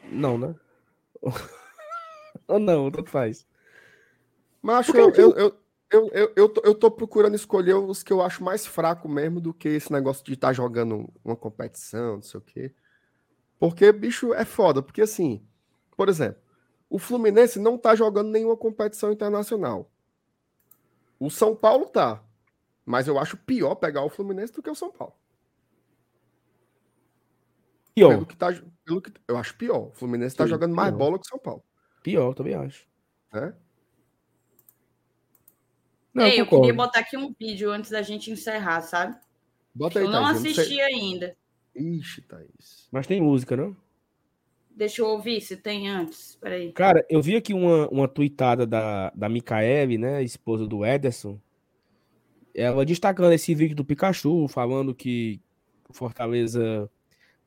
Não, 0.05 0.39
né? 0.39 0.55
Ou 2.47 2.59
não, 2.59 2.91
tanto 2.91 3.11
faz. 3.11 3.47
Mas 4.63 4.89
eu, 4.89 5.11
eu, 5.11 5.33
eu, 5.37 5.57
eu, 5.91 6.09
eu, 6.13 6.33
eu, 6.37 6.49
tô, 6.49 6.61
eu 6.65 6.75
tô 6.75 6.91
procurando 6.91 7.35
escolher 7.35 7.75
os 7.75 8.03
que 8.03 8.13
eu 8.13 8.21
acho 8.21 8.45
mais 8.45 8.67
fraco 8.67 9.09
mesmo 9.09 9.41
do 9.41 9.55
que 9.55 9.69
esse 9.69 9.91
negócio 9.93 10.25
de 10.25 10.35
estar 10.35 10.49
tá 10.49 10.53
jogando 10.53 11.09
uma 11.25 11.37
competição, 11.37 12.17
não 12.17 12.23
sei 12.23 12.39
o 12.39 12.43
quê. 12.43 12.75
Porque, 13.59 13.91
bicho, 13.91 14.35
é 14.35 14.45
foda. 14.45 14.83
Porque, 14.83 15.03
assim, 15.03 15.45
por 15.97 16.09
exemplo, 16.09 16.41
o 16.91 16.99
Fluminense 16.99 17.59
não 17.59 17.79
tá 17.79 17.95
jogando 17.95 18.31
nenhuma 18.31 18.57
competição 18.57 19.11
internacional. 19.11 19.91
O 21.19 21.31
São 21.31 21.57
Paulo 21.57 21.87
tá. 21.87 22.23
Mas 22.85 23.09
eu 23.09 23.19
acho 23.19 23.37
pior 23.37 23.75
pegar 23.75 24.03
o 24.03 24.11
Fluminense 24.11 24.53
do 24.53 24.63
que 24.63 24.71
o 24.71 24.75
São 24.75 24.91
Paulo. 24.91 25.15
Pior. 27.95 28.11
Pelo 28.11 28.27
que 28.27 28.37
tá, 28.37 28.49
pelo 28.85 29.03
que, 29.03 29.13
eu 29.27 29.37
acho 29.37 29.57
pior. 29.57 29.89
O 29.89 29.93
Fluminense 29.93 30.37
tá 30.37 30.47
jogando 30.47 30.75
mais 30.75 30.91
pior. 30.91 30.99
bola 30.99 31.19
que 31.19 31.27
o 31.27 31.29
São 31.29 31.39
Paulo. 31.39 31.65
Pior, 32.03 32.35
também 32.35 32.55
acho. 32.55 32.87
É? 33.33 33.53
Não, 36.19 36.27
Ei, 36.27 36.41
eu, 36.41 36.45
eu 36.45 36.47
queria 36.49 36.75
botar 36.75 36.99
aqui 36.99 37.17
um 37.17 37.33
vídeo 37.39 37.71
antes 37.71 37.93
da 37.93 38.03
gente 38.03 38.29
encerrar, 38.29 38.81
sabe? 38.83 39.17
Bota 39.73 40.01
aí, 40.01 40.05
eu 40.05 40.11
não 40.11 40.25
Thaís, 40.25 40.39
assisti 40.39 40.77
não 40.77 40.85
ainda. 40.85 41.37
Ixi, 41.77 42.23
Thaís. 42.23 42.89
Mas 42.91 43.07
tem 43.07 43.21
música, 43.21 43.57
não? 43.57 43.77
Deixa 44.69 45.01
eu 45.01 45.07
ouvir 45.07 45.41
se 45.41 45.57
tem 45.57 45.89
antes. 45.89 46.37
Peraí. 46.41 46.73
Cara, 46.73 47.07
eu 47.09 47.23
vi 47.23 47.37
aqui 47.37 47.55
uma, 47.55 47.89
uma 47.89 48.09
tweetada 48.09 48.67
da, 48.67 49.11
da 49.15 49.29
Micaele, 49.29 49.97
né? 49.97 50.21
Esposa 50.25 50.67
do 50.67 50.85
Ederson. 50.85 51.39
Ela 52.53 52.85
destacando 52.85 53.33
esse 53.33 53.55
vídeo 53.55 53.77
do 53.77 53.85
Pikachu, 53.85 54.49
falando 54.49 54.93
que 54.93 55.41
o 55.89 55.93
Fortaleza 55.93 56.91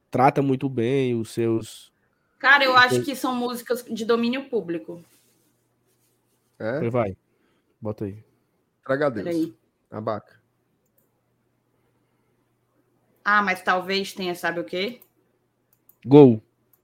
trata 0.09 0.41
muito 0.41 0.69
bem 0.69 1.13
os 1.13 1.31
seus. 1.31 1.91
Cara, 2.39 2.63
eu 2.63 2.75
acho 2.77 3.03
que 3.03 3.15
são 3.17 3.35
músicas 3.35 3.83
de 3.83 4.05
domínio 4.05 4.49
público. 4.49 5.03
É? 6.57 6.89
Vai. 6.89 7.17
Bota 7.81 8.05
aí. 8.05 8.30
Traga 8.91 9.09
Deus. 9.09 9.23
Peraí. 9.23 9.55
Abaca. 9.89 10.41
Ah, 13.23 13.41
mas 13.41 13.61
talvez 13.61 14.11
tenha, 14.11 14.35
sabe 14.35 14.59
o 14.59 14.65
quê? 14.65 14.99
Gol. 16.05 16.43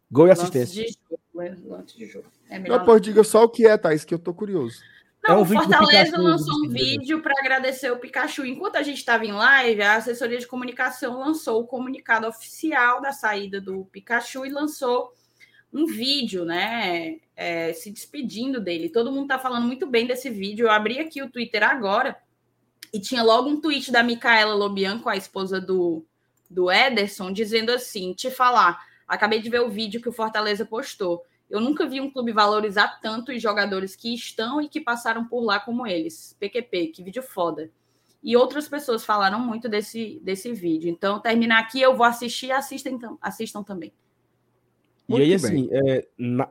Gol 0.10 0.28
e 0.28 0.32
assistência. 0.32 0.84
Lance 0.84 0.94
de 0.94 1.58
jogo. 1.60 1.70
Lance 1.70 1.98
de 1.98 2.06
jogo. 2.06 2.28
É 2.50 2.60
melhor 2.60 2.80
Depois 2.80 3.02
diga 3.02 3.24
só 3.26 3.44
o 3.44 3.50
que 3.50 3.68
é, 3.68 3.78
Thaís, 3.78 4.06
que 4.06 4.14
eu 4.14 4.20
tô 4.20 4.34
curioso. 4.34 4.80
Não, 5.22 5.36
é 5.36 5.38
um 5.40 5.42
o 5.42 5.46
Fortaleza 5.46 6.18
lançou 6.18 6.56
um 6.64 6.70
vídeo 6.70 7.22
para 7.22 7.34
agradecer 7.42 7.92
o 7.92 7.98
Pikachu. 7.98 8.46
Enquanto 8.46 8.78
a 8.78 8.84
gente 8.84 9.00
estava 9.00 9.26
em 9.26 9.34
live, 9.34 9.82
a 9.82 9.98
assessoria 9.98 10.38
de 10.38 10.48
comunicação 10.48 11.20
lançou 11.20 11.62
o 11.62 11.68
comunicado 11.68 12.26
oficial 12.26 13.02
da 13.02 13.12
saída 13.12 13.60
do 13.60 13.84
Pikachu 13.86 14.46
e 14.46 14.50
lançou 14.50 15.12
um 15.74 15.86
vídeo, 15.86 16.46
né? 16.46 17.18
É, 17.36 17.74
se 17.74 17.92
despedindo 17.92 18.60
dele. 18.60 18.90
Todo 18.90 19.12
mundo 19.12 19.24
está 19.24 19.38
falando 19.38 19.66
muito 19.66 19.86
bem 19.86 20.08
desse 20.08 20.30
vídeo. 20.30 20.68
Eu 20.68 20.72
abri 20.72 21.00
aqui 21.00 21.22
o 21.22 21.30
Twitter 21.30 21.64
agora 21.64 22.18
e 22.94 23.00
tinha 23.00 23.22
logo 23.22 23.50
um 23.50 23.60
tweet 23.60 23.92
da 23.92 24.02
Micaela 24.02 24.56
Lobianco, 24.56 25.10
a 25.10 25.16
esposa 25.16 25.60
do, 25.60 26.06
do 26.50 26.72
Ederson, 26.72 27.32
dizendo 27.32 27.72
assim: 27.72 28.14
te 28.14 28.32
falar, 28.32 28.84
acabei 29.08 29.42
de 29.42 29.50
ver 29.50 29.62
o 29.62 29.70
vídeo 29.70 30.02
que 30.02 30.10
o 30.10 30.14
Fortaleza 30.14 30.66
postou. 30.66 31.24
Eu 31.50 31.62
nunca 31.62 31.86
vi 31.86 32.02
um 32.02 32.12
clube 32.12 32.34
valorizar 32.34 33.00
tanto 33.02 33.32
os 33.32 33.42
jogadores 33.42 33.96
que 33.96 34.14
estão 34.14 34.62
e 34.62 34.68
que 34.68 34.82
passaram 34.82 35.26
por 35.26 35.42
lá 35.42 35.60
como 35.60 35.88
eles. 35.88 36.36
PQP, 36.40 36.88
que 36.88 37.04
vídeo 37.04 37.24
foda. 37.24 37.72
E 38.22 38.36
outras 38.36 38.68
pessoas 38.68 39.06
falaram 39.06 39.40
muito 39.40 39.70
desse, 39.70 40.20
desse 40.22 40.52
vídeo. 40.52 40.90
Então, 40.90 41.20
terminar 41.20 41.60
aqui, 41.60 41.80
eu 41.80 41.96
vou 41.96 42.06
assistir 42.06 42.48
e 42.48 42.52
assistam, 42.52 43.18
assistam 43.22 43.64
também. 43.64 43.94
Muito 45.08 45.22
e 45.22 45.26
aí, 45.26 45.34
assim, 45.34 45.70
é, 45.72 46.08
na... 46.18 46.50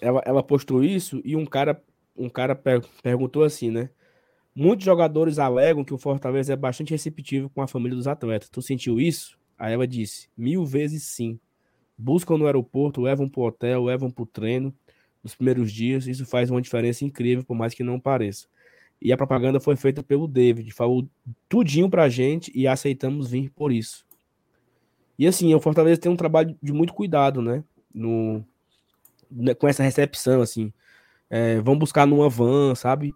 ela, 0.00 0.22
ela 0.24 0.42
postou 0.42 0.84
isso 0.84 1.20
e 1.24 1.34
um 1.34 1.46
cara, 1.46 1.82
um 2.16 2.28
cara 2.28 2.54
per 2.54 2.82
perguntou 3.02 3.44
assim, 3.44 3.70
né? 3.70 3.90
Muitos 4.54 4.84
jogadores 4.84 5.38
alegam 5.38 5.84
que 5.84 5.94
o 5.94 5.98
Fortaleza 5.98 6.52
é 6.52 6.56
bastante 6.56 6.90
receptivo 6.90 7.48
com 7.50 7.62
a 7.62 7.68
família 7.68 7.96
dos 7.96 8.06
atletas. 8.06 8.48
Tu 8.48 8.60
sentiu 8.60 9.00
isso? 9.00 9.38
Aí 9.58 9.72
ela 9.72 9.86
disse: 9.86 10.28
mil 10.36 10.64
vezes 10.64 11.04
sim 11.04 11.38
buscam 12.00 12.38
no 12.38 12.46
aeroporto, 12.46 13.00
levam 13.00 13.28
para 13.28 13.40
o 13.40 13.44
hotel, 13.44 13.84
levam 13.84 14.10
para 14.10 14.22
o 14.22 14.26
treino 14.26 14.74
nos 15.22 15.34
primeiros 15.34 15.70
dias. 15.70 16.06
Isso 16.06 16.24
faz 16.24 16.50
uma 16.50 16.60
diferença 16.60 17.04
incrível, 17.04 17.44
por 17.44 17.54
mais 17.54 17.74
que 17.74 17.84
não 17.84 18.00
pareça. 18.00 18.46
E 19.00 19.12
a 19.12 19.16
propaganda 19.16 19.60
foi 19.60 19.76
feita 19.76 20.02
pelo 20.02 20.26
David, 20.26 20.70
falou 20.72 21.08
tudinho 21.48 21.88
para 21.88 22.04
a 22.04 22.08
gente 22.08 22.50
e 22.54 22.66
aceitamos 22.66 23.30
vir 23.30 23.50
por 23.50 23.72
isso. 23.72 24.04
E 25.20 25.26
assim, 25.26 25.54
o 25.54 25.60
Fortaleza 25.60 26.00
tem 26.00 26.10
um 26.10 26.16
trabalho 26.16 26.56
de 26.62 26.72
muito 26.72 26.94
cuidado, 26.94 27.42
né? 27.42 27.62
No, 27.94 28.42
né, 29.30 29.52
com 29.52 29.68
essa 29.68 29.82
recepção, 29.82 30.40
assim. 30.40 30.72
É, 31.28 31.60
vão 31.60 31.78
buscar 31.78 32.06
numa 32.06 32.26
van, 32.30 32.74
sabe? 32.74 33.12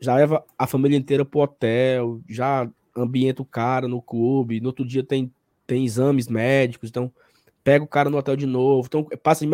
Já 0.00 0.14
leva 0.14 0.42
a 0.58 0.66
família 0.66 0.96
inteira 0.96 1.22
pro 1.22 1.40
hotel, 1.40 2.22
já 2.26 2.66
ambienta 2.96 3.42
o 3.42 3.44
cara 3.44 3.86
no 3.86 4.00
clube. 4.00 4.58
No 4.58 4.68
outro 4.68 4.86
dia 4.86 5.04
tem, 5.04 5.30
tem 5.66 5.84
exames 5.84 6.28
médicos, 6.28 6.88
então 6.88 7.12
pega 7.62 7.84
o 7.84 7.88
cara 7.88 8.08
no 8.08 8.16
hotel 8.16 8.36
de 8.36 8.46
novo. 8.46 8.86
Então, 8.86 9.04
passa 9.22 9.44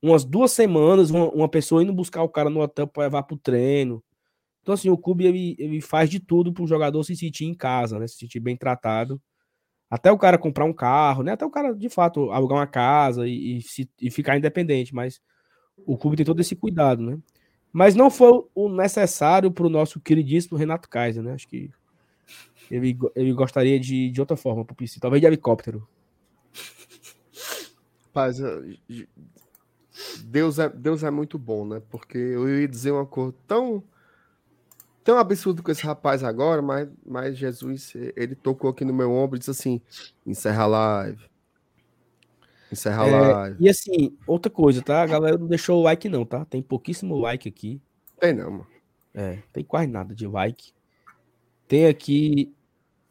umas 0.00 0.24
duas 0.24 0.52
semanas 0.52 1.10
uma, 1.10 1.28
uma 1.28 1.48
pessoa 1.48 1.82
indo 1.82 1.92
buscar 1.92 2.22
o 2.22 2.28
cara 2.28 2.50
no 2.50 2.60
hotel 2.60 2.86
para 2.86 3.02
levar 3.02 3.24
para 3.24 3.34
o 3.34 3.38
treino. 3.38 4.00
Então, 4.62 4.74
assim, 4.74 4.90
o 4.90 4.96
clube 4.96 5.26
ele, 5.26 5.56
ele 5.58 5.80
faz 5.80 6.08
de 6.08 6.20
tudo 6.20 6.52
para 6.52 6.62
o 6.62 6.68
jogador 6.68 7.02
se 7.02 7.16
sentir 7.16 7.46
em 7.46 7.54
casa, 7.54 7.98
né? 7.98 8.06
Se 8.06 8.16
sentir 8.16 8.38
bem 8.38 8.56
tratado. 8.56 9.20
Até 9.92 10.10
o 10.10 10.16
cara 10.16 10.38
comprar 10.38 10.64
um 10.64 10.72
carro, 10.72 11.22
né? 11.22 11.32
Até 11.32 11.44
o 11.44 11.50
cara, 11.50 11.74
de 11.74 11.90
fato, 11.90 12.30
alugar 12.30 12.56
uma 12.56 12.66
casa 12.66 13.28
e, 13.28 13.58
e, 13.58 13.60
se, 13.60 13.86
e 14.00 14.10
ficar 14.10 14.38
independente, 14.38 14.94
mas 14.94 15.20
o 15.84 15.98
clube 15.98 16.16
tem 16.16 16.24
todo 16.24 16.40
esse 16.40 16.56
cuidado, 16.56 17.02
né? 17.02 17.18
Mas 17.70 17.94
não 17.94 18.10
foi 18.10 18.42
o 18.54 18.70
necessário 18.70 19.50
para 19.50 19.66
o 19.66 19.68
nosso 19.68 20.00
queridíssimo 20.00 20.56
Renato 20.56 20.88
Kaiser, 20.88 21.22
né? 21.22 21.34
Acho 21.34 21.46
que 21.46 21.70
ele, 22.70 22.98
ele 23.14 23.34
gostaria 23.34 23.78
de, 23.78 24.10
de 24.10 24.18
outra 24.18 24.34
forma, 24.34 24.64
talvez 24.98 25.20
de 25.20 25.26
helicóptero. 25.26 25.86
Rapaz, 28.06 28.38
Deus 30.24 30.58
é, 30.58 30.70
Deus 30.70 31.02
é 31.02 31.10
muito 31.10 31.38
bom, 31.38 31.66
né? 31.66 31.82
Porque 31.90 32.16
eu 32.16 32.48
ia 32.62 32.66
dizer 32.66 32.92
uma 32.92 33.04
coisa 33.04 33.34
tão 33.46 33.84
tão 35.04 35.18
absurdo 35.18 35.62
com 35.62 35.70
esse 35.70 35.84
rapaz 35.84 36.22
agora, 36.22 36.62
mas, 36.62 36.88
mas 37.04 37.36
Jesus, 37.36 37.92
ele 38.16 38.34
tocou 38.34 38.70
aqui 38.70 38.84
no 38.84 38.92
meu 38.92 39.10
ombro 39.12 39.36
e 39.36 39.38
disse 39.38 39.50
assim: 39.50 39.80
encerra 40.26 40.64
a 40.64 40.66
live. 40.66 41.24
Encerra 42.70 43.04
a 43.04 43.08
é, 43.08 43.32
live. 43.32 43.56
E 43.60 43.68
assim, 43.68 44.16
outra 44.26 44.50
coisa, 44.50 44.80
tá? 44.80 45.02
A 45.02 45.06
galera 45.06 45.36
não 45.36 45.46
deixou 45.46 45.80
o 45.80 45.82
like, 45.82 46.08
não, 46.08 46.24
tá? 46.24 46.44
Tem 46.44 46.62
pouquíssimo 46.62 47.16
like 47.18 47.48
aqui. 47.48 47.80
Tem 48.18 48.32
não, 48.32 48.50
mano. 48.50 48.66
É, 49.14 49.38
tem 49.52 49.62
quase 49.62 49.88
nada 49.88 50.14
de 50.14 50.26
like. 50.26 50.72
Tem 51.68 51.86
aqui, 51.86 52.54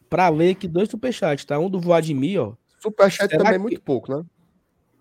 pra 0.09 0.29
ler 0.29 0.51
aqui, 0.51 0.67
dois 0.67 0.89
superchats, 0.89 1.45
tá? 1.45 1.59
Um 1.59 1.69
do 1.69 1.79
Vladimir, 1.79 2.41
ó. 2.41 2.55
Superchat 2.79 3.29
Será 3.29 3.37
também 3.37 3.53
é 3.53 3.57
que... 3.57 3.61
muito 3.61 3.81
pouco, 3.81 4.15
né? 4.15 4.25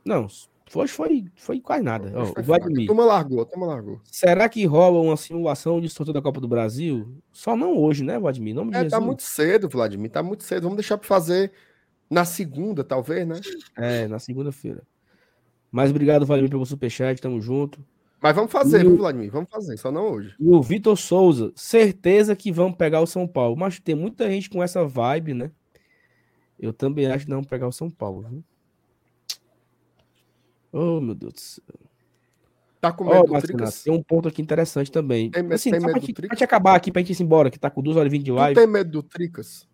Não, 0.05 0.27
foi, 0.71 0.87
foi, 0.87 1.25
foi 1.35 1.61
quase 1.61 1.83
nada. 1.83 2.13
Ó, 2.15 2.27
foi 2.27 2.45
Vladimir. 2.45 2.87
Toma 2.87 3.05
largou, 3.05 3.45
toma 3.45 3.67
largou. 3.67 4.01
Será 4.05 4.49
que 4.49 4.65
rola 4.65 5.01
uma 5.01 5.17
simulação 5.17 5.81
de 5.81 5.89
sorteio 5.89 6.15
da 6.15 6.23
Copa 6.23 6.41
do 6.41 6.47
Brasil? 6.47 7.13
Só 7.33 7.57
não 7.57 7.77
hoje, 7.77 8.05
né, 8.05 8.17
Vladimir? 8.21 8.55
Não 8.55 8.71
é, 8.73 8.85
tá 8.85 9.01
muito 9.01 9.25
cedo, 9.25 9.69
Vladimir. 9.69 10.13
Tá 10.13 10.23
muito 10.23 10.45
cedo. 10.45 10.63
Vamos 10.63 10.77
deixar 10.77 10.97
para 10.97 11.09
fazer 11.09 11.51
na 12.09 12.25
segunda, 12.25 12.85
talvez, 12.85 13.27
né? 13.27 13.41
É, 13.77 14.07
na 14.07 14.21
segunda-feira. 14.21 14.85
Mas 15.73 15.91
obrigado, 15.91 16.25
Vladimir, 16.25 16.53
pelo 16.53 16.65
superchat. 16.65 17.21
Tamo 17.21 17.43
junto. 17.43 17.85
Mas 18.23 18.37
vamos 18.37 18.53
fazer, 18.53 18.85
viu, 18.85 18.97
Vladimir? 18.97 19.33
Vamos 19.33 19.51
fazer, 19.51 19.77
só 19.77 19.91
não 19.91 20.09
hoje. 20.09 20.37
E 20.39 20.49
o 20.49 20.63
Vitor 20.63 20.97
Souza, 20.97 21.51
certeza 21.57 22.37
que 22.37 22.53
vão 22.53 22.73
pegar 22.73 23.01
o 23.01 23.07
São 23.09 23.27
Paulo. 23.27 23.57
Mas 23.57 23.81
tem 23.81 23.97
muita 23.97 24.31
gente 24.31 24.49
com 24.49 24.63
essa 24.63 24.87
vibe, 24.87 25.35
né? 25.35 25.51
Eu 26.57 26.73
também 26.73 27.07
acho 27.11 27.25
que 27.25 27.31
não 27.33 27.43
pegar 27.43 27.67
o 27.67 27.73
São 27.73 27.91
Paulo, 27.91 28.25
viu? 28.31 28.45
Oh, 30.73 31.01
meu 31.01 31.15
Deus 31.15 31.33
do 31.35 31.41
céu. 31.41 31.91
Tá 32.81 32.91
com 32.91 33.05
medo 33.05 33.25
oh, 33.29 33.35
do 33.35 33.43
Tricas? 33.43 33.83
Tem 33.83 33.93
um 33.93 34.03
ponto 34.03 34.27
aqui 34.29 34.41
interessante 34.41 34.91
também. 34.91 35.31
Tem, 35.31 35.53
assim, 35.53 35.71
tem 35.71 35.81
medo 35.81 35.93
pra, 35.93 36.29
gente 36.29 36.45
acabar 36.45 36.75
aqui 36.75 36.91
pra 36.91 37.03
gente 37.03 37.21
ir 37.21 37.23
embora, 37.23 37.51
que 37.51 37.59
tá 37.59 37.69
com 37.69 37.83
duas 37.83 37.97
horas 37.97 38.11
e 38.11 38.17
vinte 38.17 38.25
de 38.25 38.33
live. 38.33 38.55
Tu 38.55 38.65
tem 38.65 38.67
medo 38.67 38.91
do 38.91 39.03
Tricas? 39.03 39.69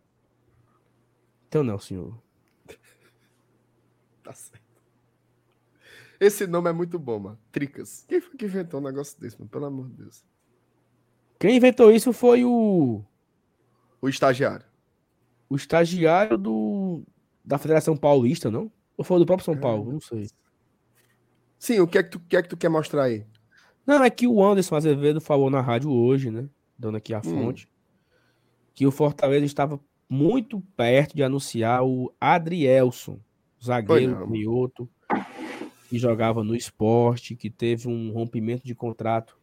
Então 1.48 1.62
não, 1.62 1.78
senhor. 1.78 2.18
tá 4.24 4.32
certo. 4.32 4.66
Esse 6.18 6.46
nome 6.46 6.68
é 6.68 6.72
muito 6.72 6.98
bom, 6.98 7.18
mano. 7.18 7.38
Tricas. 7.52 8.04
Quem 8.08 8.20
foi 8.20 8.36
que 8.36 8.46
inventou 8.46 8.80
um 8.80 8.82
negócio 8.82 9.20
desse, 9.20 9.38
mano? 9.38 9.50
Pelo 9.50 9.66
amor 9.66 9.88
de 9.88 9.94
Deus. 9.94 10.24
Quem 11.38 11.56
inventou 11.56 11.92
isso 11.92 12.12
foi 12.12 12.44
o. 12.44 13.04
O 14.00 14.08
estagiário. 14.08 14.64
O 15.48 15.54
estagiário 15.54 16.36
do. 16.36 17.02
Da 17.44 17.58
Federação 17.58 17.96
Paulista, 17.96 18.50
não? 18.50 18.72
Ou 18.96 19.04
foi 19.04 19.18
do 19.18 19.26
próprio 19.26 19.44
São 19.44 19.54
é. 19.54 19.58
Paulo? 19.58 19.92
Não 19.92 20.00
sei. 20.00 20.28
Sim, 21.58 21.80
o 21.80 21.86
que 21.86 21.98
é 21.98 22.02
que 22.02 22.10
tu, 22.10 22.20
que 22.20 22.36
é 22.36 22.42
que 22.42 22.48
tu 22.48 22.56
quer 22.56 22.68
mostrar 22.68 23.04
aí? 23.04 23.24
Não, 23.86 24.02
é 24.02 24.10
que 24.10 24.26
o 24.26 24.44
Anderson 24.44 24.76
Azevedo 24.76 25.20
falou 25.20 25.48
na 25.48 25.60
rádio 25.60 25.90
hoje, 25.90 26.30
né? 26.30 26.48
Dando 26.78 26.96
aqui 26.96 27.14
a 27.14 27.18
hum. 27.18 27.22
fonte. 27.22 27.68
Que 28.74 28.86
o 28.86 28.90
Fortaleza 28.90 29.46
estava 29.46 29.80
muito 30.08 30.60
perto 30.76 31.14
de 31.14 31.22
anunciar 31.22 31.84
o 31.84 32.12
Adrielson, 32.20 33.18
zagueiro 33.62 34.28
Mioto, 34.28 34.88
que 35.88 35.98
jogava 35.98 36.44
no 36.44 36.54
esporte, 36.54 37.34
que 37.34 37.48
teve 37.48 37.88
um 37.88 38.12
rompimento 38.12 38.64
de 38.64 38.74
contrato 38.74 39.38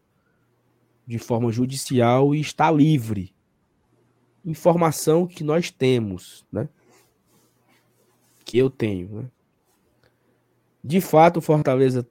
de 1.06 1.18
forma 1.18 1.52
judicial 1.52 2.34
e 2.34 2.40
está 2.40 2.72
livre. 2.72 3.34
Informação 4.46 5.26
que 5.26 5.44
nós 5.44 5.72
temos, 5.72 6.46
né? 6.52 6.68
Que 8.46 8.58
eu 8.58 8.70
tenho, 8.70 9.10
né? 9.10 9.32
De 10.84 11.00
fato, 11.00 11.38
o 11.38 11.42
Fortaleza 11.42 12.06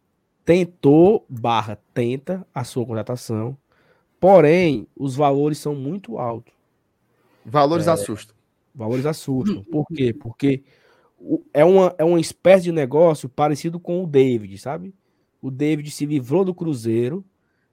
tentou, 0.45 1.27
barra, 1.29 1.79
tenta 1.93 2.47
a 2.55 2.65
sua 2.65 2.87
contratação, 2.87 3.57
porém, 4.19 4.87
os 4.97 5.15
valores 5.15 5.59
são 5.59 5.75
muito 5.75 6.19
altos. 6.19 6.55
Valores 7.45 7.87
é, 7.87 7.91
assustam. 7.91 8.35
Valores 8.75 9.05
assustam. 9.05 9.63
Por 9.65 9.87
quê? 9.87 10.15
Porque 10.15 10.63
é 11.53 11.65
uma, 11.65 11.95
é 11.99 12.05
uma 12.05 12.21
espécie 12.21 12.65
de 12.65 12.73
negócio 12.73 13.29
parecido 13.29 13.79
com 13.79 14.03
o 14.03 14.07
David, 14.07 14.57
sabe? 14.59 14.95
O 15.41 15.51
David 15.51 15.91
se 15.91 16.07
livrou 16.07 16.45
do 16.45 16.55
Cruzeiro, 16.55 17.25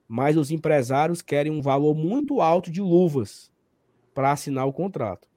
mas 0.07 0.35
os 0.35 0.51
empresários 0.51 1.21
querem 1.21 1.51
um 1.51 1.61
valor 1.61 1.95
muito 1.95 2.41
alto 2.41 2.71
de 2.71 2.81
luvas 2.81 3.51
para 4.13 4.31
assinar 4.31 4.67
o 4.67 4.73
contrato. 4.73 5.27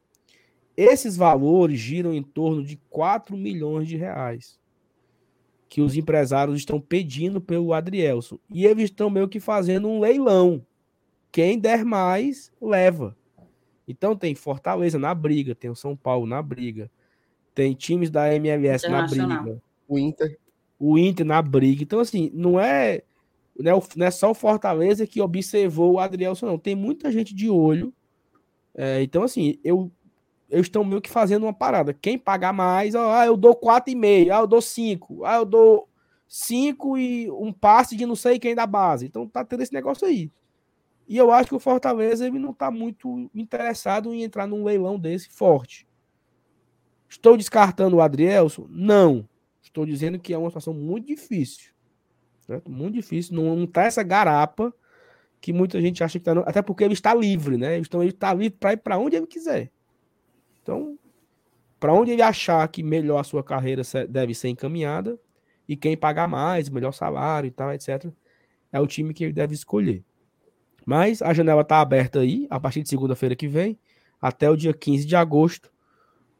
Esses 0.76 1.16
valores 1.16 1.78
giram 1.78 2.12
em 2.12 2.22
torno 2.22 2.64
de 2.64 2.76
4 2.90 3.36
milhões 3.36 3.86
de 3.86 3.96
reais 3.96 4.58
que 5.72 5.80
os 5.80 5.96
empresários 5.96 6.58
estão 6.58 6.78
pedindo 6.78 7.40
pelo 7.40 7.72
Adrielson. 7.72 8.38
E 8.50 8.66
eles 8.66 8.90
estão 8.90 9.08
meio 9.08 9.26
que 9.26 9.40
fazendo 9.40 9.88
um 9.88 10.00
leilão. 10.00 10.62
Quem 11.32 11.58
der 11.58 11.82
mais, 11.82 12.52
leva. 12.60 13.16
Então 13.88 14.14
tem 14.14 14.34
Fortaleza 14.34 14.98
na 14.98 15.14
briga, 15.14 15.54
tem 15.54 15.70
o 15.70 15.74
São 15.74 15.96
Paulo 15.96 16.26
na 16.26 16.42
briga, 16.42 16.90
tem 17.54 17.72
times 17.72 18.10
da 18.10 18.34
MLS 18.34 18.86
na 18.86 19.06
briga. 19.06 19.62
O 19.88 19.98
Inter. 19.98 20.38
O 20.78 20.98
Inter 20.98 21.24
na 21.24 21.40
briga. 21.40 21.82
Então, 21.82 22.00
assim, 22.00 22.30
não 22.34 22.60
é, 22.60 23.00
não 23.58 23.72
é, 23.72 23.82
não 23.96 24.06
é 24.06 24.10
só 24.10 24.30
o 24.30 24.34
Fortaleza 24.34 25.06
que 25.06 25.22
observou 25.22 25.92
o 25.92 25.98
Adrielson, 25.98 26.44
não. 26.44 26.58
Tem 26.58 26.76
muita 26.76 27.10
gente 27.10 27.34
de 27.34 27.48
olho. 27.48 27.94
É, 28.74 29.02
então, 29.02 29.22
assim, 29.22 29.58
eu 29.64 29.90
eles 30.52 30.66
estão 30.66 30.84
meio 30.84 31.00
que 31.00 31.08
fazendo 31.08 31.44
uma 31.44 31.52
parada. 31.52 31.94
Quem 31.94 32.18
pagar 32.18 32.52
mais, 32.52 32.94
ah, 32.94 33.24
eu 33.24 33.38
dou 33.38 33.56
4,5, 33.56 34.30
ah, 34.30 34.40
eu 34.40 34.46
dou 34.46 34.60
5, 34.60 35.24
ah, 35.24 35.36
eu 35.36 35.46
dou 35.46 35.88
5 36.28 36.98
e 36.98 37.30
um 37.30 37.50
passe 37.50 37.96
de 37.96 38.04
não 38.04 38.14
sei 38.14 38.38
quem 38.38 38.54
da 38.54 38.66
base. 38.66 39.06
Então 39.06 39.26
tá 39.26 39.42
tendo 39.46 39.62
esse 39.62 39.72
negócio 39.72 40.06
aí. 40.06 40.30
E 41.08 41.16
eu 41.16 41.32
acho 41.32 41.48
que 41.48 41.54
o 41.54 41.58
Fortaleza 41.58 42.26
ele 42.26 42.38
não 42.38 42.52
tá 42.52 42.70
muito 42.70 43.30
interessado 43.34 44.12
em 44.12 44.22
entrar 44.22 44.46
num 44.46 44.62
leilão 44.62 44.98
desse 44.98 45.30
forte. 45.30 45.88
Estou 47.08 47.34
descartando 47.34 47.96
o 47.96 48.02
Adrielson? 48.02 48.66
Não. 48.68 49.26
Estou 49.62 49.86
dizendo 49.86 50.18
que 50.18 50.34
é 50.34 50.38
uma 50.38 50.50
situação 50.50 50.74
muito 50.74 51.06
difícil. 51.06 51.72
Certo? 52.40 52.70
Muito 52.70 52.94
difícil. 52.94 53.34
Não, 53.34 53.56
não 53.56 53.66
tá 53.66 53.84
essa 53.84 54.02
garapa 54.02 54.72
que 55.40 55.50
muita 55.50 55.80
gente 55.80 56.04
acha 56.04 56.18
que 56.18 56.24
tá. 56.24 56.32
Até 56.40 56.60
porque 56.60 56.84
ele 56.84 56.92
está 56.92 57.14
livre, 57.14 57.56
né? 57.56 57.78
Então 57.78 58.02
ele 58.02 58.10
está 58.10 58.34
livre 58.34 58.58
para 58.58 58.74
ir 58.74 58.76
para 58.76 58.98
onde 58.98 59.16
ele 59.16 59.26
quiser. 59.26 59.70
Então, 60.62 60.98
para 61.78 61.92
onde 61.92 62.12
ele 62.12 62.22
achar 62.22 62.66
que 62.68 62.82
melhor 62.82 63.18
a 63.18 63.24
sua 63.24 63.42
carreira 63.42 63.82
deve 64.08 64.34
ser 64.34 64.48
encaminhada 64.48 65.18
e 65.68 65.76
quem 65.76 65.96
pagar 65.96 66.28
mais, 66.28 66.68
melhor 66.68 66.92
salário 66.92 67.48
e 67.48 67.50
tal, 67.50 67.72
etc., 67.72 68.06
é 68.72 68.80
o 68.80 68.86
time 68.86 69.12
que 69.12 69.24
ele 69.24 69.32
deve 69.32 69.54
escolher. 69.54 70.04
Mas 70.86 71.20
a 71.20 71.32
janela 71.34 71.62
está 71.62 71.80
aberta 71.80 72.20
aí, 72.20 72.46
a 72.50 72.58
partir 72.58 72.82
de 72.82 72.88
segunda-feira 72.88 73.36
que 73.36 73.48
vem, 73.48 73.78
até 74.20 74.48
o 74.48 74.56
dia 74.56 74.72
15 74.72 75.04
de 75.04 75.16
agosto. 75.16 75.70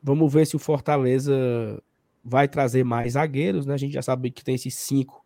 Vamos 0.02 0.32
ver 0.32 0.46
se 0.46 0.56
o 0.56 0.58
Fortaleza 0.58 1.82
vai 2.24 2.48
trazer 2.48 2.84
mais 2.84 3.14
zagueiros, 3.14 3.66
né? 3.66 3.74
A 3.74 3.78
gente 3.78 3.92
já 3.92 4.02
sabe 4.02 4.30
que 4.30 4.44
tem 4.44 4.54
esses 4.54 4.74
cinco 4.74 5.24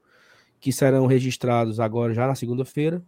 que 0.58 0.72
serão 0.72 1.06
registrados 1.06 1.78
agora 1.78 2.14
já 2.14 2.26
na 2.26 2.34
segunda-feira. 2.34 3.02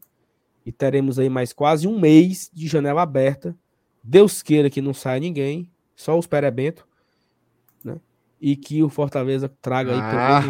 E 0.64 0.70
teremos 0.70 1.18
aí 1.18 1.30
mais 1.30 1.52
quase 1.52 1.88
um 1.88 1.98
mês 1.98 2.50
de 2.52 2.68
janela 2.68 3.02
aberta. 3.02 3.56
Deus 4.04 4.42
queira 4.42 4.68
que 4.68 4.82
não 4.82 4.92
saia 4.92 5.20
ninguém 5.20 5.70
só 5.98 6.16
os 6.16 6.28
perebento, 6.28 6.86
né? 7.84 8.00
E 8.40 8.54
que 8.54 8.84
o 8.84 8.88
Fortaleza 8.88 9.52
traga 9.60 9.92
aí 9.92 9.98
ah, 10.00 10.42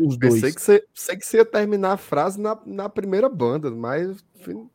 os 0.00 0.16
dois. 0.16 0.34
Pensei 0.34 0.52
que, 0.52 0.62
você, 0.62 0.84
pensei 0.94 1.16
que 1.16 1.26
você 1.26 1.36
ia 1.38 1.44
terminar 1.44 1.94
a 1.94 1.96
frase 1.96 2.40
na, 2.40 2.56
na 2.64 2.88
primeira 2.88 3.28
banda, 3.28 3.68
mas 3.68 4.24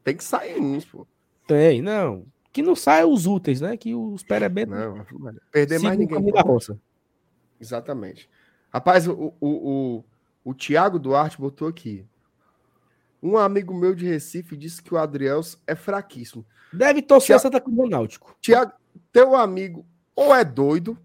tem 0.03 0.17
que 0.17 0.23
sair 0.23 0.59
uns, 0.59 0.83
pô. 0.83 1.07
Tem, 1.47 1.81
não. 1.81 2.25
Que 2.51 2.61
não 2.61 2.75
saia 2.75 3.07
os 3.07 3.25
úteis, 3.25 3.61
né? 3.61 3.77
Que 3.77 3.95
os 3.95 4.21
perebento. 4.21 4.71
Não, 4.71 5.05
perder 5.49 5.79
mais 5.79 5.97
ninguém. 5.97 6.31
Da 6.31 6.41
roça. 6.41 6.77
Exatamente. 7.59 8.29
Rapaz, 8.69 9.07
o, 9.07 9.33
o, 9.39 9.47
o, 9.47 10.03
o 10.43 10.53
Tiago 10.53 10.99
Duarte 10.99 11.39
botou 11.39 11.69
aqui. 11.69 12.05
Um 13.23 13.37
amigo 13.37 13.73
meu 13.73 13.95
de 13.95 14.05
Recife 14.05 14.57
disse 14.57 14.83
que 14.83 14.93
o 14.93 14.97
Adriels 14.97 15.57
é 15.65 15.73
fraquíssimo. 15.73 16.45
Deve 16.73 17.01
torcer 17.01 17.27
Tiago, 17.27 17.41
Santa 17.41 17.61
Cruz 17.61 17.77
do 17.77 17.89
Náutico. 17.89 18.35
Tiago, 18.41 18.73
teu 19.15 19.33
amigo 19.33 19.85
ou 20.13 20.35
é 20.35 20.43
doido, 20.43 20.97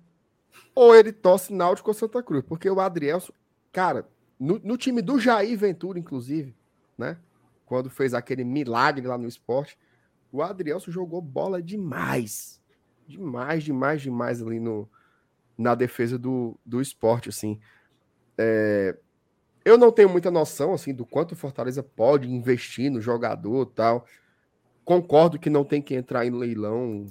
ou 0.75 0.97
ele 0.97 1.13
torce 1.13 1.53
Náutico 1.53 1.91
ou 1.91 1.95
Santa 1.95 2.21
Cruz. 2.21 2.45
Porque 2.45 2.69
o 2.69 2.81
Adrielson, 2.81 3.33
cara, 3.71 4.09
no, 4.37 4.59
no, 4.65 4.77
time 4.77 5.01
do 5.01 5.17
Jair 5.21 5.57
Ventura, 5.57 5.97
inclusive, 5.97 6.53
né? 6.99 7.17
Quando 7.65 7.89
fez 7.89 8.13
aquele 8.13 8.43
milagre 8.43 9.07
lá 9.07 9.17
no 9.17 9.29
esporte, 9.29 9.79
o 10.33 10.43
Adrielson 10.43 10.91
jogou 10.91 11.23
bola 11.23 11.63
demais. 11.63 12.61
Demais, 13.07 13.63
demais, 13.63 14.03
demais 14.03 14.43
ali 14.43 14.59
no, 14.59 14.91
na 15.57 15.77
defesa 15.77 16.19
do, 16.19 16.59
do 16.67 16.81
esporte, 16.81 17.29
assim. 17.29 17.61
É, 18.37 18.99
eu 19.65 19.79
não 19.79 19.93
tenho 19.93 20.09
muita 20.09 20.33
noção, 20.33 20.75
assim, 20.75 20.93
do 20.93 21.07
quanto 21.07 21.33
o 21.33 21.37
Fortaleza 21.37 21.81
pode 21.81 22.29
investir 22.29 22.91
no 22.91 23.01
jogador 23.01 23.67
tal. 23.67 24.05
Concordo 24.85 25.39
que 25.39 25.49
não 25.49 25.65
tem 25.65 25.81
que 25.81 25.95
entrar 25.95 26.27
em 26.27 26.31
leilão, 26.31 27.07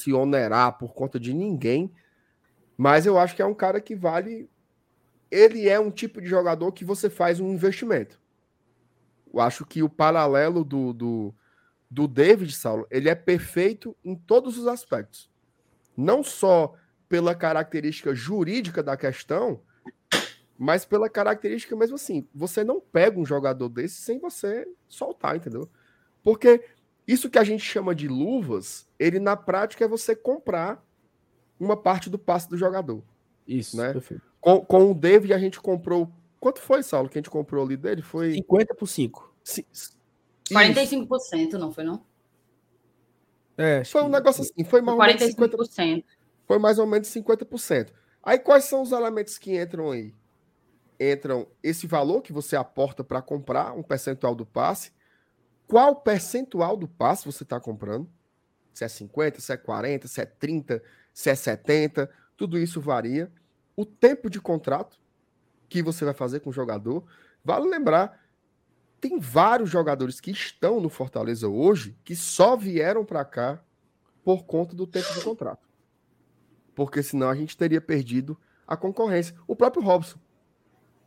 se 0.00 0.12
onerar 0.12 0.78
por 0.78 0.92
conta 0.92 1.18
de 1.18 1.32
ninguém, 1.34 1.92
mas 2.76 3.06
eu 3.06 3.18
acho 3.18 3.36
que 3.36 3.42
é 3.42 3.46
um 3.46 3.54
cara 3.54 3.80
que 3.80 3.94
vale. 3.94 4.48
Ele 5.30 5.68
é 5.68 5.78
um 5.78 5.90
tipo 5.90 6.20
de 6.20 6.26
jogador 6.26 6.72
que 6.72 6.84
você 6.84 7.08
faz 7.08 7.38
um 7.38 7.52
investimento. 7.52 8.20
Eu 9.32 9.40
acho 9.40 9.64
que 9.64 9.82
o 9.82 9.88
paralelo 9.88 10.64
do, 10.64 10.92
do, 10.92 11.34
do 11.90 12.08
David 12.08 12.52
Saulo, 12.52 12.86
ele 12.90 13.08
é 13.08 13.14
perfeito 13.14 13.96
em 14.04 14.16
todos 14.16 14.58
os 14.58 14.66
aspectos. 14.66 15.30
Não 15.96 16.22
só 16.22 16.74
pela 17.08 17.34
característica 17.34 18.14
jurídica 18.14 18.82
da 18.82 18.96
questão, 18.96 19.60
mas 20.58 20.84
pela 20.84 21.08
característica 21.08 21.74
mesmo 21.74 21.96
assim. 21.96 22.28
Você 22.34 22.62
não 22.62 22.80
pega 22.80 23.18
um 23.18 23.26
jogador 23.26 23.68
desse 23.68 24.00
sem 24.02 24.18
você 24.18 24.66
soltar, 24.88 25.36
entendeu? 25.36 25.68
Porque 26.22 26.64
isso 27.12 27.28
que 27.28 27.38
a 27.38 27.44
gente 27.44 27.64
chama 27.64 27.94
de 27.94 28.06
luvas, 28.06 28.86
ele 28.98 29.18
na 29.18 29.36
prática 29.36 29.84
é 29.84 29.88
você 29.88 30.14
comprar 30.14 30.84
uma 31.58 31.76
parte 31.76 32.08
do 32.08 32.18
passe 32.18 32.48
do 32.48 32.56
jogador. 32.56 33.02
Isso, 33.46 33.76
né? 33.76 33.94
Com, 34.40 34.64
com 34.64 34.90
o 34.90 34.94
David 34.94 35.34
a 35.34 35.38
gente 35.38 35.60
comprou. 35.60 36.10
Quanto 36.38 36.60
foi, 36.60 36.82
Saulo, 36.82 37.08
que 37.08 37.18
a 37.18 37.20
gente 37.20 37.30
comprou 37.30 37.64
ali 37.64 37.76
dele? 37.76 38.00
Foi 38.00 38.34
50 38.34 38.74
por 38.74 38.86
5. 38.86 39.34
45%, 40.50 41.52
não 41.54 41.72
foi 41.72 41.84
não? 41.84 42.04
É, 43.58 43.84
foi 43.84 44.02
um 44.02 44.08
negócio 44.08 44.42
assim, 44.42 44.64
foi 44.64 44.80
mais 44.80 44.96
45%. 44.96 44.98
ou 44.98 45.06
menos 45.08 45.68
50%. 45.68 46.04
Foi 46.46 46.58
mais 46.58 46.78
ou 46.78 46.86
menos 46.86 47.08
50%. 47.08 47.90
Aí 48.22 48.38
quais 48.38 48.64
são 48.64 48.82
os 48.82 48.92
elementos 48.92 49.36
que 49.36 49.60
entram 49.60 49.90
aí? 49.90 50.14
Entram 50.98 51.46
esse 51.62 51.86
valor 51.86 52.22
que 52.22 52.32
você 52.32 52.56
aporta 52.56 53.02
para 53.02 53.20
comprar, 53.20 53.72
um 53.72 53.82
percentual 53.82 54.34
do 54.34 54.46
passe. 54.46 54.92
Qual 55.70 55.94
percentual 55.94 56.76
do 56.76 56.88
passe 56.88 57.24
você 57.24 57.44
está 57.44 57.60
comprando? 57.60 58.10
Se 58.74 58.82
é 58.82 58.88
50, 58.88 59.40
se 59.40 59.52
é 59.52 59.56
40, 59.56 60.08
se 60.08 60.20
é 60.20 60.26
30, 60.26 60.82
se 61.14 61.30
é 61.30 61.34
70, 61.36 62.10
tudo 62.36 62.58
isso 62.58 62.80
varia. 62.80 63.30
O 63.76 63.86
tempo 63.86 64.28
de 64.28 64.40
contrato 64.40 64.98
que 65.68 65.80
você 65.80 66.04
vai 66.04 66.12
fazer 66.12 66.40
com 66.40 66.50
o 66.50 66.52
jogador. 66.52 67.04
Vale 67.44 67.68
lembrar, 67.68 68.20
tem 69.00 69.20
vários 69.20 69.70
jogadores 69.70 70.20
que 70.20 70.32
estão 70.32 70.80
no 70.80 70.88
Fortaleza 70.88 71.46
hoje 71.46 71.96
que 72.02 72.16
só 72.16 72.56
vieram 72.56 73.04
para 73.04 73.24
cá 73.24 73.62
por 74.24 74.42
conta 74.42 74.74
do 74.74 74.88
tempo 74.88 75.14
de 75.14 75.22
contrato. 75.22 75.68
Porque 76.74 77.00
senão 77.00 77.30
a 77.30 77.34
gente 77.36 77.56
teria 77.56 77.80
perdido 77.80 78.36
a 78.66 78.76
concorrência. 78.76 79.36
O 79.46 79.54
próprio 79.54 79.84
Robson. 79.84 80.18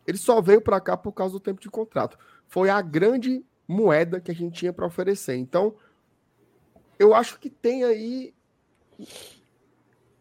Ele 0.08 0.18
só 0.18 0.40
veio 0.40 0.62
para 0.62 0.80
cá 0.80 0.96
por 0.96 1.12
causa 1.12 1.34
do 1.34 1.40
tempo 1.42 1.60
de 1.60 1.70
contrato. 1.70 2.18
Foi 2.48 2.70
a 2.70 2.82
grande 2.82 3.46
moeda 3.68 4.20
que 4.20 4.32
a 4.32 4.36
gente 4.36 4.60
tinha 4.60 4.74
para 4.74 4.86
oferecer. 4.86 5.36
Então, 5.36 5.76
eu 6.98 7.14
acho 7.14 7.40
que 7.40 7.50
tem 7.50 7.84
aí. 7.84 8.34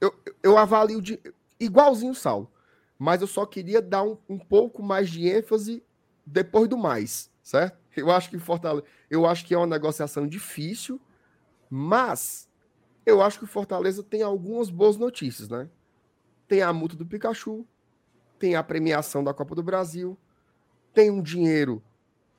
Eu, 0.00 0.14
eu 0.42 0.58
avalio 0.58 1.00
de 1.00 1.20
igualzinho 1.58 2.12
o 2.12 2.14
Saulo. 2.14 2.50
Mas 2.98 3.20
eu 3.20 3.26
só 3.26 3.44
queria 3.44 3.82
dar 3.82 4.04
um, 4.04 4.16
um 4.28 4.38
pouco 4.38 4.82
mais 4.82 5.10
de 5.10 5.28
ênfase 5.28 5.82
depois 6.24 6.68
do 6.68 6.78
mais 6.78 7.32
certo? 7.42 7.78
Eu 7.96 8.10
acho 8.10 8.30
que 8.30 8.38
Fortaleza, 8.38 8.86
eu 9.10 9.26
acho 9.26 9.44
que 9.44 9.54
é 9.54 9.58
uma 9.58 9.66
negociação 9.66 10.26
difícil, 10.26 11.00
mas 11.68 12.48
eu 13.04 13.20
acho 13.20 13.38
que 13.38 13.44
o 13.44 13.48
Fortaleza 13.48 14.02
tem 14.02 14.22
algumas 14.22 14.70
boas 14.70 14.96
notícias, 14.96 15.48
né? 15.48 15.68
Tem 16.46 16.62
a 16.62 16.72
multa 16.72 16.96
do 16.96 17.04
Pikachu, 17.04 17.66
tem 18.38 18.54
a 18.54 18.62
premiação 18.62 19.22
da 19.22 19.34
Copa 19.34 19.54
do 19.54 19.62
Brasil, 19.62 20.16
tem 20.94 21.10
um 21.10 21.22
dinheiro 21.22 21.82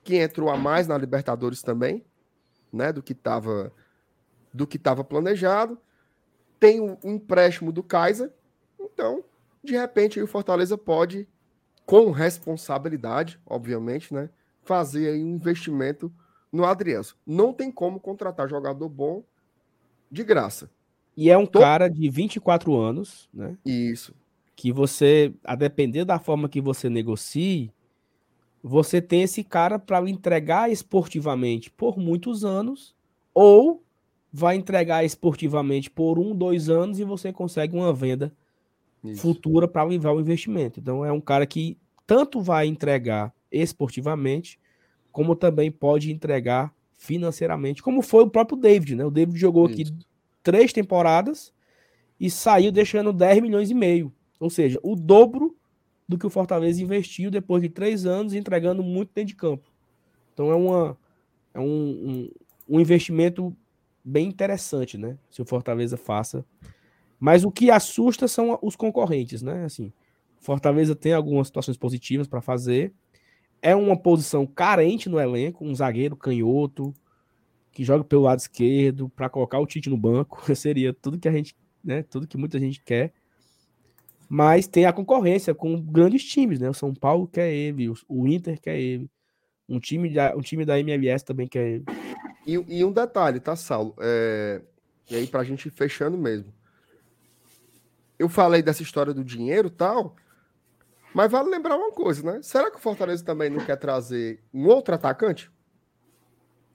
que 0.04 0.16
entrou 0.16 0.50
a 0.50 0.56
mais 0.56 0.86
na 0.86 0.98
Libertadores 0.98 1.62
também, 1.62 2.04
né, 2.72 2.92
do 2.92 3.02
que 3.02 3.12
estava 3.12 3.72
do 4.52 4.66
que 4.66 4.76
estava 4.76 5.02
planejado. 5.02 5.76
Tem 6.60 6.80
o, 6.80 6.96
o 7.02 7.10
empréstimo 7.10 7.72
do 7.72 7.82
Kaiser. 7.82 8.30
Então, 8.78 9.24
de 9.64 9.72
repente, 9.72 10.20
o 10.20 10.26
Fortaleza 10.26 10.78
pode 10.78 11.26
com 11.84 12.10
responsabilidade, 12.10 13.40
obviamente, 13.44 14.14
né, 14.14 14.30
fazer 14.62 15.08
aí 15.08 15.24
um 15.24 15.34
investimento 15.34 16.12
no 16.52 16.64
Adriano. 16.64 17.06
Não 17.26 17.52
tem 17.52 17.72
como 17.72 17.98
contratar 17.98 18.48
jogador 18.48 18.88
bom 18.88 19.24
de 20.10 20.22
graça. 20.22 20.70
E 21.16 21.30
é 21.30 21.36
um 21.36 21.46
Tô... 21.46 21.60
cara 21.60 21.88
de 21.88 22.08
24 22.08 22.76
anos, 22.76 23.28
né? 23.32 23.56
Isso. 23.64 24.14
Que 24.54 24.72
você, 24.72 25.34
a 25.42 25.56
depender 25.56 26.04
da 26.04 26.18
forma 26.18 26.48
que 26.48 26.60
você 26.60 26.88
negocie, 26.88 27.72
você 28.66 29.02
tem 29.02 29.20
esse 29.20 29.44
cara 29.44 29.78
para 29.78 30.08
entregar 30.08 30.72
esportivamente 30.72 31.70
por 31.70 31.98
muitos 31.98 32.46
anos, 32.46 32.94
ou 33.34 33.84
vai 34.32 34.56
entregar 34.56 35.04
esportivamente 35.04 35.90
por 35.90 36.18
um, 36.18 36.34
dois 36.34 36.70
anos 36.70 36.98
e 36.98 37.04
você 37.04 37.30
consegue 37.30 37.76
uma 37.76 37.92
venda 37.92 38.32
Isso. 39.04 39.20
futura 39.20 39.68
para 39.68 39.84
levar 39.84 40.12
o 40.12 40.20
investimento. 40.20 40.80
Então 40.80 41.04
é 41.04 41.12
um 41.12 41.20
cara 41.20 41.44
que 41.44 41.76
tanto 42.06 42.40
vai 42.40 42.66
entregar 42.66 43.34
esportivamente, 43.52 44.58
como 45.12 45.36
também 45.36 45.70
pode 45.70 46.10
entregar 46.10 46.74
financeiramente, 46.96 47.82
como 47.82 48.00
foi 48.00 48.22
o 48.22 48.30
próprio 48.30 48.56
David, 48.56 48.96
né? 48.96 49.04
O 49.04 49.10
David 49.10 49.38
jogou 49.38 49.68
Isso. 49.68 49.82
aqui 49.82 49.92
três 50.42 50.72
temporadas 50.72 51.52
e 52.18 52.30
saiu 52.30 52.72
deixando 52.72 53.12
10 53.12 53.42
milhões 53.42 53.70
e 53.70 53.74
meio. 53.74 54.10
Ou 54.40 54.48
seja, 54.48 54.80
o 54.82 54.96
dobro 54.96 55.54
do 56.08 56.18
que 56.18 56.26
o 56.26 56.30
Fortaleza 56.30 56.82
investiu 56.82 57.30
depois 57.30 57.62
de 57.62 57.68
três 57.68 58.04
anos, 58.06 58.34
entregando 58.34 58.82
muito 58.82 59.10
dentro 59.14 59.28
de 59.28 59.36
campo. 59.36 59.70
Então 60.32 60.50
é, 60.50 60.54
uma, 60.54 60.98
é 61.54 61.60
um, 61.60 61.64
um, 61.64 62.30
um 62.68 62.80
investimento 62.80 63.56
bem 64.04 64.28
interessante, 64.28 64.98
né? 64.98 65.16
Se 65.30 65.40
o 65.40 65.46
Fortaleza 65.46 65.96
faça. 65.96 66.44
Mas 67.18 67.44
o 67.44 67.50
que 67.50 67.70
assusta 67.70 68.28
são 68.28 68.58
os 68.60 68.76
concorrentes, 68.76 69.40
né? 69.40 69.64
Assim, 69.64 69.92
Fortaleza 70.40 70.94
tem 70.94 71.14
algumas 71.14 71.46
situações 71.46 71.76
positivas 71.76 72.28
para 72.28 72.42
fazer, 72.42 72.92
é 73.62 73.74
uma 73.74 73.96
posição 73.96 74.46
carente 74.46 75.08
no 75.08 75.18
elenco, 75.18 75.64
um 75.64 75.74
zagueiro 75.74 76.14
canhoto 76.14 76.92
que 77.72 77.82
joga 77.82 78.04
pelo 78.04 78.22
lado 78.22 78.38
esquerdo 78.38 79.08
para 79.08 79.30
colocar 79.30 79.58
o 79.58 79.66
Tite 79.66 79.88
no 79.88 79.96
banco, 79.96 80.42
seria 80.54 80.92
tudo 80.92 81.18
que 81.18 81.26
a 81.26 81.32
gente, 81.32 81.56
né, 81.82 82.02
tudo 82.02 82.28
que 82.28 82.36
muita 82.36 82.58
gente 82.58 82.82
quer. 82.84 83.14
Mas 84.28 84.66
tem 84.66 84.86
a 84.86 84.92
concorrência 84.92 85.54
com 85.54 85.80
grandes 85.80 86.24
times, 86.24 86.60
né? 86.60 86.68
O 86.68 86.74
São 86.74 86.94
Paulo 86.94 87.28
quer 87.28 87.52
ele, 87.52 87.92
o 88.08 88.26
Inter 88.26 88.60
quer 88.60 88.78
ele, 88.78 89.10
um 89.68 89.78
time 89.78 90.12
da, 90.12 90.36
um 90.36 90.40
time 90.40 90.64
da 90.64 90.78
MLS 90.78 91.24
também 91.24 91.46
quer 91.46 91.66
ele. 91.66 91.84
E, 92.46 92.52
e 92.52 92.84
um 92.84 92.92
detalhe, 92.92 93.40
tá, 93.40 93.56
Saulo? 93.56 93.94
É... 94.00 94.60
E 95.10 95.16
aí, 95.16 95.26
pra 95.26 95.44
gente 95.44 95.66
ir 95.66 95.70
fechando 95.70 96.16
mesmo. 96.16 96.52
Eu 98.18 98.28
falei 98.28 98.62
dessa 98.62 98.82
história 98.82 99.12
do 99.12 99.24
dinheiro 99.24 99.68
tal, 99.68 100.14
mas 101.12 101.30
vale 101.30 101.50
lembrar 101.50 101.76
uma 101.76 101.92
coisa, 101.92 102.22
né? 102.22 102.40
Será 102.42 102.70
que 102.70 102.76
o 102.76 102.80
Fortaleza 102.80 103.24
também 103.24 103.50
não 103.50 103.64
quer 103.64 103.76
trazer 103.76 104.42
um 104.52 104.66
outro 104.66 104.94
atacante? 104.94 105.50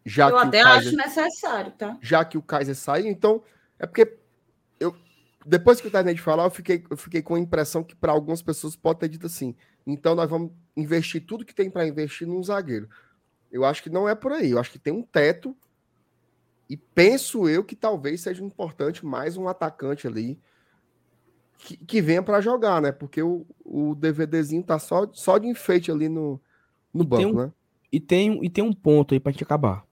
Já 0.05 0.29
eu 0.29 0.37
até 0.37 0.63
Kaiser, 0.63 0.87
acho 0.87 0.97
necessário, 0.97 1.71
tá? 1.71 1.97
Já 2.01 2.23
que 2.23 2.37
o 2.37 2.41
Kaiser 2.41 2.75
saiu, 2.75 3.07
então 3.07 3.43
é 3.77 3.85
porque 3.85 4.18
depois 5.49 5.81
que 5.81 5.89
terminei 5.89 6.13
de 6.13 6.21
falar, 6.21 6.43
eu 6.43 6.51
fiquei, 6.51 6.83
eu 6.87 6.95
fiquei 6.95 7.23
com 7.23 7.33
a 7.33 7.39
impressão 7.39 7.83
que 7.83 7.95
para 7.95 8.11
algumas 8.11 8.39
pessoas 8.39 8.75
pode 8.75 8.99
ter 8.99 9.09
dito 9.09 9.25
assim. 9.25 9.55
Então 9.85 10.13
nós 10.13 10.29
vamos 10.29 10.51
investir 10.77 11.25
tudo 11.25 11.43
que 11.43 11.55
tem 11.55 11.71
para 11.71 11.87
investir 11.87 12.27
num 12.27 12.43
zagueiro. 12.43 12.87
Eu 13.51 13.65
acho 13.65 13.81
que 13.81 13.89
não 13.89 14.07
é 14.07 14.13
por 14.13 14.31
aí. 14.31 14.51
Eu 14.51 14.59
acho 14.59 14.71
que 14.71 14.77
tem 14.77 14.93
um 14.93 15.01
teto 15.01 15.57
e 16.69 16.77
penso 16.77 17.49
eu 17.49 17.63
que 17.63 17.75
talvez 17.75 18.21
seja 18.21 18.43
importante 18.43 19.03
mais 19.03 19.37
um 19.37 19.47
atacante 19.47 20.07
ali 20.07 20.39
que, 21.57 21.77
que 21.77 21.99
venha 21.99 22.21
para 22.21 22.41
jogar, 22.41 22.79
né? 22.79 22.91
Porque 22.91 23.23
o, 23.23 23.43
o 23.65 23.95
DVDzinho 23.95 24.61
tá 24.61 24.77
só, 24.77 25.09
só 25.11 25.39
de 25.39 25.47
enfeite 25.47 25.91
ali 25.91 26.07
no, 26.07 26.39
no 26.93 27.03
banco, 27.03 27.39
um, 27.39 27.45
né? 27.45 27.51
E 27.91 27.99
tem, 27.99 28.45
e 28.45 28.49
tem 28.51 28.63
um 28.63 28.71
ponto 28.71 29.15
aí 29.15 29.19
pra 29.19 29.31
gente 29.31 29.43
acabar. 29.43 29.83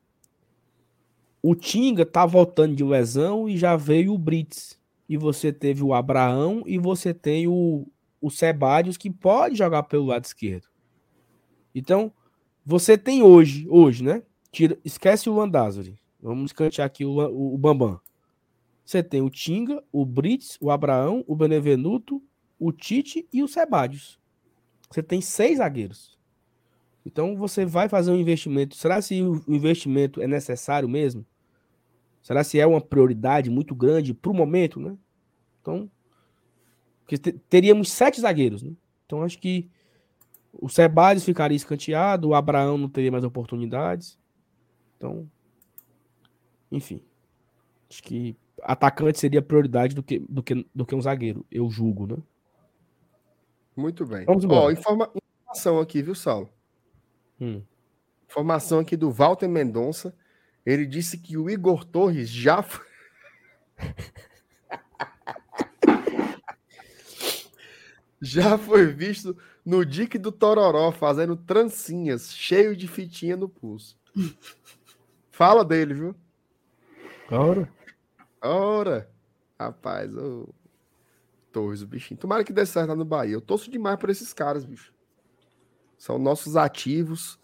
O 1.41 1.55
Tinga 1.55 2.05
tá 2.05 2.27
voltando 2.27 2.75
de 2.75 2.83
lesão 2.83 3.49
e 3.49 3.57
já 3.57 3.75
veio 3.75 4.13
o 4.13 4.17
Brits. 4.19 4.77
E 5.07 5.17
você 5.17 5.53
teve 5.53 5.83
o 5.83 5.93
Abraão 5.93 6.63
e 6.65 6.77
você 6.77 7.13
tem 7.13 7.47
o, 7.47 7.87
o 8.21 8.29
Sebadios 8.29 8.97
que 8.97 9.09
pode 9.09 9.55
jogar 9.55 9.83
pelo 9.83 10.05
lado 10.05 10.25
esquerdo. 10.25 10.67
Então, 11.73 12.11
você 12.65 12.97
tem 12.97 13.23
hoje, 13.23 13.65
hoje, 13.69 14.03
né? 14.03 14.23
Tira, 14.51 14.77
esquece 14.83 15.29
o 15.29 15.35
Landázuri. 15.35 15.97
Vamos 16.21 16.51
cantear 16.51 16.85
aqui 16.85 17.05
o, 17.05 17.11
o, 17.11 17.53
o 17.53 17.57
Bambam. 17.57 17.99
Você 18.83 19.03
tem 19.03 19.21
o 19.21 19.29
Tinga, 19.29 19.83
o 19.91 20.05
Brits, 20.05 20.57
o 20.59 20.71
Abraão, 20.71 21.23
o 21.27 21.35
Benevenuto, 21.35 22.21
o 22.59 22.71
Tite 22.71 23.27
e 23.31 23.43
o 23.43 23.47
Sebadios. 23.47 24.19
Você 24.89 25.03
tem 25.03 25.21
seis 25.21 25.57
zagueiros. 25.57 26.17
Então 27.05 27.35
você 27.35 27.65
vai 27.65 27.87
fazer 27.87 28.11
um 28.11 28.17
investimento. 28.17 28.75
Será 28.75 29.01
se 29.01 29.21
o 29.21 29.43
investimento 29.47 30.21
é 30.21 30.27
necessário 30.27 30.89
mesmo? 30.89 31.25
Será 32.27 32.43
se 32.43 32.59
é 32.59 32.67
uma 32.67 32.81
prioridade 32.81 33.49
muito 33.49 33.73
grande 33.73 34.13
para 34.13 34.29
o 34.29 34.35
momento, 34.35 34.81
né? 34.81 34.97
Então 35.61 35.89
teríamos 37.49 37.89
sete 37.89 38.19
zagueiros, 38.19 38.61
né? 38.61 38.73
Então 39.05 39.23
acho 39.23 39.39
que 39.39 39.69
o 40.51 40.67
Sebadios 40.67 41.23
ficaria 41.23 41.55
escanteado, 41.55 42.27
o 42.27 42.35
Abraão 42.35 42.77
não 42.77 42.89
teria 42.89 43.13
mais 43.13 43.23
oportunidades. 43.23 44.19
Então, 44.97 45.25
enfim. 46.69 47.01
Acho 47.89 48.03
que 48.03 48.35
atacante 48.61 49.17
seria 49.19 49.41
prioridade 49.41 49.95
do 49.95 50.03
que, 50.03 50.19
do 50.19 50.43
que, 50.43 50.67
do 50.75 50.85
que 50.85 50.95
um 50.95 51.01
zagueiro, 51.01 51.45
eu 51.49 51.69
julgo, 51.69 52.07
né? 52.07 52.17
Muito 53.73 54.05
bem. 54.05 54.25
Vamos 54.25 54.43
embora. 54.43 54.65
Ó, 54.65 54.71
informa- 54.71 55.09
informação 55.15 55.79
aqui, 55.79 56.01
viu, 56.01 56.13
Saulo? 56.13 56.49
Hum. 57.39 57.61
Informação 58.29 58.79
aqui 58.79 58.97
do 58.97 59.09
Walter 59.09 59.47
Mendonça. 59.47 60.13
Ele 60.67 60.85
disse 60.85 61.17
que 61.17 61.35
o 61.37 61.49
Igor 61.49 61.85
Torres 61.85 62.29
já 62.29 62.61
foi... 62.61 62.85
já 68.21 68.57
foi 68.57 68.87
visto 68.87 69.37
no 69.65 69.85
dique 69.85 70.17
do 70.17 70.29
Tororó 70.29 70.91
fazendo 70.91 71.37
trancinhas, 71.37 72.33
cheio 72.33 72.75
de 72.75 72.85
fitinha 72.85 73.37
no 73.37 73.47
pulso. 73.47 73.97
Fala 75.31 75.63
dele, 75.63 75.93
viu? 75.93 76.13
Ora. 77.31 77.71
Ora, 78.41 79.09
rapaz, 79.57 80.13
o 80.17 80.53
Torres, 81.49 81.81
o 81.81 81.87
bichinho. 81.87 82.19
Tomara 82.19 82.43
que 82.43 82.51
dê 82.51 82.65
certo 82.65 82.89
lá 82.89 82.95
no 82.95 83.05
Bahia. 83.05 83.35
Eu 83.35 83.41
torço 83.41 83.71
demais 83.71 83.97
por 83.97 84.09
esses 84.09 84.33
caras, 84.33 84.65
bicho. 84.65 84.93
São 85.97 86.19
nossos 86.19 86.57
ativos. 86.57 87.39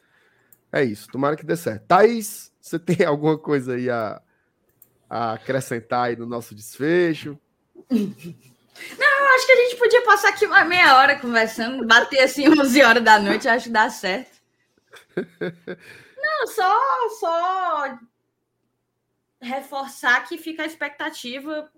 É 0.73 0.83
isso. 0.83 1.07
Tomara 1.07 1.35
que 1.35 1.45
dê 1.45 1.55
certo. 1.55 1.85
Thaís, 1.85 2.51
você 2.59 2.79
tem 2.79 3.05
alguma 3.05 3.37
coisa 3.37 3.75
aí 3.75 3.91
a, 3.91 4.19
a 5.07 5.33
acrescentar 5.33 6.05
aí 6.05 6.15
no 6.15 6.25
nosso 6.25 6.55
desfecho? 6.55 7.39
Eu 7.91 9.25
acho 9.35 9.45
que 9.45 9.51
a 9.51 9.55
gente 9.55 9.75
podia 9.75 10.03
passar 10.03 10.29
aqui 10.29 10.47
uma 10.47 10.65
meia 10.65 10.97
hora 10.97 11.19
conversando, 11.19 11.85
bater 11.85 12.21
assim 12.21 12.49
11 12.49 12.81
horas 12.81 13.03
da 13.03 13.19
noite, 13.19 13.47
acho 13.47 13.65
que 13.65 13.71
dá 13.71 13.87
certo. 13.87 14.41
Não, 16.17 16.47
só, 16.47 17.09
só 17.19 17.99
reforçar 19.39 20.27
que 20.27 20.37
fica 20.39 20.63
a 20.63 20.65
expectativa 20.65 21.69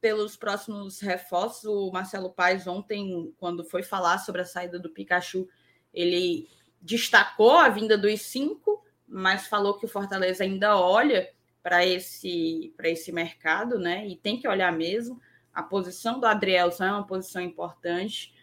pelos 0.00 0.36
próximos 0.36 1.00
reforços. 1.00 1.64
O 1.64 1.90
Marcelo 1.90 2.30
Paes 2.30 2.66
ontem, 2.66 3.34
quando 3.36 3.62
foi 3.62 3.82
falar 3.82 4.18
sobre 4.18 4.40
a 4.40 4.46
saída 4.46 4.78
do 4.78 4.90
Pikachu, 4.90 5.46
ele 5.92 6.48
destacou 6.82 7.52
a 7.52 7.68
vinda 7.68 7.96
dos 7.96 8.20
cinco, 8.22 8.84
mas 9.06 9.46
falou 9.46 9.78
que 9.78 9.86
o 9.86 9.88
Fortaleza 9.88 10.42
ainda 10.42 10.76
olha 10.76 11.30
para 11.62 11.86
esse, 11.86 12.74
esse 12.82 13.12
mercado, 13.12 13.78
né? 13.78 14.06
E 14.06 14.16
tem 14.16 14.38
que 14.38 14.48
olhar 14.48 14.72
mesmo. 14.72 15.20
A 15.54 15.62
posição 15.62 16.18
do 16.18 16.26
Adrielson 16.26 16.84
é 16.84 16.90
uma 16.90 17.06
posição 17.06 17.40
importante. 17.40 18.34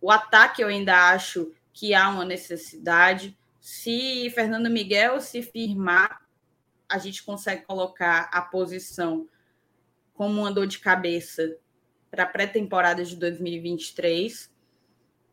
O 0.00 0.10
ataque 0.10 0.62
eu 0.62 0.68
ainda 0.68 1.10
acho 1.10 1.52
que 1.72 1.94
há 1.94 2.08
uma 2.08 2.24
necessidade. 2.24 3.36
Se 3.60 4.30
Fernando 4.34 4.68
Miguel 4.68 5.20
se 5.20 5.42
firmar, 5.42 6.20
a 6.88 6.98
gente 6.98 7.22
consegue 7.22 7.62
colocar 7.62 8.28
a 8.32 8.42
posição 8.42 9.28
como 10.12 10.40
uma 10.40 10.52
dor 10.52 10.66
de 10.66 10.80
cabeça 10.80 11.56
para 12.10 12.24
a 12.24 12.26
pré-temporada 12.26 13.04
de 13.04 13.16
2023. 13.16 14.50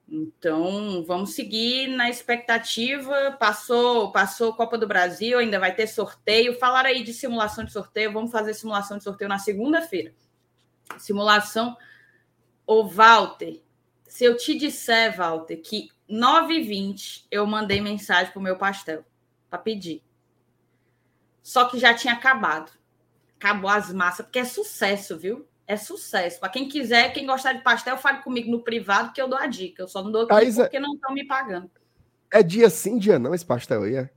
Então, 0.10 1.04
vamos 1.06 1.34
seguir 1.34 1.88
na 1.88 2.10
expectativa. 2.10 3.36
Passou, 3.38 4.12
passou 4.12 4.54
Copa 4.54 4.78
do 4.78 4.88
Brasil, 4.88 5.38
ainda 5.38 5.60
vai 5.60 5.76
ter 5.76 5.88
sorteio. 5.88 6.58
Falaram 6.58 6.90
aí 6.90 7.04
de 7.04 7.14
simulação 7.14 7.66
de 7.66 7.74
sorteio. 7.74 8.14
Vamos 8.14 8.32
fazer 8.32 8.54
simulação 8.54 8.98
de 8.98 9.04
sorteio 9.04 9.28
na 9.28 9.38
segunda-feira. 9.38 10.14
Simulação. 10.98 11.76
Ô, 12.66 12.88
Walter, 12.88 13.62
se 14.08 14.24
eu 14.24 14.38
te 14.38 14.58
disser, 14.58 15.16
Walter, 15.18 15.58
que 15.58 15.90
9h20 16.10 17.26
eu 17.30 17.46
mandei 17.46 17.82
mensagem 17.82 18.32
pro 18.32 18.42
meu 18.42 18.58
pastel 18.58 19.04
para 19.50 19.60
pedir. 19.60 20.02
Só 21.44 21.66
que 21.66 21.80
já 21.80 21.94
tinha 21.94 22.14
acabado. 22.14 22.72
Acabou 23.38 23.70
as 23.70 23.94
massas, 23.94 24.26
porque 24.26 24.40
é 24.40 24.46
sucesso, 24.46 25.18
viu? 25.18 25.48
É 25.68 25.76
sucesso. 25.76 26.40
Para 26.40 26.50
quem 26.50 26.70
quiser, 26.70 27.12
quem 27.12 27.26
gostar 27.26 27.52
de 27.54 27.62
pastel, 27.62 27.98
fale 27.98 28.24
comigo 28.24 28.50
no 28.50 28.64
privado 28.64 29.12
que 29.12 29.22
eu 29.22 29.28
dou 29.28 29.38
a 29.38 29.48
dica. 29.48 29.84
Eu 29.84 29.88
só 29.88 30.02
não 30.02 30.12
dou 30.12 30.22
aqui 30.22 30.30
Thaís, 30.30 30.58
é- 30.58 30.64
porque 30.64 30.80
não 30.80 30.94
estão 30.94 31.14
me 31.14 31.28
pagando. 31.28 31.70
É 32.32 32.42
dia 32.42 32.70
sim, 32.70 32.98
dia 32.98 33.20
não, 33.20 33.36
esse 33.36 33.46
pastel 33.46 33.84
aí, 33.84 33.96
é? 33.96 34.10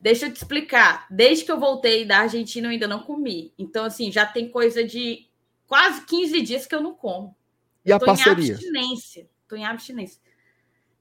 Deixa 0.00 0.26
eu 0.26 0.32
te 0.32 0.36
explicar. 0.36 1.06
Desde 1.10 1.44
que 1.44 1.50
eu 1.50 1.58
voltei 1.58 2.04
da 2.04 2.20
Argentina, 2.20 2.68
eu 2.68 2.70
ainda 2.70 2.86
não 2.86 3.02
comi. 3.02 3.52
Então, 3.58 3.84
assim, 3.84 4.12
já 4.12 4.24
tem 4.24 4.48
coisa 4.48 4.84
de 4.84 5.28
quase 5.66 6.06
15 6.06 6.40
dias 6.40 6.66
que 6.66 6.74
eu 6.74 6.80
não 6.80 6.94
como. 6.94 7.36
E 7.84 7.92
a 7.92 7.98
Tô 7.98 8.06
parceria? 8.06 8.32
em 8.32 8.52
abstinência. 8.52 9.28
Tô 9.48 9.56
em 9.56 9.66
abstinência. 9.66 10.20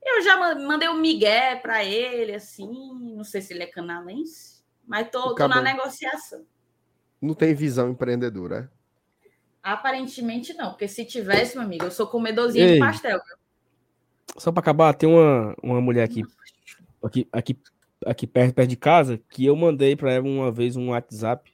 Eu 0.03 0.21
já 0.23 0.35
ma- 0.37 0.55
mandei 0.55 0.89
um 0.89 0.99
migué 0.99 1.55
para 1.57 1.83
ele, 1.83 2.33
assim. 2.33 2.67
Não 3.15 3.23
sei 3.23 3.41
se 3.41 3.53
ele 3.53 3.63
é 3.63 3.67
canalense, 3.67 4.63
mas 4.87 5.09
tô, 5.11 5.35
tô 5.35 5.47
na 5.47 5.61
negociação. 5.61 6.43
Não 7.21 7.35
tem 7.35 7.53
visão 7.53 7.89
empreendedora, 7.91 8.71
é? 8.73 8.76
Aparentemente 9.67 10.53
não, 10.53 10.69
porque 10.69 10.87
se 10.87 11.03
tivesse, 11.03 11.57
meu 11.57 11.65
amigo, 11.65 11.83
eu 11.83 11.91
sou 11.91 12.07
comedorzinha 12.07 12.65
de 12.65 12.73
Ei. 12.75 12.79
pastel. 12.79 13.19
Só 14.37 14.49
pra 14.49 14.61
acabar, 14.61 14.93
tem 14.93 15.09
uma, 15.09 15.53
uma 15.61 15.81
mulher 15.81 16.03
aqui, 16.03 16.23
aqui, 17.03 17.27
aqui, 17.33 17.59
aqui 18.05 18.25
perto, 18.25 18.53
perto 18.53 18.69
de 18.69 18.77
casa 18.77 19.19
que 19.29 19.45
eu 19.45 19.57
mandei 19.57 19.93
pra 19.93 20.13
ela 20.13 20.25
uma 20.25 20.49
vez 20.49 20.77
um 20.77 20.91
WhatsApp. 20.91 21.51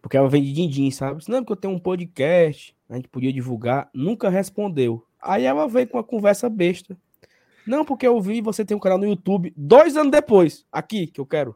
Porque 0.00 0.16
ela 0.16 0.30
vem 0.30 0.42
de 0.42 0.54
din-din, 0.54 0.90
sabe? 0.90 1.22
Não, 1.28 1.44
porque 1.44 1.52
eu 1.52 1.56
tenho 1.56 1.74
um 1.74 1.78
podcast, 1.78 2.74
a 2.88 2.96
gente 2.96 3.08
podia 3.08 3.34
divulgar. 3.34 3.90
Nunca 3.92 4.30
respondeu. 4.30 5.06
Aí 5.20 5.44
ela 5.44 5.68
veio 5.68 5.86
com 5.86 5.98
uma 5.98 6.04
conversa 6.04 6.48
besta. 6.48 6.96
Não, 7.66 7.84
porque 7.84 8.06
eu 8.06 8.18
vi 8.18 8.40
você 8.40 8.64
tem 8.64 8.74
um 8.74 8.80
canal 8.80 8.96
no 8.96 9.06
YouTube 9.06 9.52
dois 9.54 9.94
anos 9.94 10.10
depois. 10.10 10.64
Aqui, 10.72 11.06
que 11.06 11.20
eu 11.20 11.26
quero. 11.26 11.54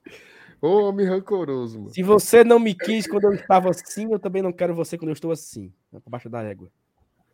Ô, 0.63 0.85
homem 0.85 1.05
rancoroso, 1.05 1.77
mano. 1.77 1.93
Se 1.93 2.05
você 2.05 2.45
não 2.45 2.61
me 2.61 2.73
quis 2.73 3.09
quando 3.09 3.25
eu 3.25 3.35
estava 3.35 3.69
assim, 3.69 4.13
eu 4.13 4.19
também 4.21 4.41
não 4.41 4.53
quero 4.53 4.73
você 4.73 4.97
quando 4.97 5.09
eu 5.09 5.15
estou 5.15 5.33
assim. 5.33 5.73
Pra 5.91 6.01
baixo 6.07 6.31
da 6.31 6.41
égua. 6.41 6.71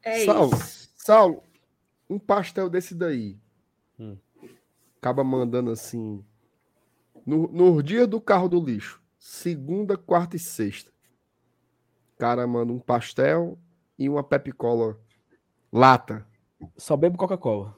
É 0.03 0.25
Saulo, 0.25 0.55
isso. 0.55 0.91
Saulo, 0.97 1.43
um 2.09 2.19
pastel 2.19 2.71
desse 2.71 2.95
daí. 2.95 3.39
Hum. 4.01 4.17
Acaba 4.97 5.23
mandando 5.23 5.71
assim. 5.71 6.25
No, 7.27 7.47
no 7.49 7.83
dia 7.83 8.07
do 8.07 8.19
carro 8.19 8.49
do 8.49 8.65
lixo, 8.65 8.99
segunda, 9.19 9.99
quarta 9.99 10.37
e 10.37 10.39
sexta. 10.39 10.91
O 12.15 12.19
cara 12.19 12.47
manda 12.47 12.73
um 12.73 12.81
pastel 12.81 13.59
e 13.99 14.09
uma 14.09 14.25
Pepsi-Cola 14.25 14.99
lata. 15.71 16.27
Só 16.79 16.97
bebo 16.97 17.19
Coca-Cola. 17.19 17.78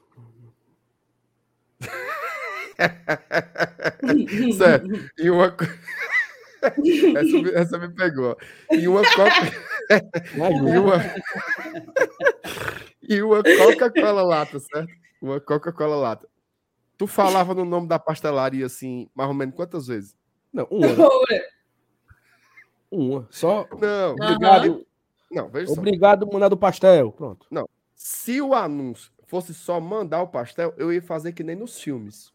Certo. 4.57 4.87
E 5.17 5.29
uma. 5.29 5.55
essa, 6.61 7.41
me- 7.41 7.51
essa 7.53 7.77
me 7.79 7.89
pegou. 7.93 8.37
E 8.71 8.87
uma 8.87 9.01
Coca. 9.03 9.31
E 10.37 10.79
uma, 10.79 11.03
e 13.03 13.21
uma 13.21 13.43
Coca-Cola 13.43 14.21
lata, 14.21 14.57
certo? 14.59 14.93
Uma 15.21 15.39
Coca-Cola 15.41 15.95
lata. 15.97 16.29
Tu 16.97 17.05
falava 17.07 17.53
no 17.53 17.65
nome 17.65 17.87
da 17.89 17.99
pastelaria 17.99 18.65
assim, 18.65 19.09
mais 19.13 19.27
ou 19.27 19.33
menos 19.33 19.53
quantas 19.53 19.87
vezes? 19.87 20.15
Não, 20.53 20.65
uma. 20.71 20.87
né? 20.87 21.41
Uma. 22.89 23.27
Só. 23.29 23.67
Não, 23.81 24.11
Obrigado. 24.13 24.85
não, 25.29 25.49
veja 25.49 25.73
só. 25.73 25.81
Obrigado, 25.81 26.25
mandado 26.31 26.55
pastel. 26.55 27.11
Pronto. 27.11 27.45
Se 27.93 28.41
o 28.41 28.53
anúncio 28.53 29.11
fosse 29.27 29.53
só 29.53 29.79
mandar 29.81 30.21
o 30.21 30.27
pastel, 30.27 30.73
eu 30.77 30.93
ia 30.93 31.01
fazer 31.01 31.33
que 31.33 31.43
nem 31.43 31.55
nos 31.55 31.81
filmes. 31.81 32.31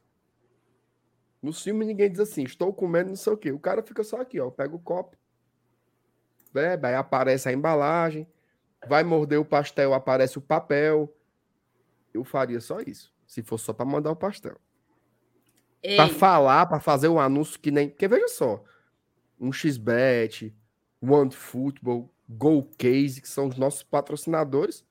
Nos 1.46 1.62
filmes 1.62 1.86
ninguém 1.86 2.10
diz 2.10 2.18
assim, 2.18 2.42
estou 2.42 2.72
comendo 2.72 3.10
não 3.10 3.14
sei 3.14 3.32
o 3.32 3.36
quê. 3.36 3.52
O 3.52 3.58
cara 3.60 3.80
fica 3.80 4.02
só 4.02 4.20
aqui, 4.20 4.40
ó, 4.40 4.50
pega 4.50 4.74
o 4.74 4.80
copo, 4.80 5.16
bebe, 6.52 6.88
aí 6.88 6.96
aparece 6.96 7.48
a 7.48 7.52
embalagem, 7.52 8.26
vai 8.88 9.04
morder 9.04 9.38
o 9.38 9.44
pastel, 9.44 9.94
aparece 9.94 10.38
o 10.38 10.40
papel. 10.40 11.16
Eu 12.12 12.24
faria 12.24 12.60
só 12.60 12.80
isso, 12.80 13.14
se 13.28 13.44
fosse 13.44 13.64
só 13.64 13.72
para 13.72 13.86
mandar 13.86 14.10
o 14.10 14.16
pastel. 14.16 14.56
Para 15.80 16.08
falar, 16.08 16.66
para 16.66 16.80
fazer 16.80 17.06
um 17.06 17.20
anúncio 17.20 17.60
que 17.60 17.70
nem, 17.70 17.90
porque 17.90 18.08
veja 18.08 18.26
só, 18.26 18.64
um 19.38 19.52
xbet, 19.52 20.52
One 21.00 21.30
Football, 21.30 22.12
Go 22.28 22.68
Case, 22.76 23.22
que 23.22 23.28
são 23.28 23.46
os 23.46 23.56
nossos 23.56 23.84
patrocinadores, 23.84 24.84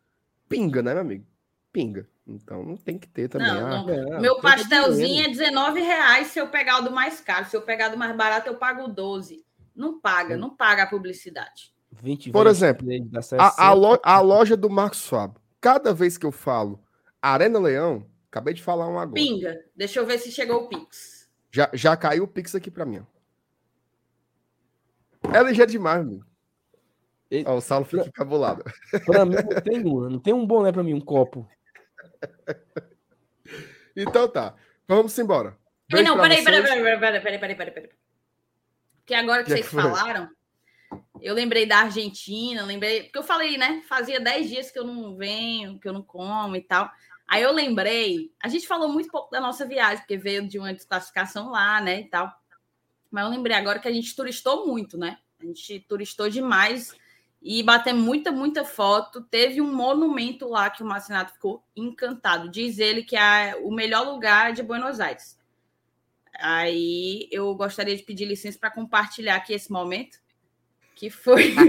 pinga, 0.47 0.81
né, 0.81 0.93
meu 0.93 1.01
amigo? 1.01 1.25
Pinga. 1.73 2.07
Então 2.27 2.63
não 2.63 2.75
tem 2.75 2.97
que 2.97 3.07
ter 3.07 3.27
também. 3.29 3.47
Não, 3.47 3.67
ah, 3.67 3.83
não. 3.85 4.19
Meu 4.21 4.39
pastelzinho 4.41 5.25
é 5.25 5.29
19 5.29 5.79
reais 5.81 6.27
se 6.27 6.39
eu 6.39 6.47
pegar 6.47 6.79
o 6.79 6.83
do 6.83 6.91
mais 6.91 7.21
caro. 7.21 7.45
Se 7.45 7.55
eu 7.55 7.61
pegar 7.61 7.89
do 7.89 7.97
mais 7.97 8.15
barato, 8.15 8.47
eu 8.47 8.55
pago 8.57 8.87
12. 8.87 9.45
Não 9.75 9.99
paga, 9.99 10.35
não 10.35 10.49
paga 10.55 10.83
a 10.83 10.87
publicidade. 10.87 11.73
20 11.91 12.31
Por 12.31 12.45
vezes 12.45 12.61
exemplo, 12.63 12.85
três 12.87 13.03
dá 13.09 13.19
A, 13.19 13.47
a 13.47 13.51
60. 13.51 13.73
lo- 13.73 13.99
a 14.03 14.19
loja 14.21 14.57
do 14.57 14.69
Marcos 14.69 15.07
Fábio. 15.07 15.39
Cada 15.61 15.93
vez 15.93 16.17
que 16.17 16.25
eu 16.25 16.31
falo 16.31 16.83
Arena 17.21 17.59
Leão, 17.59 18.05
acabei 18.29 18.53
de 18.53 18.63
falar 18.63 18.87
um 18.87 18.97
agora. 18.99 19.13
Pinga. 19.13 19.63
Deixa 19.75 19.99
eu 19.99 20.05
ver 20.05 20.17
se 20.17 20.31
chegou 20.31 20.63
o 20.63 20.67
Pix. 20.69 21.29
Já, 21.51 21.69
já 21.73 21.95
caiu 21.95 22.23
o 22.23 22.27
Pix 22.27 22.55
aqui 22.55 22.71
para 22.71 22.85
mim. 22.85 23.01
ó. 25.23 25.31
É 25.33 25.43
ligeiro 25.43 25.71
demais, 25.71 26.01
amigo. 26.01 26.25
Ele- 27.31 27.45
Ó, 27.47 27.55
o 27.55 27.61
Saulo 27.61 27.85
fica 27.85 28.09
cabulado. 28.11 28.63
Pra 29.05 29.25
mim 29.25 29.35
não 29.49 29.61
tem 29.61 29.85
um, 29.85 30.09
não 30.09 30.19
tem 30.19 30.33
um 30.33 30.45
boné 30.45 30.71
pra 30.71 30.83
mim, 30.83 30.93
um 30.93 31.01
copo. 31.01 31.47
Então 33.95 34.27
tá. 34.27 34.53
Vamos 34.87 35.17
embora. 35.17 35.57
Ei, 35.89 36.03
Beijo 36.03 36.09
não, 36.09 36.21
peraí, 36.21 36.43
peraí, 36.43 36.61
peraí, 36.61 36.81
peraí, 36.81 36.99
peraí, 36.99 37.39
peraí, 37.39 37.55
peraí, 37.55 37.73
peraí. 37.73 37.89
Porque 38.97 39.13
agora 39.13 39.43
que 39.43 39.47
Que 39.47 39.53
é 39.53 39.55
vocês 39.57 39.69
que 39.69 39.75
falaram, 39.75 40.29
eu 41.21 41.33
lembrei 41.33 41.65
da 41.65 41.79
Argentina, 41.79 42.65
lembrei. 42.65 43.03
Porque 43.03 43.17
eu 43.17 43.23
falei, 43.23 43.57
né? 43.57 43.83
Fazia 43.87 44.19
10 44.19 44.49
dias 44.49 44.71
que 44.71 44.79
eu 44.79 44.83
não 44.83 45.15
venho, 45.15 45.79
que 45.79 45.87
eu 45.87 45.93
não 45.93 46.01
como 46.01 46.55
e 46.55 46.61
tal. 46.61 46.91
Aí 47.27 47.41
eu 47.41 47.51
lembrei, 47.51 48.31
a 48.43 48.47
gente 48.47 48.67
falou 48.67 48.89
muito 48.89 49.09
pouco 49.09 49.31
da 49.31 49.39
nossa 49.39 49.65
viagem, 49.65 49.99
porque 49.99 50.17
veio 50.17 50.47
de 50.47 50.59
uma 50.59 50.73
desclassificação 50.73 51.49
lá, 51.49 51.79
né? 51.81 52.01
E 52.01 52.09
tal. 52.09 52.31
Mas 53.09 53.23
eu 53.23 53.31
lembrei 53.31 53.55
agora 53.55 53.79
que 53.79 53.87
a 53.87 53.93
gente 53.93 54.15
turistou 54.15 54.67
muito, 54.67 54.97
né? 54.97 55.17
A 55.39 55.45
gente 55.45 55.79
turistou 55.87 56.29
demais 56.29 56.95
e 57.47 57.61
batemos 57.61 58.03
muita, 58.03 58.31
muita 58.31 58.65
foto. 58.65 59.21
Teve 59.21 59.61
um 59.61 59.71
monumento 59.71 60.49
lá 60.49 60.67
que 60.71 60.81
o 60.81 60.85
Marcinato 60.85 61.33
ficou 61.33 61.63
encantado. 61.75 62.49
Diz 62.49 62.79
ele 62.79 63.03
que 63.03 63.15
é 63.15 63.55
o 63.61 63.69
melhor 63.69 64.03
lugar 64.03 64.51
de 64.51 64.63
Buenos 64.63 64.99
Aires. 64.99 65.37
Aí 66.39 67.29
eu 67.31 67.53
gostaria 67.53 67.95
de 67.95 68.01
pedir 68.01 68.25
licença 68.25 68.57
para 68.57 68.71
compartilhar 68.71 69.35
aqui 69.35 69.53
esse 69.53 69.71
momento, 69.71 70.17
que 70.95 71.11
foi. 71.11 71.53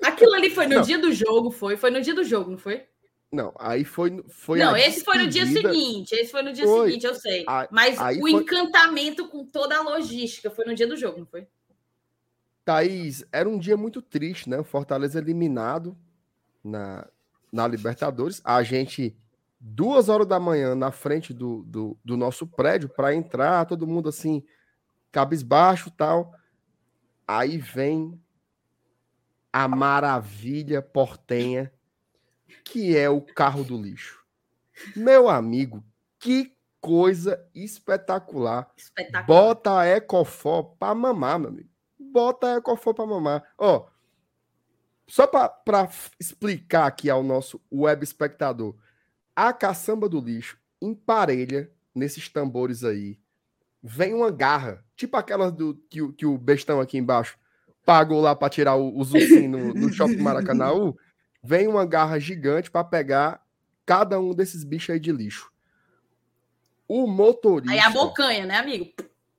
Aquilo 0.00 0.34
ali 0.34 0.50
foi 0.50 0.68
no 0.68 0.76
Não. 0.76 0.82
dia 0.82 0.98
do 0.98 1.12
jogo, 1.12 1.50
foi? 1.50 1.76
Foi 1.76 1.90
no 1.90 2.00
dia 2.00 2.14
do 2.14 2.22
jogo, 2.22 2.52
não 2.52 2.58
foi? 2.58 2.86
Não, 3.30 3.52
aí 3.58 3.84
foi. 3.84 4.24
foi 4.28 4.58
não, 4.58 4.72
a 4.74 4.80
esse 4.80 5.04
foi 5.04 5.18
no 5.18 5.28
dia 5.28 5.44
despedida. 5.44 5.72
seguinte. 5.74 6.12
Esse 6.14 6.30
foi 6.30 6.42
no 6.42 6.52
dia 6.52 6.64
Foi. 6.64 6.86
seguinte, 6.88 7.06
eu 7.06 7.14
sei. 7.14 7.44
Aí- 7.46 7.68
Mas 7.70 7.98
o 7.98 8.20
foi- 8.20 8.32
encantamento 8.32 9.28
com 9.28 9.44
toda 9.44 9.76
a 9.76 9.82
logística 9.82 10.50
foi 10.50 10.64
no 10.64 10.74
dia 10.74 10.86
do 10.86 10.96
jogo, 10.96 11.18
não 11.18 11.26
foi? 11.26 11.46
Thaís, 12.64 13.24
era 13.30 13.48
um 13.48 13.58
dia 13.58 13.76
muito 13.76 14.00
triste, 14.02 14.48
né? 14.48 14.58
O 14.58 14.64
Fortaleza 14.64 15.18
eliminado 15.18 15.96
na, 16.64 17.06
na 17.52 17.66
Libertadores. 17.68 18.40
A 18.44 18.62
gente, 18.62 19.14
duas 19.60 20.08
horas 20.08 20.26
da 20.26 20.40
manhã, 20.40 20.74
na 20.74 20.90
frente 20.90 21.32
do, 21.34 21.62
do, 21.66 21.98
do 22.04 22.16
nosso 22.16 22.46
prédio, 22.46 22.88
para 22.88 23.14
entrar, 23.14 23.64
todo 23.66 23.86
mundo 23.86 24.08
assim, 24.08 24.42
cabisbaixo 25.12 25.90
tal. 25.90 26.34
Aí 27.26 27.58
vem 27.58 28.18
a 29.52 29.66
maravilha 29.68 30.80
portenha, 30.82 31.72
que 32.64 32.96
é 32.96 33.08
o 33.08 33.20
carro 33.20 33.64
do 33.64 33.80
lixo. 33.80 34.18
Meu 34.96 35.28
amigo, 35.28 35.84
que 36.18 36.56
coisa 36.80 37.44
espetacular. 37.54 38.70
Espetacular. 38.76 39.26
Bota 39.26 39.78
a 39.80 39.86
Ecofó 39.86 40.62
pra 40.62 40.94
mamar, 40.94 41.38
meu 41.38 41.48
amigo. 41.48 41.68
Bota 41.98 42.54
a 42.54 42.56
Ecofó 42.58 42.92
pra 42.92 43.06
mamar. 43.06 43.42
Ó, 43.58 43.86
só 45.06 45.26
f- 45.86 46.10
explicar 46.20 46.86
aqui 46.86 47.08
ao 47.10 47.22
nosso 47.22 47.60
web 47.72 48.04
espectador. 48.04 48.76
A 49.34 49.52
caçamba 49.52 50.08
do 50.08 50.20
lixo 50.20 50.58
emparelha 50.80 51.70
nesses 51.94 52.28
tambores 52.28 52.84
aí. 52.84 53.18
Vem 53.82 54.12
uma 54.14 54.30
garra, 54.30 54.84
tipo 54.96 55.16
aquelas 55.16 55.52
do, 55.52 55.74
que, 55.88 56.02
o- 56.02 56.12
que 56.12 56.26
o 56.26 56.36
bestão 56.36 56.80
aqui 56.80 56.98
embaixo 56.98 57.38
pagou 57.86 58.20
lá 58.20 58.34
pra 58.36 58.50
tirar 58.50 58.76
o, 58.76 58.88
ursinhos 58.98 59.50
no, 59.50 59.72
no 59.74 59.92
shopping 59.92 60.18
Maracanãú. 60.20 60.96
Vem 61.42 61.66
uma 61.66 61.86
garra 61.86 62.18
gigante 62.18 62.70
pra 62.70 62.82
pegar 62.84 63.44
cada 63.86 64.20
um 64.20 64.34
desses 64.34 64.64
bichos 64.64 64.90
aí 64.90 65.00
de 65.00 65.12
lixo. 65.12 65.50
O 66.86 67.06
motorista 67.06 67.72
Aí 67.72 67.80
a 67.80 67.90
bocanha, 67.90 68.46
né, 68.46 68.56
amigo? 68.56 68.92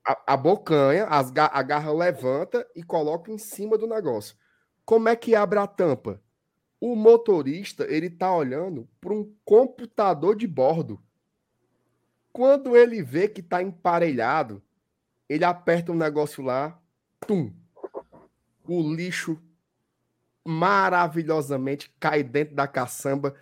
a, 0.06 0.34
a 0.34 0.36
bocanha, 0.36 1.04
as 1.06 1.32
a 1.36 1.62
garra 1.62 1.92
levanta 1.92 2.66
e 2.74 2.82
coloca 2.82 3.30
em 3.30 3.38
cima 3.38 3.76
do 3.76 3.86
negócio. 3.86 4.36
Como 4.84 5.08
é 5.08 5.14
que 5.14 5.34
abre 5.34 5.58
a 5.58 5.66
tampa? 5.66 6.20
O 6.80 6.96
motorista, 6.96 7.84
ele 7.84 8.08
tá 8.08 8.34
olhando 8.34 8.88
para 9.00 9.12
um 9.12 9.32
computador 9.44 10.34
de 10.34 10.46
bordo. 10.46 11.00
Quando 12.32 12.76
ele 12.76 13.02
vê 13.02 13.28
que 13.28 13.42
tá 13.42 13.62
emparelhado, 13.62 14.62
ele 15.28 15.44
aperta 15.44 15.92
um 15.92 15.96
negócio 15.96 16.42
lá, 16.42 16.80
tum. 17.26 17.52
O 18.64 18.94
lixo 18.94 19.40
maravilhosamente 20.46 21.92
cai 21.98 22.22
dentro 22.22 22.54
da 22.54 22.66
caçamba. 22.66 23.34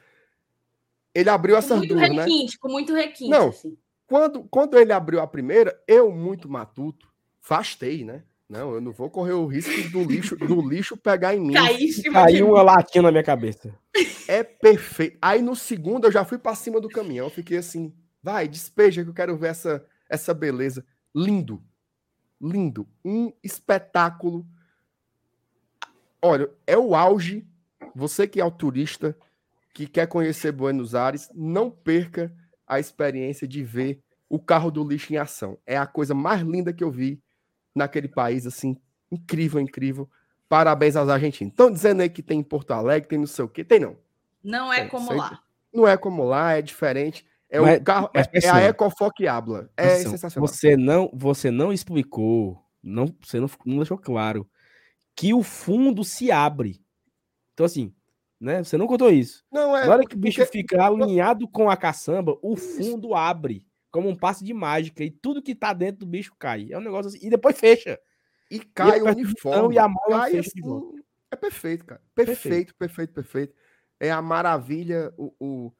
Ele 1.14 1.30
abriu 1.30 1.56
muito 1.60 1.94
duas, 1.94 2.08
né? 2.10 2.22
requinte, 2.24 2.58
com 2.58 2.68
muito 2.68 2.94
requinte. 2.94 3.30
Não. 3.30 3.48
assim. 3.48 3.76
Quando, 4.06 4.44
quando 4.44 4.78
ele 4.78 4.92
abriu 4.92 5.20
a 5.20 5.26
primeira, 5.26 5.78
eu, 5.86 6.10
muito 6.10 6.48
matuto, 6.48 7.06
fastei, 7.40 8.04
né? 8.04 8.22
Não, 8.48 8.72
eu 8.72 8.80
não 8.80 8.92
vou 8.92 9.10
correr 9.10 9.34
o 9.34 9.46
risco 9.46 9.90
do 9.90 10.02
lixo, 10.02 10.34
do 10.34 10.66
lixo 10.66 10.96
pegar 10.96 11.34
em 11.34 11.40
mim. 11.40 11.52
Caiu 12.10 12.48
uma 12.48 12.62
latinha 12.62 13.02
na 13.02 13.10
minha 13.10 13.22
cabeça. 13.22 13.74
É 14.26 14.42
perfeito. 14.42 15.18
Aí 15.20 15.42
no 15.42 15.54
segundo 15.54 16.06
eu 16.06 16.12
já 16.12 16.24
fui 16.24 16.38
para 16.38 16.54
cima 16.54 16.80
do 16.80 16.88
caminhão, 16.88 17.28
fiquei 17.28 17.58
assim, 17.58 17.92
vai, 18.22 18.48
despeja 18.48 19.02
que 19.02 19.10
eu 19.10 19.14
quero 19.14 19.36
ver 19.36 19.48
essa, 19.48 19.84
essa 20.08 20.32
beleza. 20.32 20.82
Lindo. 21.14 21.62
Lindo. 22.40 22.88
Um 23.04 23.30
espetáculo. 23.42 24.46
Olha, 26.22 26.48
é 26.66 26.76
o 26.76 26.94
auge. 26.94 27.46
Você 27.94 28.26
que 28.26 28.40
é 28.40 28.44
o 28.44 28.50
turista, 28.50 29.16
que 29.74 29.86
quer 29.86 30.06
conhecer 30.06 30.52
Buenos 30.52 30.94
Aires, 30.94 31.30
não 31.34 31.70
perca 31.70 32.32
a 32.66 32.78
experiência 32.78 33.46
de 33.46 33.62
ver 33.64 34.00
o 34.28 34.38
carro 34.38 34.70
do 34.70 34.86
lixo 34.86 35.12
em 35.12 35.16
ação. 35.16 35.58
É 35.66 35.76
a 35.76 35.86
coisa 35.86 36.14
mais 36.14 36.42
linda 36.42 36.72
que 36.72 36.84
eu 36.84 36.90
vi 36.90 37.20
naquele 37.74 38.08
país, 38.08 38.46
assim, 38.46 38.76
incrível, 39.10 39.60
incrível. 39.60 40.08
Parabéns 40.48 40.96
aos 40.96 41.08
argentinos. 41.08 41.52
Estão 41.52 41.70
dizendo 41.70 42.00
aí 42.02 42.08
que 42.10 42.22
tem 42.22 42.40
em 42.40 42.42
Porto 42.42 42.72
Alegre, 42.72 43.08
tem 43.08 43.18
não 43.18 43.26
sei 43.26 43.44
o 43.44 43.48
quê. 43.48 43.64
Tem 43.64 43.80
não. 43.80 43.96
não 44.42 44.72
é 44.72 44.80
É, 44.80 44.86
como 44.86 45.06
sei- 45.08 45.16
lá. 45.16 45.40
Não 45.72 45.86
é 45.86 45.96
como 45.96 46.24
lá, 46.24 46.52
é 46.54 46.62
diferente. 46.62 47.26
É 47.50 47.60
Mas- 47.60 47.78
o 47.80 47.84
carro, 47.84 48.10
mas, 48.14 48.26
é, 48.26 48.28
é 48.28 48.32
pessoal, 48.32 48.56
a 48.56 48.62
Ecofoc 48.64 49.14
que 49.16 49.26
habla. 49.26 49.70
É 49.76 49.84
Atenção, 49.94 50.10
sensacional. 50.12 50.46
Você 50.48 50.76
não, 50.76 51.10
você 51.14 51.50
não 51.50 51.72
explicou, 51.72 52.62
não, 52.82 53.06
você 53.22 53.38
não, 53.40 53.48
não 53.64 53.76
deixou 53.78 53.96
claro 53.98 54.48
que 55.18 55.34
o 55.34 55.42
fundo 55.42 56.04
se 56.04 56.30
abre. 56.30 56.80
Então, 57.52 57.66
assim, 57.66 57.92
né? 58.40 58.62
Você 58.62 58.76
não 58.76 58.86
contou 58.86 59.10
isso. 59.10 59.44
Não 59.50 59.76
é. 59.76 59.84
Na 59.84 59.92
hora 59.94 60.06
que 60.06 60.14
o 60.14 60.18
bicho 60.18 60.40
porque- 60.40 60.58
fica 60.58 60.84
alinhado 60.86 61.48
com 61.48 61.68
a 61.68 61.76
caçamba, 61.76 62.38
o 62.40 62.54
fundo 62.56 63.14
abre 63.14 63.66
como 63.90 64.08
um 64.08 64.14
passe 64.14 64.44
de 64.44 64.54
mágica 64.54 65.02
e 65.02 65.10
tudo 65.10 65.42
que 65.42 65.54
tá 65.56 65.72
dentro 65.72 66.00
do 66.00 66.06
bicho 66.06 66.34
cai. 66.38 66.68
É 66.70 66.78
um 66.78 66.80
negócio 66.80 67.08
assim. 67.08 67.26
E 67.26 67.30
depois 67.30 67.58
fecha. 67.58 67.98
E 68.50 68.60
cai 68.60 68.98
E 68.98 69.02
o 69.02 69.08
aperta 69.08 69.18
o 69.18 69.22
uniforme. 69.22 69.74
e 69.74 69.78
a 69.78 69.88
mala 69.88 70.20
cai 70.20 70.30
fecha 70.30 70.50
de 70.54 70.60
assim, 70.60 70.92
É 71.30 71.36
perfeito, 71.36 71.84
cara. 71.84 72.00
Perfeito, 72.14 72.74
perfeito, 72.76 73.12
perfeito, 73.12 73.54
É 74.00 74.10
a 74.12 74.22
maravilha. 74.22 75.12
O, 75.18 75.34
o- 75.40 75.72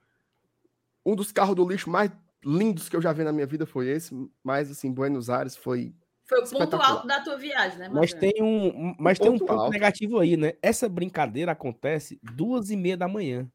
Um 1.07 1.15
dos 1.15 1.31
carros 1.33 1.55
do 1.55 1.67
lixo 1.67 1.89
mais 1.89 2.11
lindos 2.45 2.89
que 2.89 2.97
eu 2.97 3.01
já 3.01 3.13
vi 3.13 3.23
na 3.25 3.33
minha 3.33 3.47
vida 3.47 3.65
foi 3.67 3.89
esse. 3.89 4.13
Mas, 4.43 4.69
assim, 4.71 4.93
Buenos 4.93 5.31
Aires 5.31 5.57
foi. 5.57 5.95
Foi 6.29 6.41
o 6.43 6.49
ponto 6.51 6.77
alto 6.77 7.07
da 7.07 7.21
tua 7.23 7.39
viagem, 7.39 7.79
né, 7.79 7.89
Mas 7.89 8.13
tem 8.13 8.35
um, 8.43 8.95
mas 8.99 9.19
tem 9.19 9.31
um 9.31 9.39
ponto 9.39 9.47
ponto 9.47 9.61
alto. 9.61 9.73
negativo 9.73 10.19
aí, 10.19 10.37
né? 10.37 10.53
Essa 10.61 10.87
brincadeira 10.89 11.53
acontece 11.53 12.21
duas 12.23 12.71
e 12.71 12.77
meia 12.77 12.97
da 12.99 13.09
manhã, 13.09 13.51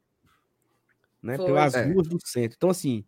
né? 1.21 1.37
Foi. 1.37 1.45
Pelas 1.45 1.75
É. 1.75 1.85
ruas 1.85 2.07
do 2.07 2.17
centro. 2.25 2.55
Então, 2.57 2.69
assim, 2.71 3.05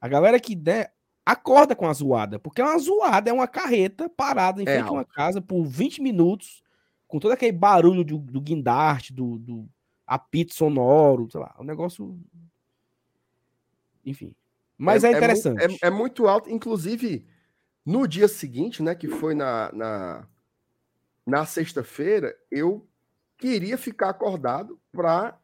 a 0.00 0.06
galera 0.06 0.38
que 0.38 0.54
der, 0.54 0.94
acorda 1.24 1.74
com 1.74 1.88
a 1.88 1.92
zoada, 1.92 2.38
porque 2.38 2.60
é 2.60 2.64
uma 2.64 2.78
zoada, 2.78 3.28
é 3.28 3.32
uma 3.32 3.48
carreta 3.48 4.08
parada 4.08 4.62
em 4.62 4.68
É 4.68 4.74
frente 4.76 4.88
a 4.88 4.92
uma 4.92 5.04
casa 5.04 5.40
por 5.42 5.64
20 5.64 6.00
minutos, 6.00 6.62
com 7.08 7.18
todo 7.18 7.32
aquele 7.32 7.52
barulho 7.52 8.04
do, 8.04 8.18
do 8.18 8.40
guindaste, 8.40 9.12
do, 9.12 9.36
do 9.38 9.68
apito 10.06 10.54
sonoro, 10.54 11.28
sei 11.28 11.40
lá, 11.40 11.56
um 11.58 11.64
negócio. 11.64 12.16
Enfim. 14.04 14.32
Mas 14.78 15.02
é, 15.02 15.10
mu- 15.10 15.16
interessante. 15.16 15.78
É, 15.82 15.88
é 15.88 15.90
muito 15.90 16.28
alto. 16.28 16.48
Inclusive, 16.50 17.26
no 17.86 18.08
dia 18.08 18.26
seguinte, 18.26 18.82
né? 18.82 18.96
Que 18.96 19.06
foi 19.06 19.32
na, 19.32 19.70
na, 19.72 20.28
na 21.24 21.46
sexta-feira, 21.46 22.36
eu 22.50 22.84
queria 23.38 23.78
ficar 23.78 24.10
acordado 24.10 24.80
para 24.90 25.38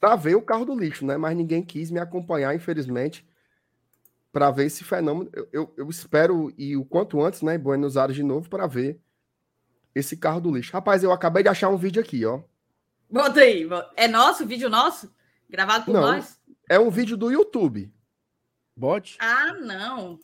para 0.00 0.14
ver 0.14 0.36
o 0.36 0.42
carro 0.42 0.64
do 0.64 0.78
lixo, 0.78 1.04
né? 1.04 1.16
Mas 1.16 1.36
ninguém 1.36 1.60
quis 1.60 1.90
me 1.90 1.98
acompanhar, 1.98 2.54
infelizmente, 2.54 3.26
para 4.30 4.48
ver 4.48 4.66
esse 4.66 4.84
fenômeno. 4.84 5.28
Eu, 5.32 5.48
eu, 5.52 5.74
eu 5.76 5.90
espero 5.90 6.52
ir 6.56 6.76
o 6.76 6.84
quanto 6.84 7.20
antes, 7.20 7.42
né? 7.42 7.56
Em 7.56 7.58
Buenos 7.58 7.96
Aires 7.96 8.14
de 8.14 8.22
novo 8.22 8.48
para 8.48 8.66
ver 8.68 9.00
esse 9.92 10.16
carro 10.16 10.40
do 10.40 10.54
lixo. 10.54 10.72
Rapaz, 10.72 11.02
eu 11.02 11.10
acabei 11.10 11.42
de 11.42 11.48
achar 11.48 11.68
um 11.68 11.76
vídeo 11.76 12.00
aqui, 12.00 12.24
ó. 12.24 12.42
Bota 13.10 13.40
aí. 13.40 13.68
É 13.96 14.06
nosso, 14.06 14.46
vídeo 14.46 14.70
nosso? 14.70 15.12
Gravado 15.50 15.86
por 15.86 15.94
Não. 15.94 16.00
nós? 16.02 16.38
É 16.68 16.78
um 16.78 16.90
vídeo 16.90 17.16
do 17.16 17.30
YouTube. 17.32 17.92
Bote? 18.76 19.16
Ah, 19.20 19.54
não. 19.54 20.20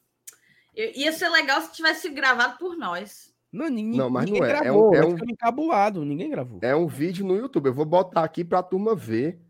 Ia 0.77 1.13
ser 1.13 1.29
legal 1.29 1.61
se 1.63 1.73
tivesse 1.73 2.09
gravado 2.11 2.59
por 2.59 2.77
nós. 2.77 3.33
Não, 3.53 3.69
ninguém, 3.69 3.97
Não, 3.99 4.11
mas 4.11 4.25
ninguém 4.25 4.41
não 4.43 4.49
é. 4.49 4.51
É 4.51 4.73
um- 4.73 4.91
gravou. 4.91 4.95
é 4.95 5.07
um- 5.07 5.11
ficamos 5.13 5.33
encabulado, 5.33 6.05
ninguém 6.05 6.29
gravou. 6.29 6.59
É 6.63 6.75
um 6.75 6.89
vídeo 6.89 7.25
no 7.25 7.37
YouTube. 7.37 7.67
Eu 7.67 7.75
vou 7.75 7.85
botar 7.85 8.25
aqui 8.25 8.45
para 8.45 8.59
a 8.59 8.63
turma 8.65 8.95
ver. 8.97 9.41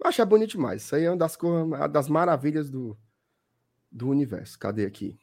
Eu 0.00 0.08
acho 0.08 0.24
bonito 0.26 0.50
demais. 0.52 0.82
Isso 0.82 0.96
aí 0.96 1.04
é 1.04 1.10
uma 1.10 1.16
das, 1.16 1.36
uma 1.36 1.86
das 1.86 2.08
maravilhas 2.08 2.68
do, 2.70 2.98
do 3.92 4.08
universo. 4.08 4.58
Cadê 4.58 4.84
aqui? 4.86 5.16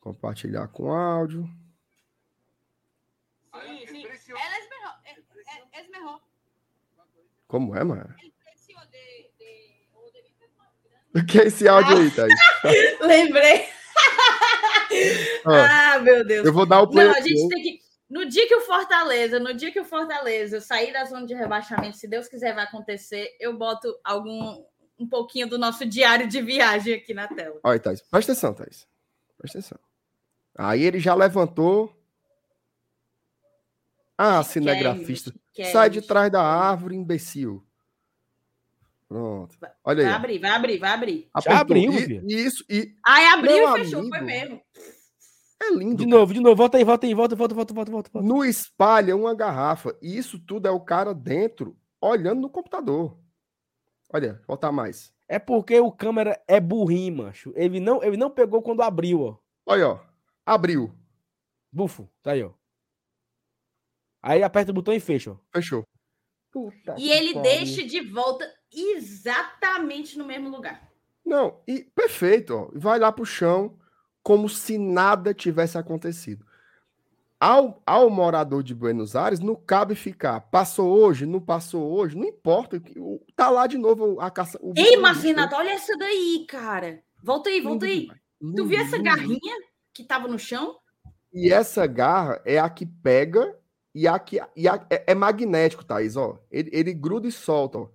Compartilhar 0.00 0.66
com 0.68 0.90
áudio. 0.92 1.44
Sim, 3.86 3.86
sim. 3.86 4.32
Ela 4.32 4.56
é 4.56 4.68
melhor. 4.68 5.00
É, 5.04 5.10
é, 5.10 5.80
é 5.84 5.88
melhor. 5.88 6.20
Como 7.46 7.76
é, 7.76 7.84
mano? 7.84 8.14
Ele 8.18 8.32
precisou 8.42 8.80
de, 8.86 9.30
de, 9.38 9.86
o 9.94 10.10
O 11.14 11.24
que 11.24 11.40
é 11.40 11.46
esse 11.46 11.68
áudio 11.68 11.96
aí, 11.98 12.10
Thaís? 12.10 12.34
Lembrei. 13.00 13.66
Ó, 15.44 15.50
Ah, 15.54 15.98
meu 16.00 16.24
Deus. 16.24 16.46
eu 16.46 16.52
vou 16.52 16.66
dar 16.66 16.80
o 16.82 16.88
play. 16.88 17.06
Não, 17.06 17.14
a 17.14 17.20
gente 17.20 17.48
tem 17.48 17.62
que. 17.62 17.82
No 18.08 18.26
dia 18.26 18.46
que 18.46 18.54
o 18.54 18.60
Fortaleza, 18.60 19.38
no 19.38 19.54
dia 19.54 19.70
que 19.72 19.80
o 19.80 19.84
Fortaleza 19.84 20.60
sair 20.60 20.92
da 20.92 21.04
zona 21.04 21.26
de 21.26 21.34
rebaixamento, 21.34 21.96
se 21.96 22.06
Deus 22.06 22.28
quiser 22.28 22.54
vai 22.54 22.64
acontecer, 22.64 23.34
eu 23.40 23.56
boto 23.56 23.94
algum 24.04 24.62
um 24.98 25.08
pouquinho 25.08 25.48
do 25.48 25.58
nosso 25.58 25.86
diário 25.86 26.28
de 26.28 26.40
viagem 26.42 26.94
aqui 26.94 27.14
na 27.14 27.26
tela. 27.26 27.58
Olha, 27.64 27.78
Thaís. 27.78 28.02
Presta 28.02 28.32
atenção, 28.32 28.52
Thaís. 28.54 28.86
Presta 29.38 29.58
atenção. 29.58 29.78
Aí 30.54 30.82
ele 30.82 31.00
já 31.00 31.14
levantou. 31.14 31.94
Ah, 34.16 34.42
cinegrafista. 34.42 35.32
Sai 35.72 35.90
de 35.90 36.02
trás 36.02 36.30
da 36.30 36.42
árvore, 36.42 36.94
imbecil. 36.94 37.64
Pronto. 39.12 39.56
Olha 39.84 40.02
Vai 40.02 40.06
aí. 40.06 40.12
ó. 40.12 40.16
abrir, 40.16 40.38
vai 40.38 40.50
abrir, 40.50 40.78
vai 40.78 40.90
abrir. 40.90 41.28
Apertou. 41.34 41.60
abriu, 41.60 41.92
E- 41.92 41.96
filho. 41.98 42.26
Isso, 42.28 42.64
e 42.68 42.94
Ai, 43.06 43.26
abriu 43.26 43.56
Meu 43.56 43.76
e 43.76 43.78
fechou, 43.80 44.00
amigo. 44.00 44.16
foi 44.16 44.24
mesmo. 44.24 44.60
é 45.62 45.70
lindo. 45.74 45.96
De 45.96 46.06
novo, 46.06 46.32
de 46.34 46.40
novo. 46.40 46.56
Volta 46.56 46.78
aí, 46.78 46.84
volta 46.84 47.06
aí, 47.06 47.14
volta, 47.14 47.36
volta, 47.36 47.54
volta, 47.54 47.74
volta, 47.74 47.90
volta. 47.92 48.10
volta. 48.12 48.26
No 48.28 48.44
espalha 48.44 49.14
uma 49.14 49.34
garrafa. 49.34 49.96
E 50.02 50.16
isso 50.16 50.38
tudo 50.38 50.66
é 50.66 50.70
o 50.70 50.80
cara 50.80 51.12
dentro, 51.14 51.76
olhando 52.00 52.40
no 52.40 52.50
computador. 52.50 53.16
Olha, 54.12 54.42
voltar 54.46 54.72
mais. 54.72 55.12
É 55.28 55.38
porque 55.38 55.78
o 55.78 55.90
câmera 55.92 56.42
é 56.48 56.58
burrinho, 56.60 57.18
macho. 57.18 57.52
Ele 57.54 57.80
não, 57.80 58.02
ele 58.02 58.16
não 58.16 58.30
pegou 58.30 58.60
quando 58.62 58.82
abriu, 58.82 59.20
ó. 59.20 59.38
Olha, 59.66 59.88
ó. 59.90 60.00
Abriu. 60.44 60.92
Bufo, 61.72 62.08
tá 62.22 62.32
aí, 62.32 62.42
ó. 62.42 62.50
Aí 64.22 64.42
aperta 64.42 64.70
o 64.70 64.74
botão 64.74 64.92
e 64.94 65.00
fecha, 65.00 65.32
ó. 65.32 65.36
Fechou. 65.52 65.84
Puta 66.52 66.94
E 66.98 67.10
ele 67.10 67.32
pariu. 67.34 67.42
deixa 67.42 67.82
de 67.82 68.00
volta 68.10 68.44
exatamente 68.74 70.18
no 70.18 70.24
mesmo 70.24 70.48
lugar. 70.48 70.88
Não, 71.24 71.60
e 71.66 71.80
perfeito, 71.94 72.54
ó. 72.54 72.70
Vai 72.74 72.98
lá 72.98 73.12
pro 73.12 73.24
chão 73.24 73.76
como 74.22 74.48
se 74.48 74.78
nada 74.78 75.32
tivesse 75.34 75.78
acontecido. 75.78 76.44
Ao, 77.38 77.82
ao 77.84 78.08
morador 78.08 78.62
de 78.62 78.72
Buenos 78.74 79.16
Aires, 79.16 79.40
não 79.40 79.56
cabe 79.56 79.96
ficar. 79.96 80.40
Passou 80.42 80.96
hoje, 80.96 81.26
não 81.26 81.40
passou 81.40 81.92
hoje, 81.92 82.16
não 82.16 82.24
importa. 82.24 82.80
Tá 83.34 83.50
lá 83.50 83.66
de 83.66 83.76
novo 83.76 84.20
a 84.20 84.30
caça. 84.30 84.58
o 84.62 84.72
Ei? 84.76 84.96
Renato, 84.96 85.56
olha 85.56 85.70
essa 85.70 85.96
daí, 85.96 86.46
cara. 86.48 87.02
Volta 87.20 87.50
aí, 87.50 87.60
volta 87.60 87.86
aí. 87.86 88.08
Tu 88.56 88.64
viu 88.64 88.78
essa 88.78 88.96
garrinha 88.98 89.56
que 89.92 90.04
tava 90.04 90.28
no 90.28 90.38
chão? 90.38 90.78
E 91.32 91.52
essa 91.52 91.86
garra 91.86 92.40
é 92.44 92.58
a 92.60 92.68
que 92.70 92.86
pega 92.86 93.56
e 93.94 94.06
a 94.06 94.18
que 94.18 94.40
e 94.56 94.68
a- 94.68 94.86
é, 94.88 95.04
é 95.12 95.14
magnético, 95.14 95.84
Thaís, 95.84 96.16
ó. 96.16 96.38
Ele, 96.50 96.70
ele 96.72 96.92
gruda 96.94 97.26
e 97.26 97.32
solta, 97.32 97.78
ó. 97.78 97.88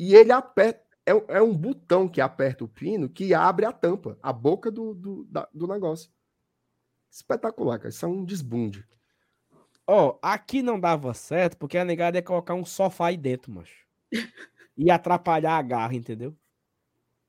E 0.00 0.14
ele 0.14 0.32
aperta. 0.32 0.80
É, 1.04 1.14
um- 1.14 1.24
é 1.28 1.42
um 1.42 1.54
botão 1.54 2.08
que 2.08 2.22
aperta 2.22 2.64
o 2.64 2.68
pino 2.68 3.06
que 3.06 3.34
abre 3.34 3.66
a 3.66 3.72
tampa, 3.72 4.18
a 4.22 4.32
boca 4.32 4.70
do, 4.70 4.94
do, 4.94 5.24
da- 5.24 5.46
do 5.52 5.66
negócio. 5.66 6.10
Espetacular, 7.10 7.76
cara. 7.78 7.90
Isso 7.90 8.04
é 8.06 8.08
um 8.08 8.24
desbunde. 8.24 8.82
Ó, 9.86 10.18
aqui 10.22 10.62
não 10.62 10.80
dava 10.80 11.12
certo 11.12 11.58
porque 11.58 11.76
a 11.76 11.84
negada 11.84 12.16
ia 12.16 12.22
colocar 12.22 12.54
um 12.54 12.64
sofá 12.64 13.08
aí 13.08 13.16
dentro, 13.18 13.52
macho. 13.52 13.84
Ia 14.74 14.94
atrapalhar 14.94 15.58
a 15.58 15.62
garra, 15.62 15.94
entendeu? 15.94 16.34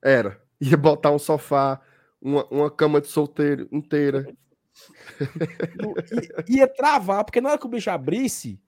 Era. 0.01 0.41
Ia 0.61 0.77
botar 0.77 1.11
um 1.11 1.19
sofá, 1.19 1.82
uma, 2.22 2.45
uma 2.45 2.72
cama 2.72 3.01
de 3.01 3.08
solteiro 3.08 3.67
inteira. 3.69 4.33
Ia 6.48 6.67
travar, 6.67 7.25
porque 7.25 7.41
na 7.41 7.50
hora 7.50 7.58
que 7.58 7.66
o 7.66 7.69
bicho 7.69 7.90
abrisse, 7.90 8.61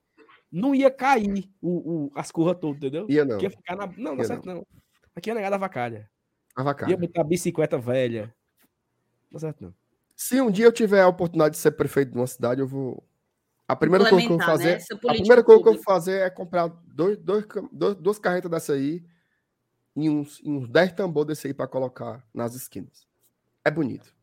não 0.54 0.74
ia 0.74 0.90
cair 0.90 1.50
o, 1.60 2.06
o- 2.06 2.10
as 2.14 2.30
curras 2.30 2.56
todas, 2.60 2.76
entendeu? 2.76 3.06
Ia 3.08 3.24
não. 3.24 3.30
Porque 3.38 3.46
Ia 3.46 3.50
ficar 3.50 3.76
na... 3.76 3.86
Não, 3.88 3.94
não 3.96 4.16
Ia 4.16 4.20
é 4.22 4.24
certo, 4.24 4.46
não. 4.46 4.66
Aqui 5.16 5.30
é 5.30 5.34
negada 5.34 5.58
vacalha. 5.58 6.10
A 6.54 6.62
vacada. 6.62 6.90
Ia 6.92 6.96
botar 6.96 7.24
bicicleta 7.24 7.76
velha. 7.78 8.34
Não 9.30 9.36
é 9.38 9.40
certo, 9.40 9.64
não. 9.64 9.74
Se 10.16 10.40
um 10.40 10.50
dia 10.50 10.64
eu 10.66 10.72
tiver 10.72 11.00
a 11.00 11.08
oportunidade 11.08 11.54
de 11.56 11.60
ser 11.60 11.72
prefeito 11.72 12.12
de 12.12 12.16
uma 12.18 12.26
cidade, 12.26 12.60
eu 12.60 12.68
vou. 12.68 13.02
A 13.66 13.74
primeira 13.74 14.08
coisa 14.08 14.18
que 14.26 14.32
eu 14.32 14.36
vou 14.36 14.38
né, 14.38 14.44
fazer. 14.44 14.68
essa 14.76 14.94
a 14.94 14.98
primeira 14.98 15.42
coisa 15.42 15.62
que 15.62 15.68
eu 15.68 15.74
vou 15.74 15.82
fazer 15.82 16.20
é 16.20 16.30
comprar 16.30 16.68
dois, 16.84 17.16
dois, 17.18 17.44
dois- 17.72 17.96
duas 17.96 18.18
carretas 18.18 18.50
dessa 18.50 18.74
aí 18.74 19.04
e 19.96 20.08
uns, 20.08 20.38
e 20.40 20.48
uns 20.50 20.68
10 20.68 20.92
tambor 20.92 21.24
desse 21.24 21.46
aí 21.48 21.54
para 21.54 21.66
colocar 21.66 22.24
nas 22.32 22.54
esquinas. 22.54 23.06
É 23.64 23.70
bonito. 23.70 24.14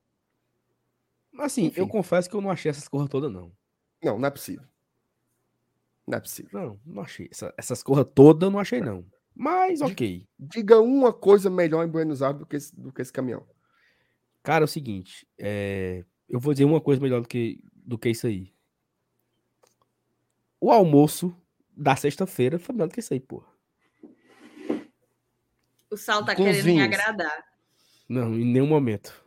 Mas 1.32 1.48
assim, 1.48 1.66
eu 1.76 1.84
Enfim. 1.84 1.88
confesso 1.88 2.30
que 2.30 2.35
eu 2.35 2.42
não 2.42 2.51
achei 2.51 2.69
essas 2.69 2.88
corras 2.88 3.10
todas, 3.10 3.32
não. 3.32 3.51
Não, 4.03 4.19
não 4.19 4.27
é 4.27 4.32
possível. 4.32 4.66
Não 6.11 6.17
é 6.17 6.22
possível. 6.22 6.49
Não, 6.59 6.80
não 6.85 7.01
achei. 7.03 7.30
Essa- 7.31 7.53
essas 7.57 7.81
corras 7.81 8.06
todas 8.14 8.45
eu 8.45 8.51
não 8.51 8.59
achei, 8.59 8.81
não. 8.81 9.06
Mas 9.33 9.81
ok. 9.81 10.27
Diga 10.38 10.81
uma 10.81 11.14
coisa 11.14 11.49
melhor 11.49 11.85
em 11.88 11.90
Buenos 11.90 12.22
Aires 12.22 12.38
do 12.40 12.45
que 12.45 12.57
esse, 12.57 12.75
do 12.80 12.91
que 12.91 13.01
esse 13.01 13.14
caminhão. 13.14 13.48
Cara, 14.43 14.64
é 14.64 14.65
o 14.65 14.67
seguinte. 14.67 15.25
é, 15.38 16.03
Eu 16.27 16.40
vou 16.40 16.53
dizer 16.53 16.65
uma 16.65 16.81
coisa 16.81 17.01
melhor 17.01 17.22
do 17.22 17.27
que, 17.27 17.64
do 17.73 17.98
que 17.98 18.09
isso 18.09 18.27
aí. 18.27 18.53
O 20.59 20.69
almoço 20.72 21.35
da 21.75 21.95
sexta-feira 21.95 22.59
foi 22.59 22.73
melhor 22.75 22.88
do 22.90 22.93
que 22.93 22.99
isso 22.99 23.14
aí, 23.14 23.19
porra. 23.19 23.48
O 25.90 25.98
Sal 25.98 26.23
tá 26.25 26.35
Com 26.35 26.43
os 26.43 26.49
querendo 26.57 26.65
me 26.75 26.81
agradar. 26.81 27.43
Não, 28.07 28.33
em 28.33 28.45
nenhum 28.45 28.67
momento. 28.67 29.23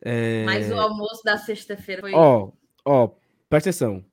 É, 0.00 0.44
Mas 0.44 0.70
o 0.70 0.74
almoço 0.78 1.22
da 1.24 1.36
sexta-feira 1.36 2.00
foi. 2.02 2.12
Ó, 2.14 2.50
ó, 2.84 3.08
presta 3.48 3.70
atenção. 3.70 4.04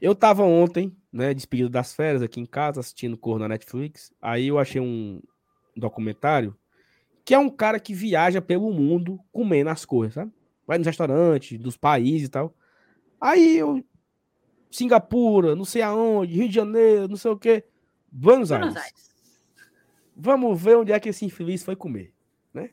Eu 0.00 0.14
tava 0.14 0.42
ontem, 0.44 0.96
né, 1.12 1.34
despedido 1.34 1.68
das 1.68 1.94
férias 1.94 2.22
aqui 2.22 2.40
em 2.40 2.46
casa, 2.46 2.80
assistindo 2.80 3.16
Corno 3.16 3.40
na 3.40 3.48
Netflix. 3.48 4.12
Aí 4.20 4.48
eu 4.48 4.58
achei 4.58 4.80
um 4.80 5.20
documentário 5.76 6.56
que 7.28 7.34
é 7.34 7.38
um 7.38 7.50
cara 7.50 7.78
que 7.78 7.92
viaja 7.92 8.40
pelo 8.40 8.72
mundo 8.72 9.20
comendo 9.30 9.68
as 9.68 9.84
coisas, 9.84 10.14
sabe? 10.14 10.32
Vai 10.66 10.78
nos 10.78 10.86
restaurantes, 10.86 11.58
dos 11.58 11.76
países 11.76 12.28
e 12.28 12.30
tal. 12.30 12.54
Aí 13.20 13.58
eu. 13.58 13.84
Singapura, 14.70 15.54
não 15.54 15.64
sei 15.64 15.82
aonde, 15.82 16.34
Rio 16.34 16.48
de 16.48 16.54
Janeiro, 16.54 17.06
não 17.06 17.16
sei 17.16 17.30
o 17.30 17.36
quê. 17.38 17.64
Buenos, 18.10 18.48
Buenos 18.48 18.76
Aires. 18.76 18.76
Aires. 18.76 19.10
Vamos 20.16 20.58
ver 20.58 20.78
onde 20.78 20.90
é 20.90 20.98
que 20.98 21.10
esse 21.10 21.24
infeliz 21.26 21.62
foi 21.62 21.76
comer, 21.76 22.14
né? 22.52 22.70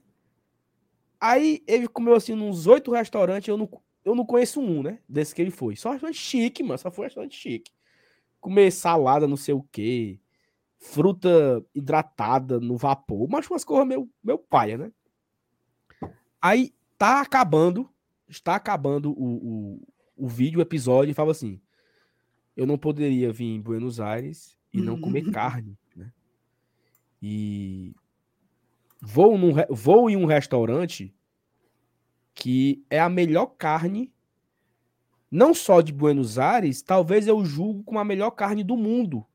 Aí 1.19 1.61
ele 1.67 1.87
comeu 1.89 2.15
assim 2.15 2.33
nos 2.33 2.65
oito 2.65 2.91
restaurantes, 2.91 3.49
eu 3.49 3.57
não, 3.57 3.69
eu 4.05 4.13
não 4.13 4.23
conheço 4.23 4.61
um, 4.61 4.83
né? 4.83 4.99
Desse 5.09 5.33
que 5.33 5.41
ele 5.41 5.49
foi. 5.49 5.75
Só 5.75 5.91
restaurante 5.91 6.19
chique, 6.19 6.61
mano. 6.61 6.77
Só 6.77 6.91
foi 6.91 7.07
restaurante 7.07 7.35
chique. 7.35 7.71
Comer 8.39 8.69
salada, 8.69 9.27
não 9.27 9.35
sei 9.35 9.55
o 9.55 9.63
quê. 9.71 10.19
Fruta 10.77 11.65
hidratada 11.73 12.59
no 12.59 12.77
vapor. 12.77 13.27
Mas 13.27 13.49
umas 13.49 13.65
coisas 13.65 13.87
meu, 13.87 14.07
meu 14.23 14.37
paia, 14.37 14.77
né? 14.77 14.91
Aí 16.39 16.71
tá 16.99 17.19
acabando. 17.21 17.89
Está 18.27 18.55
acabando 18.55 19.11
o, 19.11 19.77
o, 19.77 19.87
o 20.15 20.27
vídeo, 20.27 20.59
o 20.59 20.61
episódio, 20.61 21.11
e 21.11 21.15
fala 21.15 21.31
assim: 21.31 21.59
Eu 22.55 22.67
não 22.67 22.77
poderia 22.77 23.33
vir 23.33 23.45
em 23.45 23.61
Buenos 23.61 23.99
Aires 23.99 24.55
e 24.71 24.81
não 24.81 24.99
comer 24.99 25.29
carne, 25.31 25.77
né? 25.95 26.11
E 27.21 27.95
vou, 29.01 29.37
num, 29.37 29.53
vou 29.69 30.09
em 30.09 30.15
um 30.15 30.25
restaurante 30.25 31.15
que 32.35 32.85
é 32.89 32.99
a 32.99 33.09
melhor 33.09 33.47
carne, 33.57 34.13
não 35.31 35.53
só 35.53 35.81
de 35.81 35.93
Buenos 35.93 36.37
Aires, 36.37 36.81
talvez 36.81 37.27
eu 37.27 37.43
julgo 37.43 37.83
como 37.83 37.97
a 37.97 38.03
melhor 38.05 38.31
carne 38.31 38.63
do 38.63 38.75
mundo. 38.75 39.25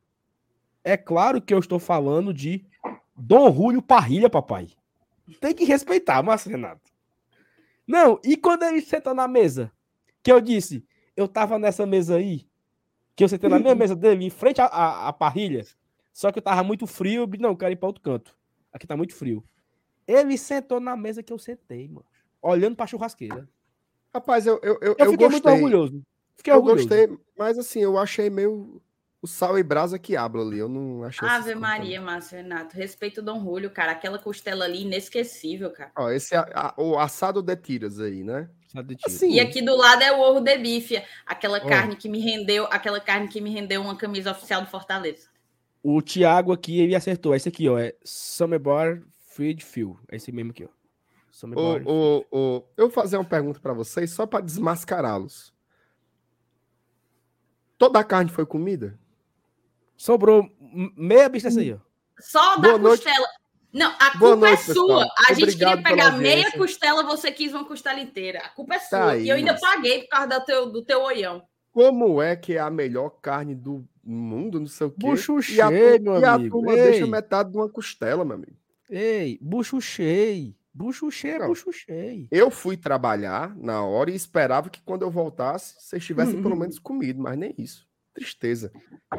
É 0.85 0.97
claro 0.97 1.41
que 1.41 1.53
eu 1.53 1.59
estou 1.59 1.79
falando 1.79 2.33
de 2.33 2.65
Dom 3.17 3.53
Julio 3.53 3.83
Parrilha, 3.83 4.31
papai. 4.31 4.69
Tem 5.41 5.55
que 5.55 5.65
respeitar, 5.65 6.23
Márcio 6.23 6.51
Renato. 6.51 6.91
Não, 7.87 8.21
e 8.23 8.37
quando 8.37 8.63
ele 8.63 8.81
sentou 8.81 9.15
na 9.15 9.27
mesa, 9.27 9.73
que 10.23 10.31
eu 10.31 10.41
disse, 10.41 10.87
eu 11.17 11.27
tava 11.27 11.59
nessa 11.59 11.87
mesa 11.87 12.17
aí, 12.17 12.47
que 13.17 13.25
eu 13.25 13.29
sentei 13.29 13.51
na 13.51 13.59
mesma 13.59 13.75
mesa 13.75 13.97
dele, 13.97 14.25
em 14.25 14.31
frente 14.31 14.61
à, 14.61 15.13
parrilha, 15.13 15.67
só 16.13 16.31
que 16.31 16.39
eu 16.39 16.43
tava 16.43 16.63
muito 16.63 16.87
frio, 16.87 17.23
eu 17.23 17.27
disse, 17.27 17.43
não, 17.43 17.51
eu 17.51 17.57
quero 17.57 17.73
ir 17.73 17.77
para 17.77 17.89
outro 17.89 18.03
canto. 18.03 18.37
Aqui 18.73 18.87
tá 18.87 18.97
muito 18.97 19.15
frio. 19.15 19.45
Ele 20.07 20.39
sentou 20.39 20.81
na 20.81 20.97
mesa 20.97 21.23
que 21.23 21.33
eu 21.33 21.39
sentei, 21.39 21.89
mano. 21.89 22.07
Olhando 22.43 22.77
pra 22.77 22.87
churrasqueira. 22.87 23.49
Rapaz, 24.15 24.47
eu, 24.47 24.59
eu, 24.63 24.79
eu, 24.81 24.81
Eu, 24.81 24.97
eu 24.99 25.11
fiquei 25.13 25.29
muito 25.29 25.49
orgulhoso. 25.49 26.03
Fiquei 26.37 26.53
Eu 26.53 26.57
orgulhoso. 26.59 26.89
gostei, 26.89 27.19
mas 27.39 27.59
assim, 27.59 27.81
eu 27.81 27.99
achei 27.99 28.29
meio 28.31 28.81
o 29.23 29.27
sal 29.27 29.59
e 29.59 29.63
brasa 29.63 29.99
que 29.99 30.17
habla 30.17 30.43
ali. 30.43 30.59
Eu 30.59 30.69
não 30.69 31.05
achei. 31.05 31.29
Ave 31.29 31.55
Maria, 31.55 32.01
Márcio 32.01 32.39
Renato. 32.39 32.75
Respeito 32.75 33.21
o 33.21 33.23
Dom 33.23 33.41
Julio, 33.45 33.71
cara. 33.71 33.93
Aquela 33.93 34.19
costela 34.19 34.65
ali, 34.65 34.83
inesquecível, 34.83 35.71
cara. 35.71 35.93
Ó, 35.97 36.11
esse 36.11 36.35
é 36.35 36.39
a- 36.39 36.75
o 36.79 36.99
assado 36.99 37.43
de 37.43 37.55
tiras 37.57 38.01
aí, 38.01 38.25
né? 38.25 38.49
De. 38.85 38.97
Assim, 39.05 39.33
E 39.33 39.41
aqui 39.41 39.61
do 39.61 39.77
lado 39.77 40.03
é 40.03 40.13
o 40.13 40.21
ovo 40.21 40.41
de 40.41 40.57
bife, 40.57 41.03
aquela 41.27 41.59
Ó. 41.59 41.69
carne 41.69 41.95
que 41.97 42.09
me 42.09 42.21
rendeu, 42.21 42.65
aquela 42.71 43.01
carne 43.01 43.29
que 43.29 43.41
me 43.41 43.51
rendeu 43.51 43.83
uma 43.83 43.97
camisa 43.97 44.31
oficial 44.31 44.63
do 44.63 44.69
Fortaleza. 44.69 45.29
O 45.83 46.01
Thiago 46.01 46.53
aqui, 46.53 46.81
ele 46.81 46.95
acertou. 46.95 47.35
Esse 47.35 47.49
aqui, 47.49 47.69
ó, 47.69 47.79
é 47.79 47.95
Summer 48.03 48.59
Bar 48.61 49.03
Fried 49.29 49.63
Phil. 49.65 49.99
É 50.11 50.17
esse 50.17 50.33
mesmo 50.33 50.53
aqui, 50.53 50.65
ó. 50.65 50.69
Some 51.41 51.55
Body. 51.55 51.85
ô, 51.87 52.27
ô, 52.31 52.63
eu 52.77 52.87
vou 52.87 52.91
fazer 52.91 53.17
uma 53.17 53.25
pergunta 53.25 53.59
para 53.61 53.73
vocês 53.73 54.11
só 54.11 54.27
para 54.27 54.45
desmascará-los. 54.45 55.55
Toda 57.79 57.99
a 57.99 58.05
carne 58.05 58.31
foi 58.31 58.45
comida? 58.45 58.99
Sobrou 59.97 60.47
meia 60.97 61.29
bicha 61.31 61.49
dessa 61.49 61.61
aí, 61.61 61.73
ó. 61.73 61.79
Só 62.21 62.57
da 62.57 62.69
Boa 62.69 62.79
noite. 62.79 63.05
costela. 63.05 63.27
Não, 63.73 63.91
a 63.99 64.11
culpa 64.19 64.37
noite, 64.37 64.53
é 64.63 64.67
pessoal. 64.67 64.87
sua. 64.89 65.09
A 65.29 65.33
gente 65.33 65.45
Obrigado 65.45 65.77
queria 65.79 65.83
pela 65.83 65.97
pegar 66.11 66.19
meia 66.19 66.53
costela, 66.53 67.03
você 67.05 67.33
quis 67.33 67.53
uma 67.55 67.65
costela 67.65 68.01
inteira. 68.01 68.41
A 68.41 68.49
culpa 68.51 68.75
é 68.75 68.79
sua. 68.81 68.99
Tá 68.99 69.11
aí, 69.13 69.25
e 69.25 69.29
eu 69.31 69.37
ainda 69.37 69.53
mas- 69.53 69.61
paguei 69.63 70.03
por 70.03 70.09
causa 70.09 70.27
do 70.29 70.45
teu, 70.45 70.67
do 70.71 70.83
teu 70.85 71.01
olhão. 71.01 71.43
Como 71.73 72.21
é 72.21 72.37
que 72.37 72.55
é 72.55 72.59
a 72.59 72.69
melhor 72.69 73.11
carne 73.23 73.55
do 73.55 73.87
mundo, 74.05 74.59
não 74.61 74.67
sei 74.67 74.89
o 74.89 74.91
quê? 74.91 74.97
Bucho 74.99 75.39
e 75.51 75.61
a, 75.61 75.69
cheio, 75.69 76.03
meu 76.03 76.21
e 76.21 76.25
a 76.25 76.33
amigo. 76.35 76.59
turma 76.59 76.75
Ei. 76.75 76.91
deixa 76.91 77.07
metade 77.07 77.51
de 77.53 77.57
uma 77.57 77.69
costela, 77.69 78.25
meu 78.25 78.35
amigo. 78.35 78.57
Ei, 78.91 79.39
bucho 79.41 79.81
cheio 81.11 81.43
é 81.43 81.73
cheio. 81.73 82.29
Eu 82.31 82.51
fui 82.51 82.77
trabalhar 82.77 83.55
na 83.57 83.85
hora 83.85 84.11
e 84.11 84.15
esperava 84.15 84.71
que 84.71 84.81
quando 84.83 85.03
eu 85.03 85.11
voltasse, 85.11 85.75
vocês 85.79 86.05
tivessem 86.05 86.37
Uhum. 86.37 86.43
pelo 86.43 86.57
menos 86.57 86.79
comido, 86.79 87.21
mas 87.21 87.37
nem 87.39 87.55
isso. 87.59 87.87
Tristeza. 88.15 88.73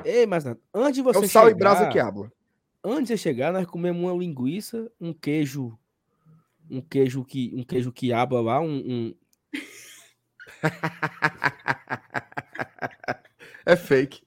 Ei, 0.04 0.26
mas 0.26 0.46
antes 0.46 0.94
de 0.96 1.00
É 1.02 1.04
você 1.04 1.20
o 1.26 1.30
sal 1.30 1.46
chegar, 1.48 1.56
e 1.56 1.60
brasa 1.60 1.90
que 1.90 2.00
habla. 2.00 2.32
antes 2.84 3.04
de 3.04 3.08
você 3.10 3.18
chegar, 3.18 3.54
nós 3.54 3.66
comemos 3.68 4.02
uma 4.02 4.14
linguiça, 4.18 4.92
um 5.00 5.14
queijo, 5.14 5.78
um 6.70 6.82
queijo 6.82 7.24
que, 7.24 7.54
um 7.56 7.64
queijo 7.64 7.92
que 7.92 8.12
abra 8.12 8.40
lá, 8.42 8.60
um, 8.60 8.78
um- 8.78 9.16
É 13.66 13.76
fake. 13.76 14.24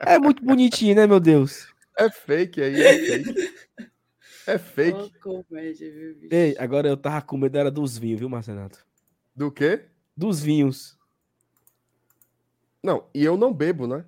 é 0.00 0.18
muito 0.18 0.44
bonitinho, 0.44 0.94
né, 0.94 1.06
meu 1.06 1.18
Deus? 1.18 1.72
É 1.98 2.10
fake 2.10 2.62
aí, 2.62 2.82
é 2.82 2.98
fake. 2.98 3.34
É 4.46 4.58
fake. 4.58 4.98
Ô, 4.98 5.10
comédia, 5.20 5.90
viu, 5.90 6.14
bicho? 6.14 6.34
Ei, 6.34 6.54
agora 6.58 6.88
eu 6.88 6.96
tava 6.96 7.22
com 7.22 7.36
medo 7.36 7.56
era 7.56 7.70
dos 7.70 7.96
vinhos, 7.96 8.20
viu, 8.20 8.28
Marcenato? 8.28 8.84
Do 9.34 9.50
quê? 9.50 9.86
Dos 10.16 10.42
vinhos. 10.42 10.98
Não, 12.82 13.06
e 13.14 13.24
eu 13.24 13.36
não 13.36 13.52
bebo, 13.52 13.86
né? 13.86 14.04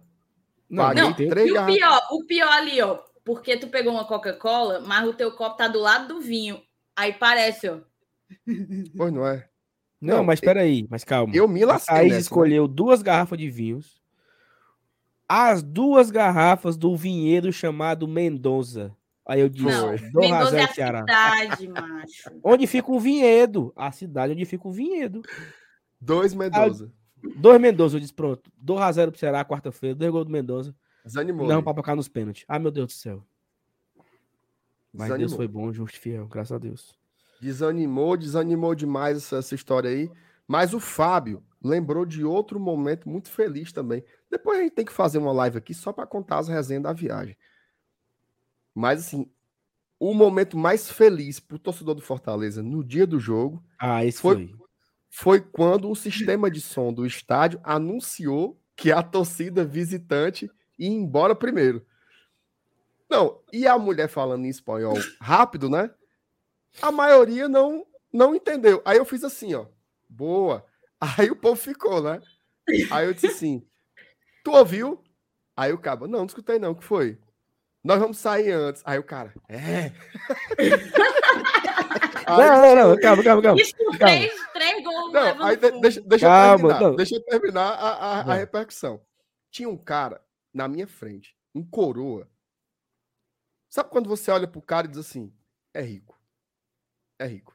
Não, 0.68 0.84
Paguei 0.84 1.02
não 1.02 1.14
três 1.14 1.48
E 1.48 1.52
o 1.52 1.66
pior, 1.66 2.08
o 2.10 2.24
pior 2.24 2.52
ali, 2.52 2.80
ó. 2.82 2.98
Porque 3.24 3.56
tu 3.56 3.68
pegou 3.68 3.92
uma 3.92 4.04
Coca-Cola, 4.04 4.80
mas 4.80 5.08
o 5.08 5.14
teu 5.14 5.32
copo 5.32 5.56
tá 5.56 5.66
do 5.66 5.80
lado 5.80 6.14
do 6.14 6.20
vinho. 6.20 6.62
Aí 6.94 7.12
parece, 7.12 7.68
ó. 7.68 7.80
Pois 8.96 9.12
não 9.12 9.26
é. 9.26 9.48
Não, 10.00 10.18
Não, 10.18 10.24
mas 10.24 10.40
peraí, 10.40 10.86
mas 10.90 11.04
calma. 11.04 11.34
Eu 11.34 11.48
me 11.48 11.64
lasquei 11.64 11.94
Thaís 11.94 12.08
nessa, 12.08 12.16
né? 12.16 12.20
escolheu 12.20 12.68
duas 12.68 13.02
garrafas 13.02 13.38
de 13.38 13.50
vinhos. 13.50 14.00
As 15.28 15.62
duas 15.62 16.10
garrafas 16.10 16.76
do 16.76 16.96
vinhedo 16.96 17.52
chamado 17.52 18.06
Mendonça. 18.06 18.95
Aí 19.26 19.40
eu 19.40 19.48
disse, 19.48 19.64
Não, 19.66 19.96
do 19.96 20.20
Mendoza 20.20 20.56
é 20.56 20.60
Razel 20.60 20.64
a 20.64 20.68
Ceará. 20.68 21.00
cidade, 21.00 21.68
macho. 21.68 22.30
Onde 22.44 22.66
fica 22.66 22.92
o 22.92 23.00
vinhedo? 23.00 23.72
A 23.74 23.90
cidade 23.90 24.32
onde 24.32 24.44
fica 24.44 24.68
o 24.68 24.72
vinhedo. 24.72 25.22
Dois 26.00 26.32
Mendoza. 26.32 26.92
Dois 27.36 27.60
Mendonça, 27.60 27.96
eu 27.96 28.00
disse, 28.00 28.14
pronto. 28.14 28.50
Dou 28.56 28.78
a 28.78 28.92
zero 28.92 29.10
pro 29.10 29.18
Ceará 29.18 29.44
quarta-feira, 29.44 29.96
dois 29.96 30.12
gols 30.12 30.26
do 30.26 30.30
Mendonça. 30.30 30.72
Desanimou. 31.04 31.48
Não, 31.48 31.56
né? 31.56 31.62
pra 31.62 31.74
tocar 31.74 31.96
nos 31.96 32.08
pênaltis. 32.08 32.44
Ah, 32.46 32.58
meu 32.58 32.70
Deus 32.70 32.86
do 32.86 32.92
céu. 32.92 33.24
Mas 34.92 35.08
Deus 35.08 35.18
Desanimou. 35.18 35.36
foi 35.36 35.48
bom, 35.48 35.72
justo 35.72 35.96
e 35.96 36.00
fiel, 36.00 36.28
graças 36.28 36.52
a 36.52 36.58
Deus. 36.58 36.94
Desanimou, 37.40 38.16
desanimou 38.16 38.74
demais 38.74 39.16
essa, 39.18 39.38
essa 39.38 39.54
história 39.54 39.90
aí. 39.90 40.10
Mas 40.46 40.72
o 40.72 40.78
Fábio 40.78 41.42
lembrou 41.62 42.06
de 42.06 42.24
outro 42.24 42.60
momento 42.60 43.08
muito 43.08 43.28
feliz 43.28 43.72
também. 43.72 44.04
Depois 44.30 44.60
a 44.60 44.62
gente 44.62 44.74
tem 44.74 44.84
que 44.84 44.92
fazer 44.92 45.18
uma 45.18 45.32
live 45.32 45.58
aqui 45.58 45.74
só 45.74 45.92
para 45.92 46.06
contar 46.06 46.38
as 46.38 46.48
resenhas 46.48 46.84
da 46.84 46.92
viagem. 46.92 47.36
Mas 48.76 49.00
assim, 49.06 49.26
o 49.98 50.12
momento 50.12 50.56
mais 50.58 50.90
feliz 50.90 51.40
pro 51.40 51.58
torcedor 51.58 51.94
do 51.94 52.02
Fortaleza 52.02 52.62
no 52.62 52.84
dia 52.84 53.06
do 53.06 53.18
jogo 53.18 53.64
Ah, 53.78 54.04
esse 54.04 54.20
Foi- 54.20 54.46
foi. 54.46 54.66
foi 55.08 55.40
quando 55.40 55.90
o 55.90 55.96
sistema 55.96 56.50
de 56.50 56.60
som 56.60 56.92
do 56.92 57.06
estádio 57.06 57.58
anunciou 57.64 58.60
que 58.76 58.92
a 58.92 59.02
torcida 59.02 59.64
visitante 59.64 60.50
ia 60.78 60.90
embora 60.90 61.34
primeiro. 61.34 61.86
Não, 63.08 63.40
e 63.50 63.66
a 63.66 63.78
mulher 63.78 64.08
falando 64.08 64.44
em 64.44 64.50
espanhol 64.50 64.94
rápido, 65.20 65.70
né? 65.70 65.90
A 66.82 66.92
maioria 66.92 67.48
não 67.48 67.86
não 68.12 68.34
entendeu. 68.34 68.82
Aí 68.84 68.98
eu 68.98 69.04
fiz 69.06 69.24
assim, 69.24 69.54
ó. 69.54 69.66
Boa. 70.08 70.64
Aí 71.00 71.30
o 71.30 71.36
povo 71.36 71.56
ficou, 71.56 72.02
né? 72.02 72.20
Aí 72.90 73.06
eu 73.06 73.14
disse 73.14 73.28
assim: 73.28 73.66
Tu 74.44 74.50
ouviu? 74.50 75.02
Aí 75.56 75.72
o 75.72 75.78
cabo, 75.78 76.06
não, 76.06 76.18
não 76.20 76.26
escutei 76.26 76.58
não, 76.58 76.72
o 76.72 76.74
que 76.74 76.84
foi? 76.84 77.18
Nós 77.86 78.00
vamos 78.00 78.18
sair 78.18 78.50
antes. 78.50 78.82
Aí 78.84 78.98
o 78.98 79.04
cara, 79.04 79.32
é. 79.48 79.92
Aí- 82.26 82.36
Não, 82.38 82.74
não, 82.76 82.88
não, 82.90 83.00
calma, 83.00 83.22
calma, 83.22 83.42
calma. 83.42 83.60
Isso 83.60 83.74
Calma. 83.76 83.98
três, 83.98 84.32
três 84.52 84.82
gols 84.84 85.12
Não, 85.12 85.44
aí 85.44 85.56
de- 85.56 85.80
deixa, 85.80 86.00
deixa 86.00 86.26
eu 86.26 86.28
Calma, 86.30 86.56
terminar. 86.68 86.80
não. 86.80 86.96
Deixa 86.96 87.14
eu 87.14 87.24
terminar 87.24 87.68
a, 87.74 87.88
a, 87.92 88.20
a 88.20 88.34
repercussão. 88.34 89.00
Tinha 89.50 89.68
um 89.68 89.76
cara 89.76 90.20
na 90.52 90.66
minha 90.66 90.88
frente, 90.88 91.36
um 91.54 91.64
coroa. 91.64 92.28
Sabe 93.68 93.90
quando 93.90 94.08
você 94.08 94.30
olha 94.30 94.48
pro 94.48 94.60
cara 94.60 94.86
e 94.86 94.90
diz 94.90 94.98
assim: 94.98 95.32
é 95.72 95.82
rico. 95.82 96.18
É 97.18 97.26
rico. 97.26 97.54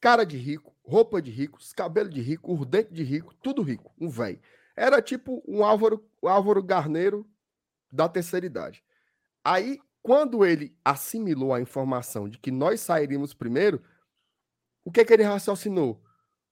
Cara 0.00 0.24
de 0.26 0.36
rico, 0.36 0.74
roupa 0.84 1.22
de 1.22 1.30
rico, 1.30 1.58
cabelo 1.74 2.10
de 2.10 2.20
rico, 2.20 2.52
os 2.52 2.66
dentes 2.66 2.94
de 2.94 3.02
rico, 3.02 3.34
tudo 3.36 3.62
rico. 3.62 3.90
Um 3.98 4.10
velho. 4.10 4.38
Era 4.76 5.00
tipo 5.00 5.42
um 5.48 5.64
Álvaro, 5.64 6.04
um 6.22 6.28
Álvaro 6.28 6.62
Garneiro 6.62 7.26
da 7.90 8.06
terceira 8.08 8.44
idade. 8.44 8.84
Aí, 9.44 9.78
quando 10.02 10.44
ele 10.44 10.76
assimilou 10.84 11.52
a 11.52 11.60
informação 11.60 12.28
de 12.28 12.38
que 12.38 12.50
nós 12.50 12.80
sairíamos 12.80 13.34
primeiro, 13.34 13.82
o 14.84 14.90
que, 14.90 15.04
que 15.04 15.12
ele 15.12 15.22
raciocinou? 15.22 16.02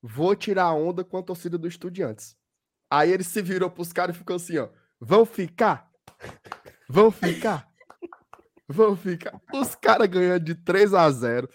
Vou 0.03 0.35
tirar 0.35 0.65
a 0.65 0.75
onda 0.75 1.05
com 1.05 1.17
a 1.17 1.23
torcida 1.23 1.57
do 1.57 1.69
Estudiantes. 1.69 2.37
Aí 2.91 3.11
ele 3.11 3.25
se 3.25 3.41
virou 3.41 3.71
pros 3.71 3.93
caras 3.93 4.15
e 4.15 4.19
ficou 4.19 4.37
assim, 4.37 4.59
ó. 4.59 4.69
Vão 5.01 5.25
ficar? 5.25 5.91
Vão 6.89 7.11
ficar? 7.11 7.69
Vão 8.69 8.97
ficar. 8.97 9.41
Os 9.53 9.75
caras 9.75 10.09
ganhando 10.09 10.45
de 10.45 10.55
3 10.55 10.95
a 10.95 11.11
0 11.11 11.49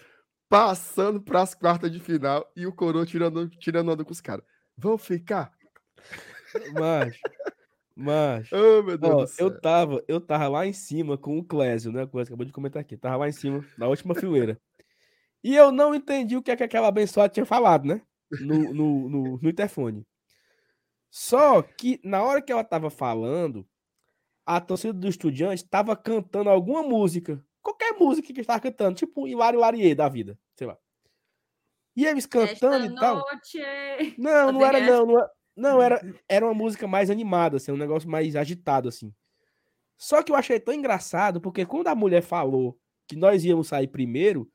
passando 0.48 1.20
pras 1.20 1.54
quartas 1.54 1.92
de 1.92 2.00
final 2.00 2.50
e 2.56 2.66
o 2.66 2.72
Coroa 2.72 3.04
tirando, 3.04 3.48
tirando 3.50 3.90
onda 3.90 4.04
com 4.04 4.12
os 4.12 4.20
caras. 4.20 4.44
Vão 4.76 4.96
ficar? 4.96 5.52
Macho. 6.72 7.20
Macho. 8.00 8.54
Oh, 8.54 8.80
meu 8.84 8.96
Deus 8.96 9.12
Ó, 9.12 9.20
do 9.22 9.26
céu. 9.26 9.46
eu 9.48 9.60
tava, 9.60 10.04
eu 10.06 10.20
tava 10.20 10.46
lá 10.46 10.64
em 10.64 10.72
cima 10.72 11.18
com 11.18 11.36
o 11.36 11.44
Clésio, 11.44 11.90
né? 11.90 12.04
O 12.04 12.08
Clésio 12.08 12.30
acabou 12.32 12.46
de 12.46 12.52
comentar 12.52 12.80
aqui. 12.80 12.96
Tava 12.96 13.16
lá 13.16 13.28
em 13.28 13.32
cima, 13.32 13.64
na 13.76 13.88
última 13.88 14.14
fileira. 14.54 14.60
E 15.42 15.56
eu 15.56 15.72
não 15.72 15.92
entendi 15.92 16.36
o 16.36 16.42
que, 16.42 16.52
é 16.52 16.56
que 16.56 16.62
aquela 16.62 16.86
abençoada 16.86 17.32
tinha 17.32 17.44
falado, 17.44 17.86
né? 17.86 18.00
No, 18.40 18.72
no, 18.72 19.08
no, 19.08 19.38
no 19.38 19.48
interfone. 19.48 20.06
Só 21.10 21.60
que 21.62 22.00
na 22.04 22.22
hora 22.22 22.40
que 22.40 22.52
ela 22.52 22.62
tava 22.62 22.88
falando, 22.88 23.66
a 24.46 24.60
torcida 24.60 24.92
do 24.92 25.08
Estudiante 25.08 25.68
tava 25.68 25.96
cantando 25.96 26.50
alguma 26.50 26.82
música. 26.84 27.44
Qualquer 27.60 27.94
música 27.98 28.32
que 28.32 28.40
estava 28.40 28.60
cantando, 28.60 28.94
tipo 28.96 29.26
Hilari 29.26 29.56
Larie 29.56 29.94
da 29.94 30.08
vida, 30.08 30.38
sei 30.54 30.68
lá. 30.68 30.78
E 31.96 32.06
eles 32.06 32.26
cantando 32.26 32.84
Esta 32.84 32.86
e 32.86 32.94
tal. 32.94 33.16
noite... 33.16 34.14
Não, 34.16 34.52
não 34.52 34.64
era 34.64 34.80
não, 34.80 35.04
não, 35.04 35.18
era- 35.18 35.30
não 35.58 35.82
era, 35.82 36.00
era 36.28 36.46
uma 36.46 36.54
música 36.54 36.86
mais 36.86 37.10
animada, 37.10 37.56
assim, 37.56 37.72
um 37.72 37.76
negócio 37.76 38.08
mais 38.08 38.36
agitado 38.36 38.88
assim. 38.88 39.12
Só 39.96 40.22
que 40.22 40.30
eu 40.30 40.36
achei 40.36 40.60
tão 40.60 40.72
engraçado 40.72 41.40
porque 41.40 41.66
quando 41.66 41.88
a 41.88 41.94
mulher 41.94 42.22
falou 42.22 42.78
que 43.06 43.16
nós 43.16 43.44
íamos 43.44 43.68
sair 43.68 43.88
primeiro, 43.88 44.48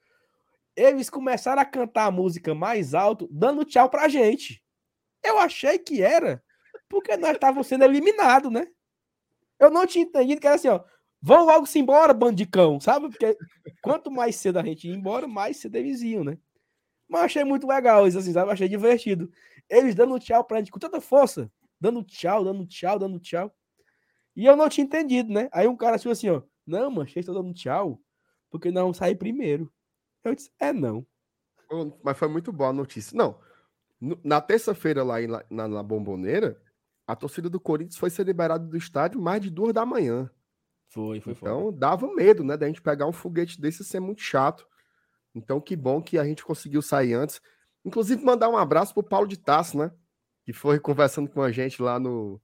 eles 0.76 1.10
começaram 1.10 1.62
a 1.62 1.66
cantar 1.66 2.06
a 2.06 2.12
música 2.12 2.56
mais 2.56 2.94
alto, 2.94 3.28
dando 3.30 3.66
tchau 3.66 3.90
pra 3.90 4.08
gente. 4.08 4.64
Eu 5.22 5.38
achei 5.38 5.78
que 5.78 6.02
era 6.02 6.42
porque 6.88 7.18
nós 7.18 7.34
estávamos 7.34 7.68
sendo 7.68 7.84
eliminados, 7.84 8.52
né? 8.52 8.68
Eu 9.60 9.70
não 9.70 9.86
tinha 9.86 10.06
entendido 10.06 10.40
que 10.40 10.48
era 10.48 10.56
assim, 10.56 10.70
ó. 10.70 10.82
Vão 11.22 11.46
logo 11.46 11.66
se 11.66 11.80
embora, 11.80 12.14
bandicão, 12.14 12.80
sabe? 12.80 13.10
Porque 13.10 13.38
quanto 13.82 14.12
mais 14.12 14.36
cedo 14.36 14.60
a 14.60 14.64
gente 14.64 14.88
ia 14.88 14.96
embora, 14.96 15.28
mais 15.28 15.58
cedo 15.58 15.76
eles 15.76 16.02
iam, 16.02 16.24
né? 16.24 16.38
Mas 17.08 17.22
eu 17.22 17.26
achei 17.26 17.44
muito 17.44 17.68
legal 17.68 18.08
isso, 18.08 18.18
assim, 18.18 18.34
sabe? 18.34 18.48
Eu 18.48 18.54
achei 18.54 18.68
divertido. 18.68 19.32
Eles 19.70 19.96
dando 19.96 20.20
tchau 20.20 20.44
pra 20.44 20.58
gente 20.58 20.72
com 20.72 20.80
tanta 20.80 21.00
força, 21.00 21.52
dando 21.80 22.04
tchau, 22.04 22.44
dando 22.44 22.66
tchau, 22.66 23.00
dando 23.00 23.20
tchau. 23.20 23.54
E 24.36 24.46
eu 24.46 24.56
não 24.56 24.70
tinha 24.70 24.86
entendido, 24.86 25.32
né? 25.32 25.50
Aí 25.52 25.68
um 25.68 25.76
cara 25.78 25.96
achou 25.96 26.12
assim, 26.12 26.30
ó. 26.30 26.42
Não, 26.66 26.90
mano, 26.90 27.10
vocês 27.10 27.24
estão 27.24 27.36
dando 27.36 27.54
tchau 27.54 28.00
porque 28.50 28.72
vamos 28.72 28.98
sair 28.98 29.16
primeiro. 29.16 29.74
Eu 30.24 30.36
disse, 30.36 30.52
é 30.60 30.72
não. 30.72 31.06
Mas 32.04 32.18
foi 32.18 32.28
muito 32.28 32.52
boa 32.54 32.70
a 32.70 32.74
notícia. 32.74 33.18
Não, 33.18 33.40
na 34.24 34.40
terça-feira 34.40 35.04
lá 35.04 35.16
na, 35.50 35.68
na 35.68 35.82
Bomboneira, 35.82 36.62
a 37.08 37.16
torcida 37.16 37.50
do 37.50 37.60
Corinthians 37.60 37.98
foi 37.98 38.10
ser 38.10 38.26
liberada 38.26 38.66
do 38.66 38.78
estádio 38.78 39.20
mais 39.20 39.42
de 39.42 39.50
duas 39.50 39.74
da 39.74 39.86
manhã. 39.86 40.30
Foi, 40.88 41.20
foi, 41.20 41.34
foi. 41.34 41.50
Então 41.50 41.74
dava 41.74 42.14
medo, 42.14 42.44
né, 42.44 42.56
da 42.56 42.68
gente 42.68 42.82
pegar 42.82 43.08
um 43.08 43.12
foguete 43.12 43.60
desse 43.60 43.82
e 43.82 43.86
ser 43.86 44.00
muito 44.00 44.22
chato. 44.22 44.68
Então 45.36 45.60
que 45.60 45.76
bom 45.76 46.02
que 46.02 46.18
a 46.18 46.26
gente 46.26 46.44
conseguiu 46.44 46.82
sair 46.82 47.14
antes. 47.14 47.42
Inclusive 47.86 48.24
mandar 48.24 48.50
um 48.50 48.58
abraço 48.58 48.94
pro 48.94 49.04
Paulo 49.04 49.28
de 49.28 49.38
Tasso, 49.38 49.78
né, 49.78 49.92
que 50.46 50.54
foi 50.54 50.80
conversando 50.80 51.30
com 51.30 51.42
a 51.42 51.52
gente 51.52 51.82
lá 51.82 52.00
no 52.00 52.42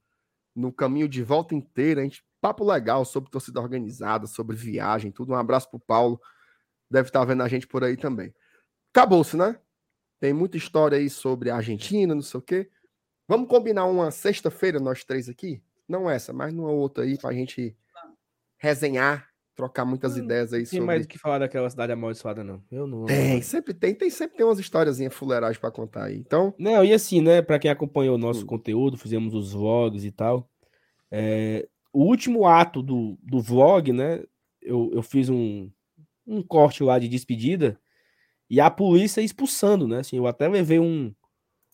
no 0.56 0.74
caminho 0.74 1.08
de 1.08 1.24
volta 1.24 1.56
inteira. 1.56 2.02
A 2.02 2.04
gente, 2.04 2.24
papo 2.42 2.66
legal 2.66 3.06
sobre 3.06 3.30
torcida 3.30 3.62
organizada, 3.62 4.28
sobre 4.28 4.56
viagem, 4.56 5.12
tudo. 5.12 5.32
Um 5.32 5.36
abraço 5.36 5.70
pro 5.70 5.80
Paulo. 5.80 6.20
Deve 6.90 7.08
estar 7.08 7.24
vendo 7.24 7.44
a 7.44 7.48
gente 7.48 7.66
por 7.68 7.84
aí 7.84 7.96
também. 7.96 8.34
Acabou-se, 8.94 9.38
né? 9.38 9.58
Tem 10.20 10.34
muita 10.34 10.58
história 10.58 10.98
aí 10.98 11.10
sobre 11.10 11.50
a 11.50 11.56
Argentina, 11.56 12.14
não 12.14 12.22
sei 12.22 12.40
o 12.40 12.44
quê. 12.44 12.70
Vamos 13.28 13.48
combinar 13.48 13.86
uma 13.86 14.12
sexta-feira, 14.12 14.80
nós 14.80 15.04
três 15.04 15.30
aqui? 15.30 15.64
Não 15.88 16.10
essa, 16.10 16.34
mas 16.34 16.54
numa 16.54 16.72
outra 16.72 17.04
aí, 17.04 17.18
pra 17.18 17.32
gente 17.32 17.78
resenhar, 18.58 19.29
trocar 19.60 19.84
muitas 19.86 20.16
Hum, 20.16 20.24
ideias 20.24 20.54
aí 20.54 20.66
Tem 20.70 20.80
sobre. 20.80 20.86
mais 20.86 21.06
o 21.06 21.08
que 21.08 21.18
falar 21.18 21.40
daquela 21.40 21.70
cidade 21.70 21.92
amaldiçoada, 21.92 22.44
não. 22.46 22.64
Eu 22.72 22.88
não. 22.88 23.06
Tem, 23.06 23.42
sempre 23.42 23.74
tem, 23.74 23.94
tem 23.94 24.10
sempre 24.10 24.38
tem 24.38 24.46
umas 24.46 24.60
historiazinhas 24.60 25.14
fuleirais 25.14 25.58
pra 25.58 25.70
contar 25.72 26.06
aí. 26.06 26.18
Então, 26.18 26.54
Não, 26.58 26.84
e 26.84 26.94
assim, 26.94 27.22
né, 27.22 27.42
Pra 27.42 27.60
quem 27.60 27.70
acompanhou 27.72 28.16
o 28.16 28.18
nosso 28.18 28.42
Hum. 28.44 28.48
conteúdo, 28.48 28.98
fizemos 28.98 29.34
os 29.34 29.52
vlogs 29.54 30.04
e 30.06 30.12
tal. 30.12 30.50
é, 31.12 31.68
o 31.94 32.04
último 32.06 32.48
ato 32.48 32.84
do, 32.84 33.18
do 33.24 33.42
vlog, 33.42 33.92
né, 33.94 34.24
eu, 34.62 34.92
eu 34.94 35.02
fiz 35.04 35.30
um, 35.30 35.70
um 36.28 36.42
corte 36.44 36.84
lá 36.84 37.00
de 37.00 37.08
despedida 37.10 37.80
e 38.50 38.62
a 38.62 38.70
polícia 38.72 39.22
expulsando, 39.22 39.88
né, 39.88 40.00
assim, 40.00 40.18
eu 40.18 40.28
até 40.28 40.48
levei 40.48 40.80
um, 40.80 41.14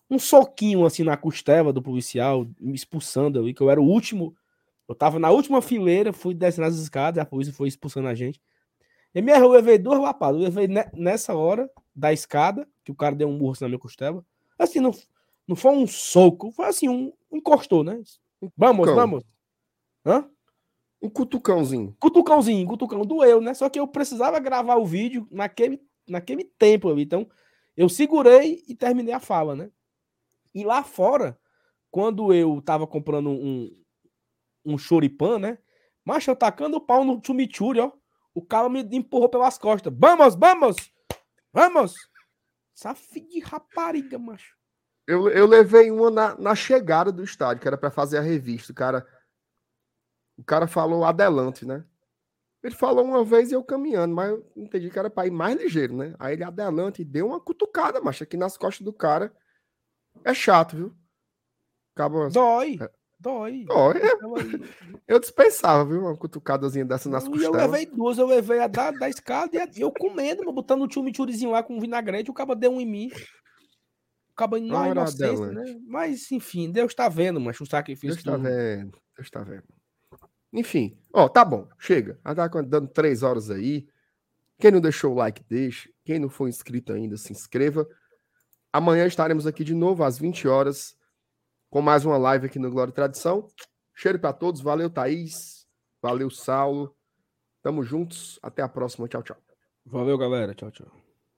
um 0.10 0.20
soquinho, 0.20 0.86
assim, 0.86 1.04
na 1.04 1.18
costela 1.18 1.74
do 1.74 1.82
policial, 1.82 2.48
me 2.60 2.76
expulsando 2.76 3.40
ali, 3.40 3.54
que 3.54 3.62
eu 3.62 3.70
era 3.72 3.82
o 3.82 3.86
último, 3.86 4.36
eu 4.88 4.96
tava 4.96 5.20
na 5.20 5.32
última 5.32 5.62
fileira, 5.62 6.14
fui 6.14 6.34
descendo 6.34 6.68
as 6.68 6.76
escadas, 6.76 7.22
a 7.22 7.26
polícia 7.26 7.54
foi 7.54 7.68
expulsando 7.68 8.08
a 8.08 8.16
gente. 8.16 8.42
E 9.14 9.22
minha 9.22 9.38
eu 9.38 9.50
levei 9.50 9.78
duas 9.78 10.00
lapadas, 10.00 10.40
eu 10.40 10.46
levei 10.46 10.68
ne- 10.68 10.90
nessa 10.94 11.34
hora 11.34 11.70
da 11.96 12.12
escada, 12.12 12.68
que 12.84 12.92
o 12.92 12.96
cara 12.96 13.16
deu 13.16 13.28
um 13.30 13.52
assim 13.52 13.64
na 13.64 13.70
minha 13.70 13.80
costela, 13.80 14.26
assim, 14.60 14.80
não, 14.80 14.92
não 15.48 15.56
foi 15.56 15.72
um 15.72 15.88
soco, 15.88 16.52
foi 16.52 16.66
assim, 16.66 16.90
um 16.90 17.12
encostou, 17.32 17.84
né? 17.84 18.02
Vamos, 18.56 18.86
Cutucão. 18.86 18.96
vamos. 18.96 19.24
Hã? 20.06 20.30
um 21.06 21.10
cutucãozinho. 21.10 21.96
Cutucãozinho, 22.00 22.68
cutucão, 22.68 23.06
doeu, 23.06 23.40
né? 23.40 23.54
Só 23.54 23.70
que 23.70 23.80
eu 23.80 23.88
precisava 23.88 24.40
gravar 24.40 24.76
o 24.78 24.86
vídeo 24.86 25.28
naquele, 25.32 25.82
naquele 26.08 26.44
tempo 26.44 26.90
ali. 26.90 27.04
Então, 27.04 27.28
eu 27.78 27.88
segurei 27.88 28.64
e 28.68 28.76
terminei 28.76 29.14
a 29.14 29.20
fala, 29.20 29.56
né? 29.56 29.70
E 30.54 30.64
lá 30.64 30.84
fora, 30.84 31.38
quando 31.92 32.34
eu 32.34 32.62
tava 32.62 32.88
comprando 32.88 33.30
um, 33.30 33.72
um 34.66 34.78
choripan, 34.78 35.40
né? 35.40 35.58
Macho, 36.04 36.32
eu 36.32 36.36
tacando 36.36 36.78
o 36.78 36.82
pau 36.82 37.04
no 37.04 37.22
chumichuri, 37.24 37.80
ó. 37.80 37.92
O 38.34 38.42
cara 38.42 38.68
me 38.68 38.82
empurrou 38.82 39.30
pelas 39.30 39.58
costas. 39.58 39.94
Vamos, 39.96 40.36
vamos! 40.36 40.76
Vamos! 41.54 41.96
Filha 42.96 43.28
de 43.30 43.40
rapariga, 43.40 44.20
macho. 44.20 44.56
Eu, 45.08 45.30
eu 45.30 45.46
levei 45.46 45.90
uma 45.92 46.12
na, 46.12 46.38
na 46.38 46.56
chegada 46.56 47.12
do 47.12 47.24
estádio, 47.24 47.62
que 47.62 47.68
era 47.68 47.78
pra 47.78 47.90
fazer 47.90 48.18
a 48.18 48.22
revista. 48.22 48.72
O 48.72 48.76
cara, 48.76 49.08
o 50.38 50.44
cara 50.44 50.68
falou 50.68 51.06
adelante, 51.06 51.66
né? 51.66 51.86
Ele 52.62 52.74
falou 52.76 53.06
uma 53.06 53.24
vez 53.24 53.52
e 53.52 53.54
eu 53.54 53.64
caminhando, 53.64 54.16
mas 54.16 54.32
eu 54.32 54.52
entendi 54.56 54.90
que 54.90 54.98
era 54.98 55.10
pra 55.10 55.28
ir 55.28 55.32
mais 55.32 55.56
ligeiro, 55.56 55.96
né? 55.96 56.16
Aí 56.18 56.34
ele 56.34 56.44
adelante 56.44 57.04
e 57.04 57.06
deu 57.06 57.28
uma 57.28 57.40
cutucada, 57.40 58.02
macho, 58.02 58.24
aqui 58.24 58.36
nas 58.36 58.58
costas 58.58 58.84
do 58.84 58.92
cara. 58.92 59.32
É 60.24 60.34
chato, 60.34 60.76
viu? 60.76 60.96
Acaba... 61.96 62.30
Dói, 62.30 62.80
É. 62.82 63.05
dói. 63.26 63.66
Ó, 63.70 63.92
é, 63.92 63.98
Eu, 64.22 64.36
aí- 64.36 64.62
eu 65.08 65.20
dispensava, 65.20 65.84
viu? 65.90 66.02
Uma 66.02 66.16
cutucadazinha 66.16 66.86
dessa 66.86 67.10
nas 67.10 67.24
E 67.24 67.28
eu 67.28 67.32
costelas. 67.32 67.62
levei 67.72 67.86
duas, 67.88 68.18
eu 68.18 68.28
levei 68.28 68.60
a 68.60 68.68
da, 68.68 68.92
da 68.92 69.10
escada 69.10 69.56
e 69.56 69.60
a- 69.60 69.70
eu 69.78 69.92
comendo, 69.92 70.42
mano, 70.42 70.54
botando 70.54 70.84
o 70.84 70.92
chimichurizinho 70.92 71.52
lá 71.52 71.64
com 71.64 71.80
vinagrete, 71.80 72.30
o 72.30 72.34
caba 72.34 72.56
deu 72.56 72.72
um 72.72 72.80
em 72.82 72.86
mim. 72.86 73.12
O 74.30 74.36
caba 74.36 74.60
na 74.60 74.80
Ora, 74.82 74.92
inocência, 74.92 75.52
né? 75.52 75.80
Mas, 75.88 76.32
enfim, 76.32 76.72
Deus 76.72 76.94
tá 76.94 77.10
vendo, 77.10 77.40
mas 77.40 77.60
o 77.60 77.66
sacrifício. 77.66 78.16
Deus 78.16 78.24
tá 78.24 78.38
do- 78.38 78.44
vendo, 78.44 78.98
Deus 79.18 79.30
tá 79.30 79.42
vendo. 79.44 79.64
Enfim, 80.54 80.98
ó, 81.14 81.28
tá 81.28 81.44
bom, 81.44 81.68
chega. 81.80 82.20
Tá 82.24 82.34
dando 82.62 82.88
três 82.88 83.24
horas 83.24 83.50
aí. 83.50 83.88
Quem 84.58 84.72
não 84.72 84.80
deixou 84.80 85.12
o 85.12 85.16
like, 85.16 85.44
deixe. 85.50 85.94
Quem 86.06 86.18
não 86.20 86.30
for 86.30 86.48
inscrito 86.48 86.94
ainda, 86.94 87.18
se 87.18 87.34
inscreva. 87.34 87.86
Amanhã 88.72 89.06
estaremos 89.06 89.46
aqui 89.48 89.64
de 89.64 89.74
novo 89.74 90.04
às 90.04 90.18
20 90.18 90.48
horas 90.48 90.96
com 91.70 91.82
mais 91.82 92.06
uma 92.06 92.18
live 92.18 92.48
aqui 92.48 92.60
no 92.60 92.72
Glória 92.72 92.92
e 92.92 92.96
Tradição. 92.96 93.48
Cheiro 93.94 94.20
para 94.20 94.34
todos. 94.34 94.62
Valeu, 94.62 94.90
Thaís. 94.90 95.66
Valeu, 96.02 96.30
Saulo. 96.30 96.96
Tamo 97.62 97.84
juntos. 97.84 98.40
Até 98.42 98.62
a 98.62 98.70
próxima. 98.70 99.08
Tchau, 99.08 99.24
tchau. 99.24 99.38
Valeu, 99.86 100.18
galera. 100.18 100.54
Tchau, 100.54 100.72
tchau. 100.72 101.05